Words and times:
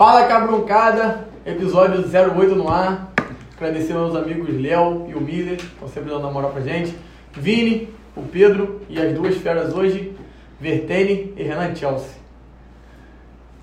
Fala 0.00 0.24
cabroncada, 0.24 1.26
episódio 1.44 2.02
08 2.02 2.54
no 2.54 2.70
ar. 2.70 3.12
Agradecer 3.54 3.92
aos 3.92 4.16
amigos 4.16 4.48
Léo 4.58 5.04
e 5.10 5.14
o 5.14 5.20
Miller, 5.20 5.58
que 5.58 5.66
estão 5.66 5.86
sempre 5.88 6.08
dando 6.08 6.30
moral 6.30 6.52
pra 6.52 6.62
gente. 6.62 6.96
Vini, 7.34 7.92
o 8.16 8.22
Pedro 8.22 8.80
e 8.88 8.98
as 8.98 9.12
duas 9.12 9.36
feras 9.36 9.74
hoje, 9.74 10.16
Vertene 10.58 11.34
e 11.36 11.42
Renan 11.42 11.74
Chelsea. 11.74 12.12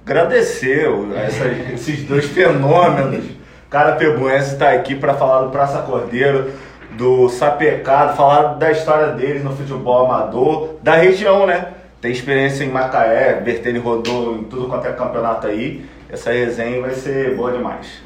Agradecer 0.06 0.88
essa, 1.16 1.48
esses 1.74 2.04
dois 2.04 2.26
fenômenos. 2.26 3.26
O 3.26 3.70
cara 3.72 3.96
Pebuense 3.96 4.54
está 4.54 4.74
aqui 4.74 4.94
para 4.94 5.16
falar 5.16 5.42
do 5.42 5.50
Praça 5.50 5.80
Cordeiro, 5.80 6.52
do 6.92 7.30
Sapecado, 7.30 8.16
falar 8.16 8.54
da 8.60 8.70
história 8.70 9.14
deles 9.14 9.44
no 9.44 9.58
futebol 9.58 10.06
amador, 10.06 10.76
da 10.84 10.98
região, 10.98 11.48
né? 11.48 11.74
Tem 12.00 12.12
experiência 12.12 12.64
em 12.64 12.70
Macaé, 12.70 13.42
Bertene 13.42 13.80
rodou 13.80 14.36
em 14.36 14.44
tudo 14.44 14.68
quanto 14.68 14.86
é 14.86 14.92
campeonato 14.92 15.48
aí. 15.48 15.97
Essa 16.10 16.32
resenha 16.32 16.82
vai 16.82 16.94
ser 16.94 17.36
boa 17.36 17.52
demais. 17.52 18.02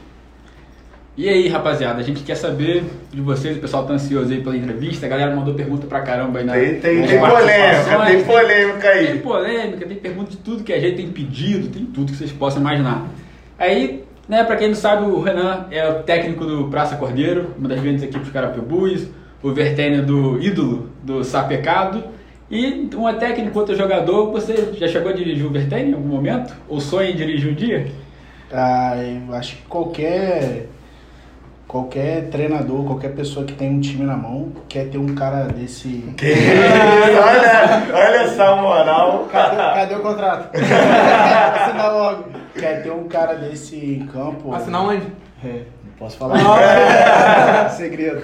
E 1.18 1.28
aí, 1.28 1.48
rapaziada, 1.50 2.00
a 2.00 2.04
gente 2.04 2.24
quer 2.24 2.36
saber 2.36 2.84
de 3.12 3.20
vocês, 3.22 3.58
o 3.58 3.60
pessoal 3.60 3.86
tá 3.86 3.94
ansioso 3.94 4.32
aí 4.32 4.41
pela 4.41 4.55
entrevista, 4.55 5.05
a 5.05 5.10
galera 5.10 5.36
mandou 5.36 5.54
pergunta 5.54 5.86
pra 5.86 6.02
caramba 6.02 6.40
aí 6.40 6.46
na 6.46 6.54
Tem, 6.54 6.80
tem, 6.80 7.05
tem 7.05 7.20
polêmica, 7.20 8.05
tem 8.08 8.24
polêmica 8.24 8.88
aí. 8.88 9.08
Tem 9.08 9.18
polêmica, 9.20 9.86
tem 9.86 9.98
pergunta 9.98 10.32
de 10.32 10.38
tudo 10.38 10.64
que 10.64 10.72
a 10.72 10.80
gente 10.80 10.96
tem 10.96 11.10
pedido, 11.10 11.68
tem 11.68 11.86
tudo 11.86 12.12
que 12.12 12.18
vocês 12.18 12.32
possam 12.32 12.62
imaginar. 12.62 13.08
Aí, 13.60 14.04
né, 14.27 14.44
pra 14.46 14.55
quem 14.55 14.70
não 14.70 14.76
sabe, 14.76 15.04
o 15.04 15.22
Renan 15.22 15.68
é 15.70 15.88
o 15.90 16.02
técnico 16.04 16.46
do 16.46 16.70
Praça 16.70 16.96
Cordeiro, 16.96 17.54
uma 17.58 17.68
das 17.68 17.82
grandes 17.82 18.02
equipes 18.02 18.32
Carapebus, 18.32 19.07
o 19.44 19.52
Vertênio 19.52 20.05
do 20.05 20.41
ídolo 20.41 20.90
do 21.04 21.24
Sapecado. 21.26 22.05
E 22.52 22.90
um 22.98 23.07
é 23.07 23.13
técnico, 23.13 23.57
outro 23.57 23.74
é 23.74 23.77
jogador. 23.77 24.30
Você 24.32 24.74
já 24.74 24.88
chegou 24.90 25.10
a 25.10 25.16
dirigir 25.16 25.46
o 25.46 25.49
Vertênio 25.49 25.91
em 25.91 25.94
algum 25.94 26.10
momento? 26.10 26.54
Ou 26.68 26.82
sonha 26.82 27.10
em 27.10 27.16
dirigir 27.16 27.49
um 27.49 27.55
dia? 27.55 27.88
Ah, 28.52 28.96
eu 28.98 29.34
acho 29.34 29.55
que 29.55 29.62
qualquer 29.63 30.68
qualquer 31.66 32.27
treinador, 32.29 32.84
qualquer 32.84 33.13
pessoa 33.16 33.46
que 33.46 33.54
tem 33.54 33.72
um 33.72 33.79
time 33.79 34.04
na 34.04 34.18
mão 34.18 34.52
quer 34.68 34.90
ter 34.90 34.98
um 34.98 35.16
cara 35.16 35.46
desse. 35.46 36.13
Que 36.18 36.26
olha, 37.24 37.96
olha 37.96 38.18
essa 38.24 38.55
moral. 38.57 39.29
Cadê, 39.32 39.55
cadê 39.55 39.96
o 39.96 39.99
contrato? 40.02 40.49
Assinar 40.60 41.94
logo. 41.94 42.26
Quer 42.54 42.84
ter 42.84 42.91
um 42.91 43.07
cara 43.07 43.35
desse 43.35 43.77
em 43.77 44.05
campo. 44.07 44.54
Assinar 44.54 44.84
onde? 44.84 45.07
É, 45.41 45.62
não 45.85 45.94
posso 45.98 46.18
falar. 46.18 47.70
Segredo. 47.72 48.22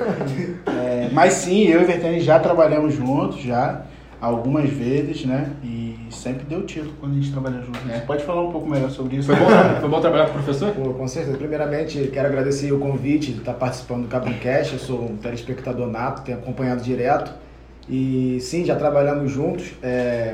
É, 0.67 1.07
mas 1.13 1.31
sim, 1.31 1.63
eu 1.63 1.79
e 1.79 1.83
o 1.85 1.87
Vertani 1.87 2.19
já 2.19 2.37
trabalhamos 2.39 2.93
juntos, 2.93 3.41
já, 3.41 3.83
algumas 4.19 4.69
vezes, 4.69 5.25
né? 5.25 5.51
E 5.63 5.95
sempre 6.09 6.45
deu 6.45 6.63
tiro 6.63 6.91
quando 6.99 7.13
a 7.13 7.15
gente 7.15 7.31
trabalha 7.31 7.61
junto. 7.61 7.77
É. 7.89 7.95
Você 7.99 8.05
pode 8.05 8.23
falar 8.23 8.41
um 8.43 8.51
pouco 8.51 8.67
melhor 8.69 8.89
sobre 8.89 9.17
isso? 9.17 9.27
Foi 9.27 9.35
bom, 9.35 9.45
foi 9.79 9.89
bom 9.89 10.01
trabalhar 10.01 10.25
com 10.25 10.31
o 10.31 10.43
professor? 10.43 10.71
Pô, 10.73 10.93
com 10.93 11.07
certeza. 11.07 11.37
Primeiramente, 11.37 12.09
quero 12.11 12.27
agradecer 12.27 12.71
o 12.71 12.79
convite 12.79 13.31
de 13.31 13.39
estar 13.39 13.53
participando 13.53 14.03
do 14.03 14.07
Cabrincast. 14.07 14.73
Eu 14.73 14.79
sou 14.79 15.03
um 15.03 15.17
telespectador 15.17 15.87
nato, 15.87 16.23
tenho 16.23 16.37
acompanhado 16.37 16.81
direto. 16.81 17.31
E 17.89 18.39
sim, 18.41 18.65
já 18.65 18.75
trabalhamos 18.75 19.31
juntos. 19.31 19.65
É, 19.81 20.33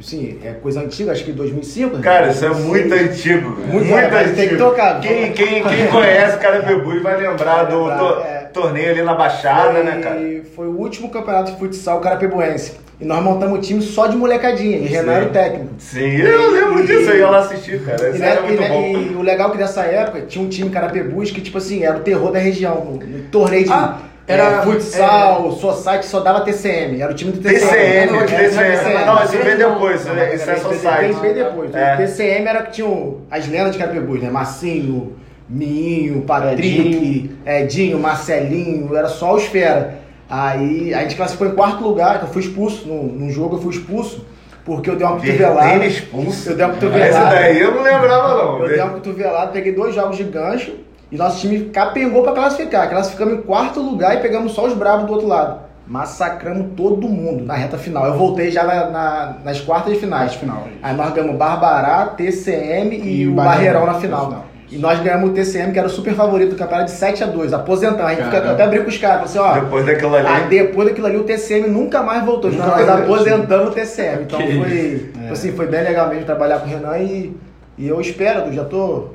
sim, 0.00 0.38
é 0.44 0.52
coisa 0.52 0.80
antiga, 0.80 1.12
acho 1.12 1.24
que 1.24 1.32
2005. 1.32 1.98
Cara, 2.00 2.28
isso 2.28 2.44
é 2.44 2.50
muito 2.50 2.92
antigo. 2.92 3.50
Muito 3.50 3.68
muito 3.70 3.94
é, 3.94 4.10
mas 4.10 4.36
tem 4.36 4.48
que 4.50 4.56
tocar. 4.56 5.00
Quem, 5.00 5.32
quem, 5.32 5.62
quem 5.64 5.86
conhece 5.88 6.38
Carapebus 6.38 7.02
vai 7.02 7.16
lembrar 7.16 7.64
do 7.64 7.78
lembrar, 7.78 7.98
to- 7.98 8.20
é. 8.20 8.38
torneio 8.52 8.90
ali 8.90 9.02
na 9.02 9.14
Baixada, 9.14 9.82
né, 9.82 10.00
cara? 10.02 10.20
E 10.20 10.42
Foi 10.44 10.66
o 10.68 10.76
último 10.78 11.08
campeonato 11.10 11.52
de 11.52 11.58
futsal 11.58 12.00
carapebuense. 12.00 12.82
E 13.02 13.04
nós 13.04 13.20
montamos 13.22 13.58
um 13.58 13.60
time 13.60 13.82
só 13.82 14.06
de 14.06 14.16
molecadinha. 14.16 14.78
E 14.78 14.86
Renan 14.86 15.12
era 15.12 15.24
o 15.26 15.30
técnico. 15.30 15.70
Sim, 15.78 16.16
eu 16.18 16.50
lembro 16.52 16.86
disso, 16.86 17.10
eu 17.10 17.18
ia 17.18 17.28
lá 17.30 17.38
assistir, 17.40 17.82
cara. 17.84 18.06
E, 18.06 18.10
Isso 18.10 18.18
né, 18.20 18.30
era 18.30 18.40
e, 18.40 18.44
muito 18.46 18.60
né, 18.60 18.68
bom. 18.68 18.82
e 18.86 19.14
o 19.16 19.22
legal 19.22 19.48
é 19.48 19.52
que 19.52 19.58
nessa 19.58 19.82
época 19.82 20.20
tinha 20.22 20.44
um 20.44 20.48
time 20.48 20.70
Carapebus 20.70 21.32
que, 21.32 21.40
tipo 21.40 21.58
assim, 21.58 21.82
era 21.82 21.96
o 21.96 22.00
terror 22.00 22.30
da 22.30 22.38
região. 22.38 22.76
No, 22.84 22.92
no 23.04 23.24
torneio 23.24 23.64
de 23.64 23.72
Ah, 23.72 23.98
era 24.24 24.44
era- 24.44 24.62
futsal, 24.62 25.50
society, 25.50 26.06
só 26.06 26.20
dava 26.20 26.42
TCM. 26.42 27.00
Era 27.02 27.10
o 27.10 27.14
time 27.14 27.32
do 27.32 27.40
TCM. 27.40 27.60
TCM, 27.60 28.16
Era 28.16 28.16
o 28.16 28.26
TCM. 28.26 29.04
Não, 29.06 29.24
isso 29.24 29.36
veio 29.38 29.58
depois, 29.58 30.06
Não, 30.06 30.14
né? 30.14 30.34
isso 30.36 30.50
é. 30.50 31.10
Bem 31.20 31.34
depois. 31.34 31.74
É. 31.74 31.96
TCM 31.96 32.46
era 32.48 32.62
que 32.62 32.70
tinha 32.70 32.86
o- 32.86 33.22
as 33.28 33.48
lendas 33.48 33.72
de 33.72 33.78
Carapebus, 33.78 34.22
né? 34.22 34.30
Massinho, 34.30 35.14
Minho, 35.48 36.22
Patrick, 36.22 36.66
Edinho. 36.68 37.30
Edinho, 37.44 37.98
Marcelinho, 37.98 38.96
era 38.96 39.08
só 39.08 39.34
os 39.34 39.44
fera. 39.46 40.01
Aí 40.28 40.94
a 40.94 41.00
gente 41.00 41.16
classificou 41.16 41.46
em 41.48 41.54
quarto 41.54 41.82
lugar, 41.82 42.18
que 42.18 42.24
eu 42.24 42.28
fui 42.28 42.42
expulso. 42.42 42.86
No, 42.86 43.02
num 43.04 43.30
jogo 43.30 43.56
eu 43.56 43.60
fui 43.60 43.70
expulso, 43.72 44.24
porque 44.64 44.88
eu 44.90 44.96
dei 44.96 45.06
uma 45.06 45.16
cotovelada. 45.16 45.84
Expulso. 45.86 46.50
Eu 46.50 46.56
dei 46.56 46.64
uma 46.64 46.72
Esse 46.74 46.80
cotovelada. 46.86 47.30
daí 47.34 47.60
eu 47.60 47.74
não 47.74 47.82
lembrava, 47.82 48.28
não. 48.44 48.62
Eu 48.62 48.68
dei 48.68 48.80
uma 48.80 48.90
cotovelada, 48.92 49.50
peguei 49.52 49.72
dois 49.72 49.94
jogos 49.94 50.16
de 50.16 50.24
gancho 50.24 50.72
e 51.10 51.16
nosso 51.16 51.40
time 51.40 51.66
capengou 51.66 52.22
pra 52.22 52.32
classificar. 52.32 52.88
Classificamos 52.88 53.34
em 53.34 53.42
quarto 53.42 53.80
lugar 53.80 54.14
e 54.16 54.20
pegamos 54.20 54.52
só 54.52 54.64
os 54.66 54.72
bravos 54.74 55.06
do 55.06 55.12
outro 55.12 55.28
lado. 55.28 55.60
Massacramos 55.86 56.68
todo 56.76 57.08
mundo 57.08 57.44
na 57.44 57.54
reta 57.54 57.76
final. 57.76 58.06
Eu 58.06 58.14
voltei 58.16 58.50
já 58.50 58.62
na- 58.64 58.88
na- 58.88 59.36
nas 59.44 59.60
quartas 59.60 59.92
de 59.92 59.98
finais. 59.98 60.32
final. 60.34 60.66
Aí 60.82 60.96
nós 60.96 61.12
ganhamos 61.12 61.36
Barbará, 61.36 62.06
TCM 62.06 62.96
e, 62.96 63.22
E 63.22 63.28
o 63.28 63.34
Barreirão 63.34 63.80
Barreirão 63.80 63.86
na 63.86 63.92
na 63.92 63.98
final. 64.00 64.44
E 64.72 64.78
nós 64.78 64.98
ganhamos 65.00 65.28
o 65.28 65.32
TCM, 65.34 65.70
que 65.70 65.78
era 65.78 65.86
o 65.86 65.90
super 65.90 66.14
favorito 66.14 66.50
do 66.50 66.56
campeonato, 66.56 66.86
de 66.90 66.96
7 66.96 67.22
a 67.24 67.26
2 67.26 67.52
aposentando. 67.52 68.04
A 68.04 68.14
gente 68.14 68.24
fica, 68.24 68.52
até 68.52 68.66
brinco 68.66 68.84
com 68.84 68.90
os 68.90 68.96
caras, 68.96 69.30
falou 69.30 69.50
assim, 69.50 69.58
ó. 69.58 69.60
Depois 69.64 69.84
daquilo 69.84 70.16
ali. 70.16 70.26
Aí 70.26 70.48
depois 70.48 70.88
daquilo 70.88 71.06
ali 71.08 71.16
o 71.18 71.24
TCM 71.24 71.68
nunca 71.68 72.02
mais 72.02 72.24
voltou. 72.24 72.50
Não, 72.50 72.66
nós 72.66 72.88
é, 72.88 72.90
aposentamos 72.90 73.68
o 73.68 73.70
TCM. 73.72 74.22
Então 74.24 74.38
Que 74.40 74.58
foi, 74.58 75.10
assim, 75.30 75.52
foi 75.52 75.66
bem 75.66 75.84
legal 75.84 76.08
mesmo 76.08 76.24
trabalhar 76.24 76.58
com 76.60 76.66
o 76.66 76.68
Renan 76.70 76.96
e, 76.98 77.36
e 77.76 77.86
eu 77.86 78.00
espero, 78.00 78.46
eu 78.46 78.52
já 78.54 78.64
tô 78.64 79.08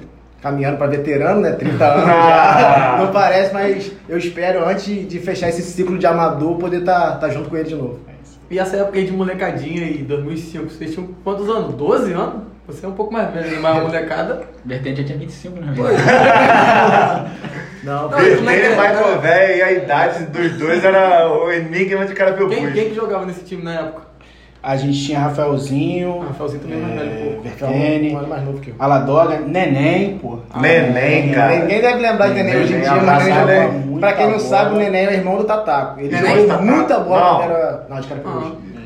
caminhando 0.44 0.78
para 0.78 0.86
veterano, 0.88 1.42
né? 1.42 1.54
30 1.54 1.84
anos 1.92 2.06
Ah. 2.08 2.58
já. 3.00 3.04
Não 3.04 3.12
parece, 3.12 3.52
mas 3.52 3.92
eu 4.08 4.18
espero, 4.20 4.64
antes 4.64 4.86
de 5.08 5.20
fechar 5.20 5.50
esse 5.50 5.64
ciclo 5.64 5.98
de 5.98 6.06
amador, 6.06 6.58
poder 6.58 6.82
estar 6.82 7.30
junto 7.32 7.50
com 7.50 7.58
ele 7.58 7.70
de 7.70 7.76
novo. 7.76 8.00
E 8.50 8.60
essa 8.60 8.78
época 8.78 8.98
aí 9.00 9.06
de 9.06 9.12
molecadinha 9.12 9.82
aí, 9.82 9.98
2005, 10.04 10.70
vocês 10.70 10.94
tinham 10.94 11.10
quantos 11.24 11.50
anos? 11.50 11.74
12 11.74 12.14
anos? 12.14 12.36
Você 12.68 12.86
é 12.86 12.90
um 12.90 12.94
pouco 12.94 13.14
mais 13.14 13.34
velho, 13.34 13.62
mas 13.62 13.78
a 13.78 13.82
molecada. 13.82 14.42
Vertente 14.66 15.02
já 15.02 15.08
tinha 15.08 15.18
25, 15.18 15.60
né? 15.62 15.74
Não, 17.84 18.04
Não, 18.04 18.10
como 18.10 18.50
é 18.50 18.60
era? 18.60 18.70
Michael 18.76 19.22
Véio 19.22 19.58
e 19.58 19.62
a 19.62 19.72
idade 19.72 20.26
dos 20.26 20.52
dois 20.58 20.84
era 20.84 21.32
o 21.32 21.52
enigma 21.52 22.06
de 22.06 22.14
Carapebus. 22.14 22.54
Quem, 22.54 22.72
quem 22.72 22.90
que 22.90 22.96
jogava 22.96 23.26
nesse 23.26 23.44
time 23.46 23.64
na 23.64 23.74
época? 23.74 24.08
A 24.62 24.76
gente 24.76 25.06
tinha 25.06 25.20
Rafaelzinho, 25.20 26.22
Ah, 26.24 26.28
Rafaelzinho 26.30 26.62
também 26.64 26.78
é 26.78 26.82
mais 26.82 26.96
velho, 27.00 27.36
pô. 27.36 27.42
Vertene, 27.42 28.16
um 28.16 28.28
mais 28.28 28.44
novo 28.44 28.60
que 28.60 28.70
eu. 28.72 28.76
Aladoga, 28.80 29.40
Neném, 29.40 30.18
pô. 30.18 30.40
Neném, 30.60 31.32
cara. 31.32 31.60
Ninguém 31.60 31.80
deve 31.82 32.00
lembrar 32.02 32.28
de 32.28 32.34
Neném 32.34 32.56
hoje 32.58 32.74
em 32.74 32.82
dia, 32.82 32.92
mas 32.96 33.04
abraço, 33.04 33.26
Neném 33.28 33.46
Neném. 33.46 33.62
jogou. 33.68 33.80
Muita 33.82 34.00
Pra 34.08 34.14
quem 34.18 34.26
não 34.26 34.38
bola. 34.38 34.50
sabe, 34.50 34.76
o 34.76 34.78
Neném 34.78 35.06
é 35.06 35.10
o 35.10 35.14
irmão 35.14 35.38
do 35.38 35.44
Tataco. 35.46 36.00
Ele 36.02 36.18
jogou 36.18 36.62
muita 36.64 37.00
bola 37.00 37.22
Não. 37.22 37.38
quando 37.38 37.52
era. 37.52 37.86
Não, 37.90 38.00
de 38.02 38.08
Carapebus. 38.08 38.44
Ah. 38.46 38.77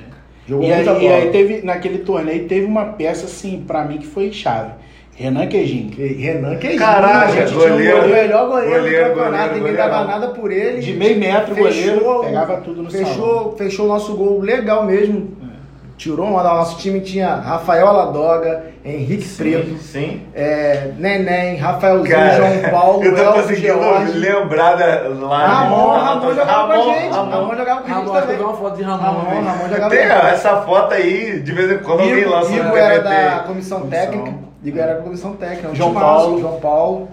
Jogou 0.51 0.67
E 0.67 0.72
aí, 0.73 0.84
muita 0.85 0.91
e 1.00 1.07
bola. 1.07 1.16
aí 1.16 1.29
teve, 1.29 1.62
naquele 1.63 2.00
torneio, 2.00 2.45
teve 2.47 2.66
uma 2.66 2.84
peça, 2.85 3.25
assim, 3.25 3.63
pra 3.66 3.85
mim 3.85 3.97
que 4.00 4.06
foi 4.07 4.31
chave. 4.34 4.72
Renan 5.16 5.47
Queijinho. 5.47 5.91
Renan, 5.95 6.56
que 6.56 6.67
é 6.67 6.69
isso? 6.72 6.79
Caraca, 6.79 7.25
a 7.28 7.31
gente 7.31 7.53
goleiro. 7.53 7.75
tinha 7.75 8.06
o 8.06 8.09
melhor 8.09 8.47
goleiro, 8.50 8.69
Goleiro, 8.81 9.03
do 9.03 9.09
campeonato, 9.09 9.31
goleiro, 9.50 9.56
ninguém 9.59 9.73
dava 9.75 10.03
nada 10.06 10.28
por 10.29 10.51
ele. 10.51 10.79
De 10.81 10.94
meio 10.94 11.17
metro, 11.19 11.56
Fechou- 11.56 12.00
goleiro, 12.00 12.19
pegava 12.25 12.57
tudo 12.57 12.81
no 12.84 12.90
salão. 12.91 13.06
fechou, 13.06 13.56
fechou 13.57 13.85
o 13.85 13.90
nosso 13.90 14.16
gol 14.16 14.40
legal 14.40 14.85
mesmo. 14.85 15.29
Tirou 16.01 16.25
uma 16.25 16.41
da 16.41 16.56
nosso 16.56 16.79
time, 16.79 17.00
tinha 17.00 17.35
Rafael 17.35 17.85
Aladoga, 17.88 18.63
Henrique 18.84 19.29
Preto, 19.35 19.78
Sim. 19.78 20.23
é, 20.34 20.88
Neném, 20.97 21.57
Rafaelzinho, 21.57 22.09
Cara, 22.09 22.34
João 22.38 22.57
Paulo, 22.72 23.03
eu 23.03 23.16
tô 23.16 23.22
Elton 23.22 23.34
conseguindo 23.41 23.67
George. 23.84 24.11
lembrar 24.17 24.76
da, 24.78 25.02
lá. 25.09 25.46
Ramon, 25.46 25.90
Ramon 25.91 26.34
jogava 26.34 26.66
com 26.66 26.72
a 26.73 26.76
Ramon, 26.78 26.93
gente. 26.96 27.14
Ramon. 27.14 27.29
Ramon 27.31 27.55
jogava 27.55 27.81
com 27.81 27.85
a 27.85 27.96
gente 27.96 28.05
Ramon, 28.08 28.20
também. 28.22 28.40
uma 28.40 28.53
foto 28.58 28.76
de 28.78 28.81
Ramon. 28.81 29.03
Ramon? 29.03 29.43
Ramon 29.43 29.70
jogava 29.70 29.90
Tem 29.96 30.08
com 30.08 30.14
a 30.14 30.17
gente. 30.22 30.34
essa 30.34 30.55
foto 30.61 30.93
aí, 30.96 31.40
de 31.40 31.52
vez 31.52 31.72
em 31.72 31.78
quando 31.84 31.99
alguém 31.99 32.26
lança 32.26 32.52
Igor, 32.52 32.64
no 32.64 32.70
Igor 32.70 32.78
era 32.79 32.96
TBT. 33.03 33.16
da 33.35 33.40
comissão 33.43 33.79
Comissão. 33.81 33.99
técnica. 34.08 34.34
Igor 34.64 34.81
era 34.81 34.93
da 34.96 35.02
comissão 35.03 35.34
técnica. 35.34 35.67
um 35.70 35.76
João 35.76 35.93
Paulo. 35.93 36.40
João 36.40 36.59
Paulo. 36.59 37.09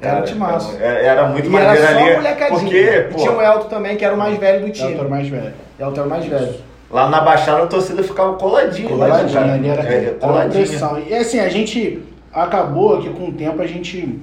Era 0.00 0.20
um 0.20 0.22
timaço. 0.22 0.78
é- 0.80 1.04
Era 1.04 1.26
muito 1.26 1.46
E 1.46 1.50
maneiro 1.50 1.76
era 1.76 1.92
só 1.92 1.98
ali. 2.06 2.14
molecadinha. 2.16 2.58
Porque, 2.58 3.08
E 3.10 3.14
tinha 3.16 3.32
o 3.32 3.42
Elton 3.42 3.68
também, 3.68 3.96
que 3.98 4.04
era 4.06 4.14
o 4.14 4.18
mais 4.18 4.38
velho 4.38 4.60
do 4.60 4.66
É 4.66 4.70
o 4.70 4.72
time. 4.72 4.92
autor 4.94 5.10
mais 5.10 5.28
velho. 5.28 5.52
Elton 5.78 6.00
era 6.00 6.06
o 6.06 6.10
mais 6.10 6.24
velho. 6.24 6.54
Lá 6.90 7.08
na 7.08 7.20
Baixada 7.20 7.62
a 7.64 7.66
torcida 7.66 8.02
ficava 8.02 8.34
coladinha. 8.34 8.88
né, 8.90 8.96
Coladinho, 8.96 9.32
cara? 9.32 9.52
ali 9.54 9.68
era, 9.68 9.82
É, 9.82 10.10
coladinha. 10.20 10.64
E 11.08 11.14
assim, 11.14 11.38
a 11.40 11.48
gente 11.48 12.00
acabou 12.32 13.00
que 13.00 13.08
com 13.10 13.28
o 13.28 13.32
tempo 13.32 13.60
a 13.62 13.66
gente 13.66 14.18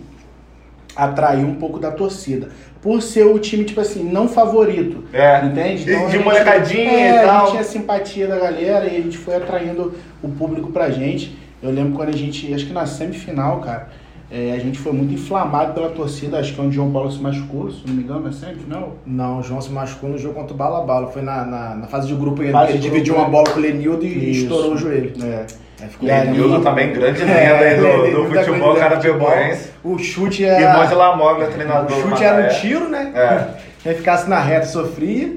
atraiu 0.96 1.48
um 1.48 1.56
pouco 1.56 1.80
da 1.80 1.92
torcida. 1.92 2.50
Por 2.82 3.02
ser 3.02 3.26
o 3.26 3.38
time, 3.38 3.64
tipo 3.64 3.80
assim, 3.80 4.04
não 4.04 4.28
favorito. 4.28 5.04
É. 5.14 5.46
Entende? 5.46 5.86
De- 5.86 5.96
a 5.96 6.06
de 6.06 6.12
gente- 6.14 6.24
molecadinha 6.24 6.90
é, 6.92 7.14
e 7.14 7.18
A 7.20 7.24
tal. 7.28 7.40
gente 7.42 7.52
tinha 7.52 7.64
simpatia 7.64 8.28
da 8.28 8.40
galera 8.40 8.86
e 8.86 8.98
a 8.98 9.02
gente 9.02 9.18
foi 9.18 9.36
atraindo 9.36 9.94
o 10.22 10.28
público 10.30 10.72
pra 10.72 10.90
gente. 10.90 11.38
Eu 11.62 11.70
lembro 11.70 11.94
quando 11.94 12.10
a 12.10 12.18
gente, 12.18 12.52
acho 12.54 12.66
que 12.66 12.74
na 12.74 12.86
semifinal, 12.88 13.60
cara, 13.60 13.90
É, 14.32 14.54
a 14.54 14.60
gente 14.60 14.80
foi 14.80 14.94
muito 14.94 15.14
inflamado 15.14 15.74
pela 15.74 15.90
torcida, 15.90 16.40
acho 16.40 16.54
que 16.54 16.62
onde 16.62 16.70
o 16.70 16.72
João 16.72 16.90
Paulo 16.90 17.12
se 17.12 17.22
machucou, 17.22 17.70
se 17.70 17.86
não 17.86 17.94
me 17.94 18.04
engano, 18.04 18.30
é 18.30 18.32
sempre, 18.32 18.62
não? 18.66 18.94
Não, 19.06 19.40
o 19.40 19.44
João 19.44 19.60
se 19.60 19.70
machucou 19.70 20.10
no 20.10 20.18
jogo 20.18 20.36
contra 20.36 20.54
o 20.54 20.58
Bala 20.58 20.86
Bala. 20.86 21.08
Foi 21.08 21.22
na, 21.22 21.44
na, 21.44 21.76
na 21.76 21.88
fase 21.88 22.08
de 22.08 22.16
grupo 22.16 22.42
ele 22.42 22.54
de 22.54 22.80
dividiu 22.80 23.16
uma 23.16 23.26
né? 23.26 23.30
bola 23.30 23.50
com 23.50 23.60
o 23.60 23.62
Lenildo 23.62 24.06
e 24.06 24.32
Isso. 24.32 24.44
estourou 24.44 24.74
o 24.74 24.78
joelho. 24.78 25.12
É. 25.22 25.46
Ficou 25.90 26.08
E 26.08 26.12
aí, 26.12 26.28
Lenildo. 26.28 26.62
Também, 26.62 26.94
grande 26.94 27.20
lenda 27.20 27.34
É, 27.34 27.70
aí 27.72 27.76
do, 27.76 27.84
Lenildo 27.84 28.30
do 28.30 28.40
é 28.40 28.44
futebol 28.44 28.74
grande 28.76 28.90
carapebuense. 29.02 29.70
O 29.84 29.98
chute 29.98 30.46
era. 30.46 30.62
Irmão 30.62 30.88
de 30.88 30.94
Lamoglia, 30.94 31.48
treinador. 31.48 31.98
O 31.98 32.02
do 32.02 32.10
chute 32.10 32.24
era 32.24 32.46
um 32.46 32.60
tiro, 32.62 32.90
né? 32.90 33.12
É. 33.14 33.62
Quem 33.84 33.96
ficasse 33.96 34.30
na 34.30 34.40
reta 34.40 34.66
sofria. 34.68 35.36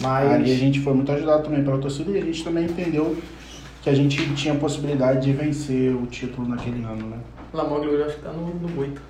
Mas. 0.00 0.30
Aí 0.30 0.52
a 0.52 0.56
gente 0.56 0.80
foi 0.80 0.94
muito 0.94 1.12
ajudado 1.12 1.42
também 1.42 1.62
pela 1.62 1.76
torcida 1.76 2.10
e 2.10 2.16
a 2.16 2.24
gente 2.24 2.42
também 2.42 2.64
entendeu 2.64 3.14
que 3.82 3.90
a 3.90 3.94
gente 3.94 4.34
tinha 4.34 4.54
a 4.54 4.56
possibilidade 4.56 5.20
de 5.22 5.32
vencer 5.32 5.94
o 5.94 6.06
título 6.06 6.48
naquele 6.48 6.84
ano, 6.84 7.08
né? 7.08 7.16
Lamoglia 7.52 7.92
hoje 7.92 8.02
acho 8.04 8.16
que 8.16 8.22
tá 8.22 8.30
no, 8.30 8.46
no 8.46 8.80
8. 8.80 9.02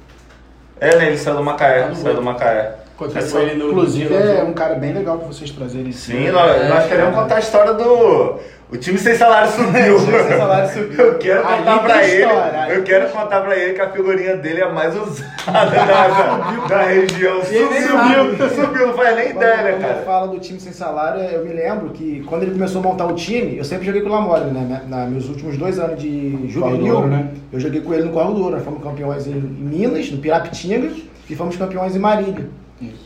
É, 0.80 0.96
né? 0.96 1.06
Ele 1.08 1.18
saiu 1.18 1.36
do 1.36 1.44
Macaé. 1.44 1.82
Tá 1.82 1.88
no 1.90 1.94
Saiu 1.94 2.14
do. 2.16 2.22
Macaé. 2.22 2.78
Continua 2.96 3.42
ele 3.42 3.54
no 3.54 3.70
Inclusive 3.70 4.14
no- 4.14 4.20
é 4.20 4.42
um 4.44 4.52
cara 4.52 4.74
bem 4.76 4.92
legal 4.92 5.18
pra 5.18 5.26
vocês 5.26 5.50
trazerem. 5.50 5.90
Sim, 5.92 6.30
nós, 6.30 6.68
nós 6.68 6.86
queremos 6.86 7.14
contar 7.14 7.36
a 7.36 7.40
história 7.40 7.72
do. 7.74 8.36
O 8.70 8.76
time 8.78 8.96
sem 8.96 9.14
salário 9.14 9.50
subiu. 9.50 9.96
O 10.00 10.04
time 10.06 10.18
sem 10.22 10.38
salário 10.38 10.72
subiu. 10.72 11.00
Eu 11.04 11.18
quero 11.18 11.46
Ali 11.46 11.58
contar 11.58 11.78
pra 11.80 12.04
ele. 12.08 12.22
história, 12.22 12.68
Eu 12.74 12.82
quero 12.84 13.08
contar 13.10 13.40
pra 13.42 13.56
ele 13.58 13.74
que 13.74 13.80
a 13.82 13.90
figurinha 13.90 14.36
dele 14.38 14.60
é 14.60 14.64
a 14.64 14.70
mais 14.72 14.96
usada 14.96 15.26
da, 15.52 15.64
da, 16.08 16.66
da 16.68 16.82
região. 16.84 17.42
Subiu, 17.44 18.38
sabe. 18.38 18.54
subiu, 18.54 18.86
não 18.86 18.94
faz 18.94 19.14
nem 19.16 19.26
Quando, 19.32 19.36
ideia, 19.42 19.56
né, 19.62 19.70
quando 19.72 19.82
eu 19.82 19.88
cara? 19.88 20.02
falo 20.06 20.26
do 20.28 20.38
time 20.40 20.58
sem 20.58 20.72
salário, 20.72 21.20
eu 21.22 21.44
me 21.44 21.52
lembro 21.52 21.90
que 21.90 22.22
quando 22.26 22.44
ele 22.44 22.52
começou 22.52 22.80
a 22.80 22.84
montar 22.84 23.04
o 23.06 23.14
time, 23.14 23.58
eu 23.58 23.64
sempre 23.64 23.84
joguei 23.84 24.00
com 24.00 24.08
o 24.08 24.12
Lamore, 24.12 24.44
né? 24.44 24.82
Na, 24.88 25.04
meus 25.04 25.28
últimos 25.28 25.58
dois 25.58 25.78
anos 25.78 26.00
de 26.00 26.48
juvenil, 26.48 27.06
né? 27.06 27.28
eu 27.52 27.60
joguei 27.60 27.82
com 27.82 27.92
ele 27.92 28.04
no 28.04 28.12
Corro 28.12 28.32
do 28.32 28.40
Ouro. 28.42 28.54
Nós 28.56 28.64
fomos 28.64 28.82
campeões 28.82 29.26
em, 29.26 29.32
em 29.32 29.34
Minas, 29.34 30.10
no 30.10 30.16
Pirapitinga, 30.16 30.88
e 31.28 31.34
fomos 31.36 31.56
campeões 31.56 31.94
em 31.94 31.98
Marília. 31.98 32.48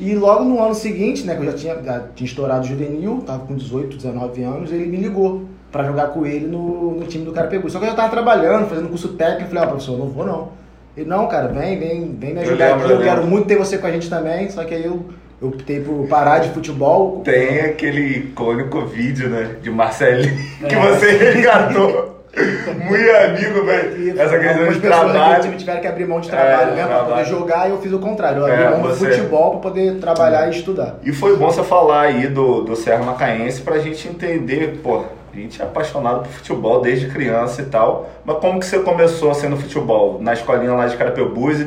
E 0.01 0.15
logo 0.15 0.45
no 0.45 0.63
ano 0.63 0.75
seguinte, 0.75 1.25
né, 1.25 1.35
que 1.35 1.43
eu 1.43 1.47
já 1.47 1.53
tinha, 1.53 1.83
já 1.83 2.01
tinha 2.15 2.27
estourado 2.27 2.65
o 2.65 2.69
juvenil, 2.69 3.23
tava 3.27 3.47
com 3.47 3.55
18, 3.55 3.97
19 3.97 4.43
anos, 4.43 4.73
ele 4.73 4.87
me 4.87 4.97
ligou 4.97 5.45
pra 5.71 5.85
jogar 5.85 6.09
com 6.09 6.25
ele 6.25 6.47
no, 6.47 6.93
no 6.93 7.07
time 7.07 7.25
do 7.25 7.33
Carapegu. 7.33 7.69
Só 7.69 7.79
que 7.79 7.85
eu 7.85 7.91
já 7.91 7.95
tava 7.95 8.11
trabalhando, 8.11 8.69
fazendo 8.69 8.89
curso 8.89 9.09
técnico, 9.09 9.45
eu 9.45 9.49
falei, 9.49 9.65
ó, 9.65 9.67
professor, 9.67 9.93
eu 9.93 9.99
não 9.99 10.09
vou 10.09 10.25
não. 10.25 10.49
Ele, 10.97 11.09
não, 11.09 11.27
cara, 11.27 11.49
vem, 11.49 11.79
vem, 11.79 12.17
vem 12.19 12.33
me 12.33 12.37
Eu 12.37 12.43
ajudar 12.43 12.69
lembro, 12.69 12.85
aqui, 12.85 12.93
eu 12.93 12.99
eu 13.01 13.05
quero 13.05 13.27
muito 13.27 13.47
ter 13.47 13.57
você 13.57 13.77
com 13.77 13.87
a 13.87 13.91
gente 13.91 14.09
também, 14.09 14.49
só 14.49 14.65
que 14.65 14.75
aí 14.75 14.85
eu, 14.85 15.05
eu 15.43 15.49
optei 15.49 15.81
por 15.81 16.07
parar 16.09 16.39
de 16.39 16.49
futebol. 16.51 17.21
Tem 17.23 17.61
aquele 17.61 18.19
icônico 18.19 18.81
vídeo, 18.87 19.29
né? 19.29 19.57
De 19.61 19.71
Marcelinho, 19.71 20.35
que 20.67 20.75
você 20.75 21.11
resgatou. 21.19 22.16
Muito 22.37 23.11
amigo, 23.11 23.65
velho. 23.65 24.21
Essa 24.21 24.39
questão 24.39 24.69
de 24.69 24.79
pessoas 24.81 25.13
daquele 25.13 25.25
time 25.25 25.41
trabalho. 25.41 25.57
tiveram 25.57 25.81
que 25.81 25.87
abrir 25.87 26.07
mão 26.07 26.21
de 26.21 26.29
trabalho 26.29 26.71
É, 26.73 26.75
mesmo 26.75 26.89
pra 26.89 26.97
trabalho. 26.99 27.09
poder 27.09 27.25
jogar 27.25 27.69
e 27.69 27.71
eu 27.71 27.79
fiz 27.79 27.93
o 27.93 27.99
contrário. 27.99 28.39
Eu 28.39 28.47
abri 28.47 28.63
É, 28.65 28.71
mão 28.71 28.83
do 28.83 28.89
você- 28.89 29.11
futebol 29.13 29.51
pra 29.53 29.61
poder 29.71 29.95
trabalhar 29.99 30.47
e 30.49 30.51
estudar. 30.51 30.97
E 31.03 31.13
foi 31.13 31.37
bom 31.37 31.51
você 31.51 31.63
falar 31.63 32.03
aí 32.03 32.27
do, 32.29 32.63
do 32.63 32.77
Serra 32.77 33.03
Macaense 33.05 33.63
pra 33.63 33.79
gente 33.79 34.07
entender, 34.09 34.81
pô, 34.83 35.05
a 35.33 35.37
gente 35.37 35.61
é 35.61 35.65
apaixonado 35.65 36.21
por 36.21 36.29
futebol 36.29 36.81
desde 36.83 37.09
criança 37.09 37.63
e 37.63 37.67
tal, 37.67 38.09
mas 38.25 38.37
como 38.39 38.59
que 38.61 38.67
você 38.67 38.79
começou 38.81 39.31
assim 39.31 39.49
no 39.49 39.57
futebol? 39.57 40.19
Na 40.21 40.33
escolinha 40.35 40.73
lá 40.75 40.87
de 40.87 40.97
Carapebus, 40.97 41.65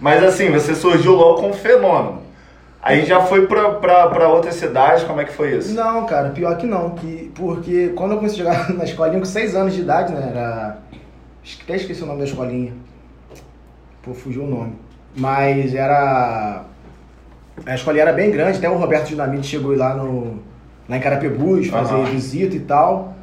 mas 0.00 0.22
assim, 0.22 0.50
você 0.50 0.74
surgiu 0.74 1.12
logo 1.14 1.36
como 1.40 1.50
um 1.50 1.54
fenômeno. 1.54 2.21
Aí 2.82 3.06
já 3.06 3.20
foi 3.20 3.46
pra, 3.46 3.74
pra, 3.74 4.08
pra 4.08 4.28
outras 4.28 4.56
cidades, 4.56 5.04
como 5.04 5.20
é 5.20 5.24
que 5.24 5.32
foi 5.32 5.56
isso? 5.56 5.72
Não, 5.72 6.04
cara, 6.04 6.30
pior 6.30 6.56
que 6.56 6.66
não. 6.66 6.90
Que, 6.90 7.30
porque 7.32 7.90
quando 7.94 8.10
eu 8.12 8.16
comecei 8.18 8.44
a 8.44 8.52
jogar 8.52 8.70
na 8.74 8.82
escolinha 8.82 9.20
com 9.20 9.24
6 9.24 9.54
anos 9.54 9.72
de 9.72 9.82
idade, 9.82 10.12
né? 10.12 10.28
Era. 10.30 10.78
Até 11.62 11.76
esqueci 11.76 12.02
o 12.02 12.06
nome 12.06 12.18
da 12.18 12.24
escolinha. 12.24 12.72
Pô, 14.02 14.12
fugiu 14.12 14.42
o 14.42 14.50
nome. 14.50 14.74
Mas 15.16 15.74
era. 15.74 16.64
A 17.64 17.74
escolinha 17.74 18.02
era 18.02 18.12
bem 18.12 18.32
grande, 18.32 18.58
até 18.58 18.68
o 18.68 18.76
Roberto 18.76 19.06
Dinamite 19.06 19.46
chegou 19.46 19.76
lá 19.76 19.94
no. 19.94 20.40
Lá 20.88 20.96
em 20.96 21.00
Carapebus, 21.00 21.68
fazer 21.68 21.94
Aham. 21.94 22.04
visita 22.06 22.56
e 22.56 22.60
tal. 22.60 23.14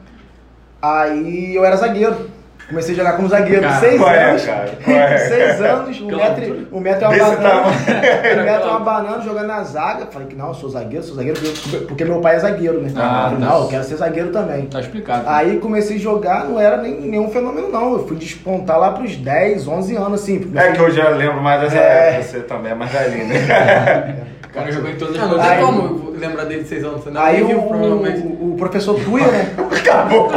Aí 0.81 1.53
eu 1.53 1.65
era 1.65 1.75
zagueiro. 1.75 2.28
Comecei 2.69 2.93
a 2.93 2.97
jogar 2.99 3.13
como 3.13 3.27
zagueiro. 3.27 3.61
Cara, 3.63 3.79
seis 3.79 3.99
é, 4.01 4.23
anos. 4.29 4.45
cara? 4.45 4.69
É? 4.87 5.17
seis 5.17 5.61
anos, 5.61 6.01
um 6.01 6.05
metro, 6.15 6.67
um 6.71 6.79
metro 6.79 7.05
é 7.05 7.07
uma 7.07 7.13
Desse 7.17 7.35
banana. 7.35 7.61
Um 7.67 8.43
metro 8.45 8.67
é 8.67 8.71
uma 8.71 8.79
banana 8.79 9.21
jogando 9.23 9.47
na 9.47 9.63
zaga. 9.63 10.05
Falei 10.11 10.27
que 10.27 10.35
não, 10.35 10.49
eu 10.49 10.53
sou 10.53 10.69
zagueiro, 10.69 11.03
sou 11.03 11.15
zagueiro, 11.15 11.39
porque- 11.87 12.05
meu 12.05 12.21
pai 12.21 12.35
é 12.35 12.39
zagueiro, 12.39 12.79
né? 12.79 12.91
Ah, 12.95 13.29
Falei, 13.31 13.39
tá. 13.39 13.53
não, 13.53 13.63
eu 13.63 13.67
quero 13.69 13.83
ser 13.83 13.95
zagueiro 13.95 14.29
também. 14.31 14.67
Tá 14.67 14.79
explicado. 14.81 15.23
Aí 15.27 15.57
comecei 15.57 15.97
a 15.97 15.99
jogar, 15.99 16.45
não 16.45 16.59
era 16.59 16.77
nem, 16.77 16.93
nenhum 17.01 17.29
fenômeno, 17.31 17.69
não. 17.69 17.93
Eu 17.93 18.07
fui 18.07 18.17
despontar 18.17 18.77
lá 18.79 18.91
pros 18.91 19.15
10, 19.15 19.67
11 19.67 19.95
anos, 19.95 20.21
assim. 20.21 20.51
É 20.55 20.71
que 20.71 20.79
eu 20.79 20.91
já 20.91 21.09
lembro 21.09 21.41
mais 21.41 21.61
dessa 21.61 21.77
É. 21.77 22.09
época, 22.09 22.23
você 22.23 22.39
também 22.41 22.71
é 22.71 22.75
mais 22.75 22.91
velhinho, 22.91 23.25
né? 23.27 24.15
O 24.49 24.51
cara 24.51 24.71
jogou 24.71 24.89
em 24.89 24.95
todas 24.95 25.15
as 25.15 25.21
Ah, 25.21 25.27
não 25.27 25.37
tem 25.37 25.47
Aí- 25.47 25.59
posições. 25.63 25.89
como 25.91 26.11
lembrar 26.17 26.43
dele 26.45 26.63
de 26.63 26.69
6 26.69 26.83
anos, 26.83 27.03
você 27.03 27.11
não 27.11 27.21
Aí 27.21 27.43
viu, 27.43 27.59
o, 27.59 27.71
o, 27.71 28.53
o 28.53 28.57
professor 28.57 28.99
Tuia, 28.99 29.27
né? 29.27 29.47
Acabou. 29.89 30.29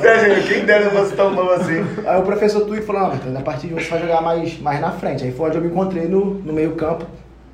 Sérgio, 0.00 0.42
quem 0.48 0.64
dera 0.64 0.90
você 0.90 1.14
tão 1.14 1.30
novo 1.32 1.52
assim? 1.52 1.84
Aí 2.04 2.18
o 2.18 2.22
professor 2.22 2.66
Tui 2.66 2.82
falou, 2.82 3.02
não, 3.02 3.08
Matheus, 3.10 3.36
a 3.36 3.40
partir 3.40 3.68
de 3.68 3.74
hoje 3.74 3.84
você 3.84 3.90
vai 3.90 4.00
jogar 4.00 4.20
mais, 4.20 4.60
mais 4.60 4.80
na 4.80 4.90
frente. 4.90 5.24
Aí 5.24 5.32
foi 5.32 5.48
onde 5.48 5.58
eu 5.58 5.62
me 5.62 5.68
encontrei 5.68 6.08
no, 6.08 6.34
no 6.34 6.52
meio 6.52 6.72
campo, 6.72 7.06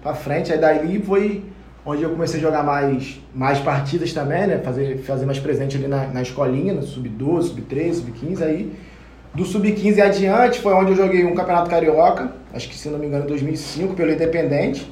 pra 0.03 0.15
frente. 0.15 0.53
Aí 0.53 0.59
daí 0.59 1.03
foi 1.03 1.45
onde 1.85 2.03
eu 2.03 2.11
comecei 2.11 2.41
a 2.41 2.43
jogar 2.43 2.63
mais, 2.63 3.21
mais 3.35 3.59
partidas 3.59 4.13
também, 4.13 4.47
né? 4.47 4.59
Fazer, 4.59 4.99
fazer 4.99 5.27
mais 5.27 5.39
presente 5.39 5.77
ali 5.77 5.87
na, 5.87 6.07
na 6.07 6.23
escolinha, 6.23 6.73
no 6.73 6.83
sub-12, 6.83 7.43
sub-13, 7.43 7.95
sub-15. 7.95 8.43
Aí 8.43 8.73
do 9.35 9.45
sub-15 9.45 10.01
adiante 10.01 10.61
foi 10.61 10.73
onde 10.73 10.93
eu 10.93 10.97
joguei 10.97 11.25
um 11.25 11.35
campeonato 11.35 11.69
carioca, 11.69 12.33
acho 12.55 12.69
que 12.69 12.75
se 12.75 12.89
não 12.89 12.99
me 12.99 13.07
engano 13.07 13.25
em 13.25 13.29
2005, 13.29 13.95
pelo 13.95 14.11
Independente. 14.11 14.91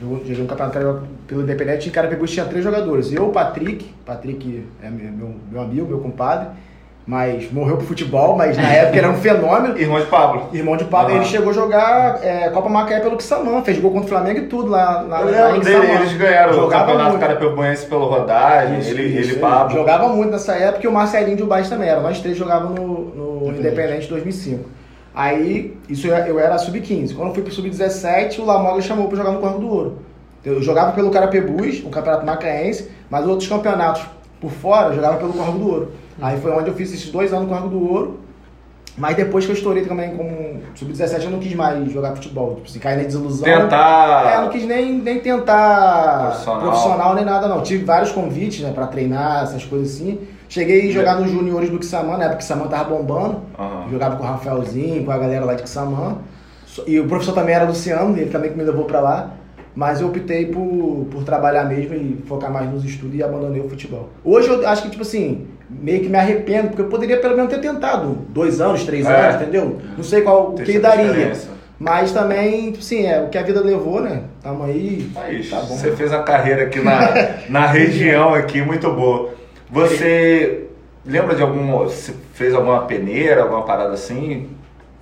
Joguei 0.00 0.42
um 0.42 0.46
campeonato 0.46 1.02
pelo 1.26 1.42
Independente 1.42 1.88
e 1.88 1.92
Carapebus 1.92 2.30
tinha 2.30 2.44
três 2.46 2.62
jogadores. 2.64 3.12
Eu, 3.12 3.26
o 3.28 3.32
Patrick, 3.32 3.84
Patrick 4.06 4.64
é 4.82 4.88
meu, 4.88 5.34
meu, 5.50 5.60
amigo, 5.60 5.86
meu 5.88 5.98
compadre, 5.98 6.48
mas 7.04 7.50
morreu 7.50 7.76
pro 7.78 7.86
futebol, 7.86 8.36
mas 8.36 8.56
na 8.56 8.62
época 8.70 8.96
era 8.98 9.10
um 9.10 9.16
fenômeno. 9.16 9.76
Irmão 9.76 9.98
de 9.98 10.06
Pablo. 10.06 10.48
Irmão 10.52 10.76
de 10.76 10.84
Pablo, 10.84 11.14
Ah. 11.14 11.16
ele 11.16 11.24
chegou 11.24 11.50
a 11.50 11.52
jogar 11.52 12.24
é, 12.24 12.48
Copa 12.50 12.68
Macaé 12.68 13.00
pelo 13.00 13.20
Xamã, 13.20 13.60
fez 13.62 13.80
gol 13.80 13.90
contra 13.90 14.06
o 14.06 14.08
Flamengo 14.08 14.38
e 14.38 14.46
tudo 14.46 14.70
lá, 14.70 15.00
lá, 15.00 15.20
Eu 15.22 15.26
lembro 15.30 15.56
em 15.56 15.60
dele, 15.60 15.86
Xamã. 15.86 15.98
eles 16.00 16.12
ganharam 16.16 16.64
o 16.64 16.68
campeonato. 16.68 17.18
Carapebuense 17.18 17.86
pelo 17.86 18.06
rodagem, 18.06 18.78
Isso, 18.78 18.90
ele, 18.90 19.02
isso, 19.04 19.16
ele 19.18 19.26
isso. 19.32 19.40
Pablo. 19.40 19.74
Jogava 19.76 20.08
muito 20.10 20.30
nessa 20.30 20.54
época 20.54 20.84
e 20.84 20.88
o 20.88 20.92
Marcelinho 20.92 21.36
de 21.36 21.42
Ubás 21.42 21.68
também 21.68 21.88
era. 21.88 22.00
Nós 22.00 22.20
três 22.20 22.36
jogávamos 22.36 22.78
no, 22.78 22.86
no 22.86 23.36
Independente. 23.48 23.58
Independente 24.06 24.08
2005. 24.10 24.64
Aí, 25.18 25.76
isso 25.88 26.06
eu, 26.06 26.38
era 26.38 26.56
sub-15. 26.58 27.16
Quando 27.16 27.30
eu 27.30 27.34
fui 27.34 27.42
pro 27.42 27.52
sub-17, 27.52 28.38
o 28.38 28.44
Lamoga 28.44 28.80
chamou 28.80 29.08
pra 29.08 29.16
jogar 29.16 29.32
no 29.32 29.40
Corpo 29.40 29.58
do 29.58 29.68
Ouro. 29.68 29.98
Eu 30.44 30.62
jogava 30.62 30.92
pelo 30.92 31.10
Carapebus, 31.10 31.80
o 31.84 31.90
campeonato 31.90 32.24
macaense, 32.24 32.88
mas 33.10 33.26
outros 33.26 33.48
campeonatos 33.48 34.02
por 34.40 34.52
fora 34.52 34.90
eu 34.90 34.94
jogava 34.94 35.16
pelo 35.16 35.32
Corpo 35.32 35.58
do 35.58 35.68
Ouro. 35.68 35.92
Aí 36.22 36.40
foi 36.40 36.52
onde 36.52 36.68
eu 36.68 36.74
fiz 36.74 36.92
esses 36.92 37.10
dois 37.10 37.32
anos 37.32 37.48
no 37.48 37.52
Corpo 37.52 37.68
do 37.68 37.92
Ouro. 37.92 38.20
Mas 38.96 39.16
depois 39.16 39.44
que 39.44 39.50
eu 39.50 39.56
estourei 39.56 39.84
também 39.84 40.16
como 40.16 40.60
sub-17, 40.76 41.24
eu 41.24 41.30
não 41.30 41.40
quis 41.40 41.54
mais 41.56 41.90
jogar 41.90 42.14
futebol. 42.14 42.54
Tipo, 42.54 42.70
se 42.70 42.78
cair 42.78 42.98
na 42.98 43.02
desilusão. 43.02 43.42
Tentar. 43.42 44.32
É, 44.32 44.36
eu 44.36 44.42
não 44.42 44.50
quis 44.50 44.64
nem, 44.66 44.92
nem 44.94 45.18
tentar 45.18 46.26
Profissional. 46.28 46.60
profissional. 46.60 47.14
nem 47.16 47.24
nada, 47.24 47.48
não. 47.48 47.60
Tive 47.62 47.84
vários 47.84 48.12
convites, 48.12 48.60
né, 48.60 48.70
pra 48.72 48.86
treinar, 48.86 49.42
essas 49.42 49.64
coisas 49.64 49.96
assim. 49.96 50.20
Cheguei 50.48 50.88
a 50.88 50.92
jogar 50.92 51.20
nos 51.20 51.30
juniores 51.30 51.68
do 51.70 51.84
Xamã, 51.84 52.16
na 52.16 52.24
época 52.24 52.38
que 52.38 52.44
o 52.44 52.46
Xamã 52.46 52.66
tava 52.68 52.84
bombando. 52.94 53.42
Aham. 53.58 53.88
Jogava 53.90 54.16
com 54.16 54.22
o 54.22 54.26
Rafaelzinho, 54.26 55.04
com 55.04 55.10
a 55.10 55.18
galera 55.18 55.44
lá 55.44 55.54
de 55.54 55.68
Xamã. 55.68 56.18
So- 56.66 56.84
E 56.86 56.98
o 56.98 57.06
professor 57.06 57.32
também 57.34 57.54
era 57.54 57.64
Luciano, 57.64 58.16
ele 58.16 58.30
também 58.30 58.50
que 58.50 58.56
me 58.56 58.64
levou 58.64 58.84
pra 58.84 59.00
lá. 59.00 59.30
Mas 59.76 60.00
eu 60.00 60.08
optei 60.08 60.46
por, 60.46 61.06
por 61.10 61.22
trabalhar 61.22 61.64
mesmo 61.64 61.94
e 61.94 62.18
focar 62.26 62.50
mais 62.50 62.68
nos 62.68 62.84
estudos 62.84 63.14
e 63.16 63.22
abandonei 63.22 63.60
o 63.60 63.68
futebol. 63.68 64.08
Hoje 64.24 64.48
eu 64.48 64.66
acho 64.66 64.82
que, 64.82 64.90
tipo 64.90 65.02
assim, 65.02 65.46
meio 65.70 66.00
que 66.00 66.08
me 66.08 66.16
arrependo, 66.18 66.68
porque 66.68 66.82
eu 66.82 66.86
poderia 66.88 67.18
pelo 67.20 67.36
menos 67.36 67.52
ter 67.52 67.60
tentado 67.60 68.18
dois 68.30 68.60
anos, 68.60 68.82
três 68.84 69.06
É. 69.06 69.12
anos, 69.28 69.40
entendeu? 69.42 69.78
Não 69.96 70.02
sei 70.02 70.22
qual 70.22 70.50
o 70.50 70.54
que 70.54 70.78
daria. 70.80 71.04
diferença. 71.06 71.48
Mas 71.78 72.10
também, 72.10 72.72
tipo 72.72 72.78
assim, 72.78 73.06
é 73.06 73.20
o 73.22 73.28
que 73.28 73.38
a 73.38 73.42
vida 73.44 73.60
levou, 73.60 74.00
né? 74.00 74.22
Tamo 74.42 74.64
aí. 74.64 75.08
Aí, 75.14 75.44
tá 75.44 75.60
bom. 75.60 75.76
Você 75.76 75.92
fez 75.92 76.12
a 76.12 76.22
carreira 76.24 76.64
aqui 76.64 76.80
na, 76.80 77.00
na 77.48 77.66
região 77.66 78.34
aqui 78.34 78.60
muito 78.60 78.90
boa. 78.92 79.30
Você 79.70 80.64
lembra 81.04 81.34
de 81.34 81.42
algum. 81.42 81.78
Você 81.84 82.14
fez 82.34 82.54
alguma 82.54 82.82
peneira, 82.82 83.42
alguma 83.42 83.62
parada 83.62 83.92
assim? 83.92 84.48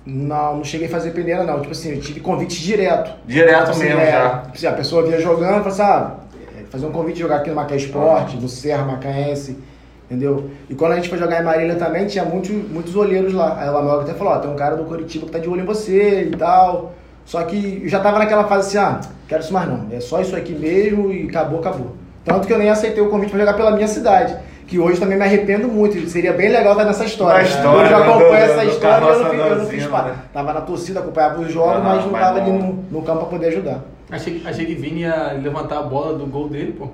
Não, 0.05 0.57
não 0.57 0.63
cheguei 0.63 0.87
a 0.87 0.89
fazer 0.89 1.11
peneira, 1.11 1.43
não. 1.43 1.59
Tipo 1.59 1.71
assim, 1.71 1.91
eu 1.93 1.99
tive 2.01 2.19
convite 2.19 2.61
direto. 2.61 3.11
Direto 3.25 3.59
Tipo 3.59 3.71
assim, 3.71 3.83
mesmo 3.83 3.99
é, 3.99 4.11
já. 4.11 4.39
tipo 4.39 4.55
assim, 4.55 4.67
a 4.67 4.73
pessoa 4.73 5.03
vinha 5.03 5.19
jogando, 5.19 5.63
falava 5.63 5.69
assim, 5.69 5.81
ah, 5.81 6.11
é, 6.57 6.63
fazer 6.69 6.85
um 6.85 6.91
convite 6.91 7.15
de 7.15 7.21
jogar 7.21 7.37
aqui 7.37 7.49
no 7.49 7.55
Macaé 7.55 7.77
Esporte, 7.77 8.37
no 8.37 8.47
Serra 8.47 8.85
Macaense, 8.85 9.57
entendeu? 10.05 10.49
E 10.69 10.75
quando 10.75 10.93
a 10.93 10.95
gente 10.95 11.09
foi 11.09 11.17
jogar 11.17 11.41
em 11.41 11.43
Marília 11.43 11.75
também, 11.75 12.07
tinha 12.07 12.23
muitos, 12.23 12.51
muitos 12.51 12.95
olheiros 12.95 13.33
lá. 13.33 13.57
Aí 13.59 13.67
o 13.67 13.73
Lamoga 13.73 14.03
até 14.03 14.13
falou, 14.13 14.33
ó, 14.33 14.37
tem 14.39 14.49
um 14.49 14.55
cara 14.55 14.77
do 14.77 14.85
Curitiba 14.85 15.25
que 15.25 15.31
tá 15.33 15.39
de 15.39 15.49
olho 15.49 15.61
em 15.61 15.65
você 15.65 16.29
e 16.31 16.37
tal. 16.37 16.93
Só 17.25 17.43
que 17.43 17.81
eu 17.83 17.89
já 17.89 17.99
tava 17.99 18.17
naquela 18.19 18.45
fase 18.45 18.77
assim, 18.77 18.77
ah, 18.77 19.01
quero 19.27 19.43
isso 19.43 19.51
mais 19.51 19.67
não. 19.67 19.87
É 19.91 19.99
só 19.99 20.21
isso 20.21 20.35
aqui 20.37 20.53
mesmo 20.53 21.11
e 21.11 21.27
acabou, 21.27 21.59
acabou. 21.59 21.91
Tanto 22.23 22.47
que 22.47 22.53
eu 22.53 22.57
nem 22.57 22.69
aceitei 22.69 23.03
o 23.03 23.09
convite 23.09 23.29
pra 23.31 23.39
jogar 23.39 23.53
pela 23.55 23.71
minha 23.71 23.87
cidade. 23.89 24.37
Que 24.67 24.77
hoje 24.77 24.99
também 24.99 25.17
me 25.17 25.23
arrependo 25.23 25.67
muito. 25.67 26.07
Seria 26.09 26.33
bem 26.33 26.49
legal 26.49 26.73
estar 26.73 26.85
nessa 26.85 27.05
história. 27.05 27.41
Na 27.41 27.47
história, 27.47 27.81
hoje 27.81 27.93
eu 27.93 27.99
né, 27.99 28.05
acompanho 28.05 28.29
do- 28.29 28.35
essa 28.51 28.65
história 28.65 29.05
e 29.05 29.07
eu 29.09 29.23
não, 29.23 29.33
eu 29.33 29.55
não 29.59 29.65
fiz 29.65 29.85
parte. 29.87 30.09
né? 30.09 30.15
Tava 30.33 30.53
na 30.53 30.61
torcida, 30.61 30.99
acompanhava 30.99 31.39
os 31.41 31.51
jogos, 31.51 31.83
mas 31.83 32.03
não 32.05 32.11
tava 32.11 32.39
ali 32.41 32.51
não. 32.51 32.59
no, 32.59 32.85
no 32.91 33.01
campo 33.01 33.19
pra 33.19 33.27
poder 33.29 33.47
ajudar. 33.47 33.79
Achei, 34.11 34.41
achei 34.45 34.65
que 34.65 34.75
Vini 34.75 35.01
ia 35.01 35.33
levantar 35.41 35.79
a 35.79 35.83
bola 35.83 36.17
do 36.17 36.25
gol 36.25 36.47
dele, 36.49 36.73
pô. 36.77 36.87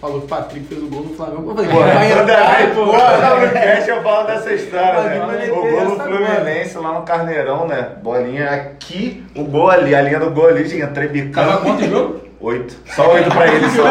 Falou 0.00 0.18
que 0.20 0.26
o 0.26 0.28
Patrick 0.28 0.66
fez 0.66 0.82
o 0.82 0.88
gol 0.88 1.04
no 1.04 1.14
Flamengo. 1.14 1.50
Eu 1.52 1.54
falei, 1.56 1.70
Pô, 1.70 1.78
vai 1.80 2.12
entrar, 2.12 2.56
vez, 2.58 2.74
pô. 2.74 2.84
pô, 2.84 2.92
no 2.92 3.52
cast 3.52 3.88
eu 3.90 4.02
falo 4.02 4.26
dessa 4.26 4.52
história, 4.52 5.02
né? 5.02 5.48
O 5.50 5.54
gol 5.54 5.62
do 5.62 5.76
essa 5.78 6.04
Fluminense 6.04 6.78
lá 6.78 6.92
no 6.92 7.02
Carneirão, 7.02 7.66
né? 7.66 7.88
Bolinha 8.02 8.50
aqui, 8.50 9.24
o 9.34 9.44
gol 9.44 9.70
ali, 9.70 9.94
a 9.94 10.02
linha 10.02 10.20
do 10.20 10.30
gol 10.30 10.48
ali, 10.48 10.68
tinha 10.68 10.82
Tava 10.86 10.94
trebicando. 10.94 11.58
quanto 11.62 11.82
o 11.84 11.88
jogo? 11.88 12.20
Oito. 12.40 12.76
Só 12.94 13.14
oito 13.14 13.30
pra 13.30 13.46
ele, 13.48 13.68
só. 13.70 13.82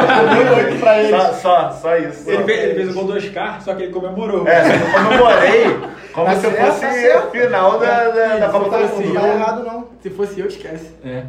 Oito 0.56 0.80
pra 0.80 1.00
ele. 1.00 1.10
Só, 1.10 1.34
só, 1.34 1.72
só 1.72 1.98
isso. 1.98 2.25
só. 2.25 2.32
Ele 2.32 2.44
fez, 2.44 2.64
ele 2.64 2.75
fez 2.75 2.90
o 2.90 2.94
gol 2.94 3.04
do 3.06 3.14
Oscar, 3.14 3.62
só 3.62 3.74
que 3.74 3.84
ele 3.84 3.92
comemorou. 3.92 4.48
É, 4.48 4.64
só 4.64 4.70
que 4.78 4.84
eu 4.84 5.04
comemorei 5.04 5.78
como 6.14 6.25
Tá 6.28 6.36
se 6.36 6.42
certo, 6.42 6.66
fosse 6.66 6.82
tá 6.82 6.92
certo. 6.92 7.32
final 7.32 7.80
da, 7.80 8.10
da, 8.10 8.38
da 8.38 8.50
Copa 8.50 8.78
do 8.78 8.88
Sim, 8.88 8.94
Mundo. 9.04 9.14
Não 9.16 9.22
tá 9.22 9.28
errado, 9.30 9.64
não. 9.64 9.88
Se 10.02 10.10
fosse 10.12 10.40
eu, 10.40 10.48
esquece. 10.48 10.92
É. 11.04 11.24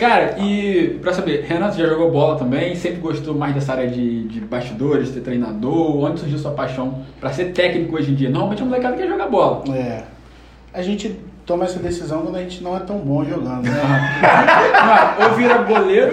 Cara, 0.00 0.36
e 0.40 0.98
pra 1.00 1.12
saber, 1.12 1.44
Renato 1.44 1.76
já 1.78 1.86
jogou 1.86 2.10
bola 2.10 2.36
também, 2.36 2.74
sempre 2.74 2.98
gostou 3.00 3.32
mais 3.32 3.54
dessa 3.54 3.74
área 3.74 3.86
de, 3.86 4.24
de 4.24 4.40
bastidores, 4.40 5.10
ser 5.10 5.20
treinador, 5.20 5.98
onde 6.02 6.18
surgiu 6.18 6.36
sua 6.38 6.50
paixão 6.50 7.04
pra 7.20 7.30
ser 7.32 7.52
técnico 7.52 7.94
hoje 7.94 8.10
em 8.10 8.14
dia? 8.16 8.28
Normalmente 8.28 8.62
a 8.62 8.64
molecada 8.64 8.96
quer 8.96 9.06
jogar 9.06 9.28
bola. 9.28 9.62
É. 9.72 10.02
A 10.72 10.82
gente 10.82 11.16
toma 11.46 11.64
essa 11.64 11.78
decisão 11.78 12.22
quando 12.22 12.36
a 12.36 12.40
gente 12.40 12.62
não 12.62 12.76
é 12.76 12.80
tão 12.80 12.96
bom 12.96 13.24
jogando. 13.24 13.64
Né? 13.64 13.80
Mas, 14.22 15.20
ou 15.28 15.34
vira 15.36 15.54
goleiro, 15.58 16.12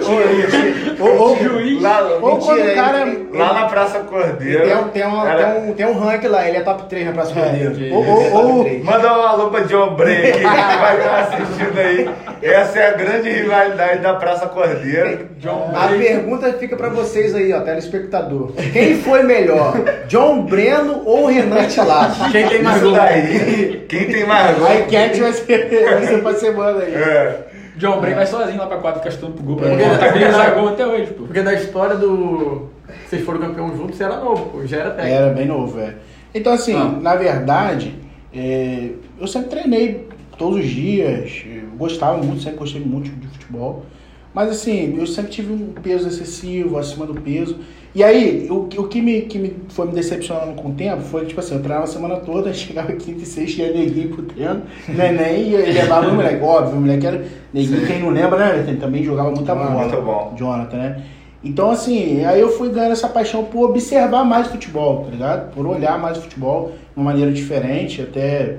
ou, 1.00 1.06
ou, 1.08 1.28
ou 1.30 1.36
juiz. 1.38 1.80
Lá, 1.82 2.00
Ou 2.20 2.36
quando 2.38 2.60
o 2.70 2.74
cara 2.74 2.98
é- 2.98 3.02
ele- 3.02 3.28
lá 3.32 3.52
na 3.54 3.64
Praça 3.66 4.00
Cordeiro. 4.00 4.64
Tem, 4.64 4.76
um- 4.76 4.88
tem, 4.88 5.06
um, 5.06 5.26
era- 5.26 5.52
tem, 5.54 5.70
um, 5.70 5.74
tem 5.74 5.86
um 5.86 5.98
rank 5.98 6.24
lá, 6.24 6.46
ele 6.46 6.58
é 6.58 6.60
top 6.60 6.84
3 6.88 7.06
na 7.06 7.12
Praça 7.12 7.32
Cordeiro. 7.32 7.70
Ou- 7.94 8.04
Ele 8.04 8.26
é 8.26 8.30
top 8.30 8.46
ou- 8.46 8.64
três. 8.64 8.84
Manda 8.84 9.08
um 9.18 9.22
alô 9.22 9.48
pra 9.50 9.60
John 9.60 9.94
Bray 9.94 10.30
aqui, 10.30 10.38
que 10.38 10.44
vai 10.44 10.96
estar 10.98 11.18
assistindo 11.20 11.78
aí. 11.78 12.10
Essa 12.42 12.78
é 12.80 12.88
a 12.88 12.92
grande 12.92 13.30
rivalidade 13.30 14.00
da 14.00 14.14
Praça 14.14 14.46
Cordeiro. 14.46 15.28
John 15.38 15.72
A 15.74 15.86
Bray. 15.88 15.98
pergunta 16.00 16.52
fica 16.54 16.76
pra 16.76 16.88
vocês 16.88 17.34
aí, 17.34 17.52
ó, 17.52 17.60
telespectador. 17.60 18.52
Quem 18.72 18.96
foi 19.00 19.22
melhor, 19.22 19.74
John 20.08 20.42
Breno 20.42 21.02
ou 21.06 21.26
Renan 21.26 21.64
Tilato? 21.66 22.30
Quem 22.30 22.46
tem 22.48 22.62
mais 22.62 22.82
gol? 22.82 22.92
daí, 22.92 23.86
quem 23.88 24.04
tem 24.06 24.26
mais 24.26 24.56
gol? 24.58 24.66
A 24.68 24.74
enquete 24.76 25.21
vai 25.22 25.32
ser, 25.32 25.84
vai 25.94 26.06
ser 26.06 26.22
pra 26.22 26.34
semana 26.38 26.78
aí. 26.82 26.94
É. 26.94 27.46
John 27.76 28.00
Bray 28.00 28.14
vai 28.14 28.26
sozinho 28.26 28.58
lá 28.58 28.66
pra 28.66 28.76
quadra, 28.76 29.00
ficar 29.00 29.10
chutando 29.12 29.32
pro 29.32 29.42
gol, 29.44 29.56
pra 29.56 29.68
É. 29.68 29.88
contabilizar 29.88 30.54
gol 30.54 30.68
até 30.68 30.86
hoje, 30.86 31.12
pô. 31.14 31.24
Porque 31.24 31.40
da 31.42 31.54
história 31.54 31.96
do. 31.96 32.70
Vocês 33.08 33.24
foram 33.24 33.40
campeão 33.40 33.74
juntos, 33.76 33.96
você 33.96 34.04
era 34.04 34.16
novo, 34.18 34.50
pô. 34.50 34.66
Já 34.66 34.78
era 34.78 34.90
técnico. 34.90 35.16
Era 35.16 35.30
bem 35.32 35.46
novo, 35.46 35.78
é. 35.80 35.94
Então, 36.34 36.52
assim, 36.52 36.74
Ah. 36.76 36.84
na 37.00 37.14
verdade, 37.16 37.94
é, 38.34 38.90
eu 39.20 39.26
sempre 39.26 39.48
treinei 39.50 40.06
todos 40.36 40.58
os 40.60 40.66
dias, 40.66 41.42
eu 41.46 41.76
gostava 41.78 42.18
muito, 42.18 42.42
sempre 42.42 42.58
gostei 42.58 42.80
muito 42.80 43.10
de 43.10 43.26
futebol. 43.28 43.86
Mas, 44.34 44.50
assim, 44.50 44.96
eu 44.98 45.06
sempre 45.06 45.30
tive 45.30 45.52
um 45.52 45.72
peso 45.82 46.08
excessivo, 46.08 46.78
acima 46.78 47.04
do 47.06 47.14
peso. 47.20 47.58
E 47.94 48.02
aí, 48.02 48.48
o, 48.50 48.60
o 48.60 48.88
que, 48.88 49.02
me, 49.02 49.22
que 49.22 49.38
me 49.38 49.54
foi 49.68 49.86
me 49.86 49.92
decepcionando 49.92 50.54
com 50.54 50.70
o 50.70 50.74
tempo 50.74 51.02
foi, 51.02 51.26
tipo 51.26 51.40
assim, 51.40 51.54
eu 51.54 51.60
treinava 51.60 51.84
a 51.84 51.86
semana 51.86 52.16
toda, 52.16 52.52
chegava 52.54 52.92
quinta 52.92 53.22
e 53.22 53.26
sexta, 53.26 53.62
ia 53.62 53.72
neguinho 53.72 54.08
pro 54.08 54.22
treino, 54.22 54.62
neném, 54.88 55.50
e 55.50 55.56
levava 55.56 56.08
o 56.08 56.14
moleque. 56.14 56.42
Óbvio, 56.42 56.78
o 56.78 56.80
moleque 56.80 57.06
era 57.06 57.24
neguinho, 57.52 57.86
quem 57.86 58.00
não 58.00 58.10
lembra, 58.10 58.38
né? 58.38 58.64
Ele 58.66 58.78
também 58.78 59.04
jogava 59.04 59.30
muita 59.30 59.54
bola. 59.54 59.70
Muito 59.70 60.02
bom. 60.02 60.34
Jonathan, 60.36 60.76
né? 60.76 61.02
Então, 61.44 61.70
assim, 61.70 62.24
aí 62.24 62.40
eu 62.40 62.50
fui 62.50 62.70
ganhando 62.70 62.92
essa 62.92 63.08
paixão 63.08 63.44
por 63.44 63.70
observar 63.70 64.24
mais 64.24 64.46
futebol, 64.46 65.04
tá 65.04 65.10
ligado? 65.10 65.52
Por 65.52 65.66
olhar 65.66 65.98
mais 65.98 66.16
futebol 66.16 66.68
de 66.68 66.96
uma 66.96 67.04
maneira 67.04 67.32
diferente, 67.32 68.00
até 68.00 68.58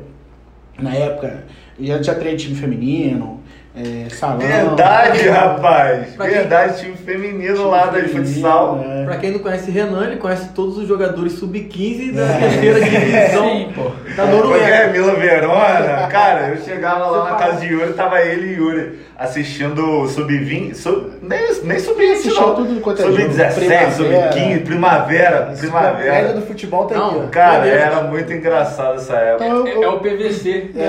na 0.78 0.94
época, 0.94 1.46
já, 1.80 2.02
já 2.02 2.14
treinei 2.14 2.36
time 2.36 2.56
feminino, 2.56 3.40
é, 3.76 4.08
salão. 4.10 4.38
Verdade, 4.38 5.28
rapaz. 5.30 6.10
Pra 6.16 6.26
quem- 6.28 6.36
Verdade, 6.38 6.80
time 6.80 6.96
feminino 6.96 7.70
lá 7.70 7.88
da 7.88 8.00
futsal. 8.04 8.84
é. 8.88 9.04
Pra 9.06 9.18
quem 9.18 9.32
não 9.32 9.40
conhece 9.40 9.72
Renan, 9.72 10.06
ele 10.06 10.18
conhece 10.18 10.50
todos 10.50 10.78
os 10.78 10.88
jogadores 10.88 11.34
sub-15 11.34 12.14
da 12.14 12.28
terceira 12.40 12.80
divisão 12.82 13.50
Sim, 13.50 13.72
pô. 13.76 13.92
da 14.16 14.26
Noruega. 14.26 14.66
é 14.66 14.92
Mila 14.92 15.14
Verona, 15.16 16.08
cara, 16.10 16.50
eu 16.50 16.58
chegava 16.64 17.06
lá 17.08 17.32
na 17.32 17.36
casa 17.38 17.60
de 17.62 17.68
Yuri, 17.74 17.94
tava 17.94 18.22
ele 18.22 18.54
e 18.54 18.58
Yuri 18.58 19.00
assistindo 19.24 20.02
o 20.02 20.08
Sub-20, 20.08 20.76
sub, 20.76 21.12
nem, 21.22 21.40
nem 21.64 21.80
Sub-20 21.80 22.12
Assistia 22.12 22.42
não, 22.42 22.56
tudo 22.56 22.82
quanto 22.82 23.02
é 23.02 23.06
jogo, 23.06 23.18
Sub-17, 23.18 23.54
Primavera. 23.54 23.92
Sub-15, 23.92 24.64
Primavera, 24.66 25.40
Média 25.46 25.58
Primavera. 25.58 26.34
do 26.34 26.42
futebol 26.42 26.86
tá 26.86 26.96
Não, 26.96 27.10
aqui, 27.10 27.20
ó. 27.20 27.28
Cara, 27.30 27.66
era 27.68 28.02
muito 28.04 28.34
engraçado 28.34 28.96
essa 28.96 29.16
época. 29.16 29.46
Então, 29.46 29.68
eu, 29.68 29.82
É, 29.82 29.86
é 29.86 29.90
o 29.90 30.00
PVC. 30.00 30.72
É, 30.76 30.88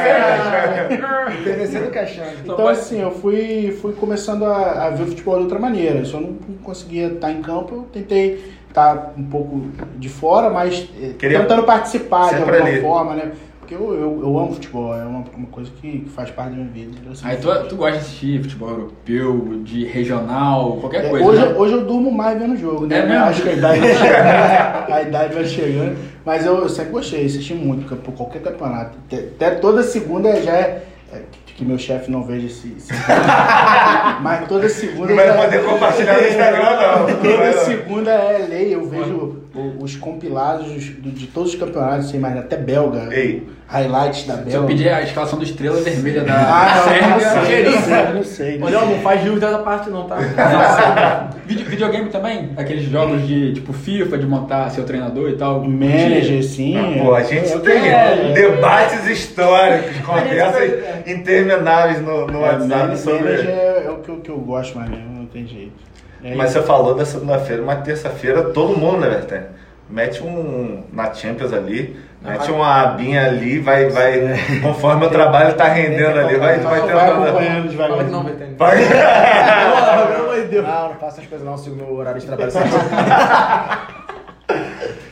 Caixão. 0.90 1.30
O 1.30 1.42
PVC 1.44 1.78
do 1.80 1.90
Caixão. 1.90 2.24
Então, 2.44 2.68
assim, 2.68 3.00
eu 3.02 3.10
fui, 3.10 3.78
fui 3.80 3.92
começando 3.92 4.44
a, 4.46 4.86
a 4.86 4.90
ver 4.90 5.02
o 5.02 5.06
futebol 5.06 5.36
de 5.36 5.42
outra 5.44 5.58
maneira. 5.58 6.04
Se 6.04 6.14
eu 6.14 6.20
não 6.20 6.34
conseguia 6.62 7.08
estar 7.08 7.30
em 7.30 7.42
campo, 7.42 7.74
eu 7.74 7.82
tentei 7.92 8.42
estar 8.68 9.12
um 9.18 9.24
pouco 9.24 9.64
de 9.96 10.08
fora, 10.08 10.48
mas 10.48 10.88
eh, 11.02 11.12
Queria 11.18 11.40
tentando 11.40 11.64
participar 11.64 12.30
de 12.30 12.36
alguma 12.36 12.56
ali. 12.56 12.80
forma, 12.80 13.14
né? 13.14 13.32
Porque 13.70 13.84
eu, 13.84 13.94
eu, 13.94 14.20
eu 14.22 14.38
amo 14.38 14.52
futebol, 14.54 14.92
é 14.92 15.04
uma, 15.04 15.22
uma 15.36 15.46
coisa 15.46 15.70
que 15.80 16.04
faz 16.16 16.28
parte 16.28 16.50
da 16.50 16.56
minha 16.56 16.66
vida. 16.72 17.14
Sempre 17.14 17.30
Aí 17.30 17.36
tu, 17.36 17.68
tu 17.68 17.76
gosta 17.76 17.92
de 17.92 17.98
assistir 17.98 18.42
futebol 18.42 18.68
europeu, 18.70 19.60
de 19.62 19.84
regional, 19.84 20.78
qualquer 20.80 21.04
É, 21.04 21.08
coisa, 21.08 21.24
hoje, 21.24 21.40
né? 21.40 21.54
hoje 21.56 21.74
eu 21.74 21.84
durmo 21.84 22.10
mais 22.10 22.36
vendo 22.36 22.56
jogo, 22.56 22.86
né? 22.86 22.98
É 22.98 23.06
mesmo? 23.06 23.24
Acho 23.26 23.42
que 23.42 23.48
a 23.48 23.52
idade 23.52 23.78
vai 23.80 23.94
chegando. 23.94 24.26
a 24.92 25.02
idade 25.02 25.34
vai 25.34 25.44
chegando. 25.44 25.96
Mas 26.26 26.44
eu, 26.44 26.58
eu 26.58 26.68
sempre 26.68 26.90
gostei, 26.90 27.24
assisti 27.24 27.54
muito 27.54 27.94
por 27.98 28.12
qualquer 28.14 28.42
campeonato. 28.42 28.98
Até, 29.06 29.18
até 29.18 29.50
toda 29.52 29.84
segunda 29.84 30.42
já 30.42 30.52
é. 30.52 30.82
é, 31.12 31.22
que- 31.46 31.64
meu 31.64 31.78
chefe 31.78 32.10
não 32.10 32.24
veja 32.24 32.46
esse. 32.46 32.74
esse- 32.76 32.90
Mas 34.22 34.48
toda 34.48 34.68
segunda. 34.68 35.08
Não 35.08 35.14
vai 35.16 35.26
já- 35.28 35.34
poder 35.34 35.64
compartilhar 35.64 36.20
no 36.20 36.26
Instagram, 36.26 36.70
não. 36.80 37.06
Toda 37.22 37.52
segunda 37.64 38.10
é 38.10 38.46
lei, 38.48 38.74
eu 38.74 38.88
vejo 38.88 39.42
os 39.78 39.96
compilados 39.96 40.66
do- 40.68 41.10
de 41.10 41.26
todos 41.26 41.54
os 41.54 41.58
campeonatos, 41.58 42.10
sei 42.10 42.18
mais, 42.20 42.36
até 42.36 42.56
belga. 42.56 43.08
Ei. 43.14 43.46
Highlights 43.68 44.26
da 44.26 44.34
Se 44.34 44.40
eu 44.40 44.44
belga. 44.62 44.66
pedir 44.66 44.88
a 44.88 45.00
escalação 45.02 45.38
do 45.38 45.44
Estrela 45.44 45.80
Vermelha 45.80 46.22
da 46.24 46.34
Ah, 46.34 46.74
não, 46.76 46.84
Sérvia, 46.84 47.10
não 47.10 47.44
sei, 47.46 47.64
não 47.64 47.80
sei, 47.82 48.14
não 48.14 48.24
sei. 48.24 48.58
não 48.58 48.86
não 48.90 48.98
faz 49.00 49.22
jus 49.24 49.38
dessa 49.38 49.58
parte 49.58 49.88
não, 49.90 50.08
tá? 50.08 50.16
Vide- 51.46 51.62
videogame 51.62 52.08
também? 52.10 52.50
Aqueles 52.56 52.84
jogos 52.90 53.26
de 53.26 53.52
tipo 53.54 53.72
FIFA, 53.72 54.18
de 54.18 54.26
montar 54.26 54.70
seu 54.70 54.84
treinador 54.84 55.30
e 55.30 55.36
tal. 55.36 55.62
Manager, 55.64 56.42
sim. 56.42 56.74
Pô, 57.00 57.14
a 57.14 57.22
gente 57.22 57.50
eu 57.52 57.60
tem 57.60 57.80
quero. 57.82 58.32
debates 58.34 59.06
históricos, 59.06 59.96
conversas 60.04 61.06
intermináveis 61.06 62.00
no, 62.00 62.26
no 62.26 62.38
É, 62.38 62.42
WhatsApp 62.42 62.68
manager 62.68 62.96
sobre. 62.98 63.32
é, 63.32 63.84
é 63.86 63.90
o 63.90 63.98
que, 63.98 64.08
eu- 64.08 64.16
que 64.20 64.30
eu 64.30 64.38
gosto 64.38 64.76
mais 64.78 64.90
mesmo, 64.90 65.10
não 65.12 65.26
tem 65.26 65.46
jeito. 65.46 65.72
É 66.22 66.34
Mas 66.34 66.50
isso. 66.50 66.60
você 66.60 66.66
falou 66.66 66.94
da 66.94 67.04
segunda-feira, 67.04 67.62
mas 67.62 67.82
terça-feira 67.82 68.42
todo 68.50 68.76
mundo, 68.78 68.98
né, 68.98 69.08
Vertem? 69.08 69.40
Mete 69.88 70.22
um 70.22 70.84
na 70.92 71.12
Champions 71.12 71.52
ali, 71.52 71.96
mete 72.22 72.48
uma 72.52 72.80
abinha 72.82 73.26
ali, 73.26 73.58
vai, 73.58 73.88
vai, 73.88 74.38
conforme 74.62 75.06
o 75.06 75.10
trabalho 75.10 75.54
tá 75.54 75.64
rendendo 75.64 76.16
ali, 76.18 76.36
vai, 76.36 76.58
vai 76.60 76.80
Vai 76.80 76.80
tentando. 76.82 77.24
acompanhando 77.24 77.32
Fala 77.42 77.62
que 77.62 77.68
devagar. 77.70 78.04
não, 78.04 78.22
Betânia. 78.24 78.54
Vai. 78.56 78.76
Pelo 78.86 80.22
amor 80.24 80.36
de 80.42 80.48
Deus. 80.48 80.66
Não, 80.66 80.88
não 80.90 80.94
faço 80.94 81.16
essas 81.18 81.26
coisas 81.26 81.44
não, 81.46 81.58
sigo 81.58 81.74
meu 81.76 81.92
horário 81.92 82.20
de 82.20 82.26
trabalho. 82.26 82.52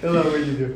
Pelo 0.01 0.21
amor 0.21 0.39
de 0.45 0.51
Deus. 0.53 0.73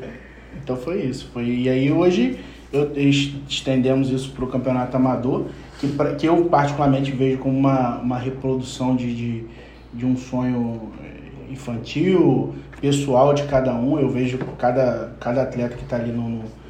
Então 0.62 0.76
foi 0.76 1.00
isso. 1.02 1.30
Foi, 1.32 1.44
e 1.44 1.68
aí 1.68 1.92
hoje 1.92 2.40
eu, 2.72 2.90
es- 2.96 3.32
estendemos 3.48 4.10
isso 4.10 4.30
para 4.32 4.44
o 4.44 4.48
campeonato 4.48 4.96
amador, 4.96 5.46
que, 5.78 5.86
pra- 5.88 6.14
que 6.14 6.26
eu 6.26 6.44
particularmente 6.46 7.12
vejo 7.12 7.38
como 7.38 7.56
uma, 7.56 7.98
uma 7.98 8.18
reprodução 8.18 8.94
de, 8.96 9.14
de, 9.14 9.44
de 9.92 10.06
um 10.06 10.16
sonho 10.16 10.80
eh, 11.04 11.52
infantil, 11.52 12.54
pessoal 12.80 13.32
de 13.34 13.44
cada 13.44 13.74
um. 13.74 13.98
Eu 13.98 14.08
vejo 14.08 14.38
cada, 14.58 15.12
cada 15.20 15.42
atleta 15.42 15.76
que 15.76 15.84
está 15.84 15.96
ali 15.96 16.12
no, 16.12 16.28
no- 16.28 16.62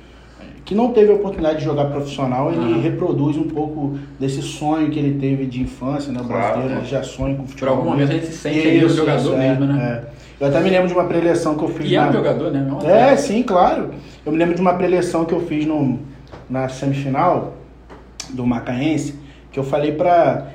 que 0.64 0.74
não 0.76 0.92
teve 0.92 1.10
a 1.10 1.14
oportunidade 1.16 1.58
de 1.58 1.64
jogar 1.64 1.86
profissional, 1.86 2.52
ele 2.52 2.80
reproduz 2.80 3.36
um 3.36 3.48
pouco 3.48 3.98
desse 4.18 4.40
sonho 4.42 4.90
que 4.90 4.98
ele 4.98 5.18
teve 5.18 5.44
de 5.44 5.60
infância, 5.60 6.12
né? 6.12 6.20
O 6.20 6.24
Claro. 6.24 6.42
brasileiro 6.54 6.80
ele 6.80 6.88
já 6.88 7.02
sonha 7.02 7.34
com 7.34 7.42
Por 7.42 7.48
futebol. 7.50 7.74
algum 7.74 7.90
momento 7.90 8.10
a 8.10 8.14
gente 8.14 8.26
se 8.26 8.32
sente 8.38 8.68
ali 8.68 8.84
Isso, 8.84 8.94
jogador 8.96 9.18
isso, 9.20 9.34
é, 9.34 9.38
mesmo, 9.48 9.64
né? 9.66 10.04
é. 10.08 10.12
Eu 10.40 10.46
até 10.48 10.60
me 10.60 10.70
lembro 10.70 10.86
de 10.88 10.94
uma 10.94 11.04
preleção 11.04 11.56
que 11.56 11.64
eu 11.64 11.68
fiz 11.68 11.90
E 11.90 11.96
é 11.96 12.00
na- 12.00 12.10
um 12.10 12.12
jogador, 12.12 12.50
né? 12.52 12.60
um 12.60 12.74
é, 12.86 12.92
atleta. 13.02 13.16
sim, 13.16 13.42
claro. 13.42 13.90
Eu 14.24 14.30
me 14.32 14.38
lembro 14.38 14.54
de 14.54 14.60
uma 14.60 14.74
preleção 14.74 15.24
que 15.24 15.32
eu 15.34 15.40
fiz 15.40 15.66
no, 15.66 15.98
na 16.48 16.68
semifinal 16.68 17.54
do 18.30 18.46
Macaense, 18.46 19.16
que 19.50 19.58
eu 19.58 19.64
falei 19.64 19.92
para 19.92 20.46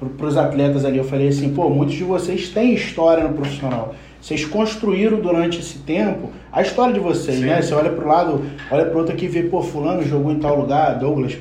os 0.00 0.36
atletas 0.36 0.84
ali, 0.84 0.98
eu 0.98 1.04
falei 1.04 1.28
assim, 1.28 1.52
pô, 1.52 1.68
muitos 1.68 1.94
de 1.94 2.04
vocês 2.04 2.48
têm 2.48 2.74
história 2.74 3.24
no 3.24 3.34
profissional. 3.34 3.94
Vocês 4.20 4.44
construíram 4.44 5.20
durante 5.20 5.60
esse 5.60 5.78
tempo 5.78 6.30
a 6.52 6.60
história 6.62 6.92
de 6.92 7.00
vocês, 7.00 7.38
Sim. 7.38 7.44
né? 7.46 7.62
Você 7.62 7.72
olha 7.74 7.90
pro 7.90 8.06
lado, 8.06 8.42
olha 8.70 8.84
pro 8.86 8.98
outro 8.98 9.14
aqui 9.14 9.26
e 9.26 9.28
vê, 9.28 9.42
pô, 9.44 9.62
fulano 9.62 10.02
jogou 10.02 10.32
em 10.32 10.38
tal 10.38 10.58
lugar, 10.58 10.98
Douglas 10.98 11.36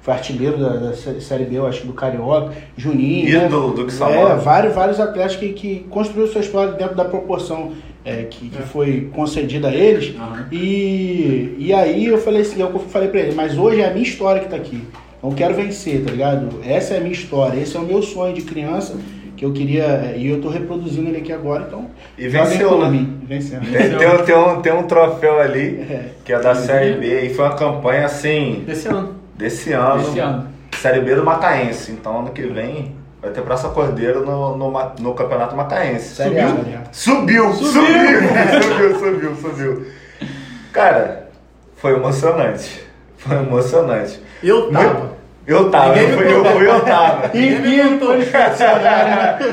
foi 0.00 0.14
artilheiro 0.14 0.58
da, 0.58 0.68
da 0.76 0.92
Sé- 0.94 1.18
Série 1.18 1.44
B, 1.44 1.56
eu 1.58 1.66
acho 1.66 1.86
do 1.86 1.92
Carioca, 1.92 2.52
Juninho. 2.76 3.38
né? 3.38 3.46
Ídolo 3.46 3.72
do 3.74 3.86
que 3.86 3.92
É, 4.02 4.34
vários, 4.36 4.74
vários 4.74 5.00
atletas 5.00 5.34
que, 5.36 5.48
que 5.52 5.86
construíram 5.90 6.30
sua 6.30 6.40
história 6.40 6.72
dentro 6.74 6.94
da 6.94 7.04
proporção 7.04 7.72
é, 8.04 8.22
que, 8.24 8.48
que 8.48 8.62
foi 8.62 9.10
concedida 9.12 9.68
a 9.68 9.74
eles. 9.74 10.14
Aham. 10.16 10.46
E, 10.52 11.56
e 11.58 11.72
aí 11.74 12.06
eu 12.06 12.18
falei 12.18 12.42
assim, 12.42 12.60
eu 12.60 12.78
falei 12.78 13.08
pra 13.08 13.20
ele, 13.20 13.34
mas 13.34 13.58
hoje 13.58 13.80
é 13.80 13.88
a 13.88 13.90
minha 13.90 14.04
história 14.04 14.40
que 14.40 14.48
tá 14.48 14.56
aqui. 14.56 14.80
Eu 15.30 15.34
quero 15.36 15.54
vencer, 15.54 16.04
tá 16.04 16.10
ligado? 16.10 16.60
Essa 16.64 16.94
é 16.94 16.96
a 16.98 17.00
minha 17.00 17.12
história, 17.12 17.58
esse 17.60 17.76
é 17.76 17.80
o 17.80 17.82
meu 17.84 18.02
sonho 18.02 18.34
de 18.34 18.42
criança 18.42 18.94
que 19.36 19.44
eu 19.44 19.52
queria, 19.52 20.14
e 20.16 20.28
eu 20.30 20.40
tô 20.40 20.48
reproduzindo 20.48 21.08
ele 21.10 21.18
aqui 21.18 21.30
agora, 21.32 21.64
então. 21.68 21.90
E 22.16 22.26
venceu, 22.26 22.78
né? 22.80 22.88
mim. 22.88 23.20
Venceu. 23.24 23.60
Tem, 23.60 23.98
tem, 23.98 24.08
um- 24.08 24.24
tem 24.24 24.34
um, 24.36 24.62
tem 24.62 24.72
um 24.72 24.82
troféu 24.84 25.38
ali, 25.38 25.80
É. 25.90 26.04
que 26.24 26.32
é 26.32 26.40
da 26.40 26.54
Série 26.54 26.94
B, 26.94 27.26
e 27.26 27.34
foi 27.34 27.44
uma 27.44 27.54
campanha 27.54 28.06
assim, 28.06 28.64
Desse 28.66 28.88
ano. 28.88 29.14
desse 29.36 29.72
ano. 29.74 30.00
Esse 30.00 30.18
ano. 30.20 30.48
Série 30.78 31.00
B 31.00 31.14
do 31.16 31.22
Macaense. 31.24 31.92
Então 31.92 32.20
ano 32.20 32.30
que 32.30 32.42
vem 32.46 32.94
vai 33.20 33.30
ter 33.30 33.42
Praça 33.42 33.68
Cordeiro 33.68 34.24
no, 34.24 34.56
no, 34.56 34.72
no 35.00 35.12
Campeonato 35.14 35.54
Macaense. 35.56 36.14
Série 36.14 36.38
A. 36.40 36.48
Subiu, 36.92 37.52
subiu, 37.52 37.72
subiu, 38.62 38.98
subiu, 38.98 39.36
subiu. 39.36 39.86
Cara, 40.72 41.28
foi 41.76 41.92
emocionante. 41.94 42.82
Foi 43.18 43.36
emocionante. 43.36 44.20
Eu 44.42 44.70
tava. 44.70 45.15
Eu 45.46 45.70
tava, 45.70 45.94
Ninguém 45.94 46.10
eu 46.10 46.16
fui, 46.18 46.32
eu 46.34 46.44
fui, 46.44 46.68
eu 46.68 46.80
tava. 46.80 47.30
E 47.36 47.46
e 47.52 47.98
todos 47.98 48.28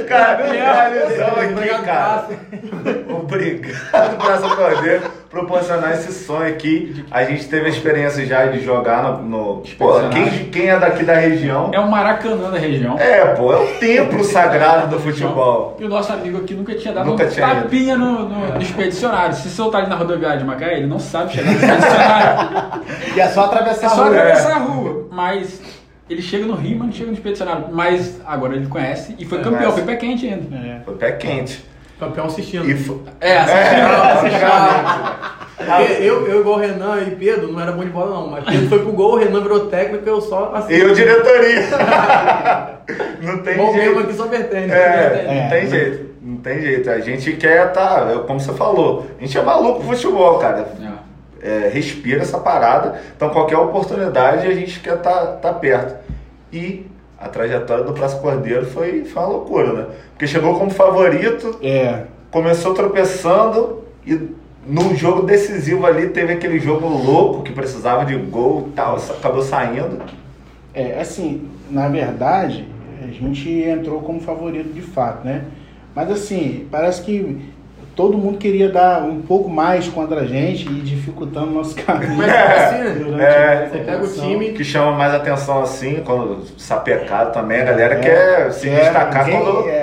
Cara, 0.07 0.51
realizão 0.51 1.27
aqui, 1.27 1.53
Obrigado, 1.53 1.83
cara. 1.85 2.27
Obrigado, 3.09 4.17
Praça 4.17 4.55
Cordeiro, 4.55 5.03
proporcionar 5.29 5.91
esse 5.93 6.11
sonho 6.11 6.47
aqui. 6.49 7.05
A 7.11 7.23
gente 7.23 7.47
teve 7.47 7.67
a 7.67 7.69
experiência 7.69 8.25
já 8.25 8.45
de 8.47 8.61
jogar 8.63 9.03
no. 9.03 9.21
no- 9.21 9.63
pô, 9.77 9.99
quem, 10.11 10.49
quem 10.49 10.69
é 10.69 10.79
daqui 10.79 11.03
da 11.03 11.13
região. 11.15 11.69
É 11.71 11.79
o 11.79 11.89
Maracanã 11.89 12.49
da 12.49 12.57
região. 12.57 12.97
É, 12.97 13.25
pô, 13.35 13.53
é 13.53 13.57
o 13.57 13.67
templo 13.79 14.23
sagrado 14.23 14.87
do 14.87 14.99
futebol. 14.99 15.77
E 15.79 15.85
o 15.85 15.89
nosso 15.89 16.11
amigo 16.11 16.39
aqui 16.39 16.55
nunca 16.55 16.73
tinha 16.75 16.93
dado 16.93 17.05
Nunca 17.05 17.25
um 17.25 17.29
tinha 17.29 17.47
tapinha 17.47 17.95
no, 17.97 18.27
no, 18.27 18.53
no 18.55 18.61
expedicionário. 18.61 19.35
Se 19.35 19.49
soltar 19.49 19.81
ele 19.81 19.89
na 19.91 19.95
rodoviária 19.95 20.39
de 20.39 20.45
Macaé, 20.45 20.77
ele 20.77 20.87
não 20.87 20.99
sabe 20.99 21.33
chegar 21.33 21.51
no 21.51 21.57
expedicionário. 21.59 22.83
E 23.15 23.19
é 23.21 23.27
só 23.27 23.45
atravessar 23.45 23.85
É 23.85 23.89
só 23.89 24.01
a 24.01 24.05
rua. 24.07 24.17
atravessar 24.17 24.55
a 24.55 24.59
rua. 24.59 25.07
Mas 25.11 25.61
ele 26.09 26.21
chega 26.21 26.45
no 26.45 26.55
Rio, 26.55 26.77
mas 26.77 26.87
não 26.87 26.93
chega 26.93 27.07
no 27.07 27.13
expedicionário. 27.13 27.65
Mas 27.71 28.19
agora 28.25 28.55
ele 28.55 28.67
conhece 28.67 29.15
e 29.17 29.25
foi 29.25 29.39
É, 29.39 29.41
campeão, 29.41 29.71
foi 29.71 29.83
pé 29.83 29.95
quente 29.95 30.27
ainda. 30.27 30.55
É. 30.55 30.79
Foi 30.83 30.95
pé 30.95 31.11
quente. 31.13 31.63
Campeão 31.99 32.25
assistindo. 32.25 32.69
E 32.69 32.75
foi. 32.75 32.99
É, 33.21 33.37
assim, 33.37 34.29
Porque 35.55 35.93
eu, 36.03 36.27
eu, 36.27 36.41
igual 36.41 36.57
o 36.57 36.59
Renan 36.59 36.99
e 37.07 37.11
Pedro, 37.11 37.51
não 37.51 37.61
era 37.61 37.71
bom 37.71 37.83
de 37.83 37.89
bola 37.89 38.09
não, 38.15 38.27
mas 38.27 38.43
Pedro 38.43 38.67
foi 38.67 38.79
pro 38.79 38.91
gol, 38.91 39.13
o 39.13 39.17
Renan 39.17 39.41
virou 39.41 39.67
técnico, 39.67 40.07
eu 40.09 40.19
só 40.19 40.51
assim. 40.55 40.73
Eu, 40.73 40.93
diretoria. 40.93 41.61
não 43.21 43.37
tem 43.37 43.55
Bom 43.55 43.71
mesmo 43.71 43.81
jeito. 43.93 43.99
aqui 43.99 44.13
só 44.13 44.27
pertence. 44.27 44.71
É, 44.73 45.23
não 45.25 45.33
É. 45.33 45.49
tem 45.49 45.69
jeito. 45.69 46.13
Não 46.21 46.37
tem 46.37 46.61
jeito. 46.61 46.89
A 46.89 46.99
gente 46.99 47.33
quer 47.33 47.71
tá, 47.71 48.09
é 48.13 48.27
como 48.27 48.39
você 48.39 48.51
falou, 48.53 49.05
a 49.17 49.21
gente 49.23 49.37
é 49.37 49.41
maluco 49.41 49.79
pro 49.79 49.89
futebol, 49.95 50.39
cara. 50.39 50.67
É, 50.81 50.92
respira 51.73 52.21
essa 52.21 52.37
parada. 52.37 53.01
Então 53.15 53.29
qualquer 53.29 53.57
oportunidade 53.57 54.47
a 54.47 54.53
gente 54.53 54.79
quer 54.79 54.97
tá, 55.01 55.25
tá 55.41 55.53
perto. 55.53 55.95
E 56.51 56.85
a 57.19 57.27
trajetória 57.27 57.83
do 57.83 57.93
Praça 57.93 58.17
Cordeiro 58.17 58.65
foi, 58.65 59.05
foi 59.05 59.21
uma 59.21 59.29
loucura, 59.31 59.73
né? 59.73 59.85
Porque 60.11 60.27
chegou 60.27 60.57
como 60.57 60.69
favorito, 60.71 61.57
É. 61.61 62.03
começou 62.31 62.73
tropeçando 62.73 63.83
e 64.05 64.19
num 64.65 64.95
jogo 64.95 65.23
decisivo 65.23 65.85
ali 65.85 66.09
teve 66.09 66.33
aquele 66.33 66.59
jogo 66.59 66.87
louco 66.87 67.43
que 67.43 67.51
precisava 67.51 68.05
de 68.05 68.15
gol 68.15 68.69
e 68.69 68.71
tal, 68.71 68.95
acabou 68.97 69.41
saindo. 69.41 70.01
É, 70.73 70.99
assim, 70.99 71.47
na 71.69 71.87
verdade, 71.89 72.65
a 73.03 73.07
gente 73.07 73.49
entrou 73.49 74.01
como 74.01 74.19
favorito 74.21 74.73
de 74.73 74.81
fato, 74.81 75.25
né? 75.25 75.43
Mas 75.93 76.09
assim, 76.09 76.67
parece 76.71 77.01
que 77.03 77.41
todo 77.95 78.17
mundo 78.17 78.37
queria 78.37 78.69
dar 78.69 79.03
um 79.03 79.21
pouco 79.21 79.49
mais 79.49 79.87
contra 79.87 80.21
a 80.21 80.25
gente 80.25 80.67
e 80.67 80.81
dificultando 80.81 81.47
o 81.47 81.53
nosso 81.53 81.75
caminho. 81.83 82.15
Mas 82.15 82.27
é 82.31 82.39
assim, 82.65 82.77
né? 82.83 82.95
durante 82.97 83.23
É. 83.23 83.53
a 83.53 83.67
Você 83.69 83.77
pega 83.79 84.03
o 84.03 84.07
time, 84.13 84.49
que 84.53 84.63
chama 84.63 84.91
mais 84.93 85.13
atenção 85.13 85.61
assim, 85.61 86.01
quando 86.05 86.43
sapecado 86.57 87.31
também, 87.33 87.61
a 87.61 87.65
galera 87.65 87.95
É, 87.95 87.99
quer 87.99 88.51
se 88.51 88.69
É, 88.69 88.79
destacar 88.79 89.25
quem- 89.25 89.39
quando. 89.39 89.69
é, 89.69 89.82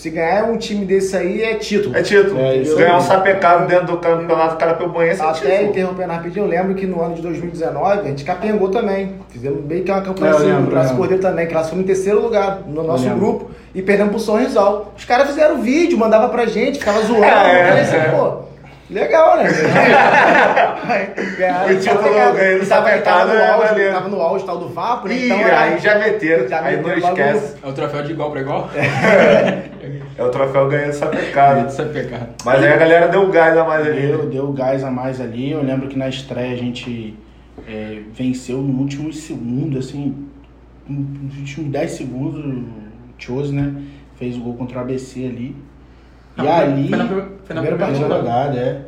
se 0.00 0.08
ganhar 0.08 0.44
um 0.44 0.56
time 0.56 0.86
desse 0.86 1.14
aí 1.14 1.42
é 1.42 1.56
título. 1.56 1.94
É 1.94 2.00
título. 2.00 2.40
É, 2.40 2.56
isso 2.56 2.74
Ganhar 2.74 2.96
um 2.96 3.02
sapecado 3.02 3.68
dentro 3.68 3.88
do 3.88 3.98
campeonato 3.98 4.56
carapibuense 4.56 5.20
é 5.20 5.24
Até 5.26 5.40
título. 5.50 5.68
interrompendo 5.68 6.12
rapidinho, 6.14 6.46
eu 6.46 6.48
lembro 6.48 6.74
que 6.74 6.86
no 6.86 7.02
ano 7.02 7.16
de 7.16 7.20
2019 7.20 8.00
a 8.00 8.04
gente 8.04 8.24
capengou 8.24 8.70
também. 8.70 9.16
Fizemos 9.28 9.62
bem 9.62 9.82
que 9.82 9.92
uma 9.92 10.00
campanha 10.00 10.32
É, 10.32 10.36
assim, 10.36 10.46
no 10.46 10.74
eu 10.74 10.96
Cordeiro 10.96 11.22
também, 11.22 11.46
que 11.46 11.52
nós 11.52 11.68
fomos 11.68 11.84
em 11.84 11.86
terceiro 11.86 12.18
lugar 12.18 12.62
no 12.66 12.82
nosso 12.82 13.10
grupo 13.10 13.50
e 13.74 13.82
perdemos 13.82 14.12
pro 14.12 14.20
São 14.20 14.36
Rizal. 14.36 14.94
Os 14.96 15.04
caras 15.04 15.28
fizeram 15.28 15.60
vídeo, 15.60 15.98
mandavam 15.98 16.30
pra 16.30 16.46
gente, 16.46 16.78
ficava 16.78 17.02
zoando. 17.02 17.24
É, 17.26 17.66
falei 17.68 17.82
assim, 17.82 17.96
é. 17.96 18.08
pô, 18.08 18.38
legal, 18.90 19.36
né? 19.38 19.44
Ganharam, 21.38 21.66
O 21.74 21.78
título 21.78 22.02
sapecado. 22.02 22.36
ganhando 22.36 22.62
E 22.62 22.66
tava, 22.66 22.86
sapecado 22.88 23.02
tava 23.04 23.32
no 23.34 23.38
é 23.40 23.50
auge, 23.50 23.68
maneiro. 23.70 23.92
tava 23.94 24.08
no 24.08 24.20
auge 24.20 24.44
tal 24.44 24.58
do 24.58 24.68
Vapo, 24.68 25.08
né? 25.08 25.14
Ih, 25.14 25.24
Então 25.26 25.38
era- 25.38 25.60
aí 25.60 25.78
já 25.78 25.98
meteram, 25.98 26.48
Já 26.48 26.60
aí 26.62 26.76
não 26.76 26.82
meteram 26.88 26.98
o 26.98 27.02
bagulho. 27.16 27.36
esquece. 27.36 27.56
É 27.62 27.68
o 27.68 27.72
troféu 27.72 28.02
de 28.02 28.12
igual 28.12 28.30
pra 28.30 28.40
igual? 28.40 28.70
É 30.18 30.22
o 30.22 30.28
troféu 30.28 30.68
ganhando 30.68 30.92
sapecado. 30.92 31.60
É. 31.60 32.26
Mas 32.44 32.62
aí 32.62 32.72
a 32.72 32.76
galera 32.76 33.08
deu 33.08 33.22
um 33.22 33.30
gás 33.30 33.56
a 33.56 33.64
mais 33.64 33.86
ali. 33.86 34.06
Deu, 34.08 34.26
deu 34.26 34.52
gás 34.52 34.84
a 34.84 34.90
mais 34.90 35.18
ali. 35.18 35.50
Eu 35.52 35.62
lembro 35.62 35.88
que 35.88 35.96
na 35.96 36.10
estreia 36.10 36.52
a 36.52 36.56
gente 36.58 37.16
é, 37.66 38.00
venceu 38.12 38.58
no 38.58 38.80
último 38.80 39.10
segundo, 39.14 39.78
assim, 39.78 40.28
nos 40.86 41.38
últimos 41.38 41.70
10 41.70 41.90
segundos, 41.92 42.44
o 42.44 42.64
Chose, 43.16 43.54
né? 43.54 43.72
Fez 44.16 44.36
o 44.36 44.40
gol 44.40 44.54
contra 44.56 44.76
o 44.76 44.80
ABC 44.82 45.20
ali. 45.24 45.56
E 46.44 46.48
ali. 46.48 46.88
na, 46.90 47.06
foi 47.06 47.54
na 47.54 47.62
primeira 47.62 47.86
rodada. 47.86 48.14
rodada, 48.16 48.58
é. 48.58 48.80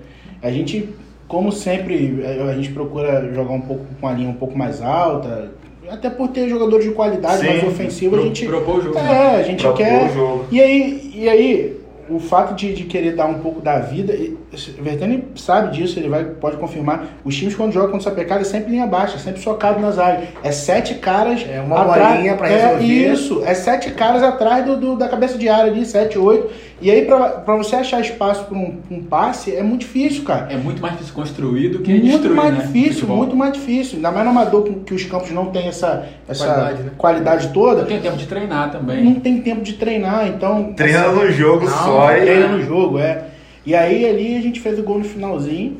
A 0.46 0.50
gente, 0.50 0.88
como 1.28 1.52
sempre, 1.52 2.22
é, 2.24 2.42
a 2.50 2.54
gente 2.54 2.70
procura 2.72 3.30
jogar 3.32 3.52
um 3.52 3.60
pouco 3.60 3.84
com 4.00 4.08
a 4.08 4.12
linha 4.12 4.28
um 4.30 4.34
pouco 4.34 4.56
mais 4.58 4.80
alta. 4.82 5.50
Até 5.90 6.08
por 6.08 6.28
ter 6.28 6.48
jogadores 6.48 6.84
de 6.86 6.92
qualidade 6.92 7.40
Sim, 7.40 7.46
mais 7.48 7.64
ofensiva, 7.64 8.16
a 8.16 8.18
Pro- 8.18 8.28
gente. 8.28 8.46
propôs 8.46 8.78
o 8.78 8.82
jogo. 8.88 8.98
É, 8.98 9.36
a 9.36 9.42
gente 9.42 9.62
Propôs 9.62 9.86
quer. 9.86 10.10
o 10.10 10.14
jogo. 10.14 10.44
E 10.50 10.60
aí, 10.60 11.12
e 11.14 11.28
aí, 11.28 11.76
o 12.08 12.18
fato 12.18 12.54
de, 12.54 12.72
de 12.72 12.84
querer 12.84 13.14
dar 13.14 13.26
um 13.26 13.34
pouco 13.40 13.60
da 13.60 13.78
vida, 13.78 14.12
e- 14.14 14.36
o 14.78 14.82
Vertani 14.82 15.24
sabe 15.34 15.76
disso, 15.76 15.98
ele 15.98 16.08
vai, 16.08 16.24
pode 16.24 16.56
confirmar. 16.56 17.06
Os 17.24 17.36
times 17.36 17.54
quando 17.54 17.72
jogam 17.72 17.90
contra 17.90 18.08
o 18.08 18.10
Sapecada 18.10 18.40
é 18.40 18.44
sempre 18.44 18.70
linha 18.70 18.86
baixa, 18.86 19.18
sempre 19.18 19.40
socado 19.42 19.80
nas 19.80 19.98
áreas. 19.98 20.28
É 20.42 20.50
sete 20.52 20.94
caras. 20.94 21.44
É 21.48 21.60
uma 21.60 21.84
bolinha 21.84 22.36
pra 22.36 22.48
é, 22.50 22.56
resolver. 22.76 22.84
Isso, 23.12 23.42
é 23.44 23.54
sete 23.54 23.90
caras 23.90 24.22
atrás 24.22 24.64
do, 24.64 24.76
do- 24.76 24.96
da 24.96 25.08
cabeça 25.08 25.36
de 25.38 25.48
área 25.48 25.70
ali, 25.72 25.84
sete, 25.84 26.18
oito. 26.18 26.48
E 26.82 26.90
aí, 26.90 27.06
pra, 27.06 27.28
pra 27.28 27.56
você 27.56 27.76
achar 27.76 28.00
espaço 28.00 28.44
pra 28.46 28.58
um, 28.58 28.78
um 28.90 29.02
passe, 29.04 29.54
é 29.54 29.62
muito 29.62 29.82
difícil, 29.82 30.24
cara. 30.24 30.52
É 30.52 30.56
muito 30.56 30.82
mais 30.82 30.94
difícil 30.94 31.14
construir 31.14 31.68
do 31.68 31.78
que 31.78 31.92
Muito 31.92 32.06
destruir, 32.06 32.34
mais 32.34 32.52
né? 32.58 32.64
difícil, 32.66 32.92
Futebol. 32.94 33.16
muito 33.18 33.36
mais 33.36 33.52
difícil. 33.52 33.96
Ainda 33.96 34.10
mais 34.10 34.24
no 34.24 34.30
amador 34.32 34.64
que, 34.64 34.72
que 34.74 34.94
os 34.94 35.04
campos 35.04 35.30
não 35.30 35.46
têm 35.46 35.68
essa, 35.68 36.06
essa 36.28 36.44
Qualidade, 36.44 36.90
qualidade, 36.98 37.46
né? 37.46 37.52
toda. 37.54 37.80
Não 37.82 37.86
tem 37.88 38.00
tempo 38.00 38.16
de 38.16 38.26
treinar 38.26 38.72
também. 38.72 39.04
Não 39.04 39.14
tem 39.14 39.40
tempo 39.40 39.62
de 39.62 39.74
treinar, 39.74 40.26
então. 40.26 40.72
Treina 40.74 41.08
no 41.12 41.30
jogo 41.30 41.64
Não, 41.66 41.70
só 41.84 42.12
e. 42.16 42.20
treina 42.22 42.48
no 42.48 42.62
jogo, 42.62 42.98
é. 42.98 43.26
E 43.64 43.76
aí 43.76 44.04
ali 44.04 44.36
a 44.36 44.40
gente 44.42 44.58
fez 44.58 44.76
o 44.78 44.82
gol 44.82 44.98
no 44.98 45.04
finalzinho. 45.04 45.76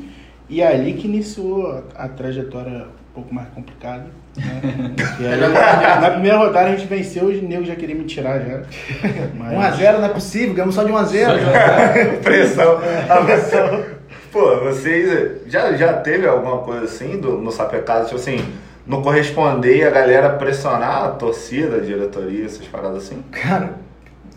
E 0.53 0.61
é 0.61 0.67
ali 0.67 0.93
que 0.93 1.07
iniciou 1.07 1.83
a, 1.97 2.03
a 2.03 2.07
trajetória 2.07 2.85
um 2.85 3.13
pouco 3.15 3.33
mais 3.33 3.47
complicada. 3.49 4.05
Né? 4.37 4.61
Aí, 5.19 5.99
na 5.99 6.11
primeira 6.11 6.37
rodada 6.37 6.67
a 6.67 6.75
gente 6.75 6.85
venceu 6.85 7.31
e 7.31 7.39
o 7.39 7.47
nego 7.47 7.65
já 7.65 7.75
queria 7.75 7.95
me 7.95 8.03
tirar 8.03 8.39
já. 8.39 8.61
Mas- 9.35 9.79
1x0 9.79 9.97
não 9.97 10.05
é 10.05 10.09
possível, 10.09 10.53
ganhamos 10.53 10.75
só 10.75 10.83
de 10.83 10.91
1x0. 10.91 11.25
Só 11.25 12.11
de 12.11 12.17
pressão. 12.21 12.77
A 13.09 13.25
pressão. 13.25 13.83
Pô, 14.31 14.59
vocês 14.59 15.41
já, 15.47 15.73
já 15.73 15.93
teve 15.93 16.27
alguma 16.27 16.59
coisa 16.59 16.85
assim 16.85 17.17
do, 17.19 17.39
no 17.39 17.51
sapecado, 17.51 18.03
tipo 18.05 18.17
assim, 18.17 18.37
não 18.85 19.01
corresponder 19.01 19.77
e 19.77 19.83
a 19.83 19.89
galera 19.89 20.29
pressionar 20.29 21.03
a 21.05 21.09
torcida, 21.09 21.77
a 21.77 21.79
diretoria, 21.79 22.45
essas 22.45 22.67
paradas 22.67 23.05
assim? 23.05 23.23
Cara, 23.31 23.71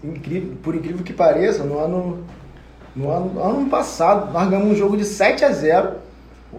incrível, 0.02 0.54
por 0.62 0.74
incrível 0.74 1.04
que 1.04 1.12
pareça, 1.12 1.62
no 1.62 1.78
ano, 1.78 2.24
no 2.94 3.10
ano, 3.10 3.34
no 3.34 3.42
ano 3.42 3.68
passado, 3.68 4.32
nós 4.32 4.48
ganhamos 4.48 4.72
um 4.72 4.74
jogo 4.74 4.96
de 4.96 5.04
7 5.04 5.44
a 5.44 5.50
0 5.50 6.05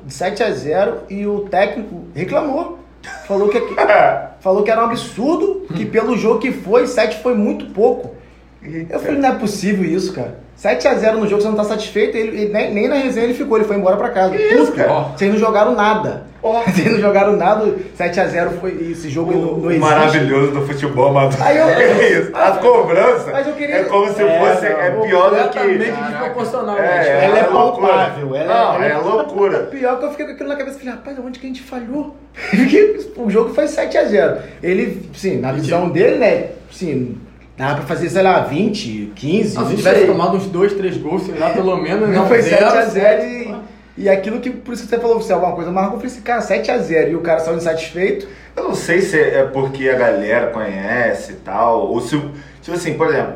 de 0.05 0.13
7 0.13 0.43
a 0.43 0.51
0 0.51 1.03
e 1.09 1.25
o 1.25 1.41
técnico 1.41 2.03
reclamou. 2.13 2.79
Falou 3.27 3.49
que, 3.49 3.61
falou 4.39 4.63
que 4.63 4.71
era 4.71 4.81
um 4.81 4.85
absurdo, 4.85 5.65
que 5.75 5.85
pelo 5.85 6.17
jogo 6.17 6.39
que 6.39 6.51
foi, 6.51 6.87
7 6.87 7.21
foi 7.21 7.35
muito 7.35 7.67
pouco. 7.73 8.15
Eu 8.61 8.99
falei, 8.99 9.19
não 9.19 9.29
é 9.29 9.35
possível 9.35 9.85
isso, 9.85 10.13
cara. 10.13 10.39
7x0 10.61 11.13
no 11.13 11.27
jogo, 11.27 11.41
você 11.41 11.47
não 11.47 11.55
tá 11.55 11.63
satisfeito, 11.63 12.17
ele, 12.17 12.35
ele- 12.41 12.51
nem, 12.53 12.73
nem 12.73 12.87
na 12.87 12.95
resenha 12.95 13.25
ele 13.25 13.33
ficou, 13.35 13.57
ele 13.57 13.67
foi 13.67 13.75
embora 13.77 13.95
pra 13.95 14.09
casa. 14.09 14.35
Que 14.35 14.41
isso, 14.43 14.65
Puto, 14.67 14.77
cara? 14.77 14.91
Ó. 14.91 15.03
Vocês 15.15 15.31
não 15.31 15.39
jogaram 15.39 15.75
nada. 15.75 16.25
Vocês 16.67 16.89
não 16.93 16.99
jogaram 17.01 17.35
nada, 17.35 17.65
7x0 17.99 18.59
foi 18.61 18.71
esse 18.91 19.09
jogo 19.09 19.33
não, 19.33 19.39
não 19.41 19.53
O 19.63 19.71
existe. 19.71 19.79
maravilhoso 19.79 20.51
do 20.53 20.61
futebol 20.65 21.09
amador. 21.09 21.35
Aí 21.41 21.57
eu- 21.57 21.67
é 21.67 22.09
isso. 22.19 22.31
A 22.33 22.51
cobrança 22.51 23.31
Mas 23.31 23.47
eu 23.47 23.53
queria- 23.53 23.75
é 23.77 23.83
como 23.83 24.07
se 24.13 24.21
É, 24.23 24.39
fosse. 24.39 24.69
não, 24.69 24.79
É 24.79 24.91
pior 24.91 25.29
do 25.29 25.35
Completamente 25.35 25.83
que. 25.91 25.91
desproporcional, 25.91 26.77
É, 26.77 26.81
né? 26.81 27.25
Ela 27.25 27.37
é 27.39 27.47
loucura. 27.47 27.87
palpável, 27.87 28.35
ela 28.35 28.43
é- 28.43 28.47
Não, 28.47 28.73
ela 28.75 28.85
é- 28.85 28.91
é 28.91 28.97
loucura. 28.97 29.59
Pior 29.71 29.99
que 29.99 30.05
eu 30.05 30.11
fiquei 30.11 30.25
com 30.27 30.31
aquilo 30.31 30.49
na 30.49 30.55
cabeça, 30.55 30.79
falei, 30.79 30.93
rapaz, 30.93 31.17
onde 31.19 31.39
que 31.39 31.45
a 31.45 31.49
gente 31.49 31.61
falhou? 31.63 32.15
Porque 32.49 32.99
o 33.17 33.29
jogo 33.29 33.53
foi 33.53 33.65
7x0. 33.67 34.37
Ele, 34.63 35.09
sim, 35.13 35.39
na 35.41 35.51
visão 35.51 35.89
dele, 35.89 36.15
né, 36.17 36.45
sim, 36.71 37.17
dava 37.57 37.75
pra 37.75 37.85
fazer, 37.85 38.09
sei 38.09 38.21
lá, 38.21 38.41
20, 38.41 39.13
15, 39.15 39.57
Ah, 39.57 39.65
se 39.65 39.75
tivesse 39.75 40.05
tomado 40.05 40.37
uns 40.37 40.45
dois, 40.45 40.73
três 40.73 40.95
gols, 40.95 41.23
sei 41.23 41.37
lá, 41.37 41.49
pelo 41.49 41.75
menos, 41.75 42.07
Não 42.07 42.15
não, 42.21 42.27
foi 42.29 42.41
zero, 42.41 42.65
7x0 42.65 42.89
sete, 42.89 43.25
e, 43.25 44.03
e 44.03 44.09
aquilo 44.09 44.39
que, 44.39 44.51
por 44.51 44.73
isso 44.73 44.83
que 44.83 44.89
você 44.89 44.99
falou, 44.99 45.19
se 45.19 45.31
é 45.31 45.33
alguma 45.33 45.53
coisa 45.53 45.71
marcou, 45.71 45.95
eu 45.95 45.99
falei 45.99 46.13
assim, 46.13 46.21
cara, 46.21 46.41
7x0 46.41 47.11
e 47.11 47.15
o 47.15 47.21
cara 47.21 47.39
saiu 47.39 47.57
insatisfeito. 47.57 48.27
Eu 48.55 48.63
não 48.63 48.75
sei 48.75 49.01
se 49.01 49.19
é 49.19 49.43
porque 49.43 49.89
a 49.89 49.95
galera 49.95 50.47
conhece 50.47 51.33
e 51.33 51.35
tal, 51.37 51.87
ou 51.87 51.99
se. 51.99 52.19
Tipo 52.61 52.77
assim, 52.77 52.93
por 52.93 53.07
exemplo, 53.07 53.35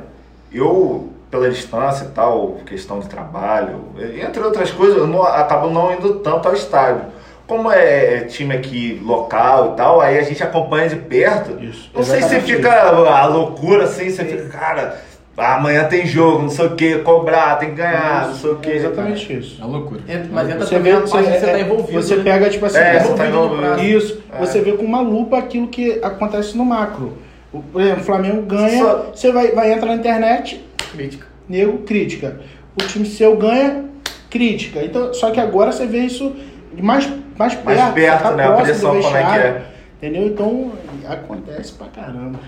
eu, 0.51 1.09
pela 1.29 1.49
distância 1.49 2.05
e 2.05 2.09
tal, 2.09 2.57
questão 2.65 2.99
de 2.99 3.07
trabalho, 3.07 3.85
entre 4.23 4.41
outras 4.43 4.71
coisas, 4.71 4.97
eu 4.97 5.07
não, 5.07 5.23
acabo 5.23 5.69
não 5.69 5.93
indo 5.93 6.15
tanto 6.15 6.47
ao 6.47 6.53
estádio. 6.53 7.05
Como 7.51 7.69
é, 7.69 8.13
é 8.15 8.19
time 8.21 8.55
aqui 8.55 9.01
local 9.03 9.73
e 9.73 9.75
tal, 9.75 9.99
aí 9.99 10.17
a 10.17 10.21
gente 10.21 10.41
acompanha 10.41 10.87
de 10.87 10.95
perto. 10.95 11.61
Isso, 11.61 11.91
Não 11.93 12.01
sei 12.01 12.21
se 12.21 12.39
fica 12.39 12.71
a 12.71 13.25
loucura 13.25 13.83
assim, 13.83 14.09
você 14.09 14.23
fica, 14.23 14.45
cara, 14.57 15.01
amanhã 15.35 15.83
tem 15.83 16.05
jogo, 16.05 16.43
não 16.43 16.49
sei 16.49 16.65
o 16.67 16.75
que, 16.77 16.99
cobrar, 16.99 17.57
tem 17.57 17.71
que 17.71 17.75
ganhar, 17.75 18.29
não 18.29 18.35
sei 18.35 18.51
o 18.51 18.55
que. 18.55 18.71
É 18.71 18.75
exatamente 18.77 19.33
isso. 19.37 19.57
É 19.61 19.65
uma 19.65 19.79
loucura. 19.79 19.99
Entra- 20.07 20.29
Mas 20.31 20.47
entra 20.49 20.65
Você 20.65 20.75
também 20.75 20.93
vê, 20.93 20.97
a 20.97 21.01
parte 21.01 21.11
que 21.11 21.39
você 21.39 21.45
tá 21.45 21.57
é, 21.57 21.61
envolvido. 21.61 22.01
você 22.01 22.15
né? 22.15 22.23
pega, 22.23 22.49
tipo 22.49 22.65
assim, 22.65 22.77
É, 22.77 22.99
você 22.99 23.13
tá 23.15 23.27
envolvido 23.27 23.31
no 23.31 23.43
envolvido. 23.43 23.61
prazo. 23.67 23.83
Isso, 23.83 24.23
É. 24.33 24.39
você 24.39 24.61
vê 24.61 24.71
com 24.71 24.85
uma 24.85 25.01
lupa 25.01 25.37
aquilo 25.37 25.67
que 25.67 25.99
acontece 26.01 26.57
no 26.57 26.63
macro. 26.63 27.17
O, 27.51 27.59
por 27.61 27.81
exemplo, 27.81 27.99
o 28.01 28.05
Flamengo 28.05 28.41
ganha, 28.43 28.81
Só- 28.81 29.11
você 29.13 29.29
vai, 29.29 29.51
vai 29.51 29.73
entrar 29.73 29.87
na 29.87 29.95
internet, 29.95 30.63
Crítica. 30.93 31.27
nego, 31.49 31.79
crítica. 31.79 32.39
O 32.81 32.87
time 32.87 33.05
seu 33.05 33.35
ganha, 33.35 33.83
crítica. 34.29 34.81
Então, 34.81 35.13
só 35.13 35.31
que 35.31 35.39
agora 35.41 35.73
você 35.73 35.85
vê 35.85 35.97
isso 35.97 36.33
mais, 36.81 37.11
mais 37.37 37.55
perto. 37.55 37.65
Mais 37.79 37.93
perto, 37.93 38.23
tá 38.23 38.31
né? 38.31 38.45
A 38.47 38.51
pressão, 38.53 39.01
como 39.01 39.17
é 39.17 39.23
que 39.23 39.37
é. 39.39 39.61
Entendeu? 39.97 40.25
Então, 40.27 40.71
acontece 41.07 41.73
pra 41.73 41.87
caramba. 41.87 42.39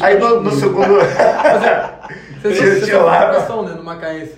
Aí 0.00 0.18
no, 0.18 0.40
no 0.42 0.50
segundo. 0.50 0.96
Você, 2.42 2.48
Deixa 2.48 2.80
você, 2.86 2.94
lá. 2.96 3.26
pressão, 3.26 3.62
né, 3.64 3.74
no 3.74 3.84
Macaense. 3.84 4.34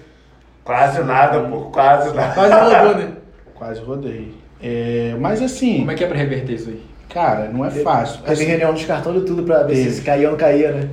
quase 0.65 1.03
nada, 1.03 1.41
pô, 1.41 1.61
quase 1.67 2.15
nada. 2.15 2.35
Quase 2.35 2.53
rodou, 2.55 2.95
né? 2.97 3.09
Quase 3.55 3.81
rodei. 3.81 4.35
É, 4.63 5.17
mas 5.21 5.43
assim, 5.43 5.79
Como 5.81 5.91
é 5.91 5.95
que 5.95 6.05
é 6.05 6.07
pra 6.07 6.17
reverter 6.17 6.53
isso 6.55 6.69
aí? 6.71 6.81
cara, 7.09 7.49
não 7.53 7.65
é 7.65 7.71
fácil. 7.71 8.21
Teve 8.23 8.33
Assim, 8.33 8.45
reunião 8.45 8.73
dos 8.73 8.85
cartões 8.85 9.23
e 9.23 9.25
tudo 9.25 9.43
pra 9.43 9.63
ver 9.65 9.75
Teve. 9.75 9.91
se 9.91 10.03
caía 10.03 10.27
ou 10.29 10.33
não 10.33 10.39
caía, 10.39 10.71
né? 10.73 10.89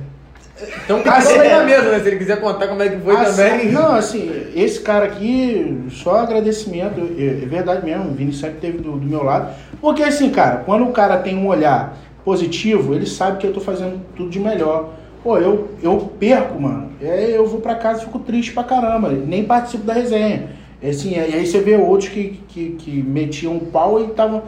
Então 0.84 1.02
tem 1.02 1.12
é. 1.12 1.58
na 1.58 1.64
mesa, 1.64 1.90
né? 1.90 2.00
Se 2.00 2.08
ele 2.08 2.16
quiser 2.16 2.40
contar 2.40 2.68
como 2.68 2.82
é 2.82 2.88
que 2.88 2.98
foi 2.98 3.14
Assim, 3.16 3.42
também. 3.42 3.72
Não, 3.72 3.92
assim, 3.94 4.30
esse 4.54 4.80
cara 4.80 5.04
aqui, 5.04 5.84
só 5.90 6.18
agradecimento, 6.18 7.00
é, 7.18 7.42
é 7.42 7.46
verdade 7.46 7.84
mesmo, 7.84 8.10
o 8.10 8.14
Vini 8.14 8.32
sempre 8.32 8.56
esteve 8.56 8.78
do, 8.78 8.92
do 8.92 9.06
meu 9.06 9.22
lado. 9.22 9.54
Porque 9.80 10.02
assim, 10.02 10.30
cara, 10.30 10.62
quando 10.64 10.84
o 10.84 10.92
cara 10.92 11.18
tem 11.18 11.36
um 11.36 11.46
olhar 11.46 11.98
positivo, 12.24 12.94
ele 12.94 13.06
sabe 13.06 13.38
que 13.38 13.46
eu 13.46 13.52
tô 13.52 13.60
fazendo 13.60 14.00
tudo 14.16 14.30
de 14.30 14.40
melhor. 14.40 14.94
Pô, 15.22 15.38
eu, 15.38 15.68
eu 15.82 15.96
perco, 16.18 16.60
mano. 16.60 16.90
É, 17.02 17.36
eu 17.36 17.46
vou 17.46 17.60
pra 17.60 17.74
casa 17.74 18.02
e 18.02 18.04
fico 18.04 18.18
triste 18.20 18.52
pra 18.52 18.64
caramba. 18.64 19.10
Nem 19.10 19.44
participo 19.44 19.84
da 19.84 19.92
resenha. 19.92 20.50
É 20.82 20.90
Assim, 20.90 21.14
e 21.14 21.18
aí 21.18 21.46
você 21.46 21.60
vê 21.60 21.76
outros 21.76 22.10
que, 22.10 22.40
que, 22.48 22.70
que 22.78 23.02
metiam 23.02 23.56
o 23.56 23.60
pau 23.60 24.00
e 24.00 24.04
estavam 24.04 24.42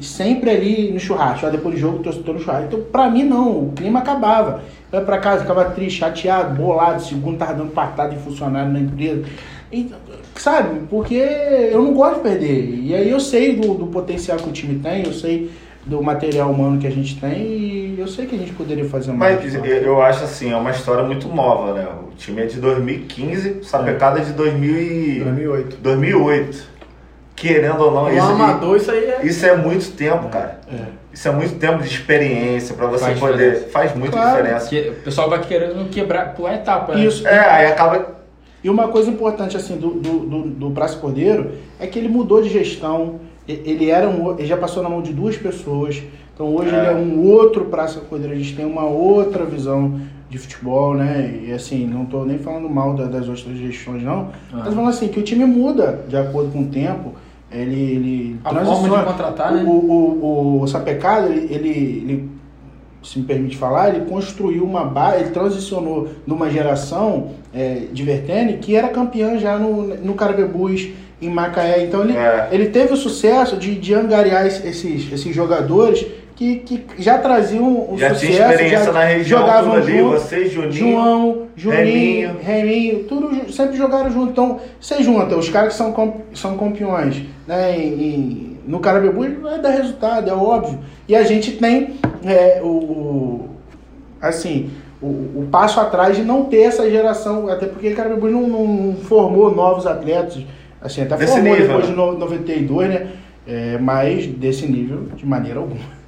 sempre 0.00 0.50
ali 0.50 0.92
no 0.92 1.00
churrasco. 1.00 1.46
Ah, 1.46 1.50
depois 1.50 1.74
do 1.74 1.80
jogo, 1.80 1.98
tô, 1.98 2.12
tô 2.12 2.32
no 2.32 2.38
churrasco. 2.38 2.66
Então, 2.66 2.80
pra 2.92 3.10
mim, 3.10 3.24
não. 3.24 3.64
O 3.64 3.72
clima 3.72 4.00
acabava. 4.00 4.62
Ia 4.92 5.00
pra 5.02 5.18
casa, 5.18 5.42
ficava 5.42 5.64
triste, 5.66 5.98
chateado, 6.00 6.54
bolado. 6.54 7.02
Segundo, 7.02 7.38
tava 7.38 7.54
dando 7.54 7.70
patada 7.72 8.10
de 8.14 8.22
funcionário 8.22 8.72
na 8.72 8.80
empresa. 8.80 9.24
E, 9.72 9.90
sabe? 10.34 10.80
Porque 10.90 11.14
eu 11.14 11.82
não 11.82 11.94
gosto 11.94 12.16
de 12.16 12.20
perder. 12.22 12.80
E 12.82 12.94
aí 12.94 13.08
eu 13.08 13.20
sei 13.20 13.54
do, 13.56 13.74
do 13.74 13.86
potencial 13.86 14.36
que 14.38 14.48
o 14.48 14.52
time 14.52 14.80
tem, 14.80 15.04
eu 15.04 15.12
sei 15.12 15.50
do 15.86 16.02
material 16.02 16.50
humano 16.50 16.78
que 16.78 16.86
a 16.86 16.90
gente 16.90 17.18
tem 17.18 17.40
e 17.40 17.96
eu 17.98 18.06
sei 18.06 18.26
que 18.26 18.34
a 18.34 18.38
gente 18.38 18.52
poderia 18.52 18.84
fazer 18.84 19.12
mais. 19.12 19.42
Mas 19.42 19.54
eu- 19.54 20.02
acho 20.02 20.24
assim, 20.24 20.52
é 20.52 20.56
uma 20.56 20.70
história 20.70 21.04
muito 21.04 21.28
nova, 21.28 21.72
né? 21.72 21.86
O 22.06 22.14
time 22.16 22.42
é 22.42 22.46
de 22.46 22.60
2015, 22.60 23.50
o 23.60 23.64
Sapecada 23.64 24.20
é 24.20 24.24
de 24.24 24.32
2000 24.32 24.76
e... 24.76 25.20
2008. 25.20 25.76
2008. 25.80 26.70
Querendo 27.34 27.80
ou 27.80 27.90
não, 27.90 28.12
isso, 28.12 28.20
amador, 28.26 28.76
isso 28.76 28.90
aí 28.90 29.04
é. 29.04 29.20
isso 29.24 29.46
é 29.46 29.56
muito 29.56 29.92
tempo, 29.92 30.28
cara. 30.28 30.60
É. 30.70 30.99
Isso 31.12 31.26
é 31.28 31.32
muito 31.32 31.56
tempo 31.56 31.82
de 31.82 31.88
experiência 31.88 32.74
pra 32.74 32.86
você 32.86 33.04
Faz 33.04 33.18
poder. 33.18 33.32
diferença. 33.52 33.68
Faz 33.70 33.94
muita 33.96 34.12
Claro. 34.16 34.36
diferença. 34.42 34.68
Que 34.68 34.88
o 34.90 34.94
pessoal 35.02 35.28
vai 35.28 35.40
querendo 35.40 35.88
quebrar, 35.90 36.34
pular 36.34 36.54
etapa, 36.54 36.94
né? 36.94 37.04
Isso. 37.04 37.26
É, 37.26 37.38
aí 37.38 37.66
acaba. 37.66 38.20
E 38.62 38.68
uma 38.70 38.88
coisa 38.88 39.10
importante 39.10 39.56
assim 39.56 39.76
do, 39.76 39.90
do, 39.90 40.18
do, 40.20 40.42
do 40.42 40.70
Praça 40.70 40.96
Cordeiro 40.98 41.52
é 41.80 41.86
que 41.86 41.98
ele 41.98 42.08
mudou 42.08 42.40
de 42.42 42.48
gestão. 42.48 43.20
Ele 43.48 43.90
era 43.90 44.08
um, 44.08 44.32
ele 44.38 44.46
já 44.46 44.56
passou 44.56 44.82
na 44.82 44.88
mão 44.88 45.02
de 45.02 45.12
duas 45.12 45.36
pessoas. 45.36 46.00
Então 46.34 46.54
hoje 46.54 46.74
É. 46.74 46.78
ele 46.78 46.86
é 46.86 46.92
um 46.94 47.24
outro 47.26 47.64
Praça 47.64 47.98
Cordeiro. 48.00 48.32
A 48.34 48.36
gente 48.36 48.54
tem 48.54 48.64
uma 48.64 48.84
outra 48.84 49.44
visão 49.44 50.00
de 50.28 50.38
futebol, 50.38 50.94
né? 50.94 51.40
E 51.44 51.52
assim, 51.52 51.84
não 51.86 52.04
tô 52.06 52.24
nem 52.24 52.38
falando 52.38 52.68
mal 52.68 52.94
da- 52.94 53.06
das 53.06 53.28
outras 53.28 53.56
gestões, 53.56 54.00
não. 54.02 54.28
Ah. 54.52 54.62
Mas 54.64 54.74
falando 54.74 54.90
assim, 54.90 55.08
que 55.08 55.18
o 55.18 55.22
time 55.24 55.44
muda 55.44 56.04
de 56.06 56.16
acordo 56.16 56.52
com 56.52 56.60
o 56.62 56.66
tempo. 56.66 57.14
Ele, 57.52 57.74
ele 57.74 58.40
A 58.44 58.54
forma 58.64 58.98
de 58.98 59.04
contratar, 59.04 59.52
né? 59.52 59.64
O, 59.64 59.70
o, 59.70 60.60
o 60.62 60.66
Sapecado, 60.68 61.26
ele, 61.32 61.52
ele, 61.52 61.68
ele, 61.68 62.30
se 63.02 63.18
me 63.18 63.24
permite 63.24 63.56
falar, 63.56 63.88
ele 63.94 64.04
construiu 64.06 64.64
uma 64.64 64.84
base, 64.84 65.22
ele 65.24 65.30
transicionou 65.30 66.08
numa 66.26 66.48
geração 66.48 67.30
é, 67.52 67.84
de 67.92 68.02
Vertene 68.04 68.58
que 68.58 68.76
era 68.76 68.88
campeã 68.88 69.36
já 69.38 69.58
no, 69.58 69.82
no 69.96 70.14
Carabebus, 70.14 70.88
em 71.20 71.28
Macaé. 71.28 71.84
Então 71.84 72.02
ele, 72.04 72.16
É. 72.16 72.48
ele 72.52 72.66
teve 72.66 72.94
o 72.94 72.96
sucesso 72.96 73.56
de, 73.56 73.74
de 73.74 73.92
angariar 73.94 74.46
es- 74.46 74.64
esses, 74.64 75.12
esses 75.12 75.34
jogadores 75.34 76.06
que, 76.40 76.56
que 76.56 77.02
já 77.02 77.18
traziam 77.18 77.68
o 77.92 77.98
Já 77.98 78.14
sucesso. 78.14 78.32
tinha 78.32 78.48
experiência 78.50 78.84
já 78.86 78.92
na 78.92 79.04
região, 79.04 79.40
jogavam 79.40 79.74
tudo 79.74 79.82
ali, 79.82 79.98
junto. 79.98 80.10
você, 80.10 80.46
Juninho. 80.46 80.72
João, 80.72 81.42
Juninho, 81.54 81.76
Reminho. 81.78 82.36
Reminho, 82.40 83.04
tudo 83.04 83.52
sempre 83.52 83.76
jogaram 83.76 84.10
junto. 84.10 84.30
Então, 84.32 84.58
você 84.80 85.02
junta 85.02 85.36
os 85.36 85.50
caras 85.50 85.74
que 85.74 85.78
são, 85.78 86.14
são 86.32 86.56
campeões 86.56 87.22
né, 87.46 87.78
em- 87.78 88.56
no 88.66 88.80
Carabebu, 88.80 89.26
vai 89.42 89.60
dar 89.60 89.68
resultado, 89.70 90.30
é 90.30 90.32
óbvio. 90.32 90.78
E 91.06 91.14
a 91.14 91.22
gente 91.24 91.52
tem 91.58 91.96
é, 92.24 92.60
o, 92.62 93.40
assim, 94.20 94.70
o, 95.02 95.06
o 95.06 95.48
passo 95.50 95.78
atrás 95.78 96.16
de 96.16 96.22
não 96.22 96.44
ter 96.44 96.62
essa 96.62 96.88
geração, 96.90 97.48
até 97.48 97.66
porque 97.66 97.88
o 97.88 97.94
Carabebu 97.96 98.28
não, 98.28 98.46
não- 98.48 98.96
formou 98.96 99.54
novos 99.54 99.86
atletas, 99.86 100.42
assim, 100.80 101.02
até 101.02 101.16
Desse 101.16 101.34
formou 101.34 101.52
nível, 101.52 101.66
depois 101.66 101.84
né? 101.86 101.90
de 101.90 101.96
no- 101.96 102.18
92, 102.18 102.88
né? 102.88 103.06
É, 103.46 103.78
mas 103.78 104.26
desse 104.26 104.66
nível, 104.66 105.08
de 105.16 105.26
maneira 105.26 105.58
alguma. 105.58 105.99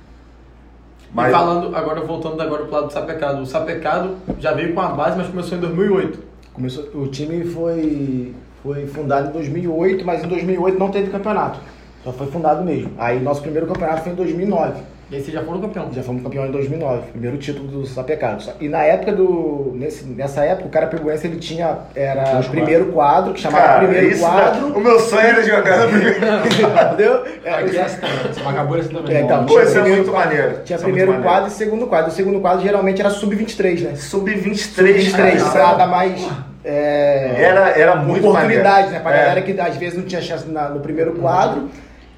Mas- 1.12 1.29
E 1.29 1.33
falando, 1.33 1.77
agora 1.77 2.01
voltando 2.01 2.40
agora 2.40 2.62
pro 2.64 2.72
lado 2.72 2.87
do 2.87 2.92
Sapecado. 2.92 3.42
O 3.42 3.46
Sapecado 3.46 4.16
já 4.38 4.53
veio 4.53 4.72
com 4.75 4.81
a 4.81 4.88
base, 4.88 5.16
mas 5.16 5.27
começou 5.29 5.59
em 5.59 5.61
2008. 5.61 6.18
Começou, 6.55 6.85
o 6.94 7.07
time 7.09 7.44
foi, 7.44 8.35
foi 8.62 8.87
fundado 8.87 9.29
em 9.29 9.33
2008, 9.33 10.05
mas 10.05 10.25
em 10.25 10.29
2008 10.29 10.79
não 10.79 10.90
teve 10.90 11.11
campeonato. 11.11 11.59
Só 12.05 12.12
foi 12.12 12.27
fundado 12.29 12.64
mesmo. 12.64 12.90
Aí 12.98 13.20
nosso 13.20 13.42
primeiro 13.42 13.66
campeonato 13.66 14.03
foi 14.03 14.12
em 14.12 14.16
2009. 14.16 14.81
E 15.12 15.16
aí 15.16 15.20
vocês 15.20 15.35
já 15.35 15.42
foram 15.42 15.61
campeão. 15.61 15.90
Já 15.92 16.03
fomos 16.03 16.22
campeão 16.22 16.46
em 16.46 16.51
2009, 16.51 17.11
primeiro 17.12 17.37
título 17.37 17.68
do 17.68 17.87
Sapecado. 17.87 18.42
E 18.59 18.66
na 18.66 18.83
época 18.83 19.12
do. 19.12 19.72
Nesse, 19.75 20.05
nessa 20.07 20.42
época, 20.42 20.68
o 20.68 20.70
Carapicuense 20.70 21.27
ele 21.27 21.37
tinha. 21.37 21.81
Era 21.94 22.25
Dois 22.33 22.48
primeiro 22.48 22.87
quadro, 22.87 23.35
que 23.35 23.40
chamava 23.42 23.62
Cara, 23.62 23.79
primeiro 23.81 24.07
isso 24.09 24.20
quadro. 24.25 24.66
O 24.68 24.81
meu 24.81 24.98
sonho 24.98 25.20
era 25.27 25.42
jogar 25.44 25.81
no 25.81 25.88
primeiro. 25.92 26.16
Entendeu? 26.16 27.25
Era- 27.44 27.59
Aqui 27.59 27.77
é 27.77 27.81
essa 27.81 28.01
também. 28.01 28.48
Acabou 28.53 28.79
esse 28.79 28.88
também. 28.88 29.14
É, 29.14 29.20
então, 29.20 29.44
Pô, 29.44 29.61
isso 29.61 29.79
é 29.79 29.83
muito 29.83 30.11
quadro- 30.11 30.31
maneiro. 30.31 30.51
Tinha 30.64 30.77
Isso 30.77 30.85
é 30.85 30.88
primeiro 30.88 31.12
muito 31.12 31.22
quadro 31.25 31.48
e 31.48 31.53
segundo 31.53 31.87
quadro. 31.87 32.11
O 32.11 32.14
segundo 32.14 32.40
quadro 32.40 32.62
geralmente 32.62 33.01
era 33.03 33.11
sub-23, 33.11 33.81
né? 33.83 33.94
Sub-23, 33.96 34.83
23, 34.94 35.42
cara. 35.42 35.53
pra 35.53 35.75
dar 35.75 35.87
mais. 35.88 36.27
é, 36.64 37.35
Era, 37.38 37.68
era 37.79 37.96
muito 37.96 38.27
oportunidade, 38.29 38.64
maneiro. 38.87 38.90
né? 38.92 39.01
Pra 39.01 39.14
É. 39.14 39.18
galera 39.18 39.42
que 39.42 39.61
às 39.61 39.77
vezes 39.77 39.98
não 39.98 40.07
tinha 40.07 40.22
chance 40.22 40.48
na- 40.48 40.70
no 40.70 40.81
primeiro 40.81 41.12
quadro 41.16 41.68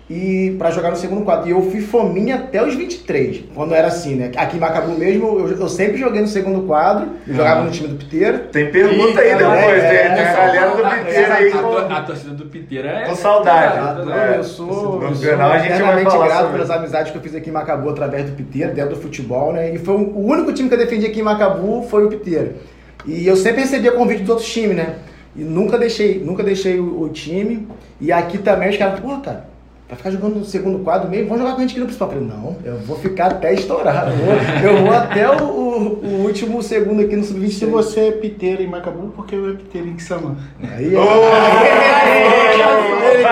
e 0.09 0.55
pra 0.59 0.71
jogar 0.71 0.91
no 0.91 0.97
segundo 0.97 1.25
quadro. 1.25 1.49
E 1.49 1.53
eu 1.53 1.63
fui 1.71 1.81
fominha 1.81 2.37
até 2.37 2.63
os 2.63 2.75
23, 2.75 3.45
quando 3.55 3.75
era 3.75 3.89
assim, 3.89 4.15
né? 4.15 4.33
Aqui 4.37 4.57
em 4.57 4.61
Macabu 4.61 4.93
mesmo, 4.99 5.39
eu, 5.39 5.61
eu 5.61 5.69
sempre 5.69 5.97
joguei 5.97 6.21
no 6.21 6.29
segundo 6.29 6.67
quadro, 6.67 7.09
eu 7.27 7.35
jogava 7.35 7.63
no 7.63 7.71
time 7.71 7.89
do 7.89 7.97
Piteiro. 7.97 8.39
Tem 8.53 8.71
pergunta 8.71 9.21
aí 9.21 9.33
Ih, 9.33 9.37
depois, 9.37 9.59
é, 9.59 9.89
tem, 9.89 9.99
é, 9.99 10.29
é, 10.29 10.35
galera 10.35 10.71
do 10.71 11.05
Piteiro 11.05 11.33
aí 11.33 11.53
a, 11.91 12.03
torcida 12.03 12.35
do 12.35 12.45
Piteira 12.47 12.89
é. 12.89 13.05
com 13.07 13.15
saudade. 13.15 14.05
Não, 14.05 14.15
É. 14.15 14.39
eu 14.39 14.45
sou, 14.45 15.01
No 15.01 15.09
eu 15.09 15.15
sou 15.15 15.31
final 15.31 15.51
a 15.51 15.59
gente 15.59 15.83
vai 15.83 16.05
falar 16.05 16.27
grato 16.27 16.41
sobre 16.41 16.53
pelas 16.53 16.71
amizades 16.71 17.11
que 17.11 17.19
eu 17.19 17.23
fiz 17.23 17.35
aqui 17.35 17.49
em 17.49 17.53
Macabu 17.53 17.89
através 17.89 18.29
do 18.29 18.37
Piteiro, 18.37 18.75
dentro 18.75 18.95
do 18.95 19.01
futebol, 19.01 19.53
né? 19.53 19.75
E 19.75 19.79
foi 19.79 19.95
o 19.95 20.15
o 20.15 20.27
único 20.27 20.53
time 20.53 20.69
que 20.69 20.75
eu 20.75 20.79
defendi 20.79 21.07
aqui 21.07 21.21
em 21.21 21.23
Macabu 21.23 21.87
foi 21.89 22.05
o 22.05 22.09
Piteiro. 22.09 22.55
E 23.07 23.27
eu 23.27 23.37
sempre 23.37 23.63
recebia 23.63 23.93
convite 23.93 24.21
dos 24.21 24.31
outros 24.31 24.49
times, 24.49 24.77
né? 24.77 24.97
E 25.37 25.43
nunca 25.43 25.77
deixei, 25.77 26.21
nunca 26.21 26.43
deixei 26.43 26.79
o, 26.79 27.03
o 27.03 27.09
time. 27.09 27.67
E 28.01 28.13
aqui 28.13 28.39
também 28.39 28.71
os 28.71 28.77
caras, 28.77 29.01
pô, 29.01 29.17
cara, 29.19 29.47
vai 29.89 29.97
ficar 29.97 30.11
jogando 30.11 30.37
no 30.37 30.45
segundo 30.45 30.79
quadro 30.83 31.09
mesmo, 31.11 31.29
vamos 31.29 31.43
jogar 31.43 31.53
com 31.55 31.59
a 31.59 31.63
gente 31.63 31.71
aqui 31.73 31.81
no 31.81 31.87
principal. 31.87 32.09
Eu 32.11 32.15
falei, 32.15 32.29
não, 32.29 32.57
eu 32.65 32.79
vou 32.81 32.97
ficar 32.99 33.27
até 33.33 33.53
estourar. 33.53 34.09
Eu 34.09 34.17
vou, 34.17 34.35
eu 34.71 34.85
vou 34.85 34.95
até 34.95 35.31
o, 35.31 35.45
o- 35.45 36.05
o 36.05 36.25
último 36.25 36.63
segundo 36.63 37.03
aqui 37.03 37.15
no 37.17 37.23
E 37.23 37.25
se 37.25 37.33
sub-23. 37.35 37.71
você 37.71 38.01
é 38.09 38.13
piteiro 38.13 38.63
em 38.63 38.67
Macabu, 38.67 39.09
por 39.09 39.27
que 39.27 39.35
eu 39.35 39.51
é 39.51 39.53
piteiro 39.55 39.89
em 39.89 39.99
Xamã? 39.99 40.37
Aí, 40.75 40.95
Ô, 40.97 41.01
ele 43.13 43.25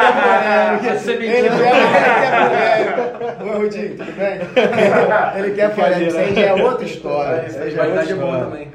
quer 0.82 0.98
sementinha. 0.98 1.36
Ele 1.38 1.48
quer. 1.48 2.92
Ô, 3.42 3.58
Rudinho, 3.58 3.96
tudo 3.96 4.12
bem? 4.16 4.38
Ele 5.36 5.50
quer 5.54 5.74
polêmica. 5.74 6.02
Isso 6.06 6.16
aí 6.18 6.34
já 6.34 6.40
é 6.42 6.54
outra 6.62 6.84
história. 6.84 7.46
Isso 7.46 7.58
aí 7.58 7.70
já 7.70 7.82
é 7.82 7.86
outra 7.86 8.00
é 8.00 8.04
história. 8.04 8.44
também. 8.44 8.68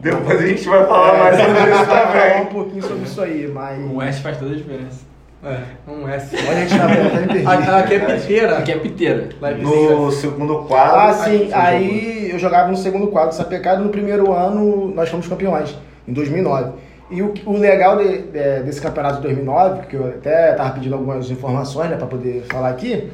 Depois 0.00 0.40
a 0.42 0.46
gente 0.46 0.68
vai 0.68 0.86
falar 0.86 1.18
mais 1.18 1.36
sobre 1.36 1.52
isso 1.52 1.84
vai 1.84 1.86
falar 1.86 2.06
um 2.06 2.12
também. 2.12 2.46
pouquinho 2.46 2.82
sobre 2.82 3.02
isso 3.04 3.20
aí, 3.22 3.50
mas. 3.52 3.78
O 3.90 4.02
S 4.02 4.20
faz 4.20 4.36
toda 4.38 4.52
a 4.52 4.56
diferença. 4.56 5.00
É, 5.46 5.90
um 5.90 6.08
S. 6.08 6.34
Olha, 6.36 6.50
a 6.50 6.60
gente 6.60 6.76
tá 6.76 6.86
vendo, 6.88 7.44
tá 7.44 7.78
Aqui 7.78 7.94
é 7.94 7.98
piteira. 8.00 8.58
Aqui 8.58 8.72
é 8.72 8.76
piteira. 8.78 9.28
É. 9.42 9.54
No 9.54 10.10
segundo 10.10 10.58
quadro. 10.64 10.96
Ah, 10.98 11.12
sim. 11.12 11.48
Aí 11.52 12.30
eu 12.32 12.38
jogava 12.38 12.68
no 12.68 12.76
segundo 12.76 13.06
quadro 13.06 13.30
do 13.30 13.34
Sapecado. 13.36 13.82
No 13.84 13.90
primeiro 13.90 14.32
ano 14.32 14.92
nós 14.94 15.08
fomos 15.08 15.28
campeões, 15.28 15.76
em 16.08 16.12
2009. 16.12 16.72
E 17.08 17.22
o, 17.22 17.32
o 17.46 17.56
legal 17.56 17.96
de- 17.98 18.22
de- 18.22 18.62
desse 18.64 18.80
campeonato 18.80 19.16
de 19.18 19.22
2009, 19.22 19.86
que 19.86 19.94
eu 19.94 20.06
até 20.08 20.52
tava 20.54 20.70
pedindo 20.72 20.96
algumas 20.96 21.30
informações, 21.30 21.88
né, 21.90 21.96
pra 21.96 22.08
poder 22.08 22.42
falar 22.50 22.70
aqui, 22.70 23.08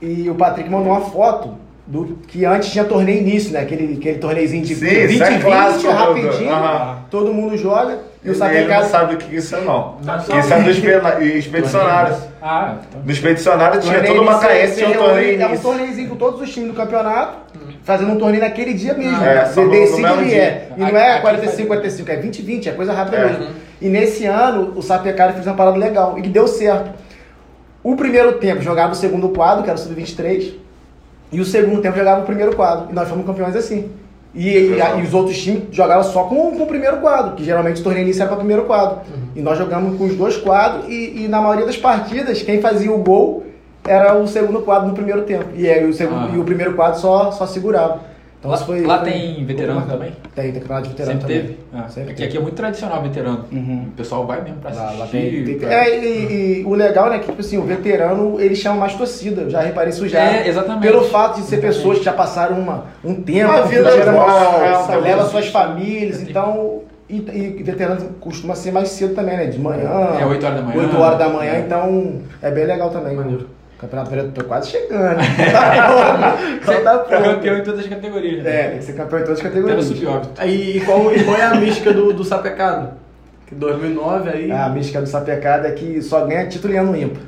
e 0.00 0.30
o 0.30 0.34
Patrick 0.34 0.70
mandou 0.70 0.90
uma 0.92 1.02
foto 1.02 1.50
do 1.86 2.16
que 2.26 2.46
antes 2.46 2.70
tinha 2.70 2.84
torneio 2.84 3.20
início, 3.20 3.52
né? 3.52 3.60
Aquele, 3.60 3.98
aquele 3.98 4.18
torneiozinho 4.18 4.64
de 4.64 4.74
Sim, 4.74 4.86
20 4.86 5.10
isso 5.12 5.22
é 5.22 5.30
20, 5.32 5.42
clássico, 5.42 5.92
rapidinho, 5.92 6.50
aham. 6.50 6.98
todo 7.10 7.32
mundo 7.32 7.56
joga, 7.58 7.98
e 8.26 8.30
o 8.30 8.32
Ele 8.32 8.38
não 8.40 8.46
Sapecado... 8.46 8.88
sabe 8.88 9.14
o 9.14 9.18
que 9.18 9.36
isso 9.36 9.54
é, 9.54 9.60
não. 9.60 9.94
Não 10.04 10.16
Isso 10.18 10.32
é 10.52 10.60
dos 10.62 10.76
expedicionários. 11.36 12.18
Ah, 12.42 12.76
então. 12.88 13.00
No 13.04 13.10
expedicionário 13.12 13.80
tinha 13.80 14.02
todo 14.04 14.20
uma 14.20 14.38
caense, 14.40 14.76
tinha 14.76 14.88
um 14.90 14.94
torneio 15.04 15.40
É 15.42 15.46
um 15.46 15.56
torneiozinho 15.58 16.08
com 16.08 16.16
todos 16.16 16.40
os 16.40 16.52
times 16.52 16.70
do 16.70 16.74
campeonato, 16.74 17.38
fazendo 17.84 18.10
um 18.12 18.18
torneio 18.18 18.42
naquele 18.42 18.74
dia 18.74 18.94
mesmo. 18.94 19.22
É, 19.24 19.44
só 19.46 19.60
no- 19.62 19.68
no 19.70 20.24
dia. 20.24 20.36
é. 20.42 20.68
E 20.76 20.80
não 20.80 20.88
é 20.88 21.12
aqui 21.12 21.20
45, 21.22 21.66
45, 21.68 22.10
é 22.10 22.16
20, 22.16 22.42
20, 22.42 22.68
é 22.68 22.72
coisa 22.72 22.92
rápida 22.92 23.16
É. 23.16 23.26
mesmo. 23.26 23.46
E 23.80 23.88
nesse 23.88 24.26
ano, 24.26 24.72
o 24.74 24.82
Sapecari 24.82 25.34
fez 25.34 25.46
uma 25.46 25.54
parada 25.54 25.76
legal 25.76 26.18
e 26.18 26.22
que 26.22 26.28
deu 26.28 26.48
certo. 26.48 26.90
O 27.82 27.94
primeiro 27.94 28.32
tempo 28.34 28.60
jogava 28.62 28.92
o 28.92 28.96
segundo 28.96 29.28
quadro, 29.28 29.62
que 29.62 29.70
era 29.70 29.78
o 29.78 29.80
sub-23, 29.80 30.54
e 31.30 31.40
o 31.40 31.44
segundo 31.44 31.80
tempo 31.80 31.96
jogava 31.96 32.22
o 32.22 32.24
primeiro 32.24 32.56
quadro. 32.56 32.88
E 32.90 32.92
nós 32.92 33.08
fomos 33.08 33.24
campeões 33.24 33.54
assim. 33.54 33.88
E, 34.36 34.74
e 34.76 34.82
a- 34.82 34.96
e 34.96 35.02
os 35.02 35.14
outros 35.14 35.38
times 35.42 35.62
jogavam 35.72 36.04
só 36.04 36.24
com, 36.24 36.52
com 36.56 36.62
o 36.62 36.66
primeiro 36.66 36.98
quadro, 36.98 37.32
que 37.36 37.42
geralmente 37.44 37.80
o 37.80 37.84
torneio 37.84 38.04
inicial 38.04 38.26
era 38.26 38.36
para 38.36 38.42
o 38.42 38.46
primeiro 38.46 38.64
quadro. 38.66 38.98
E 39.34 39.40
nós 39.40 39.56
jogamos 39.58 39.96
com 39.96 40.04
os 40.04 40.14
dois 40.14 40.36
quadros, 40.36 40.86
e, 40.88 41.24
e 41.24 41.28
na 41.28 41.40
maioria 41.40 41.64
das 41.66 41.76
partidas, 41.76 42.42
quem 42.42 42.60
fazia 42.60 42.92
o 42.92 42.98
gol 42.98 43.44
era 43.86 44.14
o 44.14 44.26
segundo 44.28 44.60
quadro 44.62 44.88
no 44.88 44.94
primeiro 44.94 45.22
tempo. 45.22 45.46
E, 45.54 45.68
aí, 45.70 45.84
o, 45.86 45.92
segundo, 45.94 46.26
Ah. 46.26 46.30
e 46.34 46.38
o 46.38 46.44
primeiro 46.44 46.74
quadro 46.74 47.00
só, 47.00 47.30
só 47.32 47.46
segurava. 47.46 48.00
Então 48.46 48.50
Lá, 48.50 48.56
foi. 48.58 48.80
lá 48.86 48.98
foi- 49.00 49.10
tem 49.10 49.44
veterano 49.44 49.80
foi 49.80 49.90
também? 49.90 50.12
Tem, 50.34 50.52
tem 50.52 50.60
campeonato 50.60 50.82
de 50.84 50.90
veterano 50.90 51.20
Sempre 51.20 51.34
também. 51.34 51.48
teve? 51.56 51.58
Ah, 51.74 51.88
Sempre 51.88 52.10
aqui, 52.10 52.14
teve. 52.14 52.28
aqui 52.28 52.36
é 52.36 52.40
muito 52.40 52.54
tradicional 52.54 53.02
veterano. 53.02 53.44
Uhum. 53.52 53.84
O 53.88 53.90
pessoal 53.96 54.26
vai 54.26 54.40
mesmo 54.42 54.58
pra 54.58 54.70
Lá, 54.72 54.82
assistir. 54.84 55.00
lá 55.00 55.06
tem, 55.08 55.44
tem- 55.44 55.58
pra- 55.58 55.72
É, 55.74 55.98
e, 56.04 56.60
e 56.60 56.64
o 56.64 56.74
legal, 56.74 57.10
né, 57.10 57.18
que 57.18 57.26
tipo 57.26 57.40
assim, 57.40 57.58
o 57.58 57.62
veterano, 57.62 58.40
ele 58.40 58.54
chama 58.54 58.76
mais 58.76 58.94
torcida. 58.94 59.42
Eu 59.42 59.50
já 59.50 59.60
reparei 59.60 59.90
isso 59.90 60.08
já. 60.08 60.20
É, 60.20 60.48
exatamente. 60.48 60.82
Pelo 60.82 61.02
fato 61.04 61.40
de 61.40 61.46
ser 61.46 61.58
pessoas 61.60 61.98
que 61.98 62.04
já 62.04 62.12
passaram 62.12 62.58
uma, 62.58 62.84
um 63.04 63.14
tempo, 63.14 63.50
Uma 63.52 63.62
que 63.62 63.68
vida 63.68 63.90
emoção, 63.90 64.92
é, 64.94 64.96
leva 64.98 65.24
suas 65.24 65.48
famílias, 65.48 66.22
então... 66.22 66.82
E, 67.08 67.18
e 67.18 67.62
veterano 67.62 68.00
costuma 68.18 68.56
ser 68.56 68.72
mais 68.72 68.88
cedo 68.88 69.14
também, 69.14 69.36
né? 69.36 69.46
De 69.46 69.60
manhã. 69.60 69.88
É, 70.20 70.26
8 70.26 70.44
horas 70.44 70.58
da 70.58 70.62
manhã. 70.66 70.80
8 70.82 70.96
horas 70.96 71.18
da 71.20 71.28
manhã, 71.28 71.58
então 71.64 72.14
é 72.42 72.50
bem 72.50 72.64
legal 72.66 72.90
também. 72.90 73.14
Maneiro. 73.14 73.48
O 73.76 73.78
Campeonato 73.78 74.08
Vereador 74.10 74.32
tô 74.32 74.44
quase 74.44 74.70
chegando. 74.70 75.18
Tá 75.52 76.36
pouco, 76.38 76.64
Só 76.64 76.80
tá 76.80 76.98
pouco. 76.98 77.24
Campeão 77.24 77.58
em 77.58 77.62
todas 77.62 77.80
as 77.80 77.86
categorias. 77.86 78.42
né? 78.42 78.60
É, 78.60 78.68
tem 78.70 78.78
que 78.78 78.84
ser 78.84 78.92
campeão 78.94 79.18
em 79.20 79.24
todas 79.24 79.38
as 79.40 79.46
Até 79.46 79.58
no 79.60 79.66
categorias. 79.66 79.98
sub-óbito. 79.98 80.30
Aí, 80.40 80.76
e 80.78 80.80
qual, 80.80 81.14
e 81.14 81.22
qual 81.24 81.36
é 81.36 81.42
a 81.42 81.54
mística 81.56 81.92
do, 81.92 82.12
do 82.12 82.24
Sapecado? 82.24 82.94
Que 83.46 83.54
2009 83.54 84.30
aí. 84.30 84.50
A 84.50 84.68
mística 84.70 85.00
do 85.00 85.06
Sapecada 85.06 85.68
é 85.68 85.72
que 85.72 86.00
só 86.00 86.24
ganha 86.24 86.46
título 86.46 86.72
em 86.74 86.78
ano 86.78 86.96
ímpar. 86.96 87.22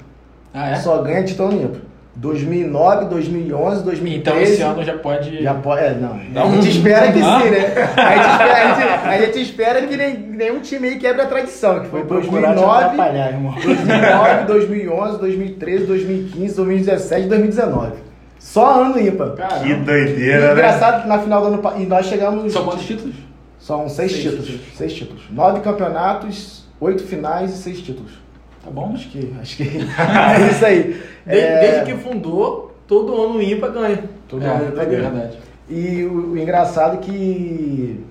Ah, 0.54 0.70
é? 0.70 0.76
Só 0.76 1.02
ganha 1.02 1.22
título 1.22 1.50
ano 1.50 1.62
ímpar. 1.64 1.80
2009, 2.20 3.04
2011, 3.06 3.84
2013. 3.84 4.18
Então 4.18 4.40
esse 4.40 4.60
ano 4.62 4.82
já 4.84 4.98
pode. 4.98 5.42
Já 5.42 5.54
pode. 5.54 5.80
É, 5.82 5.94
não. 5.94 6.42
A 6.42 6.50
gente 6.50 6.70
espera 6.70 7.12
que 7.12 7.20
Ah. 7.22 7.40
sim, 7.40 7.50
né? 7.50 7.58
A 7.96 8.16
gente 8.16 8.30
espera, 8.32 8.54
a 8.54 8.74
gente, 8.74 9.08
a 9.08 9.20
gente 9.26 9.40
espera 9.42 9.82
que 9.82 9.96
nem, 9.96 10.18
nenhum 10.18 10.60
time 10.60 10.88
aí 10.88 10.98
quebre 10.98 11.22
a 11.22 11.26
tradição, 11.26 11.80
que 11.80 11.86
foi 11.88 12.00
Vou 12.02 12.18
procurar 12.20 12.54
te 12.54 12.54
2009, 12.56 12.84
atrapalhar, 12.84 13.28
irmão. 13.32 13.54
2009, 13.62 14.44
2011, 14.46 15.18
2013, 15.18 15.84
2015, 15.86 16.56
2017 16.56 17.22
e 17.24 17.28
2019. 17.28 17.92
Só 18.40 18.82
ano 18.84 19.00
ímpar. 19.00 19.30
Caramba. 19.36 19.64
Que 19.64 19.70
E 19.70 19.74
doideira, 19.74 20.46
né? 20.46 20.52
engraçado 20.52 21.02
que 21.02 21.08
na 21.08 21.18
final 21.18 21.40
do 21.40 21.46
ano 21.48 21.62
e 21.82 21.86
nós 21.86 22.06
chegamos. 22.06 22.52
São 22.52 22.64
quantos 22.64 22.84
títulos? 22.84 23.14
São 23.60 23.88
seis, 23.88 24.10
Seis 24.12 24.22
títulos. 24.24 24.46
títulos. 24.46 24.76
Seis 24.76 24.92
títulos. 24.92 25.22
Nove 25.30 25.60
campeonatos, 25.60 26.64
oito 26.80 27.02
finais 27.04 27.50
e 27.52 27.56
seis 27.58 27.80
títulos. 27.80 28.12
Tá 28.64 28.70
bom? 28.70 28.92
Acho 28.94 29.08
que, 29.08 29.34
acho 29.40 29.56
que 29.56 29.62
é 29.64 30.50
isso 30.50 30.64
aí. 30.64 30.82
De- 31.26 31.38
É, 31.38 31.60
Desde 31.60 31.92
que 31.92 31.98
fundou, 32.02 32.74
todo 32.86 33.14
ano 33.20 33.40
ímpar 33.42 33.70
ganha. 33.70 34.04
Todo 34.28 34.44
é, 34.44 34.48
ano 34.48 34.64
é 34.64 34.68
ímpar 34.68 34.86
ganha. 34.86 35.10
verdade. 35.10 35.38
E 35.68 36.04
o, 36.04 36.32
o 36.32 36.38
engraçado 36.38 36.94
é 36.94 36.98
que 36.98 38.04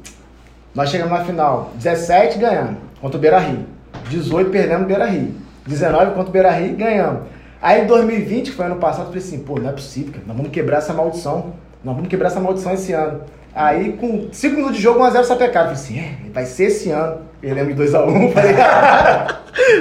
nós 0.75 0.89
chegamos 0.89 1.17
na 1.17 1.25
final. 1.25 1.71
17 1.75 2.37
ganhamos 2.37 2.75
contra 3.01 3.17
o 3.17 3.21
Beira 3.21 3.39
Rio. 3.39 3.65
18 4.09 4.49
perdemos 4.51 4.83
o 4.83 4.87
Beira 4.87 5.05
Rio. 5.05 5.33
19 5.65 6.11
contra 6.13 6.29
o 6.29 6.31
Beira 6.31 6.51
Rio 6.51 6.75
ganhamos. 6.75 7.21
Aí 7.61 7.81
em 7.81 7.87
2020, 7.87 8.51
que 8.51 8.55
foi 8.55 8.67
ano 8.67 8.75
passado, 8.75 9.01
eu 9.01 9.07
falei 9.07 9.19
assim, 9.23 9.39
pô, 9.39 9.59
não 9.59 9.69
é 9.69 9.73
possível, 9.73 10.13
cara. 10.13 10.23
Nós 10.27 10.37
vamos 10.37 10.51
quebrar 10.51 10.77
essa 10.77 10.93
maldição. 10.93 11.53
Nós 11.83 11.95
vamos 11.95 12.07
quebrar 12.09 12.27
essa 12.27 12.39
maldição 12.39 12.71
esse 12.73 12.93
ano. 12.93 13.21
Aí 13.53 13.93
com 13.93 14.27
5 14.31 14.55
minutos 14.55 14.77
de 14.77 14.83
jogo, 14.83 14.99
1x0 14.99 15.23
Sapecado. 15.23 15.71
Eu 15.71 15.75
falei 15.75 15.99
assim, 15.99 15.99
é, 15.99 16.31
vai 16.31 16.45
ser 16.45 16.65
esse 16.65 16.91
ano. 16.91 17.21
Perdemos 17.41 17.75
de 17.75 17.83
2x1. 17.83 18.31
Falei, 18.33 18.55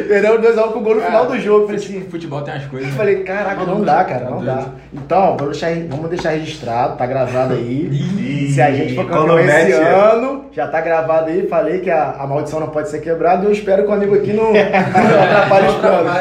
perdemos 0.08 0.40
2x1 0.40 0.72
com 0.72 0.78
o 0.78 0.82
gol 0.82 0.94
no 0.96 1.00
final 1.02 1.26
do 1.26 1.38
jogo. 1.40 1.66
Falei 1.66 1.80
assim, 1.80 2.00
Futebol 2.10 2.42
tem 2.42 2.54
as 2.54 2.64
coisas. 2.66 2.88
eu 2.88 2.92
né? 2.92 2.98
falei, 2.98 3.22
caraca, 3.22 3.64
não 3.64 3.82
dá, 3.82 4.04
cara, 4.04 4.30
não 4.30 4.44
dá. 4.44 4.66
Então, 4.92 5.36
vamos 5.38 5.58
deixar, 5.58 5.74
vamos 5.88 6.10
deixar 6.10 6.30
registrado, 6.30 6.96
tá 6.96 7.06
gravado 7.06 7.54
aí. 7.54 7.88
E 8.18 8.50
Se 8.52 8.60
a 8.60 8.70
gente 8.70 8.94
for 8.94 9.06
campeão 9.06 9.38
esse 9.38 9.46
mete- 9.48 9.72
ano, 9.72 10.44
já 10.52 10.66
tá 10.68 10.80
gravado 10.80 11.30
aí. 11.30 11.46
Falei 11.48 11.80
que 11.80 11.90
a, 11.90 12.16
a 12.18 12.26
maldição 12.26 12.60
não 12.60 12.68
pode 12.68 12.88
ser 12.90 13.00
quebrada 13.00 13.42
e 13.44 13.46
eu 13.46 13.52
espero 13.52 13.84
que 13.84 13.88
o 13.90 13.92
amigo 13.92 14.14
aqui 14.14 14.32
não, 14.32 14.52
não 14.52 15.22
atrapalhe 15.22 15.66
os 15.68 15.74
planos. 15.74 16.12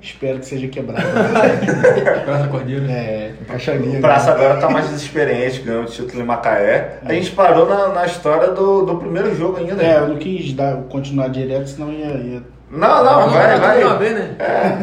Espero 0.00 0.38
que 0.38 0.46
seja 0.46 0.68
quebrado. 0.68 1.06
Praça 2.24 2.48
Cordeiro. 2.48 2.84
É, 2.90 3.30
Caixaninha. 3.48 3.98
O 3.98 4.00
Praça 4.02 4.30
agora 4.32 4.56
tá 4.56 4.68
mais 4.68 4.86
desexperiente, 4.88 5.60
ganhou 5.60 5.82
o 5.82 5.86
título 5.86 6.22
em 6.22 6.26
Macaé. 6.26 6.98
A 7.04 7.12
gente 7.12 7.30
parou 7.32 7.66
na, 7.68 7.88
na 7.88 8.06
história 8.06 8.48
do, 8.48 8.82
do 8.84 8.96
primeiro 8.96 9.34
jogo 9.34 9.58
ainda. 9.58 9.82
é, 9.82 9.96
eu 9.98 10.08
não 10.08 10.16
quis 10.16 10.52
dar, 10.52 10.63
continuar 10.88 11.28
direto, 11.28 11.68
senão 11.68 11.92
ia. 11.92 12.06
ia... 12.06 12.42
Não, 12.70 13.04
não, 13.04 13.30
vai, 13.30 13.58
vai. 13.60 13.84
uma 13.84 13.98
vez, 13.98 14.14
né? 14.14 14.36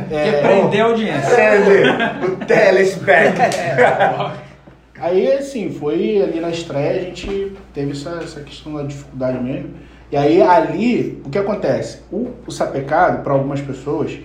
Quer 0.08 0.42
prender 0.42 0.82
a 0.82 0.86
audiência. 0.86 1.38
O 2.24 2.46
telespect. 2.46 3.38
Aí, 5.02 5.32
assim, 5.32 5.72
foi 5.72 6.22
ali 6.22 6.40
na 6.40 6.52
estreia, 6.52 7.02
a 7.02 7.04
gente 7.04 7.54
teve 7.74 7.94
essa, 7.94 8.20
essa 8.24 8.40
questão 8.42 8.76
da 8.76 8.84
dificuldade 8.84 9.44
mesmo. 9.44 9.72
E 10.12 10.16
aí, 10.16 10.40
ali, 10.44 11.20
o 11.26 11.30
que 11.30 11.40
acontece? 11.40 12.02
O, 12.12 12.30
o 12.46 12.52
sapecado, 12.52 13.24
para 13.24 13.34
algumas 13.34 13.60
pessoas, 13.60 14.20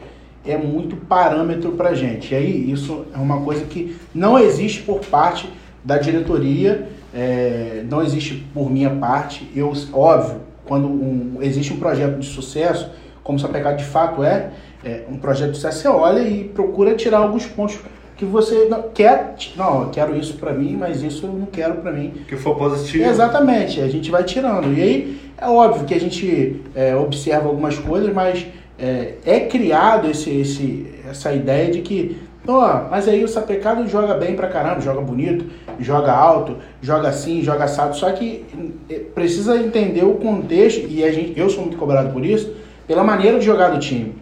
é 0.44 0.58
muito 0.58 0.94
parâmetro 0.94 1.72
pra 1.72 1.94
gente. 1.94 2.34
E 2.34 2.36
aí, 2.36 2.70
isso 2.70 3.06
é 3.14 3.16
uma 3.16 3.40
coisa 3.40 3.64
que 3.64 3.96
não 4.14 4.38
existe 4.38 4.82
por 4.82 5.00
parte 5.00 5.50
da 5.82 5.96
diretoria, 5.96 6.88
é, 7.14 7.82
não 7.88 8.02
existe 8.02 8.46
por 8.52 8.70
minha 8.70 8.90
parte. 8.90 9.50
Eu, 9.56 9.72
óbvio, 9.94 10.42
quando 10.66 10.86
um- 10.86 11.38
existe 11.40 11.72
um 11.72 11.78
projeto 11.78 12.18
de 12.18 12.26
sucesso, 12.26 12.90
como 13.22 13.38
o 13.38 13.40
sapecado 13.40 13.76
de 13.76 13.84
fato 13.84 14.22
é, 14.22 14.50
é, 14.84 15.02
um 15.10 15.16
projeto 15.16 15.50
de 15.50 15.56
sucesso, 15.56 15.80
você 15.82 15.88
olha 15.88 16.20
e 16.20 16.44
procura 16.44 16.94
tirar 16.94 17.18
alguns 17.18 17.46
pontos 17.46 17.78
que 18.16 18.24
você 18.24 18.66
não 18.70 18.84
quer, 18.94 19.34
não, 19.56 19.82
eu 19.82 19.88
quero 19.90 20.16
isso 20.16 20.34
pra 20.38 20.52
mim, 20.52 20.74
mas 20.78 21.02
isso 21.02 21.26
eu 21.26 21.32
não 21.32 21.46
quero 21.46 21.74
pra 21.74 21.92
mim. 21.92 22.14
Que 22.26 22.36
for 22.36 22.56
positivo. 22.56 23.04
Exatamente, 23.04 23.80
a 23.80 23.88
gente 23.88 24.10
vai 24.10 24.24
tirando. 24.24 24.72
E 24.72 24.80
aí 24.82 25.20
é 25.36 25.46
óbvio 25.46 25.84
que 25.84 25.92
a 25.92 26.00
gente 26.00 26.62
é, 26.74 26.96
observa 26.96 27.46
algumas 27.48 27.78
coisas, 27.78 28.12
mas 28.14 28.46
é, 28.78 29.14
é 29.24 29.40
criado 29.40 30.10
esse, 30.10 30.30
esse, 30.30 30.86
essa 31.08 31.32
ideia 31.32 31.70
de 31.70 31.82
que, 31.82 32.16
ó, 32.46 32.82
mas 32.90 33.08
aí 33.08 33.22
o 33.24 33.28
sapecado 33.28 33.86
joga 33.88 34.14
bem 34.14 34.34
pra 34.36 34.48
caramba, 34.48 34.80
joga 34.80 35.00
bonito, 35.00 35.46
joga 35.80 36.12
alto, 36.12 36.56
joga 36.80 37.08
assim, 37.08 37.42
joga 37.42 37.64
assado. 37.64 37.96
Só 37.96 38.10
que 38.12 38.44
é, 38.90 38.94
precisa 39.14 39.56
entender 39.56 40.04
o 40.04 40.14
contexto, 40.14 40.86
e 40.88 41.04
a 41.04 41.10
gente, 41.12 41.38
eu 41.38 41.48
sou 41.50 41.62
muito 41.62 41.76
cobrado 41.76 42.10
por 42.12 42.24
isso, 42.24 42.52
pela 42.86 43.02
maneira 43.04 43.38
de 43.38 43.44
jogar 43.44 43.68
do 43.70 43.78
time. 43.78 44.14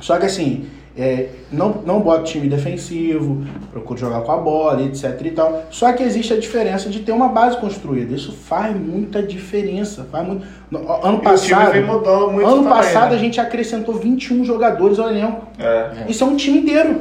Só 0.00 0.16
que 0.18 0.26
assim, 0.26 0.66
é, 0.96 1.28
não, 1.52 1.82
não 1.86 2.00
bota 2.00 2.24
time 2.24 2.48
defensivo, 2.48 3.44
procura 3.72 3.98
jogar 4.00 4.20
com 4.22 4.32
a 4.32 4.36
bola, 4.36 4.82
etc 4.82 5.20
e 5.24 5.30
tal. 5.30 5.64
Só 5.70 5.92
que 5.92 6.02
existe 6.02 6.32
a 6.32 6.36
diferença 6.38 6.88
de 6.88 7.00
ter 7.00 7.12
uma 7.12 7.28
base 7.28 7.56
construída. 7.58 8.14
Isso 8.14 8.32
faz 8.32 8.76
muita 8.76 9.22
diferença. 9.22 10.06
Faz 10.10 10.26
muito... 10.26 10.44
no- 10.70 10.78
Ano 10.78 11.18
passado, 11.20 11.72
ano 12.44 12.62
também, 12.64 12.68
passado 12.68 13.10
né? 13.10 13.16
a 13.16 13.18
gente 13.18 13.40
acrescentou 13.40 13.94
21 13.94 14.44
jogadores 14.44 14.98
ao 14.98 15.08
elenco. 15.08 15.46
É. 15.58 16.04
Isso 16.08 16.22
é 16.24 16.26
um 16.26 16.36
time 16.36 16.58
inteiro. 16.58 17.00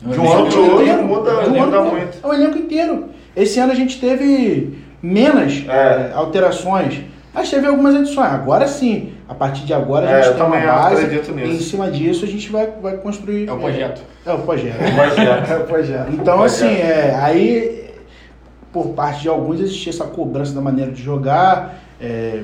De 0.00 0.18
um 0.20 0.32
ano 0.32 0.46
pro 0.50 0.62
outro 0.62 1.04
muda, 1.04 1.40
um 1.48 1.50
muda 1.50 1.82
muito. 1.82 2.18
É 2.22 2.26
o 2.26 2.32
elenco 2.32 2.58
inteiro. 2.58 3.06
Esse 3.36 3.58
ano 3.60 3.72
a 3.72 3.74
gente 3.74 4.00
teve 4.00 4.78
menos 5.02 5.64
É. 5.68 5.72
eh, 5.72 6.12
alterações, 6.14 7.00
mas 7.34 7.50
teve 7.50 7.66
algumas 7.66 7.94
adições. 7.94 8.32
Agora 8.32 8.66
sim, 8.66 9.12
a 9.28 9.34
partir 9.34 9.64
de 9.64 9.74
agora 9.74 10.06
a 10.08 10.10
É, 10.10 10.22
gente 10.22 10.32
eu 10.32 10.36
tem 10.36 10.46
uma 10.46 10.60
base 10.60 11.04
acredito 11.04 11.32
nisso. 11.32 11.50
e 11.50 11.54
em 11.56 11.60
cima 11.60 11.90
disso 11.90 12.24
a 12.24 12.28
gente 12.28 12.50
vai, 12.50 12.68
vai 12.80 12.96
construir. 12.96 13.48
É 13.48 13.52
o 13.52 13.58
projeto. 13.58 14.02
É, 14.26 14.32
o 14.32 14.38
projeto. 14.38 14.76
É. 14.80 15.52
É, 15.54 15.58
pois 15.68 15.90
é. 15.90 16.06
Então, 16.12 16.38
Pois 16.38 16.52
assim, 16.54 16.66
é. 16.76 17.10
é, 17.12 17.18
aí, 17.20 17.90
por 18.72 18.88
parte 18.90 19.22
de 19.22 19.28
alguns, 19.28 19.60
existia 19.60 19.90
essa 19.92 20.04
cobrança 20.04 20.52
da 20.54 20.60
maneira 20.60 20.90
de 20.92 21.02
jogar. 21.02 21.74
é, 22.00 22.42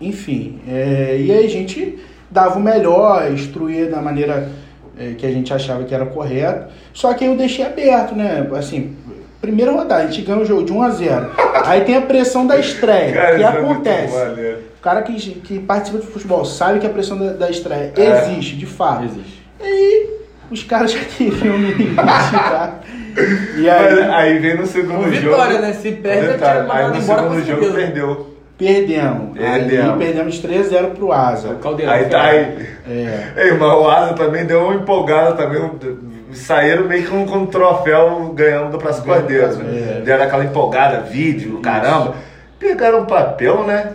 enfim, 0.00 0.60
é, 0.68 1.16
e 1.18 1.32
aí 1.32 1.46
a 1.46 1.48
gente 1.48 1.98
dava 2.30 2.58
o 2.58 2.62
melhor, 2.62 3.30
instruía 3.32 3.88
da 3.90 4.02
maneira 4.02 4.50
é, 4.98 5.14
que 5.16 5.26
a 5.26 5.30
gente 5.30 5.52
achava 5.52 5.84
que 5.84 5.94
era 5.94 6.06
correto. 6.06 6.66
Só 6.92 7.12
que 7.14 7.24
aí 7.24 7.30
eu 7.30 7.36
deixei 7.36 7.64
aberto, 7.64 8.14
né? 8.14 8.46
Assim, 8.56 8.96
primeira 9.40 9.72
rodada, 9.72 10.02
a 10.04 10.06
gente 10.06 10.22
ganha 10.22 10.38
o 10.38 10.44
jogo 10.44 10.64
de 10.64 10.72
1 10.72 10.82
a 10.82 10.90
0 10.90 11.30
Aí 11.64 11.80
tem 11.82 11.96
a 11.96 12.00
pressão 12.02 12.46
da 12.46 12.58
estreia, 12.58 13.12
Cara, 13.12 13.36
que 13.36 13.42
é 13.42 13.46
acontece. 13.46 14.14
maneiro. 14.14 14.58
o 14.78 14.82
cara 14.82 15.02
que, 15.02 15.14
que 15.40 15.58
participa 15.58 15.98
de 16.00 16.06
futebol 16.06 16.44
sabe 16.44 16.78
que 16.80 16.86
a 16.86 16.90
pressão 16.90 17.18
da, 17.18 17.32
da 17.32 17.50
estreia 17.50 17.92
É. 17.96 18.30
existe, 18.32 18.56
de 18.56 18.66
fato. 18.66 19.04
Existe. 19.04 19.42
E 19.60 19.64
aí, 19.64 20.10
os 20.50 20.62
caras 20.62 20.92
já 20.92 21.00
queriam 21.00 21.58
me 21.58 21.72
criticar. 21.74 22.80
E 23.16 23.62
Mas 23.62 23.98
aí, 23.98 24.10
aí 24.10 24.38
vem 24.40 24.58
no 24.58 24.66
segundo 24.66 24.96
Com 25.04 25.10
jogo. 25.10 25.30
vitória, 25.30 25.58
né? 25.58 25.72
Se 25.72 25.90
perde, 25.90 26.32
Detalhe, 26.32 26.58
é 26.58 26.60
aí 26.60 26.66
mandado 26.68 26.94
no 26.96 27.02
segundo 27.02 27.46
jogo 27.46 27.72
perdeu. 27.74 28.35
Perdemos. 28.58 29.36
Perdemos. 29.38 29.90
Aí 29.92 29.98
perdemos 29.98 30.38
3x0 30.42 30.90
pro 30.94 31.12
Asa. 31.12 31.48
O 31.50 31.58
Caldeirão. 31.58 31.92
Aí 31.92 32.04
tá 32.06 32.22
aí. 32.22 32.66
É. 32.88 33.32
Ei, 33.36 33.52
mas 33.52 33.72
o 33.72 33.88
Asa 33.88 34.14
também 34.14 34.44
deu 34.46 34.64
uma 34.64 34.74
empolgada 34.74 35.32
também. 35.34 35.60
um- 35.62 36.16
Saíram 36.32 36.84
meio 36.84 37.04
que 37.04 37.08
com, 37.08 37.24
com 37.24 37.38
um 37.38 37.46
troféu 37.46 38.32
ganhando 38.34 38.72
do 38.72 38.78
Praça 38.78 39.00
Cordeiro. 39.00 39.44
É. 39.62 40.00
Deram 40.04 40.24
aquela 40.24 40.44
empolgada, 40.44 41.00
vídeo, 41.00 41.60
caramba. 41.60 42.14
Pegaram 42.58 43.00
um 43.02 43.06
papel, 43.06 43.62
né? 43.64 43.92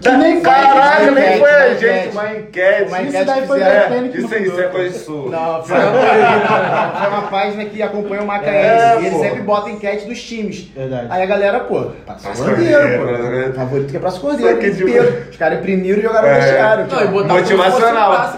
Que 0.00 0.10
nem 0.10 0.32
foi, 0.40 0.42
Caraca, 0.42 1.10
nem 1.10 1.38
foi 1.38 1.50
a 1.50 1.56
uma 1.56 1.68
gente, 1.74 1.84
enquete. 1.84 2.08
uma 2.12 2.32
enquete. 2.32 3.06
Isso 3.16 3.24
daí 3.26 3.46
foi 3.46 3.58
fizeram. 3.58 3.94
É, 4.04 4.08
que 4.08 4.18
isso, 4.18 4.34
isso 4.34 4.60
é 4.60 4.62
coisa 4.64 4.98
sua. 4.98 5.30
Não, 5.30 5.62
foi 5.62 5.76
uma, 5.76 6.92
foi 7.00 7.08
uma 7.08 7.22
página 7.22 7.64
que 7.66 7.82
acompanha 7.82 8.22
o 8.22 8.26
Macaense. 8.26 8.82
É, 8.82 9.00
e 9.02 9.06
eles 9.06 9.18
sempre 9.20 9.42
botam 9.42 9.68
enquete 9.70 10.06
dos 10.06 10.22
times. 10.22 10.70
Verdade. 10.74 11.06
Aí 11.10 11.22
a 11.22 11.26
galera, 11.26 11.60
pô, 11.60 11.86
Praça 12.06 12.44
Cordeiro, 12.44 12.80
pô. 12.98 13.52
Favorito 13.54 13.90
que 13.90 13.96
é 13.96 14.10
Só 14.10 14.20
Cordeiro. 14.20 14.58
Os 15.30 15.36
caras 15.36 15.58
imprimiram 15.58 15.98
e 15.98 16.02
jogaram 16.02 16.28
É. 16.28 16.34
no 16.34 16.40
vestiário. 16.40 16.86
Não, 16.86 16.98
e 16.98 17.06
tipo. 17.06 17.28
Motivacional. 17.28 18.32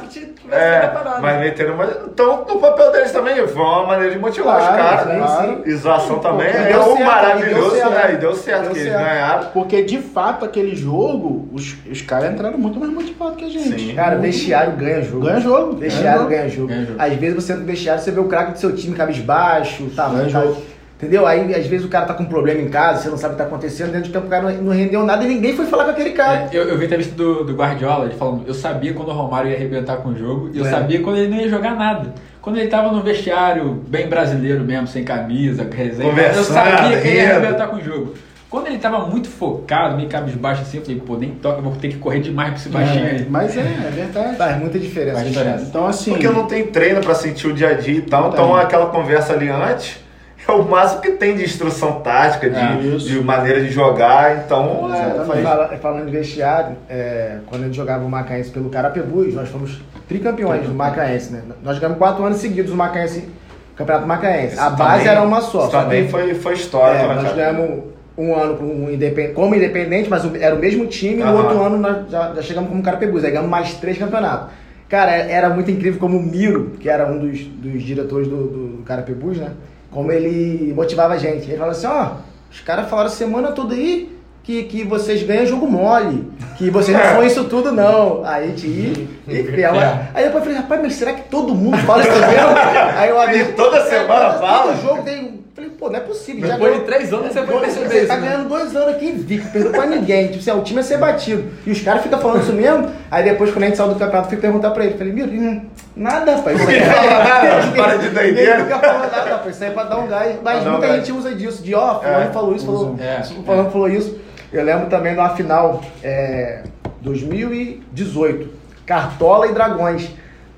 É, 0.55 0.81
preparado. 0.81 1.23
mas 1.23 1.41
meteram 1.41 1.75
uma... 1.75 1.85
Então, 2.13 2.45
no 2.49 2.59
papel 2.59 2.93
deles 2.93 3.13
também, 3.13 3.47
foi 3.47 3.63
uma 3.63 3.87
maneira 3.87 4.13
de 4.13 4.19
motivar 4.19 4.57
Claro, 4.57 4.73
os 4.73 5.05
caras. 5.05 5.17
claro. 5.33 5.63
E 5.67 5.75
zoação 5.75 6.19
também. 6.19 6.49
É 6.49 6.65
deu 6.73 6.81
um 6.81 6.85
certo, 6.85 7.01
e 7.01 7.05
maravilhoso, 7.05 7.71
deu 7.71 7.79
certo. 7.79 7.91
né? 7.93 8.13
E 8.13 8.17
deu 8.17 8.35
certo, 8.35 8.63
Deu 8.63 8.73
que 8.73 8.79
eles 8.79 8.93
certo. 8.93 9.05
ganharam. 9.09 9.47
Porque 9.53 9.83
de 9.83 9.99
fato 9.99 10.45
aquele 10.45 10.75
jogo, 10.77 11.49
os, 11.53 11.75
os 11.91 12.03
caras 12.03 12.33
entraram 12.33 12.59
muito 12.59 12.79
mais 12.79 12.93
motivados 12.93 13.37
que 13.37 13.45
a 13.45 13.49
gente. 13.49 13.81
Sim. 13.89 13.95
Cara, 13.95 14.17
vestiário 14.17 14.73
ganha 14.73 15.03
jogo. 15.03 15.25
Ganha 15.27 15.41
jogo. 15.41 15.77
Vestiário 15.77 16.27
ganha 16.27 16.41
ganha 16.43 16.49
jogo. 16.51 16.69
Ganha 16.69 16.85
jogo. 16.87 17.03
Às 17.03 17.13
vezes 17.15 17.35
você 17.37 17.53
entra 17.53 17.65
no 17.65 17.71
vestiário, 17.71 18.03
você 18.03 18.11
vê 18.11 18.21
o 18.21 18.25
craque 18.25 18.53
do 18.53 18.59
seu 18.59 18.75
time 18.75 18.95
cabisbaixo, 18.97 19.85
tá, 19.97 20.09
Ganha 20.09 20.25
tá- 20.25 20.29
jogo. 20.29 20.63
Entendeu? 21.03 21.27
Aí 21.27 21.53
às 21.53 21.67
vezes 21.67 21.85
o 21.85 21.89
cara 21.89 22.07
tá 22.07 22.15
com 22.15 22.23
um 22.23 22.27
problema 22.27 22.61
em 22.61 22.69
casa, 22.69 23.03
você 23.03 23.09
não 23.09 23.17
sabe 23.19 23.35
o 23.35 23.37
que 23.37 23.43
tá 23.43 23.49
acontecendo, 23.49 23.91
dentro 23.91 24.05
de 24.07 24.11
campo 24.13 24.29
o 24.29 24.31
cara 24.31 24.53
não, 24.53 24.63
não 24.63 24.73
rendeu 24.73 25.05
nada 25.05 25.25
e 25.25 25.27
ninguém 25.27 25.57
foi 25.57 25.67
falar 25.67 25.87
com 25.87 25.91
aquele 25.91 26.11
cara. 26.11 26.49
É, 26.53 26.57
eu, 26.57 26.63
eu 26.69 26.77
vi 26.77 26.83
a 26.85 26.87
entrevista 26.87 27.15
do, 27.17 27.43
do 27.43 27.55
Guardiola, 27.55 28.05
ele 28.05 28.15
falando, 28.15 28.45
eu 28.47 28.55
sabia 28.55 28.95
quando 28.95 29.09
o 29.09 29.13
Romário 29.13 29.51
ia 29.51 29.57
arrebentar 29.57 29.97
com 29.97 30.11
o 30.11 30.17
jogo, 30.17 30.51
e 30.55 30.59
eu 30.59 30.65
É. 30.65 30.71
sabia 30.71 31.01
quando 31.01 31.17
ele 31.17 31.29
não 31.29 31.39
ia 31.43 31.49
jogar 31.49 31.75
nada. 31.75 32.15
Quando 32.41 32.57
ele 32.59 32.69
tava 32.69 32.93
no 32.93 33.03
vestiário, 33.03 33.83
bem 33.89 34.09
brasileiro 34.09 34.63
mesmo, 34.63 34.87
sem 34.87 35.03
camisa, 35.03 35.69
resenha, 35.75 36.13
eu 36.37 36.45
sabia 36.45 37.01
que 37.01 37.09
ele 37.09 37.17
ia 37.17 37.37
arrebentar 37.37 37.67
com 37.67 37.77
o 37.77 37.83
jogo. 37.83 38.15
Quando 38.49 38.67
ele 38.67 38.77
tava 38.79 39.07
muito 39.07 39.29
focado, 39.29 39.97
meio 39.97 40.09
cabisbaixo 40.11 40.61
assim, 40.63 40.77
eu 40.77 40.83
falei, 40.85 41.01
pô, 41.01 41.17
nem 41.17 41.31
toca, 41.31 41.59
eu 41.59 41.63
vou 41.63 41.73
ter 41.73 41.89
que 41.89 41.97
correr 41.97 42.21
demais 42.21 42.51
pra 42.51 42.59
esse 42.59 42.69
baixinho 42.69 43.07
É, 43.07 43.11
aí. 43.13 43.27
mas 43.31 43.57
é, 43.57 43.61
é 43.61 43.91
verdade. 43.95 44.37
Faz 44.37 44.59
muita 44.59 44.79
diferença. 44.79 45.17
Faz 45.17 45.29
diferença. 45.29 45.65
Então 45.69 45.87
assim. 45.87 46.11
Porque 46.11 46.29
não 46.29 46.47
tem 46.47 46.67
treino 46.67 47.01
pra 47.01 47.15
sentir 47.15 47.47
o 47.47 47.55
dia 47.55 47.71
a 47.71 47.73
dia 47.73 47.95
e 47.97 48.03
tal. 48.03 48.29
Então 48.29 48.49
tem. 48.53 48.61
aquela 48.61 48.87
conversa 48.87 49.33
ali 49.33 49.49
antes 49.49 50.02
é 50.47 50.53
o 50.53 50.63
máximo 50.65 51.01
que 51.01 51.13
tem 51.13 51.37
de 51.37 51.45
instrução 51.45 52.01
tática, 52.01 52.49
de, 52.51 52.57
É, 52.59 52.97
de 52.97 53.21
maneira 53.23 53.61
de 53.61 53.71
jogar. 53.71 54.39
Então, 54.45 54.89
é, 54.93 54.97
Exatamente. 54.99 55.27
faz- 55.27 55.43
Fala- 55.43 55.69
falando 55.81 56.07
de 56.07 56.13
vestiário, 56.13 56.77
é, 56.89 57.39
quando 57.47 57.63
a 57.63 57.65
gente 57.67 57.77
jogava 57.77 58.05
o 58.05 58.09
Macaense 58.09 58.51
pelo 58.51 58.69
Carapebus, 58.71 59.35
nós 59.35 59.49
fomos 59.49 59.81
tricampeões 60.09 60.67
do 60.67 60.75
Macaense, 60.75 61.33
né? 61.33 61.43
Nós 61.63 61.77
jogamos 61.77 61.99
quatro 61.99 62.25
anos 62.25 62.39
seguidos 62.39 62.73
o 62.73 62.77
Macaense, 62.77 63.29
Campeonato 63.77 64.07
Macaense. 64.07 64.59
A 64.59 64.71
base 64.71 64.99
também- 64.99 65.09
era 65.09 65.23
uma 65.23 65.41
só. 65.41 65.63
Isso 65.63 65.71
também 65.71 66.09
foi, 66.09 66.35
foi 66.35 66.55
histórico, 66.55 67.05
É, 67.05 67.09
né, 67.09 67.15
nós 67.15 67.25
cara? 67.25 67.37
ganhamos 67.37 67.85
um 68.19 68.35
ano 68.35 68.57
com 68.57 68.91
independ- 68.91 69.33
como 69.33 69.55
independente, 69.55 70.11
mas 70.11 70.25
o- 70.25 70.37
era 70.37 70.55
o 70.55 70.59
mesmo 70.59 70.87
time, 70.87 71.23
e 71.23 71.25
no 71.25 71.35
outro 71.37 71.63
ano 71.63 71.79
nós 71.79 72.11
já, 72.11 72.35
já 72.35 72.43
chegamos 72.43 72.69
como 72.69 72.83
Carapebus, 72.83 73.25
aí 73.25 73.31
ganhamos 73.31 73.51
mais 73.51 73.75
três 73.75 73.97
campeonatos. 73.97 74.49
Cara, 74.89 75.11
era 75.13 75.49
muito 75.49 75.71
incrível 75.71 75.99
como 75.99 76.19
o 76.19 76.23
Miro, 76.23 76.73
que 76.79 76.87
era 76.91 77.07
um 77.11 77.19
dos, 77.19 77.39
dos 77.41 77.83
diretores 77.83 78.29
do, 78.29 78.37
do, 78.37 78.67
do 78.77 78.83
Carapebus, 78.83 79.39
né? 79.39 79.49
Como 79.93 80.11
ele 80.11 80.73
motivava 80.75 81.15
a 81.15 81.19
gente. 81.19 81.45
Ele 81.45 81.59
falava 81.59 81.73
assim, 81.73 81.87
ó, 81.87 82.13
os 82.51 82.61
caras 82.61 82.89
falaram 82.89 83.09
a 83.09 83.13
semana 83.13 83.53
toda 83.53 83.75
aí 83.75 84.13
que, 84.43 84.65
que 84.65 84.85
vocês 84.85 85.23
ganham 85.23 85.47
jogo 85.47 85.67
mole, 85.67 86.31
que 86.59 86.71
vocês 86.71 86.97
não 86.97 87.05
são 87.05 87.23
isso 87.25 87.45
tudo, 87.45 87.73
não. 87.73 88.25
Aí 88.25 88.45
a 88.45 88.47
gente 88.49 88.67
ia. 89.29 89.69
É. 89.69 90.09
Aí 90.15 90.25
depois 90.25 90.35
eu 90.35 90.41
falei, 90.43 90.57
rapaz, 90.57 90.83
mas 90.83 90.95
será 90.95 91.13
que 91.13 91.29
todo 91.29 91.55
mundo 91.55 91.79
fala 91.79 92.03
isso 92.03 92.11
mesmo? 92.11 92.49
Aí 92.97 93.11
eu 93.11 93.21
amigo, 93.21 93.53
toda 93.55 93.85
semana 93.85 94.33
fala? 94.35 94.73
Todo 94.73 94.83
jogo 94.83 95.03
tem. 95.03 95.42
Falei, 95.55 95.69
pô, 95.69 95.91
não 95.91 95.97
é 95.97 96.01
possível. 96.01 96.49
já 96.49 96.55
Depois 96.55 96.77
de 96.77 96.81
três 96.81 97.13
anos 97.13 97.31
você 97.31 97.43
foi 97.43 97.61
perceber 97.61 97.89
você 97.89 97.99
isso. 97.99 98.07
tá 98.07 98.17
né? 98.17 98.27
ganhando 98.27 98.49
dois 98.49 98.75
anos 98.75 98.95
aqui 98.95 99.05
invicto, 99.05 99.51
perdeu 99.51 99.71
pra 99.71 99.85
ninguém. 99.85 100.29
Tipo 100.29 100.39
assim, 100.39 100.51
ah, 100.51 100.55
o 100.55 100.63
time 100.63 100.81
é 100.81 100.83
ser 100.83 100.97
batido. 100.97 101.45
E 101.67 101.71
os 101.71 101.83
caras 101.83 102.03
ficam 102.03 102.19
falando 102.19 102.43
isso 102.43 102.55
mesmo. 102.55 102.91
Aí 103.11 103.23
depois, 103.23 103.51
quando 103.51 103.65
a 103.65 103.67
gente 103.67 103.77
saiu 103.77 103.91
do 103.91 103.99
campeonato, 103.99 104.29
eu 104.29 104.31
fui 104.31 104.39
perguntar 104.39 104.71
pra 104.71 104.87
ele. 104.87 104.97
Falei, 104.97 105.13
meu, 105.13 105.27
hum, 105.27 105.67
nada, 105.95 106.37
rapaz. 106.37 106.59
Isso 106.59 106.71
aí 106.71 106.81
fala 106.89 107.25
nada, 107.25 107.73
para 107.77 107.97
de 107.97 108.09
doideira. 108.09 108.65
Nada, 108.65 109.31
rapaz. 109.31 109.55
Isso 109.55 109.65
aí 109.65 109.71
é 109.71 109.73
pra 109.75 109.85
dar 109.85 109.99
um 109.99 110.07
gás. 110.07 110.37
Mas 110.43 110.67
um 110.67 110.71
muita 110.71 110.87
gás. 110.87 110.97
gente 111.07 111.13
usa 111.13 111.35
disso, 111.35 111.63
de 111.63 111.75
ó, 111.75 112.01
fulano 112.01 112.25
É, 112.25 112.33
falou 112.33 112.57
isso, 112.57 112.65
falou. 112.65 112.97
É, 112.99 113.23
fulano 113.23 113.71
falou 113.71 113.89
isso. 113.91 114.19
Eu 114.51 114.65
lembro 114.65 114.87
também 114.89 115.15
numa 115.15 115.37
final 115.37 115.83
é, 116.03 116.63
2018. 117.03 118.49
Cartola 118.87 119.49
e 119.49 119.53
Dragões. 119.53 120.09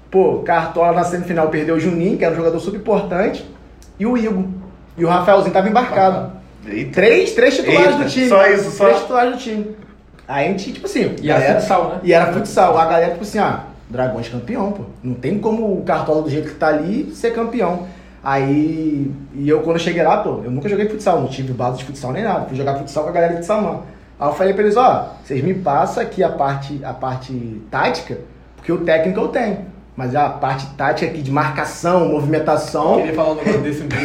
Pô, 0.09 0.39
Cartola 0.45 0.93
na 0.93 1.03
semifinal 1.03 1.49
perdeu 1.49 1.75
o 1.75 1.81
Juninho, 1.81 2.17
que 2.17 2.25
era 2.25 2.33
um 2.33 2.37
jogador 2.37 2.61
super 2.61 2.79
importante, 2.79 3.45
e 3.99 4.07
o 4.07 4.17
Igor. 4.17 4.45
E 4.97 5.05
o 5.05 5.09
Rafaelzinho 5.09 5.53
tava 5.53 5.69
embarcado. 5.69 6.33
Eita. 6.67 6.93
Três, 6.93 7.33
três 7.33 7.57
titulares 7.57 7.93
Eita, 7.93 8.05
do 8.05 8.11
time. 8.11 8.29
só 8.29 8.47
isso, 8.47 8.71
só? 8.71 8.85
Três 8.85 9.01
titulares 9.01 9.33
do 9.33 9.39
time. 9.39 9.77
Aí 10.27 10.47
a 10.47 10.49
gente, 10.49 10.73
tipo 10.73 10.87
assim. 10.87 11.15
E 11.21 11.31
era 11.31 11.61
futsal, 11.61 11.89
né? 11.89 12.01
E 12.03 12.13
era 12.13 12.33
futsal. 12.33 12.79
A 12.79 12.85
galera, 12.87 13.13
tipo 13.13 13.25
assim, 13.25 13.39
ah, 13.39 13.65
Dragões 13.89 14.29
campeão, 14.29 14.73
pô. 14.73 14.85
Não 15.03 15.15
tem 15.15 15.39
como 15.39 15.79
o 15.79 15.85
Cartola 15.85 16.23
do 16.23 16.31
jeito 16.31 16.49
que 16.49 16.55
tá 16.55 16.69
ali 16.69 17.13
ser 17.13 17.33
campeão. 17.33 17.87
Aí. 18.23 19.11
E 19.35 19.49
eu, 19.49 19.61
quando 19.61 19.77
eu 19.77 19.83
cheguei 19.83 20.03
lá, 20.03 20.19
pô, 20.19 20.41
eu 20.43 20.51
nunca 20.51 20.69
joguei 20.69 20.89
futsal, 20.89 21.21
não 21.21 21.29
tive 21.29 21.53
base 21.53 21.79
de 21.79 21.85
futsal 21.85 22.13
nem 22.13 22.25
nada. 22.25 22.47
Fui 22.47 22.57
jogar 22.57 22.77
futsal 22.77 23.05
com 23.05 23.11
a 23.11 23.13
galera 23.13 23.35
de 23.37 23.45
Samã. 23.45 23.83
Aí 24.19 24.29
eu 24.29 24.33
falei 24.35 24.55
pra 24.55 24.63
eles, 24.63 24.77
ó, 24.77 25.15
vocês 25.23 25.43
me 25.45 25.55
passam 25.55 26.03
aqui 26.03 26.23
a 26.23 26.31
parte, 26.31 26.81
a 26.83 26.95
parte 26.95 27.61
tática, 27.71 28.19
porque 28.57 28.73
o 28.73 28.79
técnico 28.79 29.21
eu 29.21 29.29
tenho. 29.29 29.59
Mas 29.97 30.15
a 30.17 30.29
parte 30.29 30.67
tática 30.77 31.09
aqui 31.11 31.23
de 31.23 31.31
marcação, 31.31 32.09
movimentação. 32.09 32.97
Queria 32.97 33.15
falar 33.15 33.31
um 33.31 33.35
negócio 33.37 33.61
desse 33.61 33.83
um 33.85 33.89
dia. 33.89 33.99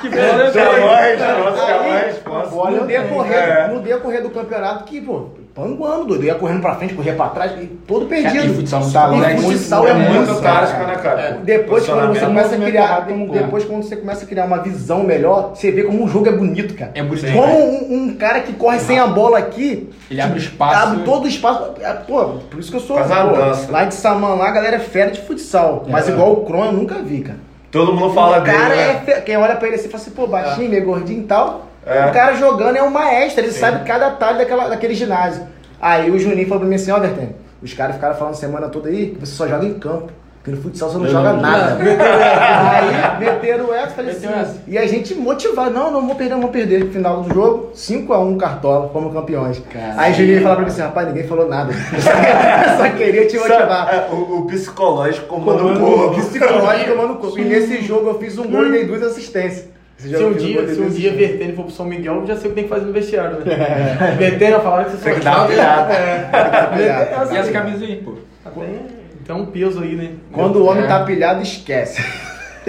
Que 0.00 0.08
bola, 0.08 0.50
a 0.94 1.80
Aí, 1.82 2.06
resposta. 2.06 2.54
Olha, 2.54 2.80
no 2.80 2.86
decorrer, 2.86 3.36
É. 3.38 3.68
no 3.68 3.80
decorrer 3.80 4.22
do 4.22 4.30
campeonato, 4.30 4.84
que, 4.84 5.00
pô, 5.00 5.26
panguando, 5.56 6.04
doido. 6.04 6.22
Eu 6.22 6.26
ia 6.26 6.34
correndo 6.34 6.60
pra 6.60 6.74
frente, 6.74 6.92
corria 6.92 7.14
pra 7.14 7.28
trás, 7.30 7.52
e 7.60 7.64
todo 7.66 8.04
perdido. 8.06 8.44
E 8.44 8.54
futsal 8.54 8.80
muito 8.80 8.92
Salão, 8.92 9.14
complexo. 9.18 9.42
e 9.52 9.56
futsal 9.56 9.88
é 9.88 9.94
muito 9.94 10.42
tático, 10.42 10.78
cara. 10.78 10.86
né, 10.86 10.96
cara? 10.96 11.20
É. 11.22 11.32
Depois 11.42 11.86
quando 11.86 12.08
você 12.14 12.26
começa 12.26 12.54
a 12.54 12.58
criar, 12.58 13.06
gol. 13.08 13.28
depois 13.30 13.64
quando 13.64 13.82
você 13.82 13.96
começa 13.96 14.24
a 14.24 14.28
criar 14.28 14.44
uma 14.44 14.58
visão 14.58 15.02
melhor, 15.02 15.52
você 15.54 15.72
vê 15.72 15.82
como 15.84 16.04
o 16.04 16.08
jogo 16.08 16.28
é 16.28 16.32
bonito, 16.32 16.74
cara. 16.74 16.92
É 16.94 17.02
bonito 17.02 17.32
Como 17.32 17.94
um, 17.94 18.14
cara 18.14 18.40
que 18.40 18.52
corre 18.52 18.78
sem 18.80 18.98
a 18.98 19.06
bola 19.06 19.38
aqui, 19.38 19.88
Ele 20.10 20.20
abre 20.20 20.38
espaço. 20.38 20.78
abre 20.88 21.04
todo 21.04 21.24
o 21.24 21.28
espaço. 21.28 21.70
É, 21.80 21.92
Pô, 21.94 22.24
por 22.50 22.60
isso 22.60 22.70
que 22.70 22.76
eu 22.76 22.80
sou. 22.80 22.98
Pô, 22.98 23.72
lá 23.72 23.84
de 23.84 23.94
Samã, 23.94 24.34
lá 24.34 24.48
a 24.48 24.52
galera 24.52 24.76
é 24.76 24.80
fera 24.80 25.10
de 25.10 25.22
futsal. 25.22 25.84
Mas 25.88 26.06
É. 26.08 26.12
igual 26.12 26.32
o 26.32 26.44
Kron 26.44 26.66
eu 26.66 26.72
nunca 26.72 26.96
vi, 26.96 27.20
cara. 27.22 27.38
Todo 27.70 27.94
mundo 27.94 28.14
fala 28.14 28.38
o 28.38 28.40
dele, 28.42 28.56
cara 28.56 28.74
né? 28.76 28.90
é 28.90 28.94
fe... 29.14 29.20
Quem 29.22 29.36
olha 29.36 29.56
pra 29.56 29.66
ele 29.68 29.76
assim 29.76 29.88
fala 29.88 30.02
assim, 30.02 30.10
pô, 30.12 30.26
baixinho, 30.26 30.70
meio 30.70 30.84
gordinho 30.84 31.20
e 31.22 31.26
tal. 31.26 31.66
É. 31.86 32.06
O 32.06 32.12
cara 32.12 32.34
jogando 32.34 32.76
é 32.76 32.82
um 32.82 32.90
maestro, 32.90 33.44
ele 33.44 33.52
Sim. 33.52 33.60
sabe 33.60 33.84
cada 33.86 34.08
atalho 34.08 34.38
daquela, 34.38 34.68
daquele 34.68 34.94
ginásio. 34.94 35.44
Aí 35.80 36.10
o 36.10 36.18
Juninho 36.18 36.46
falou 36.48 36.60
pra 36.60 36.68
mim 36.68 36.74
assim, 36.74 36.90
ó, 36.90 36.98
Vertene, 36.98 37.36
Os 37.62 37.72
caras 37.74 37.94
ficaram 37.94 38.16
falando 38.16 38.34
a 38.34 38.36
semana 38.36 38.68
toda 38.68 38.88
aí 38.88 39.10
que 39.10 39.20
você 39.20 39.32
só 39.34 39.46
joga 39.46 39.64
em 39.64 39.74
campo. 39.78 40.12
Que 40.42 40.52
no 40.52 40.58
futsal 40.62 40.88
você 40.90 40.98
não 40.98 41.06
Eu 41.06 41.10
joga 41.10 41.32
não- 41.32 41.40
nada. 41.42 41.76
aí 41.80 43.18
meteram 43.18 43.74
essa, 43.74 43.88
falei 43.96 44.12
assim. 44.12 44.26
Essa. 44.28 44.56
E 44.66 44.78
a 44.78 44.86
gente 44.86 45.12
motivado, 45.14 45.70
não, 45.72 45.90
não 45.90 46.06
vou 46.06 46.14
perder, 46.14 46.34
não 46.34 46.40
vou 46.42 46.50
perder. 46.50 46.88
Final 46.90 47.22
do 47.22 47.34
jogo, 47.34 47.70
5x1 47.74 48.36
Cartola, 48.38 48.88
fomos 48.92 49.12
campeões. 49.12 49.60
Caralho. 49.72 49.94
Aí 50.00 50.14
Juninho 50.14 50.42
falava 50.42 50.56
pra 50.56 50.64
mim 50.66 50.70
assim, 50.72 50.82
rapaz, 50.82 51.08
ninguém 51.08 51.26
falou 51.26 51.48
nada. 51.48 51.72
Eu 51.74 52.76
só 52.78 52.96
queria 52.96 53.26
te 53.26 53.36
motivar. 53.38 53.88
Sabe, 53.90 54.14
o, 54.14 54.38
o 54.38 54.46
psicológico 54.46 55.26
comanda 55.26 55.62
o 55.64 55.74
Comando 55.74 55.80
corpo. 55.80 56.14
psicológico, 56.20 56.90
comando 56.92 57.12
o 57.14 57.16
corpo. 57.16 57.38
E 57.40 57.44
nesse 57.44 57.80
jogo 57.82 58.08
eu 58.10 58.18
fiz 58.18 58.38
um 58.38 58.48
gol 58.48 58.66
e 58.66 58.70
dei 58.70 58.84
duas 58.84 59.02
assistências. 59.02 59.66
Se 59.98 60.14
um 60.16 60.32
dia, 60.34 60.60
e 60.62 60.68
se 60.68 60.72
um 60.74 60.82
duas 60.82 60.94
dia. 60.94 61.12
Vertene 61.12 61.52
for 61.54 61.64
pro 61.64 61.72
São 61.74 61.86
Miguel, 61.86 62.16
eu 62.16 62.26
já 62.26 62.36
sei 62.36 62.46
o 62.46 62.48
que 62.50 62.54
tem 62.54 62.64
que 62.64 62.70
fazer 62.70 62.84
no 62.86 62.92
vestiário, 62.92 63.38
né? 63.40 64.14
Vertene 64.18 64.52
vai 64.52 64.60
falar 64.62 64.84
que 64.84 64.90
você 64.92 65.04
Tem 65.10 65.14
que 65.18 65.24
dar 65.24 65.30
uma 65.38 65.42
joga- 65.42 65.48
pilhada. 65.54 65.94
É. 65.94 67.34
E 67.34 67.36
essa 67.38 67.50
camisa 67.52 67.84
aí, 67.84 67.96
pô? 68.04 68.12
Tem, 68.54 68.78
tem 69.24 69.34
um 69.36 69.46
peso 69.46 69.80
aí, 69.82 69.96
né? 69.96 70.10
Quando 70.32 70.56
o 70.56 70.66
homem 70.66 70.84
É. 70.84 70.86
tá 70.86 71.02
pilhado, 71.04 71.42
esquece. 71.42 72.02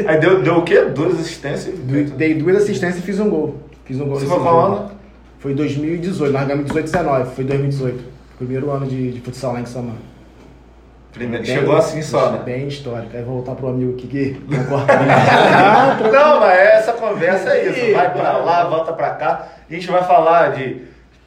Aí 0.06 0.20
deu, 0.20 0.42
deu 0.42 0.58
o 0.58 0.64
quê? 0.64 0.82
Duas 0.86 1.20
assistências? 1.20 1.76
Dei 2.16 2.36
duas 2.36 2.58
assistências 2.58 3.00
e 3.04 3.06
fiz 3.06 3.20
um 3.20 3.30
gol. 3.30 3.58
Fiz 3.86 4.00
um 4.00 4.06
gol 4.06 4.20
Você 4.20 4.26
foi 4.26 4.38
ano? 4.38 4.92
Foi 5.40 5.54
2018, 5.54 6.32
nós 6.34 6.44
ganhamos 6.48 6.66
18 6.68 6.86
19, 6.86 7.36
foi 7.36 7.44
2018. 7.44 8.04
Primeiro 8.38 8.72
ano 8.72 8.86
de, 8.86 9.12
de 9.12 9.22
futsal 9.22 9.54
lá 9.54 9.60
em 9.62 9.66
Samã. 9.66 9.94
Primeiro, 11.18 11.44
Bem- 11.44 11.56
chegou 11.56 11.76
assim 11.76 12.02
só, 12.02 12.32
né? 12.32 12.40
Bem 12.46 12.68
histórico. 12.68 13.16
Aí 13.16 13.24
vou 13.24 13.36
voltar 13.36 13.56
pro 13.56 13.70
amigo 13.70 13.94
aqui 13.94 14.08
que. 14.08 14.42
Não, 16.12 16.40
mas 16.40 16.60
essa 16.60 16.94
conversa 16.94 17.50
é 17.50 17.68
isso. 17.70 17.94
Vai 17.94 18.12
pra 18.14 18.38
lá, 18.38 18.66
volta 18.66 18.94
pra 18.94 19.12
cá. 19.12 19.48
A 19.70 19.74
gente 19.74 19.88
vai 19.88 20.04
falar 20.04 20.52
de. 20.54 20.82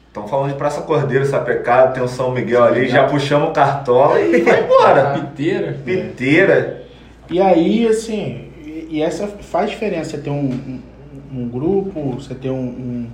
Estão 0.07 0.27
falando 0.27 0.49
de 0.51 0.57
Praça 0.57 0.81
Cordeiro, 0.81 1.25
Sapecado, 1.25 1.93
tem 1.93 2.03
o 2.03 2.07
São 2.07 2.31
Miguel 2.31 2.63
ali, 2.65 2.89
já 2.89 3.05
puxamos 3.07 3.49
o 3.49 3.53
cartola 3.53 4.19
e 4.19 4.41
vai 4.41 4.63
embora. 4.65 5.11
Piteira. 5.19 5.77
Piteira. 5.85 6.83
E 7.29 7.39
aí, 7.41 7.87
assim, 7.87 8.49
e, 8.89 9.01
essa 9.01 9.25
faz 9.27 9.69
diferença 9.69 10.17
ter 10.17 10.29
um, 10.29 10.35
um, 10.51 10.81
um 11.33 11.47
grupo, 11.47 12.11
você 12.11 12.35
ter 12.35 12.49
um- 12.49 13.07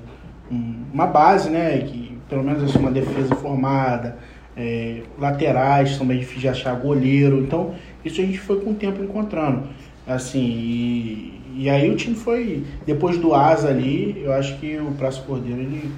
um- 0.51 0.75
uma 0.91 1.05
base, 1.05 1.51
né? 1.51 1.77
Que 1.85 2.17
pelo 2.27 2.43
menos 2.43 2.63
assim, 2.63 2.79
uma 2.79 2.89
defesa 2.91 3.35
formada, 3.35 4.17
é, 4.57 5.01
laterais 5.19 5.91
são 5.95 6.05
bem 6.05 6.17
difíceis 6.19 6.41
de 6.41 6.49
achar, 6.49 6.73
goleiro. 6.75 7.37
Então, 7.39 7.75
isso 8.03 8.19
a 8.21 8.23
gente 8.25 8.39
foi 8.39 8.59
com 8.59 8.71
o 8.71 8.75
tempo 8.75 9.03
encontrando. 9.03 9.63
Assim, 10.07 10.39
e, 10.41 11.41
e 11.57 11.69
aí 11.69 11.89
o 11.89 11.95
time 11.95 12.15
foi. 12.15 12.63
Depois 12.85 13.17
do 13.17 13.33
Asa 13.35 13.67
ali, 13.69 14.21
eu 14.23 14.31
acho 14.33 14.55
que 14.57 14.77
o 14.77 14.91
Praça 14.97 15.21
Cordeiro 15.21 15.59
ele 15.61 15.91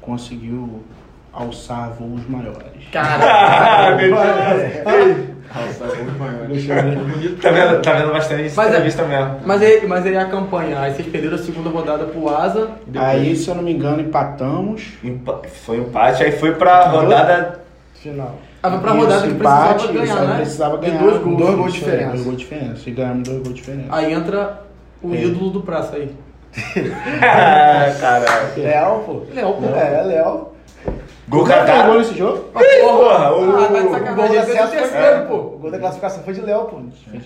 conseguiu 0.00 0.82
alçar 1.32 1.90
voos 1.98 2.28
maiores. 2.28 2.84
Cara, 2.92 3.96
Tá 7.40 7.50
vendo, 7.50 7.82
tá 7.82 7.92
vendo 7.92 8.12
bastante 8.12 8.52
Mas 8.56 8.66
é- 8.66 8.70
entrevista 8.70 9.04
mesmo. 9.04 9.36
mas 9.44 9.62
aí, 9.62 9.86
mas 9.86 10.04
aí 10.06 10.16
a 10.16 10.24
campanha, 10.24 10.80
aí 10.80 10.92
vocês 10.94 11.06
perderam 11.08 11.36
a 11.36 11.38
segunda 11.38 11.70
rodada 11.70 12.04
pro 12.04 12.28
Asa. 12.34 12.70
depois- 12.86 13.10
Aí, 13.10 13.36
se 13.36 13.48
eu 13.48 13.54
não 13.54 13.62
me 13.62 13.72
engano, 13.72 14.00
empatamos. 14.00 14.88
Empa- 15.04 15.42
Foi 15.64 15.78
um 15.80 15.84
empate, 15.84 16.24
aí 16.24 16.32
foi 16.32 16.54
pra 16.54 16.86
rodada. 16.88 17.60
Final. 18.10 18.34
Ah, 18.62 18.70
foi 18.70 18.80
pra 18.80 18.90
Isso, 18.92 19.00
rodada 19.00 19.22
que 19.26 19.32
empate, 19.32 19.88
precisava 19.88 20.16
ganhar, 20.16 20.28
né? 20.28 20.36
Precisava 20.36 20.76
ganhar. 20.78 20.98
dois 21.02 21.18
gols. 21.22 21.36
dois 21.38 21.54
gols 21.56 21.72
de 21.72 21.78
diferença. 21.80 22.08
Dois 22.10 22.22
gols 22.24 22.36
de 22.36 22.42
diferença. 22.44 22.82
E 22.90 22.92
ganhamos 22.92 23.22
dois 23.28 23.38
gols 23.38 23.48
de 23.48 23.54
diferença. 23.60 23.88
Aí 23.90 24.12
entra 24.12 24.60
o 25.02 25.14
É. 25.14 25.22
ídolo 25.24 25.50
do 25.50 25.60
praça 25.62 25.96
aí. 25.96 26.10
Ah, 27.22 27.92
Caralho. 28.00 28.62
Léo, 28.62 28.98
pô. 29.04 29.22
Léo, 29.34 29.52
pô. 29.54 29.66
É, 29.76 30.02
Léo. 30.02 30.48
Gol 31.28 31.44
Quem 31.44 31.54
fez 31.56 31.66
gol 31.66 31.74
cagado. 31.76 31.98
nesse 31.98 32.14
jogo? 32.16 32.44
Ih, 32.56 32.82
porra, 32.82 33.32
o- 33.36 33.56
Ah, 33.56 33.66
tá 33.66 33.80
de 33.80 33.80
O 33.80 33.82
gol 33.82 33.92
sacanagem. 33.92 34.28
do 34.28 34.34
Já 34.34 34.42
fez 34.44 34.56
o 34.58 34.62
acesso 34.62 34.68
foi 34.68 34.78
terceiro, 35.00 35.26
pô. 35.26 35.34
O 35.34 35.58
gol 35.60 35.70
da 35.72 35.78
classificação 35.80 36.22
foi 36.22 36.34
de 36.34 36.40
Léo, 36.42 36.60
pô. 36.66 36.76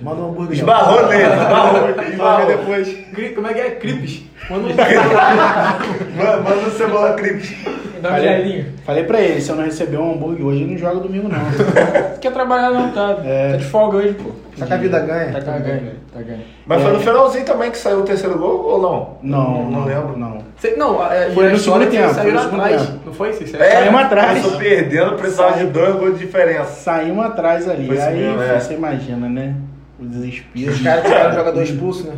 Manda 0.02 0.22
um 0.22 0.28
hambúrguer. 0.30 0.56
Esbarrou 0.56 1.06
nele, 1.08 1.22
esbarrou. 1.24 1.90
Esbarrou 2.10 2.46
depois. 2.46 2.98
Como 3.34 3.46
é 3.46 3.52
que 3.52 3.60
é? 3.60 3.70
Cripes. 3.72 4.22
Manda 4.50 4.66
um- 4.66 6.16
Manda 6.16 6.36
manda 6.38 6.66
o 6.66 6.70
cebola 6.70 7.14
um 7.16 7.80
Falei, 8.02 8.64
falei 8.86 9.04
pra 9.04 9.20
ele, 9.20 9.40
se 9.42 9.50
eu 9.50 9.56
não 9.56 9.64
receber 9.64 9.98
um 9.98 10.12
hambúrguer 10.14 10.46
hoje, 10.46 10.62
ele 10.62 10.70
não 10.72 10.78
joga 10.78 11.00
domingo 11.00 11.28
não. 11.28 11.38
Quer 12.18 12.32
trabalhar 12.32 12.70
não, 12.70 12.90
tá? 12.92 13.16
É. 13.22 13.50
Tá 13.52 13.56
de 13.58 13.64
folga 13.64 13.98
hoje, 13.98 14.14
pô. 14.14 14.30
Só 14.56 14.64
que 14.64 14.72
a 14.72 14.76
vida 14.78 14.98
ganha. 15.00 15.32
Tá 15.32 15.58
ganhando, 15.58 15.92
tá 16.12 16.20
ganhando. 16.22 16.42
Mas 16.66 16.82
foi 16.82 16.92
no 16.92 17.00
finalzinho 17.00 17.44
também 17.44 17.70
que 17.70 17.76
saiu 17.78 17.98
o 18.00 18.02
terceiro 18.02 18.38
gol 18.38 18.64
ou 18.64 18.80
não? 18.80 19.16
Não, 19.22 19.70
não 19.70 19.84
lembro. 19.84 20.18
Não. 20.18 20.38
Cê- 20.58 20.74
Não, 20.76 21.04
é, 21.12 21.30
Foi 21.30 21.46
a 21.48 21.50
no 21.50 21.58
segundo 21.58 21.86
tempo, 21.90 22.14
saíram 22.14 22.40
segundo 22.42 22.60
atrás. 22.62 22.82
tempo. 22.86 22.98
Não 23.06 23.12
foi? 23.12 23.32
Vocês 23.34 23.54
É, 23.54 23.58
saíram 23.58 23.80
Saímos 23.82 24.00
atrás. 24.00 24.28
Começou 24.40 24.58
perdendo, 24.58 25.12
precisava 25.16 25.58
de 25.58 25.64
dois 25.66 25.94
gols 25.96 26.18
de 26.18 26.24
diferença. 26.24 26.64
Saímos 26.64 27.24
atrás 27.26 27.68
ali. 27.68 27.86
Foi 27.86 28.00
aí 28.00 28.16
mesmo, 28.18 28.42
é. 28.42 28.60
você 28.60 28.74
imagina, 28.74 29.28
né? 29.28 29.54
O 30.00 30.06
desespero. 30.06 30.72
Os 30.72 30.80
caras 30.80 31.04
tiraram 31.04 31.30
o 31.30 31.34
jogador 31.34 31.62
expulso, 31.62 32.06
né? 32.06 32.16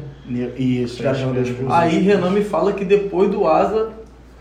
Isso, 0.57 0.97
Tiraram 0.97 1.17
o 1.17 1.21
acho 1.21 1.29
jogador 1.29 1.49
expulso. 1.49 1.75
Aí 1.75 1.99
Renan 1.99 2.31
me 2.31 2.45
fala 2.45 2.73
que 2.73 2.85
depois 2.85 3.29
do 3.31 3.47
Asa, 3.47 3.91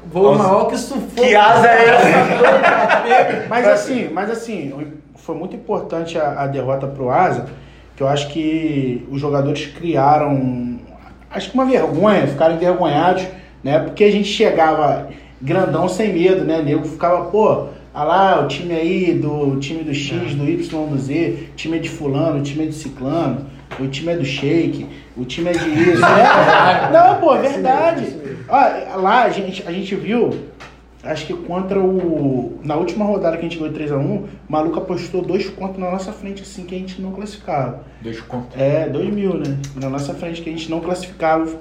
voo 0.06 0.36
Nossa. 0.36 0.44
maior 0.44 0.66
que 0.68 0.78
sufoco. 0.78 1.16
Que 1.16 1.36
asa 1.36 1.68
é 1.68 1.86
essa? 1.89 3.48
Mas 3.50 3.68
assim, 3.68 4.10
mas 4.10 4.30
assim, 4.30 4.72
foi 5.16 5.36
muito 5.36 5.56
importante 5.56 6.18
a, 6.18 6.42
a 6.44 6.48
derrota 6.48 6.88
pro 6.88 7.10
Asa, 7.10 7.48
que 7.96 8.04
eu 8.04 8.08
acho 8.08 8.30
que 8.30 9.08
os 9.12 9.20
jogadores 9.20 9.66
criaram, 9.66 10.80
acho 11.30 11.50
que 11.50 11.56
uma 11.56 11.66
vergonha, 11.66 12.28
ficaram 12.28 12.56
envergonhados, 12.56 13.24
né? 13.64 13.80
Porque 13.80 14.04
a 14.04 14.12
gente 14.12 14.28
chegava 14.28 15.10
grandão 15.42 15.89
sem 15.89 16.14
medo, 16.14 16.46
né? 16.46 16.62
Nego 16.62 16.86
ficava, 16.86 17.26
pô, 17.26 17.68
ah 17.94 18.04
lá, 18.04 18.42
o 18.44 18.48
time 18.48 18.74
aí 18.74 19.14
do 19.14 19.32
o 19.32 19.60
time 19.60 19.84
do 19.84 19.94
X, 19.94 20.36
do 20.36 20.50
Y, 20.50 20.88
do 20.88 20.98
Z, 20.98 21.50
o 21.52 21.56
time 21.56 21.78
é 21.78 21.80
de 21.80 21.89
fulano, 21.89 22.39
o 22.39 22.44
time 22.44 22.64
é 22.64 22.68
de 22.68 22.76
ciclano, 22.76 23.46
o 23.80 23.88
time 23.88 24.14
é 24.14 24.18
do 24.18 24.26
shake, 24.26 24.88
o 25.18 25.26
time 25.26 25.50
é 25.50 25.54
de 25.54 25.70
isso. 25.92 26.02
É, 26.06 26.92
não, 26.92 27.20
pô, 27.20 27.36
é 27.36 27.42
verdade. 27.42 28.16
Ó, 28.48 28.98
lá 28.98 29.24
a 29.24 29.30
gente, 29.30 29.64
a 29.68 29.72
gente 29.72 29.96
viu 29.96 30.32
Acho 31.04 31.26
que 31.26 31.34
contra 31.34 31.80
o. 31.80 32.60
Na 32.64 32.76
última 32.76 33.06
rodada 33.06 33.36
que 33.36 33.46
a 33.46 33.50
gente 33.50 33.58
ganhou 33.58 33.74
3x1, 33.74 34.06
o 34.06 34.30
maluco 34.48 34.78
apostou 34.78 35.24
dois 35.24 35.50
pontos 35.50 35.80
na 35.80 35.89
nossa 35.89 36.14
frente, 36.14 36.44
assim, 36.44 36.64
que 36.64 36.76
a 36.76 36.78
gente 36.78 37.02
não 37.02 37.12
classificava. 37.12 37.84
Dois 38.02 38.22
contos. 38.22 38.60
É, 38.60 38.88
2 38.88 39.12
mil, 39.12 39.34
né? 39.34 39.58
Na 39.76 39.89
nossa 39.89 40.14
frente, 40.14 40.44
que 40.44 40.50
a 40.50 40.54
gente 40.54 40.70
não 40.70 40.80
classificava. 40.80 41.60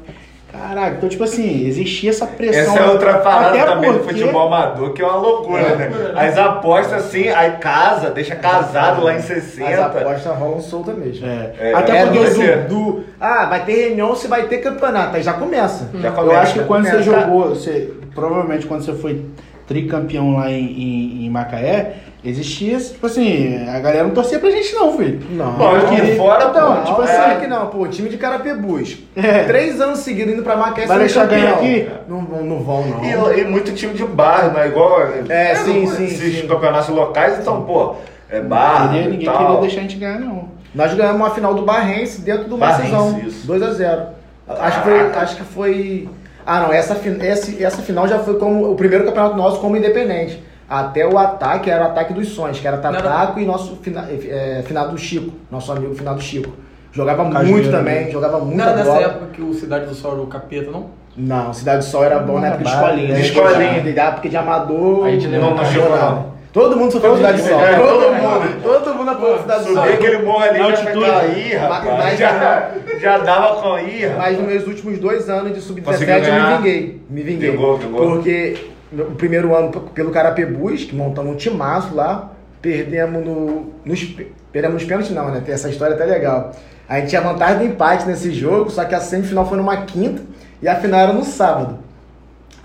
Caraca, 0.53 0.97
então, 0.97 1.09
tipo 1.09 1.23
assim, 1.25 1.67
existia 1.67 2.11
essa 2.11 2.27
pressão. 2.27 2.75
Essa 2.75 2.85
é 2.85 2.89
outra 2.91 3.19
parada 3.19 3.49
Até 3.61 3.65
também 3.65 3.93
do 3.93 3.99
porque- 4.01 4.15
futebol 4.15 4.47
amador, 4.47 4.93
que 4.93 5.01
é 5.03 5.07
uma 5.07 5.17
loucura, 5.17 5.61
É, 5.63 5.77
né? 5.77 5.89
né? 5.89 6.13
As 6.17 6.37
apostas 6.39 7.05
assim, 7.07 7.29
aí 7.29 7.53
casa, 7.59 8.11
deixa 8.11 8.35
casado 8.37 9.03
lá 9.05 9.13
em 9.15 9.17
As 9.17 9.25
60. 9.25 9.85
apostas 9.85 10.37
rolam 10.37 10.61
solta 10.61 10.93
mesmo. 10.93 11.27
É. 11.27 11.53
É, 11.59 11.75
Até 11.75 11.99
é, 11.99 12.07
porque 12.07 12.19
não 12.19 12.35
vai 12.35 12.59
do-. 12.67 12.69
Do, 12.69 13.05
ah, 13.21 13.47
vai 13.47 13.65
ter 13.65 13.73
reunião 13.89 14.15
se 14.17 14.27
vai 14.29 14.43
ter 14.49 14.59
campeonato. 14.59 15.17
Aí 15.17 15.23
já 15.23 15.33
começa. 15.35 15.89
Já 15.95 16.09
Eu 16.09 16.13
começa, 16.15 16.41
acho 16.41 16.53
que 16.55 16.59
já 16.61 16.65
quando 16.67 16.85
você 16.85 16.91
começa. 16.91 17.05
jogou, 17.21 17.49
você, 17.51 17.93
provavelmente 18.15 18.67
quando 18.67 18.83
você 18.85 18.93
foi 18.95 19.25
tricampeão 19.67 20.35
lá 20.37 20.51
em, 20.51 20.65
em, 20.65 21.27
em 21.27 21.31
Macaé, 21.31 21.95
existia, 22.25 22.79
tipo 22.79 23.07
assim, 23.07 23.67
a 23.69 23.79
galera 23.81 24.05
não 24.05 24.11
torcia 24.11 24.39
pra 24.39 24.51
gente 24.51 24.75
não, 24.75 24.97
filho. 24.97 25.21
Não. 25.31 25.53
Bom, 25.53 25.77
eu 25.77 25.87
de 26.05 26.17
fora, 26.17 26.47
então, 26.51 26.77
pô, 26.77 26.83
tipo 26.85 27.03
é, 27.03 27.05
assim, 27.05 27.15
claro 27.17 27.41
que 27.41 27.47
não, 27.47 27.67
pô. 27.69 27.87
Time 27.89 28.09
de 28.09 28.17
Carapebus. 28.19 28.99
É. 29.17 29.45
Três 29.45 29.81
anos 29.81 30.01
seguidos 30.01 30.35
indo 30.35 30.43
pra 30.43 30.57
Macaé 30.57 30.87
Vai 30.87 30.99
deixar 30.99 31.27
ganhar 31.27 31.55
aqui? 31.55 31.89
Não, 32.09 32.25
vão- 32.25 32.43
não 32.45 32.59
vão, 32.63 32.87
não. 32.87 33.05
E, 33.05 33.41
e 33.41 33.45
muito 33.45 33.73
time 33.73 33.95
de 33.95 34.05
bairro, 34.05 34.53
não 34.53 34.61
é 34.61 34.69
igual. 34.69 35.01
É, 35.29 35.55
sim, 35.57 35.85
não- 35.87 35.95
sim, 35.97 36.05
Esses 36.05 36.41
sim. 36.41 36.47
campeonatos 36.47 36.89
locais, 36.91 37.39
então, 37.39 37.63
pô, 37.63 37.95
é 38.29 38.41
barro. 38.41 38.89
queria- 38.91 39.07
e 39.07 39.11
ninguém 39.11 39.27
tal. 39.27 39.39
queria 39.39 39.61
deixar 39.61 39.79
a 39.79 39.83
gente 39.83 39.97
ganhar, 39.97 40.19
não. 40.21 40.49
Nós 40.75 40.95
ganhamos 40.95 41.17
uma 41.21 41.31
final 41.31 41.53
do 41.55 41.63
Barrense 41.63 42.21
dentro 42.21 42.45
do 42.49 42.57
Macizão. 42.57 43.21
isso. 43.27 43.47
2x0. 43.47 44.07
Acho 44.49 44.79
que 44.83 44.89
foi. 44.89 45.01
Acho 45.15 45.37
que 45.37 45.43
foi. 45.43 46.09
Ah 46.47 46.61
não, 46.61 46.73
essa, 46.73 46.97
esse- 47.23 47.63
essa 47.63 47.83
final 47.83 48.09
já 48.09 48.19
foi 48.21 48.35
como 48.39 48.71
o 48.71 48.75
primeiro 48.75 49.05
campeonato 49.05 49.37
nosso 49.37 49.61
como 49.61 49.77
independente. 49.77 50.43
Até 50.71 51.05
o 51.05 51.19
ataque 51.19 51.69
era 51.69 51.83
o 51.85 51.87
ataque 51.89 52.13
dos 52.15 52.29
sonhos, 52.29 52.61
que 52.61 52.67
era 52.69 52.77
Não 52.77 52.89
era- 52.91 53.03
Tataco 53.03 53.41
e 53.41 53.45
nosso 53.45 53.75
fina, 53.83 54.09
é, 54.09 54.63
finado 54.65 54.97
Chico, 54.97 55.33
nosso 55.51 55.73
amigo 55.73 55.93
finado 55.97 56.21
Chico. 56.21 56.53
Jogava 56.93 57.25
Cajueiro, 57.25 57.49
muito 57.51 57.71
né? 57.71 57.77
também, 57.79 58.11
jogava 58.13 58.39
Não 58.39 58.47
muita 58.47 58.63
era 58.63 58.77
nessa 58.77 58.91
bola. 58.93 59.03
época 59.05 59.27
que 59.33 59.43
o 59.43 59.53
Cidade 59.53 59.87
do 59.87 59.95
Sol 59.95 60.13
era 60.13 60.21
o 60.23 60.27
capeta, 60.29 60.71
não? 60.71 60.87
Não, 61.17 61.53
Cidade 61.53 61.79
do 61.79 61.85
Sol 61.85 62.05
era 62.05 62.21
bom 62.21 62.39
na 62.39 62.49
época 62.49 62.65
de 62.65 62.71
escolinha. 62.71 63.07
de 63.09 63.13
né? 63.15 63.21
escolinha. 63.21 63.81
De 63.83 63.99
época 63.99 64.29
de 64.29 64.37
amador. 64.37 65.07
A 65.07 65.11
gente 65.11 65.27
não- 65.29 65.55
não 65.57 65.57
não. 65.57 66.31
Todo 66.53 66.77
mundo 66.77 66.91
sofreu 66.93 67.17
Cidade 67.17 67.43
do 67.43 67.49
Sol. 67.49 67.59
mundo, 67.59 67.65
é, 67.69 67.77
todo, 67.77 67.89
todo 68.01 68.15
mundo. 68.15 68.63
Todo 68.85 68.95
mundo 68.95 69.11
apoiou 69.11 69.39
Cidade 69.41 69.65
do 69.65 69.73
Sol. 69.73 69.83
Subir 69.85 69.93
aquele 69.95 70.19
morro 70.25 70.43
ali, 70.45 70.59
já 70.59 70.65
Altitude. 70.65 70.93
ficava 71.05 71.21
aí, 71.21 71.55
rapaz. 71.55 72.19
Já, 72.19 72.71
já 73.01 73.19
dava 73.19 73.63
com 73.63 73.73
aí, 73.73 74.05
rapaz. 74.07 74.19
Mas 74.19 74.39
nos 74.39 74.47
meus 74.49 74.67
últimos 74.67 74.99
dois 74.99 75.29
anos 75.31 75.53
de 75.55 75.61
sub-17 75.61 75.85
Conseguiu 75.85 76.15
eu 76.35 76.43
me 76.51 76.57
vinguei. 76.57 77.03
Me 77.09 77.23
vinguei. 77.23 77.51
Vingou, 77.53 77.77
vingou. 77.77 78.01
Porque 78.15 78.57
no 78.93 79.07
primeiro 79.17 79.55
ano 79.55 79.71
pelo 79.71 80.11
Carapebus, 80.11 80.85
que 80.85 80.95
montamos 80.95 81.33
um 81.33 81.37
timaço 81.37 81.95
lá, 81.95 82.33
perdemos 82.61 83.25
no, 83.25 83.71
nos, 83.85 84.03
pe- 84.05 84.33
perdemos 84.53 84.81
nos 84.83 84.85
pênaltis 84.85 85.13
não, 85.15 85.31
né? 85.31 85.41
Tem 85.45 85.55
essa 85.55 85.69
história 85.69 85.95
até 85.95 86.05
legal. 86.05 86.53
A 86.89 86.99
gente 86.99 87.11
tinha 87.11 87.21
vantagem 87.21 87.59
do 87.59 87.65
empate 87.73 88.07
nesse 88.07 88.33
jogo, 88.33 88.69
só 88.71 88.85
que 88.85 88.95
a 88.95 89.01
semifinal 89.01 89.47
foi 89.49 89.57
numa 89.57 89.77
quinta 89.83 90.23
e 90.61 90.69
a 90.69 90.75
final 90.75 91.01
era 91.01 91.13
no 91.13 91.25
sábado. 91.25 91.79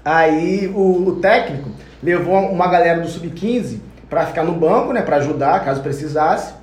Aí 0.04 0.72
o, 0.76 1.08
o 1.10 1.16
técnico 1.18 1.70
levou 2.04 2.36
uma 2.40 2.68
galera 2.68 3.00
do 3.00 3.08
sub-15 3.08 3.80
pra 4.10 4.26
ficar 4.26 4.44
no 4.44 4.54
banco, 4.54 4.94
né? 4.94 5.02
Pra 5.02 5.18
ajudar, 5.18 5.64
caso 5.64 5.82
precisasse. 5.82 6.54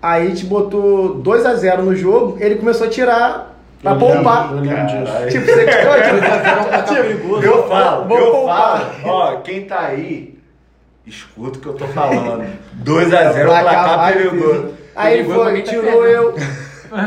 Aí 0.00 0.26
a 0.26 0.30
gente 0.30 0.46
botou 0.46 1.14
2 1.14 1.44
a 1.46 1.54
0 1.54 1.82
no 1.82 1.94
jogo, 1.96 2.36
ele 2.40 2.56
começou 2.56 2.86
a 2.86 2.90
tirar 2.90 3.57
pra 3.82 3.92
Eu 3.92 3.98
poupar. 3.98 4.52
lembro, 4.54 4.70
eu 4.70 4.76
lembro 4.76 4.86
disso. 4.86 5.12
Caralho. 5.12 5.30
Tipo, 5.30 5.46
você 5.46 5.64
um 6.78 6.82
tipo, 6.82 7.02
perigoso. 7.02 7.42
Eu 7.46 7.68
falo, 7.68 8.04
Vou 8.08 8.18
eu 8.18 8.30
poupar. 8.32 8.80
falo. 8.80 9.08
Ó, 9.14 9.36
quem 9.36 9.64
tá 9.64 9.80
aí, 9.80 10.38
escuta 11.06 11.58
o 11.58 11.60
que 11.60 11.66
eu 11.68 11.74
tô 11.74 11.86
falando. 11.88 12.44
2x0 12.84 13.44
Placar 13.44 14.12
perigoso. 14.12 14.74
Aí 14.96 15.18
ele 15.20 15.32
foi, 15.32 15.62
tá 15.62 15.70
tirou 15.70 16.02
perdendo. 16.02 16.08
eu, 16.08 16.34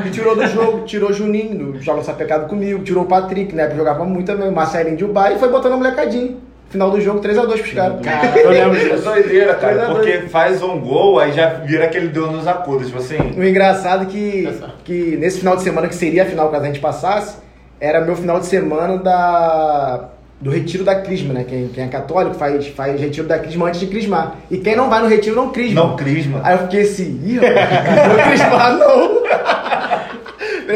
me 0.04 0.12
tirou 0.12 0.36
do 0.36 0.48
jogo, 0.48 0.86
tirou 0.86 1.10
o 1.10 1.14
Juninho, 1.14 1.82
Joga 1.82 2.04
Sapecado 2.04 2.48
comigo, 2.48 2.84
tirou 2.84 3.04
o 3.04 3.08
Patrick, 3.08 3.54
né? 3.54 3.68
Que 3.68 3.76
jogava 3.76 4.06
muito 4.06 4.28
também, 4.28 4.48
o 4.48 4.52
Marcelinho 4.54 4.96
de 4.96 5.04
Ubai, 5.04 5.36
e 5.36 5.40
foi 5.40 5.50
botando 5.50 5.74
a 5.74 5.78
molecadinha. 5.78 6.38
Final 6.72 6.90
do 6.90 7.02
jogo, 7.02 7.20
3x2 7.20 7.48
pros 7.48 7.74
caras. 7.74 7.98
Eu 8.38 8.50
lembro 8.50 8.78
É 8.78 8.90
disso. 8.90 9.04
doideira, 9.04 9.54
cara, 9.56 9.74
Dois 9.74 9.90
a 9.90 9.94
porque 9.94 10.12
faz 10.30 10.64
um 10.64 10.80
gol, 10.80 11.20
aí 11.20 11.32
já 11.34 11.48
vira 11.50 11.86
aquele 11.86 12.08
Deus 12.08 12.32
nos 12.32 12.48
acuda, 12.48 12.86
tipo 12.86 12.98
assim. 12.98 13.18
O 13.38 13.44
engraçado 13.44 14.04
é 14.04 14.06
que, 14.06 14.50
que 14.86 15.18
nesse 15.18 15.40
final 15.40 15.56
de 15.56 15.64
semana, 15.64 15.88
que 15.88 15.96
seria 15.96 16.24
a 16.24 16.26
final 16.26 16.50
caso 16.50 16.64
a 16.64 16.68
gente 16.68 16.80
passasse, 16.80 17.36
era 17.80 18.00
meu 18.02 18.16
final 18.16 18.40
de 18.40 18.46
semana 18.46 18.98
da, 18.98 20.10
do 20.40 20.50
retiro 20.50 20.84
da 20.84 20.96
Crisma, 20.96 21.34
né? 21.34 21.46
Quem, 21.48 21.68
quem 21.68 21.84
é 21.84 21.88
católico 21.88 22.36
faz, 22.36 22.66
faz 22.68 23.00
retiro 23.02 23.28
da 23.28 23.38
Crisma 23.38 23.68
antes 23.68 23.80
de 23.80 23.88
crismar. 23.88 24.36
E 24.50 24.58
quem 24.58 24.76
não 24.76 24.90
vai 24.90 25.02
no 25.02 25.08
retiro 25.10 25.36
não 25.36 25.50
crisma. 25.52 25.82
Não 25.84 25.96
crisma. 25.98 26.40
Aí 26.44 26.54
eu 26.56 26.60
fiquei 26.60 26.82
assim, 26.84 27.20
ih, 27.26 27.34
não 27.36 28.16
vou 28.16 28.24
crismar 28.28 28.78
não. 28.78 29.21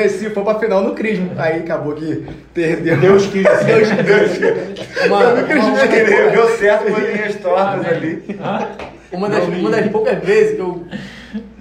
Se 0.10 0.30
for 0.30 0.44
pra 0.44 0.60
final, 0.60 0.82
no 0.84 0.94
crisma. 0.94 1.30
Aí 1.38 1.60
acabou 1.60 1.94
que 1.94 2.26
perdeu. 2.54 2.98
Deus 2.98 3.26
quis. 3.28 3.44
Deus, 3.44 3.90
Deus. 3.90 5.08
Uma, 5.08 5.20
uma, 5.20 5.96
Ele 5.96 6.32
deu 6.32 6.48
certo 6.58 6.92
com 6.92 6.98
as 6.98 7.04
linhas 7.14 7.36
tortas 7.36 7.86
ali. 7.88 8.24
uma 9.12 9.30
das, 9.30 9.44
uma 9.48 9.70
das 9.70 9.88
poucas 9.92 10.20
vezes 10.24 10.56
que 10.56 10.62
eu 10.62 10.86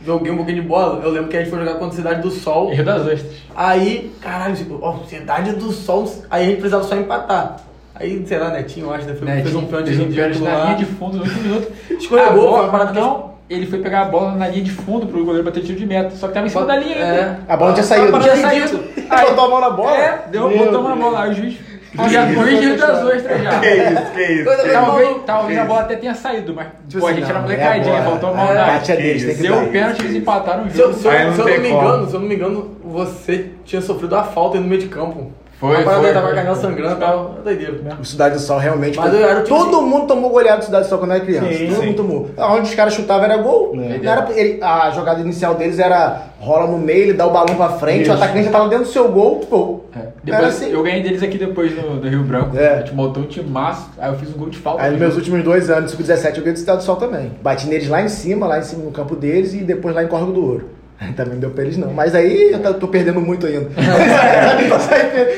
joguei 0.05 0.31
um 0.33 0.37
pouquinho 0.37 0.61
de 0.63 0.69
bola, 0.69 1.01
eu 1.03 1.11
lembro 1.11 1.29
que 1.29 1.37
a 1.37 1.41
gente 1.41 1.51
foi 1.51 1.59
jogar 1.61 1.75
contra 1.75 1.89
a 1.89 1.97
Cidade 1.97 2.23
do 2.23 2.31
Sol. 2.31 2.71
Rio 2.71 2.85
das 2.85 3.01
Ostras. 3.07 3.23
Aí, 3.57 4.13
caralho, 4.21 4.55
tipo, 4.55 4.79
ó, 4.83 4.99
Cidade 5.09 5.53
do 5.53 5.73
Sol. 5.73 6.05
Aí 6.31 6.43
a 6.43 6.47
gente 6.47 6.57
precisava 6.59 6.85
só 6.85 6.95
empatar. 6.97 7.57
Aí, 7.97 8.25
sei 8.27 8.39
lá, 8.39 8.51
Netinho, 8.51 8.87
eu 8.87 8.93
acho, 8.95 9.07
né? 9.07 9.15
Foi, 9.15 9.27
Né, 9.29 9.41
fez 9.43 9.55
um 9.55 9.67
pênalti 9.67 9.87
fez 9.87 10.01
um 10.01 10.09
de 10.09 10.15
pênalti 10.17 10.39
na 10.41 10.53
lá. 10.59 10.65
linha 10.65 10.77
de 10.79 10.85
fundo 10.85 11.17
no 11.19 11.23
último 11.23 11.43
minuto. 11.43 11.73
Escorregou, 11.91 12.49
A 12.49 12.59
foi 12.59 12.61
uma 12.65 12.69
parada 12.71 12.93
que- 12.93 12.99
Não, 13.01 13.34
ele 13.49 13.67
foi 13.67 13.79
pegar 13.81 14.03
a 14.03 14.05
bola 14.07 14.33
na 14.33 14.49
linha 14.49 14.65
de 14.65 14.71
fundo 14.71 15.07
pro 15.07 15.23
goleiro 15.25 15.45
bater 15.45 15.63
tiro 15.63 15.79
de 15.79 15.87
meta. 15.87 16.11
Só 16.17 16.29
que 16.29 16.35
tava 16.35 16.47
em 16.47 16.51
cima 16.51 16.65
da 16.65 16.77
linha 16.77 16.97
É. 16.97 17.03
ainda. 17.03 17.41
A 17.49 17.57
bola 17.57 17.73
tinha 17.73 17.85
saído. 17.85 18.09
A 18.09 18.11
bola 18.11 18.23
tinha 18.23 18.37
saído. 18.37 18.85
Aí 19.11 19.27
botou 19.27 19.45
a 19.45 19.49
mão 19.49 19.61
na 19.61 19.71
bola. 19.71 19.97
É, 19.97 20.19
deu, 20.31 20.49
Meu 20.49 20.59
botou 20.59 20.81
uma 20.81 20.91
Deus. 20.91 21.01
bola 21.05 21.19
lá. 21.21 21.29
O 21.29 21.33
juiz. 21.35 21.55
O 21.97 22.09
juiz 22.09 22.37
o 22.37 22.43
juiz 22.43 22.61
Rio 22.61 22.77
das 22.77 23.05
Ostras 23.05 23.43
já. 23.43 23.61
Que 23.61 23.69
isso, 23.69 24.13
que 24.15 24.23
isso. 24.23 24.63
Que. 24.65 24.69
Talvez, 24.73 25.17
talvez 25.25 25.59
a 25.61 25.65
bola 25.65 25.81
até 25.83 25.95
tenha 25.97 26.15
saído, 26.15 26.53
mas 26.53 26.67
Tipo 26.89 27.01
pô, 27.03 27.07
a 27.07 27.11
assim, 27.11 27.21
gente 27.21 27.31
era 27.31 27.39
não, 27.39 27.43
molecadinha, 27.47 27.95
é 27.95 27.99
a 27.99 28.03
bola. 28.03 28.11
faltou 28.19 28.29
a 28.29 28.33
É, 28.33 28.37
maldade. 28.47 28.71
bate 28.73 28.93
a 28.93 28.97
deles, 28.97 29.25
tem 29.27 29.37
que 29.37 29.43
Deu 29.43 29.55
o 29.63 29.69
pênalti, 29.69 30.01
eles 30.01 30.17
empataram 30.17 30.65
o 30.65 30.71
Se 30.71 30.81
eu, 30.81 30.87
jogo. 30.89 30.99
se 30.99 31.07
eu- 31.07 31.11
Aí 31.13 31.27
não 31.27 31.33
se 31.35 31.41
eu 31.41 31.47
não 31.47 31.59
me 31.61 31.69
engano, 31.71 32.07
se 32.09 32.15
eu 32.15 32.21
não 32.21 32.29
me 32.29 32.35
engano, 32.35 32.71
você 32.85 33.47
tinha 33.65 33.81
sofrido 33.81 34.17
a 34.17 34.25
falta 34.25 34.59
no 34.59 34.67
meio 34.67 34.81
de 34.81 34.89
campo. 34.89 35.31
Foi, 35.69 35.77
A 35.81 35.83
parada 35.85 36.03
foi, 36.03 36.13
tava 36.13 36.27
foi. 36.27 36.35
com 36.35 36.41
a 36.41 36.43
canela 36.43 36.57
sangrando 36.61 36.95
e 36.97 36.99
tal. 37.01 37.35
Doideira. 37.43 37.75
O 38.01 38.05
Cidade 38.05 38.35
do 38.35 38.41
Sol 38.41 38.59
realmente. 38.59 38.99
Mas 38.99 39.11
foi- 39.11 39.23
eu 39.23 39.29
era 39.29 39.41
o 39.41 39.45
time 39.45 39.59
Todo 39.59 39.77
assim. 39.77 39.87
mundo 39.87 40.07
tomou 40.07 40.31
goleado 40.31 40.59
do 40.61 40.65
Cidade 40.67 40.85
do 40.85 40.89
Sol 40.89 40.99
quando 40.99 41.13
era 41.13 41.21
criança. 41.25 41.53
Sim, 41.53 41.67
Todo 41.69 41.81
sim. 41.81 41.87
mundo 41.87 41.97
tomou. 41.97 42.31
Onde 42.37 42.69
os 42.69 42.75
caras 42.75 42.93
chutavam 42.95 43.25
era 43.25 43.37
gol. 43.39 43.73
É. 43.77 43.99
Não 43.99 44.13
era, 44.13 44.29
ele- 44.33 44.59
a 44.63 44.91
jogada 44.91 45.21
inicial 45.21 45.55
deles 45.55 45.79
era 45.79 46.23
rola 46.41 46.67
no 46.67 46.77
meio, 46.77 47.05
ele 47.05 47.13
dá 47.15 47.27
o 47.27 47.31
balão 47.31 47.55
pra 47.57 47.71
frente, 47.71 48.03
Isso. 48.03 48.11
o 48.11 48.15
atacante 48.15 48.45
já 48.45 48.51
tava 48.51 48.69
dentro 48.69 48.85
do 48.85 48.91
seu 48.91 49.09
gol, 49.11 49.41
gol. 49.49 49.87
É. 49.97 49.99
Era 50.01 50.13
Depois, 50.23 50.45
assim. 50.49 50.71
eu 50.71 50.83
ganhei 50.83 51.03
deles 51.03 51.23
aqui 51.23 51.39
depois 51.39 51.75
no, 51.75 51.97
do 52.01 52.09
Rio 52.09 52.23
Branco. 52.23 52.57
É. 52.57 52.75
A 52.75 52.79
gente 52.81 52.95
montou 52.95 53.23
um 53.23 53.27
time 53.27 53.49
massa, 53.49 53.89
aí 53.99 54.11
eu 54.13 54.19
fiz 54.19 54.29
um 54.29 54.39
gol 54.39 54.51
de 54.51 54.59
falta. 54.59 54.83
Aí 54.83 54.91
nos 54.91 55.01
meus 55.01 55.17
últimos 55.17 55.43
dois 55.43 55.71
anos, 55.71 55.93
sub-17, 55.93 56.37
eu 56.37 56.43
ganhei 56.43 56.53
do 56.53 56.59
Cidade 56.59 56.79
do 56.79 56.85
Sol 56.85 56.97
também. 56.97 57.33
Bati 57.43 57.67
neles 57.67 57.89
lá 57.89 58.03
em 58.03 58.09
cima, 58.09 58.47
lá 58.47 58.59
em 58.59 58.63
cima 58.63 58.85
no 58.85 58.91
campo 58.91 59.17
deles 59.17 59.55
e 59.55 59.59
depois 59.59 59.95
lá 59.95 60.03
em 60.05 60.09
Córrego 60.09 60.33
do 60.33 60.45
Ouro. 60.45 60.69
Também 61.17 61.35
não 61.35 61.41
deu 61.41 61.51
pra 61.51 61.65
eles 61.65 61.77
não. 61.77 61.93
Mas 61.93 62.15
aí 62.15 62.53
eu 62.53 62.75
tô- 62.75 62.89
perdendo 62.89 63.21
muito 63.21 63.47
ainda. 63.47 63.69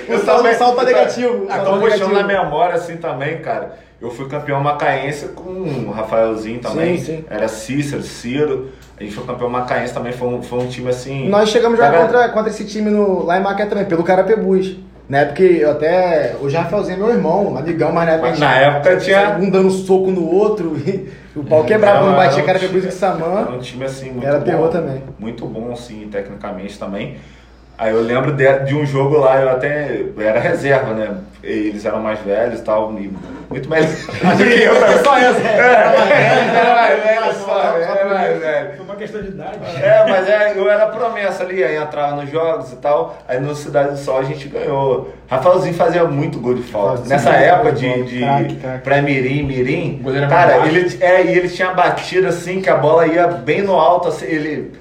o 0.09 0.19
saldo, 0.19 0.49
o 0.49 0.55
saldo 0.55 0.77
tá 0.77 0.85
negativo. 0.85 1.47
Ah, 1.49 1.57
saldo 1.57 1.81
tô 1.81 1.87
tá 1.87 1.93
puxando 1.93 2.13
na 2.13 2.23
memória 2.23 2.75
assim 2.75 2.97
também, 2.97 3.39
cara. 3.39 3.77
Eu 4.01 4.11
fui 4.11 4.29
campeão 4.29 4.61
macaense 4.61 5.29
com 5.29 5.51
o 5.51 5.91
Rafaelzinho 5.91 6.61
também. 6.61 6.99
Sim, 6.99 7.05
sim. 7.17 7.25
Era 7.31 7.49
Cícero, 7.49 8.03
Ciro. 8.03 8.71
A 8.99 9.03
gente 9.03 9.15
foi 9.15 9.25
campeão 9.25 9.49
macaense 9.49 9.95
também. 9.95 10.13
Foi 10.13 10.29
um, 10.29 10.43
foi 10.43 10.59
um 10.59 10.69
time 10.69 10.91
assim. 10.91 11.29
Nós 11.29 11.49
chegamos 11.49 11.81
a 11.81 11.85
Tá 11.85 11.93
jogar 11.93 12.07
contra, 12.07 12.29
contra 12.29 12.51
esse 12.51 12.67
time 12.67 12.91
no, 12.91 13.25
lá 13.25 13.39
em 13.39 13.43
Macaé 13.43 13.67
também, 13.67 13.87
pelo 13.87 14.05
Carapebus. 14.05 14.77
Na 15.09 15.19
época 15.19 15.43
eu 15.43 15.71
até. 15.71 16.35
O 16.41 16.51
Rafaelzinho 16.51 16.95
é 16.95 16.99
meu 16.99 17.11
irmão, 17.11 17.57
amigão, 17.57 17.93
mas 17.93 18.07
na 18.07 18.13
época. 18.15 18.29
Mas 18.31 18.39
na 18.41 18.57
época 18.59 18.97
tinha- 18.97 19.37
Um 19.41 19.49
dando 19.51 19.71
soco 19.71 20.11
no 20.11 20.29
outro 20.29 20.77
e 20.77 21.09
o 21.37 21.45
pau 21.45 21.63
quebrava 21.65 22.01
quando 22.01 22.17
batia 22.17 22.43
um 22.43 22.47
Carapebus 22.47 22.77
e 22.77 22.81
time- 22.81 22.93
Samã. 22.93 23.41
Era 23.43 23.51
um 23.53 23.59
time 23.59 23.85
assim 23.85 24.11
muito 24.11 24.27
Era 24.27 24.39
bom. 24.39 24.45
terror 24.45 24.69
também. 24.69 25.03
Muito 25.19 25.47
bom, 25.47 25.73
assim, 25.73 26.09
tecnicamente 26.11 26.77
também. 26.79 27.17
Aí 27.79 27.93
eu 27.93 28.01
lembro 28.01 28.33
de, 28.33 28.59
de 28.61 28.75
um 28.75 28.87
jogo 28.87 29.19
lá, 29.19 29.39
eu 29.39 29.51
até 29.51 30.01
eu 30.01 30.21
era 30.21 30.41
reserva, 30.41 30.95
né? 30.95 31.17
Eles 31.43 31.85
eram 31.85 32.01
mais 32.01 32.19
velhos 32.21 32.61
e 32.61 32.63
tal, 32.63 32.91
e 32.99 33.13
muito 33.51 33.69
mais 33.69 33.87
do 34.07 34.45
que 34.45 34.63
eu. 34.63 34.75
Só 35.05 35.19
essa. 35.19 35.47
Era 35.47 36.75
mais 36.75 37.03
velho, 37.05 37.35
só, 37.35 37.77
era 37.77 38.05
mais 38.07 38.41
velho. 38.41 38.77
Foi 38.77 38.85
uma 38.85 38.97
questão 38.97 39.21
de 39.21 39.29
idade. 39.29 39.59
É, 39.83 40.07
mas 40.09 40.27
é, 40.27 40.55
eu 40.57 40.71
era 40.71 40.87
promessa 40.87 41.43
ali, 41.43 41.63
aí 41.63 41.77
entrava 41.77 42.17
nos 42.17 42.31
jogos 42.31 42.73
e 42.73 42.77
tal. 42.77 43.19
Aí 43.29 43.39
no 43.39 43.55
Cidade 43.55 43.91
do 43.91 43.99
Sol 43.99 44.19
a 44.19 44.25
gente 44.25 44.49
ganhou. 44.49 45.13
Rafaelzinho 45.29 45.75
fazia 45.75 46.05
muito 46.05 46.41
gol 46.41 46.55
de 46.55 46.63
falta. 46.63 47.07
Nessa 47.07 47.31
época 47.31 47.73
de 47.73 48.05
de, 48.05 48.25
pré-mirim, 48.83 49.43
mirim, 49.43 50.03
cara, 50.29 50.67
ele, 50.67 50.97
é, 51.01 51.25
e 51.25 51.37
ele 51.37 51.49
tinha 51.49 51.73
batido 51.75 52.27
assim, 52.29 52.63
que 52.63 52.71
a 52.71 52.77
bola 52.77 53.07
ia 53.07 53.27
bem 53.27 53.61
no 53.61 53.75
alto, 53.75 54.09
assim, 54.09 54.27
ele... 54.27 54.73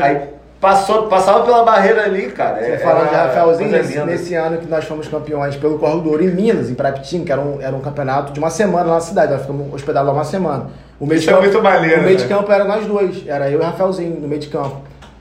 Aí 0.00 0.31
passou, 0.62 1.02
passava 1.08 1.44
pela 1.44 1.64
barreira 1.64 2.04
ali, 2.04 2.28
cara. 2.30 2.60
Você 2.60 2.70
É- 2.70 2.78
falando 2.78 3.08
de 3.10 3.14
Rafaelzinho, 3.16 3.70
nesse, 3.70 3.98
nesse 4.00 4.34
ano 4.34 4.56
que 4.58 4.66
nós 4.66 4.84
fomos 4.84 5.08
campeões 5.08 5.56
pelo 5.56 5.78
Corro 5.78 6.00
do 6.00 6.08
Ouro 6.10 6.22
em 6.24 6.30
Minas, 6.30 6.70
em 6.70 6.74
Prapitim, 6.74 7.24
que 7.24 7.32
era 7.32 7.40
um, 7.40 7.60
era 7.60 7.74
um 7.76 7.80
campeonato 7.80 8.32
de 8.32 8.38
uma 8.38 8.48
semana 8.48 8.86
lá 8.86 8.94
na 8.94 9.00
cidade, 9.00 9.32
nós 9.32 9.40
ficamos 9.42 9.74
hospedados 9.74 10.06
lá 10.08 10.14
uma 10.14 10.24
semana. 10.24 10.68
O 11.00 11.04
meio 11.04 11.18
Isso 11.18 11.26
de 11.26 11.30
é 11.30 11.36
campo, 11.36 11.44
muito 11.48 11.62
maneiro, 11.62 12.00
O 12.00 12.04
meio 12.04 12.16
de 12.16 12.22
né? 12.22 12.28
campo 12.28 12.52
era 12.52 12.64
nós 12.64 12.86
dois, 12.86 13.24
era 13.26 13.50
eu 13.50 13.58
e 13.58 13.62
o 13.62 13.64
Rafaelzinho 13.66 14.20
no 14.20 14.28
meio 14.28 14.40
de 14.40 14.46
campo. 14.48 14.76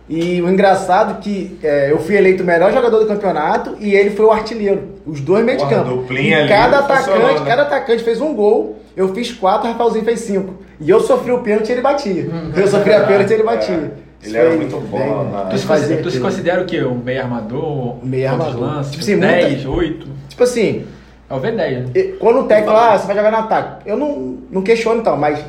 E 0.07 0.41
o 0.41 0.49
engraçado 0.49 1.17
é 1.17 1.21
que 1.21 1.57
é, 1.63 1.91
eu 1.91 1.97
fui 1.97 2.15
eleito 2.17 2.43
o 2.43 2.45
melhor 2.45 2.71
jogador 2.71 2.99
do 2.99 3.05
campeonato 3.07 3.75
e 3.79 3.95
ele 3.95 4.11
foi 4.11 4.25
o 4.25 4.31
artilheiro. 4.31 4.89
Os 5.07 5.21
dois 5.21 5.43
meio 5.43 5.57
de 5.57 5.65
campo. 5.67 5.89
duplinha 5.89 6.37
E 6.37 6.41
ali, 6.41 6.49
cada 6.49 6.79
atacante, 6.79 7.39
né? 7.39 7.45
cada 7.47 7.61
atacante 7.63 8.03
fez 8.03 8.21
um 8.21 8.33
gol. 8.35 8.77
Eu 8.95 9.13
fiz 9.15 9.31
quatro, 9.31 9.67
o 9.69 9.71
Rafaelzinho 9.71 10.03
fez 10.05 10.19
cinco. 10.19 10.55
E 10.79 10.89
eu 10.89 10.99
sofri 10.99 11.31
o 11.31 11.39
pênalti 11.39 11.69
e 11.69 11.71
ele 11.71 11.81
batia. 11.81 12.29
Eu 12.55 12.67
sofri 12.67 12.93
a 12.93 13.01
pênalti 13.05 13.29
e 13.29 13.33
ele 13.33 13.43
batia. 13.43 13.73
É, 13.75 14.10
ele 14.23 14.37
era 14.37 14.55
muito 14.55 14.77
bom 14.77 14.97
bem- 14.97 15.49
Tu 15.49 15.57
se, 15.57 15.65
fazia 15.65 15.83
considera, 15.87 16.03
tu 16.03 16.11
se 16.11 16.19
considera 16.19 16.61
o 16.61 16.65
quê? 16.65 16.83
Um 16.83 16.95
meio 16.95 17.21
armador? 17.21 17.95
Um 18.03 18.05
meio 18.05 18.29
armador. 18.29 18.59
lances, 18.59 18.91
Tipo 18.91 19.03
assim, 19.03 19.19
10, 19.19 19.65
8? 19.65 20.07
Tipo 20.29 20.43
assim, 20.43 20.85
É 21.29 21.33
o 21.33 21.39
V10, 21.39 21.55
né? 21.55 21.85
E 21.95 22.03
Quando 22.19 22.39
o 22.41 22.43
técnico 22.43 22.71
fala, 22.73 22.93
ah, 22.93 22.97
você 22.97 23.07
vai 23.07 23.15
jogar 23.15 23.31
no 23.31 23.37
ataque. 23.37 23.89
Eu 23.89 23.97
não, 23.97 24.37
não 24.51 24.61
questiono 24.61 24.99
então, 25.01 25.15
mas 25.17 25.39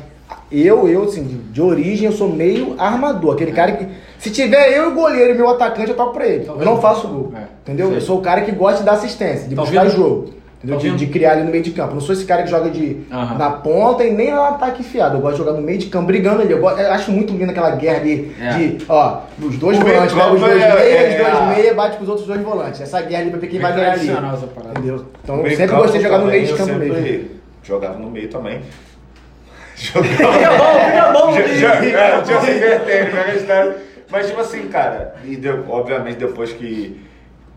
eu, 0.51 0.87
eu, 0.87 1.03
assim, 1.03 1.23
de, 1.23 1.35
de 1.37 1.61
origem, 1.61 2.05
eu 2.05 2.11
sou 2.13 2.29
meio 2.29 2.75
armador. 2.77 3.33
Aquele 3.33 3.51
cara 3.51 3.73
que. 3.73 3.87
Se 4.17 4.29
tiver 4.29 4.71
eu, 4.77 4.89
o 4.89 4.93
goleiro 4.93 5.33
e 5.33 5.37
meu 5.37 5.49
atacante, 5.49 5.89
eu 5.89 5.95
toco 5.97 6.13
pra 6.13 6.25
ele. 6.25 6.47
Eu 6.47 6.63
não 6.63 6.79
faço 6.79 7.07
gol. 7.07 7.33
É. 7.35 7.43
Entendeu? 7.63 7.87
Sei. 7.87 7.97
Eu 7.97 8.01
sou 8.01 8.19
o 8.19 8.21
cara 8.21 8.41
que 8.41 8.51
gosta 8.53 8.79
de 8.79 8.85
dar 8.85 8.93
assistência, 8.93 9.49
de 9.49 9.55
Tá 9.55 9.61
buscar 9.61 9.83
ouvindo? 9.83 9.97
jogo. 9.97 10.29
Entendeu? 10.63 10.77
Tá 10.77 10.81
De, 10.81 10.87
ouvindo? 10.91 10.95
de 10.97 11.07
criar 11.07 11.31
ali 11.33 11.43
no 11.43 11.51
meio 11.51 11.61
de 11.63 11.71
campo. 11.71 11.89
Eu 11.91 11.95
não 11.95 12.01
sou 12.01 12.13
esse 12.13 12.23
cara 12.25 12.43
que 12.43 12.49
joga 12.49 12.69
de, 12.69 12.99
Aham. 13.11 13.37
na 13.37 13.49
ponta 13.51 14.03
e 14.05 14.11
nem 14.13 14.31
no 14.33 14.41
ataque 14.41 14.81
enfiado. 14.81 15.17
Eu 15.17 15.21
gosto 15.21 15.33
de 15.33 15.39
jogar 15.39 15.51
no 15.53 15.61
meio 15.61 15.77
de 15.77 15.87
campo, 15.87 16.05
brigando 16.07 16.41
ali. 16.41 16.53
Eu, 16.53 16.59
gosto- 16.61 16.79
eu 16.79 16.91
acho 16.91 17.11
muito 17.11 17.33
lindo 17.33 17.51
aquela 17.51 17.71
guerra 17.71 17.97
ali 17.99 18.33
É. 18.39 18.49
de, 18.53 18.77
ó, 18.87 19.19
os 19.41 19.57
dois 19.57 19.77
O 19.77 19.81
volantes, 19.81 20.13
pega 20.13 20.31
os 20.33 20.39
dois 20.39 20.61
é- 20.61 20.73
meias, 20.73 21.13
os 21.13 21.19
é 21.19 21.31
dois 21.31 21.57
meias, 21.57 21.75
bate 21.75 21.97
com 21.97 22.03
os 22.03 22.09
outros 22.09 22.25
dois 22.27 22.41
volantes. 22.41 22.79
Essa 22.79 23.01
guerra 23.01 23.21
ali 23.23 23.29
pra 23.31 23.39
ver 23.39 23.47
quem 23.47 23.59
vai 23.59 23.73
ganhar 23.73 23.91
ali. 23.91 24.09
Entendeu? 24.09 25.05
Então 25.21 25.45
eu 25.45 25.55
sempre 25.57 25.75
gostei 25.75 25.97
de 25.99 26.05
jogar 26.05 26.19
no 26.19 26.25
meio 26.27 26.45
de 26.45 26.53
também, 26.53 26.65
campo 26.67 26.83
eu 26.83 27.01
mesmo. 27.01 27.29
Jogava 27.63 27.99
no 27.99 28.09
meio 28.09 28.29
também. 28.29 28.61
Jogava. 29.75 30.07
Fica 30.15 30.51
bom, 30.51 30.85
fica 30.85 31.11
bom. 31.11 31.33
Já- 31.59 32.41
se 32.41 32.51
invertendo. 32.51 33.75
Mas 34.09 34.27
tipo 34.27 34.39
assim, 34.41 34.67
cara, 34.67 35.15
e 35.25 35.39
obviamente 35.67 36.17
depois 36.17 36.51
que 36.53 37.01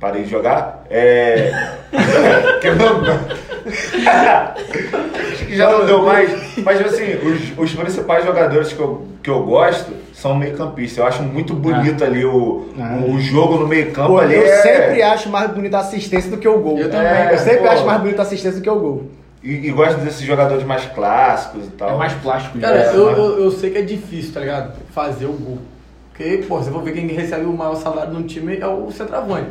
parei 0.00 0.22
de 0.24 0.30
jogar, 0.30 0.84
é. 0.90 1.50
que 2.60 2.68
eu 2.68 2.76
não. 2.76 3.00
Acho 5.32 5.46
que 5.46 5.56
já 5.56 5.70
não 5.70 5.84
deu 5.86 6.02
mais. 6.02 6.56
Mas 6.58 6.80
assim, 6.80 7.14
os, 7.16 7.58
os 7.58 7.74
principais 7.74 8.24
jogadores 8.24 8.72
que 8.72 8.80
eu, 8.80 9.06
que 9.22 9.30
eu 9.30 9.42
gosto 9.44 9.92
são 10.14 10.34
meio-campistas. 10.36 10.98
Eu 10.98 11.06
acho 11.06 11.22
muito 11.22 11.54
bonito 11.54 12.02
ali 12.04 12.24
o, 12.24 12.68
Ah. 12.78 13.00
o 13.06 13.18
jogo 13.20 13.58
no 13.58 13.66
meio-campo 13.68 14.18
ali. 14.18 14.34
eu 14.34 14.44
é- 14.44 14.62
sempre 14.62 15.02
acho 15.02 15.28
mais 15.28 15.50
bonita 15.50 15.78
a 15.78 15.80
assistência 15.80 16.30
do 16.30 16.38
que 16.38 16.48
o 16.48 16.58
gol. 16.58 16.78
Eu 16.78 16.90
também, 16.90 17.06
É, 17.06 17.30
eu 17.32 17.38
sempre 17.38 17.58
pô. 17.58 17.68
acho 17.68 17.84
mais 17.84 18.00
bonita 18.00 18.22
a 18.22 18.24
assistência 18.24 18.58
do 18.60 18.62
que 18.62 18.70
o 18.70 18.78
gol. 18.78 19.10
E, 19.42 19.68
e 19.68 19.70
gosto 19.70 19.98
desses 20.00 20.22
jogadores 20.22 20.64
mais 20.64 20.84
clássicos 20.86 21.66
e 21.66 21.70
tal. 21.70 21.90
É 21.90 21.96
mais 21.96 22.12
plástico. 22.14 22.58
Cara, 22.58 22.78
né? 22.78 22.90
eu, 22.94 23.10
eu, 23.10 23.44
eu 23.44 23.50
sei 23.50 23.70
que 23.70 23.78
é 23.78 23.82
difícil, 23.82 24.32
tá 24.34 24.40
ligado? 24.40 24.74
Fazer 24.92 25.26
o 25.26 25.32
gol. 25.32 25.58
Porque, 26.12 26.38
pô, 26.48 26.56
você 26.58 26.70
for 26.70 26.82
ver 26.82 26.92
quem 26.92 27.06
recebe 27.08 27.44
o 27.44 27.52
maior 27.52 27.76
salário 27.76 28.12
no 28.12 28.22
time 28.22 28.56
é 28.58 28.66
o 28.66 28.90
centroavante. 28.90 29.48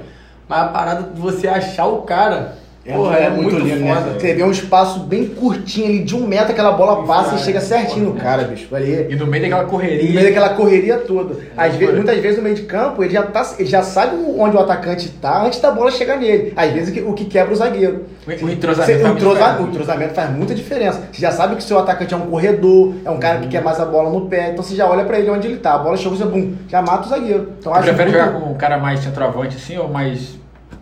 Mas 0.48 0.64
a 0.64 0.68
parada 0.68 1.04
de 1.04 1.20
você 1.20 1.48
achar 1.48 1.88
o 1.88 2.04
cara 2.04 2.58
Porra, 2.93 3.17
é 3.17 3.23
é 3.23 3.29
muito 3.31 3.53
muito 3.55 3.65
lindo, 3.67 3.79
né? 3.83 3.95
foda. 3.95 4.19
Você 4.19 4.33
vê 4.36 4.43
um 4.43 4.51
espaço 4.51 4.99
bem 4.99 5.25
curtinho 5.25 5.88
ali, 5.88 6.03
de 6.03 6.15
um 6.15 6.27
metro, 6.27 6.51
aquela 6.51 6.71
bola 6.73 7.03
passa 7.05 7.36
e 7.36 7.39
chega 7.39 7.59
certinho 7.59 8.05
no 8.05 8.13
cara, 8.13 8.43
bicho. 8.43 8.73
Ali, 8.75 9.07
E 9.09 9.15
no 9.15 9.25
meio 9.25 9.41
daquela 9.43 9.63
no 9.63 9.69
correria. 9.69 10.11
meio 10.11 10.23
daquela 10.27 10.49
correria 10.49 10.97
toda. 10.99 11.36
Às 11.57 11.73
É, 11.73 11.77
vezes, 11.77 11.95
muitas 11.95 12.17
vezes 12.19 12.38
no 12.38 12.43
meio 12.43 12.55
de 12.55 12.61
campo, 12.61 13.03
ele 13.03 13.11
já, 13.13 13.23
tá, 13.23 13.43
ele 13.57 13.67
já 13.67 13.81
sabe 13.81 14.15
onde 14.38 14.55
o 14.55 14.59
atacante 14.59 15.09
tá 15.09 15.43
antes 15.43 15.59
da 15.59 15.71
bola 15.71 15.89
chegar 15.89 16.17
nele. 16.17 16.53
Às 16.55 16.71
vezes 16.73 16.89
o 16.89 16.93
que, 16.93 17.01
o 17.01 17.13
que 17.13 17.25
quebra 17.25 17.53
o 17.53 17.55
zagueiro. 17.55 18.05
O- 18.27 18.45
o 18.45 18.49
entrosamento 18.51 18.99
Você- 19.01 19.07
o, 19.07 19.13
entrosa- 19.13 19.57
o 19.61 19.63
entrosamento 19.67 20.13
faz 20.13 20.29
muita 20.29 20.53
diferença. 20.53 21.01
Você 21.11 21.21
já 21.21 21.31
sabe 21.31 21.55
que 21.55 21.61
o 21.63 21.65
seu 21.65 21.79
atacante 21.79 22.13
é 22.13 22.17
um 22.17 22.27
corredor, 22.27 22.93
é 23.03 23.09
um 23.09 23.17
cara 23.17 23.39
que 23.39 23.47
quer 23.47 23.63
mais 23.63 23.79
a 23.79 23.86
bola 23.86 24.09
no 24.11 24.27
pé, 24.27 24.51
então 24.51 24.63
você 24.63 24.75
já 24.75 24.88
olha 24.88 25.03
pra 25.05 25.17
ele 25.17 25.29
onde 25.31 25.47
ele 25.47 25.57
tá. 25.57 25.73
A 25.73 25.77
bola 25.79 25.97
chegou, 25.97 26.15
você 26.15 26.25
bum, 26.25 26.53
já 26.69 26.83
mata 26.83 27.07
o 27.07 27.09
zagueiro. 27.09 27.53
Então 27.59 27.73
acho 27.73 27.83
prefere 27.83 28.11
muito... 28.11 28.23
jogar 28.25 28.39
com 28.39 28.51
um 28.51 28.53
cara 28.53 28.77
mais 28.77 28.99
centroavante 28.99 29.55
assim 29.57 29.75
ou 29.77 29.88
mais 29.88 30.36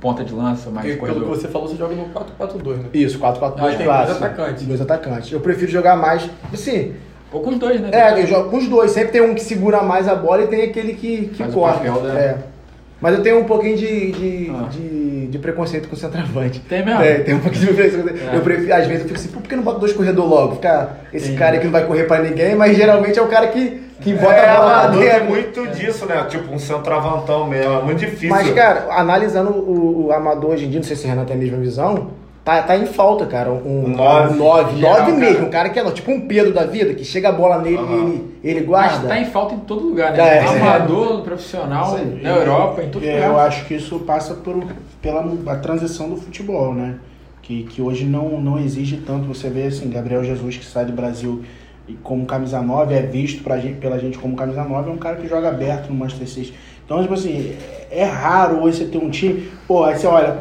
ponta 0.04 0.22
de 0.24 0.34
lança, 0.34 0.70
mais 0.70 0.86
E 0.86 0.90
pelo 0.98 1.00
que 1.08 1.14
corredor? 1.14 1.30
você 1.38 1.48
falou, 1.48 1.68
você 1.70 1.78
joga 1.78 1.96
no 1.96 2.06
4-4-2, 2.10 2.76
né? 2.76 2.84
Isso, 2.94 3.18
4-4-2 3.18 3.54
Ah, 3.58 3.78
tem 3.78 3.86
dois 3.88 4.10
atacantes. 4.12 4.64
Dois 4.68 4.82
atacantes. 4.82 5.32
Eu 5.32 5.40
prefiro 5.40 5.72
jogar 5.72 5.96
mais, 5.96 6.30
assim, 6.54 6.94
Ou 7.32 7.40
com 7.42 7.52
os 7.52 7.58
dois, 7.58 7.80
né? 7.80 7.90
é, 7.94 8.22
eu 8.22 8.28
jogo 8.28 8.50
com 8.50 8.58
os 8.58 8.68
dois. 8.68 8.92
Sempre 8.92 9.14
tem 9.14 9.22
um 9.22 9.34
que 9.34 9.42
segura 9.42 9.82
mais 9.82 10.08
a 10.10 10.14
bola 10.16 10.44
e 10.44 10.48
tem 10.48 10.64
aquele 10.64 10.94
que, 10.94 11.28
que 11.28 11.38
Faz 11.38 11.52
o 11.52 11.54
corre. 11.58 11.74
papel, 11.74 12.02
né? 12.04 12.20
É. 12.20 12.38
Mas 13.00 13.16
eu 13.18 13.24
tenho 13.24 13.40
um 13.40 13.44
pouquinho 13.46 13.76
de, 13.78 14.12
de, 14.12 14.52
Ah. 14.54 14.68
de, 14.70 15.28
de 15.28 15.38
preconceito 15.40 15.88
com 15.90 15.96
o 15.96 15.98
centroavante. 15.98 16.60
Tem 16.62 16.86
mesmo? 16.86 17.02
Tem, 17.02 17.24
tem 17.24 17.34
um 17.36 17.40
pouquinho 17.40 17.68
de 17.68 17.74
preconceito. 17.74 18.30
É. 18.32 18.36
Eu 18.38 18.42
prefiro, 18.42 18.74
às 18.74 18.86
vezes 18.88 19.02
eu 19.02 19.08
fico 19.08 19.20
assim, 19.20 19.28
por 19.30 19.42
que 19.42 19.56
não 19.56 19.64
bota 19.64 19.80
dois 19.80 19.92
corredores 19.94 20.30
logo? 20.30 20.56
Fica 20.56 20.98
esse 21.14 21.26
Entendi. 21.26 21.40
cara 21.40 21.54
aí 21.54 21.60
que 21.60 21.66
não 21.66 21.72
vai 21.72 21.86
correr 21.86 22.04
pra 22.04 22.22
ninguém, 22.22 22.56
mas 22.56 22.76
geralmente 22.78 23.18
é 23.18 23.22
o 23.22 23.28
cara 23.28 23.48
que, 23.48 23.82
que 24.04 24.14
bota 24.14 24.34
é, 24.34 24.50
a 24.50 24.56
bola 24.56 24.66
lá 24.68 24.80
amador 24.84 25.00
tem 25.02 25.10
dentro. 25.12 25.26
muito 25.30 25.68
disso, 25.76 26.06
né? 26.06 26.26
Tipo, 26.30 26.54
um 26.54 26.60
centroavantão 26.60 27.48
mesmo. 27.48 27.74
É 27.74 27.82
muito 27.82 28.00
difícil. 28.00 28.30
Mas, 28.30 28.52
cara, 28.52 28.88
analisando 28.92 29.52
o, 29.52 30.08
o 30.08 30.12
Amador 30.12 30.52
hoje 30.52 30.66
em 30.66 30.70
dia, 30.70 30.80
não 30.80 30.86
sei 30.88 30.96
se 30.96 31.06
o 31.06 31.10
Renan 31.10 31.26
tem 31.26 31.36
a 31.36 31.40
mesma 31.40 31.58
visão, 31.58 32.08
tá, 32.44 32.62
tá 32.62 32.76
em 32.78 32.86
falta, 32.86 33.26
cara. 33.26 33.52
Um 33.52 33.86
Um 33.86 33.88
nove. 33.90 34.34
um 34.34 34.38
nove, 34.38 34.78
Geral, 34.78 35.00
nove 35.00 35.12
mesmo. 35.14 35.36
cara. 35.36 35.46
Um 35.48 35.50
cara 35.50 35.70
que 35.70 35.80
é 35.80 35.92
tipo 35.92 36.12
um 36.12 36.22
Pedro 36.28 36.54
da 36.54 36.66
vida, 36.66 36.94
que 36.94 37.04
chega 37.06 37.30
a 37.30 37.32
bola 37.32 37.60
nele 37.60 37.78
e 37.78 37.94
ele, 37.94 38.40
ele 38.44 38.60
Mas 38.62 38.68
guarda. 38.92 39.08
tá 39.08 39.18
em 39.18 39.26
falta 39.26 39.56
em 39.56 39.60
todo 39.60 39.84
lugar, 39.88 40.12
né? 40.14 40.20
É, 40.22 40.38
é. 40.44 40.48
Amador, 40.48 41.22
profissional, 41.22 41.86
Isso 41.86 41.96
aí. 41.96 42.20
na 42.22 42.30
Europa, 42.32 42.84
em 42.84 42.90
todo 42.90 43.06
É, 43.06 43.14
lugar. 43.16 43.30
eu 43.30 43.40
acho 43.40 43.66
que 43.66 43.74
isso 43.76 44.00
passa 44.00 44.34
por, 44.34 44.64
pela 45.02 45.26
a 45.48 45.56
transição 45.56 46.10
do 46.10 46.18
futebol, 46.18 46.74
né? 46.74 46.96
Que, 47.42 47.64
que 47.64 47.82
hoje 47.82 48.06
não, 48.06 48.40
não 48.40 48.58
exige 48.58 48.98
tanto. 48.98 49.28
Você 49.28 49.50
vê 49.50 49.64
assim, 49.64 49.90
Gabriel 49.90 50.24
Jesus 50.24 50.56
que 50.58 50.66
sai 50.66 50.86
do 50.86 50.94
Brasil 50.94 51.44
e 51.88 51.94
como 51.96 52.26
camisa 52.26 52.62
9, 52.62 52.94
é 52.96 53.02
visto 53.02 53.44
pra 53.44 53.58
gente, 53.58 53.76
pela 53.76 54.00
gente 54.00 54.18
como 54.18 54.36
camisa 54.36 54.64
9, 54.64 54.90
é 54.90 54.94
um 54.94 54.98
cara 54.98 55.18
que 55.18 55.28
joga 55.28 55.50
aberto 55.50 55.90
no 55.90 55.96
Manchester 55.96 56.28
City. 56.30 56.54
Então, 56.86 57.02
tipo 57.02 57.14
assim, 57.14 57.56
é 57.92 58.04
raro 58.04 58.62
hoje 58.64 58.78
você 58.80 58.86
ter 58.86 58.98
um 58.98 59.10
time. 59.10 59.50
Pô, 59.68 59.84
aí 59.84 59.98
você 59.98 60.08
olha, 60.08 60.38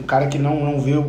um 0.00 0.04
cara 0.04 0.26
que 0.26 0.38
não, 0.38 0.56
não 0.64 0.80
vê 0.80 0.92
o, 0.92 1.00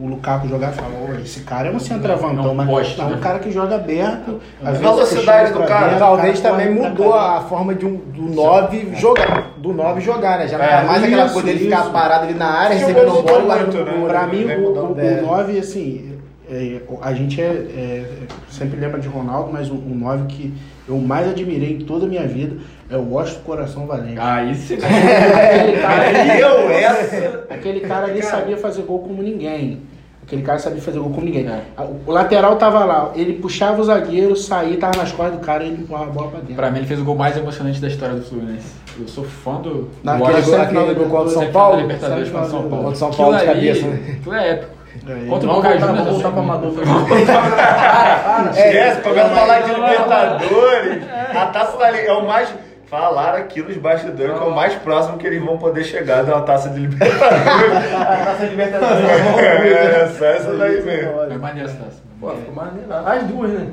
o 0.00 0.06
Lukaku 0.08 0.46
jogar 0.48 0.72
fala, 0.72 0.88
"Ô, 1.08 1.14
esse 1.20 1.40
cara 1.40 1.68
é 1.68 1.72
um 1.72 1.78
centroavantão, 1.78 2.46
É 2.46 2.48
um 2.50 2.54
mas 2.54 2.68
poste, 2.68 2.98
não, 2.98 3.10
né? 3.10 3.16
um 3.16 3.20
cara 3.20 3.38
que 3.38 3.50
joga 3.50 3.76
aberto. 3.76 4.40
A 4.62 4.70
velocidade 4.72 5.52
do 5.52 5.60
cara, 5.64 5.84
dentro, 5.86 5.98
Talvez 6.00 6.38
o 6.38 6.42
cara 6.42 6.54
também 6.56 6.74
mudou 6.74 7.14
a 7.14 7.40
forma 7.40 7.74
de 7.74 7.86
um, 7.86 7.96
do 7.96 8.22
9 8.22 8.94
jogar. 8.96 9.52
Do 9.58 9.72
9 9.72 10.00
jogar, 10.00 10.38
né? 10.38 10.48
Já 10.48 10.58
não 10.58 10.64
É, 10.64 10.68
tá 10.68 10.82
mais 10.84 11.02
aquela 11.02 11.24
isso, 11.24 11.32
coisa 11.34 11.48
dele 11.48 11.64
ficar 11.64 11.90
parado 11.90 12.24
ali 12.24 12.34
na 12.34 12.46
área, 12.46 12.76
recebendo 12.76 13.06
mudou 13.12 13.22
bola 13.22 13.58
e 13.60 13.76
né? 13.76 14.06
Pra 14.06 14.26
mim, 14.26 14.44
Vem 14.44 14.58
o, 14.58 14.68
mudando. 14.68 14.96
o, 14.96 15.00
É. 15.00 15.20
9, 15.20 15.58
assim, 15.58 16.15
é, 16.50 16.80
a 17.02 17.12
gente 17.12 17.40
é, 17.40 17.44
é, 17.44 18.04
sempre 18.48 18.78
lembra 18.78 19.00
de 19.00 19.08
Ronaldo, 19.08 19.50
mas 19.52 19.68
o, 19.70 19.74
o 19.74 19.94
9 19.94 20.26
que 20.26 20.54
eu 20.88 20.96
mais 20.98 21.28
admirei 21.28 21.72
em 21.74 21.78
toda 21.80 22.06
a 22.06 22.08
minha 22.08 22.26
vida 22.26 22.56
é 22.90 22.96
o 22.96 23.10
Washington 23.12 23.40
Coração 23.44 23.86
Valente. 23.86 24.18
Aí 24.20 24.54
sim. 24.54 24.74
aquele, 24.80 25.80
cara 25.80 26.08
ali, 26.08 26.40
Eu, 26.40 26.70
essa. 26.70 27.46
aquele 27.50 27.80
cara 27.80 28.06
ali 28.06 28.22
sabia 28.22 28.56
fazer 28.56 28.82
gol 28.82 29.00
como 29.00 29.22
ninguém. 29.22 29.82
Aquele 30.22 30.42
cara 30.42 30.58
sabia 30.58 30.82
fazer 30.82 30.98
gol 30.98 31.10
como 31.10 31.24
ninguém. 31.24 31.46
É. 31.48 31.62
O 32.04 32.10
lateral 32.10 32.56
tava 32.56 32.84
lá, 32.84 33.12
ele 33.14 33.34
puxava 33.34 33.80
o 33.80 33.84
zagueiro, 33.84 34.34
saía, 34.34 34.76
tava 34.76 34.96
nas 34.98 35.12
costas 35.12 35.38
do 35.38 35.44
cara 35.44 35.62
e 35.62 35.68
ele 35.68 35.82
empurrava 35.82 36.10
a 36.10 36.12
bola 36.12 36.30
pra 36.30 36.40
dentro. 36.40 36.56
Pra 36.56 36.70
mim, 36.70 36.78
ele 36.78 36.86
fez 36.86 37.00
o 37.00 37.04
gol 37.04 37.14
mais 37.14 37.36
emocionante 37.36 37.80
da 37.80 37.86
história 37.86 38.16
do 38.16 38.22
Fluminense. 38.22 38.66
Eu 38.98 39.06
sou 39.06 39.22
fã 39.24 39.60
do. 39.60 39.88
Na- 40.02 40.16
do 40.16 40.24
Aquele 40.24 40.38
Washington. 40.38 40.56
gol, 40.56 40.82
aquele 40.82 40.94
gol 40.94 41.08
contra 41.08 41.26
o 41.26 41.30
São 41.30 41.52
Paulo. 41.52 41.80
Libertadores 41.80 42.28
contra 42.30 42.46
o 42.46 42.50
São 42.50 42.68
Paulo. 42.68 42.84
Contra 42.84 42.98
São 42.98 43.10
Paulo 43.12 43.36
de 43.38 43.44
cabeça, 43.44 43.86
né? 43.86 44.16
Aquilo 44.20 44.34
é 44.34 44.50
épico. 44.50 44.75
É, 45.08 45.28
Contra 45.28 45.48
o 45.48 45.54
Boca 45.54 45.68
voltar, 45.68 45.86
Juniors. 45.86 45.98
vamos 46.06 46.22
voltar 46.22 46.30
pra. 46.30 46.40
Amador. 46.42 46.72
Esquece, 48.56 49.00
começa 49.02 49.26
a 49.26 49.36
falar 49.36 49.60
de 49.60 49.72
não, 49.72 49.78
não, 49.78 49.88
Libertadores. 49.88 51.02
A 51.34 51.46
taça 51.46 51.76
da 51.78 51.90
Liga 51.90 52.08
é 52.08 52.12
o 52.12 52.26
mais. 52.26 52.48
Falaram 52.88 53.38
aqui 53.38 53.60
nos 53.62 53.76
bastidores 53.76 54.38
que 54.38 54.44
é 54.44 54.46
o 54.46 54.54
mais 54.54 54.74
próximo 54.74 55.18
que 55.18 55.26
eles 55.26 55.44
vão 55.44 55.58
poder 55.58 55.82
chegar 55.82 56.22
de 56.22 56.30
uma 56.30 56.42
taça 56.42 56.68
de 56.70 56.78
Libertadores. 56.78 57.92
A 57.94 58.16
taça 58.24 58.44
de 58.44 58.50
Libertadores. 58.50 59.04
É, 59.10 60.08
só 60.16 60.24
essa 60.26 60.54
daí 60.56 60.82
mesmo. 60.82 61.20
É 61.22 61.36
maneiro 61.36 61.68
essa 61.68 61.78
taça. 61.78 61.96
Pô, 62.20 62.30
ficou 62.30 62.54
maneiro. 62.54 62.86
As 62.92 63.22
duas, 63.24 63.50
né? 63.50 63.66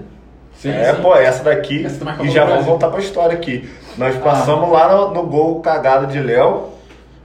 Sim, 0.56 0.72
É, 0.72 0.94
sim. 0.96 1.02
pô, 1.02 1.16
essa 1.16 1.44
daqui. 1.44 1.86
Essa 1.86 2.04
também 2.04 2.26
e 2.26 2.32
já 2.32 2.44
vamos 2.46 2.66
voltar 2.66 2.90
pra 2.90 3.00
história 3.00 3.36
aqui. 3.36 3.70
Nós 4.00 4.16
passamos 4.18 4.72
lá 4.72 4.92
no, 4.92 5.12
no 5.14 5.24
gol 5.24 5.62
cagado 5.62 6.08
de 6.08 6.20
Léo. 6.20 6.73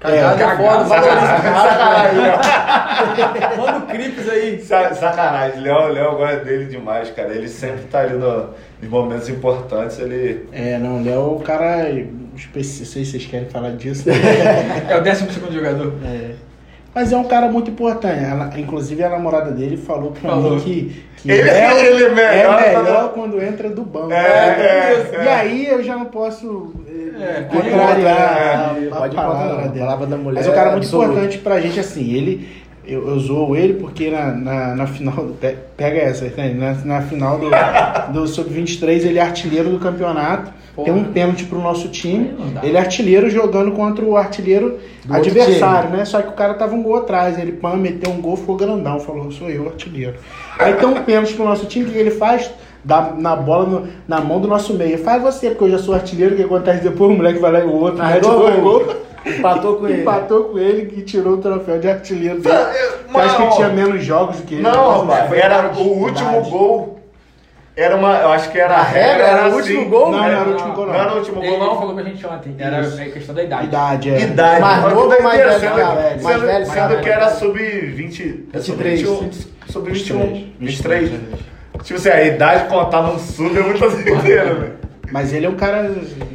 Cagada 0.01 0.35
é, 0.35 0.47
cagada, 0.47 0.57
foda, 0.57 0.85
valoriza. 0.85 1.27
Sacanagem. 1.27 2.23
Manda 3.59 3.79
o 3.79 3.83
Crips 3.83 4.29
aí. 4.29 4.61
Sa- 4.63 4.95
Sacanagem, 4.95 5.61
Léo, 5.61 5.89
Léo 5.89 6.17
gosta 6.17 6.37
dele 6.45 6.67
demais, 6.67 7.11
cara. 7.11 7.35
Ele 7.35 7.49
sempre 7.49 7.83
tá 7.91 8.01
ali 8.01 8.15
no, 8.15 8.51
nos 8.81 8.89
momentos 8.91 9.29
importantes. 9.29 9.99
Ele. 9.99 10.49
É, 10.53 10.79
não, 10.79 10.99
o 11.01 11.05
Léo 11.05 11.15
é 11.15 11.19
o 11.19 11.41
cara. 11.41 11.89
Não 11.93 12.39
sei 12.39 12.63
se 12.63 12.87
vocês 12.87 13.27
querem 13.27 13.49
falar 13.49 13.71
disso. 13.73 14.05
É 14.89 14.97
o 14.97 15.03
12 15.03 15.33
segundo 15.33 15.53
jogador. 15.53 15.93
É. 16.05 16.48
Mas 16.95 17.13
é 17.13 17.17
um 17.17 17.25
cara 17.25 17.49
muito 17.49 17.71
importante. 17.71 18.25
Ela- 18.25 18.51
inclusive 18.59 19.03
a 19.05 19.09
namorada 19.11 19.51
dele 19.53 19.77
falou 19.77 20.11
pra 20.13 20.31
Falou. 20.31 20.53
mim 20.57 20.61
que, 20.61 21.03
que 21.17 21.31
Ele- 21.31 21.43
Léo 21.43 21.79
ele 21.79 22.05
é 22.05 22.09
melhor 22.11 22.61
é 22.61 22.71
quando- 22.73 22.85
melhor 22.85 23.13
quando 23.13 23.43
entra 23.43 23.69
do 23.71 23.83
banco. 23.83 24.13
É, 24.13 24.17
é, 24.17 25.11
E 25.13 25.27
é. 25.29 25.35
aí 25.35 25.67
eu 25.69 25.83
já 25.83 25.97
não 25.97 26.07
posso 26.07 26.73
É, 26.89 27.23
é, 27.23 27.41
pode 27.43 27.71
contrariar 27.71 28.17
É, 28.17 28.89
a, 28.91 28.95
a 28.95 28.99
pode 29.01 29.15
palavra 29.17 29.69
dela. 29.69 29.97
Da 30.07 30.17
mulher 30.17 30.37
Mas 30.39 30.47
é 30.47 30.51
um 30.51 30.55
cara 30.55 30.71
muito 30.71 30.85
absoluta. 30.85 31.09
importante 31.11 31.39
pra 31.39 31.61
gente, 31.61 31.79
assim, 31.81 32.13
ele... 32.15 32.49
Eu, 32.89 33.07
eu 33.07 33.19
zoo 33.19 33.55
ele 33.55 33.75
porque 33.75 34.11
na, 34.11 34.33
na, 34.33 34.75
na 34.75 34.87
final... 34.87 35.15
do- 35.17 35.35
pe- 35.35 35.57
Pega 35.77 35.99
essa, 35.99 36.25
né? 36.25 36.55
na, 36.55 36.73
na 36.97 37.03
final 37.03 37.39
do, 37.39 37.51
do 38.13 38.27
Sub-23 38.27 39.05
ele 39.05 39.19
é 39.19 39.23
artilheiro 39.23 39.69
do 39.71 39.79
campeonato. 39.79 40.51
Tem 40.85 40.93
um 40.95 41.05
pênalti 41.13 41.45
pro 41.45 41.61
nosso 41.61 41.89
time. 41.89 42.35
Ele 42.63 42.77
é 42.77 42.81
artilheiro 42.81 43.29
jogando 43.29 43.73
contra 43.73 44.05
o 44.05 44.17
artilheiro 44.17 44.79
Do 45.05 45.13
adversário, 45.15 45.91
né? 45.91 46.05
Só 46.05 46.23
que 46.23 46.29
o 46.29 46.33
cara 46.33 46.55
tava 46.55 46.75
um 46.75 46.83
gol 46.83 46.97
atrás. 46.99 47.37
Ele 47.39 47.51
pã, 47.53 47.75
meteu 47.77 48.13
um 48.13 48.21
gol, 48.21 48.37
ficou 48.37 48.55
grandão. 48.57 49.01
Falou, 49.01 49.31
sou 49.33 49.51
eu, 49.51 49.67
artilheiro. 49.67 50.15
Aí 50.59 50.75
tem 50.75 50.89
um 50.89 51.03
pênalti 51.03 51.35
pro 51.35 51.45
nosso 51.45 51.67
time, 51.67 51.87
o 51.87 51.93
que 51.93 51.99
ele 51.99 52.13
faz? 52.13 52.49
Dá 52.85 53.13
na 53.19 53.35
bola, 53.35 53.67
no- 53.67 53.89
na 54.07 54.21
mão 54.21 54.41
do 54.41 54.47
nosso 54.47 54.73
meia. 54.75 54.97
Faz 54.99 55.21
você, 55.21 55.51
porque 55.51 55.65
eu 55.65 55.71
já 55.71 55.79
sou 55.79 55.95
artilheiro. 55.95 56.35
O 56.35 56.37
que 56.37 56.45
acontece 56.45 56.83
depois? 56.85 57.11
O 57.11 57.15
moleque 57.17 57.41
vai 57.41 57.51
lá 57.53 57.59
e 57.61 57.65
o 57.65 57.73
outro 57.75 58.01
Ah, 58.01 58.11
gol. 58.61 58.85
Empatou 59.27 59.77
com 59.77 59.89
ele. 59.89 60.01
Empatou 60.03 60.45
com 60.45 60.59
ele 60.59 60.95
e 60.97 61.03
tirou 61.03 61.35
o 61.35 61.39
troféu 61.39 61.79
de 61.79 61.89
artilheiro 61.89 62.41
dele. 62.41 62.55
Eu 63.13 63.21
acho 63.21 63.37
que 63.37 63.57
tinha 63.57 63.69
menos 63.69 64.05
jogos 64.05 64.37
do 64.37 64.43
que 64.45 64.55
ele. 64.55 64.63
Não, 64.63 65.05
Mas 65.05 65.19
rapaz, 65.21 65.33
era 65.41 65.73
o 65.77 65.81
último 66.03 66.43
gol. 66.51 66.99
Era 67.77 67.95
uma. 67.95 68.13
Eu 68.17 68.33
acho 68.33 68.51
que 68.51 68.59
era 68.59 68.75
a 68.75 68.83
regra. 68.83 69.09
regra? 69.13 69.27
Era 69.27 69.43
o 69.43 69.47
assim. 69.47 69.77
último 69.77 69.89
gol? 69.89 70.11
Não, 70.11 70.19
não 70.19 70.25
era 70.25 70.49
o 70.49 70.51
último 70.53 70.73
gol, 70.75 70.87
Não 70.87 70.93
não. 70.93 71.01
era 71.01 71.13
o 71.13 71.17
último 71.19 71.43
Ele 71.45 71.49
gol, 71.57 71.59
não. 71.61 71.79
falou 71.79 71.95
pra 71.95 72.03
gente 72.05 72.27
ontem. 72.27 72.55
Era 72.59 72.81
Isso. 72.81 73.01
a 73.01 73.05
questão 73.05 73.35
da 73.37 73.43
idade. 73.45 73.65
Idade, 73.67 74.11
é. 74.11 74.21
Idade. 74.23 74.61
Mais 74.61 74.83
novo 74.83 74.95
que 74.95 74.99
ou 75.17 75.23
mais 75.23 75.39
doideira, 75.39 75.59
velho 75.59 75.61
sendo- 75.61 75.75
que? 75.77 75.83
Mais 75.85 76.37
sendo- 76.37 76.47
velho, 76.47 76.67
Sendo 76.67 76.77
mais 76.79 76.89
que 76.99 77.05
velho. 77.05 77.13
era 77.13 77.31
sub-20. 77.31 78.47
23. 78.53 79.01
Sub-21. 79.69 80.47
23. 80.59 81.09
23. 81.11 81.21
Tipo 81.85 81.95
assim, 82.01 82.09
a 82.09 82.25
idade 82.25 82.69
contar 82.69 83.03
num 83.03 83.19
sub 83.19 83.57
é 83.57 83.63
muita 83.63 83.89
doideira, 83.91 84.55
velho. 84.55 84.79
Mas 85.11 85.33
ele 85.33 85.47
é 85.47 85.49
um 85.49 85.55
cara. 85.55 85.91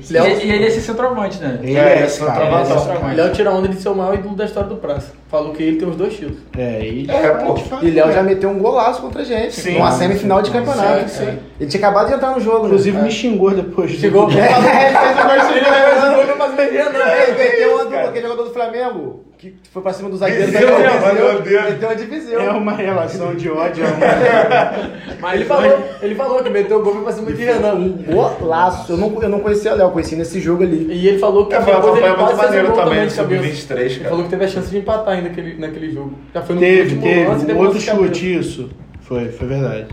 E, 0.10 0.14
e 0.46 0.52
ele 0.52 0.64
é 0.64 0.68
esse 0.68 0.82
centroavante, 0.82 1.40
né? 1.40 1.60
Ele 1.62 1.76
É, 1.78 2.02
é, 2.02 2.04
esse 2.06 2.18
centroavante. 2.20 2.72
ele 2.72 3.22
é. 3.22 3.24
Léo 3.24 3.34
tira 3.34 3.52
onda 3.52 3.68
de 3.68 3.76
ser 3.82 3.90
o 3.90 3.96
maior 3.96 4.16
ídolo 4.16 4.36
da 4.36 4.46
história 4.46 4.70
do 4.70 4.76
Praça. 4.78 5.12
Falou 5.30 5.54
que 5.54 5.62
ele 5.64 5.78
tem 5.78 5.88
os 5.88 5.96
dois 5.96 6.14
títulos. 6.14 6.40
É, 6.58 6.82
e 6.84 7.10
É, 7.10 7.30
pô. 7.30 7.56
E 7.82 7.92
Léo 7.92 8.12
já 8.12 8.24
meteu 8.24 8.50
um 8.50 8.60
golaço 8.60 9.02
contra 9.02 9.22
a 9.22 9.26
gente. 9.26 9.54
Sim. 9.56 9.78
Uma 9.78 9.92
semifinal 9.92 10.42
de 10.42 10.52
campeonato. 10.52 11.10
Sim, 11.10 11.26
sim. 11.26 11.40
Ele 11.60 11.70
tinha 11.70 11.80
acabado 11.84 12.08
de 12.08 12.14
entrar 12.16 12.32
no 12.32 12.40
jogo. 12.40 12.66
Inclusive 12.66 12.98
né? 12.98 13.04
me 13.04 13.12
xingou 13.12 13.52
depois. 13.52 13.92
do- 13.92 13.98
Chegou. 13.98 14.28
É, 14.34 14.88
ele 14.90 14.98
fez 14.98 15.16
gol 15.16 15.30
fez 16.24 16.34
um 16.34 16.38
gol 16.38 16.50
meia, 16.56 16.90
não. 16.90 17.00
É, 17.02 17.30
Ele 17.30 17.38
meteu 17.38 17.74
uma 17.76 17.86
do 17.86 17.92
Cara. 17.92 18.10
aquele 18.10 18.24
jogador 18.28 18.44
do 18.44 18.54
Flamengo, 18.54 19.24
que 19.52 19.70
foi 19.72 19.82
pra 19.82 19.94
cima 19.94 20.10
do 20.10 20.18
zagueiro 20.18 20.46
Viseu, 20.46 20.68
da 20.70 21.14
meu 21.14 21.41
Deus. 21.41 21.64
Meteu 21.66 21.89
uma 21.89 21.96
de 21.96 22.06
Viseu. 22.06 22.39
É 22.41 22.52
uma 22.52 22.72
relação 22.74 23.36
de 23.36 23.50
ódio. 23.50 23.84
É 23.84 23.88
uma... 23.88 25.14
Mas 25.22 25.36
Ele 25.36 25.46
falou, 25.46 25.80
ele 26.02 26.16
falou 26.16 26.44
que 26.44 26.50
meteu 26.50 26.80
o 26.80 26.84
gol 26.84 26.96
pra 27.04 27.12
cima 27.12 27.32
de 27.32 27.44
Renan. 27.44 27.74
Um 27.76 28.04
golaço. 28.04 28.91
Eu 28.94 28.98
não, 28.98 29.22
eu 29.22 29.30
não 29.30 29.39
conhecia 29.39 29.74
o 29.74 29.78
Léo, 29.78 29.91
conheci 29.91 30.16
nesse 30.16 30.39
jogo 30.41 30.64
ali. 30.64 30.88
E 30.91 31.08
ele 31.08 31.20
falou 31.20 31.46
que 31.46 31.56
É, 31.56 31.62
foi 31.62 31.74
depois 31.74 31.98
ele 31.98 32.14
quase 32.14 32.28
fez 32.28 32.39
um 32.39 32.44
maneira 32.46 32.68
gol 32.68 32.78
também, 32.78 33.08
de 33.08 33.16
cabeça. 33.16 33.22
sub-23, 33.24 33.80
Ele 33.80 33.96
cara. 33.96 34.10
falou 34.10 34.24
que 34.26 34.30
teve 34.30 34.46
a 34.46 34.48
chance 34.48 34.70
de 34.70 34.78
empatar 34.78 35.14
ainda 35.16 35.30
naquele, 35.30 35.54
naquele 35.60 35.91
jogo. 35.91 36.14
Já 36.34 36.41
foi 36.41 36.56
no 36.56 36.62
Teve, 36.62 36.82
último 36.82 37.02
teve. 37.02 37.26
lance 37.28 37.41
e 37.41 37.44
Um 37.44 37.48
depois 37.48 37.68
outro 37.70 37.82
chute, 37.82 38.38
isso. 38.39 38.70
Foi, 39.02 39.30
foi 39.30 39.48
verdade. 39.48 39.88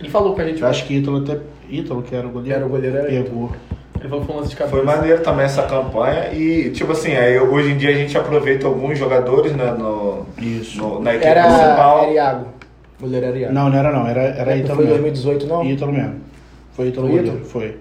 Ele 0.00 0.08
falou 0.10 0.34
com 0.34 0.40
a 0.40 0.44
gente. 0.44 0.60
Eu 0.62 0.68
acho 0.68 0.84
que 0.86 0.94
Ítalo 0.94 1.18
até. 1.18 1.38
Ítalo, 1.70 2.02
que 2.02 2.14
era 2.14 2.26
o 2.26 2.30
goleiro. 2.30 2.56
Era 2.56 2.66
o 2.66 2.68
goleiro, 2.68 2.96
era 2.96 3.06
Pegou. 3.08 3.50
Ele 3.50 3.75
foi 4.00 4.18
um 4.18 4.42
de 4.42 4.56
cabeça. 4.56 4.76
Foi 4.76 4.82
maneiro 4.84 5.22
também 5.22 5.44
essa 5.44 5.62
campanha 5.62 6.32
e, 6.32 6.70
tipo 6.70 6.92
assim, 6.92 7.12
aí, 7.14 7.38
hoje 7.38 7.72
em 7.72 7.76
dia 7.76 7.90
a 7.90 7.94
gente 7.94 8.16
aproveita 8.16 8.66
alguns 8.66 8.98
jogadores 8.98 9.52
né, 9.54 9.74
no, 9.78 10.26
Isso. 10.38 10.78
no- 10.78 11.00
na 11.00 11.12
equipe 11.14 11.26
Era, 11.28 11.42
principal. 11.44 12.02
era 12.04 12.12
Iago. 12.12 12.46
O 12.98 13.02
goleiro 13.02 13.26
era 13.26 13.38
Iago. 13.38 13.54
Não, 13.54 13.68
não 13.70 13.78
era 13.78 13.92
não, 13.92 14.06
era, 14.06 14.22
era 14.22 14.56
Ítalo 14.56 14.76
foi 14.76 14.84
em 14.84 14.88
mesmo. 14.88 15.02
2018, 15.02 15.46
não? 15.46 15.64
Ítalo 15.64 15.92
mesmo. 15.92 16.14
Foi 16.72 16.88
Ítalo 16.88 17.08
Foi 17.08 17.40
foi. 17.44 17.76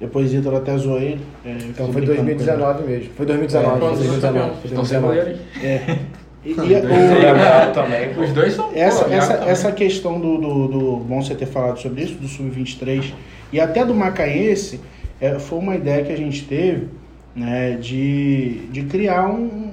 Depois 0.00 0.32
Ítalo 0.32 0.56
até 0.56 0.76
zoou 0.78 0.96
ele. 0.98 1.20
é, 1.44 1.50
Então 1.68 1.86
fiz 1.86 1.94
foi 1.94 2.02
brincando 2.06 2.22
com 2.22 2.28
ele. 2.30 2.34
2019 2.36 2.82
mesmo. 2.84 3.10
Foi 3.16 3.26
2019. 3.26 3.76
É, 3.76 3.78
foi 3.78 3.96
2019. 3.96 4.50
Foi 4.50 4.70
Estão 4.70 4.84
sem 4.84 5.00
2019. 5.00 5.06
goleiro 5.06 5.40
aí. 5.62 5.66
É. 5.66 5.98
E, 6.42 6.52
e 6.52 6.54
o- 6.54 7.72
também. 7.74 8.18
Os 8.18 8.32
dois 8.32 8.54
são. 8.54 8.70
essa, 8.74 9.04
pô, 9.04 9.12
essa, 9.12 9.34
também. 9.34 9.48
essa 9.50 9.72
questão 9.72 10.18
do, 10.18 10.38
do, 10.38 10.68
do- 10.68 10.96
Bom 11.00 11.20
você 11.20 11.34
ter 11.34 11.44
falado 11.44 11.78
sobre 11.78 12.02
isso, 12.02 12.14
do 12.14 12.26
Sub-23 12.26 13.12
e 13.52 13.60
até 13.60 13.84
do 13.84 13.94
Macaense, 13.94 14.80
é, 15.20 15.38
foi 15.38 15.58
uma 15.58 15.76
ideia 15.76 16.04
que 16.04 16.12
a 16.12 16.16
gente 16.16 16.44
teve 16.46 16.88
né, 17.34 17.76
de, 17.76 18.66
de 18.70 18.82
criar 18.84 19.28
um. 19.28 19.72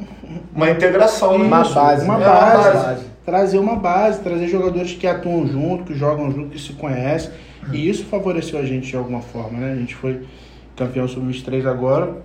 Uma 0.54 0.70
integração, 0.70 1.38
né? 1.38 1.46
Uma 1.46 1.62
Isso, 1.62 1.74
base. 1.74 2.06
Uma 2.06 2.18
né? 2.18 2.26
base. 2.26 3.06
Trazer 3.26 3.58
uma 3.58 3.76
base, 3.76 4.22
trazer 4.22 4.48
jogadores 4.48 4.94
que 4.94 5.08
atuam 5.08 5.48
junto, 5.48 5.84
que 5.84 5.94
jogam 5.94 6.32
junto, 6.32 6.50
que 6.50 6.60
se 6.60 6.74
conhecem. 6.74 7.32
E 7.72 7.90
isso 7.90 8.06
favoreceu 8.06 8.60
a 8.60 8.64
gente 8.64 8.88
de 8.88 8.96
alguma 8.96 9.22
forma, 9.22 9.60
né? 9.60 9.74
A 9.74 9.76
gente 9.76 9.96
foi 9.96 10.22
campeão 10.76 11.06
sub-23 11.08 11.66
agora, 11.66 12.16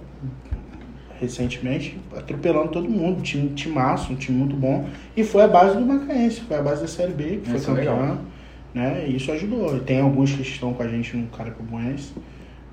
recentemente, 1.21 1.99
atropelando 2.17 2.69
todo 2.69 2.89
mundo. 2.89 3.23
Time, 3.23 3.49
timaço, 3.51 4.13
um 4.13 4.17
time 4.17 4.39
muito 4.39 4.55
bom. 4.55 4.87
E 5.17 5.25
foi 5.25 5.43
a 5.43 5.49
base 5.49 5.77
do 5.77 5.85
Macaense, 5.85 6.43
foi 6.43 6.57
a 6.57 6.63
base 6.63 6.83
da 6.83 6.89
Série 6.89 7.13
B, 7.13 7.41
que 7.43 7.49
foi 7.49 7.57
Isso 7.57 7.71
é 7.71 7.75
campeão. 7.75 8.19
Né? 8.73 9.07
E 9.09 9.17
isso 9.17 9.33
ajudou. 9.33 9.77
E 9.77 9.81
Tem 9.81 10.01
alguns 10.01 10.33
que 10.33 10.43
estão 10.43 10.73
com 10.73 10.83
a 10.83 10.89
gente 10.89 11.17
no 11.17 11.27
Carapibuense. 11.29 12.13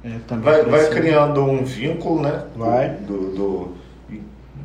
É, 0.04 0.10
também 0.28 0.44
Vai, 0.46 0.64
vai 0.64 0.90
criando 0.90 1.42
um 1.44 1.64
vínculo, 1.64 2.22
né? 2.22 2.44
Vai. 2.56 2.90
Do, 2.90 3.36
do- 3.36 3.80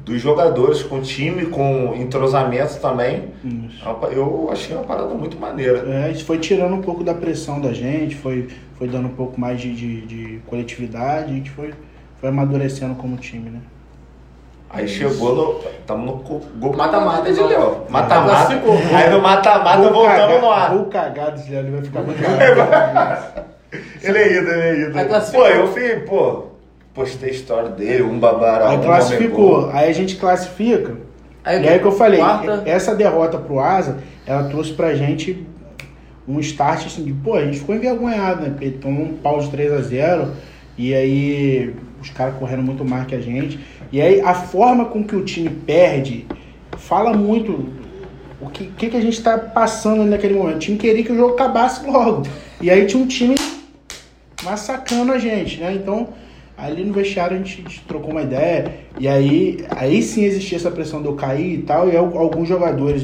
dos 0.04 0.20
jogadores 0.20 0.82
com 0.82 0.96
o 0.98 1.00
time, 1.00 1.46
com 1.46 1.94
entrosamento 1.96 2.78
também. 2.78 3.30
Isso. 3.42 3.82
É 3.88 4.14
Eu 4.14 4.50
achei 4.52 4.76
uma 4.76 4.84
parada 4.84 5.14
muito 5.14 5.38
maneira. 5.38 5.82
É, 5.88 6.10
isso 6.10 6.24
foi 6.26 6.38
tirando 6.38 6.74
um 6.74 6.82
pouco 6.82 7.02
da 7.02 7.14
pressão 7.14 7.58
da 7.60 7.72
gente, 7.72 8.14
foi, 8.14 8.48
foi 8.78 8.86
dando 8.86 9.06
um 9.06 9.14
pouco 9.14 9.40
mais 9.40 9.58
de, 9.60 9.74
de, 9.74 10.00
de 10.06 10.40
coletividade, 10.46 11.30
a 11.32 11.34
gente 11.34 11.50
foi, 11.50 11.72
foi 12.20 12.28
amadurecendo 12.28 12.94
como 12.96 13.16
time, 13.16 13.48
né? 13.48 13.60
Aí 14.68 14.86
chegou 14.88 15.34
no. 15.34 15.60
Tamo 15.86 16.04
no 16.04 16.12
gol 16.58 16.76
Mata-mata, 16.76 17.32
de. 17.32 17.40
Léo. 17.40 17.84
Mata-mata. 17.88 18.60
Aí 18.94 19.08
no 19.10 19.22
mata-mata 19.22 19.88
voltamos 19.90 20.40
no 20.42 20.50
ar. 20.50 20.70
Gol 20.74 20.84
cagado, 20.86 21.40
esse 21.40 21.52
ele 21.52 21.70
vai 21.70 21.82
ficar 21.82 22.02
muito 22.02 22.20
cagado. 22.22 23.44
Ele 24.02 24.18
é 24.18 24.32
ídolo, 24.38 24.50
ele 24.52 24.62
é 24.62 24.80
ídolo. 24.82 24.98
Aí 24.98 25.06
classificou. 25.06 25.44
Pô, 25.44 25.50
eu 25.52 25.66
fui, 25.68 25.88
pô, 26.00 26.44
postei 26.94 27.30
a 27.30 27.32
história 27.32 27.70
dele, 27.70 28.02
um 28.02 28.18
babarão. 28.18 28.68
Aí 28.68 28.78
um 28.78 28.82
classificou, 28.82 29.70
aí 29.72 29.88
a 29.88 29.92
gente 29.92 30.16
classifica, 30.16 30.96
Aí, 31.44 31.62
e 31.62 31.68
aí 31.68 31.78
que 31.78 31.84
eu 31.84 31.92
falei, 31.92 32.20
quarta- 32.20 32.62
essa 32.66 32.94
derrota 32.94 33.36
pro 33.38 33.60
Asa, 33.60 33.98
ela 34.26 34.44
trouxe 34.44 34.72
pra 34.72 34.94
gente 34.94 35.46
um 36.26 36.40
start 36.40 36.86
assim 36.86 37.04
de, 37.04 37.12
pô, 37.12 37.34
a 37.34 37.44
gente 37.44 37.58
ficou 37.58 37.74
envergonhado, 37.74 38.42
né? 38.42 38.48
Porque 38.50 38.70
tomou 38.70 39.04
um 39.04 39.12
pau 39.14 39.38
de 39.40 39.50
3 39.50 39.72
a 39.72 39.80
0 39.82 40.28
e 40.78 40.94
aí 40.94 41.74
os 42.00 42.08
caras 42.10 42.34
correndo 42.36 42.62
muito 42.62 42.84
mais 42.84 43.06
que 43.06 43.14
a 43.14 43.20
gente. 43.20 43.58
E 43.92 44.00
aí 44.00 44.20
a 44.22 44.32
forma 44.32 44.86
com 44.86 45.04
que 45.04 45.14
o 45.14 45.22
time 45.22 45.50
perde 45.50 46.26
fala 46.78 47.12
muito 47.12 47.68
o 48.40 48.48
que, 48.48 48.66
que, 48.66 48.88
que 48.88 48.96
a 48.96 49.00
gente 49.00 49.22
tá 49.22 49.36
passando 49.38 50.00
ali 50.00 50.10
naquele 50.10 50.34
momento. 50.34 50.56
O 50.56 50.58
time 50.58 50.78
queria 50.78 51.04
que 51.04 51.12
o 51.12 51.16
jogo 51.16 51.34
acabasse 51.34 51.84
logo. 51.86 52.22
E 52.60 52.70
aí 52.70 52.86
tinha 52.86 53.02
um 53.02 53.06
time 53.06 53.34
massacrando 54.44 55.12
a 55.12 55.18
gente, 55.18 55.60
né? 55.60 55.72
Então, 55.74 56.08
ali 56.56 56.84
no 56.84 56.92
vestiário 56.92 57.34
a 57.36 57.38
gente, 57.38 57.60
a 57.66 57.68
gente 57.68 57.80
trocou 57.88 58.10
uma 58.10 58.22
ideia, 58.22 58.72
e 58.98 59.08
aí, 59.08 59.64
aí 59.70 60.02
sim 60.02 60.24
existia 60.24 60.56
essa 60.58 60.70
pressão 60.70 61.00
de 61.02 61.08
eu 61.08 61.14
cair 61.14 61.54
e 61.54 61.62
tal, 61.62 61.88
e 61.88 61.96
al- 61.96 62.16
alguns 62.18 62.46
jogadores, 62.48 63.02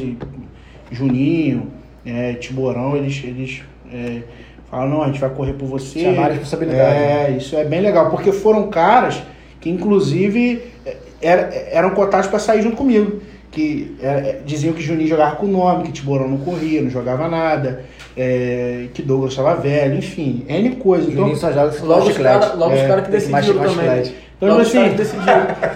Juninho, 0.91 1.69
é, 2.05 2.35
Tiborão, 2.35 2.97
eles, 2.97 3.21
eles 3.25 3.63
é, 3.93 4.23
falaram, 4.71 4.91
não, 4.91 5.03
a 5.03 5.07
gente 5.07 5.21
vai 5.21 5.31
correr 5.31 5.53
por 5.55 5.67
você. 5.67 6.01
Chamaram 6.01 6.25
a 6.25 6.29
responsabilidade. 6.29 6.99
É, 6.99 7.35
isso 7.37 7.57
é 7.57 7.65
bem 7.65 7.81
legal, 7.81 8.11
porque 8.11 8.33
foram 8.33 8.69
caras 8.69 9.23
que 9.61 9.69
inclusive 9.71 10.63
é, 10.87 10.97
era- 11.21 11.55
eram 11.71 11.91
cotados 11.91 12.27
para 12.29 12.39
sair 12.39 12.63
junto 12.63 12.77
comigo. 12.77 13.21
Que 13.51 13.97
é, 14.01 14.39
diziam 14.45 14.73
que 14.73 14.81
Juninho 14.81 15.09
jogava 15.09 15.37
com 15.37 15.47
o 15.47 15.51
nome, 15.51 15.85
que 15.85 15.93
Tiborão 15.93 16.29
não 16.29 16.39
corria, 16.39 16.83
não 16.83 16.91
jogava 16.91 17.29
nada, 17.29 17.85
é, 18.17 18.87
que 18.95 19.03
Douglas 19.03 19.33
estava 19.33 19.57
velho, 19.57 19.99
enfim, 19.99 20.45
N 20.49 20.77
coisa. 20.77 21.05
Então, 21.05 21.23
Juninho 21.23 21.37
só 21.37 21.53
joga 21.53 21.75
Logo 21.83 22.09
os 22.09 22.17
caras 22.17 22.55
É, 22.79 22.89
cara 22.89 23.03
que 23.03 23.11
decidiram 23.11 23.59
também. 23.59 24.15
Então, 24.43 24.49
Logo 24.57 24.63
assim. 24.63 24.79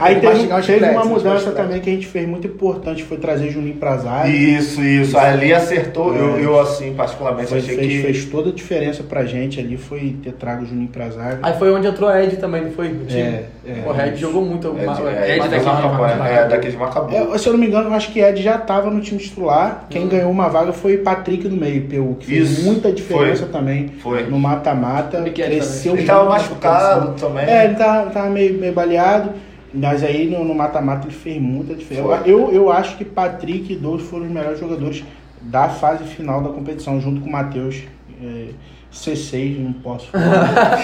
Aí 0.00 0.20
teve, 0.20 0.46
teve 0.62 0.84
uma 0.90 1.04
mudança 1.04 1.50
também 1.50 1.80
que 1.82 1.90
a 1.90 1.92
gente 1.92 2.06
fez 2.06 2.26
muito 2.26 2.46
importante, 2.46 3.04
foi 3.04 3.18
trazer 3.18 3.50
Juninho 3.50 3.74
pra 3.76 3.98
zaga. 3.98 4.26
Isso, 4.28 4.80
isso. 4.82 5.18
Ali 5.18 5.52
acertou. 5.52 6.14
Eu, 6.14 6.36
É. 6.38 6.44
eu, 6.46 6.58
assim, 6.58 6.94
particularmente, 6.94 7.48
Foi- 7.50 7.58
achei 7.58 7.76
fez, 7.76 7.88
que. 7.92 8.02
fez 8.02 8.24
toda 8.24 8.48
a 8.48 8.52
diferença 8.54 9.02
pra 9.02 9.26
gente 9.26 9.60
ali, 9.60 9.76
foi 9.76 10.16
ter 10.22 10.32
trago 10.32 10.62
o 10.62 10.66
Juninho 10.66 10.88
pra 10.88 11.10
zaga. 11.10 11.40
Aí 11.42 11.52
foi 11.58 11.72
onde 11.74 11.86
entrou 11.88 12.08
a 12.08 12.22
Ed 12.24 12.36
também, 12.38 12.62
não 12.64 12.70
foi? 12.70 12.88
No? 12.88 13.04
É, 13.10 13.44
é. 13.66 13.82
o 13.86 13.92
Red 13.92 14.16
jogou 14.16 14.42
muito. 14.42 14.66
É, 14.68 14.70
o 14.70 14.74
de- 14.94 15.02
Ma- 15.02 15.10
é, 15.10 15.36
Ed 15.36 15.42
de 15.42 15.48
daqui 15.50 15.64
Macabu, 15.66 15.94
Macabu. 16.02 16.24
é, 16.24 16.48
daqui 16.48 16.70
de 16.70 16.76
Macabu. 16.78 17.14
É, 17.34 17.38
se 17.38 17.46
eu 17.46 17.52
não 17.52 17.60
me 17.60 17.66
engano, 17.66 17.90
eu 17.90 17.94
acho 17.94 18.12
que 18.12 18.20
Ed 18.20 18.42
já 18.42 18.56
tava 18.56 18.90
no 18.90 19.00
time 19.02 19.20
titular. 19.20 19.84
Quem 19.90 20.08
ganhou 20.08 20.30
uma 20.30 20.48
vaga 20.48 20.72
foi 20.72 20.96
Patrick 20.96 21.46
do 21.48 21.56
meio, 21.56 21.82
PU, 21.82 22.16
que 22.18 22.26
fez 22.26 22.50
Isso, 22.50 22.64
muita 22.64 22.90
diferença 22.90 23.42
foi. 23.44 23.52
também 23.52 23.90
Foi. 24.02 24.22
no 24.22 24.38
mata-mata. 24.38 25.18
Ele 25.18 25.30
que 25.32 25.42
é 25.42 25.46
Cresceu 25.46 25.94
Ele 25.94 26.04
tava 26.06 26.30
machucado 26.30 27.12
também. 27.20 27.44
É, 27.46 27.64
ele 27.66 27.74
tava, 27.74 28.10
tava 28.10 28.30
meio, 28.54 28.60
meio 28.60 28.72
baleado. 28.72 29.32
Mas 29.72 30.04
aí 30.04 30.30
no 30.30 30.44
no 30.44 30.54
mata-mata 30.54 31.06
ele 31.08 31.14
fez 31.16 31.40
muita 31.42 31.74
diferença. 31.74 32.22
Eu, 32.24 32.52
eu 32.52 32.70
acho 32.70 32.96
que 32.96 33.04
Patrick 33.04 33.72
e 33.72 33.76
Douglas 33.76 34.06
foram 34.08 34.24
os 34.26 34.30
melhores 34.30 34.60
jogadores 34.60 35.02
da 35.42 35.68
fase 35.68 36.04
final 36.04 36.40
da 36.42 36.50
competição, 36.50 37.00
junto 37.00 37.20
com 37.20 37.28
o 37.28 37.32
Matheus. 37.32 37.82
É, 38.22 38.48
C6, 38.92 39.58
não 39.58 39.72
posso 39.72 40.06
falar. 40.12 40.78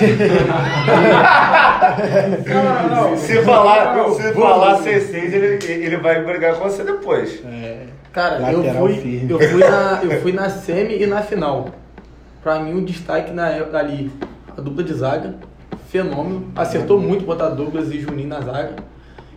Não, 2.47 2.89
não, 2.89 3.11
não. 3.11 3.17
Se 3.17 3.43
falar, 3.43 3.97
Não, 3.97 4.15
se 4.15 4.33
falar 4.33 4.79
C6, 4.83 5.15
ele, 5.33 5.65
ele 5.85 5.97
vai 5.97 6.25
brigar 6.25 6.55
com 6.57 6.69
você 6.69 6.83
depois. 6.83 7.41
É, 7.45 7.87
Cara, 8.13 8.51
eu 8.51 8.65
fui, 8.75 8.95
firme. 8.95 9.31
eu, 9.31 9.39
fui 9.39 9.61
na, 9.61 10.01
eu 10.03 10.21
fui 10.21 10.33
na 10.33 10.51
semi 10.51 11.01
e 11.03 11.07
na 11.07 11.23
final. 11.23 11.69
Pra 12.43 12.59
mim, 12.59 12.75
o 12.75 12.85
destaque 12.85 13.31
na, 13.33 13.47
ali, 13.47 14.11
a 14.57 14.61
dupla 14.61 14.83
de 14.83 14.95
zaga, 14.95 15.35
fenômeno. 15.91 16.51
Acertou 16.55 16.99
muito 16.99 17.25
botar 17.25 17.49
Douglas 17.49 17.91
e 17.91 18.01
Juninho 18.01 18.29
na 18.29 18.41
zaga. 18.41 18.77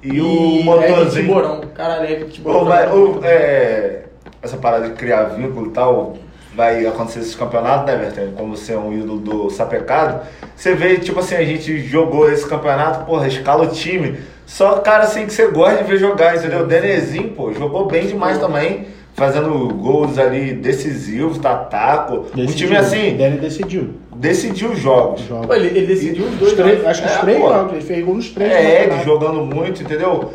E, 0.01 0.21
o 0.21 0.59
Ed 0.59 0.63
motorzinho. 0.63 1.25
Tiborão. 1.25 1.61
Cara, 1.73 2.09
Ed 2.09 2.31
Tiborão. 2.31 2.65
Vai, 2.65 2.87
muito. 2.87 3.25
é, 3.25 4.03
essa 4.41 4.57
parada 4.57 4.89
de 4.89 4.93
criar 4.95 5.23
vínculo 5.25 5.67
e 5.67 5.71
tal, 5.71 6.17
vai 6.55 6.85
acontecer 6.85 7.19
esses 7.19 7.35
campeonatos, 7.35 7.85
né, 7.85 7.95
Vertene? 7.97 8.33
Como 8.33 8.55
você 8.55 8.73
é 8.73 8.77
um 8.77 8.93
ídolo 8.93 9.19
do 9.19 9.49
Sapecado. 9.49 10.21
Você 10.55 10.75
vê, 10.75 10.97
tipo 10.97 11.19
assim, 11.19 11.35
a 11.35 11.43
gente 11.43 11.79
jogou 11.79 12.31
esse 12.31 12.47
campeonato, 12.47 13.05
porra, 13.05 13.27
escala 13.27 13.63
o 13.63 13.67
time. 13.67 14.19
Só 14.45 14.79
cara 14.79 15.05
assim 15.05 15.25
que 15.25 15.33
você 15.33 15.47
gosta 15.47 15.83
de 15.83 15.89
ver 15.89 15.97
jogar, 15.97 16.35
entendeu? 16.35 16.61
O 16.61 16.67
Denezinho, 16.67 17.29
pô, 17.29 17.51
jogou 17.53 17.87
bem 17.87 18.05
demais 18.05 18.37
também. 18.37 18.87
Fazendo 19.15 19.67
gols 19.75 20.17
ali 20.17 20.53
decisivos, 20.53 21.37
tataco. 21.37 22.25
Um 22.33 22.35
decidiu. 22.45 22.67
time 22.67 22.77
assim, 22.77 23.15
Dani 23.15 23.37
decidiu. 23.37 23.89
decidiu 24.15 24.71
os 24.71 24.79
jogos. 24.79 25.21
os 25.21 25.27
jogos. 25.27 25.45
Pô, 25.47 25.53
ele, 25.53 25.67
ele 25.67 25.85
decidiu 25.85 26.25
os 26.25 26.33
Os 26.33 26.39
dois. 26.39 26.53
três, 26.53 26.85
acho 26.85 27.01
que 27.03 27.07
os 27.07 27.13
É, 27.15 27.19
três 27.19 27.37
jogos, 27.39 27.73
ele 27.73 27.81
fez 27.81 28.05
gol 28.05 28.15
nos 28.15 28.29
três. 28.29 28.51
É, 28.51 28.83
ele 28.85 29.03
jogando 29.03 29.45
muito, 29.45 29.83
entendeu? 29.83 30.33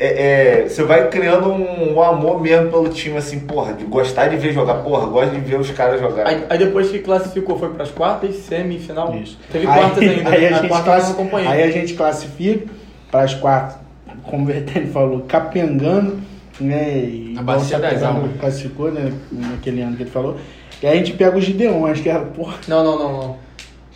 É, 0.00 0.62
é, 0.64 0.68
você 0.68 0.82
vai 0.82 1.08
criando 1.10 1.48
um, 1.52 1.94
um 1.94 2.02
amor 2.02 2.40
mesmo 2.42 2.70
pelo 2.70 2.88
time, 2.88 3.16
assim, 3.18 3.38
porra, 3.38 3.72
de 3.72 3.84
gostar 3.84 4.26
de 4.26 4.36
ver 4.36 4.52
jogar, 4.52 4.74
porra, 4.82 5.06
gosto 5.06 5.30
de 5.30 5.40
ver 5.40 5.60
os 5.60 5.70
caras 5.70 6.00
jogar. 6.00 6.26
Aí, 6.26 6.42
aí 6.50 6.58
depois 6.58 6.90
que 6.90 6.98
classificou, 6.98 7.56
foi 7.56 7.68
pras 7.68 7.92
quartas, 7.92 8.34
semifinal. 8.34 9.14
Isso. 9.14 9.38
Teve 9.52 9.64
Aí- 9.68 9.78
quartas 9.78 10.02
ainda. 10.02 10.28
Aí 10.30 10.40
né? 10.40 10.48
a, 10.48 10.52
gente 10.60 10.68
classi- 10.82 11.46
aí 11.46 11.62
a 11.62 11.70
gente 11.70 11.94
classifica 11.94 12.66
para 13.12 13.22
as 13.22 13.34
quartas, 13.34 13.76
como 14.24 14.42
o 14.42 14.46
Vertene 14.46 14.86
falou, 14.88 15.20
capengando, 15.28 16.18
né? 16.60 16.98
E 17.04 17.32
Na 17.34 17.42
bacia 17.42 17.78
o 17.78 17.80
das 17.80 18.02
almas. 18.02 18.30
Classificou, 18.38 18.90
né? 18.90 19.12
Naquele 19.30 19.82
ano 19.82 19.96
que 19.96 20.02
ele 20.02 20.10
falou. 20.10 20.36
E 20.82 20.86
aí 20.86 20.94
a 20.94 20.96
gente 20.96 21.12
pega 21.12 21.36
os 21.36 21.44
Gideões, 21.44 22.00
que 22.00 22.08
era, 22.08 22.20
porra, 22.20 22.56
Não, 22.68 22.82
não, 22.84 22.98
não, 22.98 23.12
não. 23.12 23.36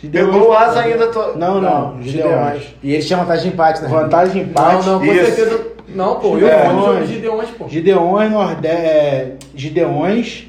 Gideões. 0.01 0.31
Pegou 0.35 0.49
o 0.49 0.53
asa 0.53 0.81
ainda. 0.81 1.07
To... 1.09 1.39
Não, 1.39 1.61
não, 1.61 2.03
Gideões. 2.03 2.33
Gideões. 2.63 2.63
E 2.83 2.93
eles 2.93 3.07
tinham 3.07 3.21
vantagem 3.21 3.49
de 3.49 3.55
empate, 3.55 3.83
né? 3.83 3.89
Vantagem 3.89 4.33
de 4.33 4.41
Não, 4.41 4.47
empate. 4.51 4.87
não, 4.87 4.99
com 4.99 5.05
Isso. 5.07 5.25
certeza. 5.35 5.67
Não, 5.89 6.17
pô, 6.21 6.37
eu 6.37 6.47
É, 6.49 6.69
fui 6.69 7.07
Gideões, 7.07 7.49
pô. 7.51 7.69
Gideões, 7.69 8.31
Norde... 8.31 8.67
é, 8.67 9.37
Gideões, 9.55 10.47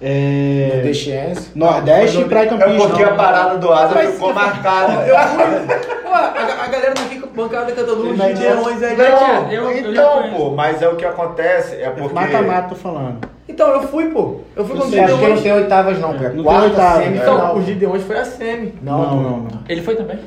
é, 0.00 0.70
Nordestiense. 0.74 1.50
Nordeste 1.54 2.20
e 2.20 2.24
Praia 2.24 2.46
É 2.46 2.48
Campista. 2.48 2.88
porque 2.88 3.02
a 3.02 3.14
parada 3.14 3.56
do 3.58 3.72
asa 3.72 3.94
Mas 3.94 4.10
ficou 4.14 4.32
marcada. 4.34 4.92
Eu 5.06 5.16
fui. 5.18 5.76
Pô, 6.02 6.08
a, 6.12 6.64
a 6.64 6.68
galera 6.68 6.94
não 6.98 7.04
fica 7.06 7.26
bancada 7.34 7.72
cantando 7.72 8.10
os 8.10 8.16
Mas 8.16 8.38
Gideões 8.38 8.82
aí. 8.82 8.96
Não, 8.96 9.52
eu- 9.52 9.70
eu 9.70 9.90
então, 9.92 10.30
pô, 10.36 10.50
mas 10.50 10.82
é 10.82 10.88
o 10.88 10.96
que 10.96 11.04
acontece, 11.04 11.76
é 11.76 11.90
porque... 11.90 12.14
Mata-mata, 12.14 12.68
tô 12.70 12.74
falando. 12.74 13.18
Então, 13.48 13.68
eu 13.70 13.82
fui, 13.84 14.06
pô. 14.10 14.40
Eu 14.56 14.64
fui 14.66 14.76
com 14.76 14.82
os 14.84 14.92
Acho 14.92 14.92
que 14.92 15.00
não 15.00 15.18
Gideões. 15.18 15.40
tem 15.42 15.52
oitavas, 15.52 15.98
não, 16.00 16.12
cara. 16.14 16.28
Não 16.30 16.34
tem 16.34 16.42
Quarta, 16.44 16.64
oitavas. 16.66 17.04
semifinal. 17.04 17.34
Então, 17.36 17.56
os 17.58 17.64
Gideões 17.64 18.02
foi 18.02 18.18
a 18.18 18.24
semi. 18.24 18.74
Não, 18.82 18.98
não, 18.98 19.22
não. 19.38 19.48
Ele 19.68 19.80
foi 19.82 19.94
também. 19.94 20.18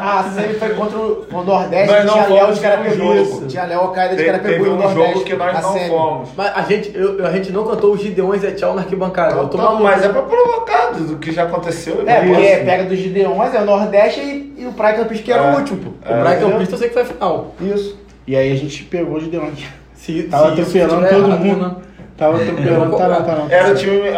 Ah, 0.00 0.30
sempre 0.34 0.54
foi 0.54 0.70
contra 0.70 0.98
o, 0.98 1.26
o 1.30 1.42
Nordeste, 1.42 1.92
Nós 1.92 2.04
não 2.04 2.14
tinha 2.14 2.26
Léo 2.28 2.52
de 2.54 2.60
Carapebu. 2.60 3.46
Tinha 3.48 3.64
Léo 3.64 3.80
Alcaida 3.80 4.16
de 4.16 4.24
Carapebu 4.24 4.64
no 4.64 4.70
um 4.72 4.76
Nordeste. 4.78 5.12
jogo 5.12 5.24
que 5.24 5.36
nós 5.36 5.52
na 5.54 5.60
não 5.62 5.72
semi. 5.72 5.88
fomos. 5.88 6.28
Mas 6.36 6.52
a 6.56 6.62
gente, 6.62 6.92
eu- 6.96 7.26
a 7.26 7.30
gente 7.32 7.52
não 7.52 7.64
cantou 7.66 7.92
os 7.92 8.00
Gideões 8.00 8.42
é 8.44 8.50
tchau 8.52 8.74
na 8.74 8.82
arquibancada. 8.82 9.34
Eu 9.36 9.48
tô 9.48 9.56
Tá, 9.58 9.64
maluco. 9.64 9.82
mas 9.82 10.04
é 10.04 10.08
pra 10.08 10.22
provocar 10.22 10.92
do 10.92 11.16
que 11.16 11.32
já 11.32 11.44
aconteceu. 11.44 12.02
É, 12.06 12.20
porque 12.20 12.40
Isso. 12.42 12.64
pega 12.64 12.84
dos 12.84 12.98
Gideões, 12.98 13.54
é 13.54 13.60
o 13.60 13.64
Nordeste 13.64 14.20
e, 14.20 14.54
e 14.58 14.66
o 14.66 14.72
Praia 14.72 14.96
Campista 14.96 15.24
que 15.24 15.32
era 15.32 15.42
É. 15.44 15.52
o 15.52 15.56
último, 15.58 15.78
pô. 15.78 15.90
O 15.90 16.20
Entendeu? 16.28 16.50
Campista 16.50 16.74
eu 16.74 16.78
sei 16.78 16.88
que 16.88 16.94
foi 16.94 17.02
a 17.02 17.06
final. 17.06 17.54
Isso. 17.60 17.98
E 18.26 18.36
aí 18.36 18.52
a 18.52 18.56
gente 18.56 18.84
pegou 18.84 19.18
de 19.18 19.26
Deon. 19.26 19.50
Se, 19.94 20.22
Tava 20.24 20.54
se 20.54 20.60
atropelando 20.80 21.08
todo 21.08 21.26
errado, 21.28 21.44
mundo. 21.44 21.66
né? 21.66 21.74
Tava 22.16 22.36
atropelando, 22.36 22.96
tá 22.96 23.08
não, 23.08 23.22
tá 23.22 23.34
não. 23.36 23.50
Era 23.50 23.70
o 23.72 23.74
time, 23.74 24.00
é 24.00 24.08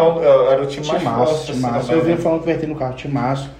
era 0.53 0.63
o 0.63 0.67
time 0.67 0.87
mais 0.87 1.03
forte. 1.03 1.53
assim, 1.53 1.93
Eu 1.93 1.99
né? 1.99 2.03
vinha 2.05 2.17
falando 2.17 2.41
que 2.41 2.47
vai 2.47 2.55
ter 2.57 2.67
no 2.67 2.75
carro, 2.75 2.95
timaço. 2.95 3.51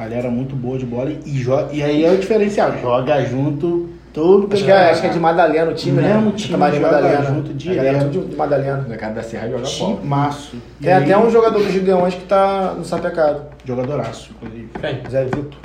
Galera 0.00 0.30
muito 0.30 0.56
boa 0.56 0.78
de 0.78 0.86
bola 0.86 1.10
e, 1.10 1.38
joga, 1.38 1.68
e 1.72 1.82
aí 1.82 2.02
é 2.04 2.10
o 2.10 2.16
diferencial, 2.16 2.72
joga 2.80 3.22
junto 3.22 3.90
todo 4.14 4.48
Acho 4.52 4.64
que, 4.64 4.70
é, 4.70 4.90
acho 4.90 5.00
que 5.02 5.06
é 5.08 5.10
de 5.10 5.20
Madalena 5.20 5.70
o 5.70 5.74
time, 5.74 6.00
né? 6.00 6.14
Mesmo 6.14 6.32
time, 6.32 6.52
Camarim 6.52 6.76
joga 6.80 6.90
Madalena. 6.92 7.24
junto 7.24 7.50
A 7.70 7.74
galera 7.74 7.98
tudo 8.04 8.28
de 8.30 8.36
Madalena. 8.36 8.86
O 8.88 8.98
cara 8.98 9.12
da 9.12 9.22
Serra 9.22 9.48
joga 9.50 9.62
bola. 9.78 10.00
Timaço. 10.00 10.56
E 10.80 10.84
Tem 10.84 10.92
aí, 10.94 11.04
até 11.04 11.18
um 11.18 11.30
jogador 11.30 11.58
do 11.62 11.70
Gideões 11.70 12.14
que 12.14 12.24
tá 12.24 12.74
no 12.78 12.84
sapecado. 12.84 13.42
Jogadoraço, 13.64 14.30
inclusive. 14.30 14.68
Quem? 14.80 15.00
Zé 15.10 15.24
Vitor. 15.24 15.60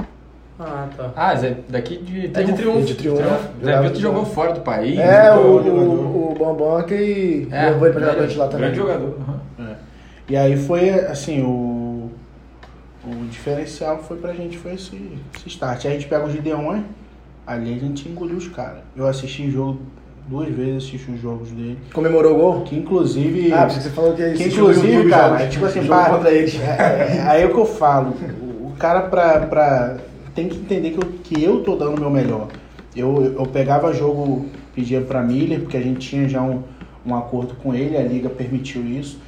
Ah, 0.60 0.88
tá. 0.96 1.10
Ah, 1.16 1.36
Zé, 1.36 1.56
daqui 1.70 1.98
de 1.98 2.26
É 2.34 2.44
de 2.44 2.54
Triunfo. 2.54 2.82
De 2.86 2.96
Triunfo. 2.96 3.22
Zé 3.24 3.38
Jogava 3.62 3.84
Vitor 3.88 4.02
jogou 4.02 4.26
fora 4.26 4.52
do 4.54 4.60
país. 4.60 5.00
É, 5.00 5.34
o, 5.34 5.38
o, 5.38 6.32
o 6.32 6.36
Bambam 6.38 6.84
que 6.84 7.48
É, 7.52 7.70
levou 7.70 7.88
ele 7.88 7.98
pra 8.00 8.12
jogar 8.12 8.38
lá 8.38 8.48
também. 8.48 8.60
Grande 8.72 8.76
jogador. 8.78 9.18
aham. 9.60 9.76
E 10.28 10.36
aí 10.36 10.58
foi 10.58 10.90
assim, 10.90 11.44
o, 11.44 11.48
o 13.08 13.26
diferencial 13.28 14.04
foi 14.04 14.18
pra 14.18 14.34
gente 14.34 14.58
foi 14.58 14.74
esse, 14.74 14.96
esse 15.36 15.48
start. 15.48 15.86
Aí 15.86 15.92
a 15.92 15.94
gente 15.96 16.08
pega 16.08 16.26
o 16.26 16.32
Gideon, 16.32 16.84
ali 17.46 17.74
a 17.74 17.78
gente 17.78 18.10
engoliu 18.10 18.38
os 18.38 18.48
caras. 18.48 18.82
Eu 18.96 19.08
assisti 19.08 19.50
jogo 19.50 19.80
duas 20.28 20.50
vezes, 20.50 20.88
assisti 20.88 21.12
os 21.12 21.22
jogos 21.22 21.50
dele. 21.52 21.78
Comemorou 21.94 22.34
o 22.34 22.38
gol? 22.38 22.62
Que 22.64 22.76
inclusive. 22.76 23.54
Ah, 23.54 23.66
porque 23.66 23.82
você 23.82 23.90
falou 23.90 24.12
que 24.14 24.18
Que 24.18 24.24
assistiu 24.24 24.64
no 24.66 24.72
inclusive, 24.72 25.10
cara, 25.10 25.44
é 25.44 25.48
tipo 25.48 25.66
assim, 25.66 25.82
jogo 25.82 25.94
para, 25.94 26.14
contra 26.14 26.32
eles. 26.32 26.60
é, 26.60 27.18
é, 27.18 27.22
aí 27.28 27.44
é 27.44 27.46
o 27.46 27.50
que 27.54 27.60
eu 27.60 27.66
falo. 27.66 28.16
O, 28.42 28.68
o 28.68 28.74
cara 28.78 29.02
pra, 29.02 29.40
pra. 29.42 29.98
Tem 30.34 30.50
que 30.50 30.58
entender 30.58 30.92
que 30.92 30.98
eu, 30.98 31.10
que 31.24 31.44
eu 31.44 31.64
tô 31.64 31.76
dando 31.76 31.98
o 31.98 32.00
meu 32.00 32.10
melhor. 32.10 32.48
Eu, 32.96 33.36
eu 33.38 33.46
pegava 33.46 33.94
jogo, 33.94 34.48
pedia 34.74 35.02
pra 35.02 35.22
Miller, 35.22 35.62
porque 35.62 35.78
a 35.78 35.82
gente 35.82 36.00
tinha 36.00 36.28
já 36.28 36.42
um, 36.42 36.64
um 37.06 37.16
acordo 37.16 37.56
com 37.56 37.74
ele, 37.74 37.96
a 37.96 38.02
liga 38.02 38.30
permitiu 38.30 38.86
isso. 38.86 39.20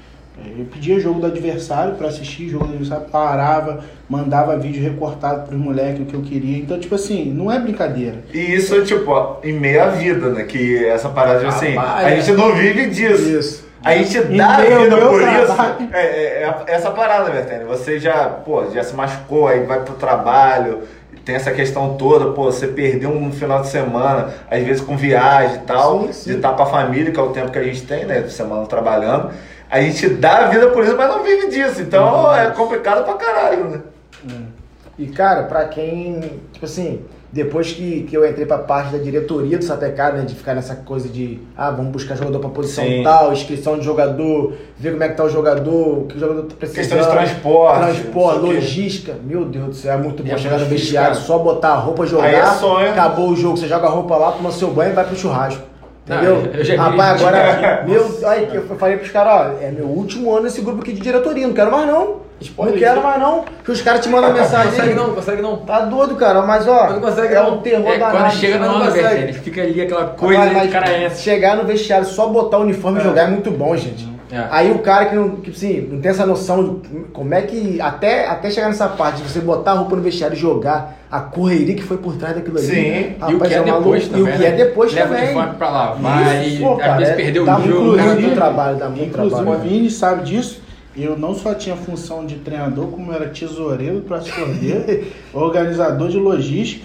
É, 0.45 0.59
Eu 0.61 0.65
pedia 0.65 0.99
jogo 0.99 1.19
do 1.19 1.27
adversário 1.27 1.95
pra 1.95 2.07
assistir 2.07 2.49
jogo 2.49 2.65
do 2.65 2.71
adversário, 2.73 3.05
parava, 3.11 3.79
mandava 4.09 4.57
vídeo 4.57 4.81
recortado 4.83 5.47
pros 5.47 5.59
moleques, 5.59 6.01
o 6.01 6.05
que 6.05 6.13
eu 6.13 6.21
queria. 6.21 6.57
Então, 6.59 6.79
tipo 6.79 6.95
assim, 6.95 7.25
não 7.31 7.51
é 7.51 7.59
brincadeira. 7.59 8.17
E 8.33 8.39
isso, 8.55 8.83
tipo, 8.83 9.37
em 9.43 9.53
meia 9.53 9.89
vida, 9.89 10.29
né? 10.29 10.43
Que 10.43 10.85
essa 10.85 11.09
parada, 11.09 11.39
de, 11.39 11.45
assim, 11.47 11.75
Rapaz, 11.75 12.05
a 12.05 12.09
gente 12.15 12.31
não 12.37 12.53
vive 12.55 12.87
disso. 12.89 13.29
Isso. 13.29 13.67
A 13.83 13.95
gente 13.95 14.19
dá 14.35 14.57
vida 14.57 14.95
meu 14.97 15.09
por 15.09 15.21
trabalho. 15.21 15.43
isso. 15.43 15.89
É, 15.93 15.99
é- 16.43 16.55
é 16.67 16.73
essa 16.73 16.91
parada, 16.91 17.29
Bertene. 17.29 17.63
Você 17.65 17.99
já, 17.99 18.25
pô, 18.27 18.65
já 18.71 18.83
se 18.83 18.93
machucou, 18.95 19.47
aí 19.47 19.63
vai 19.65 19.81
pro 19.81 19.93
trabalho, 19.95 20.79
tem 21.23 21.35
essa 21.35 21.51
questão 21.51 21.95
toda, 21.95 22.31
pô, 22.31 22.45
você 22.51 22.67
perdeu 22.67 23.09
um 23.11 23.31
final 23.31 23.61
de 23.61 23.67
semana, 23.67 24.29
às 24.49 24.63
vezes 24.63 24.81
com 24.81 24.97
viagem 24.97 25.57
e 25.57 25.59
tal, 25.59 26.01
Sim, 26.07 26.11
sim. 26.13 26.29
de 26.31 26.35
estar 26.37 26.53
com 26.53 26.63
a 26.63 26.65
família, 26.65 27.11
que 27.11 27.19
é 27.19 27.23
o 27.23 27.29
tempo 27.29 27.51
que 27.51 27.59
a 27.59 27.63
gente 27.63 27.81
tem, 27.83 28.05
né? 28.05 28.21
De 28.21 28.31
semana 28.33 28.65
trabalhando. 28.65 29.29
A 29.69 29.81
gente 29.81 30.07
dá 30.09 30.45
a 30.45 30.47
vida 30.47 30.67
por 30.69 30.83
isso, 30.83 30.95
mas 30.95 31.09
não 31.09 31.23
vive 31.23 31.49
disso. 31.49 31.81
Então 31.81 32.33
é 32.33 32.51
complicado 32.51 33.03
pra 33.03 33.13
caralho, 33.15 33.65
né? 33.65 33.81
E, 34.97 35.05
cara, 35.07 35.43
pra 35.43 35.65
quem, 35.65 36.19
tipo 36.51 36.65
assim, 36.65 37.01
depois 37.31 37.71
que, 37.71 38.01
que 38.09 38.17
eu 38.17 38.27
entrei 38.27 38.47
pra 38.47 38.57
parte 38.57 38.91
da 38.93 38.97
diretoria 38.97 39.57
do 39.57 39.63
Sapecado, 39.63 40.17
né, 40.17 40.23
de 40.25 40.33
ficar 40.33 40.55
nessa 40.55 40.73
coisa 40.75 41.07
de, 41.07 41.39
ah, 41.55 41.69
vamos 41.69 41.91
buscar 41.91 42.15
jogador 42.15 42.39
pra 42.39 42.49
posição 42.49 42.83
Sim. 42.83 43.03
tal, 43.03 43.31
inscrição 43.31 43.77
de 43.77 43.85
jogador, 43.85 44.53
ver 44.77 44.91
como 44.91 45.03
é 45.03 45.09
que 45.09 45.15
tá 45.15 45.23
o 45.25 45.29
jogador, 45.29 45.99
o 45.99 46.05
que 46.07 46.15
o 46.17 46.19
jogador 46.19 46.43
tá 46.43 46.55
precisando. 46.57 46.83
Questão 46.87 46.99
de 46.99 47.07
transporte. 47.15 47.79
Transporte, 47.79 48.39
logística. 48.39 49.15
Meu 49.23 49.45
Deus 49.45 49.65
do 49.67 49.73
céu, 49.75 49.93
é 49.93 49.97
muito 49.97 50.23
bom 50.23 50.33
É 50.33 50.37
chegar 50.37 50.57
no 50.57 50.63
difícil, 50.63 50.77
vestiário, 50.85 51.13
cara. 51.13 51.25
só 51.25 51.37
botar 51.37 51.69
a 51.73 51.75
roupa, 51.75 52.05
jogar, 52.07 52.25
Aí 52.25 52.33
é 52.35 52.45
sonho. 52.53 52.89
acabou 52.89 53.29
o 53.29 53.35
jogo, 53.35 53.57
você 53.57 53.67
joga 53.67 53.85
a 53.85 53.89
roupa 53.91 54.15
lá, 54.15 54.31
toma 54.31 54.51
seu 54.51 54.71
banho 54.71 54.91
e 54.91 54.95
vai 54.95 55.05
pro 55.05 55.15
churrasco. 55.15 55.61
Não, 56.07 56.15
Entendeu? 56.17 56.51
eu 56.53 56.63
já 56.63 56.73
vi 56.73 56.79
Rapaz, 56.79 57.21
agora, 57.21 57.83
meu, 57.87 58.19
aí 58.27 58.49
eu 58.53 58.63
falei 58.77 58.97
pros 58.97 59.11
caras, 59.11 59.33
ó, 59.59 59.63
é 59.63 59.71
meu 59.71 59.85
último 59.85 60.31
ano 60.33 60.43
nesse 60.43 60.61
grupo 60.61 60.81
aqui 60.81 60.93
de 60.93 61.01
diretoria, 61.01 61.45
não 61.45 61.53
quero 61.53 61.69
mais 61.71 61.85
não. 61.87 62.27
Spoiler, 62.39 62.75
não 62.75 62.79
quero 62.79 63.01
mais 63.03 63.19
não. 63.19 63.45
Que 63.65 63.71
os 63.71 63.81
caras 63.81 63.99
te 64.01 64.09
mandam 64.09 64.31
mensagem 64.31 64.69
Consegue 64.71 64.93
não, 64.93 65.13
consegue 65.15 65.41
não. 65.41 65.57
Tá 65.57 65.79
doido, 65.81 66.15
cara, 66.15 66.43
mas 66.43 66.67
ó, 66.67 66.91
Não 66.91 67.01
consegue, 67.01 67.33
é 67.33 67.41
não. 67.41 67.55
um 67.55 67.61
terror 67.61 67.87
É, 67.91 67.97
danado. 67.97 68.17
quando 68.17 68.31
chega 68.33 68.59
não 68.59 68.75
ano, 68.75 68.85
consegue. 68.85 69.03
velho, 69.07 69.33
fica 69.33 69.61
ali 69.63 69.81
aquela 69.81 70.05
coisa 70.05 70.39
Mas, 70.39 70.49
de 70.49 70.55
mas 70.55 70.71
cara 70.71 70.97
entra. 70.97 71.15
chegar 71.17 71.57
no 71.57 71.63
vestiário, 71.63 72.05
só 72.05 72.27
botar 72.27 72.59
o 72.59 72.61
uniforme 72.61 72.99
e 72.99 73.03
jogar 73.03 73.23
é 73.23 73.27
muito 73.27 73.49
bom, 73.51 73.75
gente. 73.75 74.07
É. 74.29 74.45
Aí 74.51 74.71
o 74.71 74.79
cara 74.79 75.05
que 75.05 75.15
não, 75.15 75.37
que, 75.37 75.51
assim, 75.51 75.87
não 75.89 76.01
tem 76.01 76.11
essa 76.11 76.25
noção 76.25 76.81
de 76.81 76.89
como 77.13 77.33
é 77.33 77.41
que. 77.43 77.79
Até, 77.79 78.27
até 78.27 78.49
chegar 78.49 78.67
nessa 78.67 78.87
parte 78.89 79.21
de 79.21 79.29
você 79.29 79.39
botar 79.39 79.71
a 79.71 79.75
roupa 79.75 79.95
no 79.95 80.01
vestiário 80.01 80.35
e 80.35 80.39
jogar 80.39 80.97
a 81.09 81.21
correria 81.21 81.73
que 81.75 81.83
foi 81.83 81.97
por 81.97 82.17
trás 82.17 82.35
daquilo 82.35 82.57
ali. 82.57 82.67
Sim. 82.67 83.15
E 83.29 83.35
o 83.35 83.39
que 83.39 83.53
é 83.53 83.61
uma 83.61 83.77
depois 83.79 84.07
também. 84.09 84.19
E 84.19 84.23
o 84.23 84.37
que 84.37 84.45
é 84.45 84.49
né? 84.51 84.57
depois 84.57 84.93
Leva 84.93 85.07
o 85.07 85.09
também. 85.15 85.29
uniforme 85.29 85.55
pra 85.55 85.69
lavar 85.69 86.45
Isso, 86.45 86.55
e 86.57 86.59
pô, 86.59 86.81
às 86.81 86.97
vezes 86.97 87.13
é- 87.13 87.15
perdeu 87.15 87.45
dá 87.45 87.57
o 87.57 87.63
jogo. 87.67 87.97
muito 87.97 88.27
né? 88.27 88.35
trabalho, 88.35 88.77
dá 88.77 88.89
muito 88.89 89.03
Inclusive, 89.05 89.35
trabalho. 89.43 89.59
o 89.59 89.63
Vini 89.63 89.89
sabe 89.89 90.23
disso. 90.25 90.61
Eu 90.95 91.17
não 91.17 91.33
só 91.33 91.53
tinha 91.53 91.75
função 91.75 92.25
de 92.25 92.35
treinador, 92.35 92.87
como 92.87 93.13
era 93.13 93.29
tesoureiro 93.29 94.01
Cordeiro, 94.01 95.05
organizador 95.31 96.09
de 96.09 96.17
logística. 96.17 96.83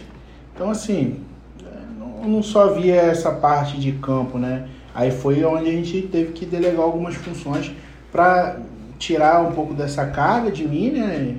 Então, 0.54 0.70
assim, 0.70 1.16
é, 1.64 2.26
não 2.28 2.42
só 2.42 2.68
via 2.68 2.94
essa 2.96 3.30
parte 3.32 3.80
de 3.80 3.92
campo, 3.92 4.38
né? 4.38 4.64
Aí 4.94 5.10
foi 5.10 5.42
onde 5.44 5.68
a 5.68 5.72
gente 5.72 6.02
teve 6.02 6.32
que 6.32 6.44
delegar 6.44 6.80
algumas 6.82 7.14
funções 7.14 7.70
para 8.10 8.58
tirar 8.98 9.40
um 9.42 9.52
pouco 9.52 9.74
dessa 9.74 10.04
carga 10.06 10.50
de 10.50 10.66
mim, 10.66 10.90
né? 10.90 11.34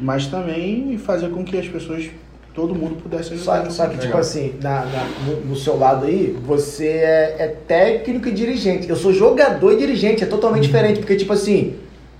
Mas 0.00 0.26
também 0.26 0.96
fazer 0.98 1.30
com 1.30 1.42
que 1.44 1.56
as 1.58 1.66
pessoas, 1.68 2.08
todo 2.54 2.74
mundo 2.74 2.96
pudesse 3.02 3.32
ajudar. 3.34 3.64
Só, 3.64 3.70
só 3.70 3.86
que, 3.88 3.98
tipo 3.98 4.16
assim, 4.18 4.54
na, 4.62 4.84
na- 4.84 5.08
no, 5.26 5.40
no 5.46 5.56
seu 5.56 5.78
lado 5.78 6.06
aí, 6.06 6.36
você 6.46 6.86
é, 6.86 7.36
é 7.38 7.46
técnico 7.66 8.28
e 8.28 8.32
dirigente. 8.32 8.88
Eu 8.88 8.96
sou 8.96 9.12
jogador 9.12 9.72
e 9.72 9.76
dirigente, 9.76 10.22
é 10.22 10.26
totalmente 10.26 10.62
diferente, 10.64 10.98
porque, 11.00 11.16
tipo 11.16 11.32
assim, 11.32 11.74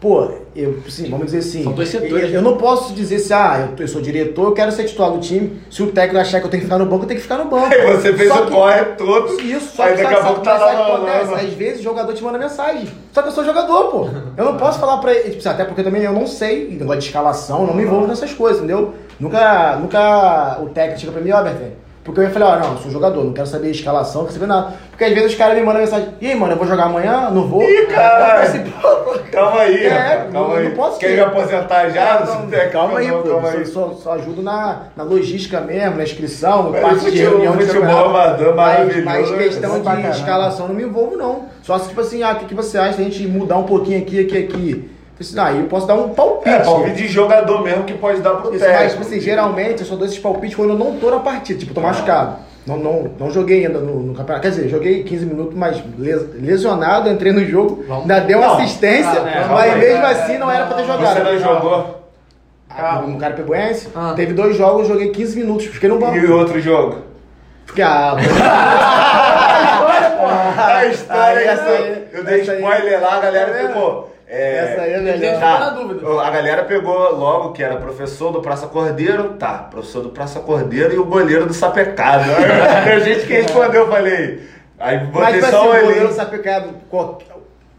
pô, 0.07 0.29
eu, 0.55 0.79
assim, 0.87 1.11
vamos 1.11 1.27
dizer 1.27 1.39
assim. 1.39 1.65
São 1.65 1.73
dois 1.73 1.89
setores, 1.89 2.29
Eu, 2.31 2.37
eu 2.37 2.43
não 2.43 2.57
posso 2.57 2.95
dizer 2.95 3.17
assim, 3.17 3.33
ah, 3.35 3.69
eu, 3.77 3.83
eu 3.85 3.89
sou 3.89 4.01
diretor, 4.01 4.45
eu 4.45 4.53
quero 4.53 4.71
ser 4.71 4.85
titular 4.85 5.11
do 5.11 5.19
time. 5.19 5.61
Se 5.71 5.83
o 5.83 5.91
técnico 5.91 6.21
achar 6.21 6.39
que 6.41 6.47
eu 6.47 6.51
tenho 6.51 6.61
que 6.63 6.67
ficar 6.67 6.79
no 6.79 6.87
banco, 6.87 7.05
eu 7.05 7.09
tenho 7.09 7.19
que 7.19 7.23
ficar 7.23 7.39
no 7.39 7.47
banco. 7.47 7.67
Aí 7.75 7.97
você 7.97 8.13
fez 8.13 8.29
Só 8.33 8.43
o 8.43 8.47
que- 8.47 8.53
corre 8.53 8.85
todo. 8.97 9.41
Isso, 9.41 9.77
só 9.77 9.83
Aí 9.83 9.97
que 9.97 10.03
daqui 10.03 10.15
a 10.15 10.25
pouco 10.25 10.41
tá 10.41 10.57
lá, 10.57 10.73
acontece? 10.95 11.25
lá, 11.25 11.31
lá. 11.33 11.41
Às 11.41 11.53
vezes 11.53 11.81
o 11.81 11.83
jogador 11.83 12.13
te 12.15 12.23
manda 12.23 12.39
mensagem. 12.39 12.89
Só 13.13 13.23
que 13.23 13.29
eu 13.29 13.33
sou 13.33 13.45
jogador, 13.45 13.85
pô. 13.91 14.09
Eu 14.37 14.45
não 14.45 14.57
posso 14.57 14.79
falar 14.79 14.99
pra 14.99 15.13
ele, 15.13 15.31
tipo, 15.31 15.49
até 15.49 15.65
porque 15.65 15.83
também 15.83 16.03
eu 16.03 16.13
não 16.13 16.27
sei, 16.27 16.69
negócio 16.71 17.01
de 17.01 17.07
escalação, 17.07 17.67
não 17.67 17.75
me 17.75 17.83
envolvo 17.83 18.07
nessas 18.07 18.33
coisas, 18.33 18.59
entendeu? 18.59 18.95
Nunca, 19.19 19.77
nunca 19.77 20.59
o 20.63 20.69
técnico 20.69 21.01
chega 21.01 21.13
pra 21.13 21.21
mim, 21.23 21.31
ó, 21.33 21.43
Bertene. 21.43 21.73
Porque 22.07 22.21
eu 22.21 22.25
ia 22.25 22.31
falar, 22.31 22.57
ó, 22.57 22.61
não, 22.61 22.73
eu 22.73 22.79
sou 22.79 22.91
jogador, 22.91 23.25
não 23.25 23.33
quero 23.33 23.49
saber 23.49 23.71
escalação, 23.73 24.23
não 24.23 24.29
quero 24.29 24.39
saber 24.41 24.47
nada. 24.47 24.75
Porque 24.91 25.05
às 25.05 25.13
vezes 25.13 25.33
os 25.33 25.37
caras 25.37 25.59
me 25.59 25.63
mandam 25.65 25.81
mensagem, 25.83 26.09
e 26.21 26.29
aí, 26.29 26.35
mano, 26.35 26.53
eu 26.53 26.57
vou 26.57 26.67
jogar 26.67 26.85
amanhã? 26.85 27.29
Não 27.31 27.49
vou? 27.49 27.61
Ih. 27.63 27.67
Eu 27.81 27.87
pô, 28.81 29.19
Calma 29.33 29.61
aí, 29.63 29.85
É, 29.85 29.89
rapaz, 29.91 30.33
calma 30.33 30.49
não- 30.49 30.55
aí. 30.57 30.69
não 30.69 30.77
posso 30.77 30.99
Quer 31.01 31.11
me 31.15 31.21
aposentar 31.21 31.89
já? 31.91 32.21
Não, 32.25 32.41
Não 32.43 32.47
tem- 32.49 32.71
calma 32.71 32.99
aí, 33.01 33.09
não, 33.09 33.23
pô. 33.23 33.29
calma 33.29 33.51
Só, 33.51 33.59
aí. 33.59 33.67
só, 33.67 33.91
só 34.03 34.13
ajudo 34.13 34.41
na, 34.43 34.83
na 34.97 35.03
logística 35.03 35.61
mesmo, 35.61 35.97
na 35.97 36.05
inscrição, 36.05 36.71
Mas 36.71 36.81
parte 36.81 36.95
de 37.01 37.05
futebol- 37.07 37.31
reunião 37.33 37.57
de 37.57 37.65
futebol 37.67 38.05
amador 38.07 38.55
mas, 38.55 38.79
maravilhoso, 38.79 39.05
mas 39.05 39.31
né? 39.33 39.39
questão 39.39 39.81
pra 39.83 39.95
de 39.97 40.09
escalação 40.11 40.69
não 40.69 40.75
me 40.77 40.85
envolvo, 40.85 41.17
não. 41.17 41.47
Só 41.63 41.77
se, 41.79 41.89
tipo 41.89 42.01
assim, 42.01 42.23
ah, 42.23 42.33
o 42.33 42.37
que, 42.37 42.45
que 42.47 42.55
você 42.55 42.79
acha 42.79 42.97
da 42.99 43.03
gente 43.03 43.27
mudar 43.27 43.57
um 43.59 43.65
pouquinho 43.65 43.99
aqui, 44.01 44.21
aqui, 44.21 44.39
aqui? 44.39 44.91
Ah, 45.39 45.53
eu 45.53 45.65
posso 45.65 45.87
dar 45.87 45.95
um 45.95 46.11
palpite. 46.11 46.49
É, 46.55 46.59
palpite 46.59 46.97
de 46.97 47.09
jogador 47.09 47.63
mesmo 47.63 47.85
que 47.85 47.95
pode 47.95 48.21
dar 48.21 48.35
pro 48.35 48.51
Isso, 48.55 48.59
técnico. 48.65 48.83
mas, 48.83 48.93
tipo 48.93 49.05
assim, 49.05 49.21
geralmente 49.21 49.81
eu 49.81 49.87
só 49.87 49.97
dou 49.97 50.05
esses 50.07 50.19
palpites 50.19 50.55
quando 50.57 50.71
eu 50.71 50.79
não 50.79 50.97
tô 50.99 51.11
na 51.11 51.21
partida, 51.21 51.59
tipo, 51.59 51.73
tô 51.73 51.81
machucado. 51.81 52.37
Não, 52.67 52.77
não, 52.77 53.11
não 53.19 53.31
joguei 53.31 53.65
ainda 53.65 53.79
no, 53.79 54.01
no 54.03 54.13
campeonato. 54.15 54.43
Quer 54.43 54.51
dizer, 54.51 54.69
joguei 54.69 55.05
15 55.05 55.25
minutos, 55.25 55.55
mas 55.55 55.83
les- 55.99 56.35
lesionado, 56.43 57.09
entrei 57.09 57.33
no 57.33 57.45
jogo, 57.47 57.85
Vamos. 57.87 58.03
ainda 58.03 58.21
deu 58.21 58.39
uma 58.39 58.49
Não. 58.49 58.55
assistência, 58.57 59.23
Ah, 59.23 59.29
é, 59.31 59.33
calma 59.41 59.55
mas 59.55 59.73
aí. 59.73 59.79
mesmo 59.81 60.05
assim 60.07 60.37
não 60.39 60.51
era 60.51 60.67
pra 60.67 60.77
ter 60.77 60.85
jogado. 60.85 61.15
Você 61.15 61.23
não 61.23 61.39
jogou? 61.39 62.03
Ah, 62.69 63.03
no 63.07 63.17
Carapibuense, 63.19 63.89
Ah. 63.95 64.13
teve 64.15 64.35
dois 64.35 64.55
jogos, 64.57 64.83
eu 64.83 64.95
joguei 64.95 65.11
15 65.11 65.39
minutos, 65.39 65.67
fiquei 65.67 65.89
no 65.89 65.99
banco. 65.99 66.17
E 66.17 66.27
o 66.27 66.37
outro 66.37 66.61
jogo? 66.61 66.99
Fiquei, 67.65 67.85
ah, 67.85 68.17
A 70.59 70.87
história 70.87 71.39
Aí, 71.41 71.47
é 71.47 71.51
essa 71.51 71.63
essa. 71.63 71.71
aí- 71.71 72.05
Eu 72.13 72.25
dei 72.25 72.41
essa 72.41 72.53
aí- 72.53 72.59
spoiler 72.63 73.01
lá, 73.01 73.15
a 73.17 73.21
galera 73.21 73.51
É. 73.59 73.69
ficou. 73.69 74.13
É, 74.29 74.59
essa 74.73 74.83
aí 74.83 74.93
é 74.95 74.99
melhor. 75.01 75.39
Tá. 75.41 75.41
Tá, 75.41 75.61
na 75.61 75.71
dúvida. 75.71 76.21
a 76.21 76.31
galera 76.31 76.65
pegou 76.65 77.15
logo 77.17 77.53
que 77.53 77.63
era 77.63 77.77
professor 77.77 78.33
do 78.33 78.41
Praça 78.41 78.67
Cordeiro, 78.67 79.35
tá, 79.39 79.69
professor 79.71 80.03
do 80.03 80.09
Praça 80.11 80.41
Cordeiro 80.41 80.93
e 80.95 80.99
o 80.99 81.05
goleiro 81.05 81.47
do 81.47 81.55
Sapecado. 81.55 82.25
Tem 82.85 83.01
gente 83.15 83.27
que 83.27 83.35
respondeu, 83.35 83.83
eu 83.83 83.89
falei. 83.89 84.41
Aí 84.79 84.99
Mas, 84.99 85.09
botei 85.11 85.33
tipo 85.35 85.47
só 85.47 85.59
assim, 85.59 85.59
o 85.59 85.71
o 85.71 85.73
goleiro 85.81 86.01
olhinho. 86.01 86.13
sapecado, 86.13 86.71
qual- 86.91 87.19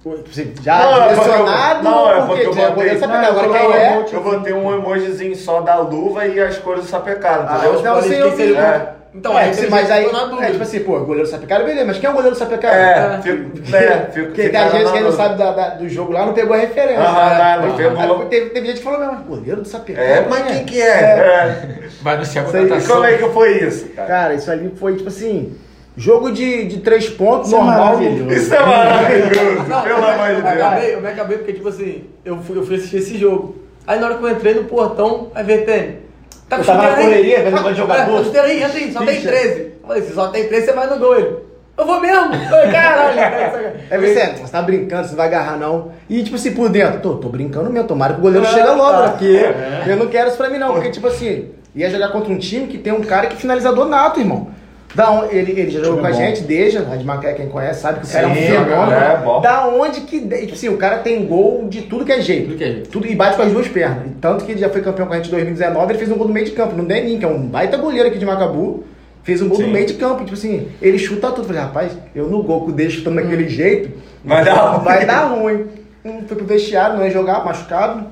Você 0.03 0.53
Já 0.61 0.77
Não, 0.79 1.03
é 1.03 1.07
direcionado? 1.09 1.83
não, 1.83 2.11
é 2.11 2.25
porque 2.25 2.41
eu 2.47 2.53
Já 2.53 2.61
botei- 2.61 2.75
goleiro 2.75 2.99
sabe 2.99 3.13
Não. 3.13 3.25
Agora 3.25 3.45
eu 3.45 3.51
quem 3.51 3.77
é? 3.81 3.91
um 3.91 4.05
Eu 4.15 4.23
botei 4.23 4.53
um 4.53 4.73
emojizinho 4.73 5.35
só 5.35 5.59
da 5.61 5.75
luva 5.75 6.25
e 6.25 6.39
as 6.39 6.57
cores 6.57 6.83
do 6.85 6.89
sapecado, 6.89 7.45
Ah, 7.49 7.57
entendeu? 7.57 7.81
Falei 7.83 8.01
sei, 8.03 8.11
quem 8.11 8.19
eu 8.21 8.31
vi. 8.35 8.55
É. 8.55 8.93
Então, 9.13 9.37
é, 9.37 9.43
aí, 9.45 9.69
mas 9.69 9.89
aí, 9.91 10.03
ficou 10.05 10.19
na 10.19 10.25
dúvida. 10.25 10.47
é 10.47 10.51
tipo 10.51 10.63
assim, 10.63 10.79
pô, 10.81 10.99
goleiro 10.99 11.27
sapecado, 11.27 11.63
beleza, 11.65 11.85
mas 11.85 11.97
quem 11.97 12.07
é 12.07 12.11
o 12.11 12.15
goleiro 12.15 12.35
sapecado? 12.35 12.75
É, 12.75 13.19
fico, 13.21 13.75
é, 13.75 13.97
fico, 14.11 14.25
Porque 14.27 14.41
fica 14.43 14.49
tem 14.57 14.59
às 14.67 14.71
vezes 14.71 14.87
na 14.87 14.91
quem 14.93 15.03
não 15.03 15.11
sabe 15.11 15.37
da- 15.37 15.51
da- 15.53 15.69
do 15.71 15.89
jogo 15.89 16.11
lá 16.13 16.25
não 16.25 16.33
pegou 16.33 16.53
a 16.55 16.59
referência. 16.59 16.99
Aham, 16.99 17.61
né? 17.61 17.67
não, 17.67 17.75
pegou. 17.75 18.25
Teve, 18.25 18.49
teve 18.51 18.67
gente 18.67 18.77
que 18.77 18.83
falou, 18.83 18.99
não, 18.99 19.13
mas 19.13 19.25
goleiro 19.25 19.61
do 19.61 19.67
sapecado. 19.67 20.03
É, 20.05 20.25
mas 20.29 20.45
quem 20.51 20.65
que 20.65 20.81
é? 20.81 20.85
É. 20.87 21.79
Vai 22.01 22.17
a 22.17 22.23
Sei, 22.23 22.41
E 22.41 22.45
contratação. 22.45 22.95
como 22.95 23.05
é 23.07 23.13
que 23.17 23.29
foi 23.29 23.57
isso, 23.63 23.85
cara? 23.89 24.07
Cara, 24.07 24.33
isso 24.35 24.51
ali 24.51 24.71
foi 24.77 24.95
tipo 24.97 25.07
assim, 25.09 25.55
jogo 25.95 26.31
de, 26.31 26.65
de 26.67 26.77
três 26.81 27.09
pontos, 27.09 27.47
Isso 27.47 27.55
é 27.55 27.59
normal. 27.59 27.85
maravilhoso. 27.97 28.33
Isso 28.35 28.53
é 28.53 28.59
maravilhoso, 28.59 29.67
Não, 29.67 29.81
pelo 29.81 29.97
eu, 29.99 30.05
amor 30.05 30.27
de 30.27 30.33
eu, 30.33 30.37
me 30.37 30.41
Deus. 30.43 30.61
acabei, 30.61 30.93
eu 30.95 31.01
me 31.01 31.07
acabei 31.07 31.37
porque, 31.37 31.53
tipo 31.53 31.67
assim, 31.69 32.03
eu 32.23 32.37
fui, 32.43 32.57
eu 32.57 32.63
fui 32.65 32.75
assistir 32.75 32.97
esse 32.97 33.17
jogo. 33.17 33.55
Aí 33.87 33.99
na 33.99 34.07
hora 34.07 34.17
que 34.17 34.23
eu 34.23 34.29
entrei 34.29 34.53
no 34.53 34.65
portão, 34.65 35.31
aí 35.33 35.43
VTN. 35.43 36.06
Tá 36.49 36.57
Eu 36.57 36.63
tava 36.65 36.81
na 36.83 36.95
correria, 36.95 37.37
vendo 37.43 37.45
Tá- 37.45 37.57
negócio 37.57 37.73
de 37.73 37.79
jogador. 37.81 38.35
É, 38.35 38.39
aí, 38.39 38.63
entra 38.63 38.77
aí, 38.77 38.91
só 38.93 38.99
tem 38.99 39.15
Bicha. 39.15 39.27
13. 39.27 39.59
Eu 39.81 39.87
falei, 39.87 40.01
se 40.03 40.13
só 40.13 40.27
tem 40.27 40.47
13, 40.47 40.65
você 40.65 40.73
vai 40.73 40.87
no 40.87 40.97
gol. 40.99 41.15
Eu 41.15 41.85
vou 41.85 41.99
mesmo. 42.01 42.29
Caralho. 42.71 43.19
É, 43.89 43.97
Vicente, 43.97 44.39
você 44.39 44.51
tá 44.51 44.61
brincando, 44.61 45.03
você 45.03 45.09
não 45.11 45.17
vai 45.17 45.27
agarrar 45.27 45.57
não. 45.57 45.91
E 46.09 46.23
tipo 46.23 46.35
assim, 46.35 46.51
por 46.53 46.69
dentro, 46.69 46.99
tô, 47.01 47.15
tô 47.15 47.29
brincando 47.29 47.69
mesmo, 47.69 47.87
tomara 47.87 48.13
que 48.13 48.19
o 48.19 48.23
goleiro 48.23 48.45
É, 48.45 48.49
chega 48.49 48.71
logo, 48.73 48.97
tá. 49.03 49.09
porque 49.09 49.45
eu 49.87 49.95
não 49.97 50.07
quero 50.07 50.29
isso 50.29 50.37
pra 50.37 50.49
mim 50.49 50.57
não, 50.57 50.73
porque 50.73 50.89
tipo 50.89 51.05
assim, 51.07 51.49
ia 51.75 51.89
jogar 51.89 52.09
contra 52.09 52.33
um 52.33 52.37
time 52.37 52.65
que 52.67 52.77
tem 52.79 52.91
um 52.93 53.01
cara 53.01 53.27
que 53.27 53.33
é 53.35 53.37
finalizador 53.37 53.85
nato, 53.87 54.19
irmão. 54.19 54.47
Da 54.95 55.27
ele, 55.29 55.51
ele 55.51 55.69
já 55.69 55.79
jogou 55.83 55.99
com 55.99 56.07
a 56.07 56.11
bom. 56.11 56.15
gente, 56.17 56.41
desde, 56.43 56.77
a 56.77 56.81
de 56.95 57.03
Macaé, 57.05 57.33
quem 57.33 57.49
conhece, 57.49 57.81
sabe 57.81 57.99
que 57.99 58.07
o 58.07 58.09
cara 58.09 58.27
é 58.27 58.29
um 58.31 58.35
Sim, 58.35 58.41
fenômeno. 58.41 58.91
é, 58.93 59.17
bom. 59.23 59.41
Da 59.41 59.67
onde 59.67 60.01
que, 60.01 60.21
tipo 60.21 60.53
assim, 60.53 60.69
o 60.69 60.77
cara 60.77 60.99
tem 60.99 61.25
gol 61.25 61.67
de 61.69 61.81
tudo 61.83 62.05
que 62.05 62.11
é 62.13 62.21
jeito. 62.21 62.47
Tudo 62.47 62.57
que 62.57 62.63
é 62.63 62.67
jeito. 62.71 62.89
Tudo, 62.89 63.05
e 63.07 63.13
bate 63.15 63.35
com 63.35 63.41
as 63.43 63.51
duas 63.51 63.67
pernas. 63.67 64.07
E 64.07 64.09
Tanto 64.21 64.45
que 64.45 64.53
ele 64.53 64.59
já 64.61 64.69
foi 64.69 64.81
campeão 64.81 65.05
com 65.05 65.13
a 65.13 65.17
gente 65.17 65.27
em 65.27 65.31
2019, 65.31 65.91
ele 65.91 65.99
fez 65.99 66.09
um 66.11 66.15
gol 66.15 66.27
do 66.27 66.33
meio 66.33 66.45
de 66.45 66.53
campo, 66.53 66.75
no 66.75 66.85
Denim, 66.85 67.19
que 67.19 67.25
é 67.25 67.27
um 67.27 67.37
baita 67.47 67.77
goleiro 67.77 68.07
aqui 68.07 68.17
de 68.17 68.25
Macabu. 68.25 68.85
Fez 69.23 69.41
um 69.41 69.49
gol 69.49 69.57
do 69.57 69.65
Sim. 69.65 69.71
meio 69.71 69.85
de 69.85 69.93
campo, 69.95 70.23
tipo 70.23 70.33
assim, 70.35 70.69
ele 70.81 70.97
chuta 70.97 71.31
tudo. 71.31 71.45
Falei, 71.47 71.61
rapaz, 71.61 71.91
eu 72.15 72.27
no 72.27 72.41
gol 72.41 72.61
com 72.61 72.71
o 72.71 72.73
dele 72.73 72.89
chutando 72.89 73.17
daquele 73.17 73.49
jeito, 73.49 73.91
Vai 74.23 74.43
dar 74.45 74.53
ruim. 74.71 74.83
vai 74.85 75.05
dar 75.05 75.25
ruim. 75.25 75.65
Hum, 76.05 76.21
fui 76.25 76.37
pro 76.37 76.45
vestiário, 76.45 76.95
não 76.97 77.03
ia 77.03 77.11
jogar, 77.11 77.43
machucado. 77.43 78.05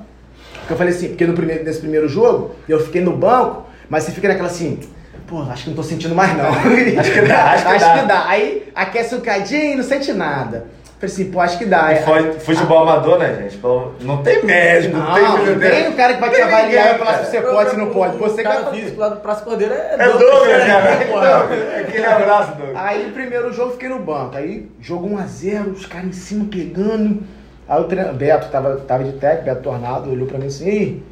Porque 0.60 0.74
eu 0.74 0.76
falei 0.76 0.92
assim, 0.92 1.08
porque 1.08 1.26
no 1.26 1.32
primeiro, 1.32 1.64
nesse 1.64 1.80
primeiro 1.80 2.06
jogo, 2.06 2.50
eu 2.68 2.78
fiquei 2.80 3.00
no 3.00 3.16
banco, 3.16 3.64
mas 3.88 4.02
você 4.04 4.12
fica 4.12 4.28
naquela 4.28 4.48
assim, 4.48 4.78
pô, 5.26 5.42
acho 5.42 5.64
que 5.64 5.70
não 5.70 5.76
tô 5.76 5.82
sentindo 5.82 6.14
mais 6.14 6.36
não. 6.36 6.50
Acho 7.00 7.12
que 7.12 7.20
dá, 7.22 7.52
acho 7.52 8.00
que 8.00 8.06
dá. 8.06 8.28
Aí 8.28 8.72
aquece 8.74 9.14
o 9.14 9.20
cadinho, 9.20 9.76
não 9.78 9.84
sente 9.84 10.12
nada. 10.12 10.66
Falei 10.98 11.12
assim, 11.12 11.30
pô, 11.30 11.40
acho 11.40 11.58
que 11.58 11.66
dá. 11.66 11.92
E 11.92 11.96
foi 11.96 12.32
futebol 12.40 12.78
amador, 12.78 13.18
né, 13.18 13.34
gente? 13.42 13.60
Não 14.00 14.22
tem 14.22 14.42
médico, 14.42 14.96
não, 14.96 15.04
Não, 15.04 15.36
tem 15.38 15.46
não 15.54 15.60
tem 15.60 15.88
o 15.88 15.92
cara 15.92 16.14
que 16.14 16.20
vai 16.20 16.30
te 16.30 16.40
avaliar 16.40 16.94
e 16.94 16.98
falar 16.98 17.18
se 17.18 17.30
você 17.30 17.40
cara. 17.42 17.52
pode, 17.54 17.70
se 17.70 17.76
não 17.76 17.90
pode. 17.90 18.16
Você 18.16 18.36
que 18.36 18.42
cara 18.42 18.64
fazer. 18.64 18.76
físico 18.78 19.00
lá 19.00 19.08
do 19.10 19.20
Praça 19.20 19.44
Cordeiro 19.44 19.74
é, 19.74 19.96
É 19.98 20.08
Douglas, 20.08 20.66
né? 20.66 21.04
porra. 21.12 21.48
Aquele 21.80 22.06
abraço, 22.06 22.52
Douglas. 22.56 22.76
Aí, 22.76 23.10
primeiro 23.12 23.52
jogo, 23.52 23.72
fiquei 23.72 23.90
no 23.90 23.98
banco. 23.98 24.36
Aí, 24.38 24.70
jogo 24.80 25.06
1x0, 25.10 25.72
os 25.72 25.84
caras 25.84 26.06
em 26.06 26.12
cima 26.12 26.46
pegando. 26.50 27.22
Aí 27.68 27.78
o 27.78 27.84
treino, 27.84 28.14
Beto 28.14 28.48
tava, 28.48 28.76
tava 28.76 29.04
de 29.04 29.12
técnico, 29.12 29.44
Beto 29.44 29.62
Tornado, 29.62 30.10
olhou 30.10 30.26
pra 30.26 30.38
mim 30.38 30.46
assim, 30.46 30.66
Ih. 30.70 31.02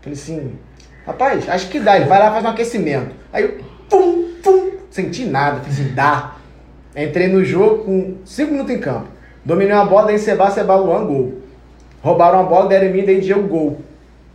falei 0.00 0.18
assim, 0.18 0.58
rapaz, 1.08 1.48
acho 1.48 1.68
que 1.68 1.80
dá, 1.80 1.96
ele 1.96 2.04
vai 2.04 2.18
lá 2.18 2.32
fazer 2.32 2.46
um 2.46 2.50
aquecimento. 2.50 3.14
Aí 3.32 3.44
eu, 3.44 3.58
pum, 3.88 4.28
pum, 4.42 4.70
senti 4.90 5.24
nada, 5.24 5.60
assim, 5.66 5.92
dá. 5.94 6.34
Entrei 6.94 7.28
no 7.28 7.44
jogo 7.44 7.84
com 7.84 8.16
5 8.24 8.52
minutos 8.52 8.74
em 8.74 8.78
campo. 8.78 9.06
Dominei 9.44 9.72
uma 9.72 9.86
bola, 9.86 10.08
dei 10.08 10.18
Seba, 10.18 10.50
Seba, 10.50 10.76
Luan, 10.76 11.06
gol. 11.06 11.34
Roubaram 12.02 12.40
a 12.40 12.42
bola, 12.42 12.68
deram 12.68 12.86
em 12.86 12.92
mim, 12.92 13.04
dei 13.04 13.20
Diego, 13.20 13.48
gol. 13.48 13.80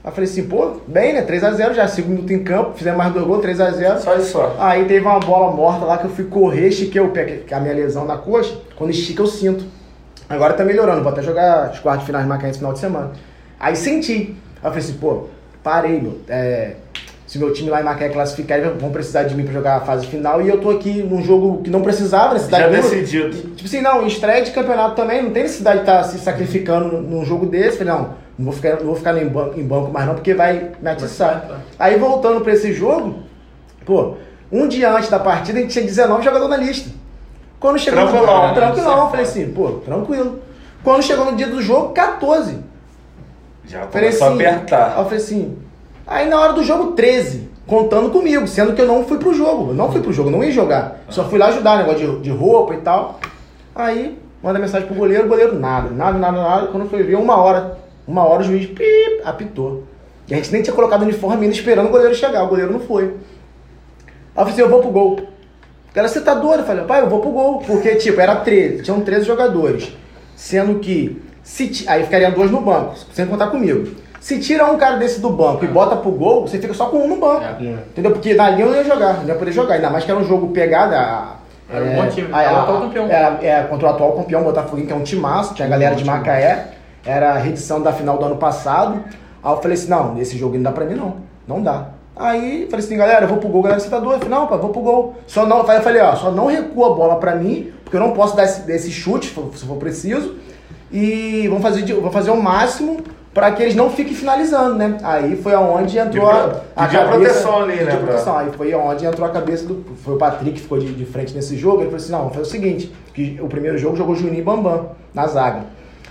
Aí 0.04 0.12
falei 0.12 0.30
assim, 0.30 0.48
pô, 0.48 0.78
bem, 0.88 1.14
né? 1.14 1.22
3x0 1.22 1.74
já, 1.74 1.88
5 1.88 2.10
minutos 2.10 2.32
em 2.32 2.44
campo, 2.44 2.74
fizemos 2.76 2.98
mais 2.98 3.14
dois 3.14 3.26
gols, 3.26 3.46
3x0. 3.46 4.00
Só 4.00 4.16
isso 4.16 4.32
só. 4.32 4.56
Aí 4.60 4.86
teve 4.86 5.06
uma 5.06 5.20
bola 5.20 5.56
morta 5.56 5.86
lá 5.86 5.98
que 5.98 6.06
eu 6.06 6.10
fui 6.10 6.26
correr, 6.26 6.70
estiquei 6.70 7.00
o 7.00 7.10
pé, 7.10 7.44
que 7.46 7.54
a 7.54 7.60
minha 7.60 7.74
lesão 7.74 8.04
na 8.06 8.18
coxa, 8.18 8.58
quando 8.76 8.90
estica 8.90 9.22
eu 9.22 9.28
sinto. 9.28 9.64
Agora 10.28 10.54
tá 10.54 10.64
melhorando, 10.64 11.04
vou 11.04 11.12
até 11.12 11.22
jogar 11.22 11.72
os 11.72 11.80
quartos 11.80 12.06
finais 12.06 12.26
Macaense 12.26 12.56
no 12.56 12.60
final 12.60 12.74
de 12.74 12.80
semana. 12.80 13.12
Aí 13.60 13.76
senti. 13.76 14.14
Aí 14.62 14.70
eu 14.70 14.72
falei 14.72 14.80
assim, 14.80 14.94
pô, 14.94 15.28
parei, 15.64 16.02
meu. 16.02 16.20
É, 16.28 16.74
se 17.26 17.40
meu 17.40 17.52
time 17.54 17.70
lá 17.70 17.82
em 17.82 17.84
Macaé 17.84 18.10
classificar, 18.10 18.60
eles 18.60 18.80
vão 18.80 18.92
precisar 18.92 19.24
de 19.24 19.34
mim 19.34 19.44
pra 19.44 19.54
jogar 19.54 19.78
a 19.78 19.80
fase 19.80 20.06
final. 20.06 20.42
E 20.42 20.48
eu 20.50 20.60
tô 20.60 20.70
aqui 20.70 21.02
num 21.02 21.24
jogo 21.24 21.64
que 21.64 21.70
não 21.70 21.82
precisava, 21.82 22.34
necessidade 22.34 22.64
Já 22.66 22.70
nenhuma. 22.70 22.90
decidido. 22.90 23.38
Tipo 23.56 23.66
assim, 23.66 23.82
não, 23.82 24.06
estreia 24.06 24.44
de 24.44 24.52
campeonato 24.52 24.96
também, 24.96 25.24
não 25.24 25.32
tem 25.32 25.44
necessidade 25.44 25.78
de 25.78 25.84
estar 25.84 26.04
se 26.04 26.20
sacrificando 26.20 27.02
num 27.02 27.26
jogo 27.26 27.46
desse. 27.48 27.78
Falei, 27.80 27.94
não, 27.94 28.02
não 28.38 28.46
vou 28.46 28.54
ficar, 28.54 28.76
não 28.78 28.86
vou 28.86 28.96
ficar 28.96 29.18
em 29.18 29.28
banco, 29.28 29.60
em 29.60 29.64
banco 29.64 29.92
mais 29.92 30.06
não, 30.06 30.14
porque 30.16 30.34
vai 30.34 30.72
me 30.80 30.90
atiçar. 30.90 31.62
Aí 31.80 31.98
voltando 31.98 32.42
pra 32.42 32.54
esse 32.54 32.72
jogo, 32.74 33.16
pô, 33.86 34.16
um 34.52 34.68
dia 34.68 34.92
antes 34.94 35.10
da 35.10 35.18
partida 35.18 35.58
a 35.58 35.62
gente 35.62 35.72
tinha 35.72 35.86
19 35.86 36.24
jogadores 36.24 36.56
na 36.56 36.64
lista. 36.64 36.90
Quando 37.60 37.80
chegou 37.80 38.02
Tranquilão, 38.02 38.42
no, 38.42 38.48
né? 38.50 38.54
tranquilão, 38.54 39.10
falei 39.10 39.26
assim, 39.26 39.50
pô, 39.52 39.72
tranquilo. 39.86 40.40
Quando 40.84 41.02
chegou 41.02 41.26
no 41.26 41.36
dia 41.38 41.48
do 41.48 41.62
jogo, 41.62 41.94
14. 41.94 42.58
Já 43.66 43.86
começou 43.88 44.28
a 44.28 44.30
assim, 44.32 44.46
apertar. 44.46 44.94
Aí 44.94 45.00
eu 45.00 45.04
falei 45.04 45.18
assim. 45.20 45.58
Aí 46.06 46.30
na 46.30 46.40
hora 46.40 46.54
do 46.54 46.64
jogo 46.64 46.92
13, 46.92 47.50
contando 47.66 48.10
comigo, 48.10 48.48
sendo 48.48 48.74
que 48.74 48.82
eu 48.82 48.88
não 48.88 49.06
fui 49.06 49.18
pro 49.18 49.34
jogo. 49.34 49.72
Eu 49.72 49.74
não 49.74 49.92
fui 49.92 50.02
pro 50.02 50.14
jogo, 50.14 50.30
eu 50.30 50.34
não 50.34 50.44
ia 50.44 50.52
jogar. 50.52 51.02
Só 51.10 51.24
fui 51.26 51.40
lá 51.40 51.48
ajudar, 51.48 51.78
negócio 51.78 52.18
de, 52.18 52.24
de 52.24 52.30
roupa 52.30 52.74
e 52.74 52.78
tal. 52.78 53.20
Aí, 53.74 54.20
manda 54.42 54.60
mensagem 54.60 54.88
pro 54.88 54.96
goleiro, 54.96 55.26
o 55.26 55.30
goleiro 55.30 55.58
nada, 55.58 55.90
nada, 55.90 56.18
nada, 56.18 56.42
nada. 56.42 56.68
Quando 56.68 56.90
foi 56.90 57.04
ver, 57.04 57.16
uma 57.16 57.38
hora, 57.38 57.78
uma 58.08 58.24
hora 58.24 58.42
o 58.42 58.46
juiz 58.46 58.66
pip, 58.66 59.22
apitou. 59.24 59.84
E 60.28 60.34
a 60.34 60.38
gente 60.38 60.52
nem 60.52 60.62
tinha 60.62 60.76
colocado 60.76 61.02
uniforme 61.02 61.44
ainda 61.44 61.56
esperando 61.56 61.88
o 61.88 61.92
goleiro 61.92 62.16
chegar, 62.16 62.44
o 62.44 62.48
goleiro 62.48 62.72
não 62.72 62.80
foi. 62.80 63.04
Aí 63.04 63.10
eu 63.10 64.36
falei 64.36 64.54
assim, 64.54 64.62
eu 64.62 64.70
vou 64.70 64.82
pro 64.82 64.92
gol. 64.92 65.20
O 65.90 65.94
cara, 65.94 66.08
você 66.08 66.22
tá 66.22 66.34
doido? 66.34 66.62
Eu 66.62 66.66
falei, 66.66 66.86
pai, 66.86 67.02
eu 67.02 67.10
vou 67.10 67.20
pro 67.20 67.30
gol. 67.30 67.60
Porque, 67.60 67.96
tipo, 67.96 68.20
era 68.20 68.38
13, 68.38 68.84
tinham 68.84 69.02
13 69.02 69.26
jogadores. 69.26 69.92
Sendo 70.36 70.80
que, 70.80 71.22
se 71.44 71.84
aí 71.88 72.04
ficariam 72.04 72.32
dois 72.32 72.50
no 72.50 72.62
banco, 72.62 72.96
sem 73.14 73.26
contar 73.26 73.48
comigo. 73.48 73.96
Se 74.20 74.40
tira 74.40 74.66
um 74.72 74.78
cara 74.78 74.96
desse 74.96 75.20
do 75.20 75.30
banco 75.30 75.66
e 75.66 75.68
bota 75.68 75.98
pro 75.98 76.12
gol, 76.12 76.48
você 76.48 76.58
fica 76.58 76.74
só 76.74 76.86
com 76.86 76.98
um 77.00 77.08
no 77.10 77.18
banco. 77.18 77.44
É. 77.44 77.62
Entendeu? 77.92 78.12
Porque 78.12 78.34
dali 78.34 78.62
eu 78.62 78.68
não 78.70 78.76
ia 78.76 78.84
jogar, 78.86 79.16
não 79.20 79.26
ia 79.28 79.36
poder 79.36 79.52
jogar. 79.52 79.76
Ainda 79.76 79.90
mais 79.90 80.06
que 80.06 80.12
era 80.12 80.20
um 80.20 80.24
jogo 80.24 80.48
pegada. 80.48 80.98
a- 80.98 81.36
Era 81.70 81.84
um 81.84 81.96
bom 81.96 82.08
time, 82.08 82.28
era 82.32 82.54
o 82.54 82.58
atual 82.62 82.82
campeão. 82.82 83.08
Era, 83.10 83.40
é, 83.46 83.64
contra 83.64 83.88
o 83.88 83.90
atual 83.90 84.12
campeão, 84.14 84.44
Botafogo, 84.44 84.82
que 84.86 84.94
é 84.94 84.96
um 84.96 85.04
timaço, 85.04 85.54
tinha 85.54 85.66
a 85.68 85.70
galera 85.70 85.96
de 85.96 86.06
Macaé. 86.06 86.68
Era 87.06 87.34
a 87.34 87.38
reedição 87.38 87.82
da 87.82 87.92
final 87.92 88.18
do 88.18 88.24
ano 88.26 88.38
passado. 88.38 89.04
Aí 89.44 89.52
eu 89.52 89.58
falei 89.62 89.74
assim, 89.78 89.90
não, 89.90 90.18
esse 90.18 90.38
jogo 90.38 90.56
não 90.56 90.64
dá 90.64 90.72
pra 90.72 90.86
mim 90.86 90.96
não. 90.96 91.16
Não 91.46 91.62
dá. 91.62 91.88
Aí 92.16 92.68
falei 92.72 92.86
assim, 92.86 92.96
galera, 92.96 93.26
eu 93.26 93.28
vou 93.28 93.40
pro 93.40 93.50
gol, 93.50 93.62
galera, 93.64 93.82
você 93.82 93.90
tá 93.90 93.98
doido? 94.00 94.22
Eu 94.22 94.30
falei, 94.30 94.40
não, 94.40 94.48
pai, 94.48 94.58
vou 94.60 94.70
pro 94.70 94.82
gol. 94.82 95.16
Só 95.28 95.46
não, 95.46 95.70
aí 95.70 95.78
eu 95.78 95.84
falei, 95.84 96.02
ó, 96.02 96.16
só 96.16 96.32
não 96.32 96.46
recua 96.46 96.92
a 96.92 96.96
bola 96.96 97.16
pra 97.18 97.36
mim, 97.36 97.74
porque 97.84 97.98
eu 97.98 98.02
não 98.02 98.12
posso 98.12 98.38
dar 98.38 98.46
esse, 98.46 98.62
desse 98.62 98.90
chute, 98.92 99.28
se 99.56 99.66
for 99.66 99.76
preciso. 99.78 100.36
E 100.94 101.48
vamos 101.48 101.64
fazer, 101.64 101.92
vou 101.96 102.12
fazer 102.12 102.30
o 102.32 102.42
máximo 102.42 102.98
pra 103.34 103.52
que 103.52 103.64
eles 103.64 103.74
não 103.74 103.90
fiquem 103.90 104.14
finalizando, 104.14 104.76
né? 104.76 104.98
Aí 105.02 105.36
foi 105.38 105.54
aonde 105.56 105.98
entrou 105.98 106.30
a, 106.30 106.34
Pediu- 106.44 106.62
pediu 106.86 107.02
a 107.02 107.04
proteção 107.08 107.64
ali, 107.64 107.76
né, 107.78 107.92
a 107.94 107.98
proteção. 107.98 108.38
Aí 108.38 108.50
foi 108.56 108.74
aonde 108.74 109.06
entrou 109.06 109.28
a 109.28 109.32
cabeça 109.32 109.66
do. 109.66 109.84
Foi 110.04 110.14
o 110.14 110.18
Patrick 110.18 110.52
que 110.52 110.62
ficou 110.62 110.78
de, 110.78 110.94
de 110.94 111.06
frente 111.06 111.34
nesse 111.34 111.58
jogo. 111.58 111.78
Ele 111.78 111.86
falou 111.86 111.96
assim: 111.98 112.12
não, 112.12 112.20
vamos 112.20 112.34
fazer 112.36 112.48
o 112.48 112.52
seguinte: 112.52 112.94
que 113.14 113.40
o 113.42 113.48
primeiro 113.48 113.76
jogo 113.80 113.96
jogou 113.98 114.16
Juninho 114.16 114.40
e 114.40 114.44
Bambam 114.44 114.92
na 115.14 115.26
zaga. 115.26 115.62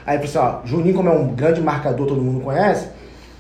Aí 0.05 0.17
ele 0.17 0.27
falou 0.27 0.49
assim: 0.51 0.59
ó, 0.65 0.67
Juninho, 0.67 0.97
como 0.97 1.09
é 1.09 1.13
um 1.13 1.29
grande 1.29 1.61
marcador, 1.61 2.09
todo 2.09 2.21
mundo 2.21 2.41
conhece, 2.43 2.89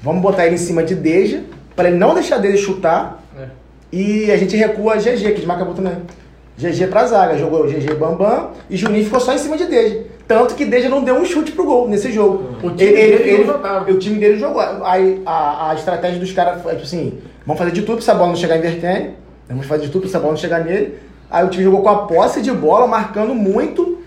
vamos 0.00 0.22
botar 0.22 0.46
ele 0.46 0.54
em 0.54 0.58
cima 0.58 0.84
de 0.84 0.94
Deja, 0.94 1.40
pra 1.74 1.88
ele 1.88 1.98
não 1.98 2.14
deixar 2.14 2.38
dele 2.38 2.56
chutar. 2.56 3.20
É. 3.36 3.46
E 3.90 4.30
a 4.30 4.36
gente 4.36 4.56
recua 4.56 4.94
a 4.94 4.96
GG, 4.96 5.32
que 5.34 5.40
de 5.40 5.46
Macabu 5.46 5.74
também. 5.74 5.96
GG 6.56 6.86
pra 6.88 7.04
zaga, 7.06 7.36
jogou 7.36 7.66
GG 7.66 7.94
Bambam 7.94 8.50
e 8.70 8.76
Juninho 8.76 9.04
ficou 9.04 9.18
só 9.18 9.32
em 9.34 9.38
cima 9.38 9.56
de 9.56 9.64
Deja. 9.66 10.04
Tanto 10.38 10.54
que 10.54 10.64
Deja 10.64 10.88
não 10.88 11.04
deu 11.04 11.16
um 11.16 11.24
chute 11.24 11.52
pro 11.52 11.64
gol 11.64 11.88
nesse 11.88 12.10
jogo. 12.12 12.56
O 12.62 12.70
time 12.70 12.92
dele 12.92 13.38
não 13.38 13.52
jogava. 13.54 13.90
o 13.90 13.98
time 13.98 14.18
dele 14.18 14.38
jogou. 14.38 14.60
Aí 14.84 15.22
a, 15.26 15.70
a 15.70 15.74
estratégia 15.74 16.18
dos 16.18 16.32
caras 16.32 16.62
foi 16.62 16.72
tipo 16.72 16.84
assim: 16.84 17.20
vamos 17.46 17.58
fazer 17.58 17.72
de 17.72 17.82
tudo 17.82 17.96
pra 17.96 18.02
essa 18.02 18.14
bola 18.14 18.28
não 18.28 18.36
chegar 18.36 18.56
em 18.56 18.60
Vertene. 18.60 19.14
Vamos 19.48 19.66
fazer 19.66 19.84
de 19.84 19.90
tudo 19.90 20.02
pra 20.02 20.10
essa 20.10 20.18
bola 20.18 20.32
não 20.32 20.38
chegar 20.38 20.64
nele. 20.64 20.98
Aí 21.30 21.44
o 21.44 21.48
time 21.48 21.64
jogou 21.64 21.82
com 21.82 21.88
a 21.88 22.06
posse 22.06 22.40
de 22.42 22.52
bola, 22.52 22.86
marcando 22.86 23.34
muito. 23.34 23.98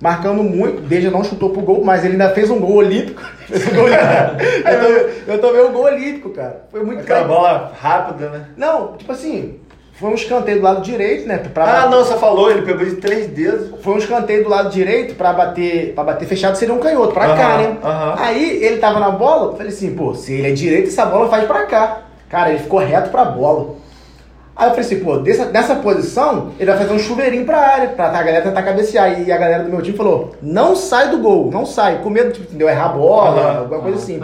Marcando 0.00 0.42
muito. 0.42 0.82
Deja 0.82 1.10
não 1.10 1.24
chutou 1.24 1.50
pro 1.50 1.62
gol, 1.62 1.84
mas 1.84 2.04
ele 2.04 2.12
ainda 2.12 2.30
fez 2.30 2.50
um 2.50 2.58
gol 2.58 2.76
olímpico. 2.76 3.22
Fez 3.46 3.66
um 3.66 3.74
gol 3.74 3.84
olímpico. 3.84 4.04
eu, 4.68 4.80
tomei, 4.80 5.22
eu 5.26 5.40
tomei 5.40 5.62
um 5.62 5.72
gol 5.72 5.84
olímpico, 5.84 6.30
cara. 6.30 6.64
Foi 6.70 6.82
muito 6.82 7.00
Aquela 7.00 7.24
bola 7.24 7.72
rápida, 7.80 8.28
né? 8.30 8.46
Não, 8.56 8.96
tipo 8.96 9.12
assim, 9.12 9.60
foi 9.94 10.10
um 10.10 10.14
escanteio 10.14 10.58
do 10.58 10.64
lado 10.64 10.82
direito, 10.82 11.26
né? 11.26 11.38
Pra 11.38 11.64
Ah, 11.64 11.66
bater- 11.82 11.90
não, 11.90 12.04
você 12.04 12.14
falou, 12.16 12.50
ele 12.50 12.62
pegou 12.62 12.84
de 12.84 12.96
três 12.96 13.28
dedos. 13.28 13.80
Foi 13.82 13.94
um 13.94 13.98
escanteio 13.98 14.42
do 14.44 14.50
lado 14.50 14.70
direito 14.70 15.14
pra 15.14 15.32
bater, 15.32 15.92
pra 15.94 16.02
bater 16.04 16.26
fechado, 16.26 16.56
seria 16.56 16.74
um 16.74 16.78
canhoto, 16.78 17.12
pra 17.14 17.34
cá, 17.36 17.54
Aham, 17.54 17.58
né? 17.58 17.76
Aí 18.18 18.64
ele 18.64 18.78
tava 18.78 18.98
na 18.98 19.10
bola, 19.10 19.52
eu 19.52 19.56
falei 19.56 19.68
assim, 19.72 19.94
pô, 19.94 20.14
se 20.14 20.32
ele 20.32 20.48
é 20.48 20.52
direito, 20.52 20.88
essa 20.88 21.06
bola 21.06 21.28
faz 21.28 21.44
pra 21.44 21.64
cá. 21.66 21.98
Cara, 22.28 22.50
ele 22.50 22.58
ficou 22.58 22.80
reto 22.80 23.10
pra 23.10 23.24
bola. 23.24 23.76
Aí 24.56 24.66
eu 24.66 24.70
falei 24.70 24.84
assim, 24.86 25.00
pô, 25.00 25.18
dessa, 25.18 25.46
nessa 25.46 25.74
posição, 25.76 26.50
ele 26.60 26.70
vai 26.70 26.78
fazer 26.78 26.92
um 26.92 26.98
chuveirinho 26.98 27.44
pra 27.44 27.58
área, 27.58 27.88
pra 27.88 28.06
a 28.06 28.22
galera 28.22 28.42
tentar 28.42 28.62
cabecear. 28.62 29.20
E 29.20 29.30
a 29.32 29.36
galera 29.36 29.64
do 29.64 29.70
meu 29.70 29.82
time 29.82 29.96
falou, 29.96 30.32
não 30.42 30.74
sai 30.76 31.08
do 31.10 31.18
gol, 31.18 31.50
não 31.52 31.66
sai. 31.66 31.98
Com 32.02 32.10
medo, 32.10 32.32
tipo, 32.32 32.46
entendeu? 32.48 32.68
Errar 32.68 32.86
a 32.86 32.88
bola, 32.88 33.58
alguma 33.60 33.80
coisa 33.80 33.98
assim. 33.98 34.18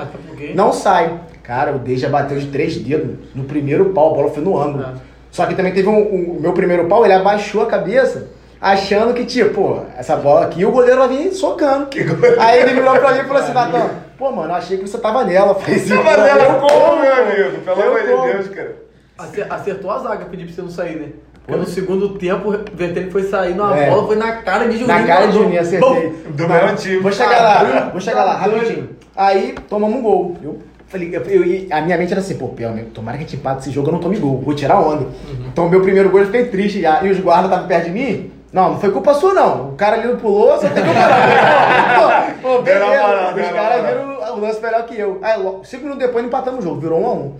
Não 0.55 0.73
sai. 0.73 1.12
Cara, 1.43 1.75
o 1.75 1.79
Deja 1.81 2.09
bateu 2.09 2.39
de 2.39 2.47
três 2.47 2.77
dedos 2.77 3.16
no 3.35 3.43
primeiro 3.45 3.87
pau, 3.87 4.12
a 4.12 4.14
bola 4.16 4.31
foi 4.31 4.43
no 4.43 4.57
ângulo. 4.57 4.85
Só 5.31 5.47
que 5.47 5.55
também 5.55 5.72
teve 5.72 5.89
um, 5.89 5.99
um- 5.99 6.37
o 6.37 6.41
meu 6.41 6.53
primeiro 6.53 6.87
pau, 6.87 7.05
ele 7.05 7.14
abaixou 7.14 7.62
a 7.62 7.66
cabeça, 7.66 8.28
achando 8.61 9.14
que, 9.14 9.24
tipo, 9.24 9.55
pô, 9.55 9.81
essa 9.97 10.16
bola 10.16 10.45
aqui 10.47 10.64
o 10.64 10.72
goleiro 10.72 10.99
vai 10.99 11.09
vir 11.09 11.33
socando. 11.33 11.89
Aí 12.39 12.61
ele 12.61 12.74
virou 12.74 12.97
pra 12.99 13.12
mim 13.14 13.20
e 13.20 13.24
falou 13.24 13.43
assim, 13.43 13.53
Natan, 13.53 13.91
pô, 14.18 14.31
mano, 14.33 14.51
eu 14.51 14.57
achei 14.57 14.76
que 14.78 14.89
você 14.89 14.99
tava 14.99 15.24
nela. 15.24 15.55
Falei 15.55 15.76
assim, 15.76 15.97
"Pô, 15.97 16.03
fazendo 16.03 16.41
eu 16.41 16.55
como, 16.61 17.01
meu 17.01 17.14
amigo? 17.14 17.59
Pelo 17.64 17.83
amor 17.83 18.01
de. 18.01 18.33
Deus, 18.33 18.49
cara. 18.49 18.76
Acer- 19.18 19.47
Acertou 19.51 19.91
a 19.91 19.99
zaga, 19.99 20.24
pedi 20.26 20.45
pra 20.45 20.55
você 20.55 20.62
não 20.62 20.70
sair, 20.70 20.97
né? 20.97 21.09
Porque 21.47 21.59
no 21.61 21.66
segundo 21.66 22.11
tempo, 22.18 22.49
o 22.51 22.64
Vertene 22.76 23.11
foi 23.11 23.22
sair 23.24 23.55
numa 23.55 23.76
É. 23.76 23.89
bola, 23.91 24.07
foi 24.07 24.16
na 24.16 24.33
cara 24.37 24.66
de 24.66 24.78
Juninho. 24.78 24.87
Na 24.99 25.07
cara 25.07 25.26
de. 25.26 25.33
Juninho, 25.33 25.61
acertei. 25.61 26.11
Do 26.31 26.47
Não, 26.47 26.55
mesmo 26.55 26.76
time. 26.76 26.99
Vou 27.01 27.12
chegar 27.12 27.41
lá, 27.43 27.59
Tá 27.64 27.89
vou 27.91 28.01
chegar 28.01 28.24
lá, 28.24 28.37
rapidinho. 28.37 28.91
Aí, 29.16 29.55
tomamos 29.68 29.99
um 29.99 30.03
gol. 30.03 30.37
Eu 30.43 30.59
falei, 30.91 31.11
eu, 31.16 31.22
eu- 31.22 31.66
a 31.70 31.80
minha 31.80 31.97
mente 31.97 32.12
era 32.12 32.20
assim, 32.20 32.36
pô, 32.36 32.49
pelo 32.49 32.74
menos, 32.74 32.93
tomara 32.93 33.16
que 33.16 33.24
a 33.24 33.26
gente 33.26 33.36
empate 33.36 33.61
esse 33.62 33.70
jogo, 33.70 33.88
eu 33.88 33.93
não 33.93 34.01
tome 34.01 34.18
gol, 34.18 34.41
vou 34.45 34.55
tirar 34.55 34.78
onda. 34.80 35.07
Então, 35.47 35.68
meu 35.68 35.80
primeiro 35.80 36.11
gol 36.11 36.20
eu 36.20 36.26
fiquei 36.26 36.45
triste 36.47 36.82
já. 36.82 37.03
E 37.03 37.11
os 37.11 37.18
guardas 37.20 37.47
estavam 37.47 37.66
perto 37.68 37.84
de 37.86 37.91
mim. 37.93 38.32
Não, 38.53 38.70
não 38.72 38.80
foi 38.80 38.91
culpa 38.91 39.14
sua, 39.14 39.32
não. 39.32 39.70
O 39.70 39.76
cara 39.76 39.97
ali 39.97 40.09
não 40.09 40.16
pulou, 40.16 40.53
só 40.59 40.68
tem 40.68 40.82
que 40.82 40.93
parar. 40.93 42.34
Pô, 42.43 42.49
pô, 42.57 42.62
beleza. 42.62 43.34
Os 43.36 43.51
caras 43.53 43.86
viram 43.86 44.36
o 44.36 44.41
lance 44.41 44.61
melhor 44.61 44.86
que 44.86 44.99
eu. 44.99 45.18
Aí, 45.22 45.41
logo, 45.41 45.64
cinco 45.64 45.84
minutos 45.84 46.05
depois, 46.05 46.24
empatamos 46.24 46.61
o 46.64 46.68
jogo, 46.68 46.80
virou 46.80 47.01
um 47.01 47.07
a 47.07 47.12
um. 47.14 47.34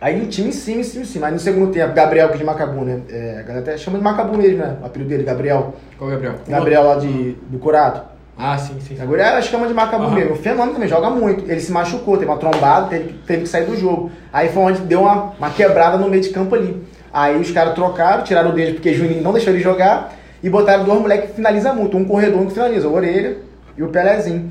Aí 0.00 0.20
o 0.20 0.26
time 0.26 0.48
em 0.48 0.52
cima, 0.52 0.80
em 0.80 0.84
cima, 0.84 1.02
em 1.04 1.06
cima. 1.06 1.26
Aí 1.28 1.32
no 1.32 1.38
segundo 1.38 1.72
tempo, 1.72 1.94
Gabriel, 1.94 2.28
que 2.28 2.34
é 2.34 2.38
de 2.38 2.44
Macabu, 2.44 2.84
né? 2.84 3.00
É, 3.08 3.36
a 3.38 3.42
galera 3.42 3.60
até 3.60 3.76
chama 3.78 3.96
de 3.96 4.02
Macabu 4.04 4.36
mesmo, 4.36 4.58
né? 4.58 4.76
O 4.82 4.86
apelido 4.86 5.08
dele, 5.08 5.22
Gabriel. 5.22 5.74
Qual 5.96 6.10
é 6.10 6.14
Gabriel? 6.14 6.34
Gabriel 6.48 6.82
lá 6.82 6.94
de, 6.96 7.32
do 7.48 7.58
Curato. 7.60 8.02
Ah, 8.36 8.58
sim, 8.58 8.74
sim. 8.80 8.96
sim. 8.96 9.02
Agora 9.02 9.22
ela 9.22 9.40
chama 9.42 9.66
de 9.68 9.74
Macabu 9.74 10.04
Aham. 10.04 10.14
mesmo. 10.14 10.32
O 10.32 10.36
Fenômeno 10.36 10.72
também 10.72 10.88
joga 10.88 11.08
muito. 11.08 11.48
Ele 11.50 11.60
se 11.60 11.70
machucou, 11.70 12.16
teve 12.16 12.30
uma 12.30 12.36
trombada, 12.38 12.88
teve, 12.88 13.12
teve 13.26 13.42
que 13.42 13.48
sair 13.48 13.64
do 13.64 13.76
jogo. 13.76 14.10
Aí 14.32 14.48
foi 14.48 14.62
onde 14.64 14.80
deu 14.82 15.02
uma, 15.02 15.32
uma 15.38 15.50
quebrada 15.50 15.96
no 15.96 16.08
meio 16.08 16.22
de 16.22 16.30
campo 16.30 16.54
ali. 16.54 16.84
Aí 17.12 17.36
os 17.40 17.50
caras 17.52 17.74
trocaram, 17.74 18.24
tiraram 18.24 18.50
o 18.50 18.52
dedo 18.52 18.74
porque 18.74 18.92
Juninho 18.92 19.22
não 19.22 19.32
deixou 19.32 19.52
ele 19.52 19.62
jogar 19.62 20.12
e 20.42 20.50
botaram 20.50 20.82
dois 20.84 21.00
moleques 21.00 21.30
que 21.30 21.36
finalizam 21.36 21.74
muito. 21.76 21.96
Um 21.96 22.04
corredor 22.04 22.40
um 22.40 22.46
que 22.46 22.54
finaliza, 22.54 22.88
o 22.88 22.92
Orelha 22.94 23.36
e 23.78 23.82
o 23.84 23.88
Pelezinho. 23.88 24.50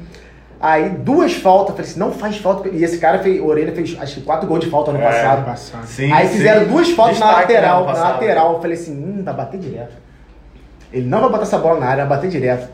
Aí 0.61 0.87
duas 0.87 1.33
faltas, 1.33 1.75
falei 1.75 1.91
assim, 1.91 1.99
não 1.99 2.11
faz 2.13 2.37
falta. 2.37 2.69
E 2.69 2.85
esse 2.85 2.97
cara 2.99 3.19
fez, 3.19 3.41
o 3.41 3.47
Orelha 3.47 3.73
fez 3.73 3.97
acho 3.99 4.15
que 4.15 4.21
quatro 4.21 4.47
gols 4.47 4.61
de 4.63 4.69
falta 4.69 4.91
ano 4.91 5.01
É. 5.01 5.03
passado. 5.03 5.43
Passado. 5.45 5.85
Sim, 5.87 6.09
Aí 6.13 6.27
sim. 6.29 6.37
fizeram 6.37 6.65
duas 6.67 6.89
faltas 6.91 7.19
na 7.19 7.25
Destaque, 7.25 7.51
né, 7.53 7.59
lateral. 7.59 7.85
na 7.85 7.93
lateral. 8.11 8.53
Eu 8.53 8.61
falei 8.61 8.77
assim, 8.77 8.93
hum, 8.93 9.21
vai 9.25 9.33
bater 9.33 9.59
direto. 9.59 9.91
Ele 10.93 11.05
não 11.05 11.19
vai 11.19 11.29
botar 11.31 11.43
essa 11.43 11.57
bola 11.57 11.81
na 11.81 11.87
área, 11.87 12.05
vai 12.05 12.15
bater 12.17 12.29
direto. 12.29 12.69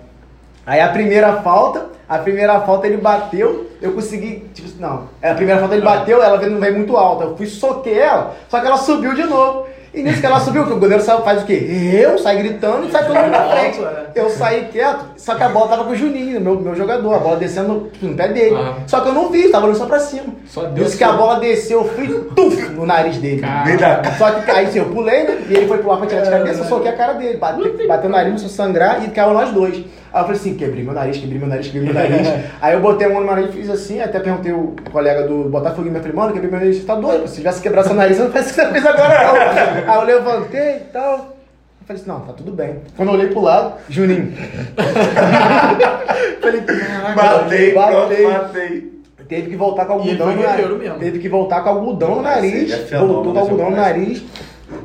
Aí 0.66 0.80
a 0.82 0.89
primeira 0.89 1.34
falta, 1.41 1.88
a 2.07 2.18
primeira 2.20 2.60
falta 2.62 2.86
ele 2.88 2.97
bateu, 2.97 3.68
eu 3.82 3.91
consegui, 3.93 4.45
tipo, 4.53 4.70
não. 4.80 5.03
A 5.22 5.34
primeira 5.34 5.60
falta 5.60 5.76
ele 5.76 5.84
bateu, 5.86 6.22
ela 6.22 6.38
veio- 6.38 6.51
não 6.51 6.60
veio 6.60 6.76
muito 6.76 6.95
alta. 6.95 7.24
Eu 7.26 7.36
fui 7.38 7.47
soquei 7.47 7.97
ela, 7.99 8.36
só 8.49 8.60
que 8.60 8.68
ela 8.68 8.78
subiu 8.78 9.14
de 9.16 9.24
novo. 9.24 9.68
E 9.91 10.03
nisso 10.03 10.20
que 10.20 10.26
ela 10.28 10.39
subiu, 10.39 10.68
que 10.68 10.74
o 10.74 10.78
goleiro 10.80 11.01
sai- 11.03 11.20
faz 11.24 11.41
o 11.41 11.45
quê? 11.47 11.53
Eu 11.99 12.16
saio 12.20 12.38
gritando 12.38 12.88
e 12.88 12.91
sai 12.91 13.07
todo 13.07 13.16
mundo 13.16 13.32
na 13.32 13.43
frente. 13.49 13.80
Eu 14.14 14.30
saí 14.30 14.66
quieto, 14.72 15.03
só 15.18 15.34
que 15.34 15.41
a 15.41 15.49
bola 15.49 15.68
tava 15.68 15.84
com 15.86 15.89
o 15.89 15.95
Juninho, 15.95 16.39
meu, 16.39 16.60
meu 16.60 16.76
jogador, 16.76 17.12
a 17.16 17.18
bola 17.18 17.38
descendo 17.38 17.89
tipo, 17.91 18.05
no 18.05 18.14
pé 18.16 18.28
dele. 18.28 18.55
Só 18.86 18.99
que 18.99 19.07
eu 19.10 19.14
não 19.14 19.30
vi, 19.32 19.49
tava 19.49 19.66
olhando 19.66 19.80
só 19.80 19.88
pra 19.88 19.99
cima. 19.99 20.26
Só 20.45 20.62
deu 20.66 20.84
Nisso 20.84 20.95
que 20.95 21.03
a 21.03 21.14
bola 21.14 21.39
desceu, 21.39 21.80
eu 21.80 21.86
fui 21.89 22.07
tuf, 22.36 22.70
no 22.70 22.86
nariz 22.86 23.18
dele. 23.18 23.41
Cara. 23.41 23.64
Vem 23.66 23.78
da 23.78 23.95
cara. 23.95 24.16
Só 24.16 24.30
que 24.30 24.51
aí 24.51 24.66
assim, 24.68 24.78
eu 24.78 24.86
pulei, 24.86 25.24
né? 25.24 25.38
E 25.49 25.53
ele 25.55 25.68
foi 25.68 25.80
pular 25.80 25.97
pra 25.97 26.05
tirar 26.05 26.22
de 26.22 26.30
cabeça, 26.30 26.60
eu 26.62 26.66
soquei 26.66 26.91
a 26.91 26.95
cara 26.95 27.14
dele. 27.14 27.38
Bate, 27.39 27.88
bateu 27.88 28.10
o 28.10 28.12
nariz, 28.14 28.28
começou 28.41 28.47
a 28.47 28.51
sangrar 28.68 29.03
e 29.03 29.07
caiu 29.10 29.34
nós 29.34 29.49
dois. 29.51 29.84
Aí 30.12 30.22
eu 30.22 30.26
falei 30.26 30.39
assim, 30.39 30.55
quebrei 30.55 30.84
meu 30.84 30.93
nariz, 30.93 31.18
quebrei 31.18 31.38
meu 31.38 31.47
nariz, 31.47 31.68
quebrei 31.68 31.93
meu 31.93 31.93
nariz. 31.93 32.28
aí 32.62 32.74
eu 32.74 32.82
botei 32.82 33.07
a 33.07 33.10
mão 33.10 33.22
no 33.22 33.28
nariz 33.28 33.49
e 33.49 33.53
fiz 33.53 33.70
assim, 33.70 34.01
até 34.01 34.20
perguntei 34.20 34.51
o 34.51 34.76
colega 34.91 35.28
do 35.28 35.47
Botafogo, 35.49 35.88
eu 35.88 35.93
falei, 35.95 36.14
mano, 36.14 36.34
quebrei 36.34 36.49
meu 36.49 36.60
nariz, 36.60 36.78
você 36.78 36.86
tá 36.86 36.95
doido? 36.95 37.28
Se 37.28 37.36
tivesse 37.36 37.62
quebrado 37.62 37.88
seu 37.88 37.95
nariz, 37.95 38.18
você 38.18 38.24
não 38.24 38.32
faz 38.32 38.47
o 38.47 38.49
que 38.49 38.55
você 38.55 38.68
fez 38.72 38.86
agora 38.86 39.24
não. 39.24 39.36
aí 39.93 39.99
eu 39.99 40.03
levantei 40.05 40.78
e 40.78 40.80
tal. 40.91 41.14
Eu 41.14 41.86
falei 41.86 42.01
assim, 42.01 42.10
não, 42.10 42.20
tá 42.22 42.34
tudo 42.34 42.51
bem. 42.51 42.78
Quando 42.97 43.10
eu 43.10 43.16
olhei 43.16 43.28
pro 43.28 43.41
lado, 43.41 43.74
Juninho. 43.88 44.34
falei, 46.41 46.62
caraca, 46.62 47.16
batei. 47.16 47.72
pronto, 47.72 48.24
matei. 48.24 48.99
Teve 49.28 49.49
que 49.51 49.55
voltar 49.55 49.86
com 49.86 49.93
algodão 49.93 50.36
no 50.36 50.41
nariz. 50.41 50.70
mesmo. 50.72 50.97
Teve 50.97 51.20
que 51.20 51.30
voltar 51.30 51.62
com 51.62 51.70
algodão 51.70 52.16
no 52.16 52.22
nariz. 52.24 52.89
voltou 52.89 53.32
com 53.32 53.39
algodão 53.39 53.70
no 53.70 53.78
nariz. 53.78 54.24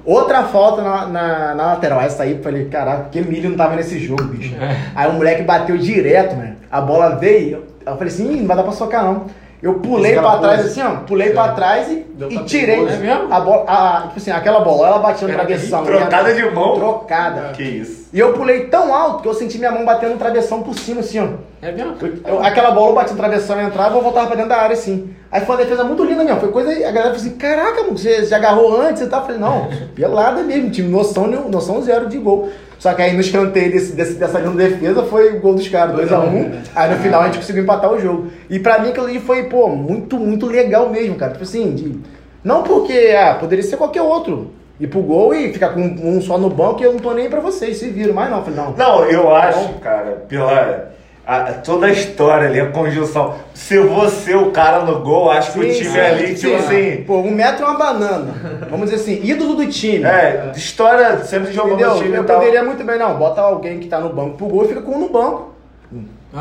Outra 0.05 0.45
falta 0.45 0.83
na, 0.83 1.07
na, 1.07 1.55
na 1.55 1.67
lateral. 1.67 2.01
Essa 2.01 2.25
aí, 2.25 2.33
eu 2.33 2.43
falei, 2.43 2.67
caraca, 2.67 3.09
que 3.11 3.21
milho 3.23 3.51
não 3.51 3.57
tava 3.57 3.77
nesse 3.77 3.99
jogo, 3.99 4.25
bicho. 4.25 4.55
Aí 4.95 5.09
o 5.09 5.15
moleque 5.15 5.43
bateu 5.43 5.77
direto, 5.79 6.37
mano. 6.37 6.57
A 6.71 6.81
bola 6.81 7.17
veio. 7.17 7.65
Eu, 7.85 7.97
falei 7.97 8.13
assim, 8.13 8.41
não 8.41 8.47
vai 8.47 8.57
dar 8.57 8.63
pra 8.63 8.73
socar 8.73 9.05
não. 9.05 9.27
Eu 9.65 9.77
pulei 9.77 10.15
cara 10.15 10.37
trás 10.37 10.67
assim, 10.67 10.83
ó. 10.83 10.97
Pulei 11.07 11.31
pra 11.31 11.49
trás 11.53 11.89
e, 11.89 12.07
e 12.29 12.45
tirei. 12.45 12.77
boa, 12.77 12.91
é 12.91 12.97
mesmo? 12.99 13.33
A 13.33 13.41
bola, 13.41 13.65
a, 13.67 14.03
tipo 14.09 14.19
assim, 14.19 14.31
aquela 14.31 14.61
bola, 14.61 14.89
ela 14.89 14.99
batia 14.99 15.27
no 15.27 15.33
travessão. 15.33 15.83
trocada 15.83 16.29
né? 16.29 16.35
de 16.35 16.51
mão? 16.51 16.75
Trocada. 16.75 17.53
Que 17.55 17.63
isso. 17.63 18.11
E 18.13 18.19
eu 18.21 18.35
pulei 18.35 18.67
tão 18.67 18.95
alto 18.95 19.23
que 19.23 19.29
eu 19.29 19.33
senti 19.33 19.57
minha 19.57 19.71
mão 19.71 19.83
batendo 19.83 20.13
no 20.13 20.19
travessão 20.19 20.63
por 20.63 20.79
cima, 20.79 21.01
assim, 21.01 21.19
ó. 21.19 21.29
É 21.67 21.73
mesmo? 21.73 21.97
Eu- 22.27 22.45
aquela 22.45 22.73
bola 22.73 22.91
eu 22.91 22.95
bati 22.95 23.13
no 23.13 23.17
travessão 23.17 23.59
e 23.59 23.65
entrava, 23.65 23.97
eu 23.97 24.03
voltava 24.03 24.27
pra 24.27 24.37
dentro 24.37 24.51
da 24.51 24.59
área 24.59 24.75
assim. 24.75 25.15
Aí 25.33 25.41
foi 25.47 25.57
uma 25.57 25.63
defesa 25.65 25.83
muito 25.83 26.05
linda 26.05 26.23
mesmo. 26.23 26.41
Foi 26.41 26.51
coisa. 26.51 26.71
A 26.71 26.93
galera 26.93 27.05
falou 27.05 27.17
assim: 27.17 27.31
caraca, 27.31 27.85
mano, 27.85 27.97
você 27.97 28.23
já 28.27 28.37
agarrou 28.37 28.79
antes 28.83 29.01
e 29.01 29.07
tal. 29.07 29.21
Eu 29.21 29.27
falei: 29.27 29.41
não, 29.41 29.71
pelada 29.97 30.43
mesmo, 30.43 30.69
time 30.69 30.91
noção, 30.91 31.27
noção 31.27 31.81
zero 31.81 32.07
de 32.07 32.19
gol. 32.19 32.51
Só 32.85 32.93
que 32.93 33.01
aí 33.01 33.15
no 33.15 33.21
escanteio 33.23 33.73
desse, 33.73 33.93
desse- 33.95 34.13
dessa 34.17 34.39
linda 34.39 34.63
defesa 34.63 35.03
foi 35.05 35.35
o 35.35 35.41
gol 35.41 35.55
dos 35.55 35.67
caras, 35.69 35.97
2x1. 35.97 36.51
aí 36.77 36.91
no 36.91 36.97
final 36.99 37.23
a 37.23 37.25
gente 37.25 37.39
conseguiu 37.39 37.63
empatar 37.63 37.91
o 37.91 37.99
jogo. 37.99 38.27
E 38.51 38.59
pra 38.59 38.79
mim 38.79 38.91
aquilo 38.91 39.07
ali 39.07 39.19
foi, 39.21 39.45
pô, 39.45 39.71
muito, 39.71 40.19
muito 40.19 40.45
legal 40.45 40.91
mesmo, 40.91 41.15
cara. 41.15 41.33
Tipo 41.33 41.45
assim, 41.45 41.75
de- 41.75 41.99
não 42.45 42.63
porque, 42.63 43.17
ah, 43.19 43.37
poderia 43.41 43.65
ser 43.65 43.79
qualquer 43.79 44.03
outro. 44.03 44.51
Ir 44.79 44.89
pro 44.89 45.01
gol 45.01 45.33
e 45.35 45.51
ficar 45.51 45.71
com 45.71 45.81
um 45.81 46.21
só 46.21 46.37
no 46.37 46.51
banco 46.51 46.83
e 46.83 46.85
eu 46.85 46.93
não 46.93 46.99
tô 47.01 47.15
nem 47.15 47.25
aí 47.25 47.31
pra 47.31 47.41
vocês, 47.41 47.79
se 47.79 47.89
viram. 47.89 48.13
Mas 48.13 48.31
não, 48.31 48.45
falei: 48.45 48.61
não. 48.61 48.73
Não, 48.77 49.05
eu 49.07 49.35
acho, 49.35 49.67
cara, 49.81 50.23
pela. 50.29 50.91
A- 51.27 51.53
toda 51.55 51.87
a 51.87 51.91
história 51.91 52.49
ali, 52.49 52.61
a 52.61 52.67
conjunção. 52.71 53.35
Se 53.55 53.79
você 53.79 54.35
o 54.35 54.51
cara 54.51 54.81
no 54.81 55.01
gol, 55.01 55.31
acho 55.31 55.53
que 55.53 55.59
o 55.61 55.63
Sim, 55.63 55.73
time 55.79 55.91
sim, 55.91 55.99
ali, 56.01 56.27
sim. 56.29 56.35
tipo 56.35 56.57
assim. 56.57 57.05
Pô, 57.07 57.17
um 57.19 57.31
metro 57.31 57.65
e 57.65 57.69
uma 57.69 57.79
banana. 57.79 58.35
Vamos 58.71 58.91
dizer 58.91 59.03
assim, 59.03 59.21
ídolo 59.25 59.55
do 59.55 59.67
time. 59.67 60.05
É, 60.05 60.53
história 60.55 61.19
sempre 61.25 61.53
jogou 61.53 61.73
Entendeu? 61.75 61.95
no 61.95 62.03
time 62.03 62.17
Eu 62.17 62.23
e 62.23 62.27
tal. 62.27 62.39
poderia 62.39 62.63
muito 62.65 62.85
bem, 62.85 62.99
não, 62.99 63.15
bota 63.17 63.41
alguém 63.41 63.79
que 63.79 63.87
tá 63.89 64.01
no 64.01 64.11
banco 64.13 64.37
pro 64.37 64.47
gol 64.47 64.65
e 64.65 64.69
fica 64.69 64.83
com 64.83 64.93
um 64.93 65.01
no 65.01 65.09
banco. 65.09 65.54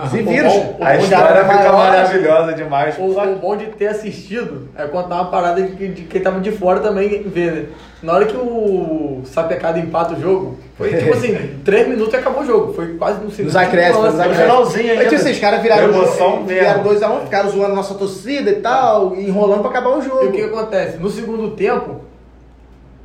Se 0.10 0.22
vira. 0.24 0.50
A 0.82 0.98
história 0.98 1.44
fica 1.44 1.56
maior, 1.56 1.74
maravilhosa 1.74 2.54
demais. 2.54 2.98
O, 2.98 3.04
o 3.04 3.36
bom 3.36 3.56
de 3.56 3.68
ter 3.68 3.88
assistido 3.88 4.68
é 4.76 4.88
contar 4.88 5.16
uma 5.16 5.26
parada 5.26 5.62
de, 5.62 5.88
de 5.90 6.02
quem 6.04 6.20
tava 6.20 6.40
de 6.40 6.52
fora 6.52 6.80
também 6.80 7.22
ver, 7.24 7.52
né? 7.52 7.66
Na 8.02 8.14
hora 8.14 8.26
que 8.26 8.36
o 8.36 9.22
Sapecado 9.24 9.78
empata 9.78 10.16
o 10.16 10.20
jogo, 10.20 10.58
foi 10.78 10.96
tipo 10.96 11.14
assim, 11.14 11.60
três 11.64 11.88
minutos 11.88 12.12
e 12.12 12.18
acabou 12.18 12.42
o 12.42 12.46
jogo. 12.46 12.74
Foi 12.74 12.96
quase 12.98 13.24
no 13.24 13.30
segundo. 13.30 13.54
Nos 13.54 13.56
acréscimos, 13.56 14.06
nos 14.06 14.20
acréscimos. 14.20 14.52
finalzinho 14.52 14.90
ainda. 14.90 14.96
Mas, 14.96 15.10
tipo 15.10 15.22
assim, 15.22 15.32
os 15.32 15.40
caras 15.40 15.62
viraram 15.62 15.86
o 15.86 15.90
Emoção 15.90 16.32
jogo, 16.32 16.44
mesmo. 16.46 16.48
viraram 16.48 16.84
2x1, 16.84 17.24
ficaram 17.26 17.50
zoando 17.52 17.76
nossa 17.76 17.94
torcida 17.94 18.50
e 18.50 18.56
tal, 18.56 19.16
e 19.16 19.28
enrolando 19.28 19.62
pra 19.62 19.70
acabar 19.70 19.90
o 19.92 20.02
jogo. 20.02 20.26
E 20.26 20.28
o 20.28 20.32
que, 20.32 20.38
que 20.38 20.44
acontece? 20.44 20.98
No 20.98 21.10
segundo 21.10 21.52
tempo, 21.52 22.02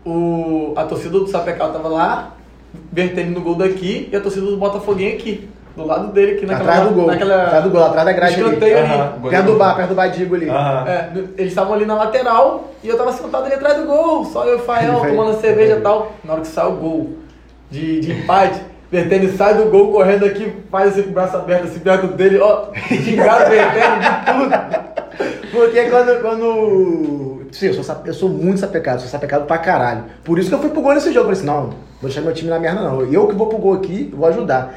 o, 0.07 0.73
a 0.75 0.85
torcida 0.85 1.11
do 1.11 1.27
Sapecado 1.27 1.75
tava 1.75 1.89
lá, 1.89 2.35
vertendo 2.91 3.33
no 3.33 3.43
gol 3.43 3.57
daqui, 3.57 4.09
e 4.11 4.17
a 4.17 4.21
torcida 4.21 4.47
do 4.47 4.57
Botafoguinho 4.57 5.13
aqui, 5.15 5.49
do 5.79 5.87
lado 5.87 6.13
dele, 6.13 6.33
aqui 6.33 6.47
naquela. 6.47 6.71
atrás 6.71 6.89
do 6.89 6.95
gol. 6.95 7.07
Naquela, 7.07 7.43
Atrás 7.45 7.65
do 7.65 7.71
gol, 7.71 7.85
atrás 7.85 8.05
da 8.07 8.13
grade 8.13 8.35
ali. 8.35 8.43
escanteio 8.45 8.79
ali. 8.79 8.87
Aham. 8.93 9.13
Perto 9.31 9.47
do 9.47 9.55
bar, 9.57 9.77
perto 9.77 9.89
do 9.89 9.95
Badigo 9.95 10.35
ali. 10.35 10.49
Aham. 10.51 10.85
É, 10.89 11.11
eles 11.39 11.53
estavam 11.53 11.75
ali 11.75 11.87
na 11.87 11.95
lateral 11.95 12.69
e 12.83 12.89
eu 12.89 12.97
tava 12.97 13.13
sentado 13.13 13.45
ali 13.45 13.55
atrás 13.55 13.77
do 13.79 13.87
gol, 13.87 14.25
só 14.27 14.45
eu 14.45 14.59
e 14.59 14.61
o 14.61 14.65
Fael 14.65 15.01
tomando 15.01 15.41
cerveja 15.41 15.77
e 15.77 15.81
tal. 15.81 16.13
Na 16.25 16.33
hora 16.35 16.43
que 16.43 16.49
sai 16.49 16.67
o 16.67 16.73
gol 16.73 17.11
de, 17.71 18.01
de 18.01 18.13
empate, 18.13 18.61
Vertene 18.91 19.29
sai 19.33 19.55
do 19.55 19.67
gol 19.71 19.93
correndo 19.93 20.25
aqui, 20.25 20.53
faz 20.71 20.93
assim 20.93 21.03
com 21.03 21.11
o 21.11 21.13
braço 21.13 21.37
aberto, 21.37 21.65
assim 21.65 21.79
perto 21.81 22.07
dele, 22.09 22.39
ó, 22.41 22.67
xingado 22.75 23.45
o 23.45 23.51
Vertene 23.51 24.01
de 24.01 24.33
tudo. 24.33 24.89
Porque 25.51 25.83
quando. 25.91 26.21
quando... 26.21 27.39
Sim, 27.51 27.67
eu 27.69 27.83
sou, 27.83 27.97
eu 28.05 28.15
sou 28.15 28.29
muito 28.29 28.61
sapecado, 28.61 29.01
sou 29.01 29.09
sapecado 29.09 29.47
pra 29.47 29.57
caralho. 29.59 30.05
Por 30.23 30.39
isso 30.39 30.49
que 30.51 30.55
eu 30.55 30.59
fui 30.61 30.69
pro 30.71 30.83
gol 30.83 30.93
nesse 30.95 31.13
jogo. 31.13 31.27
Falei 31.27 31.39
assim, 31.39 31.47
não, 31.47 31.63
vou 31.63 31.75
deixar 32.03 32.21
meu 32.21 32.33
time 32.35 32.51
na 32.51 32.59
merda 32.59 32.83
não. 32.83 33.01
Eu 33.03 33.27
que 33.27 33.35
vou 33.35 33.47
pro 33.47 33.59
gol 33.59 33.75
aqui, 33.75 34.13
vou 34.15 34.29
ajudar. 34.29 34.75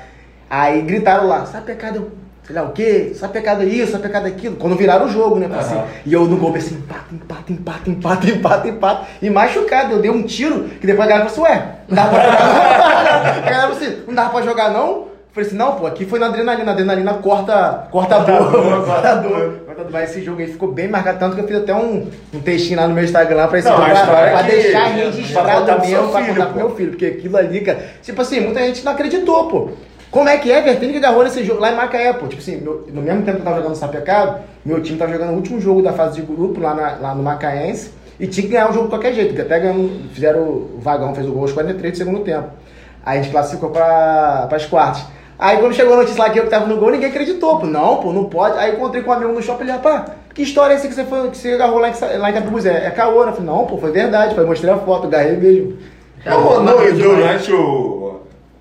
Aí 0.52 0.82
gritaram 0.82 1.28
lá, 1.30 1.46
sapecado, 1.46 1.96
eu- 1.96 2.12
sei 2.44 2.54
lá 2.54 2.64
o 2.64 2.74
quê, 2.74 3.14
sapecado 3.16 3.62
é 3.64 3.66
isso, 3.68 3.94
sapecado 3.94 4.28
é 4.28 4.32
aquilo. 4.32 4.58
Quando 4.58 4.76
viraram 4.76 5.06
o 5.06 5.10
jogo, 5.10 5.38
né? 5.40 5.48
Assim, 5.58 5.76
Aham. 5.76 5.86
e 6.06 6.12
eu 6.12 6.26
no 6.26 6.36
gol 6.36 6.52
pensei, 6.52 6.76
empata, 6.78 7.06
empata, 7.14 7.52
empata, 7.54 7.90
empata, 7.90 8.28
empata, 8.30 8.68
empata. 8.68 9.08
E 9.22 9.30
machucado, 9.30 9.94
eu 9.94 10.00
dei 10.00 10.12
um 10.12 10.22
tiro, 10.24 10.66
que 10.66 10.86
depois 10.86 11.08
a 11.08 11.10
galera 11.10 11.30
falou 11.30 11.48
assim, 11.48 11.56
ué, 11.58 11.66
não 11.88 11.96
dá 11.96 12.04
pra 12.10 12.20
jogar 12.22 12.44
não. 12.44 12.52
A 13.32 13.50
galera 13.50 13.62
falou 13.62 13.78
assim, 13.78 13.98
não 14.06 14.14
dá 14.14 14.26
pra 14.30 14.42
jogar 14.42 14.70
não? 14.72 15.12
Falei 15.34 15.48
assim, 15.48 15.56
não, 15.58 15.76
pô, 15.76 15.88
aqui 15.88 16.06
foi 16.06 16.20
na 16.20 16.26
adrenalina, 16.26 16.72
a 16.72 16.74
adrenalina 16.74 17.14
corta, 17.14 17.88
corta 17.90 18.16
a 18.18 18.20
dor. 18.20 18.84
Corta 18.86 19.10
a 19.10 19.16
dor. 19.16 19.62
Vai 19.90 20.04
esse 20.04 20.22
jogo 20.22 20.42
aí 20.42 20.48
ficou 20.48 20.72
bem 20.74 20.90
marcado, 20.90 21.18
tanto 21.20 21.36
que 21.36 21.42
eu 21.42 21.48
fiz 21.48 21.58
até 21.58 21.74
um, 21.74 22.08
um 22.34 22.40
textinho 22.42 22.80
lá 22.80 22.88
no 22.88 22.94
meu 22.94 23.04
Instagram 23.06 23.48
pra 23.48 23.58
esse 23.60 23.68
Não, 23.70 23.78
jogo, 23.78 23.88
a 23.88 23.94
pra, 23.94 24.02
história 24.04 24.32
pra 24.32 24.42
deixar 24.42 24.80
pra 24.82 24.90
registrado 24.90 25.82
mesmo, 25.82 26.08
pra 26.12 26.26
contar 26.26 26.46
pro 26.48 26.56
meu 26.58 26.76
filho, 26.76 26.90
porque 26.92 27.06
aquilo 27.06 27.38
ali, 27.38 27.62
cara, 27.62 27.80
tipo 28.02 28.22
assim, 28.22 28.42
muita 28.42 28.60
gente 28.60 28.84
não 28.86 28.92
acreditou, 28.92 29.48
pô. 29.48 29.70
Como 30.12 30.28
é 30.28 30.38
que 30.38 30.52
é, 30.52 30.62
Vertene 30.62 30.92
que 30.92 30.98
agarrou 30.98 31.24
nesse 31.24 31.44
jogo 31.44 31.62
lá 31.62 31.72
em 31.72 31.76
Macaé, 31.76 32.12
pô? 32.14 32.28
Tipo 32.28 32.42
assim, 32.42 32.58
meu- 32.58 32.86
no 32.92 33.02
mesmo 33.02 33.22
tempo 33.24 33.38
que 33.38 33.42
eu 33.42 33.46
tava 33.46 33.58
jogando 33.62 33.76
Sapecado, 33.76 34.42
meu 34.66 34.82
time 34.82 34.98
tava 34.98 35.12
jogando 35.14 35.32
o 35.32 35.36
último 35.36 35.60
jogo 35.62 35.82
da 35.82 35.94
fase 35.94 36.16
de 36.20 36.22
grupo 36.22 36.60
lá, 36.60 36.74
na- 36.74 36.98
lá 37.02 37.16
no 37.16 37.24
Macaense 37.24 37.92
e 38.20 38.28
tinha 38.28 38.46
que 38.46 38.52
ganhar 38.52 38.70
o 38.70 38.74
jogo 38.74 38.86
de 38.86 38.90
qualquer 38.92 39.14
jeito, 39.14 39.30
porque 39.30 39.42
até 39.42 39.60
ganhamos, 39.60 39.92
fizeram, 40.14 40.42
o 40.42 40.80
Vagão 40.80 41.16
fez 41.16 41.26
o 41.28 41.32
gol 41.32 41.44
aos 41.44 41.54
43 41.54 41.94
do 41.94 41.98
segundo 41.98 42.20
tempo. 42.20 42.50
Aí 43.06 43.20
a 43.20 43.22
gente 43.22 43.32
classificou 43.32 43.70
pra, 43.70 44.48
pras 44.50 44.66
quartas. 44.66 45.04
Aí 45.40 45.58
quando 45.58 45.74
chegou 45.74 45.94
a 45.94 45.98
notícia 45.98 46.22
lá 46.22 46.30
que 46.30 46.38
eu 46.40 46.44
que 46.44 46.50
tava 46.50 46.68
no 46.68 46.78
gol, 46.78 46.92
ninguém 46.92 47.10
acreditou, 47.10 47.58
pô. 47.58 47.66
Não, 47.66 47.98
pô, 47.98 48.12
não 48.14 48.26
pode. 48.26 48.60
Aí 48.60 48.74
encontrei 48.76 49.02
com 49.02 49.10
um 49.10 49.14
amigo 49.14 49.32
no 49.32 49.42
shopping, 49.42 49.64
ele, 49.64 49.72
rapaz, 49.72 50.12
que 50.36 50.44
história 50.44 50.74
é 50.74 50.76
essa 50.76 50.88
que 50.88 50.94
você, 50.94 51.04
foi, 51.06 51.30
que 51.32 51.38
você 51.38 51.54
agarrou 51.54 51.80
lá 51.80 51.90
em, 51.90 52.18
lá 52.18 52.30
em 52.30 52.34
Capibus? 52.34 52.66
É, 52.66 52.86
é 52.86 52.92
caô, 52.92 53.24
né? 53.24 53.32
Eu 53.32 53.36
falei, 53.36 53.50
não, 53.50 53.66
pô, 53.66 53.78
foi 53.78 53.92
verdade. 53.92 54.36
Falei, 54.36 54.48
mostrei 54.50 54.72
a 54.74 54.78
foto, 54.78 55.08
agarrei 55.08 55.38
mesmo. 55.38 55.78
Não, 56.24 56.62
não, 56.64 56.88
e 56.88 56.92
durante 56.92 57.52
o. 57.52 58.01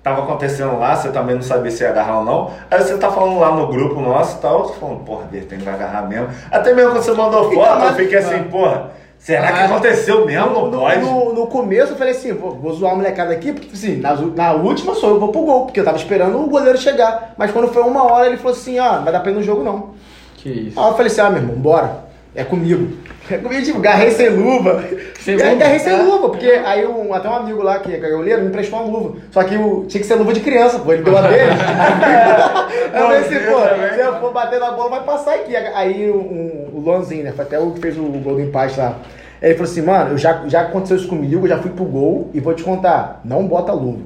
Tava 0.03 0.23
acontecendo 0.23 0.79
lá, 0.79 0.95
você 0.95 1.09
também 1.09 1.35
não 1.35 1.43
sabia 1.43 1.69
se 1.69 1.83
ia 1.83 1.89
agarrar 1.91 2.19
ou 2.19 2.25
não. 2.25 2.49
Aí 2.71 2.81
você 2.81 2.97
tá 2.97 3.11
falando 3.11 3.39
lá 3.39 3.51
no 3.51 3.67
grupo 3.67 4.01
nosso 4.01 4.37
e 4.37 4.41
tal, 4.41 4.59
eu 4.61 4.65
tô 4.65 4.73
falando, 4.73 4.99
porra, 5.05 5.25
tem 5.31 5.59
que 5.59 5.69
agarrar 5.69 6.07
mesmo. 6.07 6.27
Até 6.49 6.73
mesmo 6.73 6.91
quando 6.91 7.03
você 7.03 7.11
mandou 7.13 7.43
foto, 7.43 7.53
Então, 7.53 7.79
mas- 7.79 7.89
eu 7.91 7.95
fiquei 8.05 8.17
assim, 8.17 8.43
porra, 8.45 8.89
será 9.19 9.51
que 9.51 9.59
Ah, 9.59 9.65
aconteceu 9.65 10.25
mesmo? 10.25 10.49
Não 10.53 10.71
no, 10.71 10.79
pode? 10.79 10.99
no, 11.01 11.33
no 11.35 11.45
começo 11.47 11.91
eu 11.93 11.97
falei 11.97 12.13
assim, 12.13 12.33
vou, 12.33 12.55
vou 12.55 12.73
zoar 12.73 12.93
a 12.93 12.95
molecada 12.95 13.31
aqui, 13.31 13.51
porque 13.53 13.69
assim, 13.73 13.97
na, 13.97 14.15
na 14.15 14.53
última 14.53 14.95
só 14.95 15.07
eu 15.07 15.19
vou 15.19 15.29
pro 15.31 15.41
gol, 15.43 15.65
porque 15.65 15.79
eu 15.79 15.85
tava 15.85 15.97
esperando 15.97 16.35
o 16.41 16.47
goleiro 16.49 16.79
chegar. 16.79 17.35
Mas 17.37 17.51
quando 17.51 17.67
foi 17.71 17.83
uma 17.83 18.11
hora, 18.11 18.25
ele 18.25 18.37
falou 18.37 18.53
assim, 18.53 18.79
ó, 18.79 18.95
não 18.95 19.03
vai 19.03 19.13
dar 19.13 19.19
pra 19.19 19.31
ir 19.31 19.35
no 19.35 19.43
jogo 19.43 19.63
não. 19.63 19.91
Que 20.37 20.49
isso. 20.49 20.79
Aí 20.79 20.87
eu 20.87 20.93
falei 20.93 21.11
assim, 21.11 21.21
ah, 21.21 21.29
meu 21.29 21.43
irmão, 21.43 21.55
bora. 21.57 22.05
É 22.33 22.43
comigo. 22.43 22.97
Comigo, 23.43 23.63
tipo, 23.63 23.79
garrei 23.79 24.11
sem 24.11 24.29
luva. 24.29 24.83
Sem 25.19 25.37
Garrei- 25.37 25.53
luva? 25.53 25.63
Garrei 25.65 25.79
sem 25.79 25.93
É. 25.93 26.01
luva, 26.01 26.29
porque 26.29 26.47
aí 26.49 26.85
um, 26.85 27.13
até 27.13 27.29
um 27.29 27.35
amigo 27.35 27.61
lá, 27.61 27.79
que 27.79 27.93
é 27.93 27.97
goleiro, 28.09 28.41
me 28.41 28.47
emprestou 28.47 28.79
uma 28.79 28.97
luva. 28.97 29.17
Só 29.31 29.43
que 29.43 29.55
o, 29.55 29.85
tinha 29.87 30.01
que 30.01 30.07
ser 30.07 30.15
luva 30.15 30.33
de 30.33 30.39
criança, 30.39 30.79
pô, 30.79 30.91
ele 30.93 31.03
deu 31.03 31.17
a 31.17 31.21
dele. 31.21 31.51
eu 32.93 33.01
falei 33.01 33.19
assim, 33.19 33.39
pô, 33.39 33.95
se 33.95 33.99
eu 34.01 34.19
for 34.19 34.33
bater 34.33 34.59
na 34.59 34.71
bola, 34.71 34.89
vai 34.89 35.03
passar 35.03 35.35
aqui. 35.35 35.55
Aí 35.55 36.09
o, 36.09 36.15
um, 36.15 36.69
o 36.73 36.79
Luanzinho, 36.79 37.23
né, 37.23 37.31
foi 37.35 37.45
até 37.45 37.59
o 37.59 37.71
que 37.71 37.79
fez 37.79 37.97
o 37.97 38.03
gol 38.03 38.35
do 38.35 38.41
empate 38.41 38.79
lá. 38.79 38.97
Ele 39.41 39.55
falou 39.55 39.71
assim, 39.71 39.81
mano, 39.81 40.11
eu 40.11 40.17
já, 40.17 40.43
já 40.47 40.61
aconteceu 40.61 40.97
isso 40.97 41.07
comigo, 41.07 41.45
eu 41.45 41.49
já 41.49 41.57
fui 41.57 41.71
pro 41.71 41.83
gol 41.83 42.29
e 42.33 42.39
vou 42.39 42.53
te 42.53 42.63
contar, 42.63 43.21
não 43.25 43.45
bota 43.47 43.71
luva. 43.71 43.99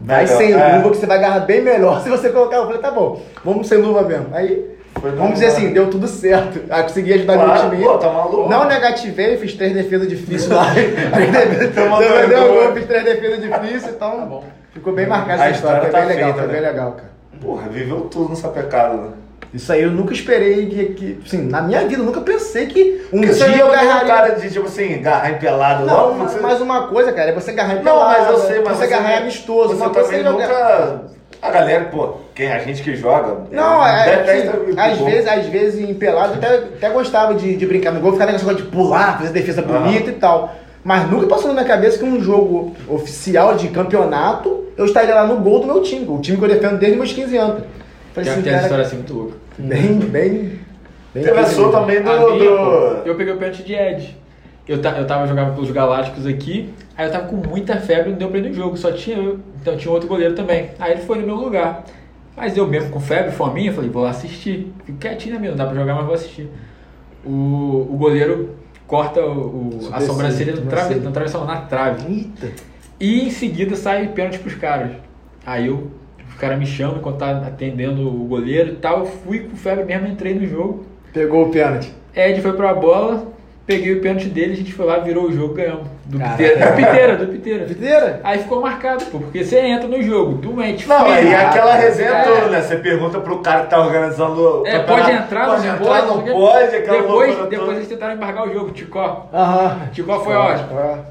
Vai 0.00 0.26
sem 0.26 0.52
é. 0.52 0.76
luva 0.76 0.90
que 0.90 0.98
você 0.98 1.06
vai 1.06 1.16
agarrar 1.18 1.40
bem 1.40 1.62
melhor 1.62 2.02
se 2.04 2.08
você 2.08 2.28
colocar. 2.28 2.56
Eu 2.56 2.66
falei, 2.66 2.80
tá 2.80 2.90
bom, 2.90 3.20
vamos 3.44 3.66
sem 3.66 3.78
luva 3.78 4.02
mesmo. 4.02 4.26
Aí, 4.32 4.75
vamos 5.00 5.34
dizer 5.34 5.46
assim, 5.46 5.72
deu 5.72 5.88
tudo 5.90 6.06
certo. 6.08 6.60
Aí 6.70 6.82
consegui 6.82 7.12
ajudar 7.14 7.34
Claro, 7.34 7.62
meu 7.68 7.70
time. 7.70 7.84
pô, 7.84 7.98
tá 7.98 8.10
maluco. 8.10 8.48
Não 8.48 8.66
negativei, 8.66 9.36
fiz 9.36 9.54
três 9.54 9.72
defesas 9.74 10.08
difíceis 10.08 10.48
lá. 10.48 10.66
Três 10.74 11.30
defesas- 11.32 11.74
Deu 12.28 12.54
gol, 12.54 12.72
fiz 12.74 12.86
três 12.86 13.04
defesas 13.04 13.40
difíceis, 13.42 13.88
então 13.94 14.10
Tá 14.18 14.24
bom. 14.26 14.44
ficou 14.72 14.92
bem 14.92 15.06
marcada 15.06 15.42
A 15.42 15.46
essa 15.46 15.56
história. 15.56 15.78
Foi 15.80 15.86
história 15.88 16.06
bem 16.08 16.16
tá 16.16 16.22
legal, 16.22 16.34
feita, 16.34 16.38
foi 16.48 16.52
bem 16.52 16.62
né? 16.62 16.68
legal, 16.70 16.92
cara. 16.92 17.10
Porra, 17.40 17.68
viveu 17.68 18.00
tudo 18.02 18.30
no 18.30 18.36
sapecado, 18.36 18.96
né? 18.96 19.08
Isso 19.54 19.72
aí 19.72 19.82
eu 19.82 19.90
nunca 19.90 20.12
esperei 20.12 20.66
que, 20.66 20.84
que 20.94 21.20
assim, 21.24 21.46
na 21.48 21.62
minha 21.62 21.80
vida, 21.86 22.02
eu 22.02 22.04
nunca 22.04 22.20
pensei 22.20 22.66
que 22.66 23.06
um 23.12 23.22
você 23.22 23.44
dia 23.44 23.48
não 23.48 23.54
eu 23.58 23.66
é 23.66 23.68
um 23.68 23.72
agarraria. 23.80 24.06
cara 24.14 24.28
de, 24.34 24.50
tipo 24.50 24.66
assim, 24.66 24.94
agarrar 24.96 25.30
empelado 25.30 25.86
Não, 25.86 25.94
logo. 26.08 26.14
mas, 26.18 26.32
você... 26.32 26.40
mas 26.40 26.60
uma 26.60 26.88
coisa, 26.88 27.12
cara, 27.12 27.30
é 27.30 27.32
você 27.32 27.52
agarrar 27.52 27.76
em 27.76 27.82
Não, 27.82 28.00
mas 28.00 28.28
eu 28.28 28.38
sei, 28.38 28.60
mas 28.62 28.76
você 28.76 28.84
agarrar 28.84 29.12
em 29.12 29.16
amistoso. 29.18 29.68
Você 29.70 29.76
uma 29.76 29.90
coisa 29.90 30.08
também 30.10 30.26
é 30.26 30.30
nunca... 30.30 31.00
A 31.42 31.50
galera, 31.50 31.84
pô, 31.84 32.14
quem 32.34 32.50
a 32.50 32.58
gente 32.58 32.82
que 32.82 32.96
joga... 32.96 33.44
Não, 33.50 33.86
é, 33.86 34.16
pro 34.50 34.80
às 34.80 34.98
vezes, 34.98 35.28
às 35.28 35.46
vezes 35.46 35.80
em 35.88 35.94
pelado 35.94 36.32
eu 36.34 36.36
até, 36.38 36.54
até 36.56 36.90
gostava 36.90 37.34
de, 37.34 37.56
de 37.56 37.66
brincar 37.66 37.92
no 37.92 38.00
gol, 38.00 38.12
ficar 38.12 38.26
negócio 38.26 38.54
de 38.54 38.62
pular, 38.64 39.18
fazer 39.18 39.32
defesa 39.32 39.62
bonita 39.62 40.10
e 40.10 40.14
tal. 40.14 40.54
Mas 40.82 41.10
nunca 41.10 41.26
passou 41.26 41.48
na 41.48 41.54
minha 41.54 41.64
cabeça 41.66 41.98
que 41.98 42.04
um 42.04 42.20
jogo 42.22 42.74
oficial 42.88 43.56
de 43.56 43.68
campeonato 43.68 44.64
eu 44.76 44.84
estaria 44.84 45.14
lá 45.14 45.26
no 45.26 45.36
gol 45.36 45.60
do 45.60 45.66
meu 45.66 45.82
time, 45.82 46.06
o 46.08 46.20
time 46.20 46.36
que 46.38 46.44
eu 46.44 46.48
defendo 46.48 46.78
desde 46.78 46.96
meus 46.98 47.12
15 47.12 47.36
anos. 47.36 47.62
Falei 48.14 48.30
Tem, 48.30 48.32
assim, 48.32 48.42
tem 48.42 48.52
essa 48.52 48.68
cara, 48.68 48.82
história 48.82 48.84
assim 48.86 48.96
muito 48.96 49.14
louca. 49.14 49.36
bem, 49.58 49.98
bem, 49.98 50.60
bem. 51.14 51.22
Teve 51.24 51.38
a 51.38 51.44
sua 51.46 51.70
também 51.72 52.02
do... 52.02 52.10
Minha, 52.10 52.48
do- 52.50 53.02
eu 53.04 53.14
peguei 53.14 53.32
o 53.32 53.36
pênalti 53.36 53.62
de 53.62 53.74
Ed. 53.74 54.16
Eu, 54.68 54.80
ta, 54.80 54.90
eu 54.98 55.06
tava 55.06 55.26
jogando 55.26 55.54
pelos 55.54 55.70
Galácticos 55.70 56.26
aqui, 56.26 56.72
aí 56.96 57.06
eu 57.06 57.12
tava 57.12 57.26
com 57.26 57.36
muita 57.36 57.76
febre, 57.76 58.10
não 58.10 58.18
deu 58.18 58.28
pra 58.28 58.38
ir 58.38 58.48
no 58.48 58.52
jogo, 58.52 58.76
só 58.76 58.90
tinha 58.90 59.16
eu, 59.16 59.38
então 59.66 59.76
tinha 59.76 59.92
outro 59.92 60.08
goleiro 60.08 60.34
também. 60.34 60.70
Aí 60.78 60.92
ele 60.92 61.02
foi 61.02 61.18
no 61.18 61.26
meu 61.26 61.36
lugar. 61.36 61.84
Mas 62.36 62.56
eu 62.56 62.66
mesmo 62.66 62.90
com 62.90 63.00
febre, 63.00 63.32
fominha, 63.32 63.72
falei, 63.72 63.90
vou 63.90 64.02
lá 64.02 64.10
assistir. 64.10 64.72
Fico 64.84 64.98
quietinho 64.98 65.38
minha, 65.40 65.50
não 65.50 65.56
dá 65.58 65.66
pra 65.66 65.74
jogar, 65.74 65.94
mas 65.94 66.04
vou 66.04 66.14
assistir. 66.14 66.48
O, 67.24 67.30
o 67.90 67.96
goleiro 67.98 68.50
corta 68.86 69.20
o, 69.20 69.30
o- 69.30 69.88
a 69.92 70.00
sobrancelha 70.00 70.52
no 70.54 70.62
trave, 70.70 70.94
na 71.00 71.10
travessão, 71.10 71.44
na 71.44 71.56
trave. 71.62 72.12
Eita. 72.14 72.52
E 73.00 73.26
em 73.26 73.30
seguida 73.30 73.74
sai 73.74 74.08
pênalti 74.08 74.38
pros 74.38 74.54
caras. 74.54 74.92
Aí 75.44 75.66
eu, 75.66 75.90
o 76.34 76.38
cara 76.38 76.56
me 76.56 76.66
chama 76.66 76.98
enquanto 76.98 77.18
tá 77.18 77.30
atendendo 77.38 78.06
o 78.06 78.24
goleiro 78.26 78.72
e 78.72 78.76
tal. 78.76 79.00
Eu 79.00 79.06
fui 79.06 79.40
com 79.40 79.56
febre 79.56 79.84
mesmo, 79.84 80.06
entrei 80.06 80.34
no 80.34 80.46
jogo. 80.46 80.84
Pegou 81.12 81.46
o 81.46 81.50
pênalti. 81.50 81.92
Ed 82.14 82.40
foi 82.40 82.52
pra 82.52 82.72
bola, 82.74 83.32
peguei 83.66 83.94
o 83.94 84.00
pênalti 84.00 84.28
dele, 84.28 84.52
a 84.52 84.56
gente 84.56 84.72
foi 84.72 84.86
lá, 84.86 84.98
virou 84.98 85.24
o 85.24 85.32
jogo, 85.32 85.54
ganhamos. 85.54 85.88
Do 86.08 86.18
Caraca. 86.20 86.36
Piteira, 86.36 86.66
do 86.66 86.76
Piteira, 86.76 87.16
do 87.16 87.26
Piteira. 87.26 87.64
Videira? 87.66 88.20
Aí 88.22 88.38
ficou 88.38 88.60
marcado, 88.60 89.04
pô, 89.06 89.18
porque 89.18 89.42
você 89.44 89.58
entra 89.58 89.88
no 89.88 90.00
jogo, 90.00 90.38
tu 90.38 90.52
mete 90.52 90.88
Não, 90.88 91.00
frio, 91.00 91.28
e 91.28 91.34
aquela 91.34 91.74
resenha 91.74 92.10
É. 92.10 92.22
toda, 92.22 92.46
né? 92.48 92.60
Você 92.60 92.76
pergunta 92.76 93.18
pro 93.18 93.38
cara 93.40 93.62
que 93.64 93.70
tá 93.70 93.80
organizando 93.80 94.62
o 94.62 94.66
É, 94.66 94.78
campeonato, 94.78 94.86
pode 94.86 95.10
entrar, 95.16 95.46
pode 95.46 95.66
não 95.66 95.74
entrar, 95.74 95.86
pode, 95.88 96.06
não 96.06 96.22
pode, 96.36 96.76
aquela 96.76 96.96
Depois, 97.02 97.34
depois 97.36 97.58
toda. 97.60 97.72
eles 97.74 97.88
tentaram 97.88 98.14
embargar 98.14 98.46
o 98.48 98.52
jogo, 98.52 98.70
Ticó. 98.70 99.26
Aham. 99.34 99.78
Ticó 99.92 100.20
foi 100.20 100.34
ótimo. 100.36 100.68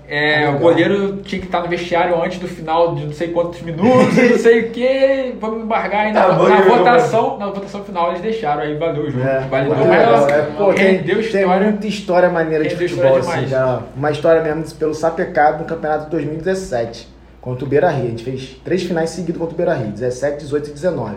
É, 0.07 0.47
o 0.49 0.59
goleiro 0.59 1.17
tinha 1.17 1.41
que 1.41 1.47
estar 1.47 1.61
no 1.61 1.67
vestiário 1.67 2.21
antes 2.23 2.39
do 2.39 2.47
final 2.47 2.95
de 2.95 3.05
não 3.05 3.13
sei 3.13 3.27
quantos 3.29 3.61
minutos, 3.61 4.15
não 4.15 4.37
sei 4.37 4.59
o 4.61 4.69
que, 4.71 5.35
vamos 5.41 5.61
embargar 5.63 6.05
aí 6.05 6.13
na, 6.13 6.21
Tá 6.23 6.31
bom, 6.33 6.47
na 6.47 6.59
eu- 6.59 6.77
votação, 6.77 7.37
na 7.37 7.47
votação 7.47 7.83
final 7.83 8.11
eles 8.11 8.21
deixaram, 8.21 8.61
aí 8.61 8.75
valeu 8.77 9.03
o 9.03 9.11
jogo. 9.11 9.27
É, 9.27 9.39
validou, 9.41 9.75
muito 9.75 9.89
mas. 9.89 10.31
É, 10.31 10.41
pô, 10.57 10.73
tem, 10.73 10.85
rendeu 10.85 11.15
tem 11.17 11.25
história. 11.25 11.59
muita 11.67 11.87
história 11.87 12.29
maneira 12.29 12.63
de 12.63 12.75
futebol, 12.77 13.19
história 13.19 13.43
assim. 13.43 13.83
Uma 13.97 14.11
história 14.11 14.41
mesmo 14.41 14.63
pelo 14.85 14.93
Sapecado 14.93 15.57
no 15.59 15.65
campeonato 15.65 16.05
de 16.05 16.11
2017, 16.11 17.09
contra 17.41 17.65
o 17.65 17.67
Beira 17.67 17.89
Rio. 17.89 18.05
A 18.05 18.09
gente 18.09 18.23
fez 18.23 18.61
três 18.63 18.83
finais 18.83 19.09
seguidos 19.09 19.39
contra 19.39 19.55
o 19.55 19.57
Beira 19.57 19.73
Rio, 19.73 19.87
17, 19.91 20.37
18 20.43 20.69
e 20.69 20.73
19. 20.73 21.15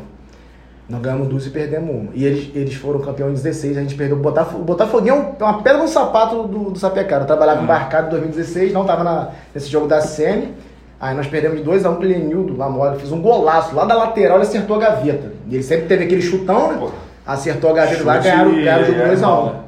Nós 0.88 1.02
ganhamos 1.02 1.28
duas 1.28 1.44
e 1.44 1.50
perdemos 1.50 1.94
uma. 1.94 2.08
E 2.14 2.24
eles, 2.24 2.50
eles 2.54 2.74
foram 2.74 2.98
campeão 3.00 3.28
em 3.28 3.34
16, 3.34 3.76
a 3.76 3.82
gente 3.82 3.94
perdeu 3.94 4.16
o 4.16 4.20
Botafogo. 4.20 4.62
O 4.62 4.64
Botafoguinho 4.64 5.14
é 5.14 5.18
um- 5.18 5.34
é 5.38 5.44
uma 5.44 5.62
pedra 5.62 5.82
no 5.82 5.88
sapato 5.88 6.44
do, 6.44 6.70
do 6.70 6.78
Sapecado. 6.78 7.22
Eu 7.22 7.26
trabalhava 7.26 7.62
embarcado 7.62 8.06
em 8.06 8.10
2016, 8.20 8.72
não 8.72 8.86
tava 8.86 9.04
na- 9.04 9.28
nesse 9.54 9.68
jogo 9.68 9.86
da 9.86 10.00
Sene. 10.00 10.54
Aí 10.98 11.14
nós 11.14 11.26
perdemos 11.26 11.58
de 11.58 11.62
2x1 11.64 11.94
pro 11.96 12.08
Lenildo, 12.08 12.56
lá 12.56 12.70
mora. 12.70 12.96
Fez 12.96 13.12
um 13.12 13.20
golaço 13.20 13.74
lá 13.74 13.84
da 13.84 13.94
lateral, 13.94 14.38
ele 14.38 14.46
acertou 14.46 14.76
a 14.76 14.80
gaveta. 14.80 15.30
E 15.46 15.54
ele 15.56 15.62
sempre 15.62 15.86
teve 15.88 16.04
aquele 16.04 16.22
chutão, 16.22 16.72
né? 16.72 16.88
Acertou 17.26 17.68
a 17.68 17.74
gaveta 17.74 18.02
lá, 18.04 18.14
Chute 18.14 18.28
ganharam, 18.30 18.54
ganharam 18.54 18.82
o 18.82 18.86
jogo 18.86 18.98
é 19.00 19.08
2x1. 19.08 19.20
mal. 19.20 19.64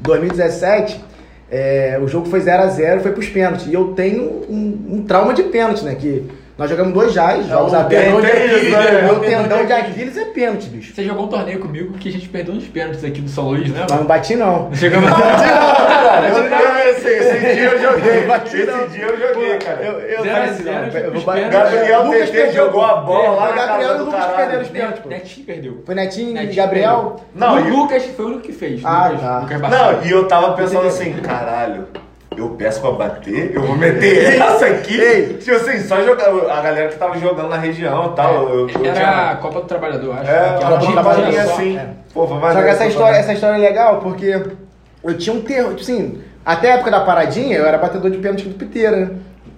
2017, 0.00 1.04
é, 1.50 1.98
o 2.02 2.06
jogo 2.06 2.28
foi 2.28 2.40
0x0, 2.40 3.00
foi 3.00 3.12
pros 3.12 3.28
pênaltis. 3.28 3.66
E 3.66 3.74
eu 3.74 3.88
tenho 3.88 4.22
um, 4.48 4.96
um 4.96 5.02
trauma 5.02 5.32
de 5.32 5.44
pênalti, 5.44 5.82
né? 5.82 5.94
Que 5.94 6.24
nós 6.58 6.68
jogamos 6.68 6.92
dois 6.92 7.12
jais, 7.12 7.46
jogos 7.46 7.72
abertos. 7.72 8.06
tendão 8.06 8.20
de 8.20 8.26
Aquiles, 8.26 8.72
né? 8.72 9.02
Meu 9.02 9.14
O 9.14 9.20
tendão 9.20 9.64
de 9.64 9.72
Aquiles 9.72 10.16
é 10.16 10.24
pênalti, 10.24 10.68
bicho. 10.68 10.94
Você 10.94 11.04
jogou 11.04 11.26
um 11.26 11.28
torneio 11.28 11.60
comigo 11.60 11.94
que 11.94 12.08
a 12.08 12.12
gente 12.12 12.28
perdeu 12.28 12.52
uns 12.52 12.64
pênaltis 12.64 13.04
aqui 13.04 13.20
do 13.20 13.30
São 13.30 13.48
Luís, 13.48 13.70
né? 13.70 13.86
Mas 13.88 13.98
não 13.98 14.06
bati, 14.06 14.34
não. 14.34 14.68
Chegamos 14.74 15.08
Eu- 16.26 16.44
eu- 16.44 16.90
esse, 16.90 17.08
esse 17.08 17.54
dia 17.54 17.64
eu 17.70 17.78
joguei, 17.80 18.20
Bati, 18.26 18.56
esse 18.56 18.66
não. 18.70 18.86
dia 18.88 19.04
eu 19.06 19.16
joguei, 19.28 19.58
cara. 19.58 19.78
Eu, 19.82 19.92
eu 20.00 20.22
Zero 20.22 20.42
assim, 20.44 20.62
zero, 20.62 20.76
não, 20.76 20.86
eu 20.86 21.22
pênaltis. 21.22 21.50
Gabriel 21.50 22.02
Lucas 22.04 22.20
TT 22.30 22.32
perdeu. 22.32 22.52
jogou 22.64 22.84
a 22.84 22.96
bola 22.96 23.28
lá 23.30 23.46
Foi 23.48 23.56
na 23.56 23.66
Gabriel 23.66 23.94
e 23.94 23.98
do 23.98 24.04
Lucas 24.04 24.24
perderam 24.26 24.62
os 24.62 24.68
pênaltis, 24.68 25.00
pô. 25.02 25.08
Netinho 25.08 25.46
perdeu. 25.46 25.82
Foi 25.86 25.94
Netinho 25.94 26.30
e 26.30 26.32
Netinho 26.34 26.56
Gabriel. 26.56 27.16
Não, 27.34 27.56
o 27.56 27.68
Lucas 27.68 28.04
foi 28.04 28.24
o 28.24 28.28
único 28.28 28.42
que 28.42 28.52
fez. 28.52 28.80
Ah, 28.84 29.08
Lucas, 29.42 29.60
tá. 29.60 29.68
Não, 29.68 30.02
e 30.04 30.10
eu 30.10 30.26
tava 30.28 30.52
pensando 30.54 30.86
assim, 30.86 31.12
caralho, 31.14 31.86
eu 32.36 32.50
peço 32.50 32.80
pra 32.80 32.92
bater, 32.92 33.52
eu 33.54 33.62
vou 33.62 33.76
meter 33.76 34.38
essa 34.40 34.66
aqui. 34.66 35.00
Ei. 35.00 35.34
Tipo 35.34 35.56
assim, 35.56 35.80
só 35.80 36.00
jogar. 36.02 36.28
A 36.28 36.60
galera 36.60 36.88
que 36.88 36.96
tava 36.96 37.18
jogando 37.18 37.48
na 37.48 37.56
região 37.56 38.12
e 38.12 38.16
tal. 38.16 38.48
eu, 38.48 38.68
eu 38.68 38.84
Era 38.84 38.92
tinha- 38.94 39.30
a 39.32 39.36
Copa 39.36 39.60
do 39.60 39.66
Trabalhador, 39.66 40.12
acho. 40.18 40.30
É, 40.30 40.34
que 40.34 40.34
a 40.34 40.44
era 40.44 40.58
Copa 40.58 40.76
do 40.78 40.92
Trabalhador, 40.92 41.40
assim. 41.40 41.76
é. 41.78 41.86
Pô, 42.14 42.26
foi 42.26 42.38
Só 42.52 42.62
que 42.62 42.68
essa 42.68 42.86
história, 42.86 43.16
essa 43.16 43.32
história 43.32 43.56
é 43.56 43.58
legal 43.58 43.98
porque 44.00 44.40
eu 45.04 45.16
tinha 45.16 45.34
um 45.34 45.40
termo, 45.42 45.70
tipo 45.74 45.82
assim, 45.82 46.18
até 46.44 46.72
a 46.72 46.74
época 46.76 46.90
da 46.90 47.00
paradinha, 47.00 47.56
eu 47.56 47.66
era 47.66 47.78
batedor 47.78 48.10
de 48.10 48.18
pênalti 48.18 48.48
do 48.48 48.54
Piteira, 48.54 48.96
né? 48.96 49.10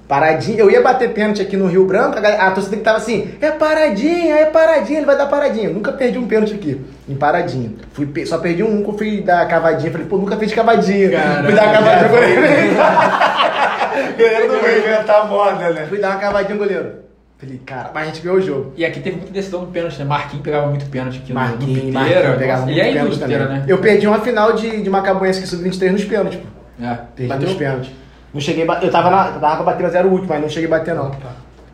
Paradinha, 0.09 0.59
eu 0.59 0.69
ia 0.69 0.81
bater 0.83 1.11
pênalti 1.12 1.41
aqui 1.41 1.57
no 1.57 1.67
Rio 1.69 1.85
Branco, 1.87 2.19
a, 2.19 2.21
galera- 2.21 2.43
a 2.43 2.51
torcida 2.51 2.77
que 2.77 2.83
tava 2.83 2.97
assim, 2.99 3.33
é 3.41 3.49
paradinha, 3.53 4.39
é 4.39 4.47
paradinha, 4.47 4.99
ele 4.99 5.07
vai 5.07 5.17
dar 5.17 5.27
paradinha. 5.27 5.69
Eu 5.69 5.75
nunca 5.75 5.93
perdi 5.93 6.19
um 6.19 6.27
pênalti 6.27 6.53
aqui, 6.53 6.81
em 7.09 7.15
paradinha. 7.15 7.71
Fui, 7.93 8.09
só 8.27 8.39
perdi 8.39 8.65
um 8.65 8.83
que 8.83 8.89
eu 8.91 8.99
fui 8.99 9.21
dar 9.21 9.47
cavadinha, 9.47 9.93
falei, 9.93 10.07
pô, 10.09 10.17
nunca 10.19 10.37
fiz 10.37 10.53
cavadinha. 10.53 11.11
Caralho. 11.12 11.45
fui 11.47 11.55
dar 11.55 11.73
cavadinha, 11.73 12.09
goleiro. 12.11 12.41
Goleiro 14.19 14.53
não 14.53 14.61
vai 14.61 14.79
inventar 14.79 15.29
moda, 15.29 15.71
né? 15.71 15.87
fui 15.89 15.99
dar 15.99 16.11
uma 16.11 16.19
cavadinha, 16.21 16.59
goleiro. 16.59 16.93
Falei, 17.41 17.59
cara, 17.65 17.91
mas 17.95 18.03
a 18.03 18.07
gente 18.07 18.21
ganhou 18.23 18.37
o 18.39 18.43
jogo. 18.43 18.73
E 18.77 18.85
aqui 18.85 19.01
teve 19.01 19.17
muita 19.17 19.33
decisão 19.33 19.61
do 19.61 19.69
pênalti, 19.69 19.99
né? 19.99 20.05
Marquinhos 20.05 20.45
pegava 20.45 20.67
muito 20.67 20.85
pênalti 20.91 21.19
aqui 21.23 21.33
no- 21.33 21.41
no 21.41 21.47
Marquinhos, 21.47 21.81
Piteira. 21.81 21.99
Marquinhos 22.12 22.37
pegava 22.39 22.62
muito 22.67 22.77
e 22.77 22.81
aí 22.83 22.89
no 22.89 22.95
pênalti 22.95 23.19
Piteira, 23.19 23.45
também. 23.45 23.59
né? 23.61 23.65
Eu 23.67 23.79
perdi 23.79 24.07
uma 24.07 24.21
final 24.21 24.53
de, 24.53 24.83
de 24.83 24.91
Macabuense 24.91 25.41
que 25.41 25.47
sub-23 25.47 25.93
nos 25.93 26.05
pênaltis, 26.05 26.39
pô. 26.39 26.85
É. 26.85 26.99
Perdi 27.17 27.29
Bateu? 27.33 27.49
nos 27.49 27.57
pênaltis. 27.57 27.91
Não 28.35 28.41
cheguei, 28.43 28.69
a 28.69 28.75
eu 28.83 28.91
tava, 28.91 29.11
na, 29.11 29.25
tava 29.33 29.57
pra 29.57 29.65
bater, 29.65 29.83
mas 29.85 29.95
era 29.95 30.07
o 30.07 30.11
último, 30.11 30.29
mas 30.29 30.41
não 30.43 30.49
cheguei 30.51 30.67
a 30.67 30.71
bater 30.79 30.95
não. 30.95 31.11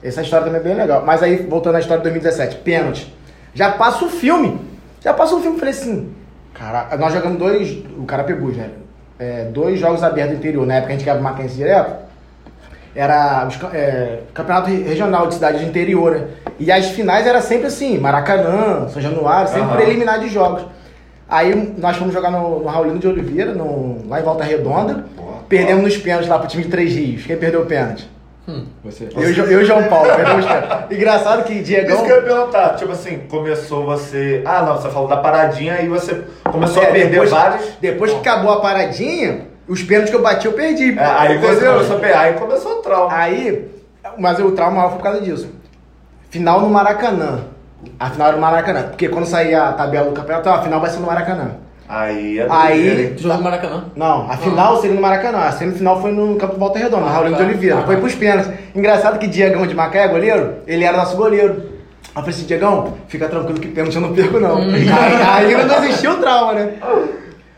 Essa 0.03 0.23
história 0.23 0.47
também 0.47 0.61
é 0.61 0.65
bem 0.65 0.75
legal. 0.75 1.03
Mas 1.05 1.21
aí, 1.23 1.37
voltando 1.39 1.75
à 1.75 1.81
história 1.81 1.99
de 2.03 2.11
2017, 2.11 2.57
pênalti. 2.63 3.13
Já 3.53 3.73
passa 3.73 4.05
o 4.05 4.09
filme. 4.09 4.61
Já 5.03 5.13
passa 5.13 5.35
o 5.35 5.41
filme, 5.41 5.59
falei 5.59 5.75
assim, 5.75 6.13
cara, 6.55 6.97
nós 6.97 7.13
jogamos 7.13 7.39
dois, 7.39 7.77
o 7.99 8.05
Carapebus, 8.05 8.57
né? 8.57 8.71
É, 9.19 9.45
dois 9.47 9.81
jogos 9.81 10.03
abertos 10.05 10.35
do 10.35 10.39
interior, 10.39 10.65
na 10.67 10.75
época 10.75 10.93
a 10.93 10.97
gente 10.97 11.05
ganhava 11.05 11.23
Mackenzie 11.23 11.57
direto. 11.57 12.06
Era 12.97 13.47
os 13.47 13.59
é, 13.75 14.21
campeonato 14.33 14.71
re- 14.71 14.83
regional 14.83 15.27
de 15.27 15.35
cidade 15.35 15.59
de 15.59 15.67
interior, 15.67 16.13
né? 16.13 16.25
E 16.59 16.73
as 16.73 16.87
finais 16.87 17.27
era 17.27 17.43
sempre 17.43 17.67
assim, 17.67 17.99
Maracanã, 17.99 18.89
São 18.89 19.03
Januário, 19.03 19.49
sempre 19.49 19.67
Aham. 19.69 19.77
preliminar 19.77 20.19
de 20.19 20.29
jogos. 20.31 20.63
Aí 21.29 21.75
nós 21.77 21.97
fomos 21.97 22.15
jogar 22.15 22.31
no, 22.31 22.61
no 22.61 22.67
Raulino 22.67 22.99
de 22.99 23.07
Oliveira, 23.07 23.53
no- 23.53 23.99
lá 24.09 24.19
em 24.21 24.23
Volta 24.23 24.43
Redonda. 24.45 25.05
Boa. 25.17 25.35
Perdemos 25.49 25.83
nos 25.85 25.97
pênaltis 25.99 26.29
lá 26.29 26.39
pro 26.39 26.49
time 26.49 26.63
de 26.65 26.71
Três 26.71 26.95
Rios. 26.95 27.27
Quem 27.27 27.37
perdeu 27.37 27.63
o 27.63 27.67
pênalti? 27.67 28.09
Você. 28.85 29.09
Eu, 29.17 29.31
e 29.33 29.39
eu 29.53 29.61
e 29.61 29.65
João 29.65 29.83
Paulo, 29.85 30.09
perdemos 30.15 30.45
os 30.47 30.51
pênaltis. 30.53 30.87
Engraçado 30.97 31.43
que 31.45 31.61
Diegão... 31.63 31.97
Isso 31.97 32.05
que 32.05 32.11
eu 32.13 32.17
ia 32.17 32.23
perguntar, 32.23 32.77
tipo 32.77 32.93
assim, 32.93 33.19
começou 33.29 33.85
você. 33.85 34.41
Ah, 34.45 34.63
não, 34.63 34.77
você 34.77 34.89
falou 34.89 35.09
da 35.09 35.17
paradinha 35.17 35.75
aí 35.75 35.89
você 35.89 36.23
começou 36.45 36.81
a 36.81 36.87
É, 36.87 36.93
perder 36.93 37.11
depois, 37.11 37.31
vários. 37.31 37.67
Depois 37.81 38.13
que 38.13 38.19
acabou 38.21 38.53
a 38.53 38.61
paradinha, 38.61 39.41
os 39.69 39.83
pênaltis 39.83 40.11
que 40.11 40.17
eu 40.17 40.23
bati, 40.23 40.47
eu 40.47 40.53
perdi. 40.53 40.97
É, 40.99 41.05
aí 41.05 41.39
começou 41.39 42.01
aí 42.15 42.33
começou 42.35 42.73
o 42.73 42.83
trauma. 42.83 43.15
Aí, 43.15 43.69
mas 44.19 44.39
o 44.39 44.51
trauma 44.53 44.77
maior 44.77 44.89
foi 44.91 44.99
por 44.99 45.05
causa 45.05 45.21
disso. 45.21 45.51
Final 46.31 46.61
no 46.61 46.69
Maracanã. 46.71 47.41
A 47.99 48.11
final 48.11 48.29
era 48.29 48.37
no 48.37 48.43
Maracanã. 48.43 48.83
Porque 48.85 49.09
quando 49.09 49.27
saía 49.27 49.65
a 49.65 49.73
tabela 49.73 50.07
do 50.07 50.13
campeonato, 50.13 50.49
a 50.49 50.63
final 50.63 50.81
vai 50.81 50.91
ser 50.91 51.01
no 51.01 51.07
Maracanã. 51.07 51.51
Aí 51.89 52.39
é 52.41 52.47
Aí-? 52.51 53.15
Jogou 53.17 53.37
no 53.39 53.45
Maracanã. 53.45 53.85
Não, 53.95 54.31
a 54.31 54.37
final 54.37 54.77
seria 54.81 54.97
no 54.97 55.01
Maracanã. 55.03 55.39
A 55.39 55.53
semifinal 55.53 56.01
foi 56.01 56.11
no 56.13 56.37
Campo 56.37 56.57
Volta 56.59 56.79
Redonda, 56.79 57.03
no 57.03 57.07
Ah, 57.09 57.13
Raulino 57.13 57.37
tá. 57.37 57.43
de 57.45 57.49
Oliveira. 57.51 57.79
Ah, 57.79 57.83
Foi 57.83 57.97
pros 57.97 58.15
pênaltis. 58.15 58.51
Engraçado 58.75 59.19
que 59.19 59.27
Diegão 59.27 59.67
de 59.67 59.75
Macaé, 59.75 60.09
goleiro, 60.09 60.55
ele 60.67 60.85
era 60.85 60.97
nosso 60.97 61.17
goleiro. 61.17 61.53
Aí 62.15 62.21
eu 62.21 62.23
falei 62.23 62.31
assim, 62.31 62.47
Diegão, 62.47 62.95
fica 63.09 63.29
tranquilo 63.29 63.61
que 63.61 63.69
pênalti 63.69 63.95
eu 63.95 64.01
não 64.03 64.15
perco, 64.15 64.41
não. 64.41 64.57
Hum. 64.59 64.73
aí, 64.73 65.55
aí 65.55 65.65
não 65.67 65.85
existiu 65.85 66.13
o 66.13 66.17
trauma, 66.17 66.55
né? 66.55 66.73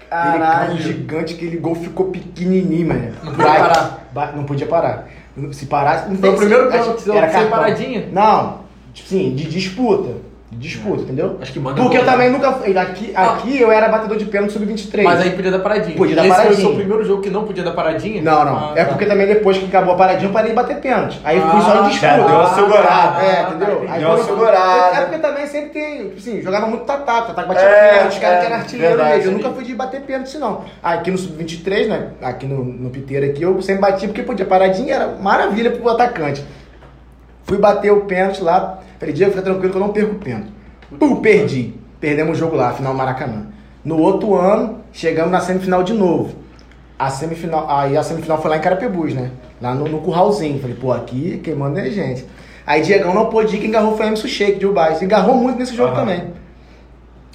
Caralho. 0.09 0.41
Caralho, 0.41 0.79
gigante, 0.79 1.35
aquele 1.35 1.57
gol 1.59 1.75
ficou 1.75 2.07
pequenininho, 2.07 2.89
mano. 2.89 3.13
Não 3.23 3.33
podia 3.35 3.47
parar. 3.59 4.09
Ba- 4.13 4.33
Não 4.35 4.45
podia 4.45 4.67
parar. 4.67 5.09
Se 5.53 5.67
parasse... 5.67 6.09
Não 6.09 6.17
Foi 6.17 6.31
o 6.31 6.37
primeiro 6.37 6.69
pênalti 6.71 7.01
seu 7.03 7.15
era 7.15 7.49
paradinha? 7.49 8.09
Não, 8.13 8.61
tipo 8.93 9.07
assim, 9.07 9.35
de 9.35 9.45
disputa. 9.45 10.15
Disputa, 10.51 11.03
entendeu? 11.03 11.37
Acho 11.43 11.53
que 11.53 11.61
manda 11.61 11.83
Porque 11.83 11.99
eu 11.99 12.07
também 12.07 12.31
nunca... 12.31 12.49
Aqui, 12.49 13.13
Ah. 13.15 13.35
aqui 13.35 13.61
eu 13.61 13.71
era 13.71 13.87
batedor 13.91 14.17
de 14.17 14.25
pênalti 14.25 14.53
sub-23. 14.55 15.03
Mas 15.03 15.21
aí 15.21 15.31
podia 15.33 15.51
dar 15.51 15.59
paradinha. 15.59 15.95
Podia 15.95 16.17
dar 16.17 16.27
Esse 16.27 16.41
foi 16.41 16.51
o 16.53 16.57
seu 16.57 16.75
primeiro 16.75 17.05
jogo 17.05 17.21
que 17.21 17.29
não 17.29 17.45
podia 17.45 17.63
dar 17.63 17.73
paradinha? 17.73 18.23
Não, 18.23 18.45
não. 18.47 18.57
Ah, 18.57 18.73
é 18.75 18.83
tá. 18.85 18.89
porque 18.91 19.05
também 19.05 19.27
depois 19.27 19.59
que 19.59 19.67
acabou 19.67 19.93
a 19.93 19.97
paradinha 19.99 20.31
eu 20.31 20.33
parei 20.33 20.49
de 20.49 20.57
bater 20.57 20.79
pênalti. 20.81 21.21
Aí 21.23 21.39
fui 21.39 21.61
só 21.61 21.73
Ah, 21.73 21.85
em 21.85 21.89
disputa. 21.91 22.07
já 22.07 22.17
deu 22.17 22.35
uma 22.35 22.55
segurada. 22.55 23.23
É, 23.23 23.41
Ah, 23.41 23.43
entendeu? 23.51 23.85
tá, 23.87 23.93
Aí 23.93 24.01
deu 24.01 24.09
uma 24.09 24.25
segurada. 24.25 24.97
É 24.97 25.01
porque 25.03 25.19
também 25.19 25.47
sempre 25.47 25.69
tem, 25.69 25.99
tipo 26.09 26.17
assim, 26.19 26.41
jogava 26.41 26.67
muito 26.67 26.85
tatá, 26.85 27.23
tatá 27.23 27.43
que 27.43 27.49
batia 27.49 27.63
É, 27.67 27.91
pênalti, 27.91 28.13
os 28.15 28.19
caras 28.19 28.37
é, 28.37 28.41
que 28.41 28.47
eram 28.47 28.57
artilheiro 28.57 29.05
mesmo. 29.05 29.25
Eu 29.25 29.33
nunca 29.33 29.51
fui 29.51 29.65
de 29.65 29.75
bater 29.75 30.01
pênalti, 30.01 30.39
não. 30.39 30.65
Aqui 30.83 31.11
no 31.11 31.19
Sub-23, 31.19 31.89
né? 31.89 32.09
Aqui 32.23 32.47
no, 32.47 32.65
no 32.65 32.89
Piteira 32.89 33.27
aqui, 33.27 33.43
eu 33.43 33.61
sempre 33.61 33.83
bati 33.83 34.07
porque 34.07 34.23
podia. 34.23 34.47
Paradinha 34.47 34.95
era 34.95 35.09
maravilha 35.21 35.71
pro 35.73 35.91
atacante. 35.91 36.43
Fui 37.45 37.59
bater 37.59 37.91
o 37.93 38.03
pênalti 38.07 38.43
lá. 38.43 38.79
Falei, 38.99 39.15
Diego, 39.15 39.31
fica 39.33 39.43
tranquilo 39.43 39.71
que 39.71 39.77
eu 39.77 39.81
não 39.81 39.93
perco 39.93 40.13
o 40.13 40.19
pênalti. 40.19 40.49
Pum, 40.99 41.17
perdi. 41.17 41.75
Perdemos 42.01 42.37
o 42.37 42.41
jogo 42.41 42.57
lá, 42.57 42.73
final 42.73 42.95
Maracanã. 42.95 43.47
No 43.85 43.99
outro 43.99 44.35
ano, 44.35 44.79
chegamos 44.93 45.31
na 45.31 45.41
semifinal 45.41 45.83
de 45.83 45.93
novo. 45.93 46.35
A 46.99 47.11
semifinal, 47.11 47.67
aí 47.71 47.97
a 47.97 48.03
semifinal 48.03 48.41
foi 48.41 48.51
lá 48.51 48.57
em 48.57 48.61
Carapebus, 48.61 49.15
né? 49.15 49.31
Lá 49.61 49.75
no, 49.75 49.87
no 49.89 49.99
curralzinho. 50.01 50.61
Falei, 50.61 50.77
pô, 50.77 50.93
aqui 50.93 51.41
quem 51.43 51.55
manda 51.55 51.81
é 51.81 51.91
gente. 51.91 52.27
Aí 52.67 52.83
Diegão 52.83 53.15
não 53.15 53.27
pôde 53.27 53.57
ir, 53.57 53.61
quem 53.61 53.71
agarrou 53.71 53.97
foi 53.97 54.07
o 54.07 54.09
Emerson 54.09 54.29
Sheik 54.29 54.59
de 54.59 54.67
Ubai. 54.67 54.95
Se 54.97 55.05
agarrou 55.05 55.35
muito 55.37 55.59
nesse 55.59 55.75
jogo 55.75 55.91
Aham. 55.93 56.01
também. 56.01 56.25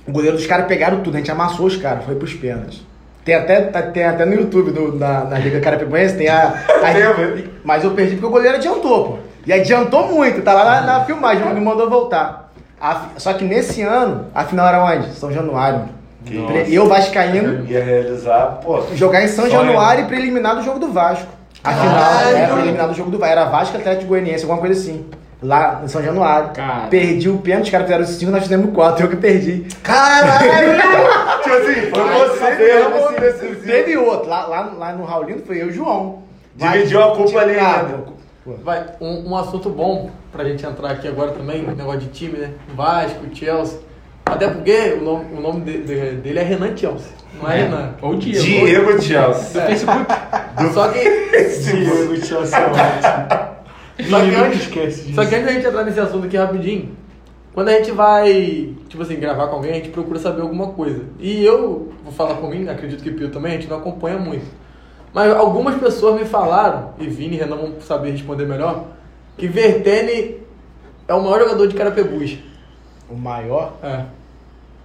O 0.06 0.12
goleiro 0.12 0.36
dos 0.36 0.46
caras 0.46 0.68
pegaram 0.68 1.02
tudo, 1.02 1.16
a 1.16 1.18
gente 1.18 1.32
amassou 1.32 1.66
os 1.66 1.78
caras, 1.78 2.04
foi 2.04 2.16
pros 2.16 2.34
pênaltis. 2.34 2.82
Tem 3.24 3.36
até, 3.36 3.62
tá- 3.62 3.82
tem 3.84 4.04
até 4.04 4.26
no 4.26 4.34
YouTube 4.36 4.72
do, 4.72 4.96
na, 4.98 5.24
na 5.24 5.40
Liga 5.40 5.62
Carapicuense, 5.62 6.18
tem 6.18 6.28
a. 6.28 6.50
a- 6.60 7.50
mas 7.64 7.84
eu 7.86 7.92
perdi 7.92 8.16
porque 8.16 8.26
o 8.28 8.30
goleiro 8.30 8.58
adiantou, 8.58 9.04
pô. 9.06 9.18
E 9.46 9.52
adiantou 9.52 10.08
muito, 10.08 10.42
tá 10.42 10.54
lá 10.54 10.64
na, 10.64 10.82
na 10.82 11.06
filmagem, 11.06 11.54
me 11.54 11.60
mandou 11.60 11.90
voltar. 11.90 12.52
A 12.80 13.02
só 13.18 13.34
que 13.34 13.44
nesse 13.44 13.82
ano, 13.82 14.28
a 14.34 14.44
final 14.44 14.68
era 14.68 14.84
onde? 14.84 15.14
São 15.14 15.32
Januário. 15.32 15.90
Que 16.26 16.38
nossa. 16.38 16.54
Eu, 16.70 16.88
Vascaíno, 16.88 17.66
Ia 17.66 17.84
realizar, 17.84 18.60
pô. 18.64 18.82
jogar 18.96 19.24
em 19.24 19.28
São. 19.28 19.50
Januário 19.50 20.06
e 20.06 20.08
preliminar 20.08 20.56
do 20.56 20.64
jogo 20.64 20.80
do 20.80 20.92
Vasco. 20.92 21.28
A 21.64 21.74
final 21.74 21.96
Caralho. 21.96 22.38
era 22.38 22.54
preliminar 22.54 22.88
do 22.88 22.94
jogo 22.94 23.12
do 23.12 23.20
Vasco. 23.20 23.32
Era 23.32 23.46
Vasco 23.46 23.78
Atlético 23.78 24.08
Goianiense, 24.08 24.44
alguma 24.44 24.60
coisa 24.60 24.80
assim. 24.80 25.06
Lá 25.42 25.82
em 25.84 25.88
São 25.90 26.02
Januário. 26.02 26.52
Cara. 26.52 26.88
Perdi 26.88 27.30
o 27.30 27.38
pênalti, 27.38 27.66
os 27.66 27.72
caras 27.72 27.88
fizeram 27.88 28.06
5, 28.06 28.32
nós 28.32 28.44
fizemos 28.44 28.74
4, 28.74 29.06
eu 29.06 29.10
que 29.10 29.16
perdi. 29.18 29.68
Caralho! 29.84 30.80
tipo 31.44 31.56
assim, 31.56 31.90
foi 31.90 32.28
você 32.28 32.56
mesmo 32.56 32.96
assim, 32.96 33.16
decisivo. 33.20 33.66
Teve 33.66 33.98
outro. 33.98 34.30
Lá, 34.30 34.46
lá, 34.48 34.74
lá 34.78 34.94
no 34.94 35.04
Raulino 35.04 35.42
foi 35.46 35.62
eu 35.62 35.68
e 35.68 35.70
o 35.70 35.74
João. 35.74 36.24
Dividiu 36.56 37.04
a 37.04 37.16
culpa 37.16 37.40
ali, 37.40 37.54
né? 37.54 37.96
Vai, 38.46 38.86
um, 39.00 39.30
um 39.30 39.38
assunto 39.38 39.70
bom 39.70 40.10
pra 40.32 40.44
gente 40.44 40.66
entrar 40.66 40.92
aqui 40.92 41.08
agora 41.08 41.32
também, 41.32 41.62
negócio 41.62 42.02
de 42.02 42.08
time, 42.08 42.38
né? 42.40 42.52
Vasco, 42.76 43.24
Chelsea. 43.34 43.80
Até 44.26 44.48
porque 44.50 44.96
o 45.00 45.04
nome, 45.04 45.26
o 45.38 45.42
nome 45.42 45.62
de- 45.62 45.84
de- 45.84 46.12
dele 46.18 46.40
é 46.40 46.44
Renan 46.44 46.76
Chelsea, 46.76 47.12
não 47.42 47.50
é, 47.50 47.58
Renan. 47.64 47.94
Ou 48.02 48.16
Diego. 48.16 48.42
Diego 48.44 49.02
Chelsea. 49.02 49.62
Do 49.62 49.68
Facebook. 49.68 50.06
Só 50.74 50.88
que, 50.90 51.00
Diego 51.04 52.26
Chelsea 52.26 52.58
é 52.58 52.66
ótimo. 52.66 54.10
só 54.10 54.20
que, 54.22 54.36
antes, 54.36 54.62
esquece 54.62 55.02
disso. 55.04 55.16
só 55.16 55.26
que 55.26 55.36
antes 55.36 55.46
da 55.48 55.52
gente 55.54 55.68
entrar 55.68 55.84
nesse 55.86 56.00
assunto 56.00 56.26
aqui 56.26 56.38
rapidinho, 56.38 56.90
quando 57.54 57.70
a 57.70 57.74
gente 57.74 57.92
vai, 57.92 58.74
tipo 58.90 59.04
assim, 59.04 59.16
gravar 59.18 59.48
com 59.48 59.56
alguém, 59.58 59.72
a 59.72 59.76
gente 59.76 59.90
procura 59.90 60.20
saber 60.20 60.42
alguma 60.42 60.68
coisa. 60.70 61.04
E 61.20 61.44
eu, 61.46 61.92
vou 62.04 62.12
falar 62.12 62.36
por 62.36 62.50
mim, 62.50 62.68
acredito 62.68 63.04
que 63.04 63.10
o 63.10 63.14
Pio 63.14 63.30
também, 63.30 63.54
a 63.54 63.56
gente 63.56 63.70
não 63.70 63.78
acompanha 63.78 64.18
muito. 64.18 64.46
Mas 65.14 65.32
algumas 65.36 65.76
pessoas 65.80 66.20
me 66.20 66.26
falaram, 66.26 66.90
e 66.98 67.08
Vini 67.08 67.36
e 67.36 67.40
Renan 67.40 67.56
vão 67.58 67.74
saber 67.82 68.12
responder 68.12 68.46
melhor, 68.48 68.86
que 69.38 69.48
Vertene 69.48 70.38
é 71.08 71.14
o 71.14 71.22
maior 71.22 71.40
jogador 71.42 71.68
de 71.68 71.76
Carapebus. 71.76 72.38
O 73.10 73.16
maior? 73.16 73.74
É. 73.84 74.06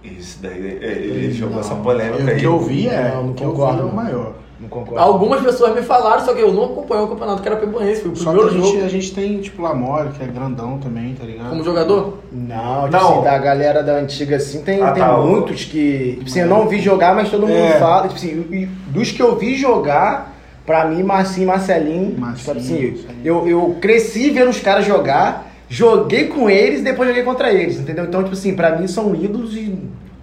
Isso 0.03 0.39
daí, 0.41 0.77
é, 0.81 0.87
ele 0.91 1.31
jogou 1.33 1.55
Não, 1.55 1.61
essa 1.61 1.75
polêmica 1.75 2.23
O 2.23 2.29
aí. 2.29 2.39
que 2.39 2.45
eu 2.45 2.59
vi 2.59 2.87
é, 2.87 3.09
Não, 3.15 3.23
não 3.23 3.31
o 3.31 3.33
que 3.33 3.43
eu 3.43 3.49
vi 3.51 3.55
concordo, 3.57 3.81
é 3.81 3.83
o 3.83 3.87
não. 3.87 3.93
maior. 3.95 4.33
Não 4.61 4.67
concordo. 4.67 4.99
Algumas 4.99 5.41
pessoas 5.41 5.73
me 5.73 5.81
falaram, 5.81 6.25
só 6.25 6.33
que 6.33 6.41
eu 6.41 6.51
não 6.53 6.65
acompanho 6.65 7.03
o 7.03 7.07
campeonato 7.07 7.41
carapebuense. 7.41 8.01
Foi 8.01 8.11
o 8.11 8.15
Só 8.15 8.31
que 8.31 8.37
primeiro 8.37 8.47
a 8.47 8.51
gente, 8.65 8.73
jogo 8.73 8.85
a 8.85 8.89
gente 8.89 9.13
tem, 9.13 9.39
tipo, 9.39 9.61
Lamore, 9.61 10.09
que 10.09 10.21
é 10.23 10.27
grandão 10.27 10.77
também, 10.77 11.13
tá 11.13 11.23
ligado? 11.25 11.49
como 11.49 11.63
jogador. 11.63 12.17
Não, 12.31 12.83
tipo 12.83 12.91
Não. 12.91 13.13
assim, 13.13 13.23
da 13.23 13.37
galera 13.37 13.81
da 13.81 13.93
antiga 13.93 14.35
assim, 14.35 14.61
tem, 14.61 14.81
Ah, 14.81 14.91
tem 14.91 15.01
tá, 15.01 15.17
o- 15.17 15.25
muitos 15.27 15.63
que. 15.63 16.15
Tipo 16.17 16.29
assim, 16.29 16.39
eu 16.41 16.47
não 16.47 16.67
vi 16.67 16.79
jogar, 16.81 17.15
mas 17.15 17.29
todo 17.29 17.47
mundo 17.47 17.53
É. 17.57 17.79
fala. 17.79 18.03
Tipo 18.09 18.15
assim, 18.15 18.45
e 18.51 18.65
dos 18.91 19.11
que 19.11 19.21
eu 19.21 19.37
vi 19.37 19.55
jogar, 19.55 20.35
pra 20.65 20.85
mim, 20.85 21.03
Marcinho 21.03 21.43
e 21.45 21.47
Marcelinho. 21.47 22.19
Marcinho, 22.19 22.35
tipo 22.37 22.51
assim, 22.59 22.91
Marcelinho. 22.91 23.25
eu, 23.25 23.47
eu 23.47 23.77
cresci 23.79 24.29
vendo 24.29 24.49
os 24.49 24.59
caras 24.59 24.85
jogar, 24.85 25.49
joguei 25.69 26.25
com 26.27 26.49
eles 26.49 26.81
e 26.81 26.83
depois 26.83 27.07
joguei 27.07 27.23
contra 27.23 27.49
eles, 27.53 27.79
entendeu? 27.79 28.03
Então, 28.03 28.23
tipo 28.23 28.35
assim, 28.35 28.53
pra 28.53 28.75
mim 28.77 28.87
são 28.87 29.15
ídolos 29.15 29.55
e. 29.55 29.77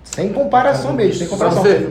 Sem 0.05 0.29
comparação 0.29 0.93
mesmo, 0.93 1.15
sem 1.15 1.27
comparação. 1.27 1.63
Você- 1.63 1.89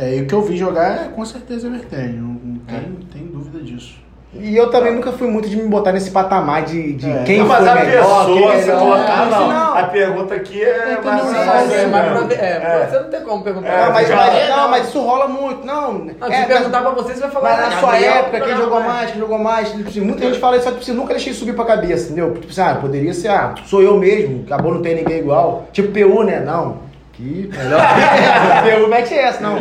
É, 0.00 0.16
e 0.16 0.22
o 0.22 0.26
que 0.26 0.34
eu 0.34 0.40
vi 0.40 0.56
jogar 0.56 0.92
é 0.92 1.08
com 1.14 1.22
certeza 1.26 1.66
Everton, 1.66 1.96
não, 1.96 2.40
não 2.42 2.58
tem, 2.60 2.80
tem 3.12 3.26
dúvida 3.26 3.62
disso. 3.62 4.00
E 4.32 4.56
eu 4.56 4.70
também 4.70 4.94
nunca 4.94 5.10
fui 5.10 5.26
muito 5.28 5.48
de 5.48 5.56
me 5.56 5.68
botar 5.68 5.90
nesse 5.92 6.10
patamar 6.12 6.62
de, 6.62 6.92
de 6.92 7.10
É. 7.10 7.24
quem 7.24 7.40
Não, 7.40 7.46
mas 7.46 7.58
foi 7.58 7.68
a 7.68 7.74
melhor, 7.74 8.26
quem 8.26 8.34
pessoa 8.36 8.54
é 8.54 8.62
se 8.62 8.70
colocar, 8.70 9.26
Não, 9.26 9.48
não. 9.48 9.76
A 9.76 9.82
pergunta 9.82 10.34
aqui 10.34 10.62
é 10.62 10.72
Tem 10.72 11.04
mais. 11.04 11.24
Mas, 11.24 11.72
é, 11.72 11.86
mas 11.86 12.30
é, 12.30 12.44
É. 12.44 12.86
você 12.88 12.98
não 13.00 13.10
tem 13.10 13.20
como 13.22 13.42
perguntar. 13.42 13.68
É, 13.68 13.84
Não, 13.84 13.92
mas, 13.92 14.08
já- 14.08 14.16
mas- 14.16 14.48
não, 14.48 14.70
mas 14.70 14.88
isso 14.88 15.00
rola 15.00 15.26
muito. 15.26 15.66
Não, 15.66 15.94
Não, 15.94 16.32
é, 16.32 16.42
se 16.42 16.46
perguntar 16.46 16.80
pra 16.80 16.90
você, 16.92 17.12
você 17.14 17.20
vai 17.20 17.30
falar. 17.30 17.50
Mas 17.50 17.58
na 17.58 17.66
ah, 17.66 17.80
sua 17.80 17.96
época, 17.98 18.40
quem 18.40 18.56
jogou 18.56 18.80
mais, 18.80 19.10
quem 19.10 19.20
jogou 19.20 19.38
mais, 19.38 19.72
tipo 19.72 19.88
assim, 19.88 20.00
muita 20.00 20.24
gente 20.24 20.38
fala 20.38 20.56
isso, 20.56 20.64
só 20.64 20.70
que 20.70 20.78
tipo, 20.78 20.90
assim, 20.90 20.98
nunca 20.98 21.12
deixei 21.12 21.32
subir 21.32 21.54
pra 21.54 21.64
cabeça, 21.64 22.06
entendeu? 22.06 22.32
Tipo 22.34 22.52
assim, 22.52 22.60
ah, 22.62 22.78
poderia 22.80 23.12
ser, 23.12 23.28
ah, 23.28 23.54
sou 23.66 23.82
eu 23.82 23.98
mesmo, 23.98 24.44
acabou 24.46 24.72
não 24.72 24.80
tem 24.80 24.94
ninguém 24.94 25.18
igual. 25.18 25.66
Tipo 25.72 25.88
PU, 25.92 26.22
né? 26.22 26.38
Não. 26.38 26.88
Que 27.14 27.50
melhor. 27.52 27.80
PU 28.80 28.88
mete 28.88 29.12
essa, 29.12 29.40
não. 29.42 29.60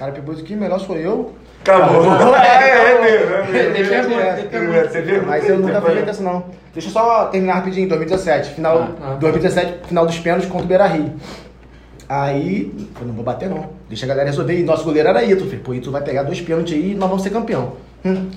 Cara, 0.00 0.12
PU 0.12 0.32
aqui, 0.32 0.56
melhor 0.56 0.80
sou 0.80 0.96
eu. 0.96 1.32
Acabou. 1.60 2.02
É, 2.40 2.92
é 2.92 3.02
mesmo. 3.02 3.74
Tem 3.74 3.86
pergunta. 3.86 4.34
Tem 4.34 5.02
pergunta. 5.02 5.26
Mas 5.26 5.46
eu 5.46 5.58
nunca 5.58 5.82
fui 5.82 5.98
essa, 5.98 6.22
não. 6.22 6.44
Deixa 6.72 6.88
eu 6.88 6.92
só 6.92 7.26
terminar 7.26 7.56
rapidinho, 7.56 7.86
2017. 7.86 8.54
Final, 8.54 8.78
Ah, 8.78 9.12
ah. 9.12 9.14
2017, 9.16 9.88
final 9.88 10.06
dos 10.06 10.18
pênaltis 10.18 10.48
contra 10.48 10.64
o 10.64 10.68
Beira 10.68 10.86
Rio. 10.86 11.12
Aí, 12.08 12.72
eu 12.98 13.06
não 13.06 13.12
vou 13.12 13.22
bater 13.22 13.50
não. 13.50 13.68
Deixa 13.90 14.06
a 14.06 14.08
galera 14.08 14.26
resolver. 14.30 14.58
E 14.58 14.62
nosso 14.62 14.84
goleiro 14.84 15.06
era 15.06 15.22
Ito. 15.22 15.44
Falei, 15.44 15.58
pô, 15.58 15.74
Ito 15.74 15.90
vai 15.90 16.00
pegar 16.00 16.22
dois 16.22 16.40
pênaltis 16.40 16.72
aí 16.72 16.92
e 16.92 16.94
nós 16.94 17.10
vamos 17.10 17.22
ser 17.22 17.28
campeão. 17.28 17.74
Hum. 18.02 18.30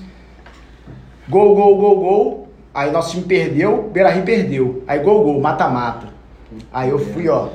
Gol, 1.30 1.54
gol, 1.54 1.78
gol, 1.78 1.96
gol. 2.00 2.48
Aí 2.74 2.90
nosso 2.90 3.12
time 3.12 3.24
perdeu, 3.24 3.88
Beira 3.90 4.10
Rio 4.10 4.22
perdeu. 4.24 4.84
Aí 4.86 4.98
gol, 4.98 5.24
gol, 5.24 5.40
mata-mata. 5.40 6.08
Aí 6.70 6.90
eu 6.90 6.98
fui, 6.98 7.26
ó, 7.26 7.48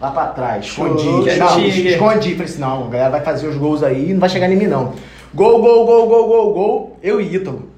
lá 0.00 0.10
pra 0.10 0.26
trás, 0.26 0.66
escondi. 0.66 1.04
Não, 1.04 1.58
escondi. 1.60 2.32
Falei 2.32 2.44
assim, 2.44 2.60
não, 2.60 2.86
a 2.86 2.90
galera 2.90 3.10
vai 3.10 3.20
fazer 3.22 3.46
os 3.46 3.56
gols 3.56 3.82
aí 3.82 4.10
e 4.10 4.12
não 4.12 4.20
vai 4.20 4.28
chegar 4.28 4.50
em 4.50 4.56
mim, 4.56 4.66
não. 4.66 4.92
Gol, 5.34 5.60
gol, 5.60 5.86
gol, 5.86 6.06
gol, 6.06 6.26
gol, 6.26 6.54
gol. 6.54 6.96
Eu 7.02 7.20
e 7.20 7.34
Ítalo. 7.34 7.68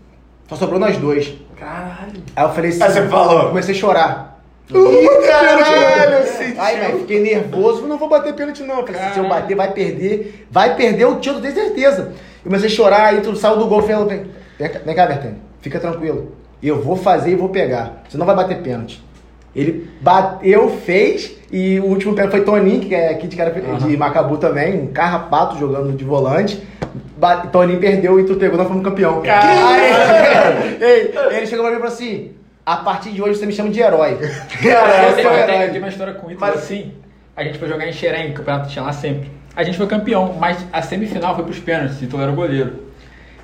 Só 0.48 0.56
sobrou 0.56 0.78
nós 0.78 0.96
dois. 0.96 1.34
Caralho. 1.58 2.22
Aí 2.34 2.44
eu 2.44 2.50
falei 2.50 2.70
assim. 2.70 2.82
Aí 2.82 2.90
você 2.90 3.08
falou. 3.08 3.48
Comecei 3.48 3.74
a 3.74 3.78
chorar. 3.78 4.28
Ih, 4.70 5.26
caralho, 5.26 6.14
eu 6.14 6.26
senti. 6.26 6.58
Aí, 6.58 6.78
velho, 6.78 6.98
fiquei 7.00 7.20
nervoso, 7.20 7.86
não 7.86 7.96
vou 7.96 8.08
bater 8.08 8.34
pênalti 8.34 8.62
não. 8.62 8.86
Falei 8.86 9.00
assim, 9.00 9.14
se 9.14 9.18
eu 9.18 9.28
bater, 9.28 9.56
vai 9.56 9.72
perder. 9.72 10.46
Vai 10.50 10.76
perder 10.76 11.06
o 11.06 11.16
título, 11.16 11.40
tenho 11.40 11.54
certeza. 11.54 12.12
Eu 12.44 12.44
comecei 12.44 12.68
a 12.68 12.72
chorar, 12.72 13.06
aí 13.06 13.20
tudo 13.22 13.36
saiu 13.38 13.56
do 13.56 13.66
gol, 13.66 13.82
falei, 13.82 14.26
vem, 14.58 14.70
vem 14.84 14.94
cá, 14.94 15.06
Bertani, 15.06 15.36
fica 15.60 15.80
tranquilo. 15.80 16.32
Eu 16.62 16.82
vou 16.82 16.96
fazer 16.96 17.30
e 17.30 17.34
vou 17.34 17.48
pegar. 17.48 18.02
Você 18.08 18.18
não 18.18 18.26
vai 18.26 18.36
bater 18.36 18.62
pênalti. 18.62 19.02
Ele 19.58 19.90
bateu, 20.00 20.68
fez, 20.84 21.32
e 21.50 21.80
o 21.80 21.84
último 21.86 22.14
pênalti 22.14 22.30
foi 22.32 22.42
Toninho, 22.42 22.80
que 22.80 22.94
é 22.94 23.10
aqui 23.10 23.26
de, 23.26 23.36
cara, 23.36 23.50
de 23.50 23.96
Macabu 23.96 24.36
também, 24.36 24.78
um 24.82 24.86
carrapato 24.92 25.58
jogando 25.58 25.92
de 25.96 26.04
volante. 26.04 26.62
Toninho 27.50 27.80
perdeu 27.80 28.20
e 28.20 28.24
tu 28.24 28.36
pegou, 28.36 28.56
nós 28.56 28.68
fomos 28.68 28.84
campeão. 28.84 29.22
Aí, 29.24 30.78
ele, 30.80 31.36
ele 31.36 31.46
chegou 31.46 31.64
pra 31.64 31.72
mim 31.72 31.78
e 31.78 31.80
falou 31.80 31.94
assim: 31.94 32.32
a 32.64 32.76
partir 32.76 33.10
de 33.10 33.20
hoje 33.20 33.38
você 33.38 33.46
me 33.46 33.52
chama 33.52 33.70
de 33.70 33.80
herói. 33.80 34.16
Eu 34.62 34.70
Caralho, 34.72 35.14
tenho, 35.16 35.28
foi 35.28 35.40
eu 35.40 35.46
tenho- 35.46 35.62
herói. 35.62 35.78
uma 35.78 35.88
história 35.88 36.12
com 36.14 36.26
o 36.28 36.30
Ítalo 36.32 36.52
Mas- 36.52 36.62
assim. 36.62 36.92
A 37.36 37.44
gente 37.44 37.56
foi 37.58 37.68
jogar 37.68 37.86
em 37.86 37.92
Xerém, 37.92 38.32
campeonato 38.32 38.68
tinha 38.68 38.84
lá 38.84 38.92
sempre. 38.92 39.30
A 39.54 39.62
gente 39.62 39.78
foi 39.78 39.86
campeão, 39.86 40.34
mas 40.40 40.58
a 40.72 40.82
semifinal 40.82 41.36
foi 41.36 41.44
pros 41.44 41.60
pênaltis, 41.60 42.02
Ítalo 42.02 42.20
era 42.22 42.32
o 42.32 42.34
goleiro. 42.34 42.88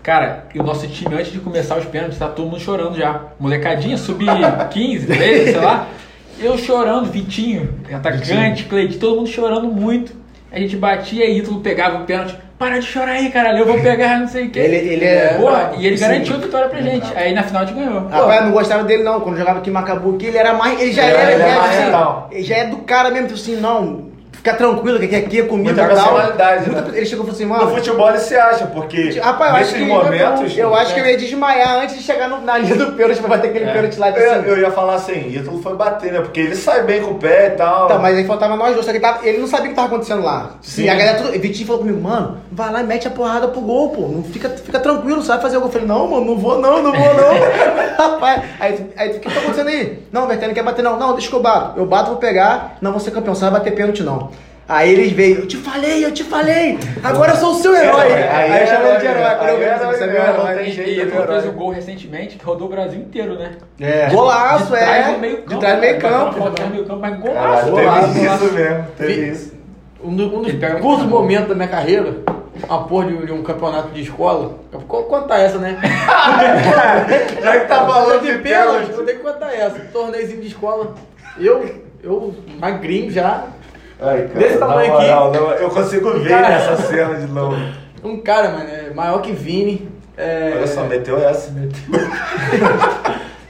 Cara, 0.03 0.47
e 0.53 0.59
o 0.59 0.65
nosso 0.65 0.87
time, 0.89 1.15
antes 1.15 1.31
de 1.33 1.39
começar 1.39 1.77
os 1.79 1.85
pênaltis, 1.85 2.19
tá 2.19 2.27
todo 2.29 2.45
mundo 2.47 2.59
chorando 2.61 2.97
já. 2.97 3.21
Molecadinha, 3.39 3.97
sub 3.97 4.25
15, 4.71 5.07
13, 5.07 5.53
sei 5.53 5.61
lá. 5.61 5.87
Eu 6.41 6.59
chorando, 6.59 7.11
Vitinho, 7.11 7.75
atacante, 7.93 8.65
Cleide, 8.65 8.99
todo 8.99 9.17
mundo 9.17 9.29
chorando 9.29 9.69
muito. 9.69 10.13
A 10.53 10.59
gente 10.59 10.77
batia 10.77 11.25
e 11.29 11.39
Ítalo 11.39 11.61
pegava 11.61 12.03
o 12.03 12.05
pênalti. 12.05 12.37
Para 12.59 12.79
de 12.79 12.87
chorar 12.87 13.13
aí, 13.13 13.31
caralho, 13.31 13.59
eu 13.59 13.67
vou 13.67 13.81
pegar, 13.81 14.21
não 14.21 14.29
sei 14.29 14.47
o 14.47 14.51
quê. 14.51 14.61
Ele- 14.61 14.77
ele 14.77 15.05
é- 15.05 15.35
Porra, 15.35 15.73
e 15.77 15.87
ele 15.87 15.97
Sim. 15.97 16.05
garantiu 16.05 16.37
a 16.37 16.39
vitória 16.39 16.69
pra 16.69 16.81
gente. 16.81 17.07
Aí 17.17 17.33
na 17.35 17.43
final 17.43 17.63
a 17.63 17.67
gente 17.67 17.77
ganhou. 17.77 18.07
Rapaz, 18.09 18.41
eu 18.41 18.47
não 18.47 18.53
gostava 18.53 18.85
dele 18.85 19.03
não, 19.03 19.21
quando 19.21 19.37
jogava 19.37 19.59
aqui 19.59 19.71
em 19.71 19.73
Macabu, 19.73 20.17
que 20.17 20.27
ele 20.27 20.39
era 20.39 20.53
mais. 20.55 20.81
Ele 20.81 20.93
já 20.93 21.03
Ele 21.03 21.17
era, 21.17 21.31
é 21.31 21.35
ele 21.35 21.43
é, 21.43 21.55
mais 21.57 21.79
assim, 21.79 22.35
ele 22.37 22.43
já 22.45 22.57
é 22.57 22.67
do 22.69 22.77
cara 22.79 23.11
mesmo, 23.11 23.27
tipo 23.27 23.41
assim, 23.41 23.57
não, 23.57 24.07
fica 24.45 24.57
tranquilo, 24.59 24.99
que 24.99 25.17
aqui 25.17 25.41
é 25.41 25.43
comigo 25.45 25.75
Muita 25.75 25.91
e 25.91 25.97
tal. 25.97 26.13
Muita- 26.13 26.57
né? 26.57 26.85
Ele 26.93 27.07
chegou 27.07 27.25
e 27.25 27.29
falou 27.29 27.33
assim, 27.33 27.45
No 27.47 27.55
mano. 27.55 27.71
futebol 27.75 28.09
ele 28.11 28.19
se 28.19 28.37
acha, 28.37 28.67
porque 28.67 29.19
Rapaz, 29.19 29.51
eu 29.51 29.57
acho 29.57 29.65
nesses 29.73 29.79
que, 29.79 29.85
momentos. 29.87 30.59
eu 30.59 30.75
acho 30.75 30.93
que 30.95 31.01
eu 31.01 31.07
ia 31.07 31.17
desmaiar 31.17 31.79
antes 31.83 31.97
de 31.97 32.03
chegar 32.03 32.29
no- 32.29 32.43
na 32.43 32.59
linha 32.59 32.77
do 32.77 32.93
pênalti 32.93 33.21
pra 33.21 33.29
bater 33.31 33.49
aquele 33.49 33.65
É. 33.65 33.73
pênalti 33.73 33.99
lá 33.99 34.11
de 34.11 34.21
Eu, 34.21 34.29
cima. 34.35 34.47
eu 34.47 34.59
ia 34.59 34.71
falar 34.71 34.97
assim, 34.97 35.29
Ítalo 35.31 35.63
foi 35.63 35.75
bater, 35.75 36.13
né? 36.13 36.21
Porque 36.21 36.41
ele 36.41 36.55
sai 36.57 36.83
bem 36.83 37.01
com 37.03 37.13
o 37.13 37.15
pé 37.15 37.47
e 37.47 37.51
tal. 37.57 37.87
Tá, 37.87 37.99
mas 37.99 38.19
aí 38.19 38.25
faltava 38.27 38.55
nós 38.55 38.75
dois, 38.75 38.85
só 38.85 38.93
que 38.93 38.99
ele, 38.99 39.05
tava- 39.05 39.27
ele 39.27 39.39
não 39.39 39.47
sabia 39.47 39.67
o 39.67 39.69
que 39.71 39.75
tava 39.77 39.89
acontecendo 39.89 40.23
lá. 40.23 40.51
Sim. 40.61 40.83
E 40.85 40.89
a 40.91 40.95
galera, 40.95 41.17
tudo, 41.19 41.33
Vitinho 41.41 41.67
falou 41.67 41.81
comigo, 41.81 42.01
mano, 42.03 42.37
vai 42.53 42.71
lá 42.71 42.83
e 42.83 42.85
mete 42.85 43.09
a 43.09 43.11
porrada 43.11 43.49
pro 43.49 43.63
gol, 43.63 43.89
pô. 43.91 44.03
Não 44.09 44.23
fica, 44.25 44.51
fica 44.51 44.79
tranquilo, 44.79 45.23
vai 45.23 45.41
fazer 45.41 45.57
o 45.57 45.61
gol. 45.61 45.69
Eu 45.69 45.73
falei, 45.73 45.89
não, 45.89 46.07
mano, 46.07 46.27
não 46.27 46.37
vou 46.37 46.59
não, 46.61 46.83
não 46.83 46.93
vou 46.93 47.15
não. 47.15 47.35
Rapaz, 47.97 48.43
aí, 48.61 48.91
aí 48.97 49.11
o 49.11 49.21
que 49.21 49.31
tá 49.31 49.41
acontecendo 49.41 49.69
aí? 49.69 50.03
Não, 50.13 50.27
Bertani 50.27 50.49
não 50.49 50.55
quer 50.55 50.63
bater 50.65 50.83
não. 50.83 50.99
Não, 50.99 51.13
deixa 51.15 51.31
que 51.31 51.35
eu 51.35 51.41
bato. 51.41 51.79
Eu 51.81 51.87
bato, 51.87 52.11
vou 52.11 52.19
pegar, 52.19 52.77
não 52.83 52.91
vou 52.91 53.01
ser 53.01 53.11
campeão, 53.11 53.35
você 53.35 53.43
vai 53.43 53.53
bater 53.53 53.75
pênalti 53.75 54.03
não. 54.03 54.31
Aí 54.67 54.93
eles 54.93 55.13
veio, 55.13 55.41
eu 55.41 55.47
te 55.47 55.59
falei, 55.59 56.05
eu 56.05 56.11
te 56.13 56.25
falei, 56.25 56.79
agora 57.03 57.33
eu 57.33 57.37
sou 57.37 57.53
o 57.53 57.55
seu 57.57 57.77
herói. 57.77 58.11
É, 58.13 58.31
Aí, 58.31 58.51
aí 58.53 58.61
eu 58.63 58.67
chamo 58.67 58.87
ele 58.89 58.99
de 58.99 59.07
herói. 59.07 59.35
Quando 59.37 59.49
eu 59.51 59.63
era, 59.63 59.77
isso, 59.77 59.87
você 59.87 60.05
é 60.05 60.07
meu 60.07 60.23
herói. 60.23 60.65
E 60.65 60.81
e 60.81 61.01
é 61.01 61.05
Ítalo 61.05 61.27
fez 61.27 61.47
o 61.47 61.53
gol 61.53 61.71
recentemente 61.71 62.37
que 62.39 62.45
rodou 62.45 62.67
o 62.67 62.71
Brasil 62.71 62.99
inteiro, 62.99 63.35
né? 63.39 63.51
É. 63.79 64.09
Golaço, 64.09 64.65
de 64.65 64.71
trás 64.79 65.07
é. 65.09 65.13
do 65.13 65.19
meio 65.19 65.37
campo. 65.39 65.51
De 65.51 65.59
trás 65.61 65.75
do 65.75 65.81
meio 65.83 65.99
campo. 65.99 66.33
foto 66.39 66.63
no 66.63 66.69
meio 66.71 66.85
campo, 66.87 67.01
mas 67.01 67.21
golaço. 67.21 67.71
Golaço, 67.71 68.09
isso 68.19 68.53
mesmo, 68.55 68.87
teve 68.97 69.13
isso. 69.31 69.55
Um, 70.03 70.17
do- 70.17 70.37
um 70.39 70.43
dos 70.43 70.53
Ele 70.53 70.81
curtos 70.81 71.07
momentos 71.07 71.49
da 71.49 71.55
minha 71.55 71.69
carreira, 71.69 72.17
a 72.69 72.79
porra 72.79 73.07
de, 73.09 73.27
de 73.27 73.33
um 73.33 73.43
campeonato 73.43 73.89
de 73.89 74.01
escola. 74.01 74.59
Eu 74.73 74.81
vou 74.81 75.03
contar 75.05 75.41
essa, 75.41 75.59
né? 75.59 75.79
Já 77.43 77.61
que 77.61 77.67
tá 77.67 77.87
falando 77.87 78.23
de 78.23 78.39
pênalti, 78.39 78.91
eu 78.93 79.05
tenho 79.05 79.19
que 79.19 79.25
contar 79.25 79.53
essa. 79.55 79.79
Torneiozinho 79.93 80.41
de 80.41 80.49
escola. 80.49 80.95
Eu, 81.39 81.65
eu, 82.03 82.35
magrinho 82.59 83.11
já. 83.11 83.45
Ai, 84.05 84.29
cara, 84.29 84.39
Desse 84.39 84.59
tamanho 84.59 84.93
moral, 84.93 85.33
não, 85.33 85.51
eu 85.53 85.71
consigo 85.71 86.13
ver 86.19 86.29
Cara. 86.29 86.55
essa 86.55 86.77
cena 86.83 87.15
de 87.15 87.27
novo. 87.27 87.57
Um 88.05 88.21
cara, 88.21 88.51
mano, 88.51 88.69
é 88.69 88.93
maior 88.93 89.23
que 89.23 89.33
Vini. 89.33 89.89
É... 90.15 90.53
Olha 90.57 90.67
só, 90.67 90.85
meteu 90.85 91.19
essa. 91.19 91.51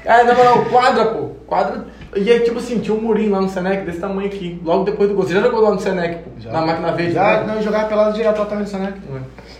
Ah, 0.07 0.23
na 0.23 0.33
moral, 0.33 0.65
quadra, 0.67 1.07
pô. 1.07 1.31
Quadra. 1.45 1.87
E 2.15 2.31
aí, 2.31 2.39
tipo 2.39 2.61
assim, 2.61 2.79
tinha 2.79 2.97
um 2.97 3.01
murinho 3.01 3.33
lá 3.33 3.41
no 3.41 3.49
Senec 3.49 3.85
desse 3.85 3.99
tamanho 3.99 4.29
aqui. 4.29 4.61
Logo 4.65 4.85
depois 4.85 5.09
do 5.09 5.17
gol. 5.17 5.25
Você 5.25 5.35
já 5.35 5.41
jogou 5.41 5.61
lá 5.61 5.73
no 5.73 5.81
Senec, 5.81 6.23
pô? 6.23 6.31
Já. 6.39 6.53
Na 6.53 6.61
máquina 6.61 6.93
verde? 6.93 7.15
Já, 7.15 7.41
né? 7.41 7.47
não, 7.49 7.55
eu 7.57 7.63
jogava 7.63 7.89
pelado 7.89 8.15
direto 8.15 8.39
lá 8.39 8.45
também, 8.47 8.65
né? 8.65 8.95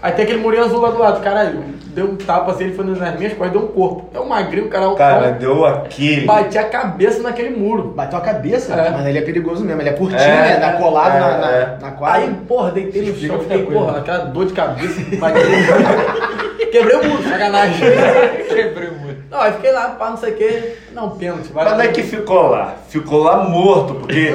Aí 0.05 0.13
tem 0.13 0.27
aquele 0.27 0.41
murinho 0.41 0.65
azul 0.65 0.83
lá 0.83 0.91
do 0.91 0.99
lado. 0.99 1.23
Caralho, 1.23 1.65
deu 1.95 2.05
um 2.05 2.15
tapa 2.17 2.53
assim, 2.53 2.65
ele 2.65 2.75
foi 2.75 2.85
nas 2.85 2.99
minhas 3.19 3.33
costas, 3.33 3.53
deu 3.53 3.63
um 3.63 3.69
corpo. 3.69 4.11
É 4.13 4.21
um 4.21 4.29
magrinho, 4.29 4.67
o 4.67 4.69
cara 4.69 4.85
altão. 4.85 4.99
Cara, 4.99 5.31
deu 5.31 5.65
aquele. 5.65 6.27
Bati 6.27 6.59
a 6.59 6.65
cabeça 6.65 7.23
naquele 7.23 7.57
muro. 7.57 7.85
Bateu 7.85 8.19
a 8.19 8.21
cabeça, 8.21 8.75
É. 8.75 8.91
mas 8.91 9.07
ele 9.07 9.17
é 9.17 9.23
perigoso 9.23 9.65
mesmo. 9.65 9.81
Ele 9.81 9.89
é 9.89 9.93
curtinho, 9.95 10.21
É, 10.21 10.27
né? 10.27 10.57
Dá 10.59 10.73
colado 10.75 11.17
é, 11.17 11.21
na, 11.21 11.39
na, 11.39 11.51
é. 11.53 11.79
na 11.81 11.91
quadra. 11.93 12.21
Aí, 12.21 12.35
porra, 12.47 12.71
deitei 12.73 13.01
no 13.01 13.17
chão, 13.17 13.39
fiquei, 13.41 13.63
porra, 13.63 13.97
aquela 13.97 14.25
dor 14.27 14.45
de 14.45 14.53
cabeça. 14.53 15.01
Quebrei 16.71 16.97
o 16.99 17.05
muro, 17.09 17.23
sacanagem. 17.23 17.87
Quebrei 18.47 18.89
o 18.89 18.93
muro. 18.93 19.04
Não, 19.35 19.41
aí 19.43 19.53
fiquei 19.53 19.73
lá, 19.73 19.89
pá, 19.99 20.11
não 20.11 20.17
sei 20.17 20.31
o 20.33 20.37
quê. 20.37 20.77
Não, 20.93 21.11
pênalti. 21.11 21.53
vai 21.53 21.65
não 21.69 21.81
é 21.81 21.89
que 21.89 22.05
ficou 22.05 22.47
lá. 22.51 22.75
Ficou 22.89 23.21
lá 23.21 23.39
morto, 23.43 23.95
porque, 23.97 24.33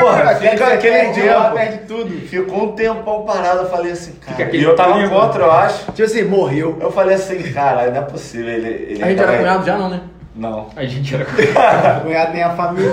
porra, 0.00 0.36
fica 0.36 0.66
aquele 0.74 0.92
perde, 0.96 1.26
ela 1.26 1.44
tempo. 1.46 1.56
perde 1.56 1.78
tudo. 1.88 2.10
Ficou 2.28 2.62
um 2.62 2.72
tempão 2.72 3.24
parado, 3.24 3.62
eu 3.64 3.68
falei 3.68 3.90
assim, 3.90 4.12
cara. 4.12 4.54
E 4.56 4.62
eu 4.62 4.76
tava 4.76 4.92
clima. 4.92 5.08
contra, 5.10 5.42
eu 5.42 5.50
acho. 5.50 5.86
Tipo 5.86 6.04
assim, 6.04 6.22
morreu. 6.22 6.78
Eu 6.80 6.92
falei 6.92 7.16
assim, 7.16 7.42
cara, 7.52 7.90
não 7.90 7.98
é 7.98 8.02
possível. 8.02 8.48
Ele, 8.48 8.68
ele 8.68 9.02
A 9.02 9.08
gente 9.08 9.18
tava- 9.18 9.32
era 9.32 9.38
cunhado 9.40 9.66
já, 9.66 9.76
não, 9.76 9.90
né? 9.90 10.00
Não. 10.36 10.68
A 10.76 10.84
gente 10.84 11.12
era. 11.16 11.24
Cunhado 12.00 12.32
nem 12.32 12.44
a 12.44 12.50
família. 12.50 12.92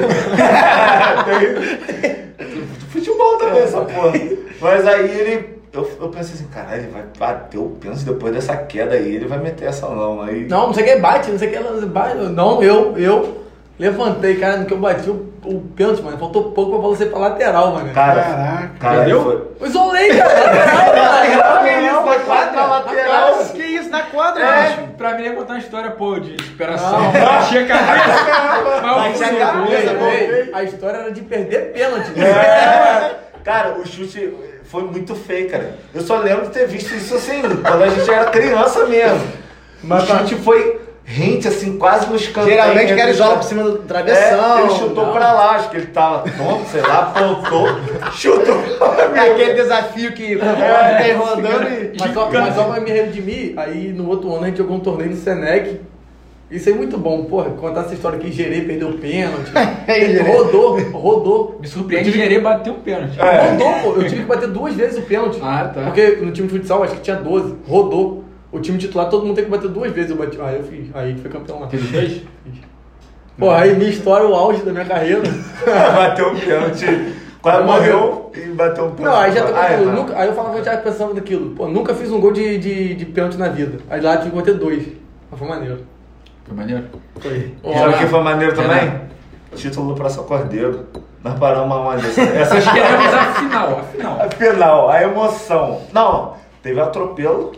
Futebol 2.89 3.38
também, 3.38 3.61
essa 3.63 3.81
porra. 3.81 4.13
Mas 4.59 4.88
aí 4.88 5.09
ele. 5.19 5.55
Eu, 5.76 5.91
eu 5.99 6.07
pensei 6.07 6.35
assim, 6.35 6.47
caralho, 6.47 6.84
ele 6.84 6.91
vai 6.91 7.03
bater 7.19 7.57
o 7.57 7.69
pênalti 7.81 8.06
depois 8.06 8.34
dessa 8.34 8.56
queda 8.56 8.95
aí, 8.95 9.15
ele 9.15 9.27
vai 9.27 9.38
meter 9.39 9.68
essa 9.68 9.88
não. 9.89 10.22
Aí. 10.22 10.47
Não, 10.47 10.68
não 10.68 10.73
sei 10.73 10.84
o 10.84 10.88
que 10.88 10.95
bate, 11.02 11.31
não 11.31 11.38
sei 11.38 11.49
o 11.49 11.52
que 11.52 11.85
bate. 11.88 12.15
Não, 12.15 12.64
eu, 12.64 12.97
eu 12.97 13.43
levantei, 13.77 14.38
cara, 14.38 14.56
no 14.57 14.65
que 14.65 14.73
eu 14.73 14.77
bati 14.77 15.10
o, 15.10 15.34
o 15.43 15.60
pênalti, 15.76 16.02
mano. 16.02 16.18
Faltou 16.18 16.52
pouco 16.52 16.72
pra 16.72 16.80
bola 16.80 16.95
ser 16.95 17.07
pra 17.07 17.19
lateral, 17.19 17.73
mano. 17.73 17.93
Cara, 17.93 18.22
Caraca. 18.22 18.72
cara, 18.80 18.95
Entendeu? 18.99 19.23
foi. 19.23 19.47
Eu 19.60 19.68
isolei, 19.68 20.18
cara, 20.18 20.34
lateral, 20.34 21.68
isso, 21.68 22.06
na 22.06 22.19
quadra, 22.19 22.65
lateral. 22.65 23.45
Que 23.53 23.61
isso, 23.64 23.89
na 23.89 24.02
quadra, 24.03 24.43
É, 24.43 24.88
pra 24.97 25.15
mim 25.15 25.23
ia 25.23 25.34
contar 25.34 25.53
uma 25.53 25.60
história, 25.60 25.91
pô, 25.91 26.18
de 26.19 26.41
superação. 26.41 27.02
Não. 27.02 27.10
A 27.10 27.11
cabeça. 27.65 28.81
Bate 28.81 29.23
a 29.26 29.45
cabeça, 29.45 30.57
A 30.57 30.64
história 30.64 30.97
era 30.99 31.11
de 31.11 31.22
perder 31.22 31.73
pênalti. 31.73 32.11
É, 32.18 33.24
cara, 33.45 33.77
o 33.80 33.88
chute 33.88 34.34
foi 34.63 34.84
muito 34.84 35.15
feio, 35.15 35.49
cara. 35.49 35.77
Eu 35.93 36.01
só 36.01 36.17
lembro 36.17 36.47
de 36.47 36.51
ter 36.51 36.67
visto 36.67 36.93
isso 36.95 37.15
assim, 37.15 37.41
quando 37.41 37.84
a 37.84 37.88
gente 37.89 38.09
era 38.09 38.26
criança 38.26 38.85
mesmo. 38.88 39.22
Mas 39.84 40.03
o 40.03 40.07
tá- 40.07 40.19
chute 40.19 40.35
foi 40.35 40.81
rente, 41.03 41.47
assim, 41.47 41.77
quase 41.77 42.09
nos 42.11 42.27
cantos. 42.27 42.49
Geralmente 42.49 42.91
o 42.91 42.97
cara 42.97 43.13
joga 43.13 43.35
por 43.35 43.43
cima 43.43 43.63
do 43.63 43.77
travessão. 43.80 44.57
É, 44.57 44.61
ele 44.63 44.72
chutou 44.72 45.05
não. 45.05 45.13
pra 45.13 45.31
lá, 45.31 45.51
acho 45.51 45.69
que 45.69 45.77
ele 45.77 45.85
tava 45.88 46.27
tonto, 46.31 46.67
sei 46.72 46.81
lá, 46.81 47.13
apontou, 47.15 47.67
chutou. 48.11 48.59
É 49.15 49.31
aquele 49.31 49.53
desafio 49.53 50.11
que 50.13 50.30
fica 50.30 50.97
aí 50.97 51.11
rodando 51.13 51.69
e. 51.69 51.93
Mas 51.99 52.13
só, 52.13 52.30
mas 52.31 52.55
só 52.55 52.63
pra 52.63 52.81
me 52.81 52.89
redimir, 52.91 53.53
aí 53.57 53.93
no 53.93 54.09
outro 54.09 54.34
ano 54.34 54.45
a 54.45 54.47
gente 54.47 54.57
jogou 54.57 54.77
um 54.77 54.80
torneio 54.80 55.11
no 55.11 55.15
Senec. 55.17 55.80
Isso 56.49 56.69
é 56.69 56.73
muito 56.73 56.97
bom, 56.97 57.23
porra, 57.26 57.49
contar 57.51 57.81
essa 57.81 57.95
história 57.95 58.19
aqui, 58.19 58.31
Gerê 58.31 58.61
perdeu 58.61 58.89
o 58.89 58.97
pênalti. 58.99 59.51
Aí, 59.88 60.11
Gerê. 60.13 60.31
rodou, 60.31 60.80
rodou. 60.91 61.57
Me 61.59 61.67
surpreende 61.67 62.11
Gerê 62.11 62.39
bater 62.39 62.72
um 62.72 62.80
pênalti. 62.80 63.19
É. 63.19 63.49
Rodou, 63.49 63.73
pô. 63.93 63.99
Eu 63.99 64.07
tive 64.07 64.22
que 64.22 64.27
bater 64.27 64.49
duas 64.49 64.76
vezes 64.76 64.99
o 64.99 65.01
pênalti. 65.01 65.39
Ah, 65.41 65.72
tá. 65.73 65.81
Porque 65.85 66.17
no 66.22 66.31
time 66.31 66.47
de 66.47 66.53
futsal, 66.53 66.84
acho 66.84 66.93
que 66.95 67.01
tinha 67.01 67.15
12. 67.15 67.55
Rodou. 67.67 68.23
O 68.51 68.59
time 68.59 68.77
titular, 68.77 69.09
todo 69.09 69.26
mundo 69.26 69.35
tem 69.35 69.45
que 69.45 69.51
bater 69.51 69.69
duas 69.69 69.91
vezes. 69.91 70.11
Eu 70.11 70.17
bati. 70.17 70.39
Aí 70.39 70.55
eu 70.57 70.63
fiz. 70.63 70.88
Aí 70.93 71.17
foi 71.17 71.31
campeão 71.31 71.59
lá. 71.59 71.67
Os 71.67 71.91
dois? 71.91 72.22
Pô, 73.38 73.49
aí 73.49 73.76
minha 73.76 73.89
história, 73.89 74.26
o 74.26 74.34
auge 74.34 74.61
da 74.63 74.72
minha 74.72 74.85
carreira. 74.85 75.22
bateu 75.65 76.30
um 76.30 76.39
pênalti, 76.39 77.15
quase 77.41 77.63
morreu 77.65 78.31
e 78.34 78.47
bateu 78.53 78.85
um 78.85 78.91
pênalti. 78.91 79.13
Não, 79.13 79.22
aí 79.22 79.34
já 79.34 79.43
tá 79.45 79.59
Ai, 79.59 79.73
aquilo. 79.73 79.88
mano. 79.88 80.01
Nunca, 80.03 80.17
aí 80.17 80.27
eu 80.27 80.34
falava, 80.34 80.57
eu 80.57 80.63
já 80.63 80.77
pensava 80.77 81.13
naquilo. 81.13 81.49
Pô, 81.49 81.67
nunca 81.67 81.93
fiz 81.93 82.09
um 82.11 82.22
gol 82.22 82.31
de, 82.31 82.57
de, 82.57 82.95
de 82.95 83.05
pênalti 83.07 83.35
na 83.38 83.49
vida. 83.49 83.80
Aí 83.89 83.99
lá 83.99 84.15
tive 84.17 84.30
que 84.30 84.35
bater 84.38 84.53
dois. 84.53 84.84
Mas 85.30 85.38
foi 85.39 85.49
maneiro. 85.49 85.80
Foi 86.45 86.55
maneiro. 86.55 86.84
Foi. 87.19 87.53
Sabe 87.73 87.93
o 87.93 87.97
que 87.97 88.05
foi 88.07 88.22
maneiro 88.23 88.53
É, 88.53 88.55
também? 88.55 88.85
né? 88.85 89.01
Título 89.55 89.89
do 89.89 89.95
Praça 89.95 90.22
Cordeiro. 90.23 90.85
Nós 91.23 91.39
paramos 91.39 91.76
aonde? 91.76 92.05
Essa, 92.22 92.22
essa 92.57 92.72
queremos 92.72 93.13
a 93.13 93.34
final, 93.34 93.80
a 93.80 93.84
final. 93.84 94.22
a 94.22 94.30
final, 94.30 94.89
a 94.89 95.01
emoção. 95.03 95.81
Não, 95.91 96.34
teve 96.61 96.80
atropelo. 96.80 97.53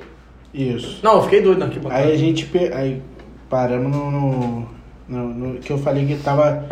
Isso. 0.53 0.99
Não, 1.03 1.15
eu 1.17 1.23
fiquei 1.23 1.41
doido 1.41 1.57
na 1.59 1.65
arquibancada. 1.65 2.01
Aí 2.03 2.13
a 2.13 2.17
gente 2.17 2.45
pe- 2.45 2.71
aí 2.73 3.01
paramos 3.49 3.91
no, 3.91 4.09
no, 4.11 4.67
no, 5.09 5.27
no- 5.33 5.59
que 5.59 5.71
eu 5.71 5.77
falei 5.77 6.05
que 6.05 6.15
tava. 6.17 6.65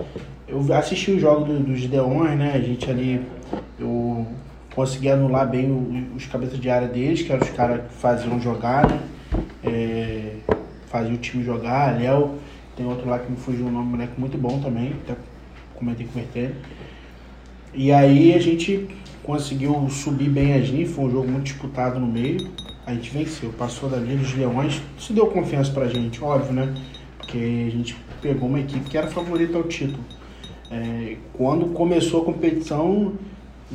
Eu 0.47 0.63
assisti 0.73 1.11
o 1.11 1.19
jogo 1.19 1.43
do- 1.43 1.59
dos 1.59 1.85
Deões, 1.85 2.37
né? 2.37 2.53
A 2.55 2.59
gente 2.59 2.89
ali. 2.89 3.21
Eu 3.77 4.25
consegui 4.73 5.09
anular 5.09 5.47
bem 5.49 5.69
o- 5.69 6.15
os 6.15 6.25
cabeças 6.27 6.59
de 6.59 6.69
área 6.69 6.87
deles, 6.87 7.21
que 7.23 7.31
eram 7.31 7.43
os 7.43 7.49
caras 7.49 7.81
que 7.87 7.93
faziam 7.95 8.39
jogar, 8.39 8.87
né? 8.87 8.99
É, 9.63 10.31
fazia 10.87 11.13
o 11.13 11.17
time 11.17 11.43
jogar, 11.43 11.99
Léo, 11.99 12.35
tem 12.75 12.85
outro 12.85 13.09
lá 13.09 13.19
que 13.19 13.31
me 13.31 13.37
fugiu 13.37 13.67
o 13.67 13.71
nome, 13.71 13.91
moleque 13.91 14.19
muito 14.19 14.37
bom 14.37 14.59
também, 14.59 14.93
até 15.03 15.15
comentei 15.75 16.05
com 16.05 16.11
o 16.11 16.15
Vertelho. 16.21 16.55
E 17.73 17.91
aí 17.91 18.33
a 18.33 18.39
gente 18.39 18.87
conseguiu 19.23 19.89
subir 19.89 20.29
bem 20.29 20.53
as 20.53 20.67
linhas, 20.67 20.91
foi 20.91 21.05
um 21.05 21.11
jogo 21.11 21.27
muito 21.27 21.43
disputado 21.43 21.99
no 21.99 22.07
meio. 22.07 22.49
A 22.85 22.93
gente 22.93 23.09
venceu, 23.09 23.51
passou 23.51 23.89
dali 23.89 24.15
os 24.15 24.33
Leões. 24.35 24.81
Isso 24.97 25.11
deu 25.11 25.27
confiança 25.27 25.71
pra 25.71 25.87
gente, 25.87 26.23
óbvio, 26.23 26.53
né? 26.53 26.73
Porque 27.17 27.37
a 27.37 27.71
gente 27.71 27.97
pegou 28.21 28.47
uma 28.47 28.59
equipe 28.59 28.89
que 28.89 28.97
era 28.97 29.07
favorita 29.07 29.57
ao 29.57 29.63
título. 29.63 30.03
É, 30.71 31.17
quando 31.33 31.67
começou 31.73 32.21
a 32.21 32.25
competição, 32.25 33.13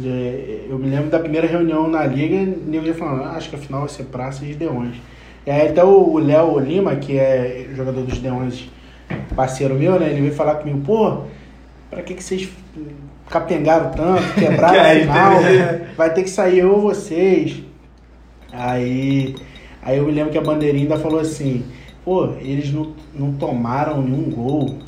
é, 0.02 0.66
eu 0.68 0.78
me 0.78 0.88
lembro 0.88 1.10
da 1.10 1.18
primeira 1.18 1.46
reunião 1.46 1.88
na 1.88 2.04
liga, 2.04 2.36
e 2.36 2.76
eu 2.76 2.84
já 2.84 2.94
falando, 2.94 3.24
ah, 3.24 3.32
acho 3.32 3.50
que 3.50 3.56
a 3.56 3.58
final 3.58 3.80
vai 3.80 3.88
ser 3.88 4.04
Praça 4.04 4.44
e 4.44 4.52
Leões. 4.54 4.96
E 5.46 5.50
aí 5.50 5.68
até 5.68 5.82
o 5.82 6.18
Léo 6.18 6.58
Lima, 6.58 6.96
que 6.96 7.18
é 7.18 7.68
jogador 7.74 8.02
dos 8.02 8.20
Leões, 8.20 8.68
parceiro 9.34 9.74
meu, 9.74 9.98
né? 9.98 10.10
Ele 10.10 10.20
veio 10.20 10.34
falar 10.34 10.56
comigo, 10.56 10.80
pô, 10.80 11.22
pra 11.88 12.02
que, 12.02 12.14
que 12.14 12.22
vocês 12.22 12.48
capengaram 13.28 13.90
tanto, 13.90 14.34
quebraram 14.38 14.80
aí 14.80 15.00
final, 15.00 15.34
vai 15.96 16.12
ter 16.12 16.24
que 16.24 16.30
sair 16.30 16.58
eu 16.58 16.72
ou 16.72 16.80
vocês. 16.80 17.62
Aí, 18.52 19.34
aí 19.82 19.98
eu 19.98 20.04
me 20.04 20.12
lembro 20.12 20.30
que 20.30 20.38
a 20.38 20.42
bandeirinha 20.42 20.84
ainda 20.84 20.98
falou 20.98 21.20
assim, 21.20 21.64
pô, 22.04 22.34
eles 22.40 22.72
não, 22.72 22.94
não 23.14 23.32
tomaram 23.32 24.02
nenhum 24.02 24.30
gol 24.30 24.78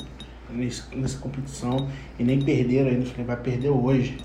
nesse, 0.49 0.83
nessa 0.95 1.17
competição 1.17 1.87
e 2.19 2.23
nem 2.23 2.39
perderam 2.39 2.89
ainda. 2.89 3.01
Eu 3.01 3.07
falei, 3.07 3.25
vai 3.25 3.37
perder 3.37 3.69
hoje. 3.69 4.17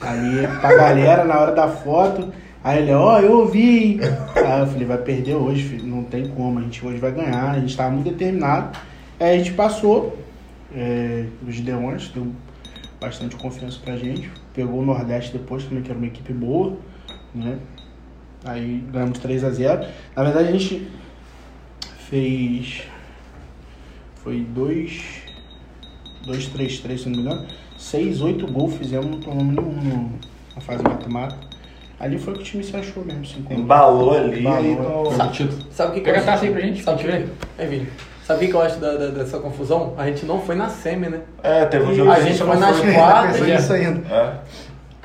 Aí 0.00 0.46
pra 0.60 0.76
galera, 0.76 1.24
na 1.24 1.38
hora 1.38 1.52
da 1.52 1.68
foto, 1.68 2.32
aí 2.62 2.82
ele, 2.82 2.92
ó, 2.92 3.18
eu 3.20 3.38
ouvi. 3.38 4.00
Aí 4.36 4.60
eu 4.60 4.66
falei, 4.66 4.86
vai 4.86 4.98
perder 4.98 5.34
hoje, 5.34 5.62
filho, 5.62 5.86
não 5.86 6.04
tem 6.04 6.28
como, 6.28 6.58
a 6.58 6.62
gente 6.62 6.84
hoje 6.84 6.98
vai 6.98 7.12
ganhar, 7.12 7.50
a 7.50 7.58
gente 7.60 7.76
tava 7.76 7.90
muito 7.90 8.10
determinado. 8.10 8.78
Aí 9.18 9.34
a 9.34 9.38
gente 9.38 9.52
passou, 9.52 10.18
é, 10.74 11.26
os 11.46 11.60
Leões, 11.60 12.08
deu 12.08 12.32
bastante 13.00 13.36
confiança 13.36 13.78
pra 13.84 13.96
gente. 13.96 14.30
Pegou 14.54 14.80
o 14.80 14.84
Nordeste 14.84 15.36
depois 15.36 15.64
também, 15.64 15.82
que 15.82 15.90
era 15.90 15.98
uma 15.98 16.06
equipe 16.06 16.32
boa, 16.32 16.76
né? 17.34 17.58
Aí 18.44 18.84
ganhamos 18.90 19.18
3 19.18 19.44
a 19.44 19.50
0 19.50 19.86
Na 20.16 20.24
verdade 20.24 20.48
a 20.48 20.52
gente 20.52 20.88
fez. 22.08 22.82
Foi 24.16 24.40
2. 24.40 25.22
2, 26.26 26.46
3, 26.48 26.78
3, 26.80 27.00
se 27.00 27.08
não 27.08 27.16
me 27.16 27.22
engano. 27.22 27.46
6, 27.76 28.20
8 28.20 28.46
gols 28.46 28.74
fizemos, 28.76 29.06
não 29.06 29.20
tomamos 29.20 29.54
nenhum 29.56 30.12
na 30.54 30.60
fase 30.60 30.82
mata-mata. 30.82 31.51
Ali 32.02 32.18
foi 32.18 32.34
que 32.34 32.40
o 32.40 32.42
time 32.42 32.64
se 32.64 32.76
achou 32.76 33.04
mesmo, 33.04 33.24
se 33.24 33.38
encontrou. 33.38 33.60
Embalou 33.60 34.14
ali 34.18 34.40
Embalou. 34.40 35.04
Foi. 35.12 35.16
Sabe 35.70 35.90
o 35.90 35.94
que, 35.94 36.00
que 36.00 36.04
Pega 36.04 36.18
eu 36.18 36.22
a 36.22 36.26
taça 36.26 36.32
acho? 36.32 36.44
aí 36.46 36.50
pra 36.50 36.60
gente, 36.60 36.82
Sabe 36.82 37.00
o 37.00 37.06
que, 37.06 37.24
é, 37.58 37.66
Vini? 37.66 37.88
Sabe 38.26 38.44
o 38.44 38.48
que 38.48 38.54
eu 38.54 38.60
acho 38.60 38.80
da, 38.80 38.96
da- 38.96 39.06
dessa 39.10 39.38
confusão? 39.38 39.94
A 39.96 40.06
gente 40.06 40.26
não 40.26 40.40
foi 40.40 40.56
na 40.56 40.68
semi, 40.68 41.08
né? 41.08 41.20
É, 41.44 41.64
teve 41.64 41.84
um 41.84 41.94
jogo 41.94 42.10
a 42.10 42.16
que 42.16 42.22
gente 42.24 42.38
foi 42.42 42.56
nas 42.56 42.76
nisso 43.40 43.72
ainda. 43.72 44.00
É, 44.12 44.34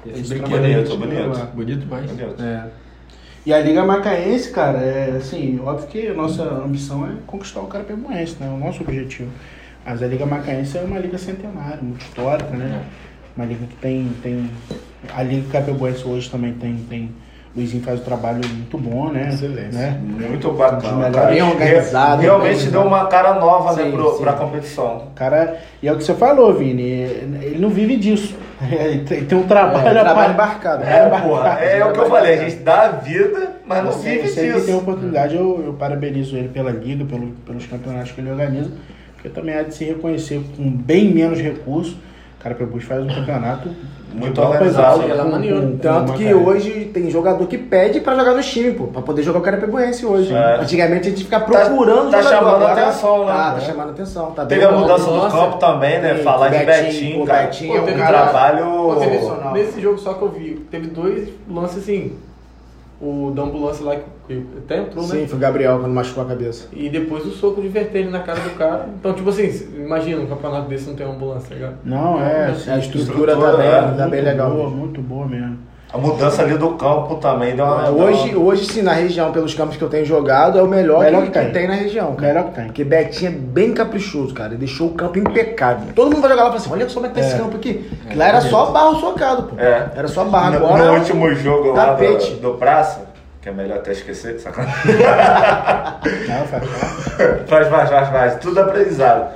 Esse 0.09 0.29
brinquedo 0.29 0.49
trabalho 0.49 0.65
aí. 0.65 0.73
bonito, 0.75 0.97
bonito. 0.97 1.45
Bonito 1.53 1.79
demais. 1.81 2.11
bonito. 2.11 2.41
É. 2.43 2.63
E 3.45 3.53
a 3.53 3.59
Liga 3.59 3.85
Macaense, 3.85 4.49
cara, 4.51 4.79
é 4.79 5.17
assim, 5.17 5.59
óbvio 5.63 5.87
que 5.87 6.07
a 6.07 6.13
nossa 6.13 6.43
ambição 6.43 7.05
é 7.07 7.11
conquistar 7.27 7.61
o 7.61 7.67
Carapicuense, 7.67 8.35
né? 8.39 8.47
É 8.47 8.49
o 8.49 8.57
nosso 8.57 8.81
objetivo. 8.83 9.29
Mas 9.85 10.01
a 10.03 10.07
Liga 10.07 10.25
Macaense 10.25 10.77
é 10.77 10.81
uma 10.81 10.99
liga 10.99 11.17
centenária, 11.17 11.79
muito 11.81 12.01
histórica, 12.01 12.49
né? 12.57 12.83
Uma 13.35 13.45
liga 13.45 13.65
que 13.67 13.75
tem. 13.75 14.11
tem 14.23 14.49
a 15.15 15.23
Liga 15.23 15.47
Carapicuense 15.51 16.03
hoje 16.07 16.29
também 16.29 16.53
tem. 16.53 16.75
tem 16.89 17.11
o 17.55 17.59
Luizinho 17.59 17.81
faz 17.81 17.99
um 17.99 18.03
trabalho 18.03 18.41
muito 18.47 18.77
bom, 18.77 19.09
né? 19.11 19.29
Excelente. 19.33 19.73
Né? 19.73 19.99
Muito 20.03 20.47
dos 20.49 20.57
bacana. 20.59 21.09
cara. 21.09 21.31
Bem 21.31 21.41
organizado, 21.41 22.21
Realmente 22.21 22.61
bem- 22.61 22.69
deu 22.71 22.81
uma 22.83 23.07
cara 23.07 23.33
nova 23.39 23.73
né, 23.75 23.85
Sim, 23.85 23.91
pro, 23.93 24.11
sim. 24.15 24.21
pra 24.21 24.33
competição. 24.33 25.07
Cara. 25.15 25.57
E 25.81 25.87
é 25.87 25.91
o 25.91 25.97
que 25.97 26.03
você 26.03 26.13
falou, 26.13 26.53
Vini. 26.53 26.83
Ele 26.83 27.57
não 27.57 27.69
vive 27.69 27.95
disso. 27.97 28.35
Ele 28.61 29.25
tem 29.25 29.35
um 29.39 29.47
trabalho. 29.47 29.87
É, 29.87 30.01
a 30.01 30.03
trabalho 30.03 30.15
par- 30.35 30.49
embarcado. 30.51 30.83
É, 30.83 31.09
porra, 31.09 31.49
é 31.61 31.83
o 31.83 31.93
que 31.93 31.99
eu 31.99 32.05
falei, 32.09 32.33
a 32.35 32.49
gente 32.49 32.57
dá 32.57 32.81
a 32.83 32.89
vida, 32.89 33.51
mas 33.65 33.83
não 33.83 33.91
Sempre- 33.91 34.11
vive 34.17 34.27
sempre 34.29 34.47
que 34.49 34.53
tem 34.57 34.65
disso. 34.65 34.77
oportunidade, 34.77 35.35
eu, 35.35 35.63
eu 35.65 35.73
parabenizo 35.73 36.35
ele 36.37 36.49
pela 36.49 36.69
liga, 36.69 37.05
pelo, 37.05 37.27
pelos 37.43 37.65
campeonatos 37.65 38.11
que 38.11 38.21
ele 38.21 38.29
organiza, 38.29 38.69
porque 39.15 39.29
também 39.29 39.55
há 39.57 39.63
de 39.63 39.73
se 39.73 39.83
reconhecer 39.83 40.41
com 40.55 40.69
bem 40.69 41.11
menos 41.11 41.39
recursos. 41.39 41.95
O 42.39 42.43
cara 42.43 42.53
Pebus 42.55 42.83
faz 42.83 43.03
um 43.03 43.07
campeonato 43.07 43.69
Muito 44.13 44.39
organizado. 44.39 45.01
é 45.03 45.15
com- 45.17 45.31
com- 45.31 45.77
Tanto 45.79 46.13
que 46.13 46.23
cara. 46.25 46.37
hoje 46.37 46.91
tem 46.93 47.09
jogador 47.09 47.45
que 47.47 47.57
pede 47.57 47.99
pra 47.99 48.15
jogar 48.15 48.33
no 48.35 48.41
time, 48.43 48.71
pô, 48.73 48.85
pra 48.87 49.01
poder 49.01 49.23
jogar 49.23 49.39
o 49.39 49.41
Carapicuense 49.41 50.05
hoje. 50.05 50.33
É. 50.33 50.57
Antigamente 50.61 51.07
a 51.07 51.09
gente 51.09 51.23
fica 51.23 51.39
procurando 51.39 52.11
tá 52.11 52.21
jogador, 52.21 52.29
chamando 52.45 52.55
agora- 52.65 52.81
atenção, 52.87 53.25
né? 53.25 53.31
Ah, 53.35 53.51
tá 53.51 53.57
É. 53.57 53.61
chamando 53.61 53.89
atenção. 53.89 54.31
Tá 54.31 54.45
Teve 54.45 54.63
a 54.65 54.71
mudança 54.71 55.09
do 55.11 55.31
campo 55.31 55.57
também, 55.57 55.99
né? 55.99 56.17
Sim, 56.17 56.23
Falar 56.23 56.49
de 56.49 56.57
Betinho, 56.65 56.83
Betinho, 56.85 57.19
pô, 57.19 57.25
cara. 57.25 57.43
Betinho 57.47 57.71
Pô, 57.81 57.89
é 57.89 57.93
um 57.93 57.97
trabalho. 58.07 58.65
Pô, 58.65 59.51
nesse 59.53 59.81
jogo 59.81 59.97
só 59.97 60.13
que 60.13 60.21
eu 60.21 60.29
vi, 60.29 60.65
teve 60.69 60.87
dois 60.87 61.29
lances 61.49 61.79
assim. 61.79 62.13
O 63.01 63.31
da 63.35 63.43
ambulância 63.43 63.83
lá 63.85 63.95
que, 63.95 64.01
que 64.27 64.45
até 64.57 64.77
entrou, 64.79 65.03
né? 65.07 65.15
Sim, 65.15 65.27
foi 65.27 65.37
o 65.37 65.41
Gabriel 65.41 65.79
quando 65.79 65.93
machucou 65.93 66.23
a 66.23 66.27
cabeça. 66.27 66.67
E 66.73 66.89
depois 66.89 67.25
o 67.25 67.31
soco 67.31 67.61
de 67.61 67.67
vertelho 67.69 68.11
na 68.11 68.19
cara 68.19 68.39
do 68.41 68.49
cara. 68.51 68.87
Então, 68.99 69.13
tipo 69.13 69.29
assim, 69.29 69.49
imagina 69.77 70.21
um 70.21 70.27
campeonato 70.27 70.67
desse 70.67 70.87
não 70.89 70.95
tem 70.95 71.05
uma 71.05 71.15
ambulância, 71.15 71.49
tá 71.49 71.55
ligado? 71.55 71.75
Não, 71.83 72.21
é, 72.21 72.47
assim, 72.47 72.69
A 72.71 72.77
estrutura, 72.77 73.31
estrutura, 73.33 73.51
tá 73.51 73.57
bem, 73.57 73.67
é, 73.67 73.71
tá 73.81 73.87
muito 73.87 74.09
bem 74.11 74.21
legal. 74.21 74.51
Boa, 74.51 74.69
muito 74.69 75.01
boa 75.01 75.25
mesmo. 75.25 75.57
A 75.93 75.97
mudança 75.97 76.41
ali 76.41 76.57
do 76.57 76.71
campo 76.71 77.15
também 77.15 77.55
deu 77.55 77.63
uma. 77.63 77.87
É, 77.87 77.89
Hoje, 77.89 78.35
hoje, 78.35 78.65
sim, 78.65 78.81
na 78.81 78.91
região, 78.91 79.31
pelos 79.31 79.53
campos 79.53 79.77
que 79.77 79.81
eu 79.83 79.87
tenho 79.87 80.05
jogado, 80.05 80.59
é 80.59 80.61
o 80.61 80.67
melhor, 80.67 80.99
Melhor 80.99 81.21
que, 81.21 81.27
que 81.27 81.33
tem. 81.39 81.47
que 81.47 81.53
tem 81.53 81.65
na 81.65 81.75
região, 81.75 82.13
cara. 82.13 82.33
Melhor 82.33 82.49
que 82.49 82.55
tem. 82.55 82.65
Porque 82.65 82.83
Betinho 82.83 83.31
é 83.31 83.33
bem 83.33 83.73
caprichoso, 83.73 84.33
cara. 84.33 84.49
Ele 84.49 84.57
deixou 84.57 84.87
o 84.89 84.93
campo 84.93 85.17
impecável. 85.17 85.93
Todo 85.95 86.11
mundo 86.11 86.19
vai 86.19 86.29
jogar 86.31 86.43
lá 86.43 86.49
e 86.49 86.51
fala 86.51 86.61
assim: 86.61 86.73
olha 86.73 86.89
só 86.89 86.95
como 86.95 87.05
é 87.05 87.09
que 87.09 87.15
tá 87.15 87.21
esse 87.21 87.35
É. 87.35 87.37
campo 87.37 87.55
aqui. 87.55 87.89
Lá 88.13 88.27
era 88.27 88.41
só 88.41 88.65
barro 88.71 88.99
socado, 88.99 89.43
pô. 89.43 89.55
É. 89.57 89.89
Era 89.95 90.09
só 90.09 90.25
barro. 90.25 90.59
No, 90.59 90.65
Agora. 90.65 90.91
no 90.91 90.97
último 90.99 91.33
jogo 91.33 91.71
lá 91.71 91.85
tapete. 91.85 92.33
do, 92.33 92.51
do 92.51 92.57
Praça, 92.57 93.05
que 93.41 93.49
é 93.49 93.51
melhor 93.51 93.77
até 93.77 93.91
esquecer, 93.91 94.39
sacanagem. 94.39 94.95
Não, 96.27 96.45
faz 96.47 96.63
faz, 97.47 97.67
faz, 97.67 97.89
faz, 97.89 98.09
faz. 98.09 98.35
Tudo 98.37 98.59
aprendizado. 98.59 99.27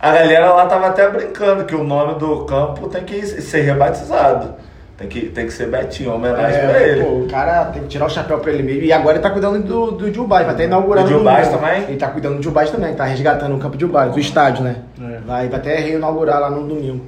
A 0.00 0.12
galera 0.12 0.52
lá 0.52 0.66
tava 0.66 0.88
até 0.88 1.08
brincando 1.08 1.64
que 1.64 1.74
o 1.74 1.84
nome 1.84 2.18
do 2.18 2.44
campo 2.44 2.88
tem 2.88 3.04
que 3.04 3.24
ser 3.26 3.60
rebatizado. 3.62 4.54
Tem 4.96 5.08
que, 5.08 5.20
tem 5.30 5.46
que 5.46 5.52
ser 5.52 5.66
Betinho, 5.68 6.14
homenagem 6.14 6.60
pra 6.60 6.80
É, 6.80 6.88
ele. 6.90 7.04
pô, 7.04 7.10
o 7.20 7.28
cara 7.28 7.64
tem 7.66 7.82
que 7.82 7.88
tirar 7.88 8.06
o 8.06 8.10
chapéu 8.10 8.38
pra 8.38 8.52
ele 8.52 8.62
mesmo. 8.62 8.82
E 8.82 8.92
agora 8.92 9.16
ele 9.16 9.22
tá 9.22 9.30
cuidando 9.30 9.60
do, 9.62 9.90
do 9.92 10.12
Jubás, 10.14 10.44
vai 10.44 10.54
até 10.54 10.64
inaugurar 10.64 11.04
Do 11.04 11.10
no 11.10 11.18
Jubás 11.18 11.48
domingo. 11.48 11.64
também? 11.66 11.82
Ele 11.88 11.96
tá 11.96 12.08
cuidando 12.08 12.36
do 12.36 12.42
Jubás 12.42 12.70
também, 12.70 12.94
tá 12.94 13.04
resgatando 13.04 13.54
o 13.56 13.58
campo 13.58 13.76
de 13.76 13.80
Jubás, 13.84 14.14
o 14.14 14.18
estádio, 14.18 14.62
né? 14.64 14.76
É. 15.00 15.18
Vai, 15.26 15.48
vai 15.48 15.58
até 15.58 15.76
reinaugurar 15.76 16.40
lá 16.40 16.50
no 16.50 16.66
domingo. 16.66 17.06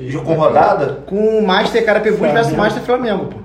Jogo 0.00 0.26
com 0.26 0.34
rodada? 0.34 0.98
Com 1.06 1.38
o 1.38 1.46
Master 1.46 1.84
Carapebus 1.84 2.18
versus 2.18 2.36
Flamengo. 2.38 2.56
Master 2.62 2.82
Flamengo, 2.82 3.24
pô. 3.26 3.38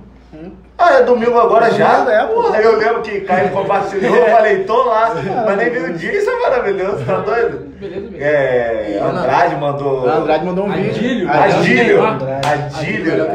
Ah, 0.88 1.00
é 1.00 1.04
domingo 1.04 1.38
agora 1.38 1.70
já? 1.72 2.06
É. 2.10 2.26
Porra, 2.28 2.62
eu 2.62 2.78
lembro 2.78 3.02
que 3.02 3.20
Caio 3.22 3.50
compartilhou, 3.50 4.16
eu 4.16 4.32
falei, 4.32 4.64
tô 4.64 4.84
lá, 4.84 5.14
mas 5.46 5.58
nem 5.58 5.70
vi 5.70 5.80
o 5.80 5.94
dia, 5.94 6.18
isso 6.18 6.30
é 6.30 6.40
maravilhoso, 6.40 7.04
tá 7.04 7.18
doido? 7.18 7.68
Beleza, 7.78 8.08
beleza. 8.08 8.24
É, 8.24 9.00
Andrade 9.04 9.56
mandou. 9.58 10.06
O 10.06 10.10
Andrade 10.10 10.46
mandou 10.46 10.66
um 10.66 10.72
vídeo. 10.72 11.30
Adílio. 11.30 11.32
Adílio. 11.32 12.06
Andrade. 12.06 12.76
Adílio. 12.76 13.28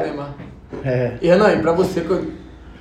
É. 0.85 1.13
E 1.21 1.29
Renan, 1.29 1.53
e 1.53 1.61
pra 1.61 1.73
você, 1.73 2.01
quando 2.01 2.33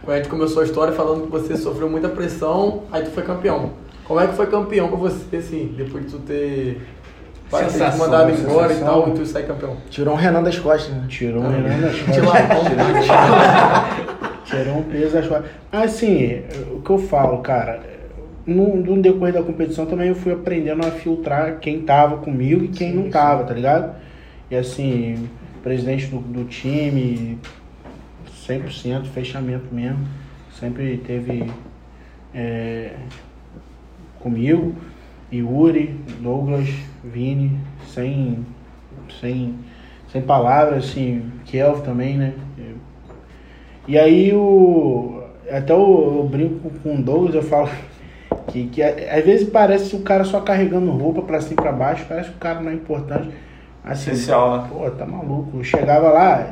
a 0.08 0.16
gente 0.16 0.30
começou 0.30 0.62
a 0.62 0.66
história 0.66 0.94
falando 0.94 1.26
que 1.26 1.32
você 1.32 1.58
sofreu 1.58 1.90
muita 1.90 2.08
pressão, 2.08 2.84
aí 2.92 3.04
tu 3.04 3.12
foi 3.12 3.24
campeão. 3.24 3.72
Como 4.08 4.20
é 4.20 4.28
que 4.28 4.36
foi 4.36 4.48
campeão 4.48 4.88
pra 4.88 4.98
você, 4.98 5.36
assim, 5.36 5.74
depois 5.78 6.06
de 6.06 6.12
tu 6.12 6.20
ter 6.20 6.82
Sensação, 7.50 8.00
mandado 8.00 8.32
embora 8.32 8.72
e 8.72 8.78
tal, 8.78 9.10
e 9.10 9.12
tu 9.12 9.26
sai 9.26 9.44
campeão? 9.44 9.76
Tirou 9.90 10.14
um 10.14 10.18
Renan 10.18 10.42
das 10.42 10.58
costas, 10.58 10.94
né? 10.96 11.04
Tirou 11.10 11.44
um 11.44 11.50
Renan 11.50 11.82
das 11.82 12.00
costas. 12.02 12.32
peso 14.84 15.14
das 15.14 15.28
costas. 15.28 15.52
Assim, 15.72 16.42
o 16.74 16.82
que 16.82 16.90
eu 16.90 17.00
falo, 17.00 17.40
cara, 17.40 17.82
no, 18.46 18.76
no 18.76 19.02
decorrer 19.02 19.34
da 19.34 19.44
competição 19.44 19.86
também 19.86 20.10
eu 20.10 20.16
fui 20.16 20.32
aprendendo 20.32 20.86
a 20.86 20.92
filtrar 20.92 21.60
quem 21.60 21.82
tava 21.82 22.18
comigo 22.18 22.66
e 22.66 22.68
quem 22.68 22.94
não 22.94 23.10
tava, 23.10 23.44
tá 23.44 23.54
ligado? 23.54 23.96
E 24.50 24.56
assim, 24.56 25.30
presidente 25.64 26.08
do, 26.08 26.20
do 26.20 26.46
time, 26.46 27.38
100%, 28.48 29.06
fechamento 29.06 29.74
mesmo. 29.74 30.06
Sempre 30.60 30.98
teve 30.98 31.50
é, 32.34 32.94
comigo, 34.20 34.76
Yuri, 35.32 35.96
Douglas, 36.20 36.68
Vini, 37.04 37.58
sem, 37.88 38.46
sem, 39.20 39.56
sem 40.12 40.22
palavras, 40.22 40.86
assim, 40.86 41.32
Kelvin 41.46 41.84
também, 41.84 42.18
né? 42.18 42.34
E 43.92 44.00
aí 44.00 44.34
o. 44.34 45.22
Até 45.52 45.74
eu, 45.74 46.20
eu 46.20 46.30
brinco 46.32 46.72
com 46.82 46.96
o 46.96 47.02
Douglas, 47.02 47.36
eu 47.36 47.44
falo 47.44 47.68
Que, 48.48 48.68
que 48.68 48.82
às 48.82 49.26
vezes 49.26 49.50
parece 49.50 49.94
o 49.98 50.00
cara 50.00 50.24
só 50.24 50.40
carregando 50.40 50.90
roupa 50.92 51.22
pra 51.24 51.42
cima 51.42 51.56
e 51.60 51.62
pra 51.62 51.74
baixo, 51.74 52.06
parece 52.08 52.30
que 52.30 52.36
o 52.38 52.40
cara 52.40 52.62
não 52.62 52.72
é 52.72 52.74
importante. 52.74 53.30
Assim, 53.84 54.12
Essencial, 54.12 54.58
né? 54.62 54.68
Pô, 54.70 54.90
tá 54.92 55.06
maluco. 55.06 55.58
Eu 55.58 55.64
chegava 55.64 56.10
lá, 56.10 56.48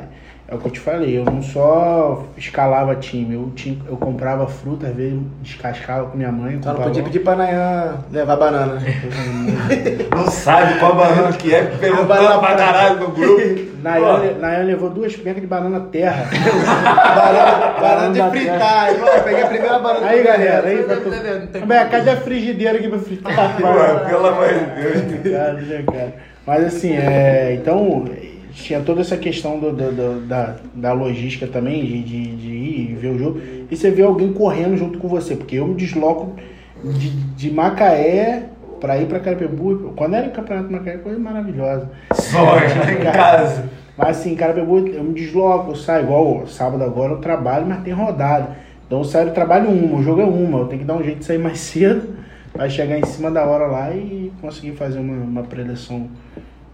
é 0.46 0.54
o 0.54 0.58
que 0.58 0.66
eu 0.66 0.70
te 0.70 0.80
falei, 0.80 1.16
eu 1.16 1.24
não 1.24 1.40
só 1.40 2.26
escalava 2.36 2.94
time, 2.96 3.34
eu, 3.34 3.50
tinha, 3.54 3.78
eu 3.88 3.96
comprava 3.96 4.46
fruta, 4.46 4.88
às 4.88 4.94
vezes 4.94 5.18
descascava 5.40 6.08
com 6.08 6.18
minha 6.18 6.32
mãe. 6.32 6.60
Só 6.62 6.74
não 6.74 6.82
podia 6.82 7.02
pedir 7.02 7.20
pra 7.20 7.36
Nayan 7.36 7.98
levar 8.10 8.36
banana. 8.36 8.82
Não 10.14 10.26
sabe 10.26 10.78
qual 10.78 10.94
banana 10.94 11.32
que 11.32 11.54
é, 11.54 11.64
perguntando 11.64 12.08
Banana 12.08 12.38
pra 12.38 12.54
caralho 12.54 13.00
no 13.00 13.08
grupo. 13.12 13.69
Nayan, 13.82 14.38
Nayan 14.38 14.64
levou 14.64 14.90
duas 14.90 15.14
pencas 15.16 15.40
de 15.40 15.46
banana 15.46 15.80
terra. 15.92 16.26
banana, 16.30 17.80
banana 17.80 18.12
de 18.30 18.38
fritar. 18.38 18.92
Eu 18.92 19.22
peguei 19.24 19.42
a 19.42 19.46
primeira 19.46 19.78
banana. 19.78 20.06
Aí, 20.06 20.22
galera, 20.22 20.68
aí, 20.68 20.76
Não 20.78 20.84
pra 20.84 20.96
tem- 20.96 21.04
tu... 21.04 21.10
não 21.40 21.46
tem- 21.46 21.66
Bem, 21.66 21.88
cadê 21.88 22.10
a 22.10 22.16
frigideira 22.16 22.78
aqui 22.78 22.88
pra 22.88 22.98
fritar? 22.98 23.56
Pô, 23.60 24.08
pelo 24.08 24.26
amor 24.26 24.48
de 24.48 25.18
Deus. 25.18 25.66
Né, 25.68 25.84
cara? 25.86 26.14
Mas 26.46 26.64
assim, 26.64 26.92
é, 26.94 27.54
então 27.60 28.04
tinha 28.52 28.80
toda 28.80 29.00
essa 29.00 29.16
questão 29.16 29.58
do, 29.58 29.72
do- 29.72 29.92
do- 29.92 30.20
da, 30.26 30.56
da 30.74 30.92
logística 30.92 31.46
também, 31.46 31.84
de, 31.84 32.02
de, 32.02 32.36
de 32.36 32.48
ir 32.48 32.90
e 32.90 32.94
ver 32.94 33.08
o 33.08 33.18
jogo. 33.18 33.40
E 33.70 33.76
você 33.76 33.90
vê 33.90 34.02
alguém 34.02 34.32
correndo 34.32 34.76
junto 34.76 34.98
com 34.98 35.06
você, 35.08 35.36
porque 35.36 35.56
eu 35.56 35.66
me 35.66 35.74
desloco 35.74 36.34
de, 36.82 37.10
de 37.10 37.50
Macaé 37.50 38.44
pra 38.80 38.98
ir 38.98 39.06
pra 39.06 39.20
Carapibu. 39.20 39.92
Quando 39.96 40.14
era 40.14 40.28
o 40.28 40.32
Campeonato 40.32 40.72
Macaé, 40.72 40.96
coisa 40.98 41.18
maravilhosa. 41.18 41.90
Sorte 42.14 42.74
em 42.92 43.12
casa. 43.12 43.64
Mas 43.96 44.18
assim, 44.18 44.34
Carapibu, 44.34 44.78
eu 44.88 45.04
me 45.04 45.12
desloco, 45.14 45.72
eu 45.72 45.76
saio 45.76 46.04
igual 46.04 46.46
sábado 46.46 46.82
agora 46.82 47.12
eu 47.12 47.18
trabalho, 47.18 47.66
mas 47.66 47.82
tem 47.82 47.92
rodada. 47.92 48.56
Então 48.86 48.98
eu 48.98 49.04
saio 49.04 49.26
do 49.28 49.32
trabalho 49.34 49.68
uma, 49.68 49.98
o 49.98 50.02
jogo 50.02 50.20
é 50.20 50.24
uma, 50.24 50.60
eu 50.60 50.66
tenho 50.66 50.80
que 50.80 50.86
dar 50.86 50.94
um 50.94 51.02
jeito 51.02 51.18
de 51.20 51.24
sair 51.24 51.38
mais 51.38 51.58
cedo 51.60 52.14
pra 52.52 52.68
chegar 52.68 52.98
em 52.98 53.04
cima 53.06 53.30
da 53.30 53.44
hora 53.44 53.66
lá 53.66 53.90
e 53.92 54.32
conseguir 54.40 54.72
fazer 54.72 54.98
uma, 54.98 55.12
uma 55.22 55.42
preleção, 55.44 56.08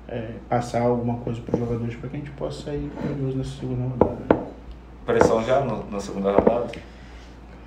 é, 0.09 0.23
passar 0.49 0.83
alguma 0.83 1.17
coisa 1.19 1.41
pros 1.43 1.59
jogadores 1.61 1.95
para 1.97 2.09
que 2.09 2.17
a 2.17 2.19
gente 2.21 2.31
possa 2.31 2.65
sair 2.67 2.91
vitorioso 3.03 3.37
nessa 3.37 3.51
segunda 3.61 3.83
rodada. 3.83 4.47
Pressão 5.05 5.43
já 5.45 5.61
no- 5.61 5.85
na 5.91 6.01
segunda 6.01 6.33
rodada. 6.33 6.67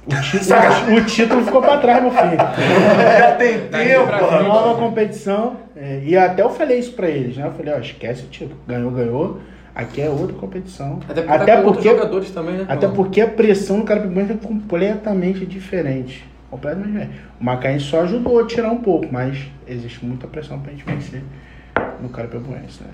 O 0.05 0.21
título, 0.21 0.97
o 0.97 1.05
título 1.05 1.45
ficou 1.45 1.61
pra 1.61 1.77
trás, 1.77 2.01
meu 2.01 2.11
filho. 2.11 2.37
Já 3.19 3.35
tem 3.35 3.59
tempo, 3.67 4.07
pra 4.07 4.17
rapaz. 4.17 4.47
Nova 4.47 4.79
competição. 4.79 5.57
é, 5.75 6.01
e 6.03 6.17
até 6.17 6.41
eu 6.41 6.49
falei 6.49 6.79
isso 6.79 6.93
pra 6.93 7.07
eles, 7.07 7.37
né? 7.37 7.45
Eu 7.45 7.51
falei, 7.51 7.73
ó, 7.73 7.79
esquece 7.79 8.23
o 8.23 8.27
título. 8.27 8.59
Ganhou, 8.67 8.91
ganhou. 8.91 9.39
Aqui 9.75 10.01
é 10.01 10.09
outra 10.09 10.35
competição. 10.35 10.99
Até 11.07 11.21
porque, 11.21 11.35
Até 11.35 11.55
tá 11.55 11.61
com 11.61 11.67
outros 11.67 11.83
porque 11.85 11.97
jogadores 11.97 12.31
também, 12.31 12.55
né? 12.55 12.65
Até 12.67 12.87
porque 12.87 13.21
a 13.21 13.27
pressão 13.27 13.77
no 13.77 13.83
Carapicuense 13.85 14.31
é 14.31 14.35
completamente 14.35 15.45
diferente. 15.45 16.27
Completamente 16.49 16.87
diferente. 16.91 17.11
O 17.39 17.43
Macaense 17.43 17.85
só 17.85 18.01
ajudou 18.01 18.39
a 18.39 18.47
tirar 18.47 18.71
um 18.71 18.79
pouco, 18.79 19.07
mas 19.11 19.37
existe 19.67 20.03
muita 20.03 20.27
pressão 20.27 20.59
pra 20.59 20.71
gente 20.71 20.83
vencer 20.83 21.23
no 22.01 22.09
Carapicuense, 22.09 22.81
né? 22.81 22.89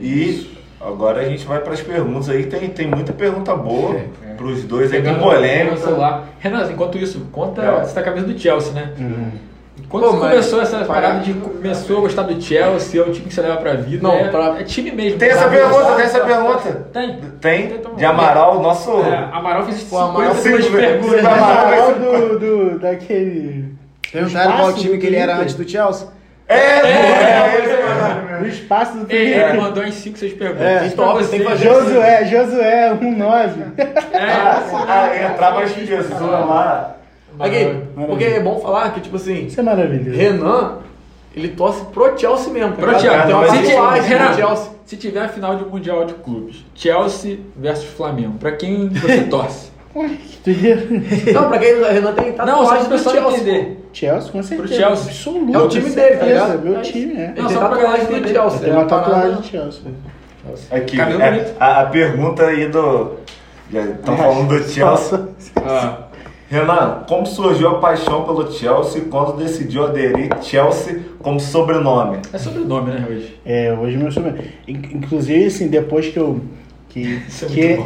E 0.00 0.50
agora 0.80 1.20
a 1.20 1.24
gente 1.24 1.44
vai 1.46 1.60
para 1.60 1.72
as 1.72 1.80
perguntas 1.80 2.28
aí. 2.28 2.44
Tem, 2.46 2.68
tem 2.70 2.86
muita 2.86 3.12
pergunta 3.12 3.54
boa 3.54 3.94
É, 3.96 4.06
é. 4.30 4.34
pros 4.36 4.64
dois 4.64 4.92
aí, 4.92 5.00
Pegando 5.02 5.18
com 5.18 5.24
polêmica. 5.24 5.76
celular. 5.78 6.24
Renan, 6.38 6.70
enquanto 6.70 6.98
isso, 6.98 7.26
conta. 7.32 7.62
É. 7.62 7.84
Você 7.84 7.94
tá 7.94 8.02
com 8.02 8.08
a 8.10 8.12
camisa 8.12 8.32
do 8.32 8.38
Chelsea, 8.38 8.72
né? 8.72 8.92
Quando 9.88 10.04
Pô, 10.10 10.18
começou 10.18 10.60
essa 10.60 10.84
parada 10.84 11.20
de 11.20 11.32
começou 11.32 11.98
a 11.98 12.00
gostar 12.02 12.22
do 12.24 12.38
Chelsea, 12.42 13.00
é 13.00 13.04
o 13.04 13.10
time 13.10 13.26
que 13.28 13.32
você 13.34 13.40
leva 13.40 13.56
pra 13.56 13.72
vida. 13.74 14.02
Não, 14.06 14.12
é, 14.14 14.28
pra- 14.28 14.56
é 14.60 14.64
time 14.64 14.90
mesmo. 14.90 15.18
Tem 15.18 15.30
essa 15.30 15.48
pergunta, 15.48 15.92
tem 15.94 16.04
essa 16.04 16.20
pergunta. 16.20 16.88
Tem. 16.92 17.16
Tem, 17.40 17.80
de 17.96 18.04
Amaral, 18.04 18.60
nosso. 18.60 18.90
É, 19.00 19.28
Amaral 19.32 19.64
fez 19.64 19.84
Pô, 19.84 19.96
Amaral 19.98 20.34
52 20.34 20.66
fez- 20.66 20.76
perguntas. 20.90 21.24
Amaral 21.24 21.94
do, 21.94 22.38
do, 22.38 22.78
daquele. 22.80 23.72
Perguntaram 24.12 24.56
qual 24.56 24.72
time 24.74 24.98
que 24.98 25.06
ele 25.06 25.16
era 25.16 25.36
antes 25.38 25.54
do 25.54 25.66
Chelsea? 25.66 26.08
É, 26.48 26.56
é, 26.56 28.34
É, 28.36 28.38
No 28.40 28.46
espaço 28.46 28.98
do 28.98 29.12
Ele 29.12 29.60
mandou 29.60 29.84
em 29.84 29.92
5, 29.92 30.18
6 30.18 30.32
perguntas. 30.34 30.62
É. 30.66 30.88
Top, 30.90 31.22
você. 31.22 31.30
tem 31.30 31.40
que 31.40 31.46
fazer. 31.46 31.64
Josué, 31.68 32.24
Josué, 32.26 32.92
um 33.00 33.16
9. 33.16 33.60
É, 33.76 34.22
Ah, 34.22 35.10
entrava 35.32 35.62
as 35.62 35.72
pessoas 35.72 36.20
lá. 36.20 36.94
Aqui, 37.38 37.64
Maravilha. 37.64 38.06
porque 38.08 38.24
é 38.24 38.40
bom 38.40 38.58
falar 38.58 38.92
que, 38.94 39.00
tipo 39.00 39.16
assim, 39.16 39.46
Isso 39.46 39.60
é 39.60 39.62
maravilhoso. 39.62 40.10
Renan, 40.18 40.78
ele 41.36 41.48
torce 41.50 41.84
pro 41.92 42.18
Chelsea 42.18 42.52
mesmo. 42.52 42.72
tá 42.72 42.82
Pro? 42.82 42.98
Chelsea. 42.98 43.22
Tem 43.26 43.34
uma 43.34 43.42
Mas 43.46 43.50
se, 43.52 43.58
tiver, 43.62 44.00
Renan, 44.02 44.34
Chelsea. 44.34 44.70
se 44.86 44.96
tiver 44.96 45.20
a 45.22 45.28
final 45.28 45.54
de 45.56 45.64
Mundial 45.64 46.04
de 46.04 46.14
Clubes, 46.14 46.64
Chelsea 46.74 47.38
versus 47.56 47.84
Flamengo, 47.90 48.38
pra 48.38 48.52
quem 48.52 48.88
você 48.88 49.20
torce? 49.30 49.70
Ué, 49.98 50.08
que 50.08 50.52
doideira. 50.52 50.86
Não, 51.32 51.48
pra 51.48 51.58
quem 51.58 51.74
o 51.74 51.84
Renan 51.84 52.12
tem 52.14 52.32
Não, 52.32 52.36
só 52.36 52.44
tatuagem 52.44 52.78
pro 52.78 52.84
do 52.84 52.90
pessoal 52.90 53.14
Chelsea. 53.16 53.38
entender. 53.40 53.78
Chelsea, 53.92 54.32
com 54.32 54.42
certeza. 54.42 54.74
Chelsea. 54.74 55.06
Absoluto. 55.06 55.54
É 55.54 55.58
o 55.58 55.68
time 55.68 55.90
dele, 55.90 56.16
tá 56.16 56.26
ligado? 56.26 56.62
Meu 56.62 56.78
É 56.78 56.80
time, 56.82 57.14
é. 57.14 57.34
Não, 57.36 57.48
só 57.50 57.68
pra 57.68 57.78
galera 57.82 58.04
do 58.04 58.12
entender. 58.12 58.28
Chelsea. 58.34 58.58
Tem 58.60 58.70
é 58.70 58.72
uma 58.74 58.84
tatuagem 58.84 59.40
de 59.40 59.46
Chelsea. 59.48 59.82
Aqui, 60.70 61.00
é, 61.00 61.04
bonito. 61.30 61.54
a, 61.60 61.80
a 61.82 61.86
pergunta 61.86 62.44
aí 62.46 62.68
do. 62.68 63.12
Estão 63.72 64.16
falando 64.16 64.48
do 64.48 64.62
Chelsea. 64.68 65.28
Ah, 65.56 65.98
Renan, 66.48 67.04
como 67.06 67.26
surgiu 67.26 67.68
a 67.68 67.74
paixão 67.78 68.24
pelo 68.24 68.50
Chelsea 68.50 69.02
quando 69.10 69.36
decidiu 69.36 69.84
aderir 69.84 70.30
Chelsea 70.40 71.00
como 71.18 71.38
sobrenome? 71.38 72.18
é 72.32 72.38
sobrenome, 72.38 72.92
né, 72.92 73.06
hoje? 73.10 73.38
É, 73.44 73.74
hoje 73.78 73.98
meu 73.98 74.10
sobrenome. 74.10 74.50
In- 74.66 74.80
Inclusive, 74.94 75.44
assim, 75.46 75.68
depois 75.68 76.06
que 76.08 76.18
eu. 76.18 76.40
Que, 76.88 77.22
Isso 77.28 77.44
é 77.44 77.48
que, 77.48 77.78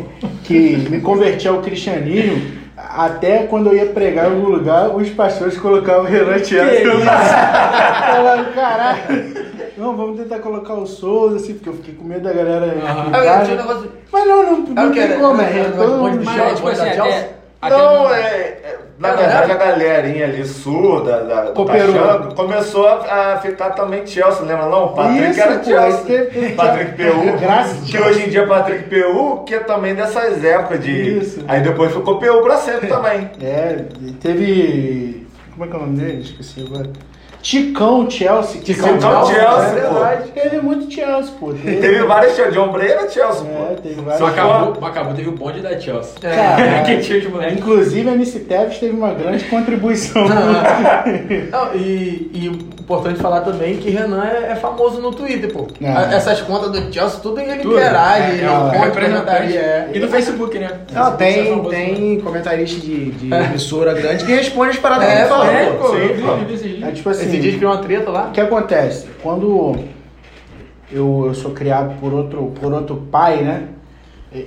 que 0.44 0.76
me 0.90 1.00
converti 1.00 1.48
ao 1.48 1.60
cristianismo, 1.60 2.40
até 2.76 3.44
quando 3.44 3.68
eu 3.68 3.76
ia 3.76 3.86
pregar 3.86 4.30
em 4.30 4.34
algum 4.34 4.48
lugar, 4.48 4.94
os 4.94 5.10
pastores 5.10 5.58
colocavam 5.58 6.04
Renan 6.04 6.42
Chelsea. 6.42 6.82
isso? 6.82 7.00
Falando, 7.02 8.54
caralho. 8.54 9.52
Não, 9.76 9.96
vamos 9.96 10.20
tentar 10.20 10.38
colocar 10.38 10.74
o 10.74 10.86
Souza, 10.86 11.36
assim, 11.36 11.54
porque 11.54 11.68
eu 11.68 11.74
fiquei 11.74 11.94
com 11.94 12.04
medo 12.04 12.22
da 12.22 12.32
galera. 12.32 12.66
Aham. 12.66 13.08
implicar, 13.08 13.40
Ah, 13.40 13.44
tinha 13.44 13.56
um 13.56 13.60
negócio. 13.60 13.92
Mas 14.12 14.26
não, 14.28 14.42
não, 14.42 14.58
não 14.60 14.88
o 14.88 14.92
que 14.92 15.08
tem 15.08 15.18
como, 15.18 15.40
é 15.40 16.54
tipo 16.54 16.68
assim, 16.68 16.88
até 16.88 17.41
Não, 17.70 18.12
é. 18.14 18.20
é- 18.20 18.78
Na 18.98 19.12
verdade, 19.14 19.50
a 19.52 19.54
galerinha 19.56 20.26
ali 20.26 20.44
surda 20.44 21.24
da, 21.24 21.42
do. 21.50 21.64
Paixão 21.64 22.28
começou 22.36 22.86
a, 22.86 23.32
a 23.34 23.38
ficar 23.38 23.70
também 23.70 24.06
Chelsea, 24.06 24.42
lembra 24.44 24.66
não? 24.66 24.86
O 24.86 24.88
Patrick 24.94 25.30
Isso, 25.30 25.40
era 25.40 25.58
pô, 25.58 25.64
Chelsea. 25.64 26.26
que- 26.26 26.48
Patrick 26.54 26.92
PU. 26.92 27.38
Graças 27.40 27.90
que 27.90 27.98
hoje 27.98 28.26
em 28.26 28.28
dia 28.30 28.42
é 28.42 28.46
Patrick 28.46 28.84
PU, 28.88 29.44
que 29.44 29.54
é 29.54 29.58
também 29.60 29.94
dessas 29.94 30.44
épocas 30.44 30.80
de. 30.84 31.18
Isso. 31.18 31.44
Aí 31.48 31.60
depois 31.62 31.92
ficou 31.92 32.18
PU 32.18 32.42
pra 32.42 32.56
sempre 32.58 32.86
também. 32.88 33.28
É, 33.42 33.76
teve. 34.20 35.26
Como 35.52 35.64
é 35.64 35.68
que 35.68 35.74
é 35.74 35.76
o 35.76 35.80
nome 35.82 35.98
dele? 35.98 36.22
Esqueci 36.22 36.64
agora. 36.66 36.88
Ticão 37.42 38.08
Chelsea. 38.08 38.60
que 38.60 38.72
Ticão 38.72 39.00
são- 39.00 39.26
Chelsea, 39.26 39.42
é 39.78 39.80
pô. 39.88 39.94
verdade. 39.94 40.28
Teve 40.30 40.60
muito 40.62 40.90
Chelsea, 40.92 41.32
pô. 41.40 41.52
Teve 41.62 42.02
vários 42.04 42.36
Chelsea. 42.36 42.52
John 42.52 42.72
Bray 42.72 42.88
era 42.92 43.08
Chelsea, 43.10 43.44
É, 43.46 43.74
pô. 43.74 43.82
teve 43.82 44.02
Só 44.16 44.26
acabou, 44.26 44.84
acabou, 44.86 45.14
teve 45.14 45.28
o 45.28 45.32
bonde 45.32 45.60
da 45.60 45.78
Chelsea. 45.78 46.12
É. 46.22 46.34
Cara, 46.36 46.82
que 46.86 46.98
tinha 46.98 47.18
os 47.18 47.26
moleques. 47.26 47.58
Inclusive 47.58 48.08
a 48.08 48.12
MC 48.12 48.38
Tevez 48.40 48.78
teve 48.78 48.96
uma 48.96 49.12
grande 49.12 49.44
contribuição. 49.44 50.22
Não, 50.28 51.74
e, 51.74 52.30
e 52.32 52.81
importante 52.82 53.20
falar 53.20 53.40
também 53.42 53.76
que 53.76 53.88
Renan 53.90 54.24
é, 54.24 54.50
é 54.52 54.56
famoso 54.56 55.00
no 55.00 55.12
Twitter, 55.12 55.52
pô. 55.52 55.66
É. 55.80 55.88
A- 55.90 56.12
Essas 56.12 56.40
contas 56.42 56.70
do 56.70 56.92
Chelsea, 56.92 57.20
tudo 57.20 57.40
ele 57.40 57.56
Tudo. 57.62 57.74
interage, 57.76 58.30
É, 58.30 58.34
ele 58.34 58.44
é 58.44 58.50
um 58.50 58.68
é. 59.56 59.90
E 59.94 59.98
no 60.00 60.08
Facebook, 60.08 60.58
né? 60.58 60.70
Não, 60.92 61.16
Facebook 61.16 61.74
é 61.74 61.78
tem, 61.84 61.94
tem 61.96 62.20
comentarista 62.20 62.80
de, 62.80 63.10
de 63.12 63.32
emissora 63.32 63.94
grande 63.94 64.24
que 64.24 64.32
responde 64.32 64.70
as 64.70 64.78
paradas 64.78 65.06
que 65.06 65.12
É, 65.12 65.18
ele 65.20 65.28
fala. 65.28 65.46
é, 65.52 65.66
pô. 65.70 65.78
pô. 65.78 65.88
Sim, 65.90 66.78
pô. 66.80 66.86
É 66.86 66.90
tipo 66.92 67.08
assim. 67.10 67.26
Esse 67.28 67.38
dia 67.38 67.56
criou 67.56 67.72
uma 67.72 67.80
treta 67.82 68.10
lá. 68.10 68.26
O 68.28 68.32
que 68.32 68.40
acontece? 68.40 69.06
Quando 69.22 69.76
eu, 70.90 71.26
eu 71.28 71.34
sou 71.34 71.52
criado 71.52 71.98
por 72.00 72.12
outro, 72.12 72.52
por 72.60 72.72
outro 72.72 72.96
pai, 73.10 73.36
né? 73.42 73.64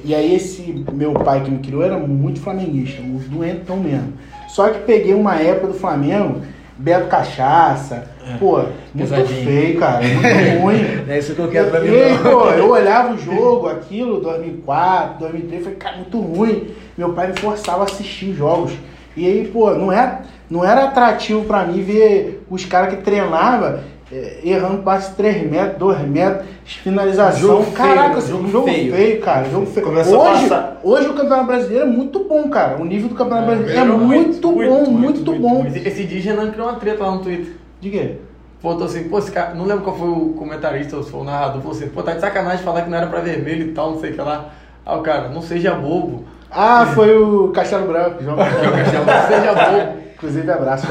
E, 0.04 0.16
aí 0.16 0.36
esse 0.36 0.84
meu 0.92 1.14
pai 1.14 1.42
que 1.42 1.52
me 1.52 1.60
criou 1.60 1.84
era 1.84 1.98
muito 1.98 2.40
flamenguista, 2.42 3.02
uns 3.02 3.26
doentão 3.26 3.78
mesmo. 3.78 4.14
Só 4.48 4.70
que 4.70 4.80
peguei 4.80 5.14
uma 5.14 5.36
época 5.36 5.68
do 5.68 5.74
Flamengo, 5.76 6.42
Beto 6.78 7.08
Cachaça, 7.08 8.04
pô, 8.40 8.58
muito 8.94 9.10
Pesadinho. 9.10 9.46
feio, 9.46 9.80
cara, 9.80 10.02
muito 10.06 10.60
ruim. 10.62 11.06
É 11.08 11.18
isso 11.18 11.34
que 11.34 11.40
eu 11.40 11.48
quero 11.50 11.70
pra 11.72 11.80
mim. 11.80 11.88
E 11.90 12.04
aí, 12.04 12.14
não. 12.18 12.32
pô, 12.32 12.50
eu 12.50 12.70
olhava 12.70 13.14
o 13.14 13.18
jogo, 13.18 13.68
aquilo, 13.70 14.20
2004, 14.20 15.20
2003, 15.20 15.64
falei, 15.64 15.78
cara, 15.78 15.98
muito 15.98 16.20
ruim. 16.20 16.68
Meu 16.98 17.14
pai 17.14 17.28
me 17.28 17.40
forçava 17.40 17.82
a 17.82 17.86
assistir 17.86 18.32
os 18.32 18.38
jogos. 18.38 18.74
E 19.16 19.26
aí, 19.26 19.48
pô, 19.48 19.72
não 19.74 19.92
era, 19.92 20.22
não 20.50 20.66
era 20.66 20.84
atrativo 20.84 21.46
pra 21.46 21.64
mim 21.66 21.82
ver 21.82 22.46
os 22.50 22.66
caras 22.66 22.94
que 22.94 23.02
treinavam 23.02 23.80
eh, 24.12 24.40
errando 24.44 24.84
passe 24.84 25.14
3 25.16 25.50
metros, 25.50 25.78
2 25.80 26.02
metros, 26.02 26.46
finalização. 26.64 27.40
Jogo 27.40 27.64
feio, 27.64 27.76
Caraca, 27.76 28.22
jogo 28.22 28.28
jogo, 28.28 28.48
jogo 28.52 28.68
feio. 28.68 28.94
feio. 28.94 29.22
cara. 29.22 29.50
Jogo 29.50 29.66
feio. 29.66 29.86
Começou 29.86 30.20
Hoje, 30.22 30.50
hoje 30.84 31.08
o 31.10 31.14
Campeonato 31.14 31.46
Brasileiro 31.48 31.86
é 31.86 31.90
muito 31.90 32.24
bom, 32.24 32.50
cara. 32.50 32.78
O 32.82 32.86
nível 32.86 33.10
do 33.10 33.16
Campeonato 33.16 33.52
É, 33.52 33.56
Brasileiro 33.56 33.82
é 33.82 33.86
muito, 33.98 34.52
muito, 34.52 34.70
bom, 34.70 34.78
muito, 34.78 34.92
muito, 34.92 35.32
muito, 35.32 35.42
bom. 35.42 35.66
Esse, 35.68 35.88
esse 35.88 36.04
dia 36.04 36.22
Renan 36.34 36.52
criou 36.52 36.68
uma 36.70 36.80
treta 36.80 37.04
lá 37.04 37.12
no 37.12 37.20
Twitter. 37.20 37.54
De 37.82 37.90
quê? 37.90 38.16
Botou 38.62 38.86
assim, 38.88 39.04
pô, 39.10 39.20
esse 39.20 39.32
cara, 39.32 39.54
não 39.54 39.66
lembro 39.66 39.84
qual 39.84 39.96
foi 39.96 40.08
o 40.08 40.30
comentarista 40.38 40.96
ou 40.98 41.04
se 41.04 41.12
foi 41.12 41.22
o 41.22 41.24
narrador, 41.24 41.62
falou 41.62 41.78
assim, 41.78 41.88
pô, 41.88 42.02
tá 42.02 42.14
de 42.14 42.22
sacanagem 42.22 42.64
falar 42.64 42.82
que 42.82 42.90
não 42.90 42.98
era 42.98 43.06
pra 43.06 43.20
vermelho 43.20 43.68
e 43.68 43.72
tal, 43.74 43.92
não 43.92 44.00
sei 44.00 44.10
o 44.10 44.14
que 44.14 44.22
lá. 44.22 44.50
Ah, 44.84 44.96
o 44.98 45.02
cara, 45.02 45.30
não 45.30 45.42
seja 45.42 45.74
bobo. 45.76 46.24
Ah, 46.50 46.86
foi 46.96 47.16
o 47.16 47.50
Castelo 47.50 47.86
Branco, 47.88 48.24
João 48.24 48.38
Castelo. 48.38 49.06
Não 49.06 49.28
seja 49.28 49.54
bobo. 49.54 50.05
Inclusive, 50.16 50.50
abraço. 50.52 50.88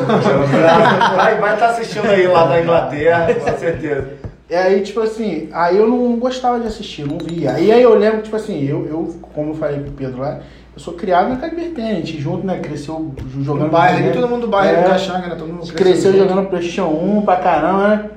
Vai 1.16 1.36
vai 1.40 1.54
estar 1.54 1.68
assistindo 1.70 2.06
aí 2.06 2.26
lá 2.26 2.46
da 2.46 2.60
Inglaterra, 2.60 3.34
com 3.34 3.52
certeza. 3.58 4.08
E 4.48 4.54
aí, 4.54 4.82
tipo 4.82 5.00
assim, 5.00 5.48
aí 5.52 5.76
eu 5.76 5.88
não 5.88 6.16
gostava 6.16 6.60
de 6.60 6.66
assistir, 6.66 7.06
não 7.06 7.18
via. 7.18 7.58
E 7.58 7.72
aí 7.72 7.82
eu 7.82 7.94
lembro, 7.94 8.22
tipo 8.22 8.36
assim, 8.36 8.62
eu, 8.64 8.86
eu 8.86 9.14
como 9.32 9.50
eu 9.50 9.54
falei 9.54 9.80
pro 9.80 9.92
Pedro 9.92 10.20
lá, 10.20 10.40
eu 10.74 10.80
sou 10.80 10.94
criado 10.94 11.30
na 11.30 11.36
Calibertene, 11.36 11.90
a 11.90 11.94
gente 11.94 12.20
junto, 12.20 12.46
né, 12.46 12.58
cresceu 12.58 13.14
jogando... 13.40 13.66
No 13.66 13.70
bairro, 13.70 14.12
todo 14.12 14.28
mundo 14.28 14.42
do 14.42 14.48
bairro 14.48 14.76
É. 14.76 14.80
é. 14.80 14.88
Caxanga, 14.88 15.28
né? 15.28 15.36
Todo 15.38 15.52
mundo 15.52 15.72
Cresceu 15.72 16.12
junto. 16.12 16.28
jogando 16.28 16.48
Playstation 16.48 16.88
1 16.88 17.22
pra 17.22 17.36
caramba, 17.36 17.88
né? 17.88 18.10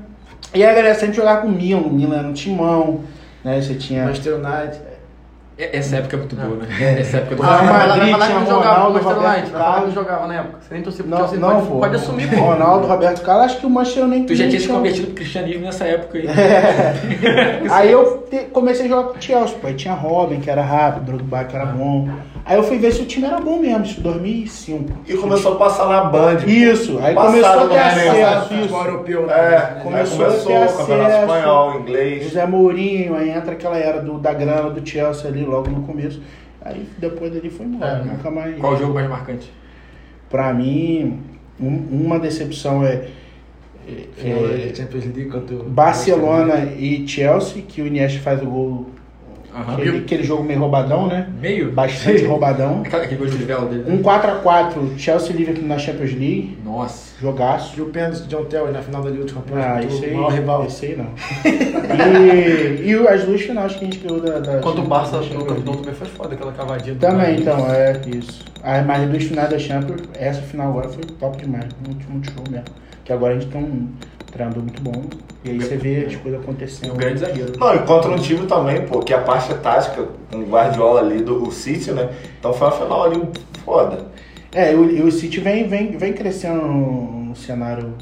E 0.53 0.63
aí 0.63 0.69
a 0.69 0.73
galera 0.73 0.95
sempre 0.95 1.15
jogava 1.15 1.41
com 1.41 1.47
o 1.47 1.51
Milan, 1.51 1.81
o 1.81 1.93
Milan 1.93 2.17
era 2.17 2.27
um 2.27 2.33
timão, 2.33 3.01
né? 3.43 3.61
Você 3.61 3.75
tinha... 3.75 4.05
Manchester 4.05 4.35
United. 4.35 4.86
É- 5.57 5.77
Essa 5.77 5.95
época 5.97 6.15
é 6.15 6.19
muito 6.19 6.35
boa, 6.35 6.55
né? 6.57 6.67
Essa 6.99 7.17
época 7.17 7.35
do 7.35 7.43
Ah, 7.43 7.57
vai 7.57 7.87
Madrid 7.87 8.13
que 8.15 8.25
tinha 8.25 8.39
não 8.39 8.45
jogava, 8.45 8.75
Ronaldo, 8.75 8.93
Manchester 8.93 9.15
Roberto 9.17 9.51
Carlos. 9.51 9.87
não 9.87 9.91
jogava 9.93 10.27
na 10.27 10.33
época. 10.35 10.57
Você 10.61 10.73
nem 10.75 10.83
torcia 10.83 11.03
pro 11.03 11.17
Chelsea, 11.17 11.39
não, 11.39 11.49
pode, 11.55 11.67
pô. 11.67 11.79
pode 11.79 11.95
assumir, 11.95 12.29
pô. 12.29 12.35
Ronaldo, 12.35 12.87
Roberto 12.87 13.21
Carlos, 13.23 13.45
acho 13.45 13.57
que 13.59 13.65
o 13.65 13.69
Manchester 13.69 14.07
nem 14.07 14.23
Tu 14.25 14.35
já 14.35 14.47
tinha 14.47 14.59
se 14.59 14.67
convertido 14.67 15.07
pro 15.07 15.15
cristianismo 15.15 15.63
nessa 15.65 15.85
época 15.85 16.17
aí. 16.19 16.27
Aí 17.71 17.91
eu 17.91 18.26
te- 18.29 18.45
comecei 18.51 18.85
a 18.85 18.89
jogar 18.89 19.09
com 19.09 19.17
o 19.17 19.21
Chelsea, 19.21 19.57
pô. 19.59 19.67
Aí 19.67 19.73
tinha 19.73 19.93
Robin, 19.93 20.39
que 20.39 20.49
era 20.49 20.61
rápido, 20.61 21.05
Drogba, 21.05 21.43
que 21.45 21.55
era 21.55 21.65
bom. 21.65 22.07
Aí 22.45 22.55
eu 22.57 22.63
fui 22.63 22.77
ver 22.77 22.91
se 22.93 23.01
o 23.01 23.05
time 23.05 23.25
era 23.27 23.39
bom 23.41 23.59
mesmo, 23.59 23.83
isso 23.83 23.99
em 23.99 24.03
2005. 24.03 24.93
E 25.07 25.13
começou 25.15 25.53
a 25.53 25.55
passar 25.57 25.87
na 25.89 26.05
Band. 26.05 26.37
Isso, 26.47 26.97
aí 27.01 27.13
Passaram 27.13 27.67
começou 27.67 27.77
a 27.77 27.99
ter 28.09 28.21
acesso, 28.23 28.53
isso. 28.53 28.73
europeu, 28.75 29.25
né? 29.27 29.33
É, 29.33 29.49
Né? 29.49 29.79
Começou 29.83 30.25
começou, 30.25 30.51
a 30.55 30.57
ter 30.59 30.63
acesso. 30.63 31.21
espanhol, 31.21 31.79
inglês. 31.81 32.23
José 32.23 32.45
Mourinho, 32.45 33.15
aí 33.15 33.29
entra 33.31 33.51
aquela 33.51 33.77
era 33.77 34.01
do, 34.01 34.17
da 34.17 34.33
grana 34.33 34.69
do 34.69 34.87
Chelsea 34.87 35.27
ali 35.29 35.43
logo 35.43 35.69
no 35.69 35.81
começo. 35.83 36.21
Aí 36.63 36.87
depois 36.97 37.31
dele 37.31 37.49
foi 37.49 37.65
embora, 37.65 38.01
É. 38.01 38.03
nunca 38.03 38.31
mais. 38.31 38.57
Qual 38.57 38.73
o 38.73 38.77
jogo 38.77 38.93
mais 38.93 39.09
marcante? 39.09 39.51
Pra 40.29 40.53
mim, 40.53 41.21
um- 41.59 41.87
uma 42.05 42.19
decepção 42.19 42.83
é, 42.85 43.07
Final 44.15 44.45
é, 44.49 44.67
da 44.67 44.75
Champions 44.75 45.05
League 45.05 45.25
contra 45.25 45.55
o 45.55 45.63
Barcelona. 45.63 46.73
e 46.77 47.07
Chelsea, 47.07 47.63
que 47.67 47.81
o 47.81 47.87
Iniesta 47.87 48.19
faz 48.19 48.41
o 48.41 48.45
gol, 48.45 48.89
Aham. 49.57 49.73
aquele, 49.73 49.97
aquele 49.99 50.23
jogo 50.23 50.43
meio 50.43 50.59
roubadão, 50.59 51.07
né? 51.07 51.27
Meio? 51.41 51.71
Bastante 51.71 52.23
roubadão. 52.25 52.81
Aquela- 52.85 53.03
Aquele 53.03 53.17
gol 53.19 53.27
de 53.27 53.37
dele. 53.37 53.83
né? 53.85 53.93
Um 53.93 54.01
4x4, 54.03 54.97
Chelsea 54.97 55.31
e 55.31 55.37
Liverpool 55.37 55.65
na 55.67 55.77
Champions 55.79 56.11
League, 56.11 56.57
Nossa. 56.63 57.19
jogaço. 57.19 57.73
E 57.77 57.81
o 57.81 57.85
pênalti 57.87 58.21
de 58.21 58.27
John 58.27 58.45
Terry 58.45 58.71
na 58.71 58.81
final 58.81 59.01
da 59.01 59.09
Liga 59.09 59.23
dos 59.23 59.33
Campeões 59.33 59.63
Ah, 59.65 59.81
isso 59.81 60.03
aí, 60.03 60.11
o 60.11 60.15
maior 60.15 60.31
rival. 60.31 60.65
esse 60.65 60.85
aí 60.85 60.95
não. 60.95 61.07
E, 61.87 62.89
e 62.89 62.95
o- 62.95 63.07
as 63.07 63.23
duas 63.23 63.41
finais 63.41 63.73
que 63.73 63.79
a 63.79 63.83
gente 63.85 63.99
ganhou 63.99 64.21
da, 64.21 64.39
da 64.39 64.59
Quanto 64.59 64.81
o 64.81 64.87
Barça 64.87 65.17
no 65.17 65.23
Champions 65.23 65.47
campeão 65.47 65.75
também 65.75 65.93
foi 65.93 66.07
foda, 66.07 66.35
aquela 66.35 66.51
cavadinha. 66.51 66.95
do 66.95 66.99
Também, 66.99 67.39
então, 67.39 67.57
é 67.71 67.99
isso. 68.15 68.45
As 68.63 68.85
mais 68.85 69.09
duas 69.09 69.23
finais 69.23 69.49
da 69.49 69.57
Champions, 69.59 70.01
essa 70.15 70.41
final 70.41 70.69
agora 70.69 70.89
foi 70.89 71.03
top 71.19 71.37
demais, 71.37 71.65
muito, 71.85 72.09
muito 72.11 72.31
show 72.31 72.43
mesmo. 72.49 72.65
Que 73.05 73.13
agora 73.13 73.35
a 73.35 73.39
gente 73.39 73.49
tem 73.51 73.61
um 73.63 73.87
treinador 74.37 74.63
muito 74.63 74.81
bom, 74.81 75.03
e 75.43 75.49
aí 75.51 75.59
você 75.59 75.75
vê 75.77 76.05
as 76.05 76.15
coisas 76.15 76.39
É 76.39 76.43
acontecendo. 76.43 76.93
um 76.93 76.97
grande 76.97 77.19
zagueiro. 77.19 77.53
Não, 77.59 77.75
e 77.75 77.79
contra 77.79 78.11
um 78.11 78.17
time 78.17 78.45
também, 78.47 78.85
pô, 78.85 78.99
que 78.99 79.13
a 79.13 79.19
parte 79.21 79.53
tática, 79.55 80.05
com 80.31 80.37
o 80.37 80.45
Guardiola 80.45 81.01
ali 81.01 81.21
do 81.21 81.47
o 81.47 81.51
City, 81.51 81.91
né? 81.91 82.09
Então 82.39 82.53
foi 82.53 82.67
uma 82.67 82.73
final 82.77 83.03
ali 83.03 83.21
foda. 83.65 84.05
É, 84.53 84.71
e 84.71 84.75
o, 84.75 84.89
e 84.89 85.01
o 85.01 85.11
City 85.11 85.39
vem, 85.39 85.67
vem, 85.67 85.97
vem 85.97 86.13
crescendo 86.13 86.61
no, 86.61 87.25
no 87.25 87.35
cenário 87.35 87.93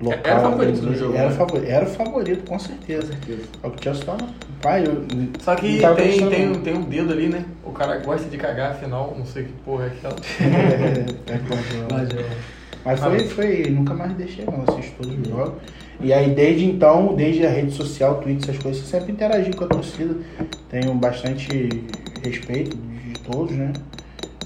local. 0.00 0.20
Era 0.24 0.40
favorito 0.40 0.82
né? 0.82 0.90
no 0.90 0.96
jogo, 0.96 1.14
Era, 1.16 1.28
né? 1.30 1.34
favorito, 1.34 1.68
era 1.70 1.86
favorito, 1.86 2.48
com 2.48 2.58
certeza. 2.58 3.12
Só 3.60 3.68
que 3.70 3.80
o 3.80 3.82
Chelsea 3.82 4.04
tava... 4.04 4.28
Pai, 4.62 4.84
eu, 4.86 5.04
Só 5.40 5.54
que 5.54 5.80
tem, 5.96 6.28
tem, 6.28 6.48
um- 6.50 6.60
tem 6.60 6.74
um 6.76 6.82
dedo 6.82 7.12
ali, 7.12 7.28
né? 7.28 7.44
O 7.64 7.72
cara 7.72 7.96
gosta 7.98 8.28
de 8.28 8.36
cagar, 8.36 8.72
afinal, 8.72 9.14
não 9.16 9.24
sei 9.24 9.44
que 9.44 9.52
porra 9.64 9.84
é 9.84 9.86
aquela. 9.86 10.16
É, 11.28 11.32
é, 11.32 11.36
Guardiola. 11.38 12.24
Mas 12.84 12.98
foi, 13.00 13.18
foi, 13.20 13.66
nunca 13.70 13.94
mais 13.94 14.12
deixei 14.14 14.44
não, 14.44 14.64
assisto 14.66 14.92
todos 15.02 15.18
os 15.18 15.28
jogos. 15.28 15.52
E 16.00 16.12
aí 16.14 16.30
desde 16.30 16.64
então, 16.64 17.14
desde 17.14 17.46
a 17.46 17.50
rede 17.50 17.72
social, 17.72 18.16
Twitter, 18.16 18.48
essas 18.50 18.62
coisas, 18.62 18.80
eu 18.82 18.88
sempre 18.88 19.12
interagi 19.12 19.52
com 19.52 19.64
a 19.64 19.66
torcida. 19.66 20.16
Tenho 20.70 20.94
bastante 20.94 21.84
respeito 22.24 22.76
de 22.76 23.20
todos, 23.20 23.52
né? 23.54 23.72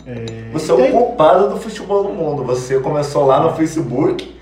É, 0.07 0.51
Você 0.53 0.71
é 0.71 0.75
o 0.75 0.91
culpado 0.91 1.49
do 1.49 1.57
futebol 1.59 2.03
do 2.05 2.11
mundo. 2.11 2.45
Você 2.45 2.81
começou 2.81 3.25
lá 3.25 3.41
no 3.41 3.53
Facebook, 3.55 4.35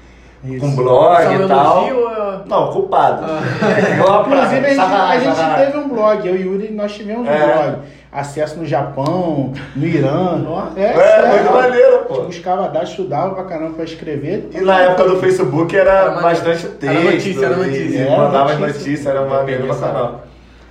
Isso. 0.42 0.60
com 0.60 0.74
blog 0.74 1.22
e 1.22 1.46
tal. 1.46 1.76
elogio 1.88 1.98
ou 2.00 2.10
é- 2.10 2.22
Não, 2.48 2.72
culpado. 2.72 3.24
É 3.30 3.94
igual 3.94 4.18
a 4.24 4.26
Inclusive, 4.26 4.66
a 4.66 4.70
gente, 4.70 4.80
a 4.80 5.18
gente 5.18 5.66
teve 5.66 5.78
um 5.84 5.88
blog, 5.88 6.26
eu 6.26 6.34
e 6.36 6.48
o 6.48 6.52
Yuri, 6.54 6.72
nós 6.72 6.92
tivemos 6.94 7.28
É. 7.28 7.32
um 7.32 7.52
blog. 7.62 7.78
Acesso 8.12 8.58
no 8.58 8.66
Japão, 8.66 9.54
no 9.74 9.86
Irã. 9.86 10.38
É, 10.76 10.82
É, 10.84 10.92
sério. 10.94 11.28
muito 11.30 11.52
maneiro, 11.54 11.94
A 11.94 11.98
gente 12.00 12.08
pô. 12.08 12.20
buscava 12.24 12.68
dados, 12.68 12.90
estudava 12.90 13.34
pra 13.34 13.44
caramba 13.44 13.72
pra 13.74 13.84
escrever. 13.84 14.50
E 14.52 14.60
na 14.60 14.80
época 14.82 15.04
do 15.08 15.16
Facebook 15.18 15.74
era, 15.74 15.90
Era 15.90 16.20
bastante 16.20 16.66
texto. 16.68 16.84
Era 16.84 17.00
notícia, 17.10 17.46
era 17.46 17.56
notícia. 17.56 17.98
Era 18.00 18.16
mandava 18.18 18.52
as 18.52 18.58
notícia. 18.58 18.80
notícias, 18.82 19.06
era 19.06 19.44
Peguei 19.46 19.70
essa- 19.70 19.80
caramba. 19.86 20.20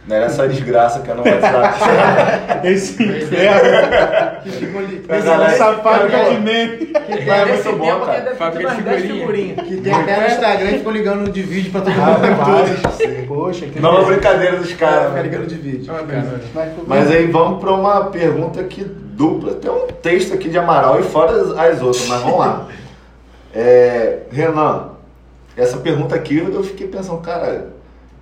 Não 0.07 0.15
era 0.15 0.25
essa 0.25 0.47
desgraça 0.47 0.99
que 1.01 1.11
é 1.11 1.13
no 1.13 1.21
WhatsApp. 1.21 2.67
Esse 2.67 3.03
inferno. 3.03 4.41
Que 4.43 4.49
ficam 4.49 4.79
ali. 4.79 5.05
Essa 5.07 5.73
fábrica 5.73 6.23
de 6.31 6.39
meme. 6.39 6.85
Que 6.87 7.29
é 7.29 7.45
muito 7.45 7.77
bom, 7.77 7.99
cara. 8.01 8.21
que 8.21 8.35
Fábrica 8.35 8.67
umas 8.67 8.77
de 8.77 8.83
10 8.83 9.01
figurinha. 9.03 9.55
Que 9.55 9.77
tem 9.77 9.93
até 9.93 10.19
no 10.19 10.27
Instagram 10.27 10.71
e 10.71 10.77
ficam 10.79 10.91
ligando 10.91 11.31
de 11.31 11.41
vídeo 11.43 11.71
pra 11.71 11.81
todo 11.81 11.93
mundo. 11.93 12.35
Rapaz, 12.35 12.81
poxa, 13.27 13.65
que 13.67 13.79
Nova 13.79 14.03
brincadeira 14.05 14.57
dos 14.57 14.73
Cara, 14.73 14.91
caras. 14.91 15.07
fica 15.09 15.17
né? 15.17 15.23
ligando 15.23 15.47
de 15.47 15.55
vídeo. 15.55 15.93
Mas, 16.53 16.71
Mas 16.87 17.11
aí 17.11 17.27
vamos 17.27 17.59
pra 17.59 17.71
uma 17.71 18.05
pergunta 18.05 18.59
aqui 18.59 18.83
dupla. 18.83 19.53
Tem 19.53 19.69
um 19.69 19.85
texto 19.87 20.33
aqui 20.33 20.49
de 20.49 20.57
Amaral 20.57 20.99
e 20.99 21.03
fora 21.03 21.31
as, 21.31 21.51
as 21.51 21.81
outras, 21.81 22.07
mas 22.07 22.21
vamos 22.21 22.39
lá. 22.39 22.67
É, 23.53 24.19
Renan, 24.31 24.91
essa 25.57 25.75
pergunta 25.75 26.15
aqui 26.15 26.37
eu 26.37 26.63
fiquei 26.63 26.87
pensando, 26.87 27.19
cara, 27.19 27.67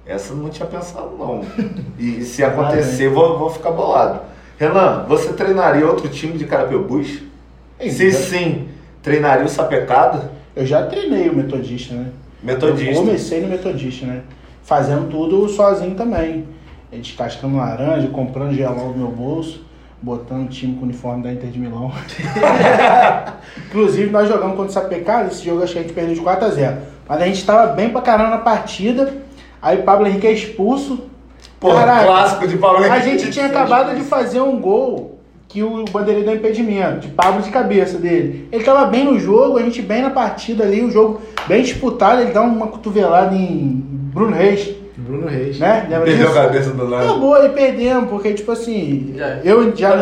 essa 0.10 0.34
eu 0.34 0.38
não 0.38 0.50
tinha 0.50 0.68
pensado 0.68 1.16
não. 1.18 1.44
E 2.00 2.24
se 2.24 2.44
acontecer, 2.44 3.10
vou, 3.10 3.38
vou 3.38 3.50
ficar 3.50 3.72
bolado. 3.72 4.22
Renan, 4.58 5.06
você 5.08 5.32
treinaria 5.34 5.86
outro 5.86 6.10
time 6.10 6.38
de 6.38 6.46
Carapebus? 6.46 7.20
Se 7.80 8.12
sim, 8.12 8.68
treinaria 9.02 9.46
o 9.46 9.50
Sapecado? 9.50 10.30
Eu 10.56 10.66
já 10.66 10.86
treinei 10.86 11.30
o 11.30 11.36
metodista, 11.36 11.94
né? 11.94 12.08
Metodista. 12.44 12.92
Eu 12.92 12.96
comecei 12.96 13.42
no 13.42 13.48
metodista, 13.48 14.06
né? 14.06 14.22
Fazendo 14.64 15.10
tudo 15.10 15.48
sozinho 15.48 15.96
também. 15.96 16.46
Descascando 16.92 17.58
laranja, 17.58 18.08
comprando 18.08 18.54
gelol 18.54 18.92
do 18.92 18.98
meu 18.98 19.08
bolso, 19.10 19.64
botando 20.02 20.48
o 20.48 20.50
time 20.50 20.74
com 20.74 20.82
o 20.82 20.84
uniforme 20.84 21.24
da 21.24 21.32
Inter 21.32 21.50
de 21.50 21.60
Milão. 21.60 21.92
Inclusive, 23.68 24.10
nós 24.10 24.28
jogamos 24.28 24.56
contra 24.56 24.72
o 24.72 24.74
Sapecado, 24.74 25.30
esse 25.30 25.46
jogo 25.46 25.64
acho 25.64 25.74
que 25.74 25.80
a 25.80 25.82
gente 25.84 25.94
perdeu 25.94 26.16
de 26.16 26.22
4 26.22 26.46
a 26.46 26.50
0 26.50 26.78
Mas 27.08 27.22
a 27.22 27.26
gente 27.26 27.46
tava 27.46 27.74
bem 27.74 27.90
pra 27.90 28.02
caramba 28.02 28.32
na 28.32 28.38
partida. 28.40 29.14
Aí 29.62 29.80
o 29.80 29.84
Pablo 29.84 30.08
Henrique 30.08 30.28
é 30.28 30.32
expulso. 30.32 31.00
Pô, 31.60 31.74
Caraca, 31.74 32.06
clássico 32.06 32.48
de 32.48 32.58
Paulo 32.58 32.78
A 32.84 32.88
Henrique. 32.88 33.04
gente 33.20 33.32
tinha 33.32 33.46
acabado 33.48 33.96
de 33.96 34.04
fazer 34.04 34.40
um 34.42 34.60
gol 34.60 35.20
que 35.48 35.64
o 35.64 35.84
Bandeirinha 35.86 36.26
deu 36.28 36.36
impedimento, 36.36 37.00
de 37.00 37.08
Pablo 37.10 37.42
de 37.42 37.50
cabeça 37.50 37.98
dele. 37.98 38.48
Ele 38.52 38.64
tava 38.64 38.86
bem 38.86 39.04
no 39.04 39.20
jogo, 39.20 39.58
a 39.58 39.62
gente 39.64 39.82
bem 39.82 40.02
na 40.02 40.12
partida 40.12 40.64
ali, 40.64 40.84
o 40.84 40.92
jogo 40.92 41.22
bem 41.48 41.64
disputado, 41.64 42.22
ele 42.22 42.32
dá 42.32 42.42
uma 42.42 42.68
cotovelada 42.68 43.36
em 43.36 43.84
Bruno 44.14 44.36
Reis, 44.36 44.70
Bruno 44.96 45.28
Reis. 45.28 45.58
né? 45.60 45.88
Lembra 45.90 46.06
Perdeu 46.06 46.28
a 46.28 46.30
disso? 46.30 46.42
cabeça 46.42 46.70
do 46.72 46.88
nada. 46.88 47.04
Acabou 47.04 47.34
aí 47.34 47.50
perdemos, 47.50 48.10
porque 48.10 48.34
tipo 48.34 48.52
assim, 48.52 49.16
eu 49.44 49.76
já 49.76 49.96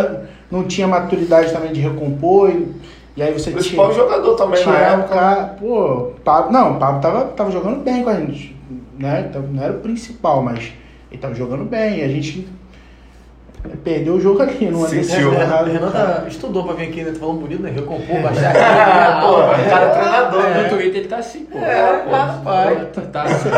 não, 0.51 0.59
não 0.59 0.67
tinha 0.67 0.87
maturidade 0.87 1.51
também 1.53 1.71
de 1.71 1.79
recompor, 1.79 2.49
e, 2.49 2.67
e 3.15 3.23
aí 3.23 3.31
você 3.31 3.49
Principal 3.51 3.93
jogador 3.93 4.35
também 4.35 4.61
cara, 5.07 5.55
pô, 5.59 6.11
Pablo, 6.25 6.51
não, 6.51 6.73
o 6.73 6.75
Pablo 6.75 7.01
tava, 7.01 7.25
tava 7.25 7.51
jogando 7.51 7.81
bem 7.83 8.03
com 8.03 8.09
a 8.09 8.15
gente, 8.15 8.53
né? 8.97 9.27
Então, 9.29 9.41
Não 9.43 9.63
era 9.63 9.73
o 9.73 9.79
principal, 9.79 10.41
mas 10.43 10.71
ele 11.11 11.21
tava 11.21 11.33
jogando 11.35 11.63
bem, 11.65 11.99
e 11.99 12.03
a 12.03 12.07
gente 12.07 12.47
perdeu 13.83 14.13
o 14.15 14.21
jogo 14.21 14.41
aqui, 14.41 14.65
não 14.69 14.85
Sentiu. 14.87 15.33
É 15.33 15.39
Renan, 15.43 15.61
o 15.61 15.65
Renan 15.65 15.91
tá- 15.91 16.23
estudou 16.27 16.63
pra 16.63 16.73
vir 16.73 16.87
aqui, 16.89 17.03
né? 17.03 17.11
Tá 17.11 17.19
falando 17.19 17.41
bonito, 17.41 17.61
né? 17.61 17.71
Recompor, 17.71 18.21
baixar 18.21 18.55
Ah, 18.55 19.17
aqui. 19.17 19.27
pô, 19.27 19.33
o 19.39 19.69
cara 19.69 19.85
é 19.85 19.89
treinador, 19.89 20.43
No 20.43 20.49
né? 20.49 20.69
Twitter 20.69 20.95
ele 20.97 21.07
tá 21.07 21.17
assim, 21.17 21.45
pô. 21.45 21.57
É, 21.57 22.07
rapaz. 22.09 22.87
Tá, 22.93 23.01
tá 23.01 23.23
assim. 23.23 23.49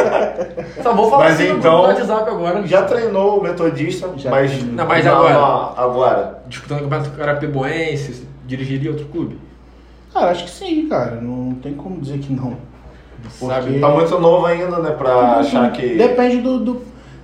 Só 0.82 0.94
vou 0.94 1.10
falar 1.12 1.26
Mas 1.26 1.34
assim 1.36 1.50
no 1.52 1.58
então- 1.60 1.76
do 1.82 1.88
WhatsApp 1.88 2.30
agora. 2.30 2.66
Já 2.66 2.84
treinou 2.84 3.40
o 3.40 3.44
metodista, 3.44 4.10
Já. 4.18 4.32
mas. 4.32 4.64
Não, 4.64 4.88
mas 4.88 5.06
não, 5.06 5.12
agora? 5.16 5.34
não, 5.34 5.74
agora. 5.78 6.42
Disputando 6.48 6.80
o 6.80 6.84
campeonato 6.84 7.12
carapebuense, 7.12 8.26
dirigiria 8.48 8.90
outro 8.92 9.06
clube? 9.08 9.38
Cara, 10.14 10.32
acho 10.32 10.46
que 10.46 10.50
sim, 10.50 10.88
cara, 10.90 11.20
não 11.22 11.54
tem 11.56 11.74
como 11.74 12.00
dizer 12.02 12.18
que 12.18 12.34
não. 12.34 12.58
Sabe? 13.32 13.66
Porque- 13.66 13.80
Tá 13.80 13.90
muito 13.90 14.20
novo 14.20 14.46
ainda, 14.46 14.80
né? 14.80 14.92
Pra 14.92 15.38
achar 15.38 15.72
que. 15.72 15.96
Depende 15.96 16.38
do, 16.38 16.60
do- 16.60 16.82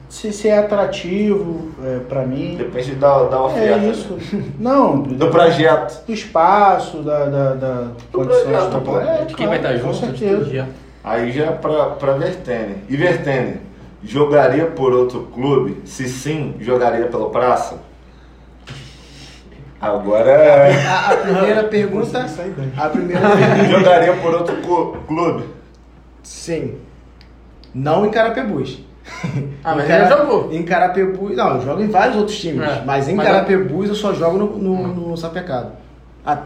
se, 0.10 0.32
se 0.32 0.48
é 0.48 0.60
atrativo 0.60 1.72
é, 1.84 2.00
pra 2.08 2.22
mim. 2.26 2.56
Depende 2.58 2.92
da, 2.96 3.24
da 3.24 3.42
oferta. 3.44 3.68
É 3.68 3.78
né? 3.78 3.90
isso. 3.90 4.18
Não, 4.60 4.98
Do 5.02 5.28
projeto. 5.28 6.06
do 6.06 6.14
espaço, 6.14 6.98
da, 7.00 7.26
da, 7.26 7.54
da 7.56 7.88
condições 8.14 8.44
projeto, 8.44 8.70
do 8.72 8.82
pô. 8.82 9.00
É, 9.00 9.26
De 9.26 9.34
quem 9.36 9.48
vai 9.48 9.58
estar 9.58 9.74
Com 9.80 9.92
junto, 9.94 10.18
certeza. 10.18 10.68
Aí 11.04 11.32
já 11.32 11.46
é 11.46 11.52
pra, 11.52 11.86
pra 11.88 12.14
Vertene. 12.14 12.78
E 12.90 12.96
Vertene, 12.96 13.58
jogaria 14.04 14.66
por 14.68 14.94
outro 14.94 15.28
clube? 15.34 15.82
Se 15.86 16.08
sim, 16.08 16.56
jogaria 16.60 17.06
pelo 17.08 17.30
Praça? 17.30 17.76
Agora 19.82 20.70
A, 20.88 21.12
a 21.12 21.18
primeira 21.18 21.64
pergunta. 21.66 22.26
A 22.78 22.90
primeira 22.90 23.22
jogaria 23.70 24.14
por 24.14 24.34
outro 24.34 24.56
clube. 25.08 25.44
Sim. 26.26 26.76
Não 27.74 28.06
em 28.06 28.10
Carapebus. 28.10 28.80
Ah, 29.64 29.76
mas 29.76 29.80
ele 29.82 29.88
Cara- 29.88 30.10
já 30.10 30.18
jogou. 30.18 30.52
Em 30.52 30.64
Carapebus. 30.64 31.36
Não, 31.36 31.56
eu 31.56 31.62
jogo 31.62 31.82
em 31.82 31.88
vários 31.88 32.18
outros 32.18 32.38
times. 32.38 32.68
É, 32.68 32.84
mas 32.86 33.08
em 33.08 33.16
mas 33.16 33.28
Carapebus 33.28 33.90
eu 33.90 33.96
só 33.96 34.14
jogo 34.14 34.38
no, 34.38 34.58
no, 34.58 34.88
no 35.10 35.18
Sapecado. 35.18 35.72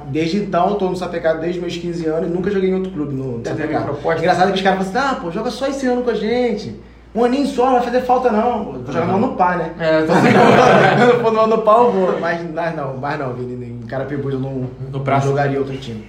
Desde 0.08 0.38
então 0.38 0.72
eu 0.72 0.76
tô 0.76 0.90
no 0.90 0.96
Sapecado 0.96 1.40
desde 1.40 1.62
meus 1.62 1.78
15 1.78 2.06
anos 2.06 2.30
e 2.30 2.34
nunca 2.34 2.52
joguei 2.52 2.70
em 2.70 2.74
outro 2.76 2.92
clube 2.92 3.14
no, 3.14 3.38
no 3.38 3.46
Sapecado. 3.48 3.98
Engraçado 4.18 4.50
que 4.52 4.58
os 4.58 4.62
caras 4.62 4.86
falam 4.88 5.04
assim, 5.04 5.16
ah, 5.16 5.20
pô, 5.22 5.32
joga 5.32 5.50
só 5.50 5.68
esse 5.68 5.88
ano 5.88 6.04
com 6.04 6.10
a 6.10 6.16
gente. 6.16 6.78
Um 7.16 7.24
aninho 7.24 7.48
só, 7.48 7.66
não 7.66 7.74
vai 7.74 7.84
fazer 7.84 8.02
falta 8.02 8.30
não. 8.30 8.66
Vou 8.66 8.86
jogar 8.86 9.06
no 9.06 9.16
ano 9.16 9.36
pá, 9.36 9.56
né? 9.56 9.74
É, 9.80 10.02
tô 10.02 10.14
Quando 11.24 11.38
eu 11.38 11.42
for 11.42 11.48
no 11.48 11.58
pá 11.60 11.78
eu 11.78 11.92
vou. 11.92 12.20
Mas, 12.20 12.52
mas 12.54 12.76
não, 12.76 12.98
mas 12.98 13.18
não, 13.18 13.34
Vini, 13.34 13.66
em 13.66 13.88
Carapebus 13.88 14.34
eu 14.34 14.40
não, 14.40 14.70
No 14.92 15.04
não 15.04 15.22
jogaria 15.22 15.58
outro 15.58 15.76
time. 15.78 16.06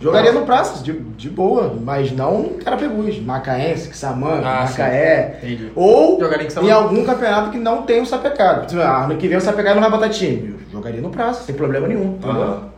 Jogaria 0.00 0.32
no 0.32 0.46
Praça, 0.46 0.82
de, 0.82 0.92
de 0.94 1.28
boa, 1.28 1.74
mas 1.78 2.10
não 2.12 2.54
Carapebus. 2.64 3.20
Macaense, 3.20 3.92
Xamã, 3.94 4.40
Ah, 4.42 4.66
sim. 4.66 4.72
Macaé. 4.80 5.38
Entendi. 5.42 5.70
Ou 5.76 6.16
em 6.16 6.46
em, 6.46 6.50
Xamã? 6.50 6.72
algum 6.72 7.04
campeonato 7.04 7.50
que 7.50 7.58
não 7.58 7.82
tem 7.82 8.00
o 8.00 8.06
sapecado. 8.06 8.66
Tipo, 8.66 8.80
ah, 8.80 9.04
ano 9.04 9.16
que 9.16 9.28
vem 9.28 9.36
o 9.36 9.40
sapecado 9.40 9.74
não 9.74 9.82
vai 9.82 9.90
botar 9.90 10.08
time. 10.08 10.54
Eu 10.66 10.72
jogaria 10.72 11.00
no 11.02 11.10
Praça, 11.10 11.44
sem 11.44 11.54
problema 11.54 11.86
nenhum. 11.86 12.18
Aham. 12.24 12.70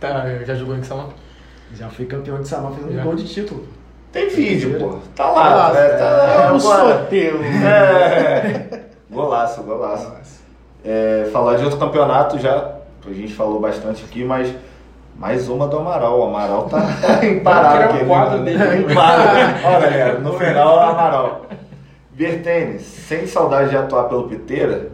Tá, 0.00 0.24
já 0.46 0.54
jogou 0.54 0.74
em 0.76 0.82
Salão? 0.82 1.10
Já 1.74 1.88
fui 1.88 2.06
campeão 2.06 2.40
de 2.40 2.48
Samar 2.48 2.72
fazendo 2.72 2.94
Já. 2.96 3.02
gol 3.02 3.14
de 3.14 3.24
título. 3.24 3.64
Tem 4.10 4.28
vídeo, 4.28 4.76
pô. 4.80 4.98
Tá 5.14 5.24
Ah, 5.26 5.30
lá. 5.70 5.78
é, 5.78 5.88
tá, 5.90 6.04
É 6.04 6.52
o 6.52 6.56
agora. 6.56 6.60
sorteio. 6.60 7.40
É. 7.44 8.80
Golaço, 9.10 9.62
golaço. 9.62 10.10
É, 10.84 11.28
falar 11.32 11.56
de 11.56 11.64
outro 11.64 11.78
campeonato 11.78 12.38
já, 12.38 12.72
a 13.06 13.12
gente 13.12 13.34
falou 13.34 13.60
bastante 13.60 14.02
aqui, 14.04 14.24
mas 14.24 14.52
mais 15.16 15.48
uma 15.48 15.66
do 15.68 15.78
Amaral. 15.78 16.18
O 16.20 16.24
Amaral 16.24 16.64
tá 16.64 17.24
imparável. 17.24 17.88
criar 17.88 17.92
um 17.92 17.96
aqui, 17.96 18.04
quadro 18.06 18.38
né? 18.38 18.52
dele. 18.52 18.86
Ó, 19.64 19.70
galera, 19.80 20.18
no 20.18 20.32
final 20.34 20.76
o 20.76 20.80
Amaral. 20.80 21.46
Bertênis, 22.12 22.82
sem 22.82 23.26
saudade 23.26 23.70
de 23.70 23.76
atuar 23.76 24.04
pelo 24.04 24.24
Piteira, 24.28 24.90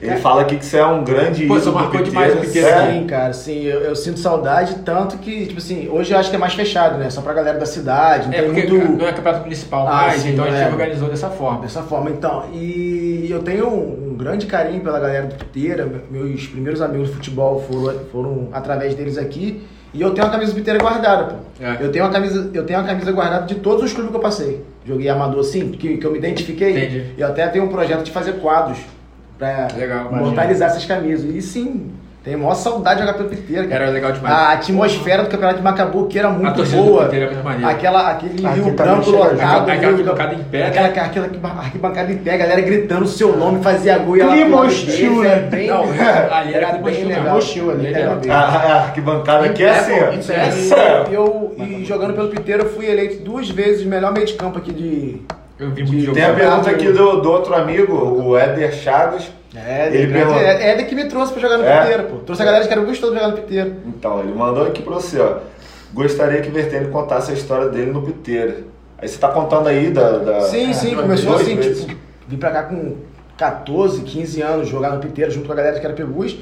ele 0.00 0.16
fala 0.16 0.42
aqui 0.42 0.56
que 0.56 0.64
você 0.64 0.78
é 0.78 0.86
um 0.86 1.02
grande 1.04 1.46
Pô, 1.46 1.54
você 1.54 1.70
marcou 1.70 2.02
demais 2.02 2.34
o 2.34 2.38
Piteira. 2.38 2.68
É. 2.68 2.92
Sim, 2.92 3.06
cara, 3.06 3.32
sim, 3.32 3.62
eu, 3.64 3.80
eu 3.80 3.96
sinto 3.96 4.18
saudade, 4.20 4.76
tanto 4.84 5.16
que, 5.18 5.46
tipo 5.46 5.58
assim, 5.58 5.88
hoje 5.88 6.12
eu 6.12 6.18
acho 6.18 6.28
que 6.30 6.36
é 6.36 6.38
mais 6.38 6.54
fechado, 6.54 6.98
né? 6.98 7.08
Só 7.10 7.20
pra 7.20 7.32
galera 7.32 7.58
da 7.58 7.66
cidade, 7.66 8.28
não 8.28 8.34
É 8.34 8.42
tem 8.42 8.52
porque 8.52 8.66
muito. 8.72 8.98
não 8.98 9.06
é 9.08 9.12
campeonato 9.12 9.44
municipal 9.44 9.86
Ah, 9.88 9.92
mais, 9.92 10.22
sim, 10.22 10.32
então 10.32 10.44
a 10.44 10.50
gente 10.50 10.60
é. 10.62 10.68
organizou 10.68 11.08
dessa 11.08 11.30
forma. 11.30 11.60
Dessa 11.62 11.82
forma, 11.82 12.10
então. 12.10 12.44
E 12.52 13.26
eu 13.30 13.42
tenho 13.42 13.66
um, 14.12 14.16
grande 14.16 14.46
carinho 14.46 14.80
pela 14.80 15.00
galera 15.00 15.26
do 15.26 15.34
Piteira. 15.34 15.88
Meus 16.10 16.46
primeiros 16.46 16.80
amigos 16.80 17.08
de 17.08 17.14
futebol 17.14 17.62
foram, 17.62 17.98
foram 18.10 18.48
através 18.52 18.94
deles 18.94 19.18
aqui. 19.18 19.62
E 19.94 20.00
eu 20.00 20.14
tenho 20.14 20.26
uma 20.26 20.32
camisa 20.32 20.52
do 20.52 20.56
Piteira 20.56 20.78
guardada, 20.78 21.24
pô. 21.34 21.64
É. 21.64 21.78
Eu 21.80 21.92
tenho 21.92 22.04
uma 22.04 22.10
camisa, 22.10 22.50
eu 22.54 22.64
tenho 22.64 22.78
uma 22.78 22.86
camisa 22.86 23.12
guardada 23.12 23.46
de 23.46 23.56
todos 23.56 23.84
os 23.84 23.92
clubes 23.92 24.10
que 24.10 24.16
eu 24.16 24.22
passei. 24.22 24.64
Joguei 24.84 25.08
amador 25.08 25.40
assim, 25.40 25.70
que, 25.70 25.98
que 25.98 26.06
eu 26.06 26.10
me 26.10 26.18
identifiquei. 26.18 26.70
Entendi. 26.70 27.14
E 27.16 27.20
eu 27.20 27.28
até 27.28 27.46
tenho 27.48 27.64
um 27.64 27.68
projeto 27.68 28.02
de 28.02 28.10
fazer 28.10 28.34
quadros 28.34 28.78
pra 29.38 29.68
Legal, 29.76 30.12
imortalizar 30.12 30.70
essas 30.70 30.84
camisas. 30.84 31.34
E 31.34 31.42
sim, 31.42 31.90
a 32.24 32.36
maior 32.36 32.54
saudade 32.54 33.00
de 33.00 33.06
jogar 33.06 33.18
pelo 33.18 33.28
Piteira. 33.30 33.66
cara. 33.66 33.82
Era 33.84 33.92
legal 33.92 34.12
demais. 34.12 34.32
A 34.32 34.52
atmosfera 34.52 35.24
do 35.24 35.28
campeoneto 35.28 35.58
de 35.58 35.64
Macabu 35.64 36.06
que 36.06 36.16
era 36.18 36.28
muito 36.30 36.62
boa. 36.66 37.04
Piteira 37.06 37.32
é. 37.60 37.64
Aquela, 37.64 38.10
aquele 38.10 38.46
Aqui 38.46 38.60
Rio 38.60 38.72
Branco 38.74 39.10
lotado. 39.10 39.68
Aquela- 39.68 39.90
arquibancada 39.92 40.34
em 40.34 40.44
pé, 40.44 40.66
Aquela, 40.68 40.88
né? 40.88 41.00
aquela 41.00 41.26
arquiba- 41.26 41.48
arquibancada 41.58 42.12
em 42.12 42.18
pé, 42.18 42.34
a 42.34 42.36
galera 42.36 42.60
gritando 42.60 43.04
o 43.04 43.08
seu 43.08 43.36
nome, 43.36 43.60
fazia 43.62 43.98
gol 43.98 44.16
e 44.16 44.20
ela 44.20 44.32
Clima 44.32 44.48
pulava 44.50 44.66
hostil, 44.68 45.22
desse, 45.22 45.34
né? 45.56 45.66
é 45.66 46.28
ali 46.32 46.54
era 46.54 46.66
era 46.66 46.66
clima 46.78 46.90
bem 46.90 47.04
legal. 47.04 47.24
né? 47.24 47.32
Hostil 47.34 47.70
ali, 47.72 47.94
A, 48.30 48.34
arquibancada 48.84 49.46
aqui 49.46 49.64
é 49.64 49.70
assim, 49.70 49.92
ó. 50.00 50.12
Isso 50.12 50.30
E 50.30 50.34
é. 50.36 50.50
Sério? 50.52 51.06
eu, 51.12 51.54
e 51.58 51.84
jogando 51.84 52.14
pelo 52.14 52.28
Piteiro, 52.28 52.62
eu 52.62 52.70
fui 52.70 52.86
eleito 52.86 53.24
duas 53.24 53.50
vezes 53.50 53.84
o 53.84 53.88
melhor 53.88 54.12
meio 54.12 54.26
de 54.26 54.34
campo 54.34 54.58
aqui 54.58 54.72
de. 54.72 55.22
Eu 55.58 55.70
vi 55.70 55.82
muito 55.84 56.00
jogo. 56.00 56.14
Tem 56.14 56.24
a 56.24 56.28
Campeonato- 56.28 56.64
pergunta 56.64 56.70
aqui 56.86 56.92
do, 56.96 57.20
do 57.20 57.30
outro 57.32 57.54
amigo, 57.54 57.94
o 57.94 58.36
Éder 58.38 58.72
Chagas. 58.72 59.30
É, 59.54 59.88
Ele 59.92 60.12
perguntou- 60.12 60.40
é, 60.40 60.70
é 60.70 60.82
que 60.82 60.94
me 60.94 61.04
trouxe 61.04 61.32
pra 61.32 61.42
jogar 61.42 61.58
no 61.58 61.64
É? 61.64 61.80
Piteiro, 61.80 62.02
pô. 62.04 62.16
Trouxe 62.18 62.40
a 62.42 62.44
galera 62.44 62.66
que 62.66 62.72
era 62.72 62.80
gostoso 62.82 63.12
de 63.12 63.18
jogar 63.18 63.30
no 63.34 63.36
Piteiro. 63.42 63.74
Então, 63.86 64.20
ele 64.20 64.32
mandou 64.32 64.66
aqui 64.66 64.82
pra 64.82 64.94
você, 64.94 65.18
ó. 65.20 65.38
Gostaria 65.92 66.40
que 66.40 66.50
Vertene 66.50 66.88
contasse 66.88 67.30
a 67.30 67.34
história 67.34 67.68
dele 67.68 67.90
no 67.90 68.00
Piteira. 68.02 68.58
Aí 68.98 69.06
você 69.08 69.18
tá 69.18 69.28
contando 69.28 69.68
aí 69.68 69.90
da. 69.90 70.18
da- 70.18 70.40
Sim, 70.42 70.72
sim, 70.72 70.90
duas 70.90 71.02
começou 71.02 71.34
assim, 71.34 71.56
vezes. 71.56 71.84
tipo, 71.84 72.00
vim 72.26 72.36
pra 72.38 72.50
cá 72.50 72.62
com 72.62 72.96
14, 73.36 74.00
15 74.02 74.40
anos, 74.40 74.68
jogar 74.68 74.90
no 74.90 75.00
Piteiro 75.00 75.30
junto 75.30 75.46
com 75.46 75.52
a 75.52 75.56
galera 75.56 75.74
de 75.74 75.82
Carapebus. 75.82 76.38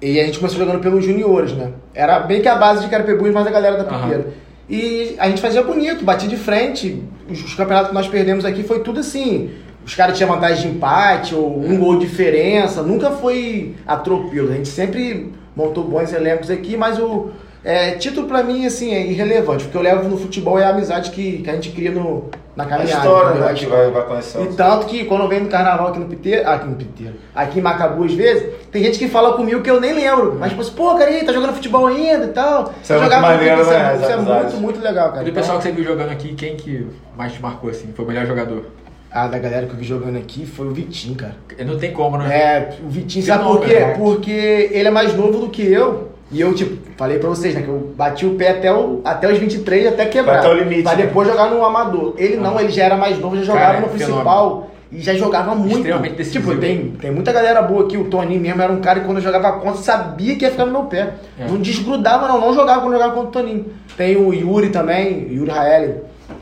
E 0.00 0.18
a 0.18 0.24
gente 0.24 0.38
começou 0.38 0.58
jogando 0.58 0.80
pelos 0.80 1.04
juniores, 1.04 1.52
né? 1.52 1.70
Era 1.94 2.18
bem 2.20 2.42
que 2.42 2.48
a 2.48 2.56
base 2.56 2.82
de 2.82 2.90
Carapebus, 2.90 3.30
mas 3.32 3.46
a 3.46 3.50
galera 3.50 3.76
da. 3.76 3.84
Piteiro. 3.84 4.32
E 4.68 5.14
a 5.18 5.28
gente 5.28 5.40
fazia 5.40 5.62
bonito, 5.62 6.04
batia 6.04 6.28
de 6.28 6.36
frente. 6.36 7.02
Os, 7.30 7.44
os 7.44 7.54
campeonatos 7.54 7.90
que 7.90 7.94
nós 7.94 8.08
perdemos 8.08 8.44
aqui 8.44 8.64
foi 8.64 8.80
tudo 8.80 8.98
assim. 9.00 9.50
Os 9.84 9.94
caras 9.94 10.16
tinham 10.16 10.32
vantagem 10.32 10.70
de 10.70 10.76
empate 10.76 11.34
ou 11.34 11.58
um 11.58 11.78
gol 11.78 11.98
de 11.98 12.06
diferença. 12.06 12.82
Nunca 12.82 13.10
foi 13.10 13.74
atropelo. 13.86 14.50
A 14.50 14.54
gente 14.54 14.68
sempre 14.68 15.32
montou 15.56 15.84
bons 15.84 16.12
elencos 16.12 16.50
aqui, 16.50 16.76
mas 16.76 16.98
o 16.98 17.30
é, 17.64 17.92
título 17.92 18.26
pra 18.26 18.42
mim 18.42 18.66
assim 18.66 18.94
é 18.94 19.06
irrelevante. 19.06 19.64
Porque 19.64 19.76
eu 19.76 19.82
levo 19.82 20.08
no 20.08 20.16
futebol 20.16 20.58
é 20.58 20.64
a 20.64 20.70
amizade 20.70 21.10
que, 21.10 21.38
que 21.38 21.50
a 21.50 21.54
gente 21.54 21.70
cria 21.70 21.90
no, 21.90 22.28
na 22.56 22.64
A 22.64 22.66
caminhada. 22.66 22.98
história, 22.98 23.30
entendeu? 23.30 23.48
né? 23.48 23.54
Que 23.54 23.66
vai, 23.66 23.90
vai 23.90 24.04
conhecendo. 24.04 24.44
E 24.52 24.54
tanto 24.56 24.86
que 24.86 25.04
quando 25.04 25.22
eu 25.22 25.28
venho 25.28 25.44
no 25.44 25.48
carnaval 25.48 25.88
aqui 25.88 25.98
no 25.98 26.06
Piteiro, 26.06 26.48
aqui 26.48 26.68
no 26.68 26.74
Piteiro, 26.74 27.14
aqui 27.34 27.58
em 27.58 27.62
Macabu 27.62 28.04
às 28.04 28.14
vezes, 28.14 28.52
tem 28.70 28.82
gente 28.82 28.98
que 28.98 29.08
fala 29.08 29.34
comigo 29.34 29.62
que 29.62 29.70
eu 29.70 29.80
nem 29.80 29.92
lembro. 29.92 30.36
Mas 30.38 30.50
tipo 30.50 30.62
assim, 30.62 30.72
pô, 30.72 30.94
cara, 30.94 31.10
aí, 31.10 31.24
tá 31.24 31.32
jogando 31.32 31.54
futebol 31.54 31.86
ainda 31.86 32.24
e 32.24 32.28
tal. 32.28 32.72
Isso 32.82 32.92
é 32.92 32.98
muito 32.98 33.20
maneiro, 33.20 33.60
isso, 33.60 33.70
né, 33.70 33.92
é, 33.92 33.96
isso 33.96 34.04
é 34.04 34.12
amizades. 34.14 34.52
muito, 34.54 34.56
muito 34.62 34.80
legal, 34.80 35.12
cara. 35.12 35.22
E 35.22 35.30
do 35.30 35.34
pessoal 35.34 35.58
que 35.58 35.68
Então, 35.68 35.76
você 35.76 35.82
viu 35.82 35.92
jogando 35.92 36.10
aqui, 36.10 36.34
quem 36.34 36.56
que 36.56 36.86
mais 37.16 37.32
te 37.32 37.40
marcou 37.40 37.70
assim? 37.70 37.92
Foi 37.94 38.04
o 38.04 38.08
melhor 38.08 38.26
jogador? 38.26 38.64
A 39.12 39.26
da 39.26 39.38
galera 39.38 39.66
que 39.66 39.72
eu 39.72 39.76
vi 39.78 39.84
jogando 39.84 40.16
aqui 40.16 40.46
foi 40.46 40.66
o 40.66 40.70
Vitinho, 40.70 41.14
cara. 41.14 41.34
Não 41.66 41.78
tem 41.78 41.92
como, 41.92 42.16
né? 42.18 42.34
É, 42.34 42.74
o 42.84 42.88
Vitinho, 42.88 43.24
sabe 43.24 43.44
por 43.44 43.60
quê? 43.60 43.74
né? 43.74 43.94
Porque 43.94 44.70
ele 44.72 44.88
é 44.88 44.90
mais 44.90 45.14
novo 45.14 45.38
do 45.38 45.48
que 45.48 45.62
eu. 45.62 46.12
E 46.30 46.40
eu, 46.40 46.54
tipo, 46.54 46.78
falei 46.96 47.18
pra 47.18 47.28
vocês, 47.28 47.54
né? 47.54 47.60
Que 47.60 47.68
eu 47.68 47.92
bati 47.94 48.24
o 48.24 48.36
pé 48.36 48.52
até, 48.52 48.72
o, 48.72 49.02
até 49.04 49.30
os 49.30 49.36
23, 49.36 49.88
até 49.88 50.06
quebrar. 50.06 50.38
Até 50.38 50.48
o 50.48 50.54
limite, 50.54 50.82
Pra 50.82 50.96
né? 50.96 51.04
depois 51.04 51.28
jogar 51.28 51.50
no 51.50 51.62
amador. 51.62 52.14
Ele 52.16 52.36
não, 52.36 52.58
ele 52.58 52.70
já 52.72 52.84
era 52.84 52.96
mais 52.96 53.18
novo, 53.18 53.36
já 53.36 53.42
jogava 53.42 53.66
Cara, 53.66 53.80
no 53.80 53.86
é 53.86 53.90
principal. 53.90 54.70
E 54.90 55.00
já 55.00 55.14
jogava 55.14 55.54
muito. 55.54 55.76
Extremamente 55.78 56.14
decisivo. 56.16 56.50
Tipo, 56.50 56.60
tem, 56.60 56.90
tem 57.00 57.10
muita 57.10 57.32
galera 57.32 57.60
boa 57.62 57.84
aqui. 57.84 57.96
O 57.98 58.04
Toninho 58.04 58.40
mesmo 58.40 58.60
era 58.62 58.72
um 58.72 58.80
cara 58.80 59.00
que 59.00 59.06
quando 59.06 59.18
eu 59.18 59.22
jogava 59.22 59.58
contra, 59.58 59.82
sabia 59.82 60.36
que 60.36 60.44
ia 60.44 60.50
ficar 60.50 60.64
no 60.66 60.72
meu 60.72 60.84
pé. 60.84 61.14
É. 61.38 61.46
Não 61.46 61.56
desgrudava, 61.58 62.28
não. 62.28 62.40
Não 62.40 62.54
jogava 62.54 62.80
quando 62.80 62.94
eu 62.94 62.98
jogava 62.98 63.14
contra 63.14 63.28
o 63.28 63.32
Toninho. 63.44 63.66
Tem 63.96 64.16
o 64.16 64.32
Yuri 64.32 64.70
também, 64.70 65.28
Yuri 65.32 65.50
Raeli. 65.50 65.94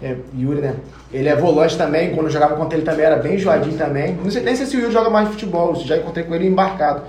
É, 0.03 0.17
Yuri, 0.39 0.61
né? 0.61 0.75
Ele 1.13 1.29
é 1.29 1.35
volante 1.37 1.77
também. 1.77 2.11
Quando 2.15 2.27
eu 2.27 2.33
jogava 2.33 2.55
contra 2.57 2.77
ele 2.79 2.85
também, 2.87 3.05
era 3.05 3.17
bem 3.17 3.37
joadinho 3.37 3.77
também. 3.77 4.15
Não 4.23 4.31
sei 4.31 4.43
nem 4.43 4.55
sei 4.55 4.67
se 4.67 4.77
o 4.77 4.81
Yuri 4.81 4.93
joga 4.93 5.11
mais 5.11 5.29
futebol. 5.29 5.75
Já 5.75 5.97
encontrei 5.97 6.25
com 6.25 6.35
ele 6.35 6.47
embarcado. 6.47 7.03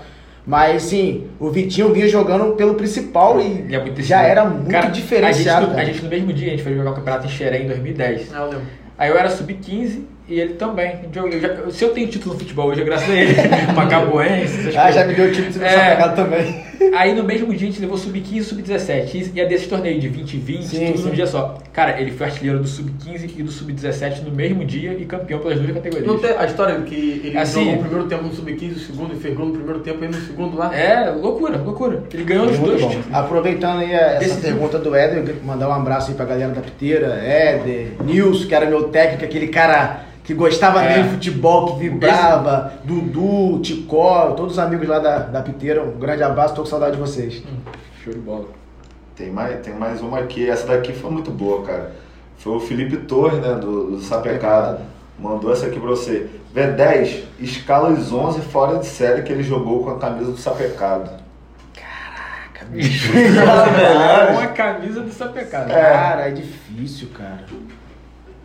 Mas, 0.45 0.82
sim, 0.84 1.28
o 1.40 1.52
Vitinho 1.52 1.94
vinha 1.94 2.07
jogando 2.10 2.53
pelo 2.56 2.73
principal 2.73 3.40
e 3.40 3.68
é 3.76 3.80
muito 3.80 4.02
já 4.02 4.23
era 4.23 4.44
muito 4.44 4.72
Cara, 4.72 4.88
diferenciado. 4.90 5.57
A 5.57 5.60
gente, 5.60 5.68
no, 5.69 5.76
cara. 5.76 5.82
a 5.82 5.86
gente 5.86 6.03
no 6.03 6.10
mesmo 6.10 6.34
dia, 6.34 6.48
a 6.48 6.49
gente 6.52 6.64
foi 6.64 6.73
jogar 6.73 6.91
o 6.91 6.95
campeonato 6.95 7.28
em 7.28 7.30
Xerém 7.30 7.64
em 7.65 7.68
2010. 7.68 8.34
Ah, 8.34 8.38
eu 8.40 8.45
lembro. 8.45 8.61
Aí 8.98 9.10
eu 9.10 9.18
era 9.19 9.30
sub-15 9.30 10.02
e 10.28 10.40
ele 10.40 10.53
também. 10.56 10.95
Eu- 11.15 11.28
eu 11.28 11.40
já- 11.40 11.69
se 11.69 11.84
eu 11.84 11.90
tenho 11.90 12.07
título 12.07 12.34
no 12.34 12.40
futebol 12.40 12.69
hoje, 12.69 12.82
é 12.82 12.84
graças 12.84 13.07
a 13.10 13.14
ele. 13.14 13.36
Macabuense, 13.76 14.69
Ah, 14.76 14.86
coisas. 14.86 14.95
já 14.95 15.06
me 15.06 15.14
deu 15.14 15.26
o 15.28 15.32
time 15.32 15.48
de 15.48 15.53
ser 15.53 15.64
É. 15.64 15.90
pegado 15.91 16.15
também. 16.15 16.64
Aí 16.95 17.14
no 17.14 17.24
mesmo 17.24 17.48
dia 17.53 17.68
a 17.68 17.72
gente 17.72 17.82
levou 17.82 17.98
sub-15 17.98 18.36
e 18.38 18.44
sub-17. 18.44 19.32
E 19.34 19.38
ia 19.38 19.45
desses 19.45 19.68
torneios 19.68 20.02
de 20.02 20.08
20 20.10 20.34
e 20.34 20.38
20, 20.40 20.64
Sim, 20.66 20.86
tudo 20.88 20.98
sim. 20.99 21.08
num 21.10 21.12
dia 21.16 21.28
só. 21.28 21.58
Cara, 21.72 21.99
ele 22.02 22.12
foi 22.12 22.26
artilheiro 22.28 22.60
do 22.60 22.68
sub-15 22.68 23.30
e 23.38 23.44
do 23.44 23.52
sub-17 23.52 24.24
no 24.24 24.32
mesmo 24.32 24.66
dia 24.66 24.94
e 24.94 25.06
campeão 25.06 25.40
pelas 25.40 25.60
duas 25.60 25.72
categorias. 25.74 26.08
Não 26.08 26.18
tem 26.20 26.32
a 26.32 26.45
história 26.45 26.80
que 26.82 27.22
ele 27.24 27.38
Assim- 27.38 27.64
jogou 27.66 27.76
o 27.76 27.80
primeiro 27.84 28.08
tempo 28.08 28.24
no 28.24 28.34
sub-15, 28.34 28.72
o 28.76 28.80
segundo 28.80 29.14
e 29.14 29.18
fez 29.20 29.36
gol 29.36 29.45
no 29.48 29.53
primeiro 29.53 29.80
tempo 29.80 30.03
e 30.03 30.08
no 30.08 30.14
segundo 30.16 30.58
lá? 30.58 30.76
É, 30.76 31.10
loucura, 31.12 31.58
loucura. 31.58 32.03
Ele 32.14 32.24
ganhou 32.24 32.45
os 32.48 32.58
dois 32.60 32.82
bom. 32.82 32.95
Aproveitando 33.14 33.80
aí 33.80 33.91
essa 33.94 34.20
Decisivo. 34.20 34.41
pergunta 34.41 34.80
do 34.80 34.95
Éder, 34.95 35.18
eu 35.20 35.24
queria 35.24 35.41
mandar 35.44 35.70
um 35.70 35.74
abraço 35.74 36.10
aí 36.12 36.16
pra 36.18 36.26
galera 36.26 36.52
da 36.52 36.62
Piteira, 36.62 37.08
Éder, 37.24 37.91
Nilson, 38.03 38.48
que 38.48 38.56
era 38.56 38.66
meu 38.66 38.84
técnico, 38.90 39.24
aquele 39.26 39.48
cara 39.48 40.06
que 40.32 40.34
gostava 40.34 40.82
É. 40.82 40.98
mesmo 40.98 41.03
de 41.03 41.30
futebol, 41.30 41.74
que 41.74 41.80
vibrava, 41.82 42.74
Dudu, 42.86 43.60
Ticó, 43.62 44.32
todos 44.32 44.53
os 44.53 44.60
amigos 44.60 44.88
lá 44.88 44.99
da, 44.99 45.20
da 45.20 45.41
Piteira, 45.41 45.84
um 45.84 45.99
grande 45.99 46.24
abraço, 46.24 46.56
tô 46.56 46.62
com 46.62 46.68
saudade 46.68 46.95
de 46.95 47.02
vocês. 47.02 47.44
Show 48.03 48.14
de 48.14 48.20
bola. 48.20 48.45
Tem 49.16 49.30
mais, 49.30 49.60
tem 49.60 49.74
mais 49.76 50.02
uma 50.02 50.20
aqui. 50.20 50.49
Essa 50.49 50.68
daqui 50.68 50.94
foi 50.94 51.12
muito 51.12 51.30
boa, 51.32 51.64
cara. 51.64 51.91
Foi 52.38 52.53
o 52.56 52.60
Felipe 52.60 52.98
Torres, 52.98 53.40
né, 53.40 53.56
do, 53.56 53.91
do 53.91 53.99
Sapecado. 54.02 54.80
Mandou 55.20 55.52
essa 55.52 55.68
aqui 55.68 55.80
pra 55.80 55.90
você. 55.90 56.28
V10, 56.56 57.24
escala 57.40 57.90
os 57.90 58.12
11 58.12 58.41
fora 58.41 58.80
de 58.80 58.86
série 58.86 59.22
que 59.24 59.32
ele 59.32 59.44
jogou 59.44 59.84
com 59.84 59.91
a 59.91 59.99
camisa 59.99 60.32
do 60.32 60.38
Sapecado. 60.38 61.12
É 62.70 64.32
uma 64.32 64.48
camisa 64.53 65.02
do 65.02 65.12
Sapecado. 65.12 65.70
Cara, 65.70 66.28
é 66.28 66.32
difícil, 66.32 67.10
cara. 67.16 67.45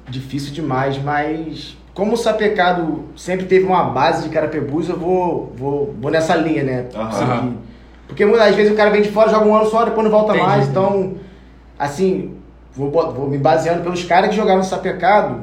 Difícil 0.08 0.52
demais, 0.52 0.98
mas 1.02 1.76
como 1.96 2.12
o 2.12 2.16
Sapecado 2.16 3.06
sempre 3.16 3.46
teve 3.46 3.64
uma 3.64 3.84
base 3.84 4.22
de 4.22 4.28
Carapebus, 4.28 4.88
eu 4.88 4.98
vou, 4.98 5.52
vou, 5.56 5.94
vou 5.98 6.10
nessa 6.10 6.36
linha, 6.36 6.62
né? 6.62 6.86
Seguir. 7.12 7.56
Porque 8.06 8.24
muitas 8.24 8.54
vezes 8.54 8.70
o 8.70 8.76
cara 8.76 8.90
vem 8.90 9.02
de 9.02 9.10
fora, 9.10 9.30
joga 9.30 9.46
um 9.46 9.56
ano 9.56 9.66
só, 9.66 9.84
depois 9.84 10.04
não 10.04 10.10
volta 10.10 10.32
Entendi, 10.32 10.46
mais. 10.46 10.68
Então, 10.68 11.14
assim, 11.78 12.36
vou, 12.74 12.90
vou 12.90 13.28
me 13.28 13.38
baseando 13.38 13.82
pelos 13.82 14.04
caras 14.04 14.30
que 14.30 14.36
jogaram 14.36 14.58
no 14.58 14.64
Sapecado. 14.64 15.40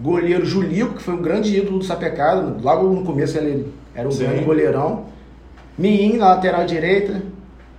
Goleiro 0.00 0.46
Julico, 0.46 0.94
que 0.94 1.02
foi 1.02 1.14
um 1.14 1.22
grande 1.22 1.56
ídolo 1.56 1.80
do 1.80 1.84
Sapecado. 1.84 2.62
Logo 2.62 2.88
no 2.88 3.04
começo 3.04 3.36
ele 3.36 3.72
era 3.94 4.08
um 4.08 4.12
Sim. 4.12 4.24
grande 4.24 4.44
goleirão. 4.44 5.06
Miim 5.76 6.16
na 6.16 6.28
lateral 6.28 6.64
direita. 6.64 7.22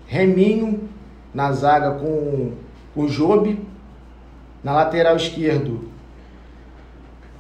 Reminho 0.08 0.90
na 1.34 1.54
zaga 1.54 1.92
com 1.92 2.52
o 2.96 3.08
Jobe. 3.08 3.60
Na 4.64 4.74
lateral 4.74 5.16
esquerdo. 5.16 5.93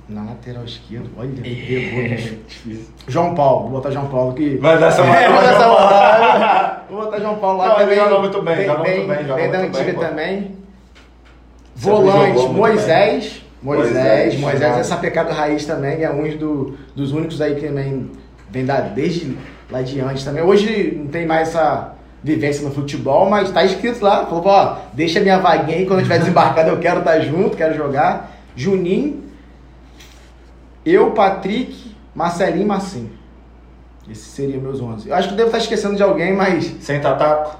Na 0.07 0.23
lateral 0.25 0.65
esquerda, 0.65 1.07
olha, 1.17 1.29
me 1.29 1.41
pegou, 1.41 2.03
bicho. 2.03 2.81
João 3.07 3.33
Paulo, 3.33 3.61
vou 3.61 3.71
botar 3.71 3.89
João 3.91 4.07
Paulo 4.07 4.31
aqui. 4.31 4.57
Vai 4.57 4.77
dar 4.77 4.87
essa 4.87 5.01
É, 5.01 5.29
vou, 5.31 5.37
botar 5.37 5.51
essa 5.51 5.63
João 5.63 5.75
Paulo. 5.75 5.93
moral. 5.93 6.85
vou 6.89 7.01
botar 7.01 7.19
João 7.19 7.35
Paulo 7.35 7.57
lá 7.57 7.67
Não, 7.67 7.75
ele 7.75 7.83
também. 7.83 7.97
joga 7.97 8.19
muito 8.19 8.41
bem, 8.41 8.65
joga 8.65 8.79
muito 8.79 8.91
vem, 8.91 9.07
bem, 9.07 9.25
joga 9.25 9.41
vem 9.41 9.51
da 9.51 9.59
antiga 9.59 9.93
também. 9.93 10.57
Volante, 11.75 12.37
jogou 12.37 12.53
Moisés. 12.53 13.43
Moisés, 13.63 13.93
Moisés, 13.93 14.39
Moisés, 14.41 14.77
essa 14.77 14.97
pecado 14.97 15.31
raiz 15.31 15.65
também, 15.65 16.03
é 16.03 16.11
um 16.11 16.37
do, 16.37 16.77
dos 16.93 17.13
únicos 17.13 17.39
aí 17.39 17.55
que 17.55 17.65
também 17.65 18.11
vem 18.49 18.65
da, 18.65 18.81
desde 18.81 19.37
lá 19.71 19.81
de 19.81 20.01
antes 20.01 20.25
também. 20.25 20.43
Hoje 20.43 20.97
não 20.99 21.07
tem 21.07 21.25
mais 21.25 21.47
essa 21.47 21.93
vivência 22.21 22.67
no 22.67 22.73
futebol, 22.73 23.29
mas 23.29 23.51
tá 23.51 23.63
escrito 23.63 24.03
lá, 24.03 24.25
falou, 24.25 24.47
ó, 24.47 24.77
deixa 24.93 25.21
minha 25.21 25.39
vaguinha 25.39 25.77
aí, 25.77 25.85
quando 25.85 25.99
eu 25.99 26.03
tiver 26.03 26.19
desembarcado 26.19 26.69
eu 26.69 26.79
quero 26.79 26.99
estar 26.99 27.19
junto, 27.21 27.55
quero 27.55 27.73
jogar. 27.73 28.31
Juninho, 28.53 29.23
eu, 30.85 31.11
Patrick, 31.11 31.95
Marcelinho 32.13 32.63
e 32.63 32.65
Marcinho. 32.65 33.11
Esses 34.09 34.25
seriam 34.27 34.61
meus 34.61 34.81
11. 34.81 35.07
Eu 35.09 35.15
acho 35.15 35.29
que 35.29 35.35
devo 35.35 35.47
estar 35.47 35.59
esquecendo 35.59 35.95
de 35.95 36.03
alguém, 36.03 36.33
mas... 36.35 36.65
Sem 36.81 36.99
tataco. 36.99 37.57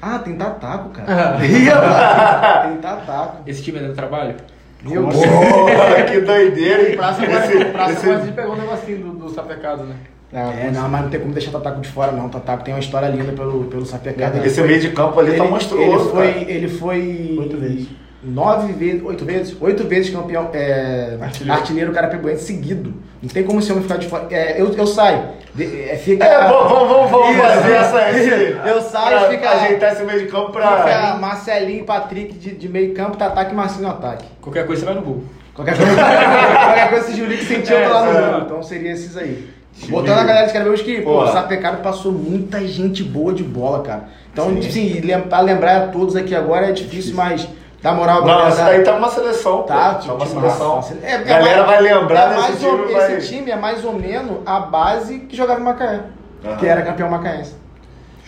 Ah, 0.00 0.18
tem 0.18 0.34
Tataco, 0.34 0.88
cara. 0.90 1.38
Ih, 1.46 1.64
mano, 1.66 2.68
tem 2.72 2.76
Tataco. 2.80 3.36
Esse 3.46 3.62
time 3.62 3.78
é 3.78 3.82
do 3.82 3.94
trabalho? 3.94 4.34
Meu 4.82 5.06
Deus. 5.06 5.14
Porra, 5.24 6.02
que 6.10 6.20
doideira, 6.20 6.90
hein? 6.90 6.96
Praça, 6.96 7.24
Esse- 7.24 7.64
praça 7.66 7.92
esse- 7.92 8.06
quase 8.06 8.32
pegou 8.32 8.54
um 8.54 8.58
negocinho 8.58 8.98
do, 8.98 9.12
do 9.12 9.28
sapecado, 9.28 9.84
né? 9.84 9.94
É, 10.32 10.70
não, 10.72 10.88
mas 10.88 11.02
não 11.02 11.10
tem 11.10 11.20
como 11.20 11.32
deixar 11.32 11.50
o 11.50 11.52
Tataco 11.52 11.80
de 11.80 11.88
fora, 11.88 12.10
não. 12.10 12.26
O 12.26 12.30
Tataco 12.30 12.64
tem 12.64 12.74
uma 12.74 12.80
história 12.80 13.06
linda 13.06 13.32
pelo, 13.32 13.64
pelo 13.64 13.84
Sapecado. 13.86 14.38
Esse 14.44 14.58
foi- 14.60 14.68
meio 14.68 14.80
de 14.80 14.88
campo 14.90 15.20
ali 15.20 15.36
tá 15.36 15.44
ele- 15.44 15.48
monstruoso, 15.52 16.04
Ele 16.04 16.10
foi, 16.10 16.32
cara. 16.32 16.50
ele 16.50 16.68
foi 16.68 17.36
Oito 17.38 17.56
vezes. 17.58 17.88
Nove 18.22 18.72
vezes, 18.72 19.02
oito 19.04 19.24
vezes, 19.24 19.56
oito 19.60 19.84
vezes 19.86 20.12
campeão, 20.14 20.48
é, 20.52 21.16
Artilheiro. 21.20 21.52
artilheiro, 21.60 21.92
carapibuense 21.92 22.44
seguido. 22.44 22.94
Não 23.22 23.28
tem 23.28 23.42
como 23.44 23.58
esse 23.60 23.70
homem 23.70 23.82
ficar 23.84 23.96
de 23.98 24.08
fora. 24.08 24.26
É, 24.30 24.60
eu, 24.60 24.72
eu 24.74 24.86
saio. 24.86 25.22
De- 25.54 25.82
é, 25.90 25.96
fica, 25.96 26.24
É, 26.24 26.48
vamos, 26.48 26.68
vamos, 26.70 26.88
vamos, 26.88 27.10
vamos 27.10 27.30
Isso. 27.36 27.42
fazer 27.42 27.72
essa 27.72 28.10
esse, 28.10 28.68
Eu 28.68 28.80
saio, 28.82 29.18
pra 29.20 29.28
fica- 29.30 29.50
ajeitar 29.50 29.92
esse 29.92 30.02
meio 30.04 30.20
de 30.20 30.26
campo 30.26 30.46
Fica 30.52 30.60
pra. 30.60 31.16
Marcelinho, 31.20 31.84
Patrick 31.84 32.34
de, 32.34 32.52
de 32.52 32.68
meio 32.68 32.94
campo, 32.94 33.16
Tataco 33.16 33.52
e 33.52 33.54
Marcinho 33.54 33.82
no 33.82 33.90
ataque. 33.90 34.24
Qualquer 34.40 34.66
coisa 34.66 34.80
você 34.80 34.86
vai 34.86 34.94
no 34.94 35.02
gol. 35.02 35.22
Qualquer 35.54 35.76
coisa, 35.76 35.92
qualquer 36.64 36.90
coisa 36.90 37.06
se 37.06 37.14
Julinho 37.16 37.42
sentiu, 37.44 37.76
eu 37.76 37.88
tô 37.88 37.94
lá 37.94 38.04
no 38.06 38.12
gol. 38.12 38.22
é. 38.40 38.44
Então 38.44 38.62
seria 38.62 38.92
esses 38.92 39.16
aí. 39.16 39.48
Botando 39.88 40.18
a 40.18 40.24
galera 40.24 40.46
de 40.46 40.52
Carabeiros 40.52 40.82
que, 40.82 41.00
pô, 41.00 41.22
o 41.24 41.32
Sapecado 41.32 41.82
passou 41.82 42.12
muita 42.12 42.60
gente 42.66 43.02
boa 43.02 43.32
de 43.32 43.42
bola, 43.42 43.82
cara. 43.82 44.04
Então, 44.32 44.50
Sim. 44.50 44.58
assim, 44.68 45.00
lem- 45.00 45.22
pra 45.22 45.40
lembrar 45.40 45.76
a 45.76 45.86
todos 45.88 46.14
aqui 46.16 46.34
agora 46.34 46.68
é 46.68 46.72
difícil, 46.72 47.14
mas 47.14 47.46
dá 47.82 47.92
moral 47.92 48.20
Não, 48.20 48.26
galera. 48.28 48.48
esse 48.50 48.62
daí 48.62 48.82
tá 48.82 48.94
uma 48.96 49.08
seleção, 49.10 49.62
Tá, 49.64 49.94
pô. 49.94 50.06
Tá 50.06 50.14
uma 50.14 50.26
seleção. 50.26 50.76
massa. 50.76 50.96
É, 51.02 51.14
é 51.14 51.18
galera 51.24 51.64
mais- 51.66 51.82
vai 51.82 51.92
lembrar 51.92 52.32
é 52.32 52.36
desse 52.36 52.58
time, 52.58 52.92
vai... 52.92 53.16
Esse 53.16 53.28
time 53.34 53.50
é 53.50 53.56
mais 53.56 53.84
ou 53.84 53.92
menos 53.92 54.38
a 54.46 54.60
base 54.60 55.18
que 55.20 55.36
jogava 55.36 55.60
em 55.60 55.64
Macaé, 55.64 56.00
Aham. 56.44 56.56
que 56.56 56.66
era 56.66 56.82
campeão 56.82 57.10
macaense. 57.10 57.54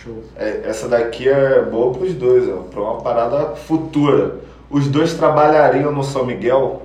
Show. 0.02 0.22
É, 0.36 0.62
essa 0.66 0.88
daqui 0.88 1.28
é 1.28 1.62
boa 1.62 1.92
pros 1.92 2.12
dois, 2.14 2.48
ó, 2.48 2.62
pra 2.70 2.80
uma 2.82 3.00
parada 3.00 3.54
futura. 3.56 4.36
Os 4.68 4.88
dois 4.88 5.14
trabalhariam 5.14 5.92
no 5.92 6.02
São 6.02 6.26
Miguel, 6.26 6.82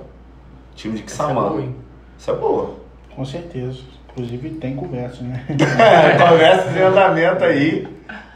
time 0.74 0.94
de 0.94 1.02
é 1.02 1.04
Quissamã. 1.04 1.60
hein? 1.60 1.74
Isso 2.18 2.30
é 2.30 2.34
boa. 2.34 2.74
Com 3.14 3.24
certeza. 3.24 3.78
Inclusive 4.12 4.50
tem 4.50 4.74
conversa, 4.76 5.22
né? 5.22 5.44
É, 5.50 6.18
conversa 6.28 6.70
em 6.78 6.82
andamento 6.82 7.44
aí. 7.44 7.86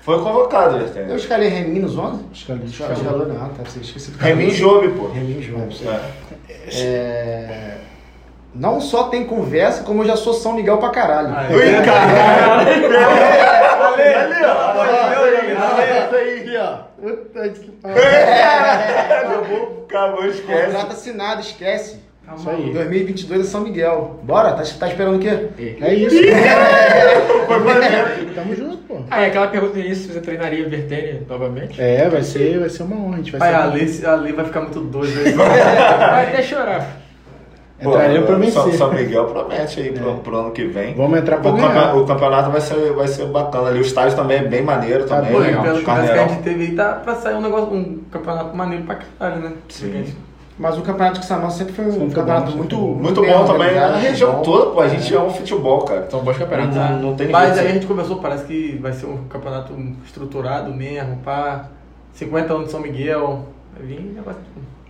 Foi 0.05 0.18
convocado, 0.22 0.76
Eu 0.76 0.86
Vertente. 0.86 1.14
escalei 1.16 1.48
Remin 1.48 1.81
nos 1.81 1.97
11? 1.97 2.24
Escalei. 2.31 2.66
Escalou 2.66 3.26
não, 3.26 3.48
tá, 3.48 3.64
você 3.64 3.81
esqueci 3.81 4.10
do 4.10 4.18
Remin 4.18 4.51
Jobe, 4.51 4.89
pô. 4.90 5.09
Remin 5.09 5.40
Jobe. 5.40 5.74
É. 5.86 6.78
É... 6.78 7.78
Não 8.55 8.82
só 8.82 9.05
tem 9.05 9.24
conversa, 9.24 9.82
como 9.82 10.02
eu 10.02 10.06
já 10.06 10.14
sou 10.16 10.35
São 10.35 10.52
Miguel 10.52 10.76
pra 10.76 10.90
caralho. 10.90 11.32
Ah, 11.35 11.47
é. 11.51 11.55
Ui, 11.56 11.85
caralho! 11.85 12.68
Ali, 13.94 14.02
ali, 14.14 14.44
ó. 14.44 14.85
Isso 16.05 16.14
aí, 16.16 16.40
aqui, 16.40 16.56
ó. 16.59 16.76
Puta 17.01 17.48
que 17.48 17.70
pariu. 17.72 18.02
Acabou, 19.24 19.86
acabou, 19.89 20.26
esquece. 20.26 20.66
Contrato 20.66 20.93
assinado, 20.93 21.40
esquece. 21.40 22.03
Isso 22.36 22.51
aí. 22.51 22.72
2022 22.72 23.40
é 23.40 23.44
São 23.44 23.60
Miguel. 23.60 24.20
Bora, 24.22 24.52
tá, 24.52 24.62
tá 24.78 24.88
esperando 24.88 25.16
o 25.16 25.18
quê? 25.18 25.48
É 25.80 25.94
isso. 25.94 26.16
Foi 27.46 27.59
maneiro. 27.60 28.34
Tamo 28.34 28.55
junto, 28.56 28.76
pô. 28.78 28.98
Ah, 29.10 29.22
e 29.22 29.26
aquela 29.26 29.48
pergunta 29.48 29.74
no 29.74 29.84
início, 29.84 30.12
você 30.12 30.20
treinaria 30.20 30.68
Vertene 30.68 31.20
novamente? 31.28 31.80
É, 31.80 32.09
vai 32.09 32.22
ser, 32.22 32.59
vai 32.59 32.68
ser 32.70 32.82
uma 32.82 32.96
honra. 32.96 33.14
A 33.14 33.16
gente 33.18 33.32
vai 33.32 33.40
Pai, 33.40 33.55
a 33.55 33.64
Lei, 33.66 34.01
a 34.06 34.14
Lei 34.16 34.32
vai 34.32 34.44
ficar 34.46 34.60
muito 34.62 34.80
doido 34.80 35.12
aí. 35.18 35.32
Vai 35.34 36.28
até 36.28 36.42
chorar. 36.42 37.01
Entraria 37.80 38.22
pra 38.22 38.36
vencer. 38.36 38.52
São, 38.52 38.72
São 38.72 38.92
Miguel 38.94 39.26
promete 39.26 39.80
aí 39.80 39.92
pro, 39.92 40.14
pro 40.18 40.36
ano 40.38 40.51
que 40.52 40.64
vem. 40.64 40.94
Vamos 40.94 41.18
entrar 41.18 41.38
pra 41.38 41.51
o, 41.52 41.56
campe- 41.59 41.96
o 41.98 42.06
campeonato 42.06 42.51
vai 42.51 42.60
ser, 42.60 42.92
vai 42.92 43.09
ser 43.09 43.26
bacana 43.26 43.68
ali. 43.68 43.78
O 43.80 43.82
estádio 43.82 44.16
também 44.16 44.38
é 44.38 44.44
bem 44.44 44.62
maneiro 44.62 45.05
Tá 45.05 45.16
também. 45.16 45.32
Pô, 45.32 45.38
bom, 45.38 45.44
e 45.44 45.46
legal. 45.48 45.62
pelo 45.64 45.82
que 45.84 45.90
a 45.90 46.26
gente 46.28 46.42
teve 46.42 46.64
aí, 46.64 46.70
tá 46.74 46.92
pra 46.94 47.14
sair 47.16 47.34
um 47.34 47.40
negócio, 47.42 47.74
um 47.74 47.98
campeonato 48.10 48.56
maneiro 48.56 48.84
pra 48.84 48.96
caralho, 49.18 49.42
né? 49.42 49.52
Sim. 49.68 50.06
Mas 50.56 50.78
o 50.78 50.82
campeonato 50.82 51.18
de 51.18 51.26
Samão 51.26 51.51
sempre 51.51 51.72
foi 51.72 51.86
um 51.86 52.10
campeonato 52.10 52.52
bom, 52.52 52.59
muito, 52.59 52.76
Muito 52.76 53.20
bem 53.20 53.32
bom 53.32 53.44
também. 53.44 53.74
Na 53.74 53.97
região 53.97 54.40
toda, 54.40 54.70
pô, 54.70 54.81
a 54.81 54.89
gente 54.89 55.12
ama 55.14 55.31
futebol, 55.31 55.82
cara. 55.82 56.09
São 56.09 56.20
bons 56.20 56.39
campeonatos. 56.39 56.76
Não, 56.76 57.01
não 57.01 57.16
tem 57.16 57.28
Mas 57.28 57.59
aí 57.59 57.68
a 57.68 57.72
gente 57.72 57.86
conversou, 57.86 58.18
parece 58.18 58.44
que 58.44 58.78
vai 58.81 58.93
ser 58.93 59.06
um 59.06 59.24
campeonato 59.24 59.74
estruturado 60.05 60.72
mesmo, 60.72 61.16
pá. 61.24 61.68
50 62.12 62.52
anos 62.52 62.66
de 62.66 62.70
São 62.70 62.81
Miguel. 62.81 63.47
Vir 63.81 64.01
negócio. 64.14 64.40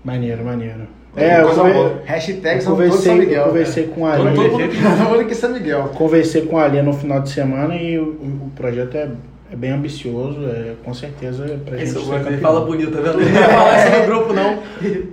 Maneiro, 0.05 0.45
maneiro. 0.45 0.83
É, 1.17 1.37
É, 1.37 1.41
eu. 1.43 2.01
Hashtag 2.05 2.57
eu 2.57 2.61
são 2.61 2.77
todos 2.77 2.95
São 3.01 3.13
conversei, 3.13 3.13
eu 3.13 3.17
Miguel. 3.17 3.45
conversei 3.45 3.87
com 3.87 4.07
a 4.07 4.13
Ali. 4.13 4.35
todo 4.35 4.51
mundo, 4.51 5.31
é 5.31 5.35
São 5.35 5.51
Miguel. 5.51 5.91
Conversei 5.95 6.43
com 6.43 6.59
a 6.59 6.65
Ali 6.65 6.83
no 6.83 6.93
final 6.93 7.21
de 7.21 7.31
semana 7.31 7.75
e 7.75 7.99
o, 7.99 8.03
o 8.11 8.53
projeto 8.55 8.97
é, 8.97 9.09
é 9.55 9.57
bem 9.57 9.71
ambicioso, 9.71 10.45
é, 10.47 10.75
com 10.85 10.93
certeza 10.93 11.45
é 11.45 11.57
pra 11.57 11.81
Esse 11.81 11.97
gente 11.97 12.25
ser 12.25 12.39
fala 12.39 12.63
bonito, 12.63 12.91
tá 12.91 13.01
vendo? 13.01 13.21
Não 13.23 13.41
ia 13.41 13.49
falar 13.49 13.87
isso 13.87 14.01
no 14.01 14.07
grupo, 14.07 14.33
não. 14.33 14.59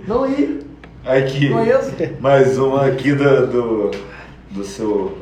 Não 0.08 0.28
ia. 0.28 0.58
Aqui, 1.06 1.48
Conheço. 1.48 1.92
mais 2.18 2.58
uma 2.58 2.86
aqui 2.86 3.12
do, 3.12 3.46
do, 3.46 3.90
do 4.50 4.64
seu 4.64 5.16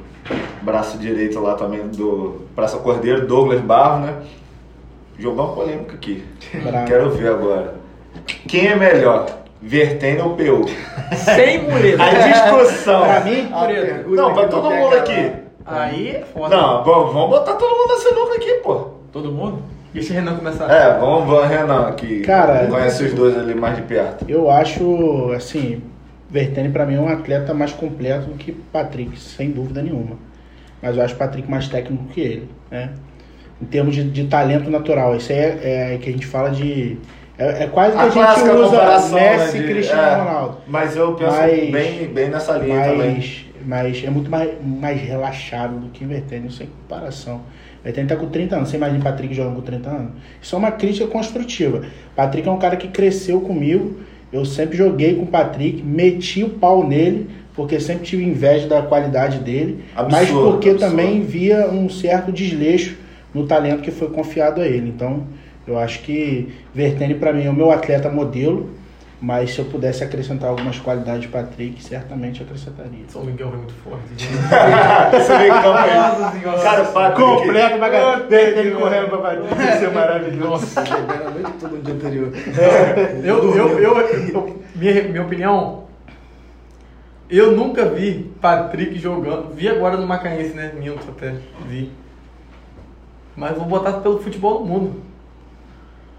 braço 0.62 0.96
direito 0.96 1.38
lá 1.38 1.54
também, 1.54 1.86
do 1.88 2.46
Praça 2.56 2.78
Cordeiro, 2.78 3.26
Douglas 3.26 3.60
Barro, 3.60 4.06
né? 4.06 4.14
Jogar 5.18 5.42
uma 5.42 5.52
polêmica 5.52 5.94
aqui. 5.94 6.24
Bravo. 6.54 6.86
Quero 6.86 7.10
ver 7.10 7.28
agora. 7.28 7.74
Quem 8.48 8.68
é 8.68 8.76
melhor? 8.76 9.26
Vertene 9.60 10.22
ou 10.22 10.34
PU? 10.34 10.64
Sem 11.14 11.62
muleta. 11.62 12.02
A 12.02 12.10
discussão. 12.10 13.02
Pra 13.02 13.20
mim, 13.20 13.50
A 13.52 13.66
pergunta 13.66 14.22
Não, 14.22 14.32
pra 14.32 14.48
todo 14.48 14.68
quer 14.68 14.80
mundo 14.80 14.96
aqui. 14.96 15.32
Aí 15.66 16.08
é 16.08 16.24
foda. 16.24 16.56
Não, 16.56 16.84
vamos, 16.84 17.12
vamos 17.12 17.30
botar 17.30 17.54
todo 17.54 17.76
mundo 17.76 17.88
na 17.88 17.96
sinuca 17.98 18.34
aqui, 18.36 18.52
pô. 18.62 18.99
Todo 19.12 19.32
mundo? 19.32 19.62
Deixa 19.92 20.12
o 20.12 20.16
Renan 20.16 20.36
começar. 20.36 20.70
É, 20.70 20.98
vamos, 20.98 21.28
vamos, 21.28 21.48
Renan, 21.48 21.92
que 21.92 22.20
Cara, 22.20 22.66
conhece 22.68 23.04
os 23.04 23.12
dois 23.12 23.36
ali 23.36 23.54
mais 23.54 23.74
de 23.76 23.82
perto. 23.82 24.24
eu 24.28 24.48
acho, 24.48 25.32
assim, 25.34 25.82
Vertene 26.28 26.68
pra 26.68 26.86
mim 26.86 26.94
é 26.94 27.00
um 27.00 27.08
atleta 27.08 27.52
mais 27.52 27.72
completo 27.72 28.26
do 28.28 28.34
que 28.34 28.52
Patrick, 28.52 29.18
sem 29.18 29.50
dúvida 29.50 29.82
nenhuma. 29.82 30.16
Mas 30.80 30.96
eu 30.96 31.02
acho 31.02 31.14
o 31.14 31.18
Patrick 31.18 31.50
mais 31.50 31.66
técnico 31.68 32.04
que 32.04 32.20
ele, 32.20 32.48
né? 32.70 32.90
Em 33.60 33.66
termos 33.66 33.94
de, 33.94 34.04
de 34.04 34.24
talento 34.28 34.70
natural. 34.70 35.16
Isso 35.16 35.32
aí 35.32 35.38
é, 35.38 35.94
é 35.94 35.98
que 35.98 36.08
a 36.08 36.12
gente 36.12 36.26
fala 36.26 36.50
de. 36.50 36.96
É, 37.36 37.64
é 37.64 37.66
quase 37.66 37.96
que 37.96 38.02
a, 38.02 38.08
gente 38.08 38.48
usa 38.50 38.70
comparação, 38.76 39.18
Messi 39.18 39.58
né, 39.58 39.64
e 39.64 39.66
de- 39.66 39.72
Cristiano 39.72 40.02
é, 40.02 40.14
Ronaldo. 40.14 40.56
Mas 40.68 40.96
eu 40.96 41.14
penso 41.14 41.36
Mas- 41.36 41.70
bem, 41.70 42.06
bem 42.06 42.28
nessa 42.30 42.52
linha 42.58 42.84
também. 42.84 43.14
Mas, 43.16 43.44
mas 43.66 44.04
é 44.04 44.08
muito 44.10 44.30
mais, 44.30 44.50
mais 44.64 45.00
relaxado 45.00 45.78
do 45.78 45.88
que 45.90 46.04
Vertene, 46.04 46.50
sem 46.50 46.68
comparação. 46.68 47.40
Vertene 47.82 48.08
tá 48.08 48.16
com 48.16 48.26
30 48.26 48.56
anos, 48.56 48.68
você 48.68 48.76
imagina 48.76 49.02
Patrick 49.02 49.34
jogando 49.34 49.56
com 49.56 49.62
30 49.62 49.90
anos? 49.90 50.12
Isso 50.40 50.54
é 50.54 50.58
uma 50.58 50.70
crítica 50.70 51.06
construtiva. 51.06 51.82
Patrick 52.14 52.46
é 52.48 52.50
um 52.50 52.58
cara 52.58 52.76
que 52.76 52.88
cresceu 52.88 53.40
comigo, 53.40 53.96
eu 54.32 54.44
sempre 54.44 54.76
joguei 54.76 55.14
com 55.14 55.22
o 55.22 55.26
Patrick, 55.26 55.82
meti 55.82 56.44
o 56.44 56.50
pau 56.50 56.86
nele, 56.86 57.28
porque 57.54 57.80
sempre 57.80 58.04
tive 58.04 58.24
inveja 58.24 58.68
da 58.68 58.82
qualidade 58.82 59.38
dele, 59.38 59.84
mas 59.94 60.28
Absurdo, 60.28 60.52
porque 60.52 60.70
absurdo. 60.70 60.90
também 60.90 61.22
via 61.22 61.68
um 61.68 61.88
certo 61.88 62.30
desleixo 62.30 62.96
no 63.34 63.46
talento 63.46 63.82
que 63.82 63.90
foi 63.90 64.08
confiado 64.08 64.60
a 64.60 64.66
ele. 64.66 64.88
Então, 64.88 65.24
eu 65.66 65.78
acho 65.78 66.00
que 66.02 66.48
Vertene 66.74 67.14
para 67.14 67.32
mim 67.32 67.44
é 67.44 67.50
o 67.50 67.54
meu 67.54 67.70
atleta 67.70 68.08
modelo. 68.08 68.70
Mas 69.22 69.50
se 69.52 69.58
eu 69.58 69.66
pudesse 69.66 70.02
acrescentar 70.02 70.48
algumas 70.48 70.78
qualidades 70.78 71.22
de 71.22 71.28
Patrick, 71.28 71.82
certamente 71.84 72.42
acrescentaria. 72.42 73.04
São 73.08 73.22
Miguel 73.22 73.48
é 73.52 73.56
muito 73.56 73.74
forte. 73.74 74.00
aí. 75.38 75.48
Nossa 75.48 76.32
senhora. 76.38 76.62
Cara, 76.62 76.84
Patrick. 76.86 77.22
Completo, 77.22 77.78
bagaceiro. 77.78 78.58
Ele 78.58 78.70
correndo 78.70 79.08
pra 79.08 79.18
Patrick, 79.18 79.54
isso 79.54 79.84
é 79.84 79.90
maravilhoso. 79.90 80.66
Beberam 80.74 81.26
a 81.26 81.30
noite 81.30 81.52
toda 81.60 81.76
no 81.76 81.82
dia 81.82 81.94
anterior. 81.94 82.32
Eu, 83.22 83.54
eu, 83.54 83.78
eu, 83.78 83.98
eu- 83.98 84.62
minha, 84.74 85.02
minha 85.02 85.22
opinião, 85.22 85.84
eu 87.28 87.52
nunca 87.52 87.84
vi 87.84 88.32
Patrick 88.40 88.98
jogando. 88.98 89.54
Vi 89.54 89.68
agora 89.68 89.98
no 89.98 90.06
Macaense, 90.06 90.54
né? 90.54 90.72
Minto 90.74 91.10
até. 91.10 91.34
Vi. 91.68 91.92
Mas 93.36 93.54
vou 93.54 93.66
botar 93.66 93.92
pelo 94.00 94.18
futebol 94.20 94.60
no 94.60 94.66
mundo. 94.66 95.02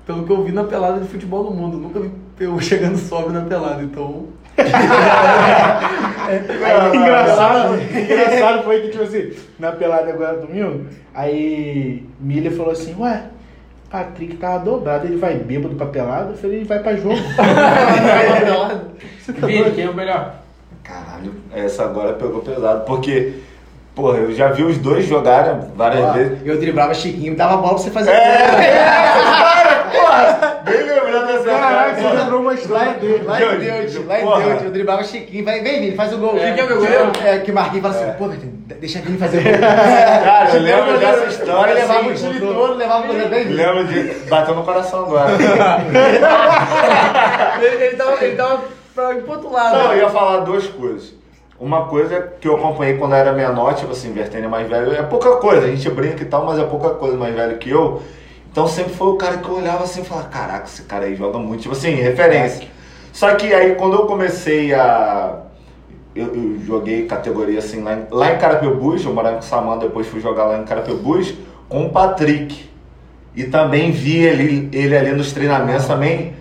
Pelo 0.05 0.23
que 0.23 0.31
eu 0.31 0.43
vi 0.43 0.51
na 0.51 0.63
pelada 0.65 0.99
de 0.99 1.07
futebol 1.07 1.43
no 1.43 1.51
mundo. 1.51 1.77
Nunca 1.77 1.99
vi 1.99 2.11
eu 2.43 2.59
chegando 2.59 2.97
sobe 2.97 3.31
na 3.31 3.41
pelada, 3.41 3.81
então. 3.83 4.27
engraçado, 6.93 7.75
engraçado 7.81 8.63
foi 8.63 8.81
que, 8.81 8.89
tipo 8.89 9.03
assim, 9.03 9.31
na 9.59 9.71
pelada 9.71 10.09
agora 10.09 10.37
domingo, 10.37 10.85
aí 11.13 12.05
Miller 12.19 12.51
falou 12.55 12.71
assim, 12.71 12.95
ué, 12.99 13.23
Patrick 13.89 14.37
tava 14.37 14.59
dobrado, 14.59 15.05
ele 15.05 15.17
vai 15.17 15.33
bêbado 15.35 15.75
pra 15.75 15.85
pelada, 15.87 16.31
eu 16.31 16.37
falei, 16.37 16.57
ele 16.57 16.65
vai 16.65 16.79
pra 16.79 16.95
jogo. 16.95 17.15
Vini, 19.27 19.71
quem 19.71 19.85
é 19.85 19.89
o 19.89 19.93
melhor? 19.93 20.35
Caralho, 20.83 21.33
essa 21.53 21.83
agora 21.83 22.13
pegou 22.13 22.41
pesado. 22.41 22.85
Porque, 22.85 23.33
porra, 23.93 24.17
eu 24.17 24.33
já 24.33 24.47
vi 24.49 24.63
os 24.63 24.77
dois 24.77 25.05
jogarem 25.05 25.59
várias 25.75 26.03
Ó, 26.03 26.11
vezes. 26.13 26.39
Eu 26.45 26.59
driblava 26.59 26.93
Chiquinho, 26.93 27.35
dava 27.35 27.57
bola 27.57 27.75
pra 27.75 27.83
você 27.83 27.91
fazer. 27.91 28.11
Bem 30.63 30.83
lembrando 30.83 31.10
dessa 31.10 31.10
Caraca, 31.59 32.01
você 32.01 32.07
lembrou 32.15 32.41
uma 32.41 32.53
história 32.53 32.93
dele. 32.93 33.23
Lá 33.23 33.41
em 33.41 33.59
Deus, 33.59 34.05
lá 34.05 34.19
em. 34.19 34.25
Deus, 34.43 34.63
eu 34.63 34.71
driblava 34.71 35.03
Chiquinho, 35.03 35.45
vai, 35.45 35.61
vem 35.61 35.81
Vini, 35.81 35.95
faz 35.95 36.13
o 36.13 36.17
gol. 36.17 36.39
Chiquinho 36.39 36.59
é 36.59 36.67
meu 36.67 36.77
goleiro? 36.77 37.11
É, 37.23 37.39
que 37.39 37.51
Marquinhos 37.51 37.81
fala 37.81 37.95
assim, 37.95 38.17
pô, 38.17 38.27
velho, 38.27 38.41
deixa 38.79 38.99
Vini 38.99 39.17
fazer 39.17 39.39
o 39.39 39.43
gol. 39.43 39.51
Cara, 39.61 40.49
eu 40.49 40.55
é 40.55 40.59
lembro 40.59 40.97
dessa 40.99 41.25
história. 41.25 41.71
Ele 41.71 41.81
levava 41.81 41.99
assim, 41.99 42.27
o 42.27 42.33
time 42.33 42.39
todo, 42.39 42.73
levava 42.75 43.03
o 43.03 43.07
goleiro 43.07 43.29
bem. 43.29 43.43
Lembro 43.45 43.85
de. 43.85 44.01
Bateu 44.29 44.55
no 44.55 44.63
coração 44.63 45.05
agora. 45.05 45.31
ele, 47.61 47.95
tava, 47.95 48.23
ele 48.23 48.35
tava 48.35 48.61
pra 48.93 49.13
ir 49.13 49.23
pro 49.23 49.33
outro 49.33 49.51
lado. 49.51 49.77
Não, 49.77 49.93
eu 49.93 49.99
ia 49.99 50.09
falar 50.09 50.39
duas 50.39 50.67
coisas. 50.67 51.13
Uma 51.59 51.85
coisa 51.85 52.33
que 52.41 52.47
eu 52.47 52.55
acompanhei 52.55 52.97
quando 52.97 53.11
eu 53.11 53.17
era 53.19 53.33
menor, 53.33 53.75
tipo 53.75 53.91
assim, 53.91 54.11
Vertênio 54.11 54.47
é 54.47 54.49
mais 54.49 54.67
velho, 54.67 54.95
é 54.95 55.03
pouca 55.03 55.35
coisa, 55.35 55.67
a 55.67 55.69
gente 55.69 55.87
brinca 55.91 56.23
e 56.23 56.25
tal, 56.25 56.43
mas 56.43 56.57
é 56.57 56.63
pouca 56.63 56.89
coisa 56.91 57.15
mais 57.15 57.35
velho 57.35 57.57
que 57.59 57.69
eu. 57.69 58.01
Então 58.51 58.67
sempre 58.67 58.93
foi 58.93 59.07
o 59.07 59.15
cara 59.17 59.37
que 59.37 59.47
eu 59.47 59.55
olhava 59.57 59.83
assim 59.83 60.01
e 60.01 60.05
falava, 60.05 60.27
caraca, 60.29 60.65
esse 60.65 60.83
cara 60.83 61.05
aí 61.05 61.15
joga 61.15 61.39
muito, 61.39 61.61
tipo 61.61 61.73
assim, 61.73 61.91
referência. 61.95 62.67
Só 63.13 63.33
que 63.35 63.53
aí 63.53 63.75
quando 63.75 63.95
eu 63.95 64.05
comecei 64.05 64.73
a. 64.73 65.37
Eu, 66.13 66.27
eu 66.35 66.59
joguei 66.65 67.05
categoria 67.05 67.59
assim 67.59 67.81
lá 67.81 67.93
em, 67.95 68.05
lá 68.11 68.33
em 68.33 68.37
Carapebus, 68.37 69.05
eu 69.05 69.13
morava 69.13 69.35
com 69.37 69.41
o 69.41 69.45
Samanta, 69.45 69.87
depois 69.87 70.07
fui 70.07 70.19
jogar 70.19 70.43
lá 70.45 70.57
em 70.57 70.63
Carapebus 70.65 71.33
com 71.69 71.85
o 71.85 71.89
Patrick. 71.89 72.69
E 73.33 73.45
também 73.45 73.91
vi 73.91 74.17
ele, 74.17 74.69
ele 74.73 74.97
ali 74.97 75.13
nos 75.13 75.31
treinamentos 75.31 75.85
também. 75.87 76.33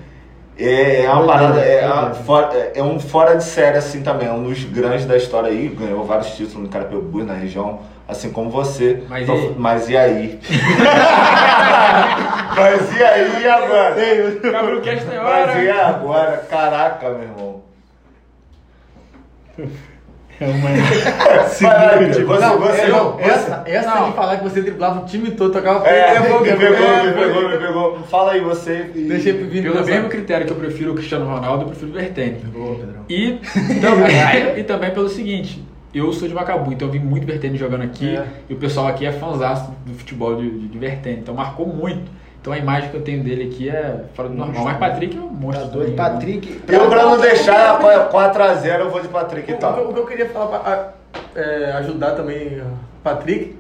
É, 0.59 1.05
é 1.05 1.11
uma 1.13 1.25
parada, 1.25 1.61
é, 1.61 1.87
uma 1.87 2.11
fora- 2.15 2.53
é- 2.55 2.73
é 2.75 2.83
um 2.83 2.99
fora 3.01 3.35
de 3.37 3.45
série 3.45 3.79
assim 3.79 4.03
também, 4.03 4.29
é 4.29 4.33
um 4.33 4.43
dos 4.43 4.63
grandes 4.65 5.07
da 5.07 5.17
história 5.17 5.49
aí, 5.49 5.69
ganhou 5.69 6.05
vários 6.05 6.33
títulos 6.33 6.55
no 6.65 6.69
Carapebus, 6.69 7.25
na 7.25 7.33
região, 7.35 7.79
assim 8.11 8.31
como 8.31 8.51
você. 8.51 9.03
Mas 9.09 9.23
Então, 9.23 9.37
e 9.37 9.41
aí? 9.41 9.55
mas 9.57 9.89
e 9.91 9.97
aí? 9.97 10.41
mas 12.57 12.97
e 12.97 13.03
aí 13.03 13.49
agora? 13.49 13.97
Cabrucast 14.53 15.05
tem 15.07 15.19
Mas 15.19 15.65
e 15.65 15.69
hora. 15.69 15.87
agora? 15.87 16.37
Caraca, 16.51 17.09
meu 17.11 17.23
irmão. 17.23 17.63
É 20.41 20.47
uma... 20.47 20.71
Vai, 21.61 22.07
você, 22.09 22.25
Não, 22.25 22.59
você, 22.59 22.81
é, 22.81 22.89
não, 22.89 23.13
você- 23.13 23.23
essa, 23.25 23.63
essa 23.67 23.95
Não. 23.95 24.09
de 24.11 24.17
falar 24.17 24.39
que 24.39 24.45
você 24.45 24.63
driblava 24.63 25.03
o 25.03 25.05
time 25.05 25.33
todo, 25.33 25.53
tocava 25.53 25.87
É, 25.87 26.17
é, 26.17 26.21
me 26.21 26.29
bom, 26.31 26.41
pegou, 26.43 26.67
é, 26.67 27.03
me 27.03 27.13
foi- 27.13 27.27
pegou, 27.29 27.49
me 27.51 27.59
pegou. 27.59 27.99
Fala 28.11 28.33
aí 28.33 28.41
você. 28.41 28.91
e- 28.95 29.03
Deixei 29.05 29.35
pro 29.35 29.47
Vini 29.49 29.71
Pelo 29.71 29.85
mesmo 29.85 30.09
critério 30.09 30.47
que 30.47 30.53
eu 30.53 30.57
prefiro 30.57 30.93
o 30.93 30.95
Cristiano 30.95 31.27
Ronaldo, 31.27 31.65
eu 31.65 31.69
prefiro 31.69 31.91
o 31.91 31.95
Vertene. 31.95 32.39
Boa, 32.47 32.75
Pedrão. 32.77 33.05
E 33.07 33.39
também, 33.83 34.17
e 34.61 34.65
também 34.65 34.91
pelo 34.93 35.11
seguinte, 35.11 35.63
eu 35.95 36.13
sou 36.13 36.29
de 36.29 36.35
Macabu, 36.35 36.73
então 36.73 36.89
eu 36.89 36.93
vi 36.93 36.99
muito 36.99 37.27
Vertene 37.27 37.57
jogando 37.59 37.83
aqui, 37.83 38.09
É. 38.17 38.25
e 38.49 38.55
o 38.55 38.57
pessoal 38.57 38.87
aqui 38.87 39.05
é 39.07 39.13
fãzaço 39.13 39.71
do 39.85 39.93
futebol 39.95 40.37
de, 40.37 40.49
de, 40.51 40.69
de 40.69 40.79
Vertene, 40.79 41.19
então 41.21 41.35
marcou 41.35 41.67
muito. 41.67 42.11
Então 42.41 42.53
a 42.55 42.59
imagem 42.59 42.89
que 42.89 42.97
eu 42.97 43.03
tenho 43.03 43.23
dele 43.23 43.51
aqui 43.53 43.69
é 43.69 44.05
fora 44.15 44.29
do 44.29 44.35
normal. 44.35 44.65
Mas 44.65 44.79
Patrick 44.79 45.15
é 45.17 45.21
um 45.21 45.29
Tá 45.29 45.35
monstro. 45.35 45.67
doido. 45.69 45.95
também, 45.95 45.97
né? 45.97 45.97
Patrick. 46.15 46.61
Eu, 46.69 46.89
pra 46.89 47.03
não 47.05 47.21
deixar 47.21 47.79
4x0, 48.11 48.79
eu 48.81 48.91
vou 48.91 49.03
de 49.03 49.09
Patrick 49.09 49.51
O, 49.51 49.53
e 49.53 49.55
o 49.55 49.59
que 49.59 49.65
eu- 49.65 49.69
tal. 49.69 49.85
o 49.91 49.93
que 49.93 50.01
eu 50.01 50.07
queria 50.07 50.27
falar 50.27 50.47
pra 50.59 50.73
a- 50.73 51.39
é, 51.39 51.73
ajudar 51.81 52.13
também 52.13 52.61
o 52.61 52.65
Patrick, 53.05 53.57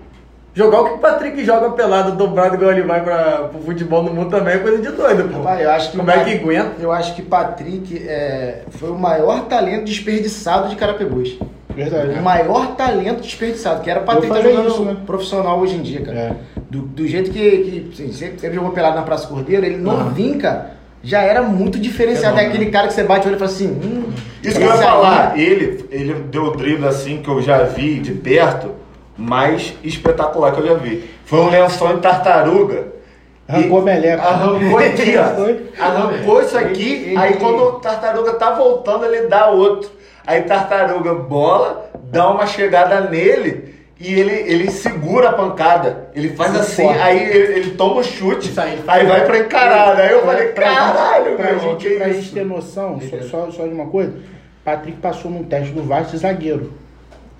jogar 0.54 0.80
o 0.80 0.84
que 0.86 0.90
o 0.94 0.98
Patrick 0.98 1.44
joga 1.44 1.70
pelado, 1.72 2.12
dobrado 2.12 2.54
igual 2.54 2.70
ele 2.72 2.82
vai 2.82 3.02
pra, 3.04 3.48
pro 3.48 3.60
futebol 3.60 4.02
no 4.02 4.14
mundo 4.14 4.30
também 4.30 4.54
é 4.54 4.58
coisa 4.58 4.78
de 4.80 4.88
doido, 4.96 5.28
pô. 5.28 5.38
Rapaz, 5.38 5.60
eu 5.60 5.70
acho 5.72 5.90
que 5.90 5.96
Como 5.98 6.10
é 6.10 6.24
que 6.24 6.34
aguenta? 6.36 6.72
Eu 6.80 6.90
acho 6.90 7.14
que 7.14 7.20
Patrick 7.20 7.98
é, 8.08 8.62
foi 8.70 8.88
o 8.90 8.98
maior 8.98 9.44
talento 9.44 9.84
desperdiçado 9.84 10.68
de 10.70 10.76
Carapebus. 10.76 11.38
Verdade. 11.84 12.18
O 12.18 12.22
maior 12.22 12.74
talento 12.76 13.20
desperdiçado, 13.22 13.82
que 13.82 13.90
era 13.90 14.00
tá 14.00 14.20
falei 14.20 14.42
jogando 14.54 14.68
isso, 14.68 14.84
né? 14.84 14.96
profissional 15.06 15.58
hoje 15.60 15.76
em 15.76 15.82
dia, 15.82 16.00
cara. 16.02 16.18
É. 16.18 16.32
Do, 16.70 16.82
do 16.82 17.06
jeito 17.06 17.30
que, 17.30 17.50
que 17.50 17.90
assim, 17.92 18.12
sempre, 18.12 18.40
sempre 18.40 18.56
jogou 18.56 18.70
pelado 18.72 18.96
na 18.96 19.02
Praça 19.02 19.26
Cordeiro, 19.26 19.64
ele 19.64 19.76
novinho, 19.76 20.38
cara, 20.38 20.72
já 21.02 21.22
era 21.22 21.42
muito 21.42 21.78
diferenciado. 21.78 22.38
É 22.38 22.46
aquele 22.46 22.66
cara 22.70 22.86
que 22.88 22.94
você 22.94 23.02
bate 23.04 23.26
o 23.26 23.28
olho 23.28 23.36
e 23.36 23.38
fala 23.38 23.50
assim, 23.50 23.68
hum, 23.68 24.12
Isso 24.42 24.56
que 24.58 24.62
eu 24.62 24.68
ia 24.68 24.74
aí- 24.74 24.80
falar, 24.82 25.38
ele, 25.38 25.84
ele 25.90 26.14
deu 26.30 26.44
o 26.44 26.50
drible 26.56 26.86
assim 26.86 27.22
que 27.22 27.28
eu 27.28 27.40
já 27.42 27.62
vi 27.64 27.98
de 27.98 28.12
perto, 28.12 28.72
mais 29.16 29.74
espetacular 29.82 30.52
que 30.52 30.60
eu 30.60 30.66
já 30.66 30.74
vi. 30.74 31.08
Foi 31.24 31.40
um 31.40 31.48
lençol 31.50 31.92
em 31.92 31.98
tartaruga. 31.98 32.88
Arrancou 33.48 33.78
a 33.80 33.82
meleca. 33.82 34.22
Arrancou 34.22 34.78
aqui, 34.78 35.14
ó. 35.16 35.82
Arrancou 35.84 36.40
isso 36.42 36.56
aqui, 36.56 36.92
Ele- 36.92 37.16
aí 37.16 37.30
ele- 37.32 37.40
quando 37.40 37.62
o 37.62 37.72
tartaruga 37.80 38.34
tá 38.34 38.52
voltando, 38.52 39.04
ele 39.04 39.26
dá 39.26 39.48
outro. 39.48 39.90
Aí 40.26 40.42
tartaruga 40.42 41.14
bola, 41.14 41.90
dá 42.10 42.30
uma 42.30 42.46
chegada 42.46 43.00
nele 43.00 43.74
e 43.98 44.12
ele, 44.14 44.32
ele 44.32 44.70
segura 44.70 45.30
a 45.30 45.32
pancada. 45.32 46.08
Ele 46.14 46.30
faz 46.30 46.52
Muito 46.52 46.62
assim, 46.62 46.82
forte. 46.84 47.00
aí 47.00 47.18
ele, 47.18 47.52
ele 47.58 47.70
toma 47.72 48.00
o 48.00 48.04
chute, 48.04 48.52
aí. 48.58 48.78
aí 48.86 49.06
vai 49.06 49.26
pra 49.26 49.38
encarada. 49.38 50.02
Aí 50.02 50.12
eu 50.12 50.24
falei, 50.24 50.48
caralho, 50.48 51.36
pra 51.36 51.44
meu 51.44 51.54
irmão, 51.56 51.78
gente, 51.78 51.96
pra 51.96 52.08
gente 52.08 52.32
ter 52.32 52.44
noção, 52.44 53.00
só, 53.00 53.20
só, 53.22 53.50
só 53.50 53.62
de 53.66 53.74
uma 53.74 53.86
coisa, 53.86 54.14
Patrick 54.64 54.98
passou 54.98 55.30
num 55.30 55.44
teste 55.44 55.72
do 55.72 55.82
Vasco 55.82 56.12
de 56.12 56.18
zagueiro. 56.18 56.72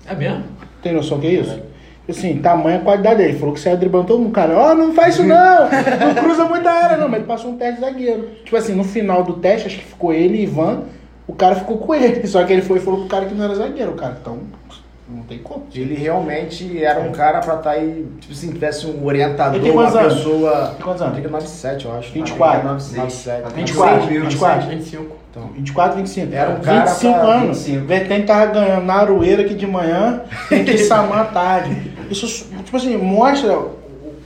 É 0.07 0.13
mesmo? 0.13 0.43
Tem 0.81 0.93
noção 0.93 1.19
que 1.19 1.27
é 1.27 1.31
isso? 1.31 1.61
Assim, 2.09 2.39
tamanho 2.39 2.81
e 2.81 2.83
qualidade 2.83 3.17
dele. 3.17 3.29
Ele 3.29 3.39
falou 3.39 3.53
que 3.53 3.59
saiu 3.61 3.77
driblando 3.77 4.07
todo 4.07 4.19
mundo. 4.19 4.33
Cara, 4.33 4.57
ó, 4.57 4.75
não 4.75 4.93
faz 4.93 5.13
isso 5.15 5.23
não! 5.23 5.69
Não 5.69 6.15
cruza 6.23 6.45
muita 6.45 6.69
área, 6.69 6.97
não. 6.97 7.07
Mas 7.07 7.19
ele 7.19 7.27
passou 7.27 7.51
um 7.51 7.57
teste 7.57 7.75
de 7.75 7.81
zagueiro. 7.81 8.29
Tipo 8.43 8.57
assim, 8.57 8.73
no 8.73 8.83
final 8.83 9.23
do 9.23 9.33
teste, 9.33 9.67
acho 9.67 9.77
que 9.77 9.85
ficou 9.85 10.11
ele 10.11 10.37
e 10.37 10.43
Ivan. 10.43 10.83
O 11.27 11.33
cara 11.33 11.55
ficou 11.55 11.77
com 11.77 11.93
ele. 11.95 12.25
Só 12.27 12.43
que 12.43 12.51
ele 12.53 12.61
foi 12.61 12.77
e 12.77 12.81
falou 12.81 13.01
pro 13.01 13.09
cara 13.09 13.25
que 13.25 13.33
não 13.33 13.45
era 13.45 13.55
zagueiro, 13.55 13.93
cara. 13.93 14.17
Então, 14.21 14.37
não 15.09 15.23
tem 15.23 15.39
como. 15.39 15.65
Ele 15.73 15.93
realmente 15.93 16.81
era 16.83 16.99
um 17.01 17.11
cara 17.11 17.39
pra 17.39 17.55
estar 17.55 17.71
aí, 17.71 18.07
tipo 18.19 18.33
assim, 18.33 18.51
tivesse 18.51 18.87
um 18.87 19.05
orientador, 19.05 19.55
Ele 19.55 19.63
tem 19.63 19.71
uma 19.71 19.83
quantos 19.83 19.97
anos? 19.99 20.13
pessoa. 20.15 20.67
Tem 20.75 20.85
quantos 20.85 21.01
anos? 21.01 21.17
É 21.17 21.21
97, 21.21 21.85
eu 21.85 21.97
acho. 21.97 22.11
24. 22.11 22.63
97. 22.67 23.53
24, 23.53 24.07
24. 24.07 24.69
25. 24.69 25.15
Então, 25.31 25.47
24, 25.53 25.97
25. 25.97 26.33
Era 26.35 26.49
um 26.51 26.59
cara 26.59 26.85
25 26.85 27.13
pra 27.19 27.23
anos. 27.33 27.57
25. 27.59 27.85
Vertente 27.85 28.25
tava 28.27 28.45
ganhando 28.51 28.85
na 28.85 28.93
aroeira 28.95 29.43
aqui 29.43 29.53
de 29.53 29.67
manhã, 29.67 30.21
tem 30.49 30.63
que 30.65 30.77
samar 30.79 31.21
à 31.21 31.25
tarde. 31.25 31.91
Isso, 32.09 32.47
tipo 32.65 32.75
assim, 32.75 32.97
mostra 32.97 33.57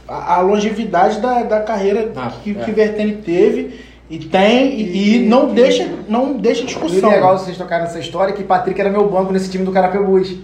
a, 0.07 0.35
a 0.35 0.41
longevidade 0.41 1.19
da, 1.19 1.43
da 1.43 1.59
carreira 1.61 2.11
Ah, 2.15 2.31
que, 2.43 2.51
é. 2.51 2.53
que 2.63 2.72
Vertente 2.72 3.22
teve 3.23 3.80
e 4.10 4.19
tem 4.19 4.80
e, 4.80 5.15
e 5.15 5.19
não 5.27 5.53
deixa 5.53 5.88
não 6.07 6.34
deixa 6.38 6.61
E 6.61 6.64
o 6.64 6.68
discussão. 6.68 7.10
legal 7.10 7.38
vocês 7.38 7.57
tocaram 7.57 7.86
nessa 7.86 7.99
história 7.99 8.32
é 8.32 8.36
que 8.36 8.44
Patrick 8.44 8.80
era 8.80 8.90
meu 8.90 9.10
banco 9.10 9.34
nesse 9.34 9.49
time 9.49 9.64
do 9.65 9.72
Carapebus. 9.72 10.36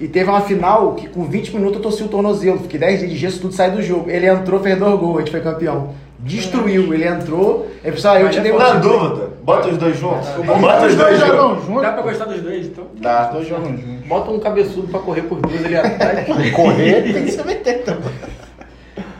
E 0.00 0.06
teve 0.06 0.30
uma 0.30 0.40
final 0.42 0.94
que 0.94 1.08
com 1.08 1.24
20 1.24 1.54
minutos 1.56 1.76
eu 1.78 1.82
torci 1.82 2.02
o 2.04 2.08
tornozelo. 2.08 2.60
Fiquei 2.60 2.78
10 2.78 3.00
dias 3.00 3.10
de 3.10 3.16
gesso, 3.18 3.40
tudo 3.40 3.52
saiu 3.52 3.72
do 3.72 3.82
jogo. 3.82 4.08
Ele 4.08 4.26
entrou, 4.28 4.60
fez 4.60 4.78
dois 4.78 5.00
gols, 5.00 5.16
a 5.16 5.18
gente 5.20 5.30
foi 5.32 5.40
campeão. 5.40 5.90
Destruiu, 6.20 6.94
ele 6.94 7.04
entrou. 7.04 7.66
Aí, 7.84 7.90
pessoal, 7.90 8.16
eu 8.16 8.26
Mas 8.26 8.34
te 8.34 8.38
é 8.38 8.42
dei 8.42 8.52
um 8.52 8.58
Na 8.58 8.74
dúvida, 8.74 9.30
bota 9.42 9.68
os 9.68 9.76
dois 9.76 9.96
juntos. 9.98 10.28
Os 10.38 10.46
Bota 10.46 10.86
os 10.86 10.94
dois 10.94 11.18
juntos. 11.18 11.26
jogam 11.36 11.60
juntos. 11.62 11.82
Dá 11.82 11.92
pra 11.92 12.02
gostar 12.02 12.24
dos 12.26 12.40
dois, 12.40 12.66
então? 12.66 12.84
Os 12.94 13.00
Dá. 13.00 13.24
dois 13.24 13.48
jogam 13.48 13.76
juntos. 13.76 14.06
Bota 14.06 14.30
um 14.30 14.38
cabeçudo 14.38 14.86
pra 14.86 15.00
correr 15.00 15.22
por 15.22 15.40
duas 15.40 15.64
ali 15.64 15.76
atrás. 15.76 16.26
Correr 16.54 17.12
tem 17.12 17.24
que 17.24 17.32
saber 17.32 17.56
ter 17.56 17.82
também. 17.82 18.10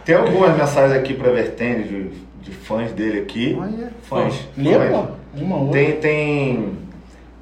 Tem 0.04 0.14
algumas 0.14 0.56
mensagens 0.56 0.92
aqui 0.96 1.12
pra 1.14 1.30
Vertênio, 1.32 1.84
de, 1.84 2.10
de 2.48 2.54
fãs 2.56 2.92
dele 2.92 3.20
aqui. 3.20 3.56
Olha. 3.60 3.88
Fãs. 4.02 4.48
Lê, 4.56 4.74
fãs. 4.74 4.90
pô. 4.90 5.04
Uma 5.40 5.56
outra. 5.56 5.72
Tem, 5.80 5.92
tem, 5.96 6.72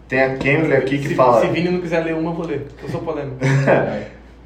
tem 0.09 0.23
a 0.23 0.37
Kemble 0.37 0.75
aqui 0.75 0.99
que 0.99 1.09
se, 1.09 1.15
fala. 1.15 1.41
se 1.41 1.47
Vini 1.49 1.71
não 1.71 1.81
quiser 1.81 2.05
ler 2.05 2.15
uma, 2.15 2.31
eu 2.31 2.35
vou 2.35 2.47
ler. 2.47 2.67
Eu 2.83 2.89
sou 2.89 3.01
polêmico. 3.01 3.37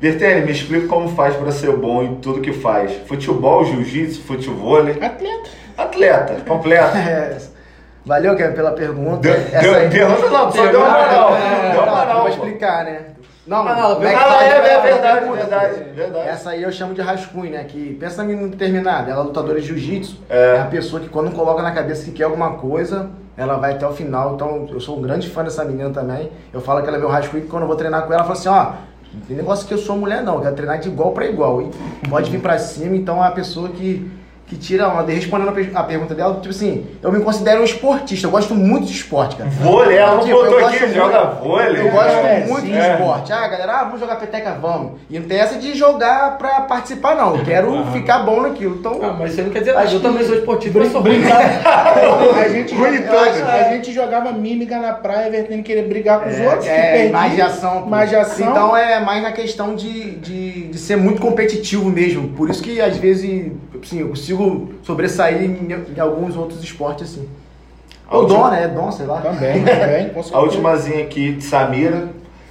Vertênio, 0.00 0.46
me 0.46 0.52
explica 0.52 0.86
como 0.86 1.08
faz 1.10 1.36
pra 1.36 1.52
ser 1.52 1.72
bom 1.76 2.02
em 2.02 2.14
tudo 2.16 2.40
que 2.40 2.52
faz. 2.54 2.90
Futebol, 3.06 3.64
jiu-jitsu, 3.66 4.22
futebol, 4.22 4.78
Atleta. 4.78 5.50
atleta, 5.76 6.34
completo. 6.46 6.96
É, 6.96 7.36
Valeu, 8.02 8.34
Kevin, 8.34 8.54
pela 8.54 8.72
pergunta. 8.72 9.18
Deu, 9.20 9.34
Essa 9.34 9.60
deu, 9.60 9.74
aí- 9.74 9.90
pergunta 9.90 10.30
não, 10.30 10.50
só 10.50 10.66
deu 10.68 10.80
uma 10.80 10.88
moral. 10.88 11.36
É, 11.36 11.72
Deu 11.72 11.82
uma 11.82 11.96
moral. 11.96 12.20
Vou 12.20 12.28
explicar, 12.30 12.84
né? 12.86 13.00
Não, 13.46 13.64
Mas 13.64 13.76
não, 13.78 13.92
é 14.02 14.10
que 14.10 14.14
Ah, 14.14 14.44
é, 14.44 14.46
é 14.46 14.72
Ela 14.72 14.82
verdade, 14.82 15.18
pergunta, 15.18 15.36
verdade, 15.36 15.84
verdade. 15.94 16.28
Essa 16.28 16.50
aí 16.50 16.62
eu 16.62 16.70
chamo 16.70 16.94
de 16.94 17.00
rascunho, 17.00 17.50
né? 17.50 17.64
Que 17.64 17.94
pensa 17.94 18.22
menina 18.22 18.48
determinada. 18.48 19.10
Ela 19.10 19.22
é 19.22 19.24
lutadora 19.24 19.60
de 19.60 19.66
jiu-jitsu. 19.66 20.18
É. 20.28 20.56
É 20.56 20.60
a 20.60 20.66
pessoa 20.66 21.00
que 21.00 21.08
quando 21.08 21.32
coloca 21.32 21.62
na 21.62 21.72
cabeça 21.72 22.04
que 22.04 22.12
quer 22.12 22.24
alguma 22.24 22.52
coisa, 22.52 23.10
ela 23.36 23.56
vai 23.56 23.72
até 23.72 23.86
o 23.86 23.92
final. 23.92 24.34
Então, 24.34 24.68
eu 24.70 24.78
sou 24.78 24.98
um 24.98 25.02
grande 25.02 25.28
fã 25.28 25.42
dessa 25.42 25.64
menina 25.64 25.90
também. 25.90 26.30
Eu 26.52 26.60
falo 26.60 26.82
que 26.82 26.88
ela 26.88 26.96
é 26.96 27.00
meu 27.00 27.08
rascunho, 27.08 27.42
que 27.42 27.48
quando 27.48 27.62
eu 27.62 27.68
vou 27.68 27.76
treinar 27.76 28.06
com 28.06 28.12
ela, 28.12 28.22
eu 28.22 28.26
falo 28.26 28.38
assim, 28.38 28.48
ó... 28.48 28.90
Não 29.12 29.22
tem 29.22 29.36
negócio 29.36 29.66
que 29.66 29.74
eu 29.74 29.78
sou 29.78 29.96
mulher, 29.96 30.22
não. 30.22 30.36
Eu 30.36 30.40
quero 30.42 30.54
treinar 30.54 30.78
de 30.78 30.88
igual 30.88 31.10
pra 31.10 31.26
igual. 31.26 31.62
E 31.62 32.08
pode 32.08 32.30
vir 32.30 32.40
pra 32.40 32.56
cima, 32.60 32.94
então 32.94 33.24
é 33.24 33.26
a 33.26 33.32
pessoa 33.32 33.68
que, 33.70 34.08
que 34.50 34.56
tira 34.56 34.84
a 34.86 35.00
onda. 35.00 35.12
E 35.12 35.14
respondendo 35.14 35.50
a 35.50 35.52
pe- 35.52 35.70
a 35.72 35.82
pergunta 35.84 36.12
dela, 36.12 36.34
tipo 36.34 36.48
assim, 36.48 36.84
eu 37.00 37.12
me 37.12 37.20
considero 37.20 37.60
um 37.60 37.64
esportista. 37.64 38.26
Eu 38.26 38.32
gosto 38.32 38.52
muito 38.52 38.84
de 38.86 38.92
esporte, 38.92 39.36
cara. 39.36 39.48
Vôlei, 39.48 39.96
ela 39.96 40.16
não 40.16 40.24
Tipo, 40.24 40.30
eu 40.38 40.44
botou 40.44 40.60
gosto 40.60 40.74
aqui, 40.74 40.80
muito- 40.86 40.94
joga 40.96 41.24
vôlei. 41.40 41.80
Eu 41.86 41.90
gosto 41.92 42.08
É, 42.10 42.44
muito 42.48 42.60
sim. 42.66 42.72
de 42.72 42.76
É. 42.78 42.92
esporte. 42.94 43.32
Ah, 43.32 43.46
galera, 43.46 43.72
ah, 43.78 43.84
vamos 43.84 44.00
jogar 44.00 44.16
peteca, 44.16 44.58
vamos. 44.60 44.92
E 45.08 45.20
não 45.20 45.28
tem 45.28 45.38
essa 45.38 45.56
de 45.56 45.72
jogar 45.74 46.36
pra 46.36 46.62
participar, 46.62 47.14
não. 47.14 47.36
Eu 47.36 47.44
quero 47.44 47.84
ficar 47.92 48.18
bom 48.24 48.40
naquilo. 48.40 48.74
Então, 48.80 48.98
Ah, 49.00 49.14
mas 49.16 49.38
aí 49.38 49.44
não 49.44 49.52
quer 49.52 49.60
dizer 49.60 49.72
nada. 49.74 49.88
Eu 49.88 50.00
também 50.00 50.24
sou 50.26 50.34
esportivo, 50.34 50.80
mas 50.80 50.90
sou 50.90 51.00
ruim. 51.00 51.22
a, 51.24 52.48
gente, 52.48 52.74
eu 52.74 52.80
que 52.90 53.08
a 53.08 53.72
gente 53.72 53.92
jogava 53.92 54.32
mímica 54.32 54.78
na 54.78 54.92
praia, 54.94 55.30
vertendo 55.30 55.62
querer 55.62 55.82
brigar 55.88 56.20
com 56.20 56.28
os 56.28 56.38
outros. 56.40 56.64
que 56.64 56.70
é, 56.70 56.82
perdiam. 56.92 57.08
imaginação. 57.10 57.82
pô. 57.82 57.86
Imaginação. 57.86 58.50
Então 58.50 58.76
é 58.76 58.98
mais 59.00 59.22
na 59.22 59.30
questão 59.32 59.74
de, 59.74 60.16
de, 60.16 60.66
de 60.68 60.78
ser 60.78 60.96
muito 60.96 61.20
competitivo 61.20 61.88
mesmo. 61.88 62.28
Por 62.30 62.50
isso 62.50 62.62
que 62.62 62.80
às 62.80 62.96
vezes 62.96 63.52
assim, 63.82 64.00
eu 64.00 64.08
consigo 64.08 64.74
sobressair 64.82 65.42
em, 65.42 65.68
em 65.96 66.00
alguns 66.00 66.36
outros 66.36 66.62
esportes 66.62 67.10
assim. 67.10 67.28
A 68.08 68.16
Ou 68.16 68.22
última- 68.22 68.44
dom, 68.44 68.50
né? 68.50 68.68
Dom, 68.68 68.90
sei 68.92 69.06
lá. 69.06 69.20
Também, 69.20 69.64
também, 69.64 70.08
com 70.08 70.22
certeza. 70.22 70.36
A 70.36 70.42
ultimazinha 70.42 71.04
aqui 71.04 71.32
de 71.32 71.44
Samira. 71.44 72.08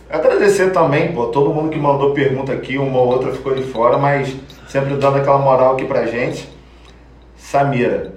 Agradecer 0.09 0.71
também, 0.71 1.11
pô, 1.13 1.27
todo 1.27 1.53
mundo 1.53 1.69
que 1.69 1.77
mandou 1.77 2.13
pergunta 2.13 2.51
aqui, 2.51 2.77
uma 2.77 2.99
ou 2.99 3.07
outra 3.07 3.31
ficou 3.31 3.53
de 3.53 3.63
fora, 3.63 3.97
mas 3.97 4.35
sempre 4.67 4.95
dando 4.95 5.17
aquela 5.17 5.37
moral 5.37 5.73
aqui 5.73 5.85
pra 5.85 6.05
gente. 6.07 6.49
Samira, 7.37 8.13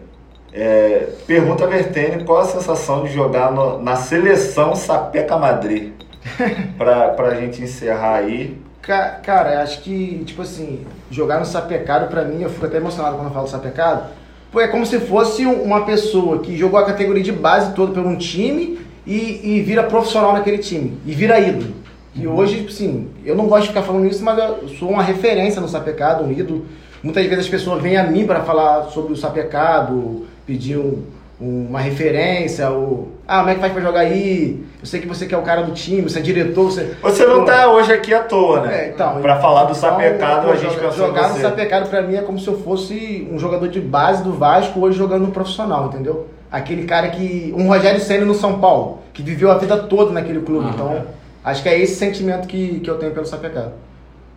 é, 0.53 1.09
pergunta 1.27 1.65
a 1.65 1.67
Vertene 1.67 2.25
qual 2.25 2.39
a 2.41 2.45
sensação 2.45 3.05
de 3.05 3.13
jogar 3.13 3.51
no- 3.53 3.81
na 3.83 3.97
seleção 3.97 4.75
Sapeca 4.75 5.37
Madrid? 5.37 5.93
pra, 6.79 7.09
pra 7.11 7.35
gente 7.35 7.63
encerrar 7.63 8.17
aí. 8.17 8.57
Ca- 8.83 9.21
Cara, 9.23 9.63
acho 9.63 9.81
que, 9.83 10.23
tipo 10.27 10.43
assim, 10.43 10.81
jogar 11.11 11.39
no 11.39 11.47
sapecado, 11.47 12.09
pra 12.09 12.25
mim, 12.25 12.43
eu 12.43 12.51
fico 12.51 12.67
até 12.67 12.79
emocionado 12.79 13.17
quando 13.17 13.29
eu 13.29 13.35
falo 13.35 13.47
sapecado, 13.47 14.11
pô, 14.51 14.61
é 14.61 14.69
como 14.69 14.85
se 14.85 14.99
fosse 15.01 15.47
um- 15.47 15.63
uma 15.63 15.85
pessoa 15.85 16.41
que 16.41 16.57
jogou 16.57 16.79
a 16.81 16.85
categoria 16.85 17.23
de 17.23 17.33
base 17.33 17.73
toda 17.75 17.93
por 17.93 18.05
um 18.05 18.17
time 18.17 18.81
e, 19.07 19.57
e 19.57 19.61
vira 19.63 19.85
profissional 19.85 20.33
naquele 20.33 20.59
time, 20.59 20.99
e 21.07 21.13
vira 21.13 21.39
ídolo. 21.39 21.75
E 22.15 22.27
hoje, 22.27 22.57
tipo 22.57 22.69
assim, 22.71 23.09
eu 23.25 23.35
não 23.35 23.47
gosto 23.47 23.63
de 23.63 23.69
ficar 23.69 23.83
falando 23.83 24.07
isso, 24.07 24.23
mas 24.23 24.37
eu 24.39 24.69
sou 24.79 24.91
uma 24.91 25.03
referência 25.03 25.61
no 25.63 25.69
sapecado, 25.69 26.25
um 26.25 26.31
ídolo. 26.33 26.67
Muitas 27.03 27.25
vezes 27.25 27.45
as 27.47 27.51
pessoas 27.51 27.81
vêm 27.83 27.97
a 27.97 28.05
mim 28.05 28.27
para 28.27 28.41
falar 28.43 28.85
sobre 28.91 29.13
o 29.13 29.17
sapecado, 29.17 30.27
pedir 30.47 30.77
um- 30.77 31.03
uma 31.43 31.81
referência, 31.81 32.71
ou, 32.71 33.09
ah, 33.27 33.39
como 33.39 33.51
é 33.51 33.55
que 33.55 33.61
faz 33.61 33.73
pra 33.73 33.83
jogar 33.83 34.01
aí? 34.01 34.65
Eu 34.81 34.87
sei 34.87 35.01
que 35.01 35.07
você 35.09 35.27
que 35.27 35.35
é 35.35 35.39
o 35.39 35.43
cara 35.43 35.63
do 35.63 35.73
time, 35.73 36.03
você 36.03 36.21
é 36.21 36.23
diretor, 36.23 36.71
você... 36.71 36.95
Você 37.03 37.27
não 37.27 37.45
tá 37.45 37.71
hoje 37.73 37.93
aqui 37.93 38.15
à 38.15 38.21
toa, 38.23 38.61
né? 38.61 38.85
é, 38.87 38.89
então, 38.91 39.21
pra 39.21 39.41
falar 39.41 39.65
do 39.65 39.77
então, 39.77 39.91
Sapecado, 39.91 40.51
a 40.51 40.57
gente 40.57 40.75
joga- 40.75 40.89
pensou 40.89 41.07
Jogar 41.09 41.29
no. 41.31 41.41
Sapecado 41.41 41.89
pra 41.91 42.03
mim 42.03 42.15
é 42.15 42.23
como 42.23 42.39
se 42.39 42.47
eu 42.47 42.59
fosse 42.61 43.29
um 43.31 43.39
jogador 43.39 43.69
de 43.69 43.81
base 43.81 44.23
do 44.23 44.33
Vasco 44.33 44.79
hoje 44.81 44.97
jogando 44.97 45.27
no 45.27 45.33
profissional, 45.33 45.87
entendeu? 45.87 46.29
Aquele 46.51 46.85
cara 46.85 47.09
que. 47.09 47.53
Um 47.57 47.67
Rogério 47.67 48.01
Senna 48.01 48.25
no 48.25 48.35
São 48.35 48.61
Paulo, 48.61 49.01
que 49.13 49.23
viveu 49.23 49.51
a 49.51 49.59
vida 49.59 49.77
toda 49.77 50.13
naquele 50.13 50.41
clube. 50.41 50.67
Aham. 50.67 50.75
Então, 50.75 51.05
acho 51.45 51.63
que 51.63 51.69
é 51.69 51.79
esse 51.81 51.95
sentimento 51.97 52.47
que, 52.47 52.81
que 52.81 52.89
eu 52.91 52.99
tenho 52.99 53.13
pelo 53.13 53.27
Sapecado. 53.27 53.73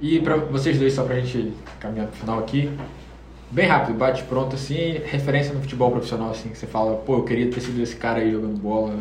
E 0.01 0.19
pra 0.19 0.35
vocês 0.37 0.77
dois, 0.79 0.93
só 0.93 1.03
pra 1.03 1.15
gente 1.15 1.53
caminhar 1.79 2.07
pro 2.07 2.17
final 2.17 2.39
aqui, 2.39 2.69
bem 3.51 3.67
rápido, 3.67 3.97
bate 3.97 4.23
pronto 4.23 4.55
assim, 4.55 4.99
referência 5.05 5.53
no 5.53 5.61
futebol 5.61 5.91
profissional, 5.91 6.31
assim, 6.31 6.49
que 6.49 6.57
você 6.57 6.67
fala, 6.67 6.95
pô, 6.97 7.15
eu 7.17 7.23
queria 7.23 7.49
ter 7.49 7.61
sido 7.61 7.81
esse 7.81 7.95
cara 7.95 8.19
aí 8.19 8.31
jogando 8.31 8.59
bola, 8.59 8.95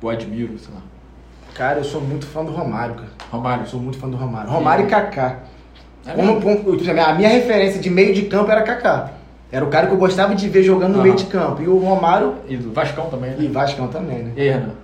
pô, 0.00 0.08
admiro, 0.08 0.58
sei 0.58 0.72
lá. 0.74 0.80
Cara, 1.54 1.78
eu 1.80 1.84
sou 1.84 2.00
muito 2.00 2.26
fã 2.26 2.44
do 2.44 2.52
Romário, 2.52 2.94
cara. 2.94 3.08
Romário, 3.32 3.64
Eu 3.64 3.66
sou 3.66 3.80
muito 3.80 3.98
fã 3.98 4.08
do 4.08 4.16
Romário. 4.16 4.50
Romário 4.50 4.86
e 4.86 4.88
Kaká. 4.88 5.40
É 6.06 6.12
Como, 6.12 6.40
tipo, 6.40 7.00
a 7.00 7.14
minha 7.14 7.28
referência 7.28 7.80
de 7.80 7.90
meio 7.90 8.14
de 8.14 8.22
campo 8.22 8.50
era 8.50 8.62
Kaká. 8.62 9.12
Era 9.50 9.64
o 9.64 9.68
cara 9.68 9.86
que 9.86 9.92
eu 9.92 9.98
gostava 9.98 10.34
de 10.34 10.48
ver 10.48 10.62
jogando 10.62 10.96
no 10.96 11.02
meio 11.02 11.16
de 11.16 11.24
campo. 11.26 11.62
E 11.62 11.66
o 11.66 11.78
Romário 11.78 12.34
E 12.46 12.56
do 12.56 12.72
Vascão 12.72 13.08
também, 13.08 13.32
e 13.38 13.42
né? 13.44 13.50
Vascão 13.50 13.88
também, 13.88 14.18
né? 14.22 14.32
E 14.36 14.40
aí, 14.42 14.50
Renan? 14.50 14.74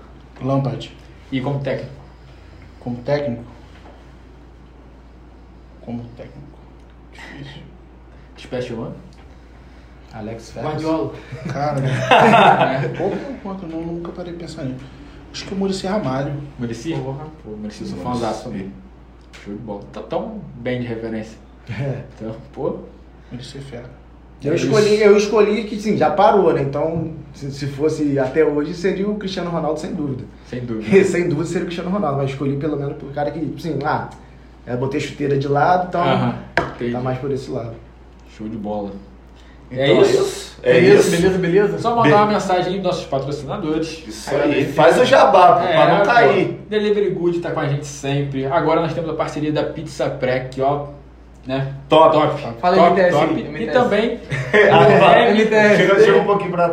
Lampard, 0.43 0.91
E 1.31 1.41
como 1.41 1.61
técnico? 1.61 1.93
como 2.81 2.97
técnico. 2.99 3.45
Como 5.81 6.03
técnico. 6.17 6.59
Difícil. 7.13 7.63
Special 8.45 8.79
One? 8.79 8.95
Alex 10.13 10.51
Ferguson. 10.51 10.71
Guardiola. 10.71 11.13
Cara, 11.53 12.89
pouco 12.97 13.17
quanto 13.43 13.67
não, 13.67 13.81
nunca 13.81 14.13
parei 14.13 14.33
de 14.33 14.39
pensar 14.39 14.65
nisso. 14.65 14.85
Acho 15.33 15.47
que 15.47 15.55
o 15.55 15.57
Muricy 15.57 15.87
Ramalho. 15.87 16.33
Muricy? 16.59 16.95
Porra, 16.95 17.27
pô, 17.43 17.51
Muricy, 17.57 17.83
eu 17.83 17.89
sou 17.89 17.99
fãzaço 17.99 18.45
também. 18.45 18.73
Show 19.45 19.53
de 19.53 19.61
bola. 19.61 19.83
Tá 19.93 20.01
tão 20.03 20.41
bem 20.57 20.81
de 20.81 20.87
referência. 20.87 21.37
Então, 21.69 22.37
pô, 22.53 22.79
Muricy 23.33 23.59
Fera. 23.59 23.91
Eu 24.43 24.55
escolhi, 24.55 25.01
eu 25.01 25.17
escolhi 25.17 25.65
que 25.65 25.81
sim, 25.81 25.97
já 25.97 26.11
parou, 26.11 26.53
né? 26.53 26.61
Então, 26.61 27.15
se, 27.33 27.51
se 27.51 27.67
fosse 27.67 28.19
até 28.19 28.45
hoje, 28.45 28.75
seria 28.75 29.09
o 29.09 29.17
Cristiano 29.17 29.51
Ronaldo, 29.51 29.81
sem 29.81 29.95
dúvida. 29.95 30.25
sem 30.47 30.61
dúvida. 30.61 31.01
sem 31.05 31.29
dúvida 31.29 31.47
seria 31.47 31.63
o 31.63 31.67
Cristiano 31.67 31.91
Ronaldo, 31.91 32.19
mas 32.19 32.31
escolhi 32.31 32.57
pelo 32.57 32.77
menos 32.77 32.97
por 32.99 33.11
cara 33.13 33.31
que, 33.31 33.55
sim, 33.59 33.79
ah, 33.83 34.11
eu 34.67 34.77
botei 34.77 35.01
chuteira 35.01 35.39
de 35.39 35.49
lado, 35.49 35.89
então 35.89 36.03
Aham, 36.03 36.35
entendi. 36.75 36.93
tá 36.93 37.01
mais 37.01 37.19
por 37.19 37.31
esse 37.31 37.51
lado. 37.51 37.75
Show 38.37 38.49
de 38.49 38.57
bola. 38.57 38.91
Então 39.71 39.85
é 39.85 40.03
isso? 40.03 40.57
É 40.63 40.73
beleza, 40.75 41.01
isso. 41.01 41.11
beleza, 41.11 41.39
beleza? 41.39 41.79
Só 41.79 41.91
mandar 41.97 42.09
Be- 42.09 42.15
uma 42.15 42.27
mensagem 42.27 42.67
aí 42.67 42.75
dos 42.75 42.85
nossos 42.85 43.05
patrocinadores. 43.07 44.05
Isso 44.07 44.35
aí. 44.35 44.65
Faz 44.73 45.01
o 45.01 45.05
jabá, 45.05 45.55
pô, 45.61 45.67
pra 45.67 45.89
não 45.89 45.99
pô, 45.99 46.05
cair. 46.05 46.61
Delivery 46.69 47.11
Good 47.11 47.41
tá 47.41 47.51
com 47.51 47.61
a 47.61 47.69
gente 47.69 47.87
sempre. 47.87 48.47
Agora 48.47 48.81
nós 48.81 48.93
temos 48.95 49.11
a 49.11 49.15
parceria 49.15 49.53
da 49.53 49.65
Pizza 49.65 50.09
Prec, 50.11 50.61
ó. 50.61 50.89
Né? 51.47 51.75
Top. 51.89 52.17
Top. 52.17 52.43
Fala 52.61 52.77
top, 52.77 52.91
MTS, 52.93 53.13
top. 53.19 53.35
MTS. 53.35 53.63
E 53.63 53.67
também 53.73 54.21
Ah, 54.73 55.31
MTS. 55.33 55.77
Chega, 55.77 56.01
chega 56.05 56.19
um 56.19 56.25
pouquinho 56.25 56.51
pra. 56.53 56.69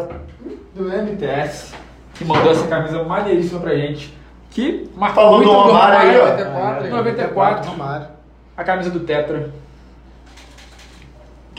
do 0.75 0.83
MTS, 0.89 1.73
que 2.13 2.23
mandou 2.23 2.51
essa 2.51 2.67
camisa 2.67 3.03
maneiríssima 3.03 3.59
pra 3.59 3.75
gente. 3.75 4.13
Que 4.49 4.89
marcou 4.95 5.23
Falou 5.23 5.38
muito 5.39 5.49
do 5.51 5.59
Romário 5.59 5.97
aí, 5.97 6.17
ó. 6.19 6.25
94, 6.27 6.89
94. 6.89 7.71
Romário. 7.71 8.07
A 8.55 8.63
camisa 8.63 8.89
do 8.89 8.99
Tetra. 9.01 9.49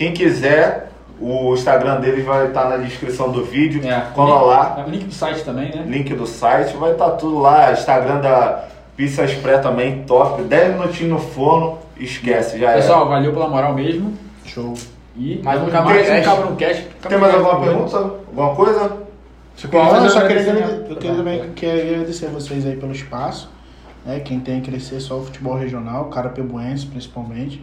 Quem 0.03 0.13
quiser, 0.13 0.91
o 1.21 1.55
Instagram 1.55 2.01
deles 2.01 2.25
vai 2.25 2.49
estar 2.49 2.69
na 2.69 2.77
descrição 2.79 3.31
do 3.31 3.45
vídeo. 3.45 3.87
É. 3.87 4.01
Cola 4.13 4.41
lá. 4.41 4.85
Link 4.89 5.05
do 5.05 5.15
site 5.15 5.45
também, 5.45 5.71
né? 5.73 5.85
Link 5.87 6.13
do 6.13 6.27
site, 6.27 6.77
vai 6.77 6.91
estar 6.91 7.11
tudo 7.11 7.39
lá. 7.39 7.71
Instagram 7.71 8.21
da 8.21 8.65
Pizza 8.97 9.23
Express 9.23 9.63
também, 9.63 10.03
top. 10.03 10.43
10 10.43 10.75
minutinhos 10.75 11.13
no 11.13 11.19
forno, 11.21 11.79
esquece, 11.97 12.59
já 12.59 12.73
Pessoal, 12.73 13.09
valeu 13.09 13.33
pela 13.33 13.49
moral 13.49 13.75
mesmo. 13.75 14.13
Show. 14.45 14.75
E 15.17 15.41
Mais 15.45 15.61
um 15.61 15.71
mais 15.71 15.73
Cabron 15.73 15.93
um 15.93 16.05
Cash. 16.05 16.25
Cabron 16.25 16.57
Cash. 16.57 16.79
é. 16.79 17.09
Tem 17.09 17.19
mais 17.19 17.35
alguma 17.35 17.61
pergunta? 17.61 17.97
Alguma 17.97 18.55
coisa? 18.57 18.97
Eu 19.63 20.11
só 20.11 20.27
queria 20.27 20.43
eu 20.89 20.97
também 20.97 21.51
queria 21.51 21.95
agradecer 21.95 22.27
a 22.27 22.31
vocês 22.31 22.67
aí 22.67 22.75
pelo 22.75 22.91
espaço. 22.91 23.49
Né, 24.05 24.19
quem 24.19 24.41
tem 24.41 24.61
que 24.61 24.69
crescer 24.69 24.99
só 24.99 25.19
o 25.19 25.25
futebol 25.27 25.55
regional, 25.55 26.07
carapebuense 26.07 26.87
principalmente. 26.87 27.63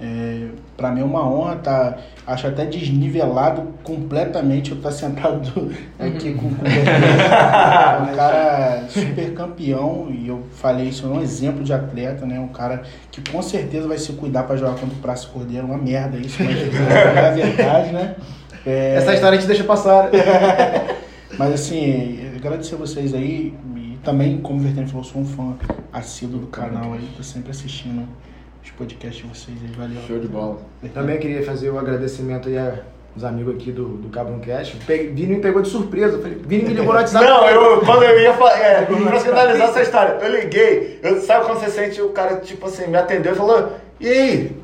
É, 0.00 0.46
para 0.76 0.92
mim 0.92 1.00
é 1.00 1.04
uma 1.04 1.28
honra 1.28 1.56
tá, 1.56 1.98
acho 2.24 2.46
até 2.46 2.64
desnivelado 2.64 3.74
completamente 3.82 4.70
eu 4.70 4.76
estar 4.76 4.92
sentado 4.92 5.72
aqui 5.98 6.34
com, 6.34 6.54
com 6.54 6.64
É 6.70 8.12
um 8.12 8.14
cara 8.14 8.84
super 8.88 9.34
campeão 9.34 10.06
e 10.08 10.28
eu 10.28 10.44
falei 10.52 10.86
isso 10.88 11.04
é 11.04 11.08
um 11.08 11.20
exemplo 11.20 11.64
de 11.64 11.72
atleta, 11.72 12.24
né? 12.24 12.38
Um 12.38 12.46
cara 12.46 12.82
que 13.10 13.20
com 13.28 13.42
certeza 13.42 13.88
vai 13.88 13.98
se 13.98 14.12
cuidar 14.12 14.44
para 14.44 14.56
jogar 14.56 14.74
contra 14.74 14.94
o 14.94 15.00
Praça 15.00 15.26
Cordeiro, 15.26 15.66
uma 15.66 15.78
merda 15.78 16.16
isso, 16.16 16.44
mas 16.44 16.56
é 16.56 17.26
a 17.26 17.30
verdade, 17.32 17.92
né? 17.92 18.14
É, 18.64 18.94
Essa 18.94 19.14
história 19.14 19.36
a 19.36 19.40
gente 19.40 19.48
deixa 19.48 19.64
passar. 19.64 20.10
mas 21.36 21.54
assim, 21.54 22.20
agradecer 22.36 22.76
a 22.76 22.78
vocês 22.78 23.14
aí 23.14 23.52
e 23.76 23.98
também, 24.04 24.38
como 24.38 24.60
o 24.60 24.62
Vertene 24.62 24.86
falou, 24.86 25.02
sou 25.02 25.22
um 25.22 25.24
fã 25.24 25.56
assíduo 25.92 26.38
do 26.38 26.46
canal 26.46 26.92
aí, 26.92 27.08
tô 27.16 27.22
sempre 27.22 27.50
assistindo 27.50 28.06
os 28.68 28.70
podcasts 28.72 29.22
de 29.22 29.28
vocês 29.28 29.56
aí, 29.62 29.70
valeu. 29.76 30.02
Show 30.06 30.18
de 30.18 30.28
bola. 30.28 30.58
Também 30.92 31.18
queria 31.18 31.42
fazer 31.42 31.70
o 31.70 31.78
agradecimento 31.78 32.48
aí 32.48 32.58
aos 32.58 33.24
amigos 33.24 33.54
aqui 33.54 33.72
do, 33.72 33.88
do 33.96 34.08
Cabron 34.10 34.40
Cash. 34.40 34.76
Vini 34.86 35.36
me 35.36 35.40
pegou 35.40 35.62
de 35.62 35.68
surpresa. 35.68 36.16
Eu 36.16 36.22
falei, 36.22 36.38
Vini 36.46 36.64
me 36.64 36.74
ligou 36.74 36.92
no 36.92 37.00
WhatsApp. 37.00 37.24
Não, 37.24 37.48
eu, 37.48 37.80
quando 37.80 38.02
eu 38.02 38.20
ia 38.20 38.34
falar, 38.34 38.58
é, 38.58 38.82
pra 38.84 39.20
finalizar 39.20 39.68
essa 39.70 39.82
história, 39.82 40.18
eu 40.20 40.40
liguei, 40.40 41.00
eu, 41.02 41.20
sabe 41.22 41.46
quando 41.46 41.60
você 41.60 41.70
sente 41.70 42.00
o 42.02 42.10
cara, 42.10 42.36
tipo 42.36 42.66
assim, 42.66 42.88
me 42.88 42.96
atendeu 42.96 43.32
e 43.32 43.36
falou, 43.36 43.72
e 43.98 44.08
aí? 44.08 44.57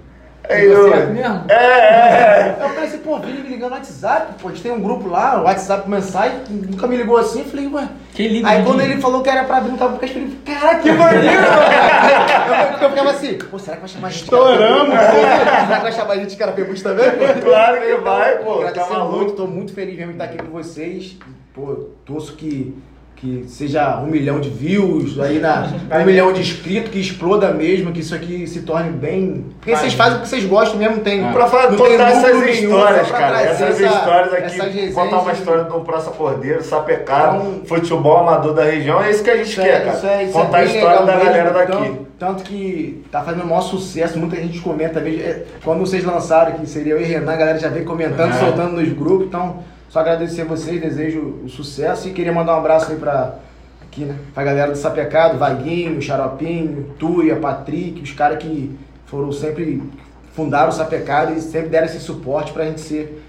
Aí 0.49 0.65
eu- 0.67 0.89
certo 0.91 1.13
mesmo? 1.13 1.45
É, 1.49 1.55
é, 1.55 2.57
Eu 2.61 2.69
falei 2.71 2.85
assim, 2.85 2.99
pô, 2.99 3.19
Vini 3.19 3.39
me 3.43 3.49
ligando 3.49 3.71
no 3.71 3.77
WhatsApp, 3.77 4.35
pô, 4.41 4.49
a 4.49 4.51
gente 4.53 4.63
tem 4.63 4.73
um 4.73 4.81
grupo 4.81 5.09
lá, 5.09 5.41
o 5.41 5.45
WhatsApp 5.45 5.89
mensagem, 5.89 6.39
nunca 6.51 6.87
me 6.87 6.97
ligou 6.97 7.17
assim, 7.17 7.41
eu 7.41 7.45
falei, 7.47 7.67
ué. 7.67 7.89
Quem 8.15 8.29
liga 8.29 8.49
Aí 8.49 8.63
quando 8.63 8.81
ele 8.83 9.01
falou 9.01 9.23
que 9.23 9.29
era 9.31 9.45
pra 9.45 9.61
vir 9.61 9.77
Cabo 9.79 9.99
Podcast, 9.99 10.19
eu 10.19 10.29
falei, 10.29 10.61
cara, 10.61 10.79
que 10.79 10.93
maneiro, 10.93 11.43
mano. 11.43 12.83
Eu 12.83 12.91
ficava 12.91 13.11
assim, 13.11 13.39
pô, 13.39 13.59
será 13.59 13.77
que 13.77 13.81
vai 13.83 13.89
chamar 13.89 14.09
a 14.09 14.11
gente? 14.11 14.23
Estouramos, 14.25 14.95
Será 14.95 15.77
que 15.77 15.83
vai 15.83 15.93
chamar 15.93 16.13
a 16.13 16.17
gente 16.17 16.31
de 16.31 16.37
Carapebus 16.37 16.83
também? 16.83 17.07
é. 17.07 17.41
Claro 17.43 17.81
que 17.81 17.95
vai, 17.97 18.39
pô. 18.39 18.55
Tá 18.61 18.69
Agradecer 18.69 18.93
maluco. 18.93 19.17
muito, 19.17 19.33
tô 19.33 19.47
muito 19.47 19.73
feliz 19.75 19.97
mesmo 19.97 20.13
de 20.13 20.19
estar 20.23 20.25
aqui 20.25 20.39
com 20.39 20.53
vocês. 20.53 21.17
Pô, 21.55 21.87
torço 22.05 22.35
que, 22.35 22.77
que 23.25 23.45
seja 23.49 23.99
um 24.01 24.07
milhão 24.07 24.39
de 24.39 24.51
views, 24.51 25.19
aí 25.19 25.39
na, 25.39 25.67
um 25.99 26.05
milhão 26.05 26.31
de 26.31 26.41
inscritos, 26.43 26.91
que 26.91 27.01
exploda 27.01 27.51
mesmo, 27.53 27.91
que 27.91 28.01
isso 28.01 28.15
aqui 28.15 28.47
se 28.47 28.61
torne 28.61 28.91
bem. 28.91 29.47
Porque 29.61 29.75
vocês 29.75 29.95
fazem 29.95 30.19
o 30.19 30.21
que 30.21 30.29
vocês 30.29 30.45
gostam 30.45 30.79
mesmo, 30.79 30.99
tem. 30.99 31.25
Pra 31.33 31.47
fa- 31.47 31.71
não 31.71 31.79
tem 31.79 31.93
contar 31.93 32.11
essas 32.11 32.37
nenhum, 32.39 32.49
histórias, 32.49 33.09
pra 33.09 33.19
cara. 33.19 33.43
Essas 33.43 33.81
essa- 33.81 33.97
histórias 33.97 34.33
aqui. 34.35 34.45
essas 34.81 34.95
Contar 34.95 35.19
uma 35.21 35.33
história 35.33 35.65
do 35.65 35.81
Praça 35.81 36.11
Cordeiro, 36.11 36.63
Sapecado, 36.63 37.37
Então- 37.37 37.61
futebol 37.65 38.19
amador 38.19 38.53
da 38.53 38.65
região. 38.65 39.03
É 39.03 39.11
isso 39.11 39.25
que 39.25 39.31
a 39.31 39.37
gente 39.39 39.49
Isso 39.49 39.61
quer, 39.63 39.69
é, 39.69 39.81
cara. 39.81 39.97
isso 39.97 40.07
é, 40.07 40.25
isso 40.25 40.33
contar 40.35 40.59
é 40.59 40.61
a 40.61 40.65
história 40.67 40.89
legal 41.01 41.07
da 41.07 41.13
mesmo, 41.15 41.25
galera 41.31 41.51
daqui. 41.51 41.73
Tanto, 41.73 42.07
tanto 42.19 42.45
que 42.45 43.05
tá 43.11 43.23
fazendo 43.23 43.45
o 43.45 43.47
maior 43.47 43.63
sucesso, 43.63 44.19
muita 44.19 44.37
gente 44.37 44.61
comenta 44.61 45.01
mesmo. 45.01 45.23
É, 45.23 45.43
Quando 45.65 45.81
vocês 45.81 46.05
lançaram 46.05 46.53
que 46.53 46.67
seria 46.69 46.93
eu 46.93 47.01
e 47.01 47.05
Renan, 47.05 47.33
a 47.33 47.37
galera 47.37 47.59
já 47.59 47.69
veio 47.69 47.87
comentando, 47.87 48.31
É. 48.35 48.39
soltando 48.39 48.73
nos 48.81 48.89
grupos. 48.93 49.27
Então, 49.29 49.61
só 49.95 50.01
agradecer 50.01 50.43
a 50.43 50.45
vocês, 50.45 50.81
desejo 50.81 51.39
o 51.45 51.49
sucesso 51.49 52.09
e 52.09 52.13
queria 52.13 52.33
mandar 52.33 52.57
um 52.57 52.59
abraço 52.59 52.91
aí 52.91 52.99
pra, 52.99 53.37
aqui, 53.81 54.05
né, 54.05 54.17
pra 54.35 54.43
galera 54.43 54.73
do 54.73 54.77
Sapecado, 54.77 55.39
Vaguinho, 55.39 56.03
Xaropinho, 56.03 56.93
Tuia, 56.99 57.37
Patrick, 57.37 58.03
os 58.03 58.11
caras 58.11 58.39
que 58.39 58.77
foram 59.07 59.31
sempre, 59.31 59.81
fundaram 60.33 60.71
o 60.71 60.73
Sapecado 60.73 61.33
e 61.35 61.41
sempre 61.41 61.69
deram 61.69 61.87
esse 61.87 62.01
suporte 62.01 62.53
pra 62.53 62.65
gente 62.65 62.81
ser 62.81 63.23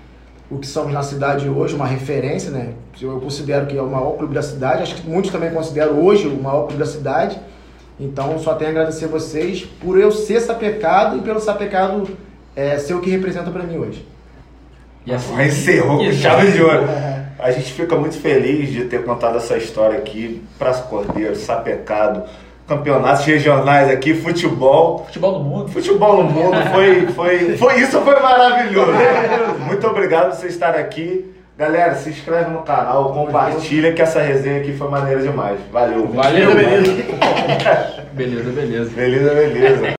o 0.49 0.57
que 0.57 0.65
somos 0.65 0.91
na 0.91 1.03
cidade 1.03 1.47
hoje, 1.47 1.75
uma 1.75 1.85
referência, 1.85 2.49
né? 2.49 2.73
Eu 2.99 3.19
considero 3.19 3.67
que 3.67 3.77
é 3.77 3.81
o 3.83 3.87
maior 3.87 4.17
clube 4.17 4.33
da 4.33 4.41
cidade, 4.41 4.81
acho 4.81 4.95
que 4.95 5.07
muitos 5.07 5.29
também 5.29 5.51
consideram 5.51 6.03
hoje 6.03 6.27
o 6.27 6.41
maior 6.41 6.63
clube 6.63 6.79
da 6.79 6.87
cidade. 6.87 7.39
Então 7.99 8.39
só 8.39 8.55
tenho 8.55 8.71
a 8.71 8.73
agradecer 8.73 9.05
vocês 9.05 9.61
por 9.79 9.99
eu 9.99 10.11
ser 10.11 10.39
sapecado 10.39 11.15
e 11.15 11.21
pelo 11.21 11.39
sapecado 11.39 12.09
é, 12.55 12.79
ser 12.79 12.95
o 12.95 13.01
que 13.01 13.11
representa 13.11 13.51
pra 13.51 13.61
mim 13.61 13.77
hoje. 13.77 14.14
E 15.05 15.13
assim, 15.13 15.41
Encerrou 15.41 15.97
com 15.97 16.11
chave 16.13 16.51
de 16.51 16.61
ouro. 16.61 16.87
A 17.37 17.51
gente 17.51 17.73
fica 17.73 17.95
muito 17.95 18.19
feliz 18.19 18.71
de 18.71 18.85
ter 18.85 19.03
contado 19.03 19.37
essa 19.37 19.55
história 19.57 19.97
aqui. 19.97 20.41
Praça 20.57 20.83
Cordeiro, 20.83 21.35
Sapecado, 21.35 22.23
campeonatos 22.67 23.23
regionais 23.25 23.89
aqui, 23.91 24.15
futebol. 24.15 25.03
futebol 25.05 25.33
do 25.33 25.39
mundo. 25.43 25.71
Futebol 25.71 26.23
no 26.23 26.29
mundo 26.29 26.57
foi, 26.71 27.07
foi, 27.07 27.57
foi 27.57 27.79
isso 27.81 28.01
foi 28.01 28.19
maravilhoso. 28.19 28.93
Muito 29.59 29.85
obrigado 29.85 30.31
por 30.31 30.37
vocês 30.37 30.53
estarem 30.53 30.81
aqui. 30.81 31.31
Galera, 31.57 31.95
se 31.95 32.09
inscreve 32.09 32.49
no 32.49 32.63
canal, 32.63 33.13
compartilha 33.13 33.93
que 33.93 34.01
essa 34.01 34.19
resenha 34.19 34.59
aqui 34.59 34.73
foi 34.73 34.89
maneira 34.89 35.21
demais. 35.21 35.57
Valeu. 35.71 36.05
Valeu, 36.07 36.53
beleza. 36.53 37.03
Beleza, 38.11 38.51
beleza. 38.51 38.89
Beleza, 38.89 39.33
beleza. 39.33 39.87